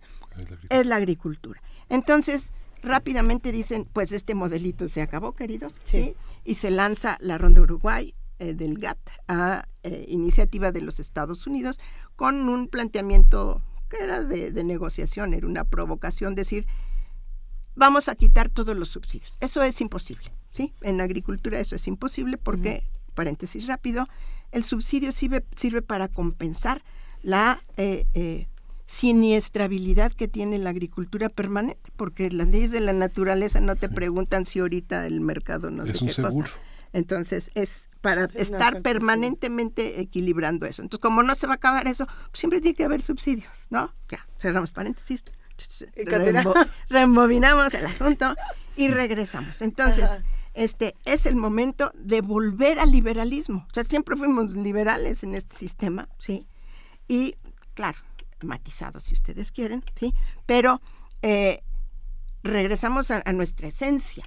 es 0.69 0.85
la 0.85 0.97
agricultura. 0.97 1.61
Entonces, 1.87 2.51
rápidamente 2.81 3.51
dicen, 3.51 3.87
pues 3.93 4.11
este 4.11 4.35
modelito 4.35 4.87
se 4.87 5.01
acabó, 5.01 5.33
queridos, 5.33 5.73
sí. 5.83 6.15
Y 6.43 6.55
se 6.55 6.71
lanza 6.71 7.17
la 7.21 7.37
Ronda 7.37 7.61
Uruguay 7.61 8.13
eh, 8.39 8.53
del 8.53 8.79
GATT 8.79 8.99
a 9.27 9.67
eh, 9.83 10.05
iniciativa 10.09 10.71
de 10.71 10.81
los 10.81 10.99
Estados 10.99 11.47
Unidos 11.47 11.79
con 12.15 12.49
un 12.49 12.67
planteamiento 12.67 13.61
que 13.89 14.03
era 14.03 14.23
de, 14.23 14.51
de 14.51 14.63
negociación, 14.63 15.33
era 15.33 15.47
una 15.47 15.63
provocación, 15.63 16.35
decir, 16.35 16.65
vamos 17.75 18.09
a 18.09 18.15
quitar 18.15 18.49
todos 18.49 18.75
los 18.75 18.89
subsidios. 18.89 19.37
Eso 19.39 19.61
es 19.61 19.79
imposible, 19.79 20.31
¿sí? 20.49 20.73
En 20.81 20.99
agricultura 20.99 21.59
eso 21.59 21.75
es 21.75 21.87
imposible 21.87 22.37
porque, 22.37 22.83
paréntesis 23.17 23.65
rápido, 23.65 24.07
el 24.51 24.63
subsidio 24.63 25.11
sirve, 25.11 25.43
sirve 25.55 25.81
para 25.81 26.07
compensar 26.07 26.83
la 27.23 27.59
eh, 27.77 28.05
eh, 28.13 28.45
siniestrabilidad 28.85 30.11
que 30.13 30.27
tiene 30.27 30.59
la 30.59 30.69
agricultura 30.69 31.29
permanente, 31.29 31.91
porque 31.95 32.29
las 32.29 32.47
leyes 32.47 32.69
de 32.69 32.79
la 32.79 32.93
naturaleza 32.93 33.59
no 33.59 33.75
te 33.75 33.89
preguntan 33.89 34.45
si 34.45 34.59
ahorita 34.59 35.07
el 35.07 35.19
mercado 35.19 35.71
no 35.71 35.83
es 35.83 35.97
sé 35.97 36.03
un 36.03 36.07
qué 36.07 36.13
seguro. 36.13 36.45
cosa. 36.45 36.61
Entonces 36.93 37.51
es 37.55 37.89
para 38.01 38.25
estar 38.35 38.81
permanentemente 38.81 39.99
equilibrando 39.99 40.67
eso. 40.67 40.83
Entonces, 40.83 41.01
como 41.01 41.23
no 41.23 41.33
se 41.35 41.47
va 41.47 41.53
a 41.53 41.55
acabar 41.55 41.87
eso, 41.87 42.05
pues 42.05 42.39
siempre 42.39 42.61
tiene 42.61 42.75
que 42.75 42.85
haber 42.85 43.01
subsidios, 43.01 43.51
¿no? 43.69 43.91
Ya, 44.09 44.25
cerramos 44.37 44.71
paréntesis 44.71 45.23
rebobinamos 46.89 47.73
el 47.73 47.85
asunto 47.85 48.35
y 48.75 48.89
regresamos. 48.89 49.61
Entonces, 49.61 50.09
este 50.57 50.95
es 51.05 51.27
el 51.27 51.35
momento 51.35 51.91
de 51.93 52.21
volver 52.21 52.79
al 52.79 52.91
liberalismo. 52.91 53.67
O 53.69 53.73
sea, 53.73 53.83
siempre 53.83 54.15
fuimos 54.15 54.55
liberales 54.55 55.23
en 55.23 55.35
este 55.35 55.55
sistema, 55.55 56.09
¿sí? 56.17 56.47
Y, 57.07 57.35
claro, 57.75 57.99
matizados 58.41 59.03
si 59.03 59.13
ustedes 59.13 59.51
quieren, 59.51 59.83
¿sí? 59.95 60.15
Pero 60.47 60.81
eh, 61.21 61.61
regresamos 62.41 63.11
a, 63.11 63.21
a 63.23 63.33
nuestra 63.33 63.67
esencia, 63.67 64.25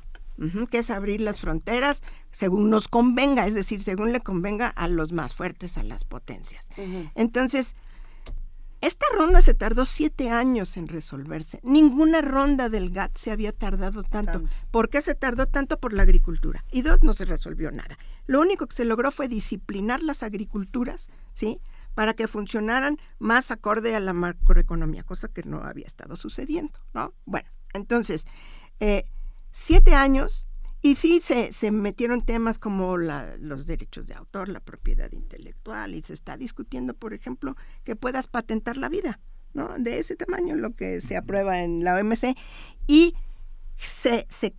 que 0.70 0.78
es 0.78 0.88
abrir 0.88 1.20
las 1.20 1.38
fronteras 1.40 2.02
según 2.30 2.70
nos 2.70 2.88
convenga, 2.88 3.46
es 3.46 3.54
decir, 3.54 3.82
según 3.82 4.12
le 4.12 4.20
convenga 4.20 4.68
a 4.68 4.88
los 4.88 5.12
más 5.12 5.34
fuertes, 5.34 5.76
a 5.76 5.82
las 5.82 6.04
potencias. 6.04 6.68
Entonces, 7.14 7.76
esta 8.80 9.04
ronda 9.14 9.42
se 9.42 9.52
tardó 9.52 9.84
siete 9.84 10.30
años 10.30 10.76
en 10.76 10.88
resolverse. 10.88 11.60
Ninguna 11.62 12.22
ronda 12.22 12.68
del 12.70 12.90
GATT 12.90 13.16
se 13.16 13.30
había 13.30 13.52
tardado 13.52 14.02
tanto. 14.02 14.42
¿Por 14.70 14.88
qué 14.88 15.02
se 15.02 15.14
tardó 15.14 15.46
tanto? 15.46 15.78
Por 15.78 15.92
la 15.92 16.02
agricultura. 16.02 16.64
Y 16.72 16.82
dos, 16.82 17.02
no 17.02 17.12
se 17.12 17.26
resolvió 17.26 17.70
nada. 17.70 17.98
Lo 18.26 18.40
único 18.40 18.66
que 18.66 18.76
se 18.76 18.84
logró 18.86 19.10
fue 19.10 19.28
disciplinar 19.28 20.02
las 20.02 20.22
agriculturas, 20.22 21.10
¿sí? 21.34 21.60
Para 21.94 22.14
que 22.14 22.26
funcionaran 22.26 22.96
más 23.18 23.50
acorde 23.50 23.94
a 23.94 24.00
la 24.00 24.14
macroeconomía, 24.14 25.02
cosa 25.02 25.28
que 25.28 25.42
no 25.42 25.62
había 25.62 25.86
estado 25.86 26.16
sucediendo, 26.16 26.80
¿no? 26.94 27.12
Bueno, 27.26 27.50
entonces, 27.74 28.26
eh, 28.78 29.04
siete 29.50 29.94
años 29.94 30.46
y 30.82 30.94
sí 30.94 31.20
se, 31.20 31.52
se 31.52 31.70
metieron 31.70 32.22
temas 32.24 32.58
como 32.58 32.96
la- 32.96 33.36
los 33.36 33.66
derechos 33.66 34.06
de 34.06 34.14
autor, 34.14 34.48
la 34.48 34.60
propiedad 34.60 35.10
intelectual, 35.12 35.94
y 35.94 36.02
se 36.02 36.14
está 36.14 36.36
discutiendo, 36.36 36.94
por 36.94 37.12
ejemplo, 37.14 37.56
que 37.84 37.96
puedas 37.96 38.26
patentar 38.26 38.76
la 38.76 38.88
vida, 38.88 39.20
¿no? 39.52 39.68
De 39.78 39.98
ese 39.98 40.16
tamaño, 40.16 40.56
lo 40.56 40.74
que 40.74 41.00
se 41.00 41.16
aprueba 41.16 41.62
en 41.62 41.84
la 41.84 41.96
OMC. 41.96 42.36
Y 42.86 43.14
se, 43.76 44.26
se, 44.28 44.54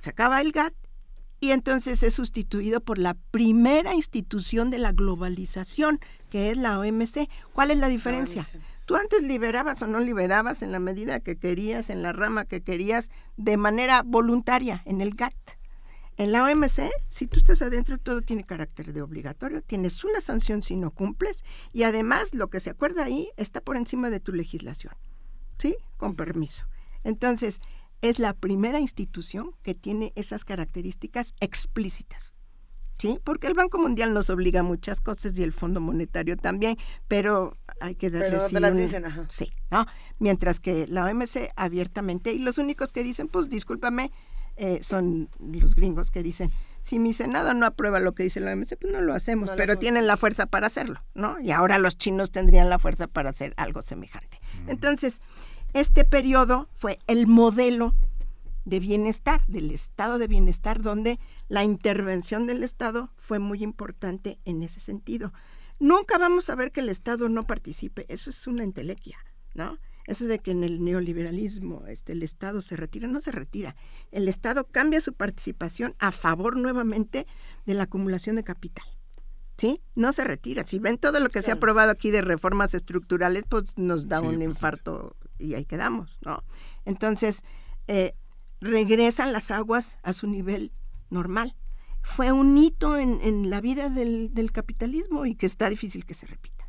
se 0.00 0.10
acaba 0.10 0.40
el 0.40 0.52
GATT 0.52 0.74
y 1.40 1.50
entonces 1.50 2.02
es 2.04 2.14
sustituido 2.14 2.80
por 2.80 2.98
la 2.98 3.14
primera 3.32 3.94
institución 3.94 4.70
de 4.70 4.78
la 4.78 4.92
globalización, 4.92 5.98
que 6.30 6.50
es 6.52 6.56
la 6.56 6.78
OMC. 6.78 7.28
¿Cuál 7.52 7.70
es 7.72 7.78
la 7.78 7.88
diferencia? 7.88 8.42
Tú 8.86 8.94
antes 8.96 9.22
liberabas 9.22 9.80
o 9.82 9.86
no 9.86 10.00
liberabas 10.00 10.62
en 10.62 10.70
la 10.70 10.78
medida 10.78 11.18
que 11.20 11.36
querías, 11.36 11.88
en 11.90 12.02
la 12.02 12.12
rama 12.12 12.44
que 12.44 12.60
querías, 12.62 13.10
de 13.36 13.56
manera 13.56 14.02
voluntaria, 14.04 14.82
en 14.84 15.00
el 15.00 15.14
GATT. 15.14 15.34
En 16.18 16.30
la 16.30 16.44
OMC, 16.44 16.90
si 17.08 17.26
tú 17.26 17.38
estás 17.38 17.62
adentro, 17.62 17.96
todo 17.98 18.20
tiene 18.20 18.44
carácter 18.44 18.92
de 18.92 19.00
obligatorio, 19.00 19.62
tienes 19.62 20.04
una 20.04 20.20
sanción 20.20 20.62
si 20.62 20.76
no 20.76 20.90
cumples 20.90 21.42
y 21.72 21.84
además 21.84 22.34
lo 22.34 22.48
que 22.48 22.60
se 22.60 22.70
acuerda 22.70 23.04
ahí 23.04 23.30
está 23.36 23.60
por 23.60 23.76
encima 23.76 24.10
de 24.10 24.20
tu 24.20 24.32
legislación, 24.32 24.94
¿sí? 25.58 25.76
Con 25.96 26.14
permiso. 26.14 26.66
Entonces, 27.02 27.60
es 28.02 28.18
la 28.18 28.34
primera 28.34 28.78
institución 28.78 29.52
que 29.62 29.74
tiene 29.74 30.12
esas 30.14 30.44
características 30.44 31.34
explícitas. 31.40 32.36
¿Sí? 32.98 33.18
Porque 33.24 33.48
el 33.48 33.54
Banco 33.54 33.78
Mundial 33.78 34.14
nos 34.14 34.30
obliga 34.30 34.60
a 34.60 34.62
muchas 34.62 35.00
cosas 35.00 35.36
y 35.36 35.42
el 35.42 35.52
Fondo 35.52 35.80
Monetario 35.80 36.36
también, 36.36 36.76
pero 37.08 37.56
hay 37.80 37.96
que 37.96 38.10
darle 38.10 38.28
Pero 38.28 38.42
no 38.42 38.48
te 38.48 38.60
las 38.60 38.76
dicen, 38.76 39.04
ajá. 39.04 39.26
Sí, 39.28 39.50
¿no? 39.72 39.86
Mientras 40.20 40.60
que 40.60 40.86
la 40.86 41.06
OMC 41.06 41.50
abiertamente, 41.56 42.32
y 42.32 42.38
los 42.38 42.58
únicos 42.58 42.92
que 42.92 43.02
dicen, 43.02 43.26
pues 43.26 43.48
discúlpame, 43.48 44.12
eh, 44.56 44.80
son 44.82 45.30
los 45.38 45.74
gringos 45.74 46.10
que 46.10 46.22
dicen, 46.22 46.50
si 46.82 46.98
mi 46.98 47.12
Senado 47.12 47.54
no 47.54 47.64
aprueba 47.64 48.00
lo 48.00 48.12
que 48.12 48.24
dice 48.24 48.40
la 48.40 48.52
OMC, 48.52 48.76
pues 48.80 48.92
no 48.92 49.00
lo 49.00 49.14
hacemos, 49.14 49.48
No 49.48 49.56
pero 49.56 49.78
tienen 49.78 50.06
la 50.06 50.16
fuerza 50.16 50.46
para 50.46 50.66
hacerlo, 50.66 51.02
¿no? 51.14 51.40
Y 51.40 51.52
ahora 51.52 51.78
los 51.78 51.96
chinos 51.96 52.30
tendrían 52.32 52.68
la 52.68 52.78
fuerza 52.78 53.06
para 53.06 53.30
hacer 53.30 53.54
algo 53.56 53.82
semejante. 53.82 54.40
Entonces, 54.66 55.20
este 55.72 56.04
periodo 56.04 56.68
fue 56.74 56.98
el 57.06 57.26
modelo 57.26 57.94
de 58.64 58.80
bienestar, 58.80 59.44
del 59.46 59.70
estado 59.70 60.18
de 60.18 60.28
bienestar, 60.28 60.82
donde 60.82 61.18
la 61.48 61.64
intervención 61.64 62.46
del 62.46 62.62
Estado 62.62 63.10
fue 63.16 63.38
muy 63.38 63.62
importante 63.62 64.38
en 64.44 64.62
ese 64.62 64.80
sentido. 64.80 65.32
Nunca 65.78 66.18
vamos 66.18 66.48
a 66.48 66.54
ver 66.54 66.70
que 66.70 66.80
el 66.80 66.88
Estado 66.88 67.28
no 67.28 67.46
participe, 67.46 68.06
eso 68.08 68.30
es 68.30 68.46
una 68.46 68.62
entelequia, 68.62 69.18
¿no? 69.54 69.78
Eso 70.06 70.26
de 70.26 70.38
que 70.38 70.50
en 70.50 70.64
el 70.64 70.84
neoliberalismo 70.84 71.86
este, 71.86 72.12
el 72.12 72.22
Estado 72.22 72.60
se 72.60 72.76
retira, 72.76 73.08
no 73.08 73.20
se 73.20 73.32
retira. 73.32 73.76
El 74.10 74.28
Estado 74.28 74.66
cambia 74.66 75.00
su 75.00 75.12
participación 75.12 75.94
a 75.98 76.12
favor 76.12 76.56
nuevamente 76.56 77.26
de 77.66 77.74
la 77.74 77.84
acumulación 77.84 78.36
de 78.36 78.44
capital. 78.44 78.86
¿Sí? 79.58 79.80
No 79.94 80.12
se 80.12 80.24
retira. 80.24 80.64
Si 80.66 80.78
ven 80.78 80.98
todo 80.98 81.20
lo 81.20 81.28
que 81.28 81.42
se 81.42 81.50
ha 81.50 81.54
aprobado 81.54 81.90
aquí 81.90 82.10
de 82.10 82.22
reformas 82.22 82.74
estructurales, 82.74 83.44
pues 83.48 83.76
nos 83.76 84.08
da 84.08 84.20
un 84.20 84.42
infarto 84.42 85.16
y 85.38 85.54
ahí 85.54 85.64
quedamos, 85.64 86.18
¿no? 86.24 86.42
Entonces, 86.84 87.44
eh, 87.86 88.14
regresan 88.60 89.32
las 89.32 89.50
aguas 89.50 89.98
a 90.02 90.12
su 90.12 90.26
nivel 90.26 90.72
normal. 91.10 91.54
Fue 92.02 92.32
un 92.32 92.56
hito 92.58 92.96
en, 92.96 93.20
en 93.22 93.50
la 93.50 93.60
vida 93.60 93.88
del, 93.88 94.34
del 94.34 94.50
capitalismo 94.50 95.26
y 95.26 95.36
que 95.36 95.46
está 95.46 95.68
difícil 95.68 96.04
que 96.04 96.14
se 96.14 96.26
repita, 96.26 96.68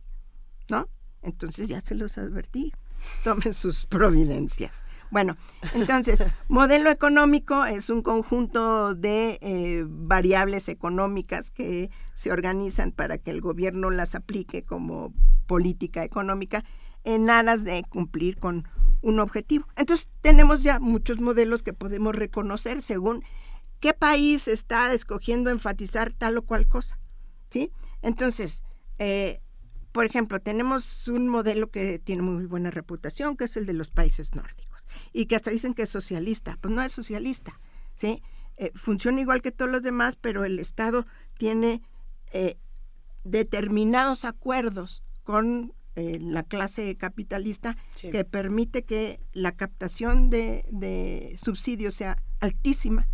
¿no? 0.69 0.87
Entonces 1.23 1.67
ya 1.67 1.81
se 1.81 1.95
los 1.95 2.17
advertí. 2.17 2.73
Tomen 3.23 3.53
sus 3.53 3.85
providencias. 3.85 4.83
Bueno, 5.11 5.37
entonces, 5.75 6.23
modelo 6.47 6.89
económico 6.89 7.65
es 7.65 7.91
un 7.91 8.01
conjunto 8.01 8.95
de 8.95 9.37
eh, 9.41 9.85
variables 9.87 10.69
económicas 10.69 11.51
que 11.51 11.91
se 12.15 12.31
organizan 12.31 12.91
para 12.91 13.19
que 13.19 13.29
el 13.29 13.39
gobierno 13.39 13.91
las 13.91 14.15
aplique 14.15 14.63
como 14.63 15.13
política 15.45 16.03
económica 16.03 16.63
en 17.03 17.29
aras 17.29 17.63
de 17.63 17.83
cumplir 17.87 18.37
con 18.37 18.67
un 19.03 19.19
objetivo. 19.19 19.67
Entonces, 19.75 20.09
tenemos 20.21 20.63
ya 20.63 20.79
muchos 20.79 21.19
modelos 21.19 21.61
que 21.61 21.73
podemos 21.73 22.15
reconocer 22.15 22.81
según 22.81 23.23
qué 23.79 23.93
país 23.93 24.47
está 24.47 24.93
escogiendo 24.93 25.51
enfatizar 25.51 26.11
tal 26.11 26.37
o 26.37 26.41
cual 26.41 26.67
cosa. 26.67 26.97
¿sí? 27.51 27.71
Entonces, 28.01 28.63
eh, 28.97 29.41
por 29.93 30.07
ejemplo, 30.07 30.41
tenemos 30.41 31.07
un 31.07 31.29
modelo 31.29 31.69
que 31.69 31.99
tiene 31.99 32.23
muy 32.23 32.45
buena 32.45 32.71
reputación, 32.71 33.37
que 33.37 33.45
es 33.45 33.55
el 33.57 33.67
de 33.67 33.73
los 33.73 33.91
países 33.91 34.33
nórdicos, 34.33 34.87
y 35.13 35.27
que 35.27 35.35
hasta 35.35 35.51
dicen 35.51 35.75
que 35.75 35.83
es 35.83 35.89
socialista. 35.89 36.57
Pues 36.59 36.73
no 36.73 36.81
es 36.81 36.91
socialista, 36.91 37.59
¿sí? 37.95 38.23
Eh, 38.57 38.71
funciona 38.73 39.21
igual 39.21 39.43
que 39.43 39.51
todos 39.51 39.69
los 39.69 39.83
demás, 39.83 40.17
pero 40.19 40.45
el 40.45 40.57
Estado 40.57 41.05
tiene 41.37 41.83
eh, 42.31 42.57
determinados 43.23 44.25
acuerdos 44.25 45.03
con 45.23 45.73
eh, 45.95 46.17
la 46.19 46.41
clase 46.41 46.95
capitalista 46.95 47.77
que 48.01 48.25
permite 48.25 48.83
que 48.85 49.19
la 49.31 49.51
captación 49.51 50.31
de, 50.31 50.65
de, 50.71 51.37
subsidios 51.39 51.93
sea 51.93 52.17
altísima 52.39 53.07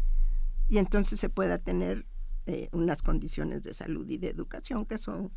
y 0.69 0.77
entonces 0.77 1.19
se 1.19 1.29
pueda 1.29 1.57
tener 1.57 2.05
unas 2.71 3.03
condiciones 3.03 3.61
de 3.61 3.75
salud 3.75 4.09
y 4.09 4.17
de 4.17 4.29
educación 4.29 4.83
que 4.83 4.97
son 4.97 5.31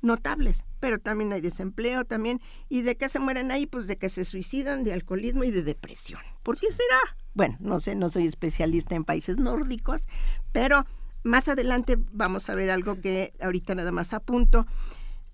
notables, 0.00 0.64
pero 0.80 0.98
también 0.98 1.32
hay 1.32 1.40
desempleo 1.40 2.04
también. 2.04 2.40
¿Y 2.68 2.82
de 2.82 2.96
qué 2.96 3.08
se 3.08 3.18
mueren 3.18 3.50
ahí? 3.50 3.66
Pues 3.66 3.86
de 3.86 3.96
que 3.96 4.08
se 4.08 4.24
suicidan, 4.24 4.84
de 4.84 4.92
alcoholismo 4.92 5.44
y 5.44 5.50
de 5.50 5.62
depresión. 5.62 6.20
¿Por 6.44 6.58
qué 6.58 6.66
será? 6.72 7.16
Bueno, 7.34 7.56
no 7.60 7.80
sé, 7.80 7.94
no 7.94 8.08
soy 8.08 8.26
especialista 8.26 8.94
en 8.94 9.04
países 9.04 9.38
nórdicos, 9.38 10.06
pero 10.52 10.86
más 11.22 11.48
adelante 11.48 11.96
vamos 12.12 12.48
a 12.48 12.54
ver 12.54 12.70
algo 12.70 13.00
que 13.00 13.32
ahorita 13.40 13.74
nada 13.74 13.92
más 13.92 14.12
apunto. 14.12 14.66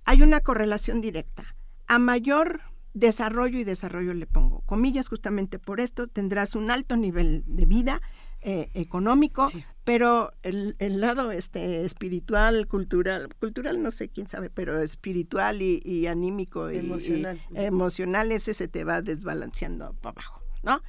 Hay 0.05 0.23
una 0.23 0.41
correlación 0.41 1.01
directa. 1.01 1.57
A 1.87 1.99
mayor 1.99 2.61
desarrollo 2.95 3.59
y 3.59 3.65
desarrollo 3.65 4.15
le 4.15 4.27
pongo 4.27 4.61
comillas 4.61 5.09
justamente 5.09 5.59
por 5.59 5.81
esto, 5.81 6.07
tendrás 6.07 6.55
un 6.55 6.71
alto 6.71 6.97
nivel 6.97 7.43
de 7.47 7.67
vida, 7.67 8.01
eh, 8.47 8.69
económico, 8.75 9.51
pero 9.85 10.31
el, 10.43 10.77
el, 10.79 11.01
lado 11.01 11.31
este 11.31 11.87
espiritual, 11.87 12.67
cultural, 12.67 13.35
cultural 13.41 13.83
no 13.83 13.91
sé 13.91 14.11
quién 14.11 14.27
sabe, 14.27 14.51
pero 14.51 14.83
espiritual 14.83 15.63
y, 15.63 16.07
anímico 16.09 16.71
y 16.71 16.77
emocional. 16.77 17.41
Y, 17.51 17.61
emocional, 17.61 18.33
ese 18.33 18.53
se 18.53 18.69
te 18.69 18.85
va 18.85 19.01
desbalanceando 19.01 19.95
para 19.95 20.13
abajo, 20.13 20.43
¿no? 20.63 20.83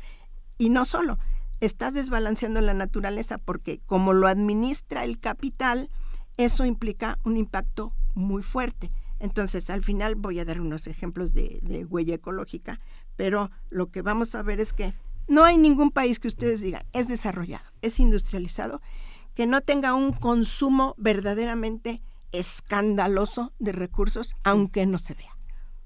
Y 0.58 0.68
no 0.68 0.84
solo, 0.84 1.18
estás 1.62 1.94
desbalanceando 1.94 2.60
la 2.60 2.74
naturaleza 2.74 3.38
porque 3.38 3.80
como 3.86 4.12
lo 4.12 4.28
administra 4.28 5.06
el 5.06 5.18
capital, 5.18 5.90
eso 6.36 6.66
implica 6.66 7.20
un 7.24 7.38
impacto 7.38 7.94
muy 8.16 8.44
fuerte. 8.44 8.90
Entonces, 9.22 9.70
al 9.70 9.82
final 9.82 10.16
voy 10.16 10.42
a 10.42 10.46
dar 10.46 10.60
unos 10.60 10.88
ejemplos 10.88 11.34
de, 11.34 11.60
de 11.62 11.86
huella 11.86 12.16
ecológica, 12.16 12.82
pero 13.16 13.50
lo 13.70 13.92
que 13.92 14.02
vamos 14.02 14.36
a 14.36 14.44
ver 14.44 14.60
es 14.60 14.74
que 14.74 14.94
no 15.28 15.44
hay 15.44 15.58
ningún 15.58 15.92
país 15.92 16.20
que 16.20 16.28
ustedes 16.28 16.62
digan 16.62 16.84
es 16.94 17.08
desarrollado, 17.08 17.66
es 17.82 18.00
industrializado, 18.00 18.82
que 19.34 19.48
no 19.48 19.62
tenga 19.62 19.94
un 19.94 20.14
consumo 20.14 20.96
verdaderamente 20.98 22.02
escandaloso 22.32 23.54
de 23.60 23.72
recursos, 23.72 24.36
aunque 24.44 24.86
no 24.86 24.98
se 24.98 25.14
vea. 25.14 25.36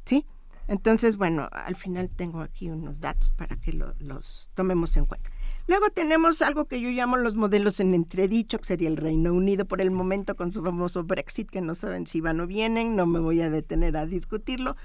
¿Sí? 0.06 0.26
Entonces, 0.68 1.18
bueno, 1.18 1.50
al 1.52 1.76
final 1.76 2.10
tengo 2.10 2.42
aquí 2.42 2.70
unos 2.70 3.00
datos 3.00 3.32
para 3.32 3.56
que 3.56 3.74
los 3.74 4.50
tomemos 4.54 4.96
en 4.98 5.08
cuenta. 5.08 5.32
Luego 5.68 5.90
tenemos 5.90 6.42
algo 6.44 6.66
que 6.66 6.80
yo 6.80 6.90
llamo 6.90 7.18
los 7.18 7.36
modelos 7.36 7.80
en 7.80 7.94
entredicho, 7.94 8.60
que 8.60 8.66
sería 8.66 8.88
el 8.88 8.98
Reino 8.98 9.34
Unido 9.34 9.66
por 9.66 9.82
el 9.82 9.90
momento 9.90 10.36
con 10.36 10.52
su 10.52 10.64
famoso 10.64 11.04
Brexit, 11.04 11.50
que 11.50 11.62
no 11.62 11.74
saben 11.74 12.06
si 12.06 12.22
van 12.22 12.40
o 12.40 12.48
vienen, 12.48 12.96
no 12.96 13.08
me 13.08 13.20
voy 13.20 13.42
a 13.42 13.50
detener 13.50 13.98
a 13.98 14.06
discutirlo. 14.06 14.76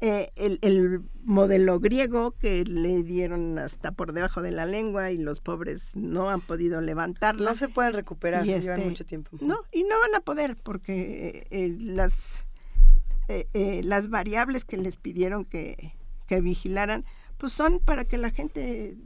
Eh, 0.00 0.32
el, 0.36 1.02
modelo 1.22 1.78
griego 1.78 2.32
que 2.32 2.64
le 2.64 3.02
dieron 3.02 3.58
hasta 3.58 3.92
por 3.92 4.14
debajo 4.14 4.40
de 4.40 4.50
la 4.50 4.64
lengua 4.64 5.10
y 5.10 5.18
los 5.18 5.40
pobres 5.40 5.94
no 5.94 6.30
han 6.30 6.40
podido 6.40 6.80
levantarlo. 6.80 7.44
No 7.44 7.54
se 7.54 7.68
pueden 7.68 7.92
recuperar, 7.92 8.44
y 8.44 8.48
llevan 8.48 8.78
este, 8.78 8.88
mucho 8.88 9.04
tiempo. 9.04 9.36
No, 9.40 9.60
y 9.70 9.82
no 9.84 10.00
van 10.00 10.14
a 10.14 10.20
poder 10.20 10.56
porque 10.56 11.46
eh, 11.50 11.76
las, 11.78 12.46
eh, 13.28 13.82
las 13.84 14.08
variables 14.08 14.64
que 14.64 14.78
les 14.78 14.96
pidieron 14.96 15.44
que, 15.44 15.94
que 16.26 16.40
vigilaran, 16.40 17.04
pues 17.36 17.52
son 17.52 17.80
para 17.80 18.04
que 18.06 18.16
la 18.16 18.30
gente 18.30 18.96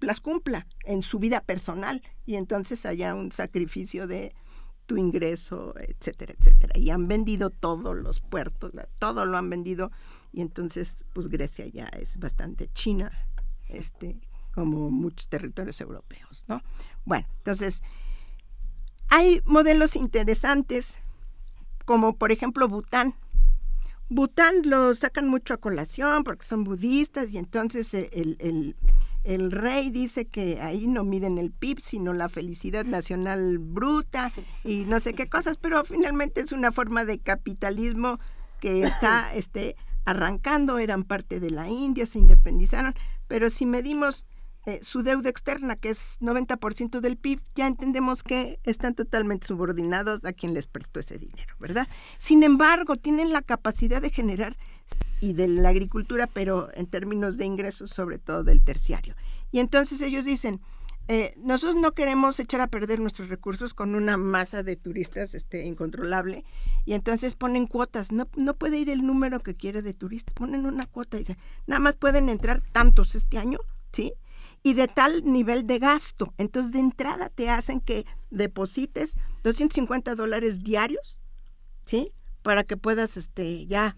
las 0.00 0.20
cumpla 0.20 0.66
en 0.84 1.02
su 1.02 1.18
vida 1.18 1.40
personal 1.40 2.02
y 2.26 2.36
entonces 2.36 2.84
haya 2.84 3.14
un 3.14 3.32
sacrificio 3.32 4.06
de 4.06 4.34
tu 4.86 4.96
ingreso, 4.96 5.74
etcétera, 5.78 6.34
etcétera. 6.38 6.78
Y 6.78 6.90
han 6.90 7.08
vendido 7.08 7.50
todos 7.50 7.96
los 7.96 8.20
puertos, 8.20 8.72
todo 8.98 9.24
lo 9.24 9.38
han 9.38 9.48
vendido 9.48 9.90
y 10.34 10.40
entonces 10.40 11.06
pues 11.12 11.28
Grecia 11.28 11.66
ya 11.66 11.84
es 11.86 12.18
bastante 12.18 12.68
China, 12.72 13.12
este, 13.68 14.20
como 14.52 14.90
muchos 14.90 15.28
territorios 15.28 15.80
europeos, 15.80 16.44
¿no? 16.48 16.60
Bueno, 17.04 17.26
entonces 17.38 17.82
hay 19.08 19.40
modelos 19.44 19.94
interesantes 19.94 20.98
como 21.84 22.16
por 22.16 22.32
ejemplo 22.32 22.68
Bután. 22.68 23.14
Bután 24.08 24.54
lo 24.64 24.94
sacan 24.94 25.28
mucho 25.28 25.54
a 25.54 25.58
colación 25.58 26.24
porque 26.24 26.44
son 26.44 26.64
budistas 26.64 27.30
y 27.30 27.38
entonces 27.38 27.94
el, 27.94 28.36
el, 28.40 28.76
el 29.22 29.52
rey 29.52 29.90
dice 29.90 30.26
que 30.26 30.60
ahí 30.60 30.88
no 30.88 31.04
miden 31.04 31.38
el 31.38 31.52
PIB, 31.52 31.80
sino 31.80 32.12
la 32.12 32.28
felicidad 32.28 32.84
nacional 32.84 33.58
bruta 33.58 34.32
y 34.64 34.84
no 34.84 34.98
sé 34.98 35.14
qué 35.14 35.28
cosas, 35.28 35.58
pero 35.58 35.84
finalmente 35.84 36.40
es 36.40 36.50
una 36.50 36.72
forma 36.72 37.04
de 37.04 37.20
capitalismo 37.20 38.18
que 38.60 38.82
está 38.82 39.32
este, 39.34 39.76
arrancando, 40.04 40.78
eran 40.78 41.04
parte 41.04 41.40
de 41.40 41.50
la 41.50 41.68
India, 41.68 42.06
se 42.06 42.18
independizaron, 42.18 42.94
pero 43.26 43.50
si 43.50 43.66
medimos 43.66 44.26
eh, 44.66 44.80
su 44.82 45.02
deuda 45.02 45.28
externa, 45.28 45.76
que 45.76 45.90
es 45.90 46.18
90% 46.20 47.00
del 47.00 47.18
PIB, 47.18 47.40
ya 47.54 47.66
entendemos 47.66 48.22
que 48.22 48.58
están 48.64 48.94
totalmente 48.94 49.46
subordinados 49.46 50.24
a 50.24 50.32
quien 50.32 50.54
les 50.54 50.66
prestó 50.66 51.00
ese 51.00 51.18
dinero, 51.18 51.54
¿verdad? 51.58 51.86
Sin 52.18 52.42
embargo, 52.42 52.96
tienen 52.96 53.32
la 53.32 53.42
capacidad 53.42 54.00
de 54.00 54.08
generar 54.08 54.56
y 55.20 55.34
de 55.34 55.48
la 55.48 55.68
agricultura, 55.68 56.26
pero 56.26 56.70
en 56.74 56.86
términos 56.86 57.36
de 57.36 57.44
ingresos, 57.44 57.90
sobre 57.90 58.18
todo 58.18 58.42
del 58.42 58.62
terciario. 58.62 59.14
Y 59.52 59.60
entonces 59.60 60.00
ellos 60.00 60.24
dicen, 60.24 60.60
eh, 61.06 61.34
nosotros 61.36 61.76
no 61.76 61.92
queremos 61.92 62.40
echar 62.40 62.62
a 62.62 62.66
perder 62.66 62.98
nuestros 62.98 63.28
recursos 63.28 63.74
con 63.74 63.94
una 63.94 64.16
masa 64.16 64.62
de 64.62 64.76
turistas 64.76 65.34
este, 65.34 65.64
incontrolable 65.64 66.44
y 66.86 66.94
entonces 66.94 67.34
ponen 67.34 67.66
cuotas. 67.66 68.10
No, 68.10 68.28
no 68.36 68.54
puede 68.54 68.78
ir 68.78 68.88
el 68.88 69.06
número 69.06 69.40
que 69.40 69.54
quiere 69.54 69.82
de 69.82 69.92
turistas, 69.92 70.34
ponen 70.34 70.64
una 70.64 70.86
cuota 70.86 71.16
y 71.16 71.20
dicen, 71.20 71.38
nada 71.66 71.80
más 71.80 71.96
pueden 71.96 72.28
entrar 72.28 72.62
tantos 72.72 73.14
este 73.14 73.38
año, 73.38 73.58
¿sí? 73.92 74.14
Y 74.62 74.72
de 74.72 74.88
tal 74.88 75.24
nivel 75.24 75.66
de 75.66 75.78
gasto. 75.78 76.32
Entonces 76.38 76.72
de 76.72 76.78
entrada 76.78 77.28
te 77.28 77.50
hacen 77.50 77.80
que 77.80 78.06
deposites 78.30 79.16
250 79.42 80.14
dólares 80.14 80.60
diarios, 80.60 81.20
¿sí? 81.84 82.12
Para 82.42 82.64
que 82.64 82.78
puedas 82.78 83.18
este, 83.18 83.66
ya 83.66 83.96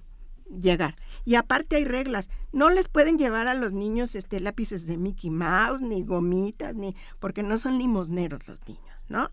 llegar. 0.50 0.96
Y 1.24 1.34
aparte 1.34 1.76
hay 1.76 1.84
reglas. 1.84 2.28
No 2.52 2.70
les 2.70 2.88
pueden 2.88 3.18
llevar 3.18 3.46
a 3.48 3.54
los 3.54 3.72
niños 3.72 4.14
este 4.14 4.40
lápices 4.40 4.86
de 4.86 4.96
Mickey 4.96 5.30
Mouse, 5.30 5.80
ni 5.80 6.04
gomitas, 6.04 6.74
ni 6.74 6.94
porque 7.18 7.42
no 7.42 7.58
son 7.58 7.78
limosneros 7.78 8.46
los 8.46 8.60
niños, 8.68 9.04
¿no? 9.08 9.30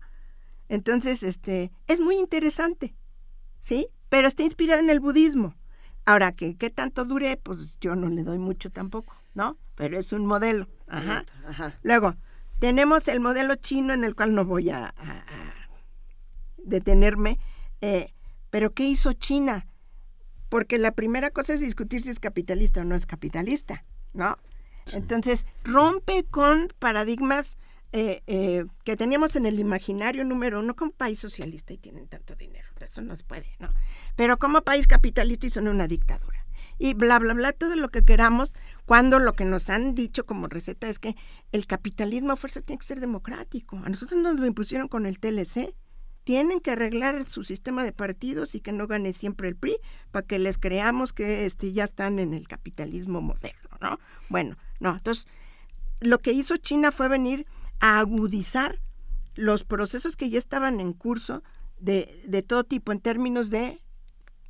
Entonces, 0.68 1.22
este, 1.22 1.72
es 1.86 2.00
muy 2.00 2.16
interesante, 2.16 2.94
¿sí? 3.60 3.88
Pero 4.08 4.28
está 4.28 4.42
inspirado 4.42 4.80
en 4.80 4.90
el 4.90 5.00
budismo. 5.00 5.54
Ahora, 6.06 6.32
que 6.32 6.56
qué 6.56 6.70
tanto 6.70 7.04
dure, 7.04 7.36
pues 7.36 7.78
yo 7.80 7.96
no 7.96 8.08
le 8.08 8.22
doy 8.22 8.38
mucho 8.38 8.70
tampoco, 8.70 9.16
¿no? 9.34 9.56
Pero 9.74 9.98
es 9.98 10.12
un 10.12 10.26
modelo. 10.26 10.68
Ajá. 10.86 11.24
Luego, 11.82 12.14
tenemos 12.58 13.08
el 13.08 13.20
modelo 13.20 13.56
chino 13.56 13.92
en 13.92 14.04
el 14.04 14.14
cual 14.14 14.34
no 14.34 14.44
voy 14.44 14.70
a, 14.70 14.94
detenerme. 16.58 17.38
Eh, 17.80 18.12
pero 18.50 18.72
¿qué 18.72 18.84
hizo 18.84 19.12
China? 19.12 19.66
Porque 20.54 20.78
la 20.78 20.92
primera 20.92 21.30
cosa 21.30 21.54
es 21.54 21.60
discutir 21.60 22.02
si 22.02 22.10
es 22.10 22.20
capitalista 22.20 22.82
o 22.82 22.84
no 22.84 22.94
es 22.94 23.06
capitalista, 23.06 23.84
¿no? 24.12 24.38
Entonces, 24.92 25.46
rompe 25.64 26.22
con 26.30 26.72
paradigmas 26.78 27.56
eh, 27.90 28.22
eh, 28.28 28.64
que 28.84 28.96
teníamos 28.96 29.34
en 29.34 29.46
el 29.46 29.58
imaginario 29.58 30.22
número 30.22 30.60
uno 30.60 30.76
como 30.76 30.92
país 30.92 31.18
socialista 31.18 31.72
y 31.72 31.78
tienen 31.78 32.06
tanto 32.06 32.36
dinero, 32.36 32.68
eso 32.80 33.02
no 33.02 33.16
se 33.16 33.24
puede, 33.24 33.48
¿no? 33.58 33.68
Pero 34.14 34.38
como 34.38 34.62
país 34.62 34.86
capitalista 34.86 35.48
y 35.48 35.50
son 35.50 35.66
una 35.66 35.88
dictadura. 35.88 36.46
Y 36.78 36.94
bla, 36.94 37.18
bla, 37.18 37.34
bla, 37.34 37.50
todo 37.50 37.74
lo 37.74 37.88
que 37.88 38.04
queramos, 38.04 38.54
cuando 38.86 39.18
lo 39.18 39.32
que 39.32 39.44
nos 39.44 39.70
han 39.70 39.96
dicho 39.96 40.24
como 40.24 40.46
receta 40.46 40.88
es 40.88 41.00
que 41.00 41.16
el 41.50 41.66
capitalismo 41.66 42.30
a 42.30 42.36
fuerza 42.36 42.60
tiene 42.60 42.78
que 42.78 42.86
ser 42.86 43.00
democrático. 43.00 43.78
A 43.84 43.88
nosotros 43.88 44.22
nos 44.22 44.36
lo 44.36 44.46
impusieron 44.46 44.86
con 44.86 45.04
el 45.04 45.18
TLC, 45.18 45.74
tienen 46.24 46.60
que 46.60 46.72
arreglar 46.72 47.24
su 47.26 47.44
sistema 47.44 47.84
de 47.84 47.92
partidos 47.92 48.54
y 48.54 48.60
que 48.60 48.72
no 48.72 48.86
gane 48.86 49.12
siempre 49.12 49.48
el 49.48 49.56
PRI 49.56 49.76
para 50.10 50.26
que 50.26 50.38
les 50.38 50.58
creamos 50.58 51.12
que 51.12 51.44
este, 51.44 51.72
ya 51.72 51.84
están 51.84 52.18
en 52.18 52.32
el 52.32 52.48
capitalismo 52.48 53.20
moderno, 53.20 53.70
¿no? 53.80 53.98
Bueno, 54.30 54.56
no, 54.80 54.92
entonces 54.92 55.26
lo 56.00 56.18
que 56.18 56.32
hizo 56.32 56.56
China 56.56 56.90
fue 56.90 57.08
venir 57.08 57.46
a 57.80 57.98
agudizar 57.98 58.80
los 59.34 59.64
procesos 59.64 60.16
que 60.16 60.30
ya 60.30 60.38
estaban 60.38 60.80
en 60.80 60.92
curso 60.92 61.42
de, 61.78 62.22
de 62.26 62.42
todo 62.42 62.64
tipo 62.64 62.92
en 62.92 63.00
términos 63.00 63.50
de 63.50 63.83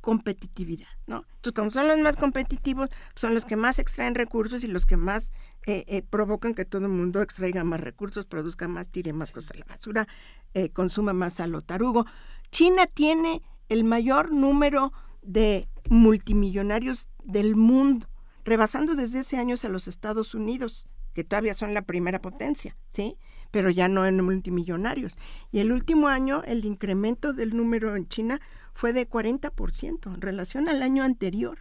competitividad, 0.05 0.87
¿no? 1.07 1.25
Entonces, 1.37 1.53
como 1.53 1.71
son 1.71 1.87
los 1.87 1.97
más 1.97 2.15
competitivos, 2.15 2.89
son 3.15 3.33
los 3.33 3.43
que 3.43 3.55
más 3.55 3.79
extraen 3.79 4.13
recursos 4.13 4.63
y 4.63 4.67
los 4.67 4.85
que 4.85 4.97
más 4.97 5.31
eh, 5.65 5.83
eh, 5.87 6.03
provocan 6.03 6.53
que 6.53 6.63
todo 6.63 6.85
el 6.85 6.91
mundo 6.91 7.23
extraiga 7.23 7.63
más 7.63 7.79
recursos, 7.79 8.27
produzca 8.27 8.67
más, 8.67 8.89
tire 8.89 9.13
más 9.13 9.31
cosas 9.31 9.53
a 9.53 9.57
la 9.57 9.65
basura, 9.65 10.07
eh, 10.53 10.69
consuma 10.69 11.13
más 11.13 11.39
a 11.39 11.47
lo 11.47 11.61
tarugo. 11.61 12.05
China 12.51 12.85
tiene 12.85 13.41
el 13.67 13.83
mayor 13.83 14.31
número 14.31 14.93
de 15.23 15.67
multimillonarios 15.89 17.09
del 17.23 17.55
mundo, 17.55 18.07
rebasando 18.43 18.93
desde 18.93 19.21
ese 19.21 19.37
año 19.37 19.55
a 19.63 19.69
los 19.69 19.87
Estados 19.87 20.35
Unidos, 20.35 20.87
que 21.15 21.23
todavía 21.23 21.55
son 21.55 21.73
la 21.73 21.81
primera 21.81 22.21
potencia, 22.21 22.77
¿sí? 22.91 23.17
Pero 23.49 23.71
ya 23.71 23.87
no 23.87 24.05
en 24.05 24.23
multimillonarios. 24.23 25.17
Y 25.51 25.61
el 25.61 25.71
último 25.71 26.09
año 26.09 26.43
el 26.43 26.63
incremento 26.63 27.33
del 27.33 27.57
número 27.57 27.95
en 27.95 28.07
China 28.07 28.39
fue 28.75 28.93
de 28.93 29.09
40% 29.09 30.13
en 30.13 30.21
relación 30.21 30.69
al 30.69 30.83
año 30.83 31.03
anterior, 31.03 31.57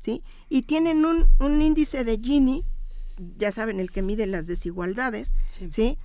¿sí? 0.00 0.24
Y 0.48 0.62
tienen 0.62 1.04
un, 1.04 1.28
un 1.38 1.62
índice 1.62 2.02
de 2.02 2.18
Gini, 2.18 2.64
ya 3.38 3.52
saben, 3.52 3.78
el 3.78 3.92
que 3.92 4.02
mide 4.02 4.26
las 4.26 4.48
desigualdades, 4.48 5.34
¿sí? 5.70 5.98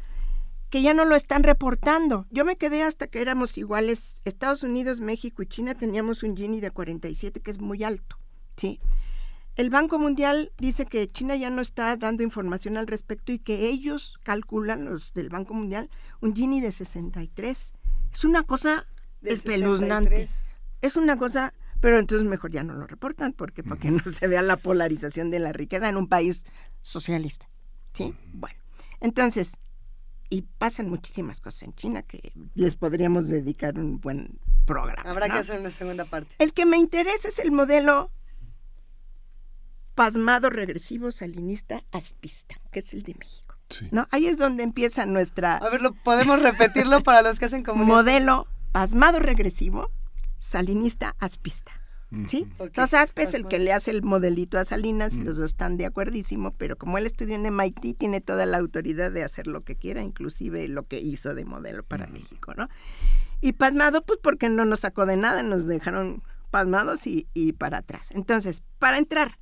que 0.69 0.81
ya 0.81 0.93
no 0.93 1.05
lo 1.05 1.15
están 1.15 1.43
reportando. 1.43 2.27
Yo 2.29 2.45
me 2.45 2.55
quedé 2.55 2.83
hasta 2.83 3.07
que 3.07 3.21
éramos 3.21 3.57
iguales. 3.57 4.21
Estados 4.23 4.63
Unidos, 4.63 4.99
México 4.99 5.41
y 5.41 5.47
China 5.47 5.73
teníamos 5.73 6.23
un 6.23 6.37
Gini 6.37 6.59
de 6.59 6.71
47 6.71 7.39
que 7.39 7.51
es 7.51 7.59
muy 7.59 7.83
alto, 7.83 8.17
¿sí? 8.55 8.79
El 9.55 9.69
Banco 9.71 9.99
Mundial 9.99 10.51
dice 10.57 10.85
que 10.85 11.11
China 11.11 11.35
ya 11.35 11.49
no 11.49 11.61
está 11.61 11.97
dando 11.97 12.23
información 12.23 12.77
al 12.77 12.87
respecto 12.87 13.31
y 13.31 13.39
que 13.39 13.67
ellos 13.67 14.17
calculan, 14.23 14.85
los 14.85 15.13
del 15.13 15.29
Banco 15.29 15.53
Mundial, 15.53 15.89
un 16.21 16.35
Gini 16.35 16.61
de 16.61 16.71
63. 16.71 17.73
Es 18.13 18.23
una 18.23 18.43
cosa 18.43 18.85
espeluznante. 19.21 20.29
Es 20.81 20.95
una 20.95 21.17
cosa, 21.17 21.53
pero 21.81 21.99
entonces 21.99 22.27
mejor 22.27 22.51
ya 22.51 22.63
no 22.63 22.73
lo 22.73 22.87
reportan 22.87 23.33
porque 23.33 23.63
para 23.63 23.79
que 23.79 23.91
no 23.91 23.99
se 23.99 24.27
vea 24.27 24.41
la 24.41 24.57
polarización 24.57 25.31
de 25.31 25.39
la 25.39 25.51
riqueza 25.51 25.89
en 25.89 25.97
un 25.97 26.07
país 26.07 26.45
socialista. 26.81 27.49
¿Sí? 27.93 28.15
Bueno, 28.33 28.59
entonces, 28.99 29.57
y 30.29 30.43
pasan 30.43 30.89
muchísimas 30.89 31.41
cosas 31.41 31.63
en 31.63 31.73
China 31.73 32.03
que 32.03 32.33
les 32.53 32.75
podríamos 32.75 33.27
dedicar 33.27 33.77
un 33.77 33.99
buen 33.99 34.39
programa. 34.65 35.09
Habrá 35.09 35.27
¿no? 35.27 35.33
que 35.33 35.39
hacer 35.39 35.59
una 35.59 35.71
segunda 35.71 36.05
parte. 36.05 36.35
El 36.37 36.53
que 36.53 36.65
me 36.65 36.77
interesa 36.77 37.27
es 37.27 37.39
el 37.39 37.51
modelo 37.51 38.11
pasmado 39.95 40.49
regresivo 40.49 41.11
salinista 41.11 41.83
aspista, 41.91 42.55
que 42.71 42.79
es 42.79 42.93
el 42.93 43.03
de 43.03 43.15
México. 43.15 43.55
¿no? 43.91 44.07
Ahí 44.11 44.27
es 44.27 44.37
donde 44.37 44.63
empieza 44.63 45.05
nuestra... 45.05 45.57
A 45.57 45.69
ver, 45.69 45.81
¿lo 45.81 45.93
podemos 45.93 46.41
repetirlo 46.41 47.01
para 47.03 47.21
los 47.21 47.39
que 47.39 47.45
hacen 47.45 47.63
como 47.65 47.83
Modelo 47.83 48.47
pasmado 48.71 49.19
regresivo 49.19 49.91
salinista 50.39 51.15
aspista. 51.19 51.71
¿Sí? 52.25 52.47
Entonces 52.57 52.95
Aspe 52.95 53.21
es 53.21 53.35
el 53.35 53.47
que 53.47 53.59
le 53.59 53.71
hace 53.71 53.91
el 53.91 54.01
modelito 54.01 54.57
a 54.57 54.65
Salinas, 54.65 55.13
los 55.13 55.37
dos 55.37 55.51
están 55.51 55.77
de 55.77 55.85
acuerdísimo, 55.85 56.55
pero 56.57 56.75
como 56.75 56.97
él 56.97 57.05
estudió 57.05 57.35
en 57.35 57.43
MIT, 57.55 57.99
tiene 57.99 58.19
toda 58.19 58.47
la 58.47 58.57
autoridad 58.57 59.11
de 59.11 59.23
hacer 59.23 59.45
lo 59.45 59.61
que 59.61 59.75
quiera, 59.75 60.01
inclusive 60.01 60.67
lo 60.69 60.87
que 60.87 60.99
hizo 60.99 61.35
de 61.35 61.45
modelo 61.45 61.83
para 61.83 62.07
México, 62.07 62.55
¿no? 62.57 62.67
Y 63.41 63.53
pasmado, 63.53 64.03
pues 64.03 64.17
porque 64.23 64.49
no 64.49 64.65
nos 64.65 64.79
sacó 64.79 65.05
de 65.05 65.17
nada, 65.17 65.43
nos 65.43 65.67
dejaron 65.67 66.23
pasmados 66.49 67.05
y, 67.05 67.27
y 67.35 67.53
para 67.53 67.77
atrás. 67.77 68.09
Entonces, 68.09 68.63
para 68.79 68.97
entrar, 68.97 69.37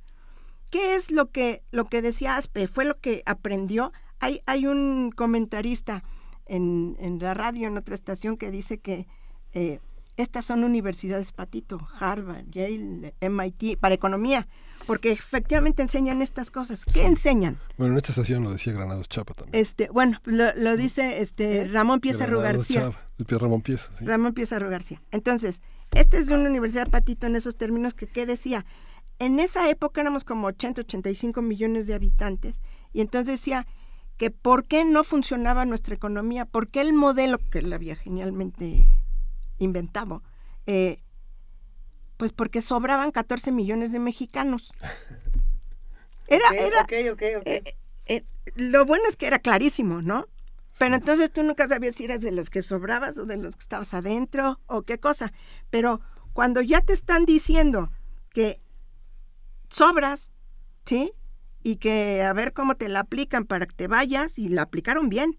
¿qué 0.70 0.94
es 0.94 1.10
lo 1.10 1.30
que, 1.30 1.62
lo 1.70 1.86
que 1.86 2.02
decía 2.02 2.36
Aspe? 2.36 2.68
Fue 2.68 2.84
lo 2.84 2.98
que 2.98 3.22
aprendió. 3.24 3.94
Hay, 4.20 4.42
hay 4.44 4.66
un 4.66 5.10
comentarista 5.10 6.02
en, 6.44 6.96
en 7.00 7.18
la 7.18 7.32
radio, 7.32 7.68
en 7.68 7.78
otra 7.78 7.94
estación, 7.94 8.36
que 8.36 8.50
dice 8.50 8.78
que 8.78 9.06
eh, 9.52 9.80
estas 10.18 10.44
son 10.44 10.64
universidades 10.64 11.30
patito, 11.32 11.80
Harvard, 12.00 12.44
Yale, 12.50 13.14
MIT, 13.20 13.78
para 13.78 13.94
economía, 13.94 14.48
porque 14.84 15.12
efectivamente 15.12 15.80
enseñan 15.80 16.22
estas 16.22 16.50
cosas. 16.50 16.84
¿Qué 16.84 17.06
enseñan? 17.06 17.58
Bueno, 17.76 17.92
en 17.92 17.98
esta 17.98 18.10
estación 18.10 18.42
lo 18.42 18.50
decía 18.50 18.72
Granados 18.72 19.08
Chapa 19.08 19.34
también. 19.34 19.62
Este, 19.62 19.88
bueno, 19.90 20.20
lo, 20.24 20.52
lo 20.56 20.76
dice 20.76 21.22
este 21.22 21.68
Ramón 21.68 22.00
Piezarro 22.00 22.40
García. 22.40 22.92
Chapa, 23.18 23.38
Ramón 23.38 23.62
Pieza, 23.62 23.90
sí. 23.96 24.04
Ramón 24.04 24.34
Piezarro 24.34 24.68
García. 24.68 25.00
Entonces, 25.12 25.62
esta 25.94 26.18
es 26.18 26.26
de 26.26 26.34
una 26.34 26.50
universidad 26.50 26.88
patito 26.88 27.28
en 27.28 27.36
esos 27.36 27.56
términos 27.56 27.94
que, 27.94 28.08
¿qué 28.08 28.26
decía? 28.26 28.66
En 29.20 29.38
esa 29.38 29.70
época 29.70 30.00
éramos 30.00 30.24
como 30.24 30.48
80, 30.48 30.82
85 30.82 31.42
millones 31.42 31.86
de 31.86 31.94
habitantes 31.94 32.60
y 32.92 33.02
entonces 33.02 33.40
decía 33.40 33.68
que 34.16 34.32
por 34.32 34.64
qué 34.64 34.84
no 34.84 35.04
funcionaba 35.04 35.64
nuestra 35.64 35.94
economía, 35.94 36.44
por 36.44 36.68
qué 36.68 36.80
el 36.80 36.92
modelo 36.92 37.38
que 37.38 37.60
él 37.60 37.72
había 37.72 37.94
genialmente 37.94 38.88
inventado, 39.58 40.22
eh, 40.66 41.02
pues 42.16 42.32
porque 42.32 42.62
sobraban 42.62 43.10
14 43.12 43.52
millones 43.52 43.92
de 43.92 43.98
mexicanos. 43.98 44.72
Era, 46.28 46.44
Ok, 46.48 46.54
era, 46.58 46.82
ok, 46.82 46.92
ok, 47.12 47.22
ok. 47.38 47.46
eh, 47.46 47.76
eh, 48.06 48.24
lo 48.54 48.84
bueno 48.84 49.04
es 49.08 49.16
que 49.16 49.26
era 49.26 49.38
clarísimo, 49.38 50.02
¿no? 50.02 50.26
Pero 50.78 50.94
entonces 50.94 51.32
tú 51.32 51.42
nunca 51.42 51.66
sabías 51.68 51.94
si 51.94 52.04
eras 52.04 52.20
de 52.20 52.32
los 52.32 52.50
que 52.50 52.62
sobrabas 52.62 53.16
o 53.16 53.24
de 53.24 53.38
los 53.38 53.56
que 53.56 53.62
estabas 53.62 53.94
adentro 53.94 54.60
o 54.66 54.82
qué 54.82 55.00
cosa. 55.00 55.32
Pero 55.70 56.00
cuando 56.34 56.60
ya 56.60 56.82
te 56.82 56.92
están 56.92 57.24
diciendo 57.24 57.90
que 58.34 58.60
sobras, 59.70 60.32
¿sí? 60.84 61.12
Y 61.62 61.76
que 61.76 62.22
a 62.22 62.32
ver 62.34 62.52
cómo 62.52 62.76
te 62.76 62.88
la 62.88 63.00
aplican 63.00 63.44
para 63.44 63.64
que 63.66 63.74
te 63.74 63.88
vayas 63.88 64.38
y 64.38 64.48
la 64.50 64.62
aplicaron 64.62 65.08
bien, 65.08 65.38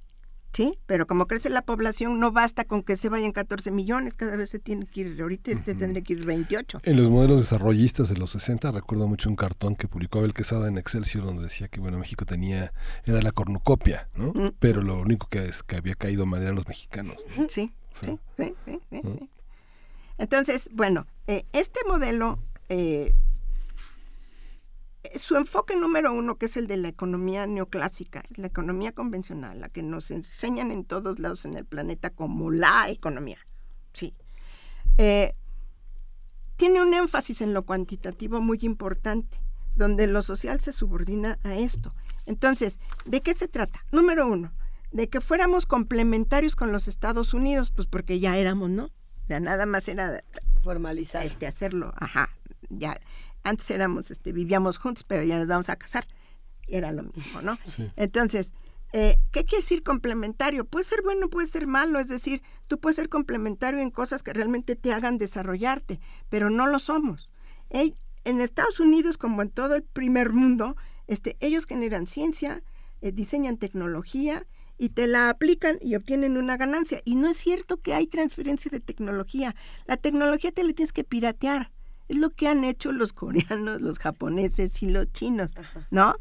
¿sí? 0.53 0.77
Pero 0.85 1.07
como 1.07 1.27
crece 1.27 1.49
la 1.49 1.61
población 1.61 2.19
no 2.19 2.31
basta 2.31 2.65
con 2.65 2.83
que 2.83 2.97
se 2.97 3.09
vayan 3.09 3.31
14 3.31 3.71
millones, 3.71 4.13
cada 4.13 4.35
vez 4.35 4.49
se 4.49 4.59
tiene 4.59 4.85
que 4.85 5.01
ir, 5.01 5.21
ahorita 5.21 5.51
este 5.51 5.75
tendría 5.75 6.03
que 6.03 6.13
ir 6.13 6.25
28. 6.25 6.81
En 6.83 6.97
los 6.97 7.09
modelos 7.09 7.39
desarrollistas 7.39 8.09
de 8.09 8.17
los 8.17 8.31
60 8.31 8.71
recuerdo 8.71 9.07
mucho 9.07 9.29
un 9.29 9.35
cartón 9.35 9.75
que 9.75 9.87
publicó 9.87 10.19
Abel 10.19 10.33
Quesada 10.33 10.67
en 10.67 10.77
Excelsior 10.77 11.25
donde 11.25 11.43
decía 11.43 11.67
que 11.67 11.79
bueno 11.79 11.97
México 11.97 12.25
tenía 12.25 12.73
era 13.05 13.21
la 13.21 13.31
cornucopia, 13.31 14.09
¿no? 14.15 14.33
Mm. 14.33 14.53
Pero 14.59 14.81
lo 14.81 14.99
único 14.99 15.27
que 15.27 15.45
es 15.45 15.63
que 15.63 15.77
había 15.77 15.95
caído 15.95 16.25
mal 16.25 16.41
eran 16.41 16.55
los 16.55 16.67
mexicanos. 16.67 17.17
¿no? 17.37 17.47
Sí, 17.49 17.73
sí, 17.93 18.19
sí, 18.37 18.53
sí, 18.65 18.79
sí, 18.89 19.01
sí. 19.01 19.29
Entonces, 20.17 20.69
bueno, 20.73 21.07
eh, 21.27 21.45
este 21.53 21.79
modelo, 21.87 22.39
eh, 22.67 23.15
su 25.15 25.35
enfoque 25.35 25.75
número 25.75 26.13
uno, 26.13 26.37
que 26.37 26.47
es 26.47 26.57
el 26.57 26.67
de 26.67 26.77
la 26.77 26.89
economía 26.89 27.47
neoclásica, 27.47 28.23
la 28.35 28.47
economía 28.47 28.91
convencional, 28.91 29.61
la 29.61 29.69
que 29.69 29.83
nos 29.83 30.11
enseñan 30.11 30.71
en 30.71 30.85
todos 30.85 31.19
lados 31.19 31.45
en 31.45 31.55
el 31.55 31.65
planeta 31.65 32.09
como 32.09 32.51
la 32.51 32.89
economía, 32.89 33.39
sí. 33.93 34.13
Eh, 34.97 35.33
tiene 36.57 36.81
un 36.81 36.93
énfasis 36.93 37.41
en 37.41 37.53
lo 37.53 37.65
cuantitativo 37.65 38.41
muy 38.41 38.59
importante, 38.63 39.39
donde 39.75 40.07
lo 40.07 40.21
social 40.21 40.59
se 40.59 40.73
subordina 40.73 41.39
a 41.43 41.55
esto. 41.55 41.93
Entonces, 42.25 42.79
¿de 43.05 43.21
qué 43.21 43.33
se 43.33 43.47
trata? 43.47 43.85
Número 43.93 44.27
uno, 44.27 44.51
de 44.91 45.07
que 45.07 45.21
fuéramos 45.21 45.65
complementarios 45.65 46.57
con 46.57 46.73
los 46.73 46.89
Estados 46.89 47.33
Unidos, 47.33 47.71
pues 47.71 47.87
porque 47.87 48.19
ya 48.19 48.37
éramos, 48.37 48.69
¿no? 48.69 48.91
Ya 49.29 49.39
nada 49.39 49.65
más 49.65 49.87
era 49.87 50.21
formalizar. 50.63 51.25
Este, 51.25 51.47
hacerlo, 51.47 51.93
ajá. 51.95 52.29
Ya, 52.69 52.99
antes 53.43 53.69
éramos, 53.71 54.11
este, 54.11 54.31
vivíamos 54.31 54.77
juntos, 54.77 55.03
pero 55.03 55.23
ya 55.23 55.37
nos 55.37 55.47
vamos 55.47 55.69
a 55.69 55.75
casar. 55.75 56.07
Era 56.67 56.91
lo 56.91 57.03
mismo, 57.03 57.41
¿no? 57.41 57.57
Entonces, 57.95 58.53
eh, 58.93 59.17
¿qué 59.31 59.43
quiere 59.43 59.61
decir 59.61 59.83
complementario? 59.83 60.65
Puede 60.65 60.85
ser 60.85 61.01
bueno, 61.03 61.29
puede 61.29 61.47
ser 61.47 61.67
malo, 61.67 61.99
es 61.99 62.07
decir, 62.07 62.41
tú 62.67 62.79
puedes 62.79 62.95
ser 62.95 63.09
complementario 63.09 63.79
en 63.79 63.91
cosas 63.91 64.23
que 64.23 64.33
realmente 64.33 64.75
te 64.75 64.93
hagan 64.93 65.17
desarrollarte, 65.17 65.99
pero 66.29 66.49
no 66.49 66.67
lo 66.67 66.79
somos. 66.79 67.29
En 67.69 68.41
Estados 68.41 68.79
Unidos, 68.79 69.17
como 69.17 69.41
en 69.41 69.49
todo 69.49 69.75
el 69.75 69.83
primer 69.83 70.31
mundo, 70.31 70.75
este, 71.07 71.37
ellos 71.39 71.65
generan 71.65 72.07
ciencia, 72.07 72.63
eh, 73.01 73.11
diseñan 73.11 73.57
tecnología 73.57 74.45
y 74.77 74.89
te 74.89 75.07
la 75.07 75.29
aplican 75.29 75.77
y 75.81 75.95
obtienen 75.95 76.37
una 76.37 76.57
ganancia. 76.57 77.01
Y 77.05 77.15
no 77.15 77.29
es 77.29 77.37
cierto 77.37 77.81
que 77.81 77.93
hay 77.93 78.07
transferencia 78.07 78.69
de 78.71 78.79
tecnología. 78.79 79.55
La 79.85 79.97
tecnología 79.97 80.51
te 80.51 80.63
la 80.63 80.73
tienes 80.73 80.93
que 80.93 81.03
piratear. 81.03 81.71
Es 82.09 82.17
lo 82.17 82.31
que 82.31 82.47
han 82.47 82.65
hecho 82.65 82.91
los 82.91 83.13
coreanos, 83.13 83.81
los 83.81 83.99
japoneses 83.99 84.83
y 84.83 84.89
los 84.89 85.11
chinos, 85.13 85.53
¿no? 85.89 86.15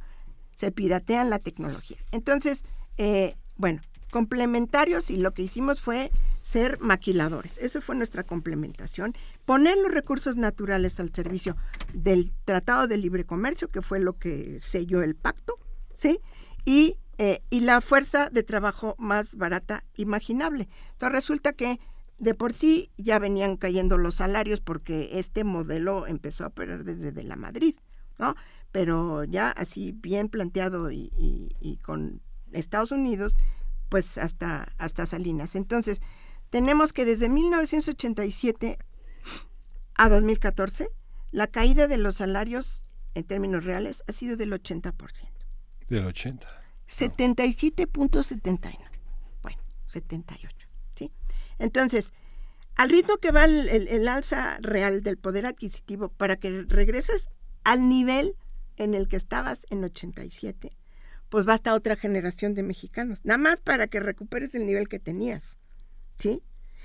Se 0.54 0.70
piratean 0.70 1.30
la 1.30 1.40
tecnología. 1.40 1.98
Entonces, 2.12 2.64
eh, 2.96 3.36
bueno, 3.56 3.80
complementarios 4.10 5.10
y 5.10 5.16
lo 5.16 5.32
que 5.32 5.42
hicimos 5.42 5.80
fue 5.80 6.10
ser 6.42 6.80
maquiladores. 6.80 7.58
Eso 7.58 7.80
fue 7.80 7.94
nuestra 7.94 8.22
complementación. 8.22 9.14
Poner 9.44 9.76
los 9.76 9.92
recursos 9.92 10.36
naturales 10.36 10.98
al 10.98 11.12
servicio 11.14 11.56
del 11.92 12.32
Tratado 12.44 12.86
de 12.86 12.96
Libre 12.96 13.24
Comercio, 13.24 13.68
que 13.68 13.82
fue 13.82 14.00
lo 14.00 14.14
que 14.14 14.58
selló 14.60 15.02
el 15.02 15.14
pacto, 15.14 15.58
¿sí? 15.94 16.20
Y, 16.64 16.96
eh, 17.18 17.42
y 17.50 17.60
la 17.60 17.80
fuerza 17.80 18.30
de 18.30 18.42
trabajo 18.42 18.94
más 18.98 19.34
barata 19.34 19.84
imaginable. 19.96 20.68
Entonces 20.92 21.12
resulta 21.12 21.52
que 21.52 21.80
de 22.18 22.34
por 22.34 22.52
sí 22.52 22.90
ya 22.96 23.18
venían 23.18 23.56
cayendo 23.56 23.96
los 23.98 24.16
salarios 24.16 24.60
porque 24.60 25.10
este 25.18 25.44
modelo 25.44 26.06
empezó 26.06 26.44
a 26.44 26.48
operar 26.48 26.84
desde 26.84 27.12
de 27.12 27.22
la 27.24 27.36
Madrid, 27.36 27.74
¿no? 28.18 28.34
Pero 28.72 29.24
ya 29.24 29.50
así 29.50 29.92
bien 29.92 30.28
planteado 30.28 30.90
y, 30.90 31.10
y- 31.16 31.54
y 31.60 31.76
con 31.78 32.20
Estados 32.52 32.90
Unidos, 32.92 33.36
pues 33.88 34.18
hasta, 34.18 34.72
hasta 34.78 35.06
Salinas. 35.06 35.54
Entonces, 35.54 36.00
tenemos 36.50 36.92
que 36.92 37.04
desde 37.04 37.28
1987 37.28 38.78
a 39.94 40.08
2014, 40.08 40.88
la 41.30 41.46
caída 41.46 41.86
de 41.88 41.98
los 41.98 42.16
salarios 42.16 42.84
en 43.14 43.24
términos 43.24 43.64
reales 43.64 44.02
ha 44.08 44.12
sido 44.12 44.36
del 44.36 44.52
80%. 44.52 44.92
Del 45.88 46.04
80. 46.06 46.46
77.79. 46.88 48.76
Bueno, 49.42 49.58
78, 49.86 50.56
¿sí? 50.57 50.57
Entonces, 51.58 52.12
al 52.76 52.90
ritmo 52.90 53.16
que 53.16 53.32
va 53.32 53.44
el, 53.44 54.08
alza 54.08 54.58
real 54.60 55.02
del 55.02 55.18
poder 55.18 55.46
adquisitivo 55.46 56.10
para 56.10 56.36
que 56.36 56.64
regreses 56.68 57.28
al 57.64 57.88
nivel 57.88 58.36
en 58.76 58.94
el 58.94 59.08
que 59.08 59.16
estabas 59.16 59.66
en 59.70 59.82
87, 59.82 60.76
pues 61.28 61.44
basta 61.44 61.74
otra 61.74 61.96
generación 61.96 62.54
de 62.54 62.62
mexicanos, 62.62 63.20
nada 63.24 63.38
más 63.38 63.60
para 63.60 63.88
que 63.88 64.00
recuperes 64.00 64.54
el 64.54 64.64
nivel 64.64 64.88
que 64.88 65.00
tenías. 65.00 65.58
¿Sí? 66.18 66.42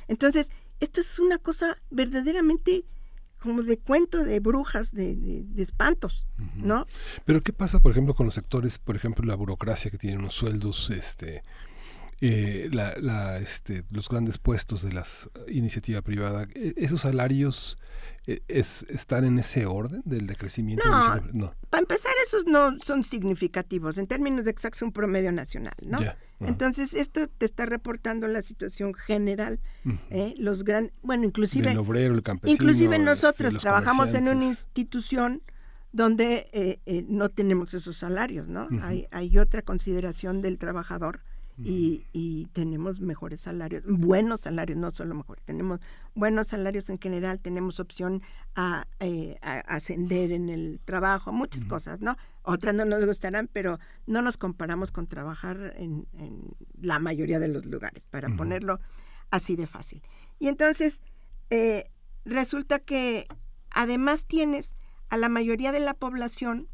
Entonces, 0.08 0.52
esto 0.80 1.02
es 1.02 1.20
una 1.20 1.38
cosa 1.38 1.78
verdaderamente 1.90 2.84
como 3.44 3.62
de 3.62 3.78
cuento 3.78 4.24
de 4.24 4.40
brujas, 4.40 4.94
de, 4.94 5.46
espantos, 5.58 6.26
¿no? 6.56 6.88
Pero 7.26 7.42
¿qué 7.42 7.52
pasa, 7.52 7.80
por 7.80 7.92
ejemplo, 7.92 8.14
con 8.14 8.26
los 8.26 8.36
sectores, 8.36 8.80
por 8.80 8.96
ejemplo, 8.96 9.26
la 9.26 9.36
burocracia 9.36 9.92
que 9.92 9.98
tiene 9.98 10.18
unos 10.18 10.34
sueldos, 10.34 10.90
este, 10.92 11.44
eh, 12.26 12.70
la, 12.72 13.38
este, 13.40 13.84
los 13.92 14.08
grandes 14.08 14.38
puestos 14.38 14.82
de 14.82 14.94
la 14.94 15.04
iniciativa 15.50 16.02
privada, 16.02 16.48
e, 16.56 16.74
esos 16.78 17.02
salarios 17.02 17.78
e, 18.28 18.42
es, 18.48 18.86
están 18.88 19.26
en 19.26 19.40
ese 19.40 19.66
orden 19.66 20.02
del 20.06 20.26
decrecimiento. 20.26 20.88
No, 21.34 21.54
para 21.70 21.82
empezar 21.82 22.14
esos 22.26 22.46
no 22.46 22.78
son 22.82 23.04
significativos, 23.04 23.98
en 23.98 24.08
términos 24.08 24.46
de 24.46 24.52
exacto 24.52 24.86
un 24.86 24.94
promedio 24.94 25.34
nacional, 25.34 25.74
¿no? 25.82 26.00
Entonces 26.40 26.94
esto 26.94 27.28
te 27.28 27.46
está 27.46 27.66
reportando 27.66 28.30
la 28.30 28.42
situación 28.42 28.94
general, 28.94 29.60
¿eh? 30.10 30.34
los 30.38 30.64
gran, 30.64 30.94
bueno, 31.02 31.26
inclusive 31.26 31.72
el 31.72 31.78
obrero, 31.78 32.16
el 32.16 32.24
campesino, 32.24 32.54
inclusive 32.54 32.96
este, 32.96 33.06
nosotros 33.06 33.58
trabajamos 33.58 34.14
en 34.14 34.30
una 34.30 34.46
institución 34.46 35.42
donde 35.92 36.48
eh, 36.54 37.06
no 37.10 37.28
tenemos 37.28 37.74
esos 37.74 37.98
salarios, 37.98 38.48
¿no? 38.48 38.70
hay, 38.82 39.08
hay 39.12 39.38
otra 39.38 39.62
consideración 39.62 40.42
del 40.42 40.58
trabajador 40.58 41.22
y, 41.58 42.48
tenemos 42.54 43.00
mejores 43.00 43.42
salarios, 43.42 43.84
buenos 43.86 44.42
salarios, 44.42 44.78
no 44.78 44.92
solo 44.92 45.16
mejores, 45.16 45.44
tenemos 45.44 45.80
buenos 46.16 46.48
salarios 46.48 46.90
en 46.90 47.00
general, 47.00 47.40
tenemos 47.40 47.80
opción 47.80 48.22
a, 48.56 48.88
eh, 49.00 49.38
ascender 49.42 50.32
en 50.32 50.50
el 50.50 50.80
trabajo, 50.84 51.32
muchas 51.32 51.66
cosas, 51.66 52.02
¿no? 52.02 52.18
Otras 52.44 52.76
no 52.76 52.86
nos 52.86 53.06
gustarán, 53.06 53.50
pero 53.52 53.80
no 54.06 54.22
nos 54.22 54.38
comparamos 54.38 54.92
con 54.92 55.08
trabajar 55.08 55.74
en, 55.78 56.08
la 56.82 57.00
mayoría 57.00 57.40
de 57.40 57.48
los 57.48 57.66
lugares, 57.66 58.06
para 58.06 58.30
ponerlo 58.36 58.80
así 59.30 59.56
de 59.56 59.68
fácil. 59.68 60.02
Y 60.40 60.48
entonces, 60.48 61.02
eh, 61.50 61.90
resulta 62.26 62.80
que 62.80 63.28
además 63.70 64.26
tienes 64.26 64.76
a 65.10 65.18
la 65.18 65.30
mayoría 65.30 65.72
de 65.72 65.80
la 65.80 65.94
población 65.94 66.68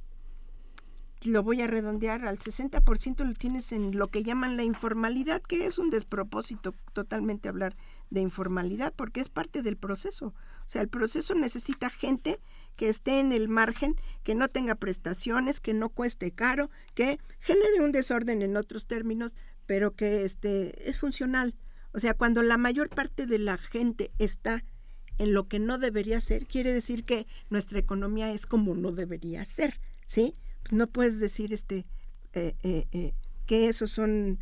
lo 1.23 1.43
voy 1.43 1.61
a 1.61 1.67
redondear, 1.67 2.25
al 2.25 2.39
60% 2.39 3.25
lo 3.25 3.33
tienes 3.33 3.71
en 3.71 3.97
lo 3.97 4.07
que 4.07 4.23
llaman 4.23 4.57
la 4.57 4.63
informalidad, 4.63 5.41
que 5.41 5.65
es 5.65 5.77
un 5.77 5.89
despropósito 5.89 6.73
totalmente 6.93 7.49
hablar 7.49 7.75
de 8.09 8.21
informalidad, 8.21 8.93
porque 8.95 9.19
es 9.19 9.29
parte 9.29 9.61
del 9.61 9.77
proceso. 9.77 10.27
O 10.27 10.69
sea, 10.69 10.81
el 10.81 10.87
proceso 10.87 11.35
necesita 11.35 11.89
gente 11.89 12.39
que 12.75 12.89
esté 12.89 13.19
en 13.19 13.33
el 13.33 13.49
margen, 13.49 13.95
que 14.23 14.35
no 14.35 14.47
tenga 14.47 14.75
prestaciones, 14.75 15.59
que 15.59 15.73
no 15.73 15.89
cueste 15.89 16.31
caro, 16.31 16.69
que 16.95 17.19
genere 17.39 17.81
un 17.81 17.91
desorden 17.91 18.41
en 18.41 18.55
otros 18.55 18.87
términos, 18.87 19.35
pero 19.65 19.95
que 19.95 20.23
este, 20.23 20.89
es 20.89 20.97
funcional. 20.97 21.55
O 21.93 21.99
sea, 21.99 22.13
cuando 22.13 22.41
la 22.43 22.57
mayor 22.57 22.89
parte 22.89 23.25
de 23.25 23.39
la 23.39 23.57
gente 23.57 24.11
está 24.17 24.63
en 25.17 25.33
lo 25.33 25.47
que 25.47 25.59
no 25.59 25.77
debería 25.77 26.21
ser, 26.21 26.47
quiere 26.47 26.71
decir 26.71 27.03
que 27.03 27.27
nuestra 27.49 27.79
economía 27.79 28.31
es 28.31 28.45
como 28.45 28.73
no 28.75 28.91
debería 28.91 29.43
ser, 29.43 29.81
¿sí? 30.05 30.33
No 30.71 30.87
puedes 30.87 31.19
decir 31.19 31.53
este 31.53 31.85
eh, 32.33 32.55
eh, 32.63 32.87
eh, 32.91 33.13
que 33.45 33.67
esos 33.67 33.91
son 33.91 34.39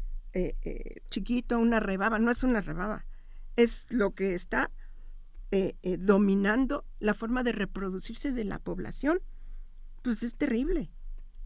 chiquito, 1.10 1.58
una 1.58 1.80
rebaba, 1.80 2.20
no 2.20 2.30
es 2.30 2.44
una 2.44 2.62
rebaba, 2.62 3.08
es 3.56 3.88
lo 3.90 4.14
que 4.14 4.36
está 4.36 4.70
dominando 5.98 6.86
la 7.00 7.16
forma 7.16 7.42
de 7.42 7.54
reproducirse 7.54 8.32
de 8.32 8.44
la 8.44 8.60
población. 8.60 9.20
Pues 10.04 10.22
es 10.22 10.36
terrible. 10.36 10.92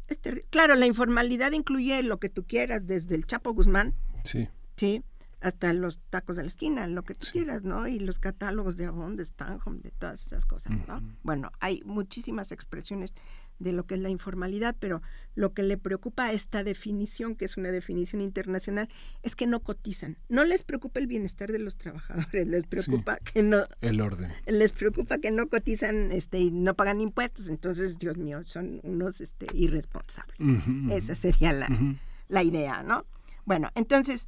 Es 0.09 0.19
claro, 0.50 0.75
la 0.75 0.88
informalidad 0.88 1.53
incluye 1.53 2.03
lo 2.03 2.19
que 2.19 2.27
tú 2.27 2.45
quieras, 2.45 2.85
desde 2.85 3.16
el 3.16 3.25
Chapo 3.25 3.53
Guzmán, 3.53 3.95
sí. 4.25 4.50
¿sí? 4.75 5.06
hasta 5.41 5.74
los 5.74 6.00
tacos 6.09 6.38
de 6.38 6.43
la 6.43 6.48
esquina, 6.48 6.88
lo 6.88 7.03
que 7.03 7.16
tú 7.16 7.27
quieras, 7.32 7.64
¿no? 7.64 7.88
Y 7.88 8.00
los 8.00 8.19
catálogos 8.19 8.77
de 8.77 8.85
Avon, 8.85 9.16
de 9.16 9.25
Stanhome, 9.25 9.80
de 9.80 9.90
todas 9.91 10.27
esas 10.27 10.45
cosas, 10.45 10.74
¿no? 10.88 11.01
Bueno, 11.24 11.51
hay 11.59 11.82
muchísimas 11.83 12.51
expresiones 12.51 13.16
de 13.61 13.72
lo 13.73 13.85
que 13.85 13.95
es 13.95 14.01
la 14.01 14.09
informalidad, 14.09 14.75
pero 14.80 15.01
lo 15.35 15.53
que 15.53 15.64
le 15.64 15.77
preocupa 15.77 16.25
a 16.25 16.33
esta 16.33 16.64
definición, 16.64 17.35
que 17.35 17.45
es 17.45 17.57
una 17.57 17.72
definición 17.72 18.22
internacional, 18.22 18.90
es 19.23 19.35
que 19.35 19.48
no 19.48 19.61
cotizan. 19.61 20.17
No 20.30 20.43
les 20.43 20.64
preocupa 20.64 20.99
el 20.99 21.07
bienestar 21.07 21.51
de 21.51 21.59
los 21.59 21.77
trabajadores, 21.77 22.48
les 22.48 22.65
preocupa 22.65 23.17
que 23.17 23.43
no 23.43 23.64
el 23.81 24.01
orden. 24.01 24.31
Les 24.48 24.72
preocupa 24.72 25.19
que 25.19 25.31
no 25.31 25.48
cotizan 25.48 26.11
este 26.11 26.40
y 26.40 26.51
no 26.51 26.73
pagan 26.73 27.01
impuestos, 27.01 27.49
entonces 27.49 27.98
Dios 27.98 28.17
mío, 28.17 28.43
son 28.45 28.80
unos 28.83 29.22
este 29.22 29.48
irresponsables. 29.53 30.38
Esa 30.91 31.15
sería 31.15 31.53
la, 31.53 31.69
la, 32.27 32.43
idea, 32.43 32.83
¿no? 32.83 33.06
Bueno, 33.45 33.69
entonces 33.75 34.27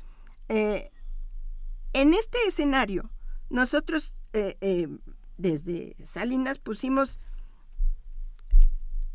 eh, 0.49 0.91
en 1.93 2.13
este 2.13 2.37
escenario 2.47 3.09
nosotros 3.49 4.15
eh, 4.33 4.57
eh, 4.61 4.87
desde 5.37 5.95
Salinas 6.03 6.59
pusimos 6.59 7.19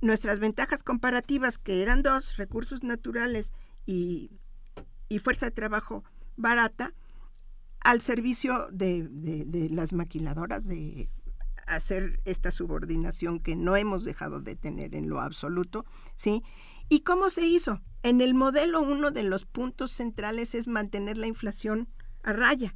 nuestras 0.00 0.38
ventajas 0.38 0.82
comparativas, 0.82 1.58
que 1.58 1.82
eran 1.82 2.02
dos, 2.02 2.36
recursos 2.36 2.82
naturales 2.82 3.52
y, 3.86 4.30
fuerza 5.22 5.46
de 5.46 5.52
trabajo 5.52 6.04
barata, 6.36 6.94
al 7.80 8.00
servicio 8.00 8.68
de, 8.70 9.68
las 9.70 9.92
maquiladoras, 9.92 10.66
de 10.66 11.08
hacer 11.66 12.20
esta 12.24 12.50
subordinación 12.50 13.40
que 13.40 13.56
no 13.56 13.76
hemos 13.76 14.04
dejado 14.04 14.40
de 14.40 14.56
tener 14.56 14.94
en 14.94 15.08
lo 15.08 15.20
absoluto, 15.20 15.84
¿sí? 16.16 16.42
¿Y 16.88 17.00
cómo 17.00 17.28
se 17.30 17.46
hizo? 17.46 17.82
En 18.02 18.20
el 18.20 18.34
modelo 18.34 18.80
uno 18.80 19.10
de 19.10 19.22
los 19.22 19.44
puntos 19.44 19.92
centrales 19.92 20.54
es 20.54 20.66
mantener 20.66 21.18
la 21.18 21.26
inflación 21.26 21.88
a 22.22 22.32
raya, 22.32 22.74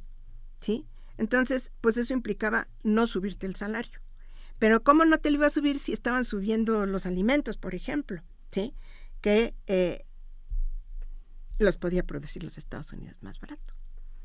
¿sí? 0.59 0.85
Entonces, 1.17 1.71
pues 1.81 1.97
eso 1.97 2.13
implicaba 2.13 2.67
no 2.83 3.07
subirte 3.07 3.47
el 3.47 3.55
salario. 3.55 4.02
Pero 4.63 4.81
¿cómo 4.81 5.03
no 5.03 5.17
te 5.17 5.29
lo 5.29 5.35
iba 5.39 5.47
a 5.47 5.49
subir 5.49 5.77
si 5.77 5.91
estaban 5.91 6.23
subiendo 6.23 6.85
los 6.85 7.05
alimentos, 7.05 7.57
por 7.57 7.75
ejemplo? 7.75 8.23
¿Sí? 8.49 8.73
Que 9.19 9.53
eh, 9.67 10.05
los 11.59 11.75
podía 11.75 12.03
producir 12.03 12.45
los 12.45 12.57
Estados 12.57 12.93
Unidos 12.93 13.17
más 13.21 13.41
barato. 13.41 13.73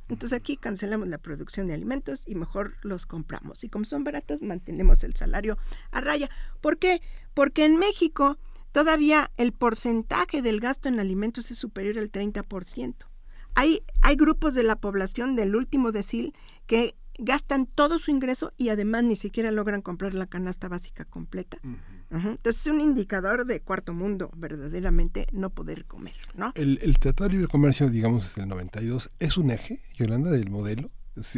Entonces 0.09 0.39
aquí 0.39 0.57
cancelamos 0.57 1.09
la 1.09 1.19
producción 1.19 1.67
de 1.67 1.75
alimentos 1.75 2.23
y 2.25 2.37
mejor 2.37 2.77
los 2.83 3.05
compramos. 3.05 3.65
Y 3.65 3.69
como 3.69 3.85
son 3.85 4.05
baratos, 4.05 4.41
mantenemos 4.41 5.03
el 5.03 5.17
salario 5.17 5.59
a 5.91 6.01
raya. 6.01 6.31
¿Por 6.61 6.79
qué? 6.79 7.03
Porque 7.35 7.65
en 7.65 7.77
México 7.77 8.39
todavía 8.71 9.33
el 9.39 9.51
porcentaje 9.51 10.41
del 10.41 10.61
gasto 10.61 10.89
en 10.89 11.01
alimentos 11.01 11.51
es 11.51 11.59
superior 11.59 11.99
al 11.99 12.13
30%. 12.13 12.95
Hay, 13.57 13.83
hay 14.03 14.15
grupos 14.15 14.55
de 14.55 14.63
la 14.63 14.77
población 14.77 15.35
del 15.35 15.57
último 15.57 15.91
decil 15.91 16.33
que 16.69 16.95
gastan 17.19 17.67
todo 17.67 17.99
su 17.99 18.11
ingreso 18.11 18.53
y 18.57 18.71
además 18.71 19.05
ni 19.05 19.17
siquiera 19.17 19.51
logran 19.51 19.83
comprar 19.83 20.15
la 20.15 20.27
canasta 20.27 20.69
básica 20.69 21.05
completa. 21.05 21.59
Entonces 22.11 22.63
es 22.63 22.73
un 22.73 22.81
indicador 22.81 23.45
de 23.45 23.61
cuarto 23.61 23.93
mundo, 23.93 24.31
verdaderamente 24.37 25.27
no 25.33 25.51
poder 25.51 25.85
comer, 25.85 26.15
¿no? 26.35 26.53
El, 26.55 26.99
Tratado 26.99 27.29
de 27.29 27.35
Libre 27.35 27.49
Comercio, 27.49 27.91
digamos, 27.91 28.25
es 28.25 28.39
el 28.39 28.49
92, 28.49 29.11
¿es 29.19 29.37
un 29.37 29.51
eje, 29.51 29.81
Yolanda, 29.97 30.31
del 30.31 30.49
modelo? 30.49 30.91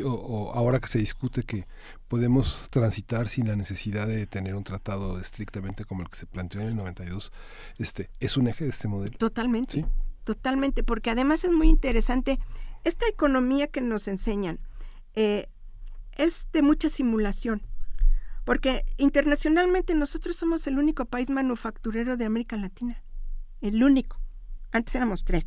O, 0.04 0.52
ahora 0.54 0.78
que 0.78 0.88
se 0.88 0.98
discute 0.98 1.42
que 1.42 1.64
podemos 2.06 2.68
transitar 2.70 3.30
sin 3.30 3.48
la 3.48 3.56
necesidad 3.56 4.06
de 4.06 4.26
tener 4.26 4.54
un 4.54 4.62
tratado 4.62 5.18
estrictamente 5.18 5.86
como 5.86 6.02
el 6.02 6.10
que 6.10 6.16
se 6.16 6.26
planteó 6.26 6.60
en 6.60 6.68
el 6.68 6.76
92, 6.76 7.32
este, 7.78 8.10
¿es 8.20 8.36
un 8.36 8.46
eje 8.46 8.64
de 8.64 8.70
este 8.70 8.88
modelo? 8.88 9.16
Totalmente, 9.16 9.86
totalmente, 10.24 10.82
porque 10.82 11.10
además 11.10 11.44
es 11.44 11.50
muy 11.50 11.70
interesante 11.70 12.38
esta 12.84 13.08
economía 13.08 13.68
que 13.68 13.80
nos 13.80 14.06
enseñan. 14.06 14.60
Eh, 15.14 15.48
es 16.24 16.46
de 16.52 16.62
mucha 16.62 16.88
simulación. 16.88 17.62
Porque 18.44 18.84
internacionalmente 18.96 19.94
nosotros 19.94 20.36
somos 20.36 20.66
el 20.66 20.78
único 20.78 21.04
país 21.04 21.30
manufacturero 21.30 22.16
de 22.16 22.24
América 22.24 22.56
Latina. 22.56 23.02
El 23.60 23.82
único. 23.82 24.20
Antes 24.72 24.94
éramos 24.94 25.24
tres. 25.24 25.44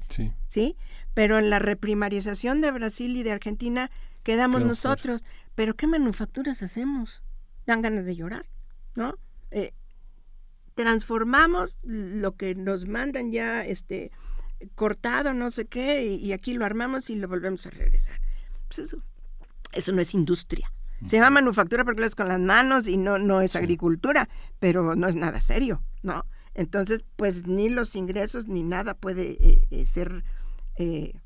Sí. 0.48 0.76
Pero 1.14 1.38
en 1.38 1.50
la 1.50 1.60
reprimarización 1.60 2.62
de 2.62 2.72
Brasil 2.72 3.16
y 3.16 3.24
de 3.24 3.32
Argentina 3.32 3.90
quedamos 4.24 4.64
nosotros. 4.64 5.24
Pero 5.56 5.76
¿qué 5.76 5.88
manufacturas 5.88 6.62
hacemos? 6.64 7.22
Dan 7.66 7.82
ganas 7.82 8.06
de 8.06 8.16
llorar, 8.16 8.46
¿no? 8.96 9.18
Eh, 9.52 9.74
transformamos 10.76 11.78
lo 11.84 12.36
que 12.36 12.56
nos 12.56 12.88
mandan 12.88 13.32
ya 13.32 13.66
este 13.66 14.12
cortado, 14.76 15.34
no 15.34 15.52
sé 15.52 15.66
qué, 15.66 16.06
y, 16.06 16.16
y, 16.16 16.34
aquí 16.34 16.54
lo 16.54 16.66
armamos 16.66 17.10
y 17.10 17.16
lo 17.16 17.28
volvemos 17.28 17.66
a 17.66 17.70
regresar. 17.70 18.20
Pues 18.68 18.80
eso 18.80 19.04
eso 19.74 19.92
no 19.92 20.02
es 20.02 20.14
industria. 20.14 20.72
Se 21.08 21.18
llama 21.18 21.42
manufactura 21.42 21.84
porque 21.84 22.02
lo 22.02 22.08
es 22.08 22.16
con 22.16 22.30
las 22.30 22.40
manos 22.40 22.88
y 22.88 22.98
no, 22.98 23.18
no 23.18 23.42
es 23.42 23.56
agricultura, 23.56 24.30
pero 24.60 24.96
no 24.96 25.08
es 25.08 25.16
nada 25.16 25.42
serio, 25.42 25.84
¿no? 26.02 26.26
Entonces, 26.54 27.04
pues 27.16 27.46
ni 27.48 27.70
los 27.70 27.96
ingresos 27.96 28.48
ni 28.48 28.64
nada 28.64 28.94
puede 28.94 29.32
eh, 29.32 29.68
eh, 29.70 29.86
ser 29.86 30.24
eh, 30.78 31.20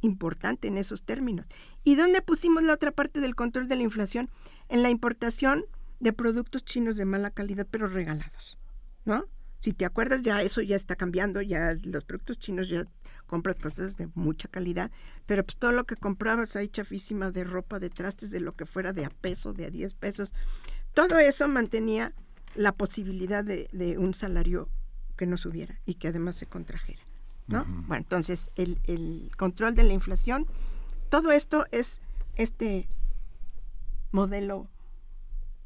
importante 0.00 0.68
en 0.68 0.78
esos 0.78 1.04
términos. 1.04 1.46
¿Y 1.84 1.96
dónde 1.96 2.22
pusimos 2.22 2.62
la 2.62 2.72
otra 2.72 2.92
parte 2.92 3.20
del 3.20 3.34
control 3.34 3.68
de 3.68 3.76
la 3.76 3.82
inflación? 3.82 4.30
En 4.68 4.82
la 4.82 4.90
importación 4.90 5.64
de 5.98 6.12
productos 6.12 6.64
chinos 6.64 6.96
de 6.96 7.04
mala 7.04 7.30
calidad, 7.30 7.66
pero 7.70 7.88
regalados, 7.88 8.56
¿no? 9.04 9.24
Si 9.60 9.72
te 9.72 9.84
acuerdas, 9.84 10.22
ya 10.22 10.42
eso 10.42 10.62
ya 10.62 10.76
está 10.76 10.96
cambiando, 10.96 11.42
ya 11.42 11.76
los 11.84 12.04
productos 12.04 12.38
chinos 12.38 12.68
ya 12.70 12.84
compras 13.30 13.60
cosas 13.60 13.96
de 13.96 14.08
mucha 14.16 14.48
calidad, 14.48 14.90
pero 15.24 15.44
pues 15.44 15.56
todo 15.56 15.70
lo 15.70 15.84
que 15.84 15.94
comprabas 15.94 16.56
ahí 16.56 16.66
chafísima 16.66 17.30
de 17.30 17.44
ropa, 17.44 17.78
de 17.78 17.88
trastes, 17.88 18.32
de 18.32 18.40
lo 18.40 18.56
que 18.56 18.66
fuera 18.66 18.92
de 18.92 19.04
a 19.04 19.10
peso, 19.10 19.52
de 19.52 19.66
a 19.66 19.70
10 19.70 19.94
pesos, 19.94 20.32
todo 20.94 21.16
eso 21.20 21.46
mantenía 21.46 22.12
la 22.56 22.72
posibilidad 22.72 23.44
de, 23.44 23.68
de 23.70 23.98
un 23.98 24.14
salario 24.14 24.68
que 25.16 25.26
no 25.26 25.36
subiera 25.36 25.78
y 25.86 25.94
que 25.94 26.08
además 26.08 26.34
se 26.34 26.46
contrajera. 26.46 27.00
¿no? 27.46 27.64
Bueno, 27.64 28.02
entonces 28.02 28.50
el, 28.56 28.80
el, 28.84 29.30
control 29.36 29.76
de 29.76 29.84
la 29.84 29.92
inflación, 29.92 30.48
todo 31.08 31.30
esto 31.30 31.66
es 31.70 32.00
este 32.34 32.88
modelo 34.10 34.68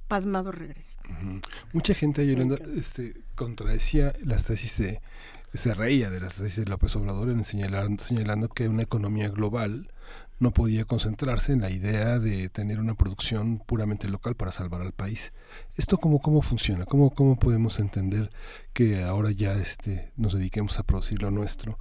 pasmado 0.07 0.52
regresivo. 0.52 1.02
Mucha 1.73 1.94
gente, 1.94 2.26
Yolanda, 2.26 2.59
este, 2.76 3.15
contradecía 3.34 4.12
las 4.23 4.44
tesis 4.44 4.76
de, 4.76 5.01
se 5.55 5.73
reía 5.73 6.10
de 6.10 6.20
las 6.20 6.34
tesis 6.34 6.65
de 6.65 6.70
López 6.70 6.94
Obrador 6.97 7.31
en 7.31 7.44
señalar, 7.44 7.89
señalando 8.00 8.49
que 8.49 8.68
una 8.68 8.83
economía 8.83 9.28
global 9.28 9.89
no 10.41 10.50
podía 10.52 10.84
concentrarse 10.84 11.52
en 11.52 11.60
la 11.60 11.70
idea 11.70 12.18
de 12.18 12.49
tener 12.49 12.81
una 12.81 12.94
producción 12.94 13.60
puramente 13.60 14.08
local 14.08 14.34
para 14.34 14.50
salvar 14.50 14.83
al 14.83 14.92
país. 14.92 15.33
¿Esto 15.76 15.97
cómo, 15.99 16.20
cómo 16.20 16.42
funciona? 16.42 16.86
¿Cómo, 16.86 17.15
¿Cómo 17.15 17.39
podemos 17.39 17.78
entender 17.78 18.31
que 18.73 19.05
ahora 19.05 19.31
ya 19.31 19.55
este, 19.55 20.12
nos 20.16 20.34
dediquemos 20.34 20.78
a 20.81 20.83
producir 20.83 21.23
lo 21.23 21.31
nuestro 21.31 21.78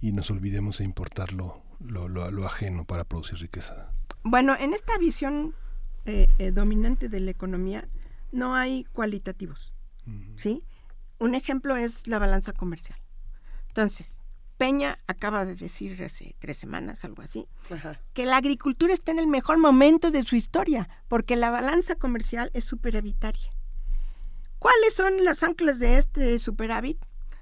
y 0.00 0.12
nos 0.12 0.30
olvidemos 0.30 0.78
de 0.78 0.84
importar 0.84 1.32
lo, 1.32 1.62
lo, 1.80 2.08
lo, 2.08 2.46
ajeno 2.46 2.84
para 2.84 3.04
producir 3.04 3.40
riqueza? 3.40 3.90
Bueno, 4.22 4.54
en 4.58 4.72
esta 4.72 4.96
visión 4.98 5.54
eh, 6.04 6.28
eh, 6.38 6.52
dominante 6.52 7.08
de 7.08 7.20
la 7.20 7.32
economía 7.32 7.88
no 8.30 8.54
hay 8.54 8.84
cualitativos, 8.92 9.72
¿sí? 10.36 10.62
Un 11.18 11.34
ejemplo 11.34 11.76
es 11.76 12.06
la 12.06 12.18
balanza 12.18 12.52
comercial. 12.52 12.98
Entonces, 13.76 14.22
Peña 14.56 14.98
acaba 15.06 15.44
de 15.44 15.54
decir 15.54 16.02
hace 16.02 16.34
tres 16.38 16.56
semanas, 16.56 17.04
algo 17.04 17.20
así, 17.20 17.46
que 18.14 18.24
la 18.24 18.38
agricultura 18.38 18.94
está 18.94 19.12
en 19.12 19.18
el 19.18 19.26
mejor 19.26 19.58
momento 19.58 20.10
de 20.10 20.22
su 20.22 20.34
historia, 20.34 20.88
porque 21.08 21.36
la 21.36 21.50
balanza 21.50 21.94
comercial 21.94 22.50
es 22.54 22.64
superavitaria. 22.64 23.52
¿Cuáles 24.58 24.94
son 24.94 25.24
las 25.24 25.42
anclas 25.42 25.78
de 25.78 25.98
este 25.98 26.38
superávit? 26.38 26.96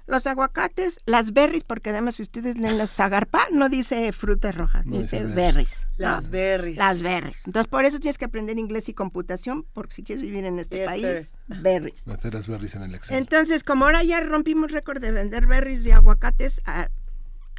Los 0.07 0.27
aguacates, 0.27 0.99
las 1.05 1.33
berries, 1.33 1.63
porque 1.63 1.89
además 1.89 2.15
si 2.15 2.23
ustedes 2.23 2.57
leen 2.57 2.77
la 2.77 2.85
zagarpa, 2.85 3.47
no 3.51 3.69
dice 3.69 4.11
frutas 4.11 4.55
rojas, 4.55 4.85
dice 4.85 5.23
berries. 5.23 5.87
Las 5.97 6.29
berries. 6.29 6.77
Las 6.77 7.01
berries. 7.01 7.47
Entonces, 7.47 7.67
por 7.67 7.85
eso 7.85 7.99
tienes 7.99 8.17
que 8.17 8.25
aprender 8.25 8.59
inglés 8.59 8.87
y 8.89 8.93
computación, 8.93 9.65
porque 9.73 9.95
si 9.95 10.03
quieres 10.03 10.21
vivir 10.21 10.45
en 10.45 10.59
este 10.59 10.85
país, 10.85 11.33
berries. 11.47 12.05
Meter 12.05 12.33
las 12.35 12.47
berries 12.47 12.75
en 12.75 12.83
el 12.83 12.93
Excel. 12.93 13.17
Entonces, 13.17 13.63
como 13.63 13.85
ahora 13.85 14.03
ya 14.03 14.19
rompimos 14.21 14.71
récord 14.71 15.01
de 15.01 15.11
vender 15.11 15.47
berries 15.47 15.85
y 15.85 15.91
aguacates 15.91 16.61
a 16.65 16.89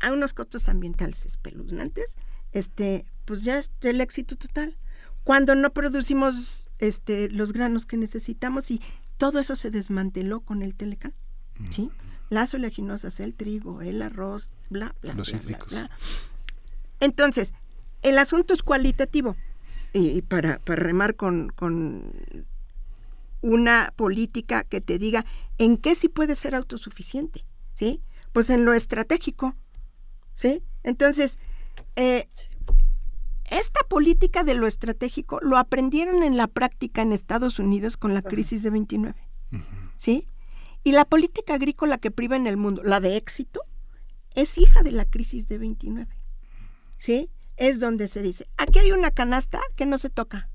a 0.01 0.13
unos 0.13 0.35
costos 0.35 0.69
ambientales 0.69 1.27
espeluznantes, 1.27 2.17
este, 2.53 3.07
pues 3.25 3.43
ya 3.43 3.59
es 3.59 3.71
el 3.83 4.01
éxito 4.01 4.37
total. 4.37 4.77
Cuando 5.25 5.55
no 5.55 5.73
producimos 5.73 6.69
este, 6.79 7.29
los 7.29 7.53
granos 7.53 7.87
que 7.87 7.97
necesitamos 7.97 8.71
y 8.71 8.81
todo 9.19 9.41
eso 9.41 9.57
se 9.57 9.71
desmanteló 9.71 10.41
con 10.41 10.63
el 10.63 10.75
Telecán, 10.75 11.15
¿sí? 11.71 11.91
Las 12.29 12.55
oleaginosas, 12.55 13.21
el 13.21 13.35
trigo, 13.35 13.83
el 13.83 14.03
arroz, 14.03 14.51
bla, 14.69 14.95
bla, 15.03 15.15
los 15.15 15.31
bla, 15.31 15.39
cítricos. 15.39 15.71
bla, 15.71 15.83
bla. 15.83 15.91
Entonces, 17.01 17.53
el 18.03 18.19
asunto 18.19 18.55
es 18.55 18.63
cualitativo. 18.63 19.37
Y 19.93 20.23
para, 20.23 20.59
para 20.59 20.83
remar 20.83 21.17
con, 21.17 21.49
con 21.51 22.47
una 23.41 23.93
política 23.97 24.65
que 24.65 24.81
te 24.81 24.99
diga 24.99 25.25
en 25.59 25.77
qué 25.77 25.95
sí 25.95 26.09
puede 26.09 26.37
ser 26.37 26.55
autosuficiente, 26.55 27.45
¿sí? 27.75 28.03
Pues 28.33 28.51
en 28.51 28.65
lo 28.65 28.75
estratégico, 28.75 29.55
¿sí? 30.35 30.63
Entonces, 30.83 31.39
eh, 31.95 32.29
esta 33.51 33.81
política 33.89 34.43
de 34.45 34.55
lo 34.55 34.67
estratégico 34.67 35.39
lo 35.41 35.57
aprendieron 35.57 36.23
en 36.23 36.37
la 36.37 36.47
práctica 36.47 37.03
en 37.03 37.13
Estados 37.13 37.59
Unidos 37.59 37.97
con 37.97 38.13
la 38.13 38.23
crisis 38.23 38.63
de 38.63 38.71
29, 38.71 39.15
¿sí? 39.97 40.29
Y 40.87 40.93
la 40.93 41.05
política 41.05 41.55
agrícola 41.55 41.99
que 41.99 42.13
priva 42.13 42.37
en 42.37 42.47
el 42.47 42.57
mundo, 42.57 42.81
la 42.85 43.01
de 43.01 43.17
éxito, 43.17 43.63
es 44.37 44.57
hija 44.57 44.85
de 44.85 44.93
la 44.93 45.05
crisis 45.05 45.49
de 45.49 45.59
29, 45.59 46.17
¿sí? 46.97 47.29
Es 47.57 47.81
donde 47.81 48.07
se 48.07 48.23
dice, 48.23 48.47
aquí 48.57 48.79
hay 48.79 48.93
una 48.93 49.11
canasta 49.11 49.61
que 49.75 49.85
no 49.85 49.99
se 49.99 50.11
toca 50.11 50.49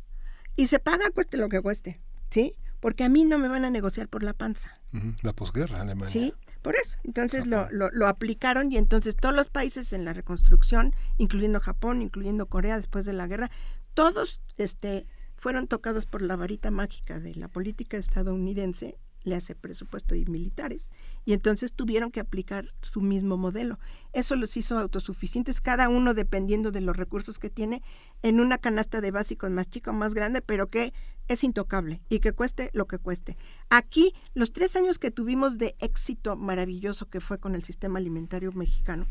y 0.56 0.68
se 0.68 0.80
paga 0.80 1.12
cueste 1.14 1.36
lo 1.36 1.50
que 1.50 1.60
cueste, 1.60 2.00
¿sí? 2.30 2.56
Porque 2.80 3.04
a 3.04 3.10
mí 3.10 3.26
no 3.26 3.40
me 3.40 3.50
van 3.50 3.66
a 3.66 3.70
negociar 3.70 4.08
por 4.08 4.24
la 4.24 4.32
panza. 4.32 4.80
La 5.22 5.34
posguerra 5.34 5.82
Alemania. 5.82 6.08
Sí, 6.08 6.34
por 6.62 6.78
eso. 6.78 6.98
Entonces 7.04 7.46
lo, 7.46 7.70
lo, 7.70 7.92
lo, 7.92 8.08
aplicaron 8.08 8.72
y 8.72 8.78
entonces 8.78 9.18
todos 9.18 9.36
los 9.36 9.50
países 9.50 9.92
en 9.92 10.06
la 10.06 10.14
reconstrucción, 10.14 10.96
incluyendo 11.18 11.60
Japón, 11.60 12.02
incluyendo 12.02 12.46
Corea 12.46 12.78
después 12.78 13.04
de 13.04 13.12
la 13.12 13.28
guerra, 13.28 13.52
todos 13.94 14.40
este, 14.56 15.08
fueron 15.36 15.68
tocados 15.68 16.06
por 16.06 16.22
la 16.22 16.38
varita 16.38 16.72
mágica 16.72 17.20
de 17.20 17.36
la 17.36 17.50
política 17.50 17.98
estadounidense, 17.98 18.98
le 19.24 19.36
hace 19.36 19.56
presupuesto 19.56 20.16
y 20.16 20.26
militares, 20.26 20.92
y 21.26 21.34
entonces 21.34 21.74
tuvieron 21.74 22.12
que 22.12 22.20
aplicar 22.20 22.74
su 22.82 23.02
mismo 23.02 23.38
modelo. 23.38 23.80
Eso 24.14 24.36
los 24.36 24.58
hizo 24.58 24.78
autosuficientes, 24.78 25.62
cada 25.62 25.90
uno 25.90 26.14
dependiendo 26.14 26.72
de 26.72 26.82
los 26.82 26.98
recursos 26.98 27.40
que 27.40 27.50
tiene, 27.50 27.82
en 28.22 28.40
una 28.40 28.58
canasta 28.58 29.02
de 29.02 29.12
básicos 29.12 29.50
más 29.52 29.70
chica 29.70 29.92
o 29.92 29.94
más 29.94 30.14
grande, 30.14 30.42
pero 30.42 30.70
que 30.70 30.94
es 31.28 31.44
intocable 31.44 32.02
y 32.10 32.20
que 32.20 32.34
cueste 32.34 32.70
lo 32.74 32.88
que 32.88 32.98
cueste. 32.98 33.38
Aquí, 33.70 34.14
los 34.34 34.52
tres 34.52 34.76
años 34.76 35.00
que 35.00 35.12
tuvimos 35.12 35.58
de 35.58 35.76
éxito 35.80 36.36
maravilloso 36.36 37.10
que 37.10 37.22
fue 37.22 37.40
con 37.40 37.56
el 37.56 37.64
sistema 37.64 38.00
alimentario 38.00 38.52
mexicano, 38.52 39.08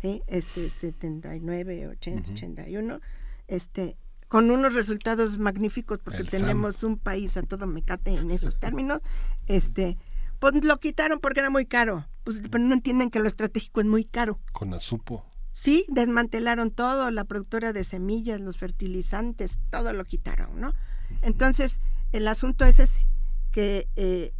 ¿sí? 0.00 0.22
este 0.26 0.70
79, 0.70 1.88
80, 1.88 2.32
81, 2.32 3.00
este 3.48 3.96
con 4.28 4.50
unos 4.50 4.74
resultados 4.74 5.38
magníficos 5.38 5.98
porque 5.98 6.18
El 6.18 6.28
tenemos 6.28 6.84
un 6.84 6.98
país 6.98 7.36
a 7.36 7.42
todo 7.42 7.66
mecate 7.66 8.12
en 8.12 8.30
esos 8.30 8.58
términos, 8.58 9.00
este 9.46 9.96
pues 10.38 10.64
lo 10.64 10.78
quitaron 10.78 11.18
porque 11.18 11.40
era 11.40 11.50
muy 11.50 11.66
caro. 11.66 12.06
Pues 12.24 12.42
pero 12.50 12.62
no 12.62 12.74
entienden 12.74 13.10
que 13.10 13.18
lo 13.20 13.26
estratégico 13.26 13.80
es 13.80 13.86
muy 13.86 14.04
caro. 14.04 14.38
Con 14.52 14.72
Azupo. 14.74 15.24
Sí, 15.52 15.84
desmantelaron 15.88 16.70
todo, 16.70 17.10
la 17.10 17.24
productora 17.24 17.72
de 17.72 17.82
semillas, 17.82 18.40
los 18.40 18.58
fertilizantes, 18.58 19.60
todo 19.70 19.92
lo 19.92 20.04
quitaron, 20.04 20.60
¿no? 20.60 20.72
Entonces, 21.20 21.80
el 22.12 22.28
asunto 22.28 22.64
es 22.64 22.78
ese, 22.78 23.04
que 23.50 23.88
eh, 23.96 24.32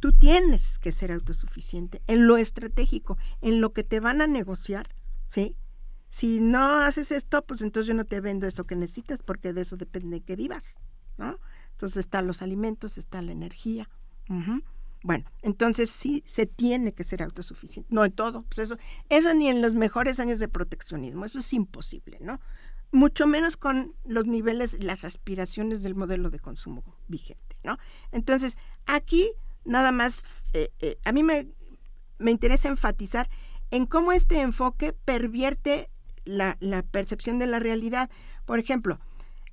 tú 0.00 0.12
tienes 0.12 0.78
que 0.78 0.92
ser 0.92 1.12
autosuficiente 1.12 2.02
en 2.06 2.26
lo 2.26 2.36
estratégico, 2.36 3.16
en 3.40 3.62
lo 3.62 3.72
que 3.72 3.84
te 3.84 4.00
van 4.00 4.20
a 4.20 4.26
negociar, 4.26 4.90
¿sí? 5.26 5.56
Si 6.10 6.40
no 6.40 6.78
haces 6.80 7.12
esto, 7.12 7.42
pues 7.46 7.62
entonces 7.62 7.86
yo 7.86 7.94
no 7.94 8.04
te 8.04 8.20
vendo 8.20 8.46
eso 8.46 8.64
que 8.66 8.74
necesitas, 8.74 9.22
porque 9.22 9.52
de 9.52 9.62
eso 9.62 9.76
depende 9.76 10.20
que 10.20 10.36
vivas, 10.36 10.78
¿no? 11.16 11.38
Entonces 11.70 11.98
están 11.98 12.26
los 12.26 12.42
alimentos, 12.42 12.98
está 12.98 13.22
la 13.22 13.32
energía. 13.32 13.88
Bueno, 15.02 15.30
entonces 15.42 15.90
sí 15.90 16.22
se 16.26 16.46
tiene 16.46 16.92
que 16.92 17.04
ser 17.04 17.22
autosuficiente. 17.22 17.88
No 17.92 18.04
en 18.04 18.12
todo, 18.12 18.42
pues 18.42 18.58
eso, 18.58 18.76
eso 19.08 19.32
ni 19.34 19.48
en 19.48 19.62
los 19.62 19.74
mejores 19.74 20.20
años 20.20 20.38
de 20.40 20.48
proteccionismo, 20.48 21.24
eso 21.24 21.38
es 21.38 21.52
imposible, 21.52 22.18
¿no? 22.20 22.40
Mucho 22.92 23.26
menos 23.26 23.56
con 23.56 23.94
los 24.04 24.26
niveles, 24.26 24.82
las 24.82 25.04
aspiraciones 25.04 25.82
del 25.82 25.94
modelo 25.94 26.28
de 26.28 26.40
consumo 26.40 26.82
vigente, 27.08 27.56
¿no? 27.62 27.78
Entonces, 28.12 28.56
aquí 28.84 29.32
nada 29.64 29.92
más, 29.92 30.24
eh, 30.52 30.70
eh, 30.80 30.98
a 31.04 31.12
mí 31.12 31.22
me, 31.22 31.48
me 32.18 32.30
interesa 32.30 32.68
enfatizar 32.68 33.30
en 33.70 33.86
cómo 33.86 34.12
este 34.12 34.40
enfoque 34.40 34.92
pervierte 34.92 35.88
la, 36.24 36.56
percepción 36.90 37.38
de 37.38 37.46
la 37.46 37.58
realidad. 37.58 38.10
Por 38.44 38.58
ejemplo, 38.58 38.98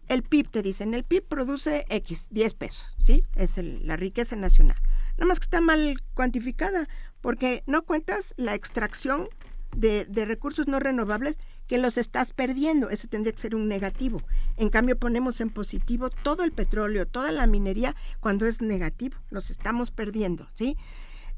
el 0.08 0.24
PIB 0.24 0.50
te 0.50 0.62
dicen, 0.62 0.94
el 0.94 1.04
PIB 1.04 1.24
produce 1.28 1.86
X, 1.90 2.28
10 2.32 2.54
pesos, 2.56 2.86
¿sí? 3.00 3.24
Es 3.36 3.58
la 3.58 3.96
riqueza 3.98 4.36
nacional. 4.36 4.78
Nada 5.18 5.28
más 5.28 5.40
que 5.40 5.46
está 5.46 5.62
mal 5.62 5.98
cuantificada, 6.14 6.88
porque 7.22 7.64
no 7.66 7.84
cuentas 7.84 8.34
la 8.38 8.54
extracción 8.56 9.28
de, 9.76 10.06
de 10.06 10.26
recursos 10.26 10.68
no 10.68 10.80
renovables 10.80 11.38
que 11.68 11.78
los 11.78 11.98
estás 11.98 12.32
perdiendo. 12.34 12.90
Ese 12.90 13.08
tendría 13.08 13.34
que 13.34 13.42
ser 13.42 13.56
un 13.56 13.68
negativo. 13.68 14.22
En 14.56 14.70
cambio, 14.70 14.98
ponemos 14.98 15.42
en 15.42 15.50
positivo 15.50 16.10
todo 16.10 16.44
el 16.44 16.52
petróleo, 16.52 17.06
toda 17.06 17.32
la 17.32 17.48
minería, 17.48 17.96
cuando 18.20 18.46
es 18.46 18.62
negativo. 18.62 19.18
Los 19.30 19.50
estamos 19.50 19.92
perdiendo, 19.92 20.48
¿sí? 20.54 20.78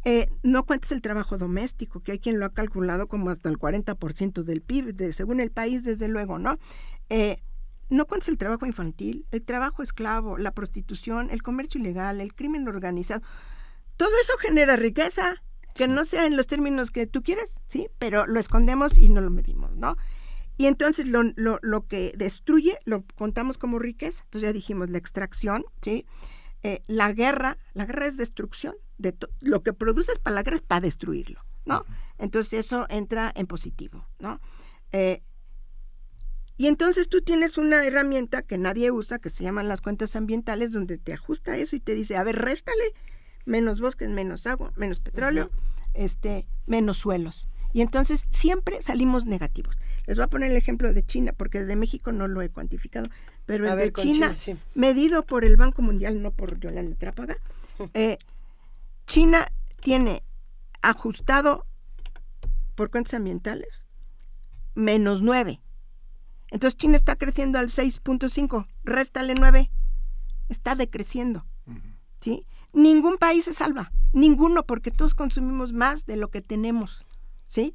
Eh, 0.05 0.29
no 0.43 0.65
cuentes 0.65 0.91
el 0.91 1.01
trabajo 1.01 1.37
doméstico, 1.37 1.99
que 2.01 2.13
hay 2.13 2.19
quien 2.19 2.39
lo 2.39 2.45
ha 2.45 2.53
calculado 2.53 3.07
como 3.07 3.29
hasta 3.29 3.49
el 3.49 3.57
40% 3.57 4.43
del 4.43 4.61
PIB, 4.61 4.93
de- 4.95 5.13
según 5.13 5.39
el 5.39 5.51
país, 5.51 5.83
desde 5.83 6.07
luego, 6.07 6.39
¿no? 6.39 6.57
Eh, 7.09 7.41
no 7.89 8.05
cuentes 8.05 8.29
el 8.29 8.37
trabajo 8.37 8.65
infantil, 8.65 9.25
el 9.31 9.43
trabajo 9.43 9.83
esclavo, 9.83 10.37
la 10.37 10.51
prostitución, 10.51 11.29
el 11.31 11.41
comercio 11.41 11.79
ilegal, 11.79 12.21
el 12.21 12.33
crimen 12.33 12.67
organizado. 12.67 13.21
Todo 13.97 14.11
eso 14.21 14.33
genera 14.39 14.75
riqueza, 14.75 15.43
que 15.75 15.87
no 15.87 16.05
sea 16.05 16.25
en 16.25 16.37
los 16.37 16.47
términos 16.47 16.91
que 16.91 17.07
tú 17.07 17.21
quieres, 17.23 17.61
¿sí? 17.67 17.87
Pero 17.97 18.25
lo 18.27 18.39
escondemos 18.39 18.97
y 18.97 19.09
no 19.09 19.21
lo 19.21 19.29
medimos, 19.29 19.75
¿no? 19.75 19.95
y 20.57 20.65
entonces 20.65 21.07
lo, 21.07 21.23
lo, 21.37 21.57
lo, 21.61 21.87
que 21.87 22.11
destruye 22.17 22.77
lo 22.83 23.05
contamos 23.15 23.57
como 23.57 23.79
riqueza. 23.79 24.23
Entonces 24.25 24.49
ya 24.49 24.53
dijimos 24.53 24.89
la 24.89 24.97
extracción, 24.97 25.63
¿sí? 25.81 26.05
Eh, 26.63 26.83
la 26.87 27.13
guerra, 27.13 27.57
la 27.73 27.85
guerra 27.85 28.07
es 28.07 28.17
destrucción. 28.17 28.75
De 28.97 29.15
lo 29.39 29.63
que 29.63 29.71
produces 29.71 30.19
para 30.19 30.35
la 30.35 30.43
guerra 30.43 30.57
es 30.57 30.61
para 30.61 30.81
destruirlo, 30.81 31.39
¿no? 31.65 31.85
Entonces 32.17 32.65
eso 32.65 32.85
entra 32.89 33.31
en 33.33 33.47
positivo, 33.47 34.05
¿no? 34.19 34.41
Eh, 34.91 35.23
y 36.57 36.67
entonces 36.67 37.07
tú 37.07 37.21
tienes 37.21 37.57
una 37.57 37.85
herramienta 37.85 38.41
que 38.41 38.57
nadie 38.57 38.91
usa, 38.91 39.19
que 39.19 39.29
se 39.29 39.45
llaman 39.45 39.69
las 39.69 39.79
cuentas 39.79 40.17
ambientales, 40.17 40.73
donde 40.73 40.97
te 40.97 41.13
ajusta 41.13 41.55
eso 41.55 41.77
y 41.77 41.79
te 41.79 41.95
dice, 41.95 42.17
a 42.17 42.23
ver, 42.25 42.35
réstale 42.35 42.93
menos 43.45 43.79
bosques, 43.79 44.09
menos 44.09 44.45
agua, 44.45 44.73
menos 44.75 44.99
petróleo, 44.99 45.49
este, 45.93 46.49
menos 46.65 46.97
suelos. 46.97 47.47
Y 47.71 47.81
entonces 47.81 48.25
siempre 48.29 48.81
salimos 48.81 49.25
negativos. 49.25 49.77
Les 50.05 50.17
voy 50.17 50.25
a 50.25 50.29
poner 50.29 50.51
el 50.51 50.57
ejemplo 50.57 50.91
de 50.91 51.03
China, 51.03 51.33
porque 51.37 51.61
desde 51.61 51.77
México 51.77 52.11
no 52.11 52.27
lo 52.27 52.41
he 52.41 52.49
cuantificado, 52.49 53.07
pero 53.49 53.67
el 53.67 53.79
de 53.79 53.91
China, 53.91 54.35
medido 54.75 55.25
por 55.25 55.43
el 55.43 55.57
Banco 55.57 55.81
Mundial, 55.81 56.21
no 56.21 56.29
por 56.29 56.59
Yolanda 56.59 56.95
Trápaga, 56.95 57.35
eh, 57.95 58.19
China 59.07 59.51
tiene 59.81 60.21
ajustado 60.83 61.65
por 62.75 62.91
cuentas 62.91 63.15
ambientales 63.15 63.87
menos 64.75 65.23
9. 65.23 65.59
Entonces 66.51 66.77
China 66.77 66.95
está 66.95 67.15
creciendo 67.15 67.57
al 67.57 67.69
6.5, 67.69 68.67
réstale 68.83 69.33
9, 69.33 69.71
está 70.49 70.75
decreciendo. 70.75 71.43
¿sí? 72.21 72.45
Ningún 72.71 73.17
país 73.17 73.45
se 73.45 73.53
salva, 73.53 73.91
ninguno, 74.13 74.61
porque 74.61 74.91
todos 74.91 75.15
consumimos 75.15 75.73
más 75.73 76.05
de 76.05 76.17
lo 76.17 76.27
que 76.27 76.43
tenemos. 76.43 77.03
¿sí? 77.47 77.73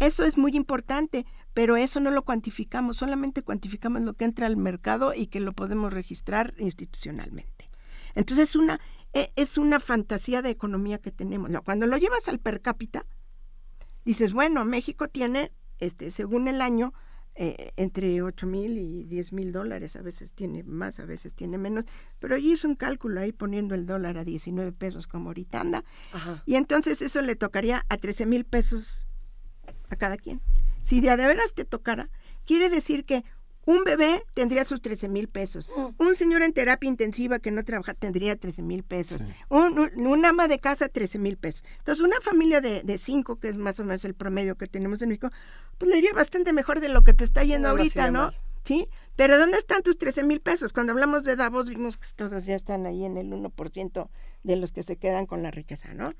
Eso 0.00 0.24
es 0.24 0.38
muy 0.38 0.56
importante, 0.56 1.26
pero 1.52 1.76
eso 1.76 2.00
no 2.00 2.10
lo 2.10 2.24
cuantificamos, 2.24 2.96
solamente 2.96 3.42
cuantificamos 3.42 4.00
lo 4.00 4.14
que 4.14 4.24
entra 4.24 4.46
al 4.46 4.56
mercado 4.56 5.14
y 5.14 5.26
que 5.26 5.40
lo 5.40 5.52
podemos 5.52 5.92
registrar 5.92 6.54
institucionalmente. 6.58 7.68
Entonces 8.14 8.50
es 8.50 8.56
una, 8.56 8.80
e, 9.12 9.30
es 9.36 9.58
una 9.58 9.78
fantasía 9.78 10.40
de 10.40 10.50
economía 10.50 10.98
que 10.98 11.10
tenemos. 11.10 11.50
cuando 11.64 11.86
lo 11.86 11.98
llevas 11.98 12.28
al 12.28 12.38
per 12.38 12.62
cápita, 12.62 13.04
dices, 14.06 14.32
bueno, 14.32 14.64
México 14.64 15.08
tiene, 15.08 15.52
este, 15.78 16.10
según 16.10 16.48
el 16.48 16.62
año, 16.62 16.94
eh, 17.34 17.72
entre 17.76 18.22
8 18.22 18.46
mil 18.46 18.78
y 18.78 19.04
10 19.04 19.32
mil 19.34 19.52
dólares, 19.52 19.96
a 19.96 20.02
veces 20.02 20.32
tiene 20.32 20.62
más, 20.64 20.98
a 20.98 21.04
veces 21.04 21.34
tiene 21.34 21.58
menos, 21.58 21.84
pero 22.18 22.38
yo 22.38 22.52
hice 22.52 22.66
un 22.66 22.74
cálculo 22.74 23.20
ahí 23.20 23.32
poniendo 23.32 23.74
el 23.74 23.86
dólar 23.86 24.16
a 24.16 24.24
19 24.24 24.72
pesos 24.72 25.06
como 25.06 25.28
ahorita 25.28 25.60
anda, 25.60 25.84
y 26.44 26.56
entonces 26.56 27.02
eso 27.02 27.22
le 27.22 27.36
tocaría 27.36 27.84
a 27.88 27.98
13 27.98 28.26
mil 28.26 28.44
pesos 28.44 29.09
a 29.90 29.96
cada 29.96 30.16
quien. 30.16 30.40
Si 30.82 31.00
de 31.00 31.10
a 31.10 31.16
de 31.16 31.26
veras 31.26 31.52
te 31.54 31.64
tocara, 31.64 32.08
quiere 32.46 32.70
decir 32.70 33.04
que 33.04 33.24
un 33.66 33.84
bebé 33.84 34.24
tendría 34.34 34.64
sus 34.64 34.80
13 34.80 35.08
mil 35.08 35.28
pesos. 35.28 35.70
Mm. 35.76 36.02
Un 36.02 36.14
señor 36.14 36.42
en 36.42 36.52
terapia 36.52 36.88
intensiva 36.88 37.38
que 37.38 37.50
no 37.50 37.64
trabaja 37.64 37.94
tendría 37.94 38.36
13 38.36 38.62
mil 38.62 38.82
pesos. 38.82 39.22
Un, 39.48 40.24
ama 40.24 40.48
de 40.48 40.58
casa, 40.58 40.88
13 40.88 41.18
mil 41.18 41.36
pesos. 41.36 41.62
Entonces, 41.78 42.04
una 42.04 42.20
familia 42.20 42.60
de, 42.60 42.82
de, 42.82 42.98
cinco, 42.98 43.36
que 43.36 43.48
es 43.48 43.56
más 43.56 43.78
o 43.80 43.84
menos 43.84 44.04
el 44.04 44.14
promedio 44.14 44.56
que 44.56 44.66
tenemos 44.66 45.02
en 45.02 45.10
México, 45.10 45.30
pues 45.78 45.90
le 45.90 45.98
iría 45.98 46.12
bastante 46.14 46.52
mejor 46.52 46.80
de 46.80 46.88
lo 46.88 47.02
que 47.02 47.12
te 47.12 47.24
está 47.24 47.44
yendo 47.44 47.68
ahorita, 47.68 48.10
¿no? 48.10 48.32
¿Sí? 48.64 48.88
Pero 49.16 49.38
¿dónde 49.38 49.58
están 49.58 49.82
tus 49.82 49.96
13 49.96 50.24
mil 50.24 50.40
pesos? 50.40 50.72
Cuando 50.72 50.92
hablamos 50.92 51.24
de 51.24 51.36
Davos, 51.36 51.68
vimos 51.68 51.96
que 51.96 52.06
todos 52.14 52.44
ya 52.44 52.54
están 52.54 52.86
ahí 52.86 53.04
en 53.04 53.16
el 53.16 53.30
1% 53.30 54.08
de 54.42 54.56
los 54.56 54.72
que 54.72 54.82
se 54.82 54.96
quedan 54.96 55.26
con 55.26 55.42
la 55.42 55.50
riqueza, 55.50 55.94
¿no? 55.94 56.14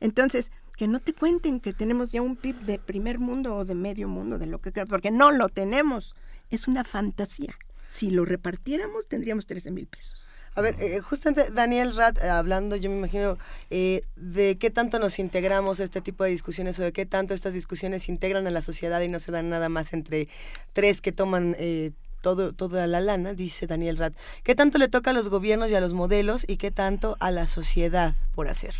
Entonces, 0.00 0.50
que 0.76 0.88
no 0.88 0.98
te 1.00 1.12
cuenten 1.12 1.60
que 1.60 1.72
tenemos 1.72 2.10
ya 2.10 2.22
un 2.22 2.36
PIB 2.36 2.60
de 2.60 2.78
primer 2.78 3.18
mundo 3.18 3.54
o 3.54 3.64
de 3.64 3.74
medio 3.74 4.08
mundo, 4.08 4.38
de 4.38 4.46
lo 4.46 4.60
que 4.60 4.72
porque 4.86 5.10
no 5.10 5.30
lo 5.30 5.48
tenemos. 5.48 6.14
Es 6.50 6.68
una 6.68 6.84
fantasía. 6.84 7.54
Si 7.86 8.10
lo 8.10 8.24
repartiéramos, 8.24 9.06
tendríamos 9.06 9.46
13 9.46 9.70
mil 9.72 9.86
pesos. 9.86 10.20
A 10.54 10.62
ver, 10.62 10.76
eh, 10.80 11.00
justamente 11.00 11.50
Daniel 11.52 11.94
Rat, 11.94 12.18
eh, 12.18 12.28
hablando, 12.28 12.74
yo 12.74 12.90
me 12.90 12.96
imagino, 12.96 13.38
eh, 13.70 14.02
de 14.16 14.58
qué 14.58 14.70
tanto 14.70 14.98
nos 14.98 15.18
integramos 15.18 15.78
a 15.78 15.84
este 15.84 16.00
tipo 16.00 16.24
de 16.24 16.30
discusiones 16.30 16.78
o 16.80 16.82
de 16.82 16.92
qué 16.92 17.06
tanto 17.06 17.34
estas 17.34 17.54
discusiones 17.54 18.08
integran 18.08 18.46
a 18.46 18.50
la 18.50 18.60
sociedad 18.62 19.00
y 19.00 19.08
no 19.08 19.20
se 19.20 19.30
dan 19.30 19.48
nada 19.48 19.68
más 19.68 19.92
entre 19.92 20.28
tres 20.72 21.00
que 21.00 21.12
toman 21.12 21.56
todo, 22.20 22.52
toda 22.52 22.86
la 22.86 23.00
lana, 23.00 23.32
dice 23.32 23.66
Daniel 23.66 23.96
Rat. 23.96 24.14
¿Qué 24.42 24.54
tanto 24.54 24.78
le 24.78 24.88
toca 24.88 25.10
a 25.10 25.14
los 25.14 25.28
gobiernos 25.28 25.70
y 25.70 25.74
a 25.74 25.80
los 25.80 25.92
modelos 25.92 26.44
y 26.48 26.56
qué 26.56 26.70
tanto 26.70 27.16
a 27.20 27.30
la 27.30 27.46
sociedad 27.46 28.16
por 28.34 28.48
hacer? 28.48 28.74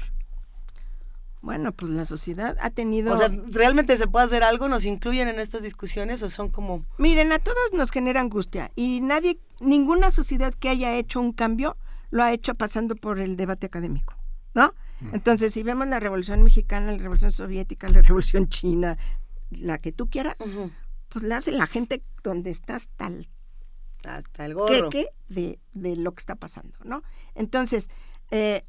Bueno, 1.43 1.73
pues 1.73 1.91
la 1.91 2.05
sociedad 2.05 2.57
ha 2.61 2.71
tenido... 2.71 3.15
O 3.15 3.17
sea, 3.17 3.31
¿realmente 3.51 3.97
se 3.97 4.07
puede 4.07 4.27
hacer 4.27 4.43
algo? 4.43 4.69
¿Nos 4.69 4.85
incluyen 4.85 5.29
en 5.29 5.41
estas 5.41 5.63
discusiones 5.63 6.23
o 6.23 6.29
son 6.29 6.51
como...? 6.51 6.85
Miren, 6.99 7.33
a 7.33 7.39
todos 7.39 7.57
nos 7.73 7.91
genera 7.91 8.21
angustia 8.21 8.71
y 8.77 9.01
nadie, 9.01 9.39
ninguna 9.61 10.11
sociedad 10.11 10.53
que 10.53 10.69
haya 10.69 10.95
hecho 10.97 11.21
un 11.21 11.33
cambio 11.33 11.77
lo 12.11 12.23
ha 12.23 12.33
hecho 12.33 12.55
pasando 12.55 12.95
por 12.95 13.21
el 13.21 13.37
debate 13.37 13.67
académico, 13.67 14.15
¿no? 14.55 14.75
Mm. 15.01 15.15
Entonces, 15.15 15.55
si 15.55 15.63
vemos 15.63 15.87
la 15.87 16.01
Revolución 16.01 16.43
Mexicana, 16.43 16.93
la 16.93 16.99
Revolución 16.99 17.33
Soviética, 17.33 17.89
la 17.89 18.03
Revolución 18.03 18.49
China, 18.49 18.99
la 19.51 19.79
que 19.79 19.93
tú 19.93 20.11
quieras, 20.11 20.37
pues 21.09 21.25
la 21.25 21.39
hace 21.39 21.53
la 21.53 21.67
gente 21.67 22.03
donde 22.23 22.51
está 22.51 22.77
hasta 22.77 23.07
el, 23.07 23.29
hasta 24.05 24.45
el 24.45 24.55
gorro. 24.55 24.91
de, 25.29 25.59
de 25.73 25.97
lo 25.97 26.13
que 26.13 26.21
está 26.21 26.35
pasando, 26.35 26.77
¿no? 26.85 27.03
Entonces, 27.35 27.89
eh, 28.31 28.65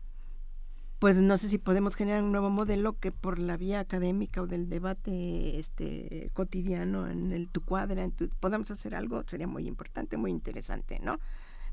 pues 1.01 1.17
no 1.17 1.35
sé 1.39 1.49
si 1.49 1.57
podemos 1.57 1.95
generar 1.95 2.21
un 2.21 2.31
nuevo 2.31 2.51
modelo 2.51 2.99
que 2.99 3.11
por 3.11 3.39
la 3.39 3.57
vía 3.57 3.79
académica 3.79 4.39
o 4.39 4.45
del 4.45 4.69
debate 4.69 5.57
este 5.57 6.29
cotidiano 6.33 7.09
en 7.09 7.31
el 7.31 7.49
tu 7.49 7.65
cuadra, 7.65 8.03
en 8.03 8.11
podamos 8.39 8.69
hacer 8.69 8.93
algo, 8.93 9.23
sería 9.25 9.47
muy 9.47 9.67
importante, 9.67 10.17
muy 10.17 10.29
interesante, 10.29 10.99
¿no? 11.01 11.19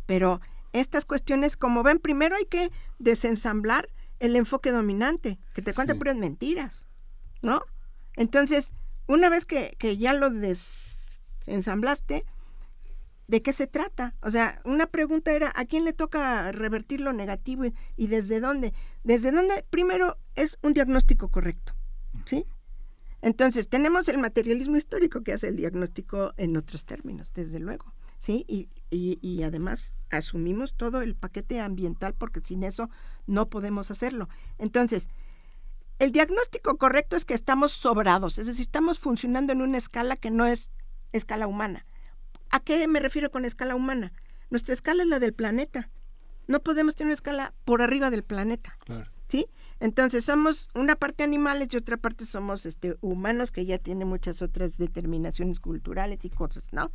Pero 0.07 0.41
estas 0.73 1.05
cuestiones, 1.05 1.59
como 1.59 1.83
ven, 1.83 1.99
primero 1.99 2.37
hay 2.37 2.47
que 2.47 2.71
desensamblar 2.99 3.91
el 4.19 4.35
enfoque 4.35 4.71
dominante, 4.71 5.39
que 5.53 5.61
te 5.61 5.75
cuenta 5.75 5.95
puras 5.97 6.17
mentiras, 6.17 6.87
¿no? 7.43 7.61
Entonces, 8.17 8.73
una 9.09 9.29
vez 9.29 9.45
que, 9.45 9.77
que 9.79 9.99
ya 9.99 10.15
lo 10.15 10.31
desensamblaste, 10.31 12.25
¿De 13.29 13.43
qué 13.43 13.53
se 13.53 13.67
trata? 13.67 14.15
O 14.23 14.31
sea, 14.31 14.63
una 14.65 14.87
pregunta 14.87 15.33
era, 15.33 15.53
¿a 15.55 15.67
quién 15.67 15.85
le 15.85 15.93
toca 15.93 16.51
revertir 16.51 17.03
lo 17.03 17.13
negativo 17.13 17.65
y, 17.95 18.07
desde 18.07 18.41
dónde? 18.41 18.73
Desde 19.05 19.31
dónde, 19.33 19.67
primero, 19.69 20.17
es 20.35 20.59
un 20.63 20.73
diagnóstico 20.73 21.29
correcto, 21.29 21.75
¿sí? 22.25 22.47
Entonces, 23.21 23.69
tenemos 23.69 24.09
el 24.09 24.17
materialismo 24.17 24.79
histórico 24.79 25.23
que 25.23 25.35
hace 25.35 25.49
el 25.49 25.57
diagnóstico 25.57 26.33
en 26.39 26.57
otros 26.57 26.87
términos, 26.87 27.35
desde 27.35 27.61
luego, 27.61 27.93
¿sí? 28.17 28.47
Y, 28.49 28.71
y 28.91 29.43
además 29.43 29.93
asumimos 30.09 30.73
todo 30.75 31.03
el 31.03 31.15
paquete 31.15 31.61
ambiental 31.61 32.15
porque 32.15 32.41
sin 32.41 32.65
eso 32.65 32.89
no 33.27 33.51
podemos 33.51 33.91
hacerlo. 33.91 34.31
Entonces, 34.57 35.11
el 35.99 36.13
diagnóstico 36.13 36.79
correcto 36.79 37.15
es 37.15 37.27
que 37.27 37.35
estamos 37.35 37.73
sobrados, 37.73 38.39
es 38.39 38.47
decir, 38.47 38.63
estamos 38.63 38.99
funcionando 38.99 39.53
en 39.53 39.61
una 39.61 39.77
escala 39.77 40.17
que 40.17 40.31
no 40.31 40.47
es 40.47 40.71
escala 41.13 41.47
humana. 41.47 41.85
¿A 42.51 42.61
qué 42.61 42.87
me 42.89 43.01
refiero 43.01 43.31
con 43.31 43.45
escala 43.45 43.75
humana? 43.75 44.13
Nuestra 44.51 44.75
escala 44.75 45.03
es 45.03 45.09
la 45.09 45.19
del 45.19 45.35
planeta. 45.35 45.91
No 46.47 46.61
podemos 46.61 46.95
tener 46.95 47.09
una 47.09 47.15
escala 47.15 47.55
por 47.65 47.83
arriba 47.83 48.11
del 48.11 48.25
planeta. 48.25 48.79
¿Sí? 49.29 49.47
Entonces 49.81 50.25
somos 50.25 50.71
una 50.75 50.97
parte 50.97 51.23
animales 51.23 51.69
y 51.71 51.77
otra 51.77 51.99
parte 51.99 52.25
somos 52.25 52.65
este, 52.65 52.97
humanos 53.03 53.53
que 53.53 53.67
ya 53.67 53.77
tienen 53.77 54.09
muchas 54.09 54.41
otras 54.41 54.79
determinaciones 54.79 55.61
culturales 55.61 56.25
y 56.25 56.31
cosas, 56.31 56.73
¿no? 56.73 56.91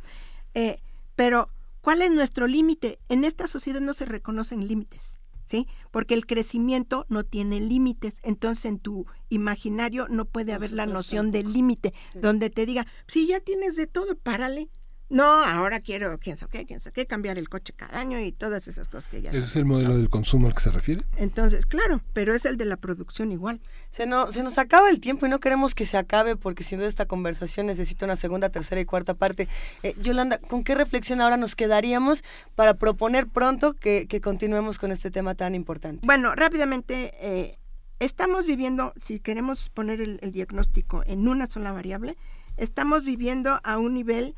Eh, 0.54 0.80
pero, 1.14 1.48
¿cuál 1.80 2.02
es 2.02 2.10
nuestro 2.10 2.48
límite? 2.48 2.98
En 3.08 3.24
esta 3.24 3.46
sociedad 3.46 3.80
no 3.80 3.94
se 3.94 4.04
reconocen 4.04 4.66
límites, 4.66 5.20
¿sí? 5.44 5.68
Porque 5.92 6.14
el 6.14 6.26
crecimiento 6.26 7.06
no 7.08 7.22
tiene 7.22 7.60
límites. 7.60 8.16
Entonces, 8.24 8.64
en 8.64 8.80
tu 8.80 9.06
imaginario 9.28 10.08
no 10.08 10.24
puede 10.24 10.52
haber 10.52 10.72
la 10.72 10.86
noción 10.86 11.30
del 11.30 11.52
límite, 11.52 11.92
donde 12.14 12.50
te 12.50 12.66
diga, 12.66 12.84
si 13.06 13.28
ya 13.28 13.38
tienes 13.38 13.76
de 13.76 13.86
todo, 13.86 14.16
párale, 14.16 14.68
no, 15.10 15.24
ahora 15.24 15.80
quiero, 15.80 16.18
quién 16.18 16.36
sabe 16.38 16.50
qué, 16.50 16.66
quién 16.66 16.80
sabe 16.80 16.94
qué, 16.94 17.06
cambiar 17.06 17.36
el 17.36 17.48
coche 17.48 17.74
cada 17.76 18.00
año 18.00 18.18
y 18.20 18.32
todas 18.32 18.66
esas 18.68 18.88
cosas 18.88 19.08
que 19.08 19.20
ya 19.20 19.30
¿Ese 19.30 19.44
es 19.44 19.56
el 19.56 19.66
modelo 19.66 19.96
del 19.96 20.08
consumo 20.08 20.46
al 20.46 20.54
que 20.54 20.60
se 20.60 20.70
refiere? 20.70 21.02
Entonces, 21.16 21.66
claro, 21.66 22.00
pero 22.14 22.34
es 22.34 22.46
el 22.46 22.56
de 22.56 22.64
la 22.64 22.78
producción 22.78 23.30
igual. 23.30 23.60
Se, 23.90 24.06
no, 24.06 24.30
se 24.30 24.42
nos 24.42 24.56
acaba 24.56 24.88
el 24.88 25.00
tiempo 25.00 25.26
y 25.26 25.28
no 25.28 25.40
queremos 25.40 25.74
que 25.74 25.84
se 25.84 25.98
acabe 25.98 26.36
porque 26.36 26.64
sin 26.64 26.78
duda 26.78 26.88
esta 26.88 27.06
conversación 27.06 27.66
necesita 27.66 28.06
una 28.06 28.16
segunda, 28.16 28.48
tercera 28.48 28.80
y 28.80 28.86
cuarta 28.86 29.14
parte. 29.14 29.46
Eh, 29.82 29.94
Yolanda, 30.00 30.38
¿con 30.38 30.64
qué 30.64 30.74
reflexión 30.74 31.20
ahora 31.20 31.36
nos 31.36 31.54
quedaríamos 31.54 32.24
para 32.54 32.74
proponer 32.74 33.26
pronto 33.26 33.74
que, 33.74 34.08
continuemos 34.22 34.78
con 34.78 34.90
este 34.90 35.10
tema 35.10 35.34
tan 35.34 35.54
importante? 35.54 36.00
Bueno, 36.06 36.34
rápidamente, 36.34 37.12
eh, 37.20 37.58
estamos 37.98 38.46
viviendo, 38.46 38.94
si 38.96 39.20
queremos 39.20 39.68
poner 39.68 40.00
el 40.00 40.32
diagnóstico 40.32 41.02
en 41.06 41.28
una 41.28 41.46
sola 41.46 41.72
variable, 41.72 42.16
estamos 42.56 43.04
viviendo 43.04 43.60
a 43.62 43.78
un 43.78 43.94
nivel 43.94 44.34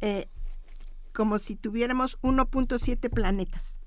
eh, 0.00 0.28
como 1.12 1.38
si 1.38 1.56
tuviéramos 1.56 2.18
1.7 2.20 3.10
planetas. 3.10 3.80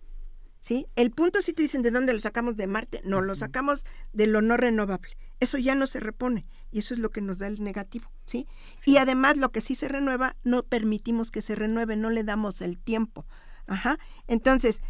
¿Sí? 0.59 0.85
El 0.95 1.11
punto 1.11 1.41
7 1.41 1.61
dicen 1.61 1.81
de 1.81 1.89
dónde 1.89 2.13
lo 2.13 2.21
sacamos 2.21 2.55
de 2.55 2.67
Marte, 2.67 3.01
no, 3.03 3.21
lo 3.21 3.33
sacamos 3.33 3.83
de 4.13 4.27
lo 4.27 4.41
no 4.41 4.57
renovable. 4.57 5.17
eso 5.39 5.57
ya 5.57 5.73
no 5.73 5.87
se 5.87 5.99
repone 5.99 6.45
y 6.69 6.79
eso 6.79 6.93
es 6.93 6.99
lo 6.99 7.09
que 7.09 7.21
nos 7.21 7.39
da 7.39 7.47
el 7.47 7.63
negativo, 7.63 8.11
¿sí? 8.27 8.47
Y 8.85 8.97
además 8.97 9.37
lo 9.37 9.51
que 9.51 9.61
sí 9.61 9.73
se 9.73 9.87
renueva, 9.87 10.35
no 10.43 10.61
permitimos 10.61 11.31
que 11.31 11.41
se 11.41 11.55
renueve, 11.55 11.95
no 11.95 12.11
le 12.11 12.23
damos 12.23 12.61
el 12.61 12.77
tiempo. 12.77 13.25
Ajá. 13.65 13.97
Entonces, 14.27 14.81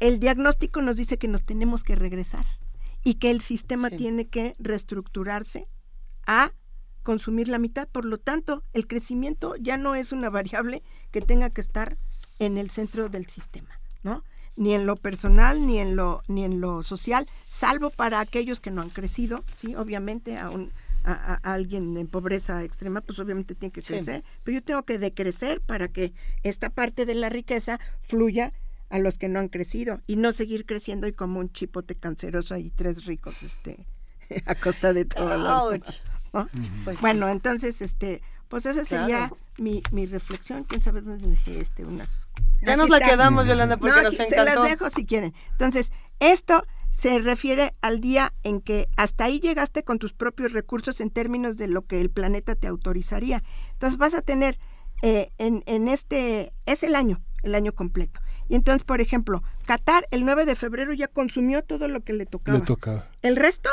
el 0.00 0.18
diagnóstico 0.18 0.80
nos 0.82 0.96
dice 0.96 1.18
que 1.18 1.28
nos 1.28 1.44
tenemos 1.44 1.84
que 1.84 1.94
regresar 1.94 2.46
y 3.04 3.14
que 3.14 3.30
el 3.30 3.40
sistema 3.40 3.90
tiene 3.90 4.28
que 4.28 4.56
reestructurarse 4.58 5.68
a 6.26 6.52
consumir 7.02 7.48
la 7.48 7.58
mitad. 7.58 7.88
Por 7.88 8.04
lo 8.04 8.18
tanto, 8.18 8.62
el 8.72 8.86
crecimiento 8.86 9.56
ya 9.56 9.76
no 9.76 9.94
es 9.94 10.12
una 10.12 10.30
variable 10.30 10.82
que 11.10 11.20
tenga 11.20 11.50
que 11.50 11.60
estar 11.60 11.96
en 12.38 12.58
el 12.58 12.70
centro 12.70 13.08
del 13.08 13.26
sistema, 13.26 13.80
¿no? 14.02 14.24
Ni 14.56 14.74
en 14.74 14.86
lo 14.86 14.96
personal, 14.96 15.66
ni 15.66 15.78
en 15.78 15.96
lo, 15.96 16.22
ni 16.28 16.44
en 16.44 16.60
lo 16.60 16.82
social, 16.82 17.28
salvo 17.46 17.90
para 17.90 18.20
aquellos 18.20 18.60
que 18.60 18.70
no 18.70 18.82
han 18.82 18.90
crecido, 18.90 19.44
sí, 19.56 19.74
obviamente 19.74 20.38
a, 20.38 20.50
un, 20.50 20.72
a, 21.04 21.34
alguien 21.42 21.96
en 21.96 22.06
pobreza 22.08 22.62
extrema, 22.62 23.00
pues 23.00 23.18
obviamente 23.18 23.54
tiene 23.54 23.72
que 23.72 23.82
crecer, 23.82 24.24
pero 24.42 24.56
yo 24.56 24.62
tengo 24.62 24.82
que 24.82 24.98
decrecer 24.98 25.60
para 25.60 25.88
que 25.88 26.12
esta 26.42 26.70
parte 26.70 27.06
de 27.06 27.14
la 27.14 27.28
riqueza 27.28 27.78
fluya 28.00 28.52
a 28.90 28.98
los 28.98 29.18
que 29.18 29.28
no 29.28 29.38
han 29.38 29.48
crecido 29.48 30.00
y 30.06 30.16
no 30.16 30.32
seguir 30.32 30.66
creciendo 30.66 31.06
y 31.06 31.12
como 31.12 31.38
un 31.38 31.52
chipote 31.52 31.94
canceroso 31.94 32.56
y 32.56 32.70
tres 32.70 33.04
ricos 33.06 33.42
este 33.42 33.86
a 34.46 34.54
costa 34.54 34.92
de 34.92 35.04
todo. 35.04 35.72
Pues 36.84 37.00
bueno, 37.00 37.28
entonces 37.28 37.82
este 37.82 38.22
pues 38.50 38.66
esa 38.66 38.84
sería 38.84 39.32
mi, 39.58 39.80
mi 39.92 40.06
reflexión. 40.06 40.64
¿Quién 40.64 40.82
sabe 40.82 41.02
dónde 41.02 41.28
dejé 41.28 41.60
este? 41.60 41.84
Unas... 41.84 42.28
Ya 42.62 42.76
nos 42.76 42.90
la 42.90 42.98
quedamos, 42.98 43.46
Yolanda, 43.46 43.76
porque 43.76 44.02
nos 44.02 44.14
encantó. 44.14 44.34
Se 44.34 44.44
las 44.44 44.68
dejo 44.68 44.90
si 44.90 45.06
quieren. 45.06 45.32
Entonces, 45.52 45.92
esto 46.18 46.64
se 46.90 47.20
refiere 47.20 47.72
al 47.80 48.00
día 48.00 48.32
en 48.42 48.60
que 48.60 48.88
hasta 48.96 49.24
ahí 49.24 49.38
llegaste 49.38 49.84
con 49.84 50.00
tus 50.00 50.12
propios 50.12 50.52
recursos 50.52 51.00
en 51.00 51.10
términos 51.10 51.58
de 51.58 51.68
lo 51.68 51.82
que 51.86 52.00
el 52.00 52.10
planeta 52.10 52.56
te 52.56 52.66
autorizaría. 52.66 53.44
Entonces 53.74 53.98
vas 53.98 54.14
a 54.14 54.20
tener 54.20 54.58
eh, 55.02 55.30
en, 55.38 55.62
en 55.66 55.86
este, 55.86 56.52
es 56.66 56.82
el 56.82 56.96
año, 56.96 57.22
el 57.44 57.54
año 57.54 57.72
completo. 57.72 58.20
Y 58.48 58.56
entonces, 58.56 58.82
por 58.82 59.00
ejemplo, 59.00 59.44
Qatar 59.64 60.08
el 60.10 60.24
9 60.24 60.44
de 60.44 60.56
febrero 60.56 60.92
ya 60.92 61.06
consumió 61.06 61.62
todo 61.62 61.86
lo 61.86 62.00
que 62.00 62.14
le 62.14 62.26
tocaba. 62.26 62.58
Le 62.58 62.64
tocaba. 62.64 63.08
El 63.22 63.36
resto 63.36 63.70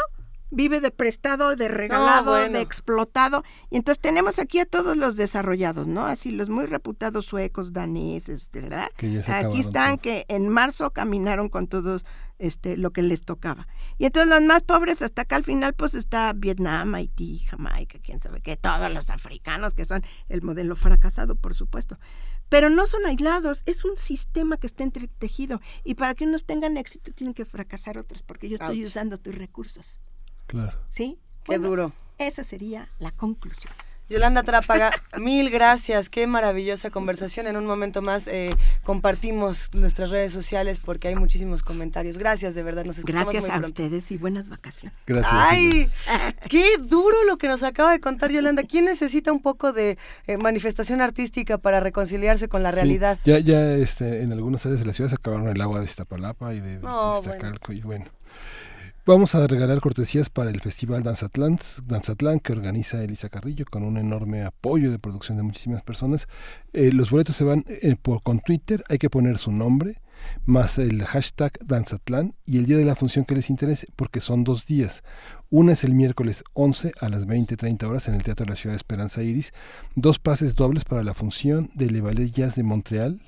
vive 0.50 0.82
de 0.82 0.92
prestado, 0.92 1.56
de 1.56 1.68
regalado, 1.68 2.34
de 2.36 2.62
explotado. 2.62 3.44
Y 3.70 3.78
entonces 3.78 4.00
tenemos 4.00 4.40
aquí 4.40 4.60
a 4.60 4.66
todos 4.66 4.96
los 4.98 5.16
desarrollados, 5.16 5.88
¿no? 5.88 6.06
Así 6.06 6.32
los 6.32 6.50
muy 6.50 6.66
reputados 6.66 7.26
suecos, 7.26 7.74
daneses, 7.74 8.50
¿verdad? 8.52 8.90
aquí 9.28 9.60
están 9.60 9.98
que 9.98 10.26
en 10.28 10.50
marzo 10.50 10.92
caminaron 10.92 11.50
con 11.50 11.68
todos 11.68 12.06
este 12.40 12.78
lo 12.78 12.92
que 12.92 13.02
les 13.02 13.24
tocaba. 13.24 13.68
Y 13.98 14.06
entonces 14.06 14.30
los 14.30 14.42
más 14.42 14.62
pobres 14.62 15.02
hasta 15.02 15.24
acá 15.24 15.38
al 15.38 15.44
final 15.44 15.74
pues 15.74 15.96
está 15.96 16.34
Vietnam, 16.34 16.94
Haití, 16.94 17.40
Jamaica, 17.40 18.00
quién 18.04 18.22
sabe 18.22 18.42
qué, 18.42 18.58
todos 18.58 18.92
los 18.92 19.10
africanos 19.10 19.74
que 19.74 19.86
son 19.86 20.04
el 20.30 20.42
modelo 20.42 20.76
fracasado, 20.76 21.36
por 21.36 21.56
supuesto. 21.56 21.98
Pero 22.50 22.70
no 22.70 22.88
son 22.88 23.06
aislados, 23.06 23.64
es 23.66 23.84
un 23.84 23.98
sistema 23.98 24.58
que 24.58 24.68
está 24.68 24.84
entretejido 24.84 25.60
y 25.84 25.96
para 25.96 26.16
que 26.16 26.26
unos 26.26 26.46
tengan 26.46 26.78
éxito 26.78 27.12
tienen 27.12 27.34
que 27.34 27.46
fracasar 27.46 27.98
otros 27.98 28.22
porque 28.22 28.48
yo 28.48 28.56
estoy 28.56 28.86
usando 28.86 29.18
tus 29.18 29.36
recursos. 29.36 30.00
Claro. 30.48 30.78
¿Sí? 30.90 31.20
Qué 31.44 31.60
duro. 31.60 31.94
Esa 32.18 32.44
sería 32.44 32.90
la 33.00 33.12
conclusión. 33.12 33.74
Yolanda 34.10 34.44
Trápaga, 34.44 34.92
mil 35.20 35.50
gracias, 35.50 36.10
qué 36.10 36.28
maravillosa 36.28 36.90
conversación. 36.90 37.46
En 37.48 37.58
un 37.58 37.66
momento 37.66 38.02
más 38.02 38.28
eh, 38.28 38.52
compartimos 38.84 39.70
nuestras 39.74 40.12
redes 40.12 40.32
sociales 40.32 40.80
porque 40.84 41.10
hay 41.10 41.16
muchísimos 41.16 41.62
comentarios. 41.62 42.18
Gracias, 42.18 42.56
de 42.56 42.64
verdad, 42.64 42.86
nos 42.86 42.98
escuchamos 43.00 43.34
Gracias 43.34 43.54
muy 43.54 43.66
a 43.66 43.68
ustedes 43.68 44.10
y 44.12 44.18
buenas 44.18 44.48
vacaciones. 44.48 44.98
Gracias. 45.06 45.34
Ay, 45.34 45.90
qué 46.48 46.78
duro 46.80 47.18
lo 47.26 47.38
que 47.38 47.50
nos 47.50 47.64
acaba 47.64 47.92
de 47.92 48.00
contar 48.00 48.32
Yolanda. 48.32 48.64
¿Quién 48.64 48.86
necesita 48.86 49.34
un 49.34 49.42
poco 49.42 49.74
de 49.74 49.98
eh, 50.28 50.38
manifestación 50.38 51.02
artística 51.02 51.58
para 51.58 51.82
reconciliarse 51.82 52.48
con 52.48 52.64
la 52.64 52.72
realidad? 52.72 53.20
ya, 53.26 53.40
ya 53.40 53.74
este, 53.74 54.22
en 54.22 54.32
algunas 54.32 54.66
áreas 54.66 54.80
de 54.80 54.86
la 54.86 54.94
ciudad 54.94 55.10
se 55.10 55.16
acabaron 55.16 55.50
el 55.50 55.60
agua 55.60 55.80
de 55.80 55.86
Iztapalapa 55.86 56.54
y 56.54 56.62
de, 56.62 56.80
No, 56.80 57.20
Iztacalco 57.20 57.74
y 57.74 57.82
bueno. 57.82 58.06
Vamos 59.08 59.36
a 59.36 59.48
regalar 59.48 59.80
cortesías 59.80 60.30
para 60.30 60.50
el 60.50 60.60
Festival 60.60 61.02
Danzatlán, 61.02 61.58
Danzatlán 61.86 62.42
que 62.42 62.52
organiza 62.52 63.02
Elisa 63.02 63.30
Carrillo 63.30 63.64
con 63.64 63.84
un 63.84 63.98
enorme 63.98 64.44
apoyo 64.44 64.92
de 64.92 65.00
producción 65.00 65.38
de 65.38 65.44
muchísimas 65.44 65.82
personas. 65.82 66.28
Eh, 66.74 66.92
los 66.92 67.10
boletos 67.10 67.38
se 67.38 67.46
van 67.46 67.64
eh, 67.70 67.96
por, 67.96 68.22
con 68.22 68.42
Twitter, 68.42 68.84
hay 68.90 68.98
que 68.98 69.10
poner 69.10 69.38
su 69.38 69.54
nombre 69.54 70.02
más 70.46 70.78
el 70.78 71.06
hashtag 71.06 71.54
Danzatlán 71.66 72.36
y 72.46 72.58
el 72.58 72.66
día 72.66 72.76
de 72.78 72.84
la 72.84 72.98
función 72.98 73.24
que 73.24 73.36
les 73.36 73.50
interese, 73.50 73.88
porque 73.96 74.20
son 74.20 74.44
dos 74.44 74.66
días. 74.66 75.04
Una 75.50 75.72
es 75.72 75.86
el 75.86 75.94
miércoles 75.94 76.44
11 76.56 76.92
a 77.00 77.08
las 77.08 77.26
20.30 77.26 77.88
horas 77.88 78.10
en 78.10 78.16
el 78.16 78.24
Teatro 78.24 78.44
de 78.44 78.50
la 78.50 78.58
Ciudad 78.58 78.74
de 78.74 78.78
Esperanza 78.78 79.24
Iris. 79.24 79.54
Dos 79.96 80.20
pases 80.20 80.56
dobles 80.56 80.84
para 80.84 81.06
la 81.06 81.14
función 81.14 81.70
de 81.74 81.90
Le 81.90 82.02
Ballet 82.02 82.30
Jazz 82.30 82.56
de 82.56 82.64
Montreal, 82.64 83.22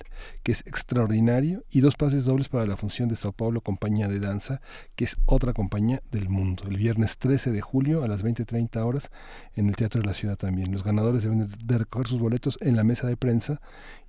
que 0.44 0.52
es 0.52 0.60
extraordinario, 0.68 1.64
y 1.72 1.80
dos 1.80 1.96
pases 1.96 2.26
dobles 2.26 2.50
para 2.50 2.66
la 2.66 2.76
función 2.76 3.08
de 3.08 3.16
Sao 3.16 3.32
Paulo 3.32 3.62
Compañía 3.62 4.10
de 4.10 4.20
Danza, 4.20 4.60
que 4.98 5.06
es 5.06 5.16
otra 5.28 5.54
compañía 5.54 6.02
del 6.12 6.28
mundo. 6.28 6.66
El 6.68 6.76
viernes 6.76 7.18
13 7.20 7.52
de 7.52 7.62
julio 7.62 8.04
a 8.04 8.10
las 8.10 8.22
20.30 8.22 8.86
horas 8.86 9.12
en 9.56 9.70
el 9.70 9.78
Teatro 9.78 10.02
de 10.02 10.08
la 10.08 10.14
Ciudad 10.14 10.36
también. 10.36 10.74
Los 10.74 10.84
ganadores 10.84 11.24
deben 11.24 11.50
de 11.64 11.78
recoger 11.78 12.08
sus 12.08 12.20
boletos 12.20 12.58
en 12.60 12.76
la 12.76 12.84
mesa 12.84 13.08
de 13.08 13.16
prensa 13.16 13.62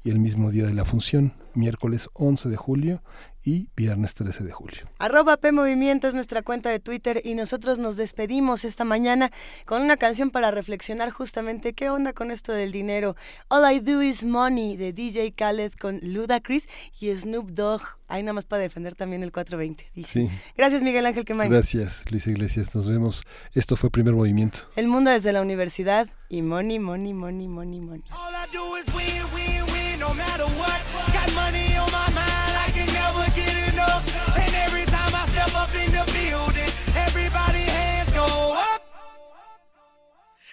y 0.03 0.11
el 0.11 0.19
mismo 0.19 0.51
día 0.51 0.67
de 0.67 0.75
la 0.75 0.85
función, 0.85 1.35
miércoles 1.55 2.09
11 2.15 2.49
de 2.49 2.57
julio 2.57 3.03
y 3.43 3.69
viernes 3.77 4.15
13 4.15 4.45
de 4.45 4.53
julio. 4.53 4.89
Arroba 4.99 5.37
P 5.37 5.53
Movimiento 5.53 6.09
es 6.09 6.15
nuestra 6.15 6.43
cuenta 6.43 6.71
de 6.71 6.79
Twitter 6.79 7.23
y 7.25 7.35
nosotros 7.35 7.79
nos 7.79 7.97
despedimos 7.97 8.65
esta 8.65 8.85
mañana 8.85 9.31
con 9.67 9.83
una 9.83 9.97
canción 9.97 10.31
para 10.31 10.51
reflexionar 10.51 11.11
justamente 11.11 11.73
qué 11.73 11.91
onda 11.91 12.13
con 12.13 12.31
esto 12.31 12.53
del 12.53 12.73
dinero. 12.73 13.17
All 13.49 13.73
I 13.73 13.81
Do 13.81 14.03
Is 14.03 14.25
Money 14.25 14.77
de 14.77 14.93
DJ 14.93 15.33
Khaled 15.33 15.73
con 15.81 16.01
Ludacris 16.03 16.69
y 17.01 17.15
Snoop 17.15 17.51
Dogg. 17.51 17.83
Ahí 18.09 18.23
nada 18.23 18.33
más 18.33 18.45
para 18.45 18.63
defender 18.63 18.97
también 18.97 19.23
el 19.23 19.31
420. 19.31 19.91
Dice. 19.95 20.29
Sí. 20.29 20.31
Gracias 20.57 20.83
Miguel 20.83 21.07
Ángel 21.07 21.25
Quemain. 21.25 21.51
Gracias, 21.51 22.03
Luis 22.11 22.27
Iglesias. 22.27 22.75
Nos 22.75 22.91
vemos. 22.91 23.23
Esto 23.55 23.77
fue 23.77 23.91
Primer 23.91 24.15
Movimiento. 24.15 24.61
El 24.75 24.89
mundo 24.89 25.11
desde 25.11 25.33
la 25.33 25.41
universidad 25.41 26.09
y 26.29 26.43
money, 26.43 26.79
money, 26.81 27.15
money, 27.15 27.47
money, 27.47 27.81
money. 27.81 28.05
All 28.11 28.35
I 28.35 28.53
do 28.53 28.77
is 28.77 28.85
win, 28.95 29.23
win, 29.33 29.73
win, 29.73 30.01
no 30.01 30.13
matter 30.15 30.45
what. 30.59 30.90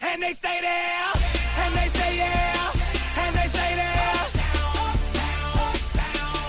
And 0.09 0.23
they 0.23 0.33
stay 0.33 0.59
there, 0.61 1.11
and 1.63 1.75
they 1.75 1.89
say 1.99 2.17
yeah, 2.17 2.71
and 3.17 3.35
they 3.35 3.47
say 3.57 3.75
there. 3.75 4.17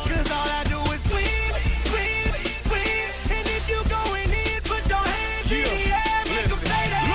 Cause 0.09 0.31
all 0.31 0.49
I 0.49 0.63
do 0.65 0.79
is 0.95 1.03
win, 1.13 1.53
win, 1.93 2.33
win. 2.71 3.09
And 3.37 3.47
if 3.57 3.69
you 3.69 3.83
going 3.91 4.31
in, 4.31 4.63
put 4.63 4.83
your 4.89 5.05
hands 5.05 5.51
in 5.53 5.65
the 5.65 5.91
air, 5.91 6.23
make 6.25 6.51
'em 6.51 6.59
stay 6.59 6.87
there. 6.95 7.07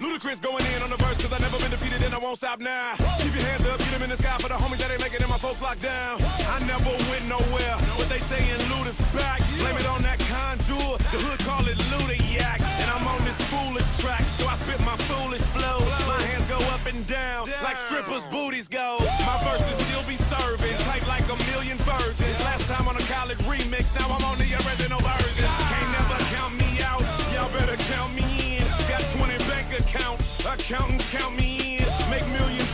Luda, 0.00 0.18
Ludacris 0.18 0.40
going 0.40 0.64
in 0.74 0.82
on 0.82 0.90
the 0.90 0.96
verse 0.96 1.18
cause 1.22 1.32
I 1.32 1.38
never 1.38 1.58
been 1.58 1.70
defeated 1.70 2.02
and 2.02 2.14
I 2.14 2.18
won't 2.18 2.38
stop 2.38 2.58
now. 2.60 2.94
Keep 3.20 3.34
your 3.36 3.44
hands 3.44 3.61
get 4.02 4.10
in 4.10 4.16
the 4.16 4.22
sky 4.22 4.36
for 4.42 4.48
the 4.50 4.58
homies 4.58 4.82
that 4.82 4.90
ain't 4.90 4.98
making 4.98 5.22
it, 5.22 5.30
my 5.30 5.38
folks 5.38 5.62
locked 5.62 5.82
down. 5.82 6.18
I 6.50 6.58
never 6.66 6.90
went 7.06 7.22
nowhere, 7.30 7.76
but 7.94 8.10
they 8.10 8.18
saying 8.18 8.58
Luda's 8.66 8.98
back. 9.14 9.38
Blame 9.62 9.78
it 9.78 9.86
on 9.86 10.02
that 10.02 10.18
contour, 10.26 10.98
the 11.14 11.18
hood 11.22 11.38
call 11.46 11.62
it 11.70 11.78
Luda 11.94 12.18
yak. 12.34 12.58
And 12.82 12.90
I'm 12.90 13.06
on 13.06 13.22
this 13.22 13.38
foolish 13.46 13.86
track, 14.02 14.22
so 14.38 14.48
I 14.50 14.58
spit 14.58 14.82
my 14.82 14.96
foolish 15.06 15.44
flow. 15.54 15.78
My 16.10 16.18
hands 16.26 16.46
go 16.50 16.58
up 16.74 16.82
and 16.90 17.06
down, 17.06 17.46
like 17.62 17.78
strippers' 17.78 18.26
booties 18.26 18.66
go. 18.66 18.98
My 19.22 19.38
verses 19.46 19.78
still 19.86 20.02
be 20.10 20.18
serving, 20.18 20.74
tight 20.90 21.06
like 21.06 21.26
a 21.30 21.38
million 21.54 21.78
virgins. 21.86 22.38
Last 22.42 22.66
time 22.66 22.88
on 22.90 22.98
a 22.98 23.04
college 23.06 23.38
remix, 23.46 23.94
now 23.94 24.10
I'm 24.10 24.24
on 24.26 24.38
the 24.42 24.50
original 24.66 24.98
version. 24.98 25.46
Can't 25.70 25.90
never 25.94 26.18
count 26.34 26.58
me 26.58 26.82
out, 26.82 27.02
y'all 27.30 27.50
better 27.54 27.78
count 27.86 28.10
me 28.18 28.58
in. 28.58 28.66
Got 28.90 29.06
20 29.14 29.38
bank 29.46 29.70
accounts, 29.78 30.42
accountants 30.42 31.06
count 31.14 31.38
me 31.38 31.56
in. 31.56 31.61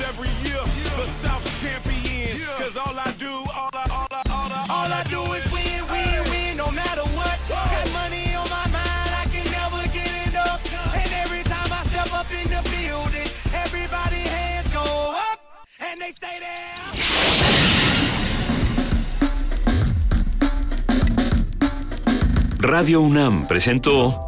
Every 0.01 0.28
year, 0.47 0.60
the 0.97 1.07
South 1.07 1.44
champion. 1.60 2.39
Cause 2.57 2.77
all 2.77 2.94
I 2.99 3.12
do, 3.18 3.31
all 3.31 3.70
I, 3.75 3.85
all 3.91 4.07
I, 4.10 4.23
all 4.31 4.51
I, 4.52 4.67
All 4.70 4.93
I 4.93 5.02
do 5.10 5.20
is 5.35 5.44
win, 5.52 5.83
win, 5.91 6.31
win, 6.31 6.57
no 6.57 6.70
matter 6.70 7.02
what. 7.18 7.39
Got 7.49 7.93
money 7.93 8.35
on 8.35 8.49
my 8.49 8.67
mind, 8.70 9.10
I 9.23 9.27
can 9.33 9.44
never 9.51 9.83
get 9.93 10.28
enough. 10.28 10.60
And 10.94 11.10
every 11.25 11.43
time 11.43 11.70
I 11.73 11.83
step 11.91 12.12
up 12.15 12.31
in 12.31 12.47
the 12.49 12.62
building, 12.70 13.28
everybody 13.52 14.23
hands 14.23 14.68
go 14.73 14.85
up, 15.31 15.39
and 15.81 16.01
they 16.01 16.12
stay 16.12 16.36
there. 16.39 16.59
Radio 22.60 23.01
UNAM 23.01 23.47
presentó 23.47 24.27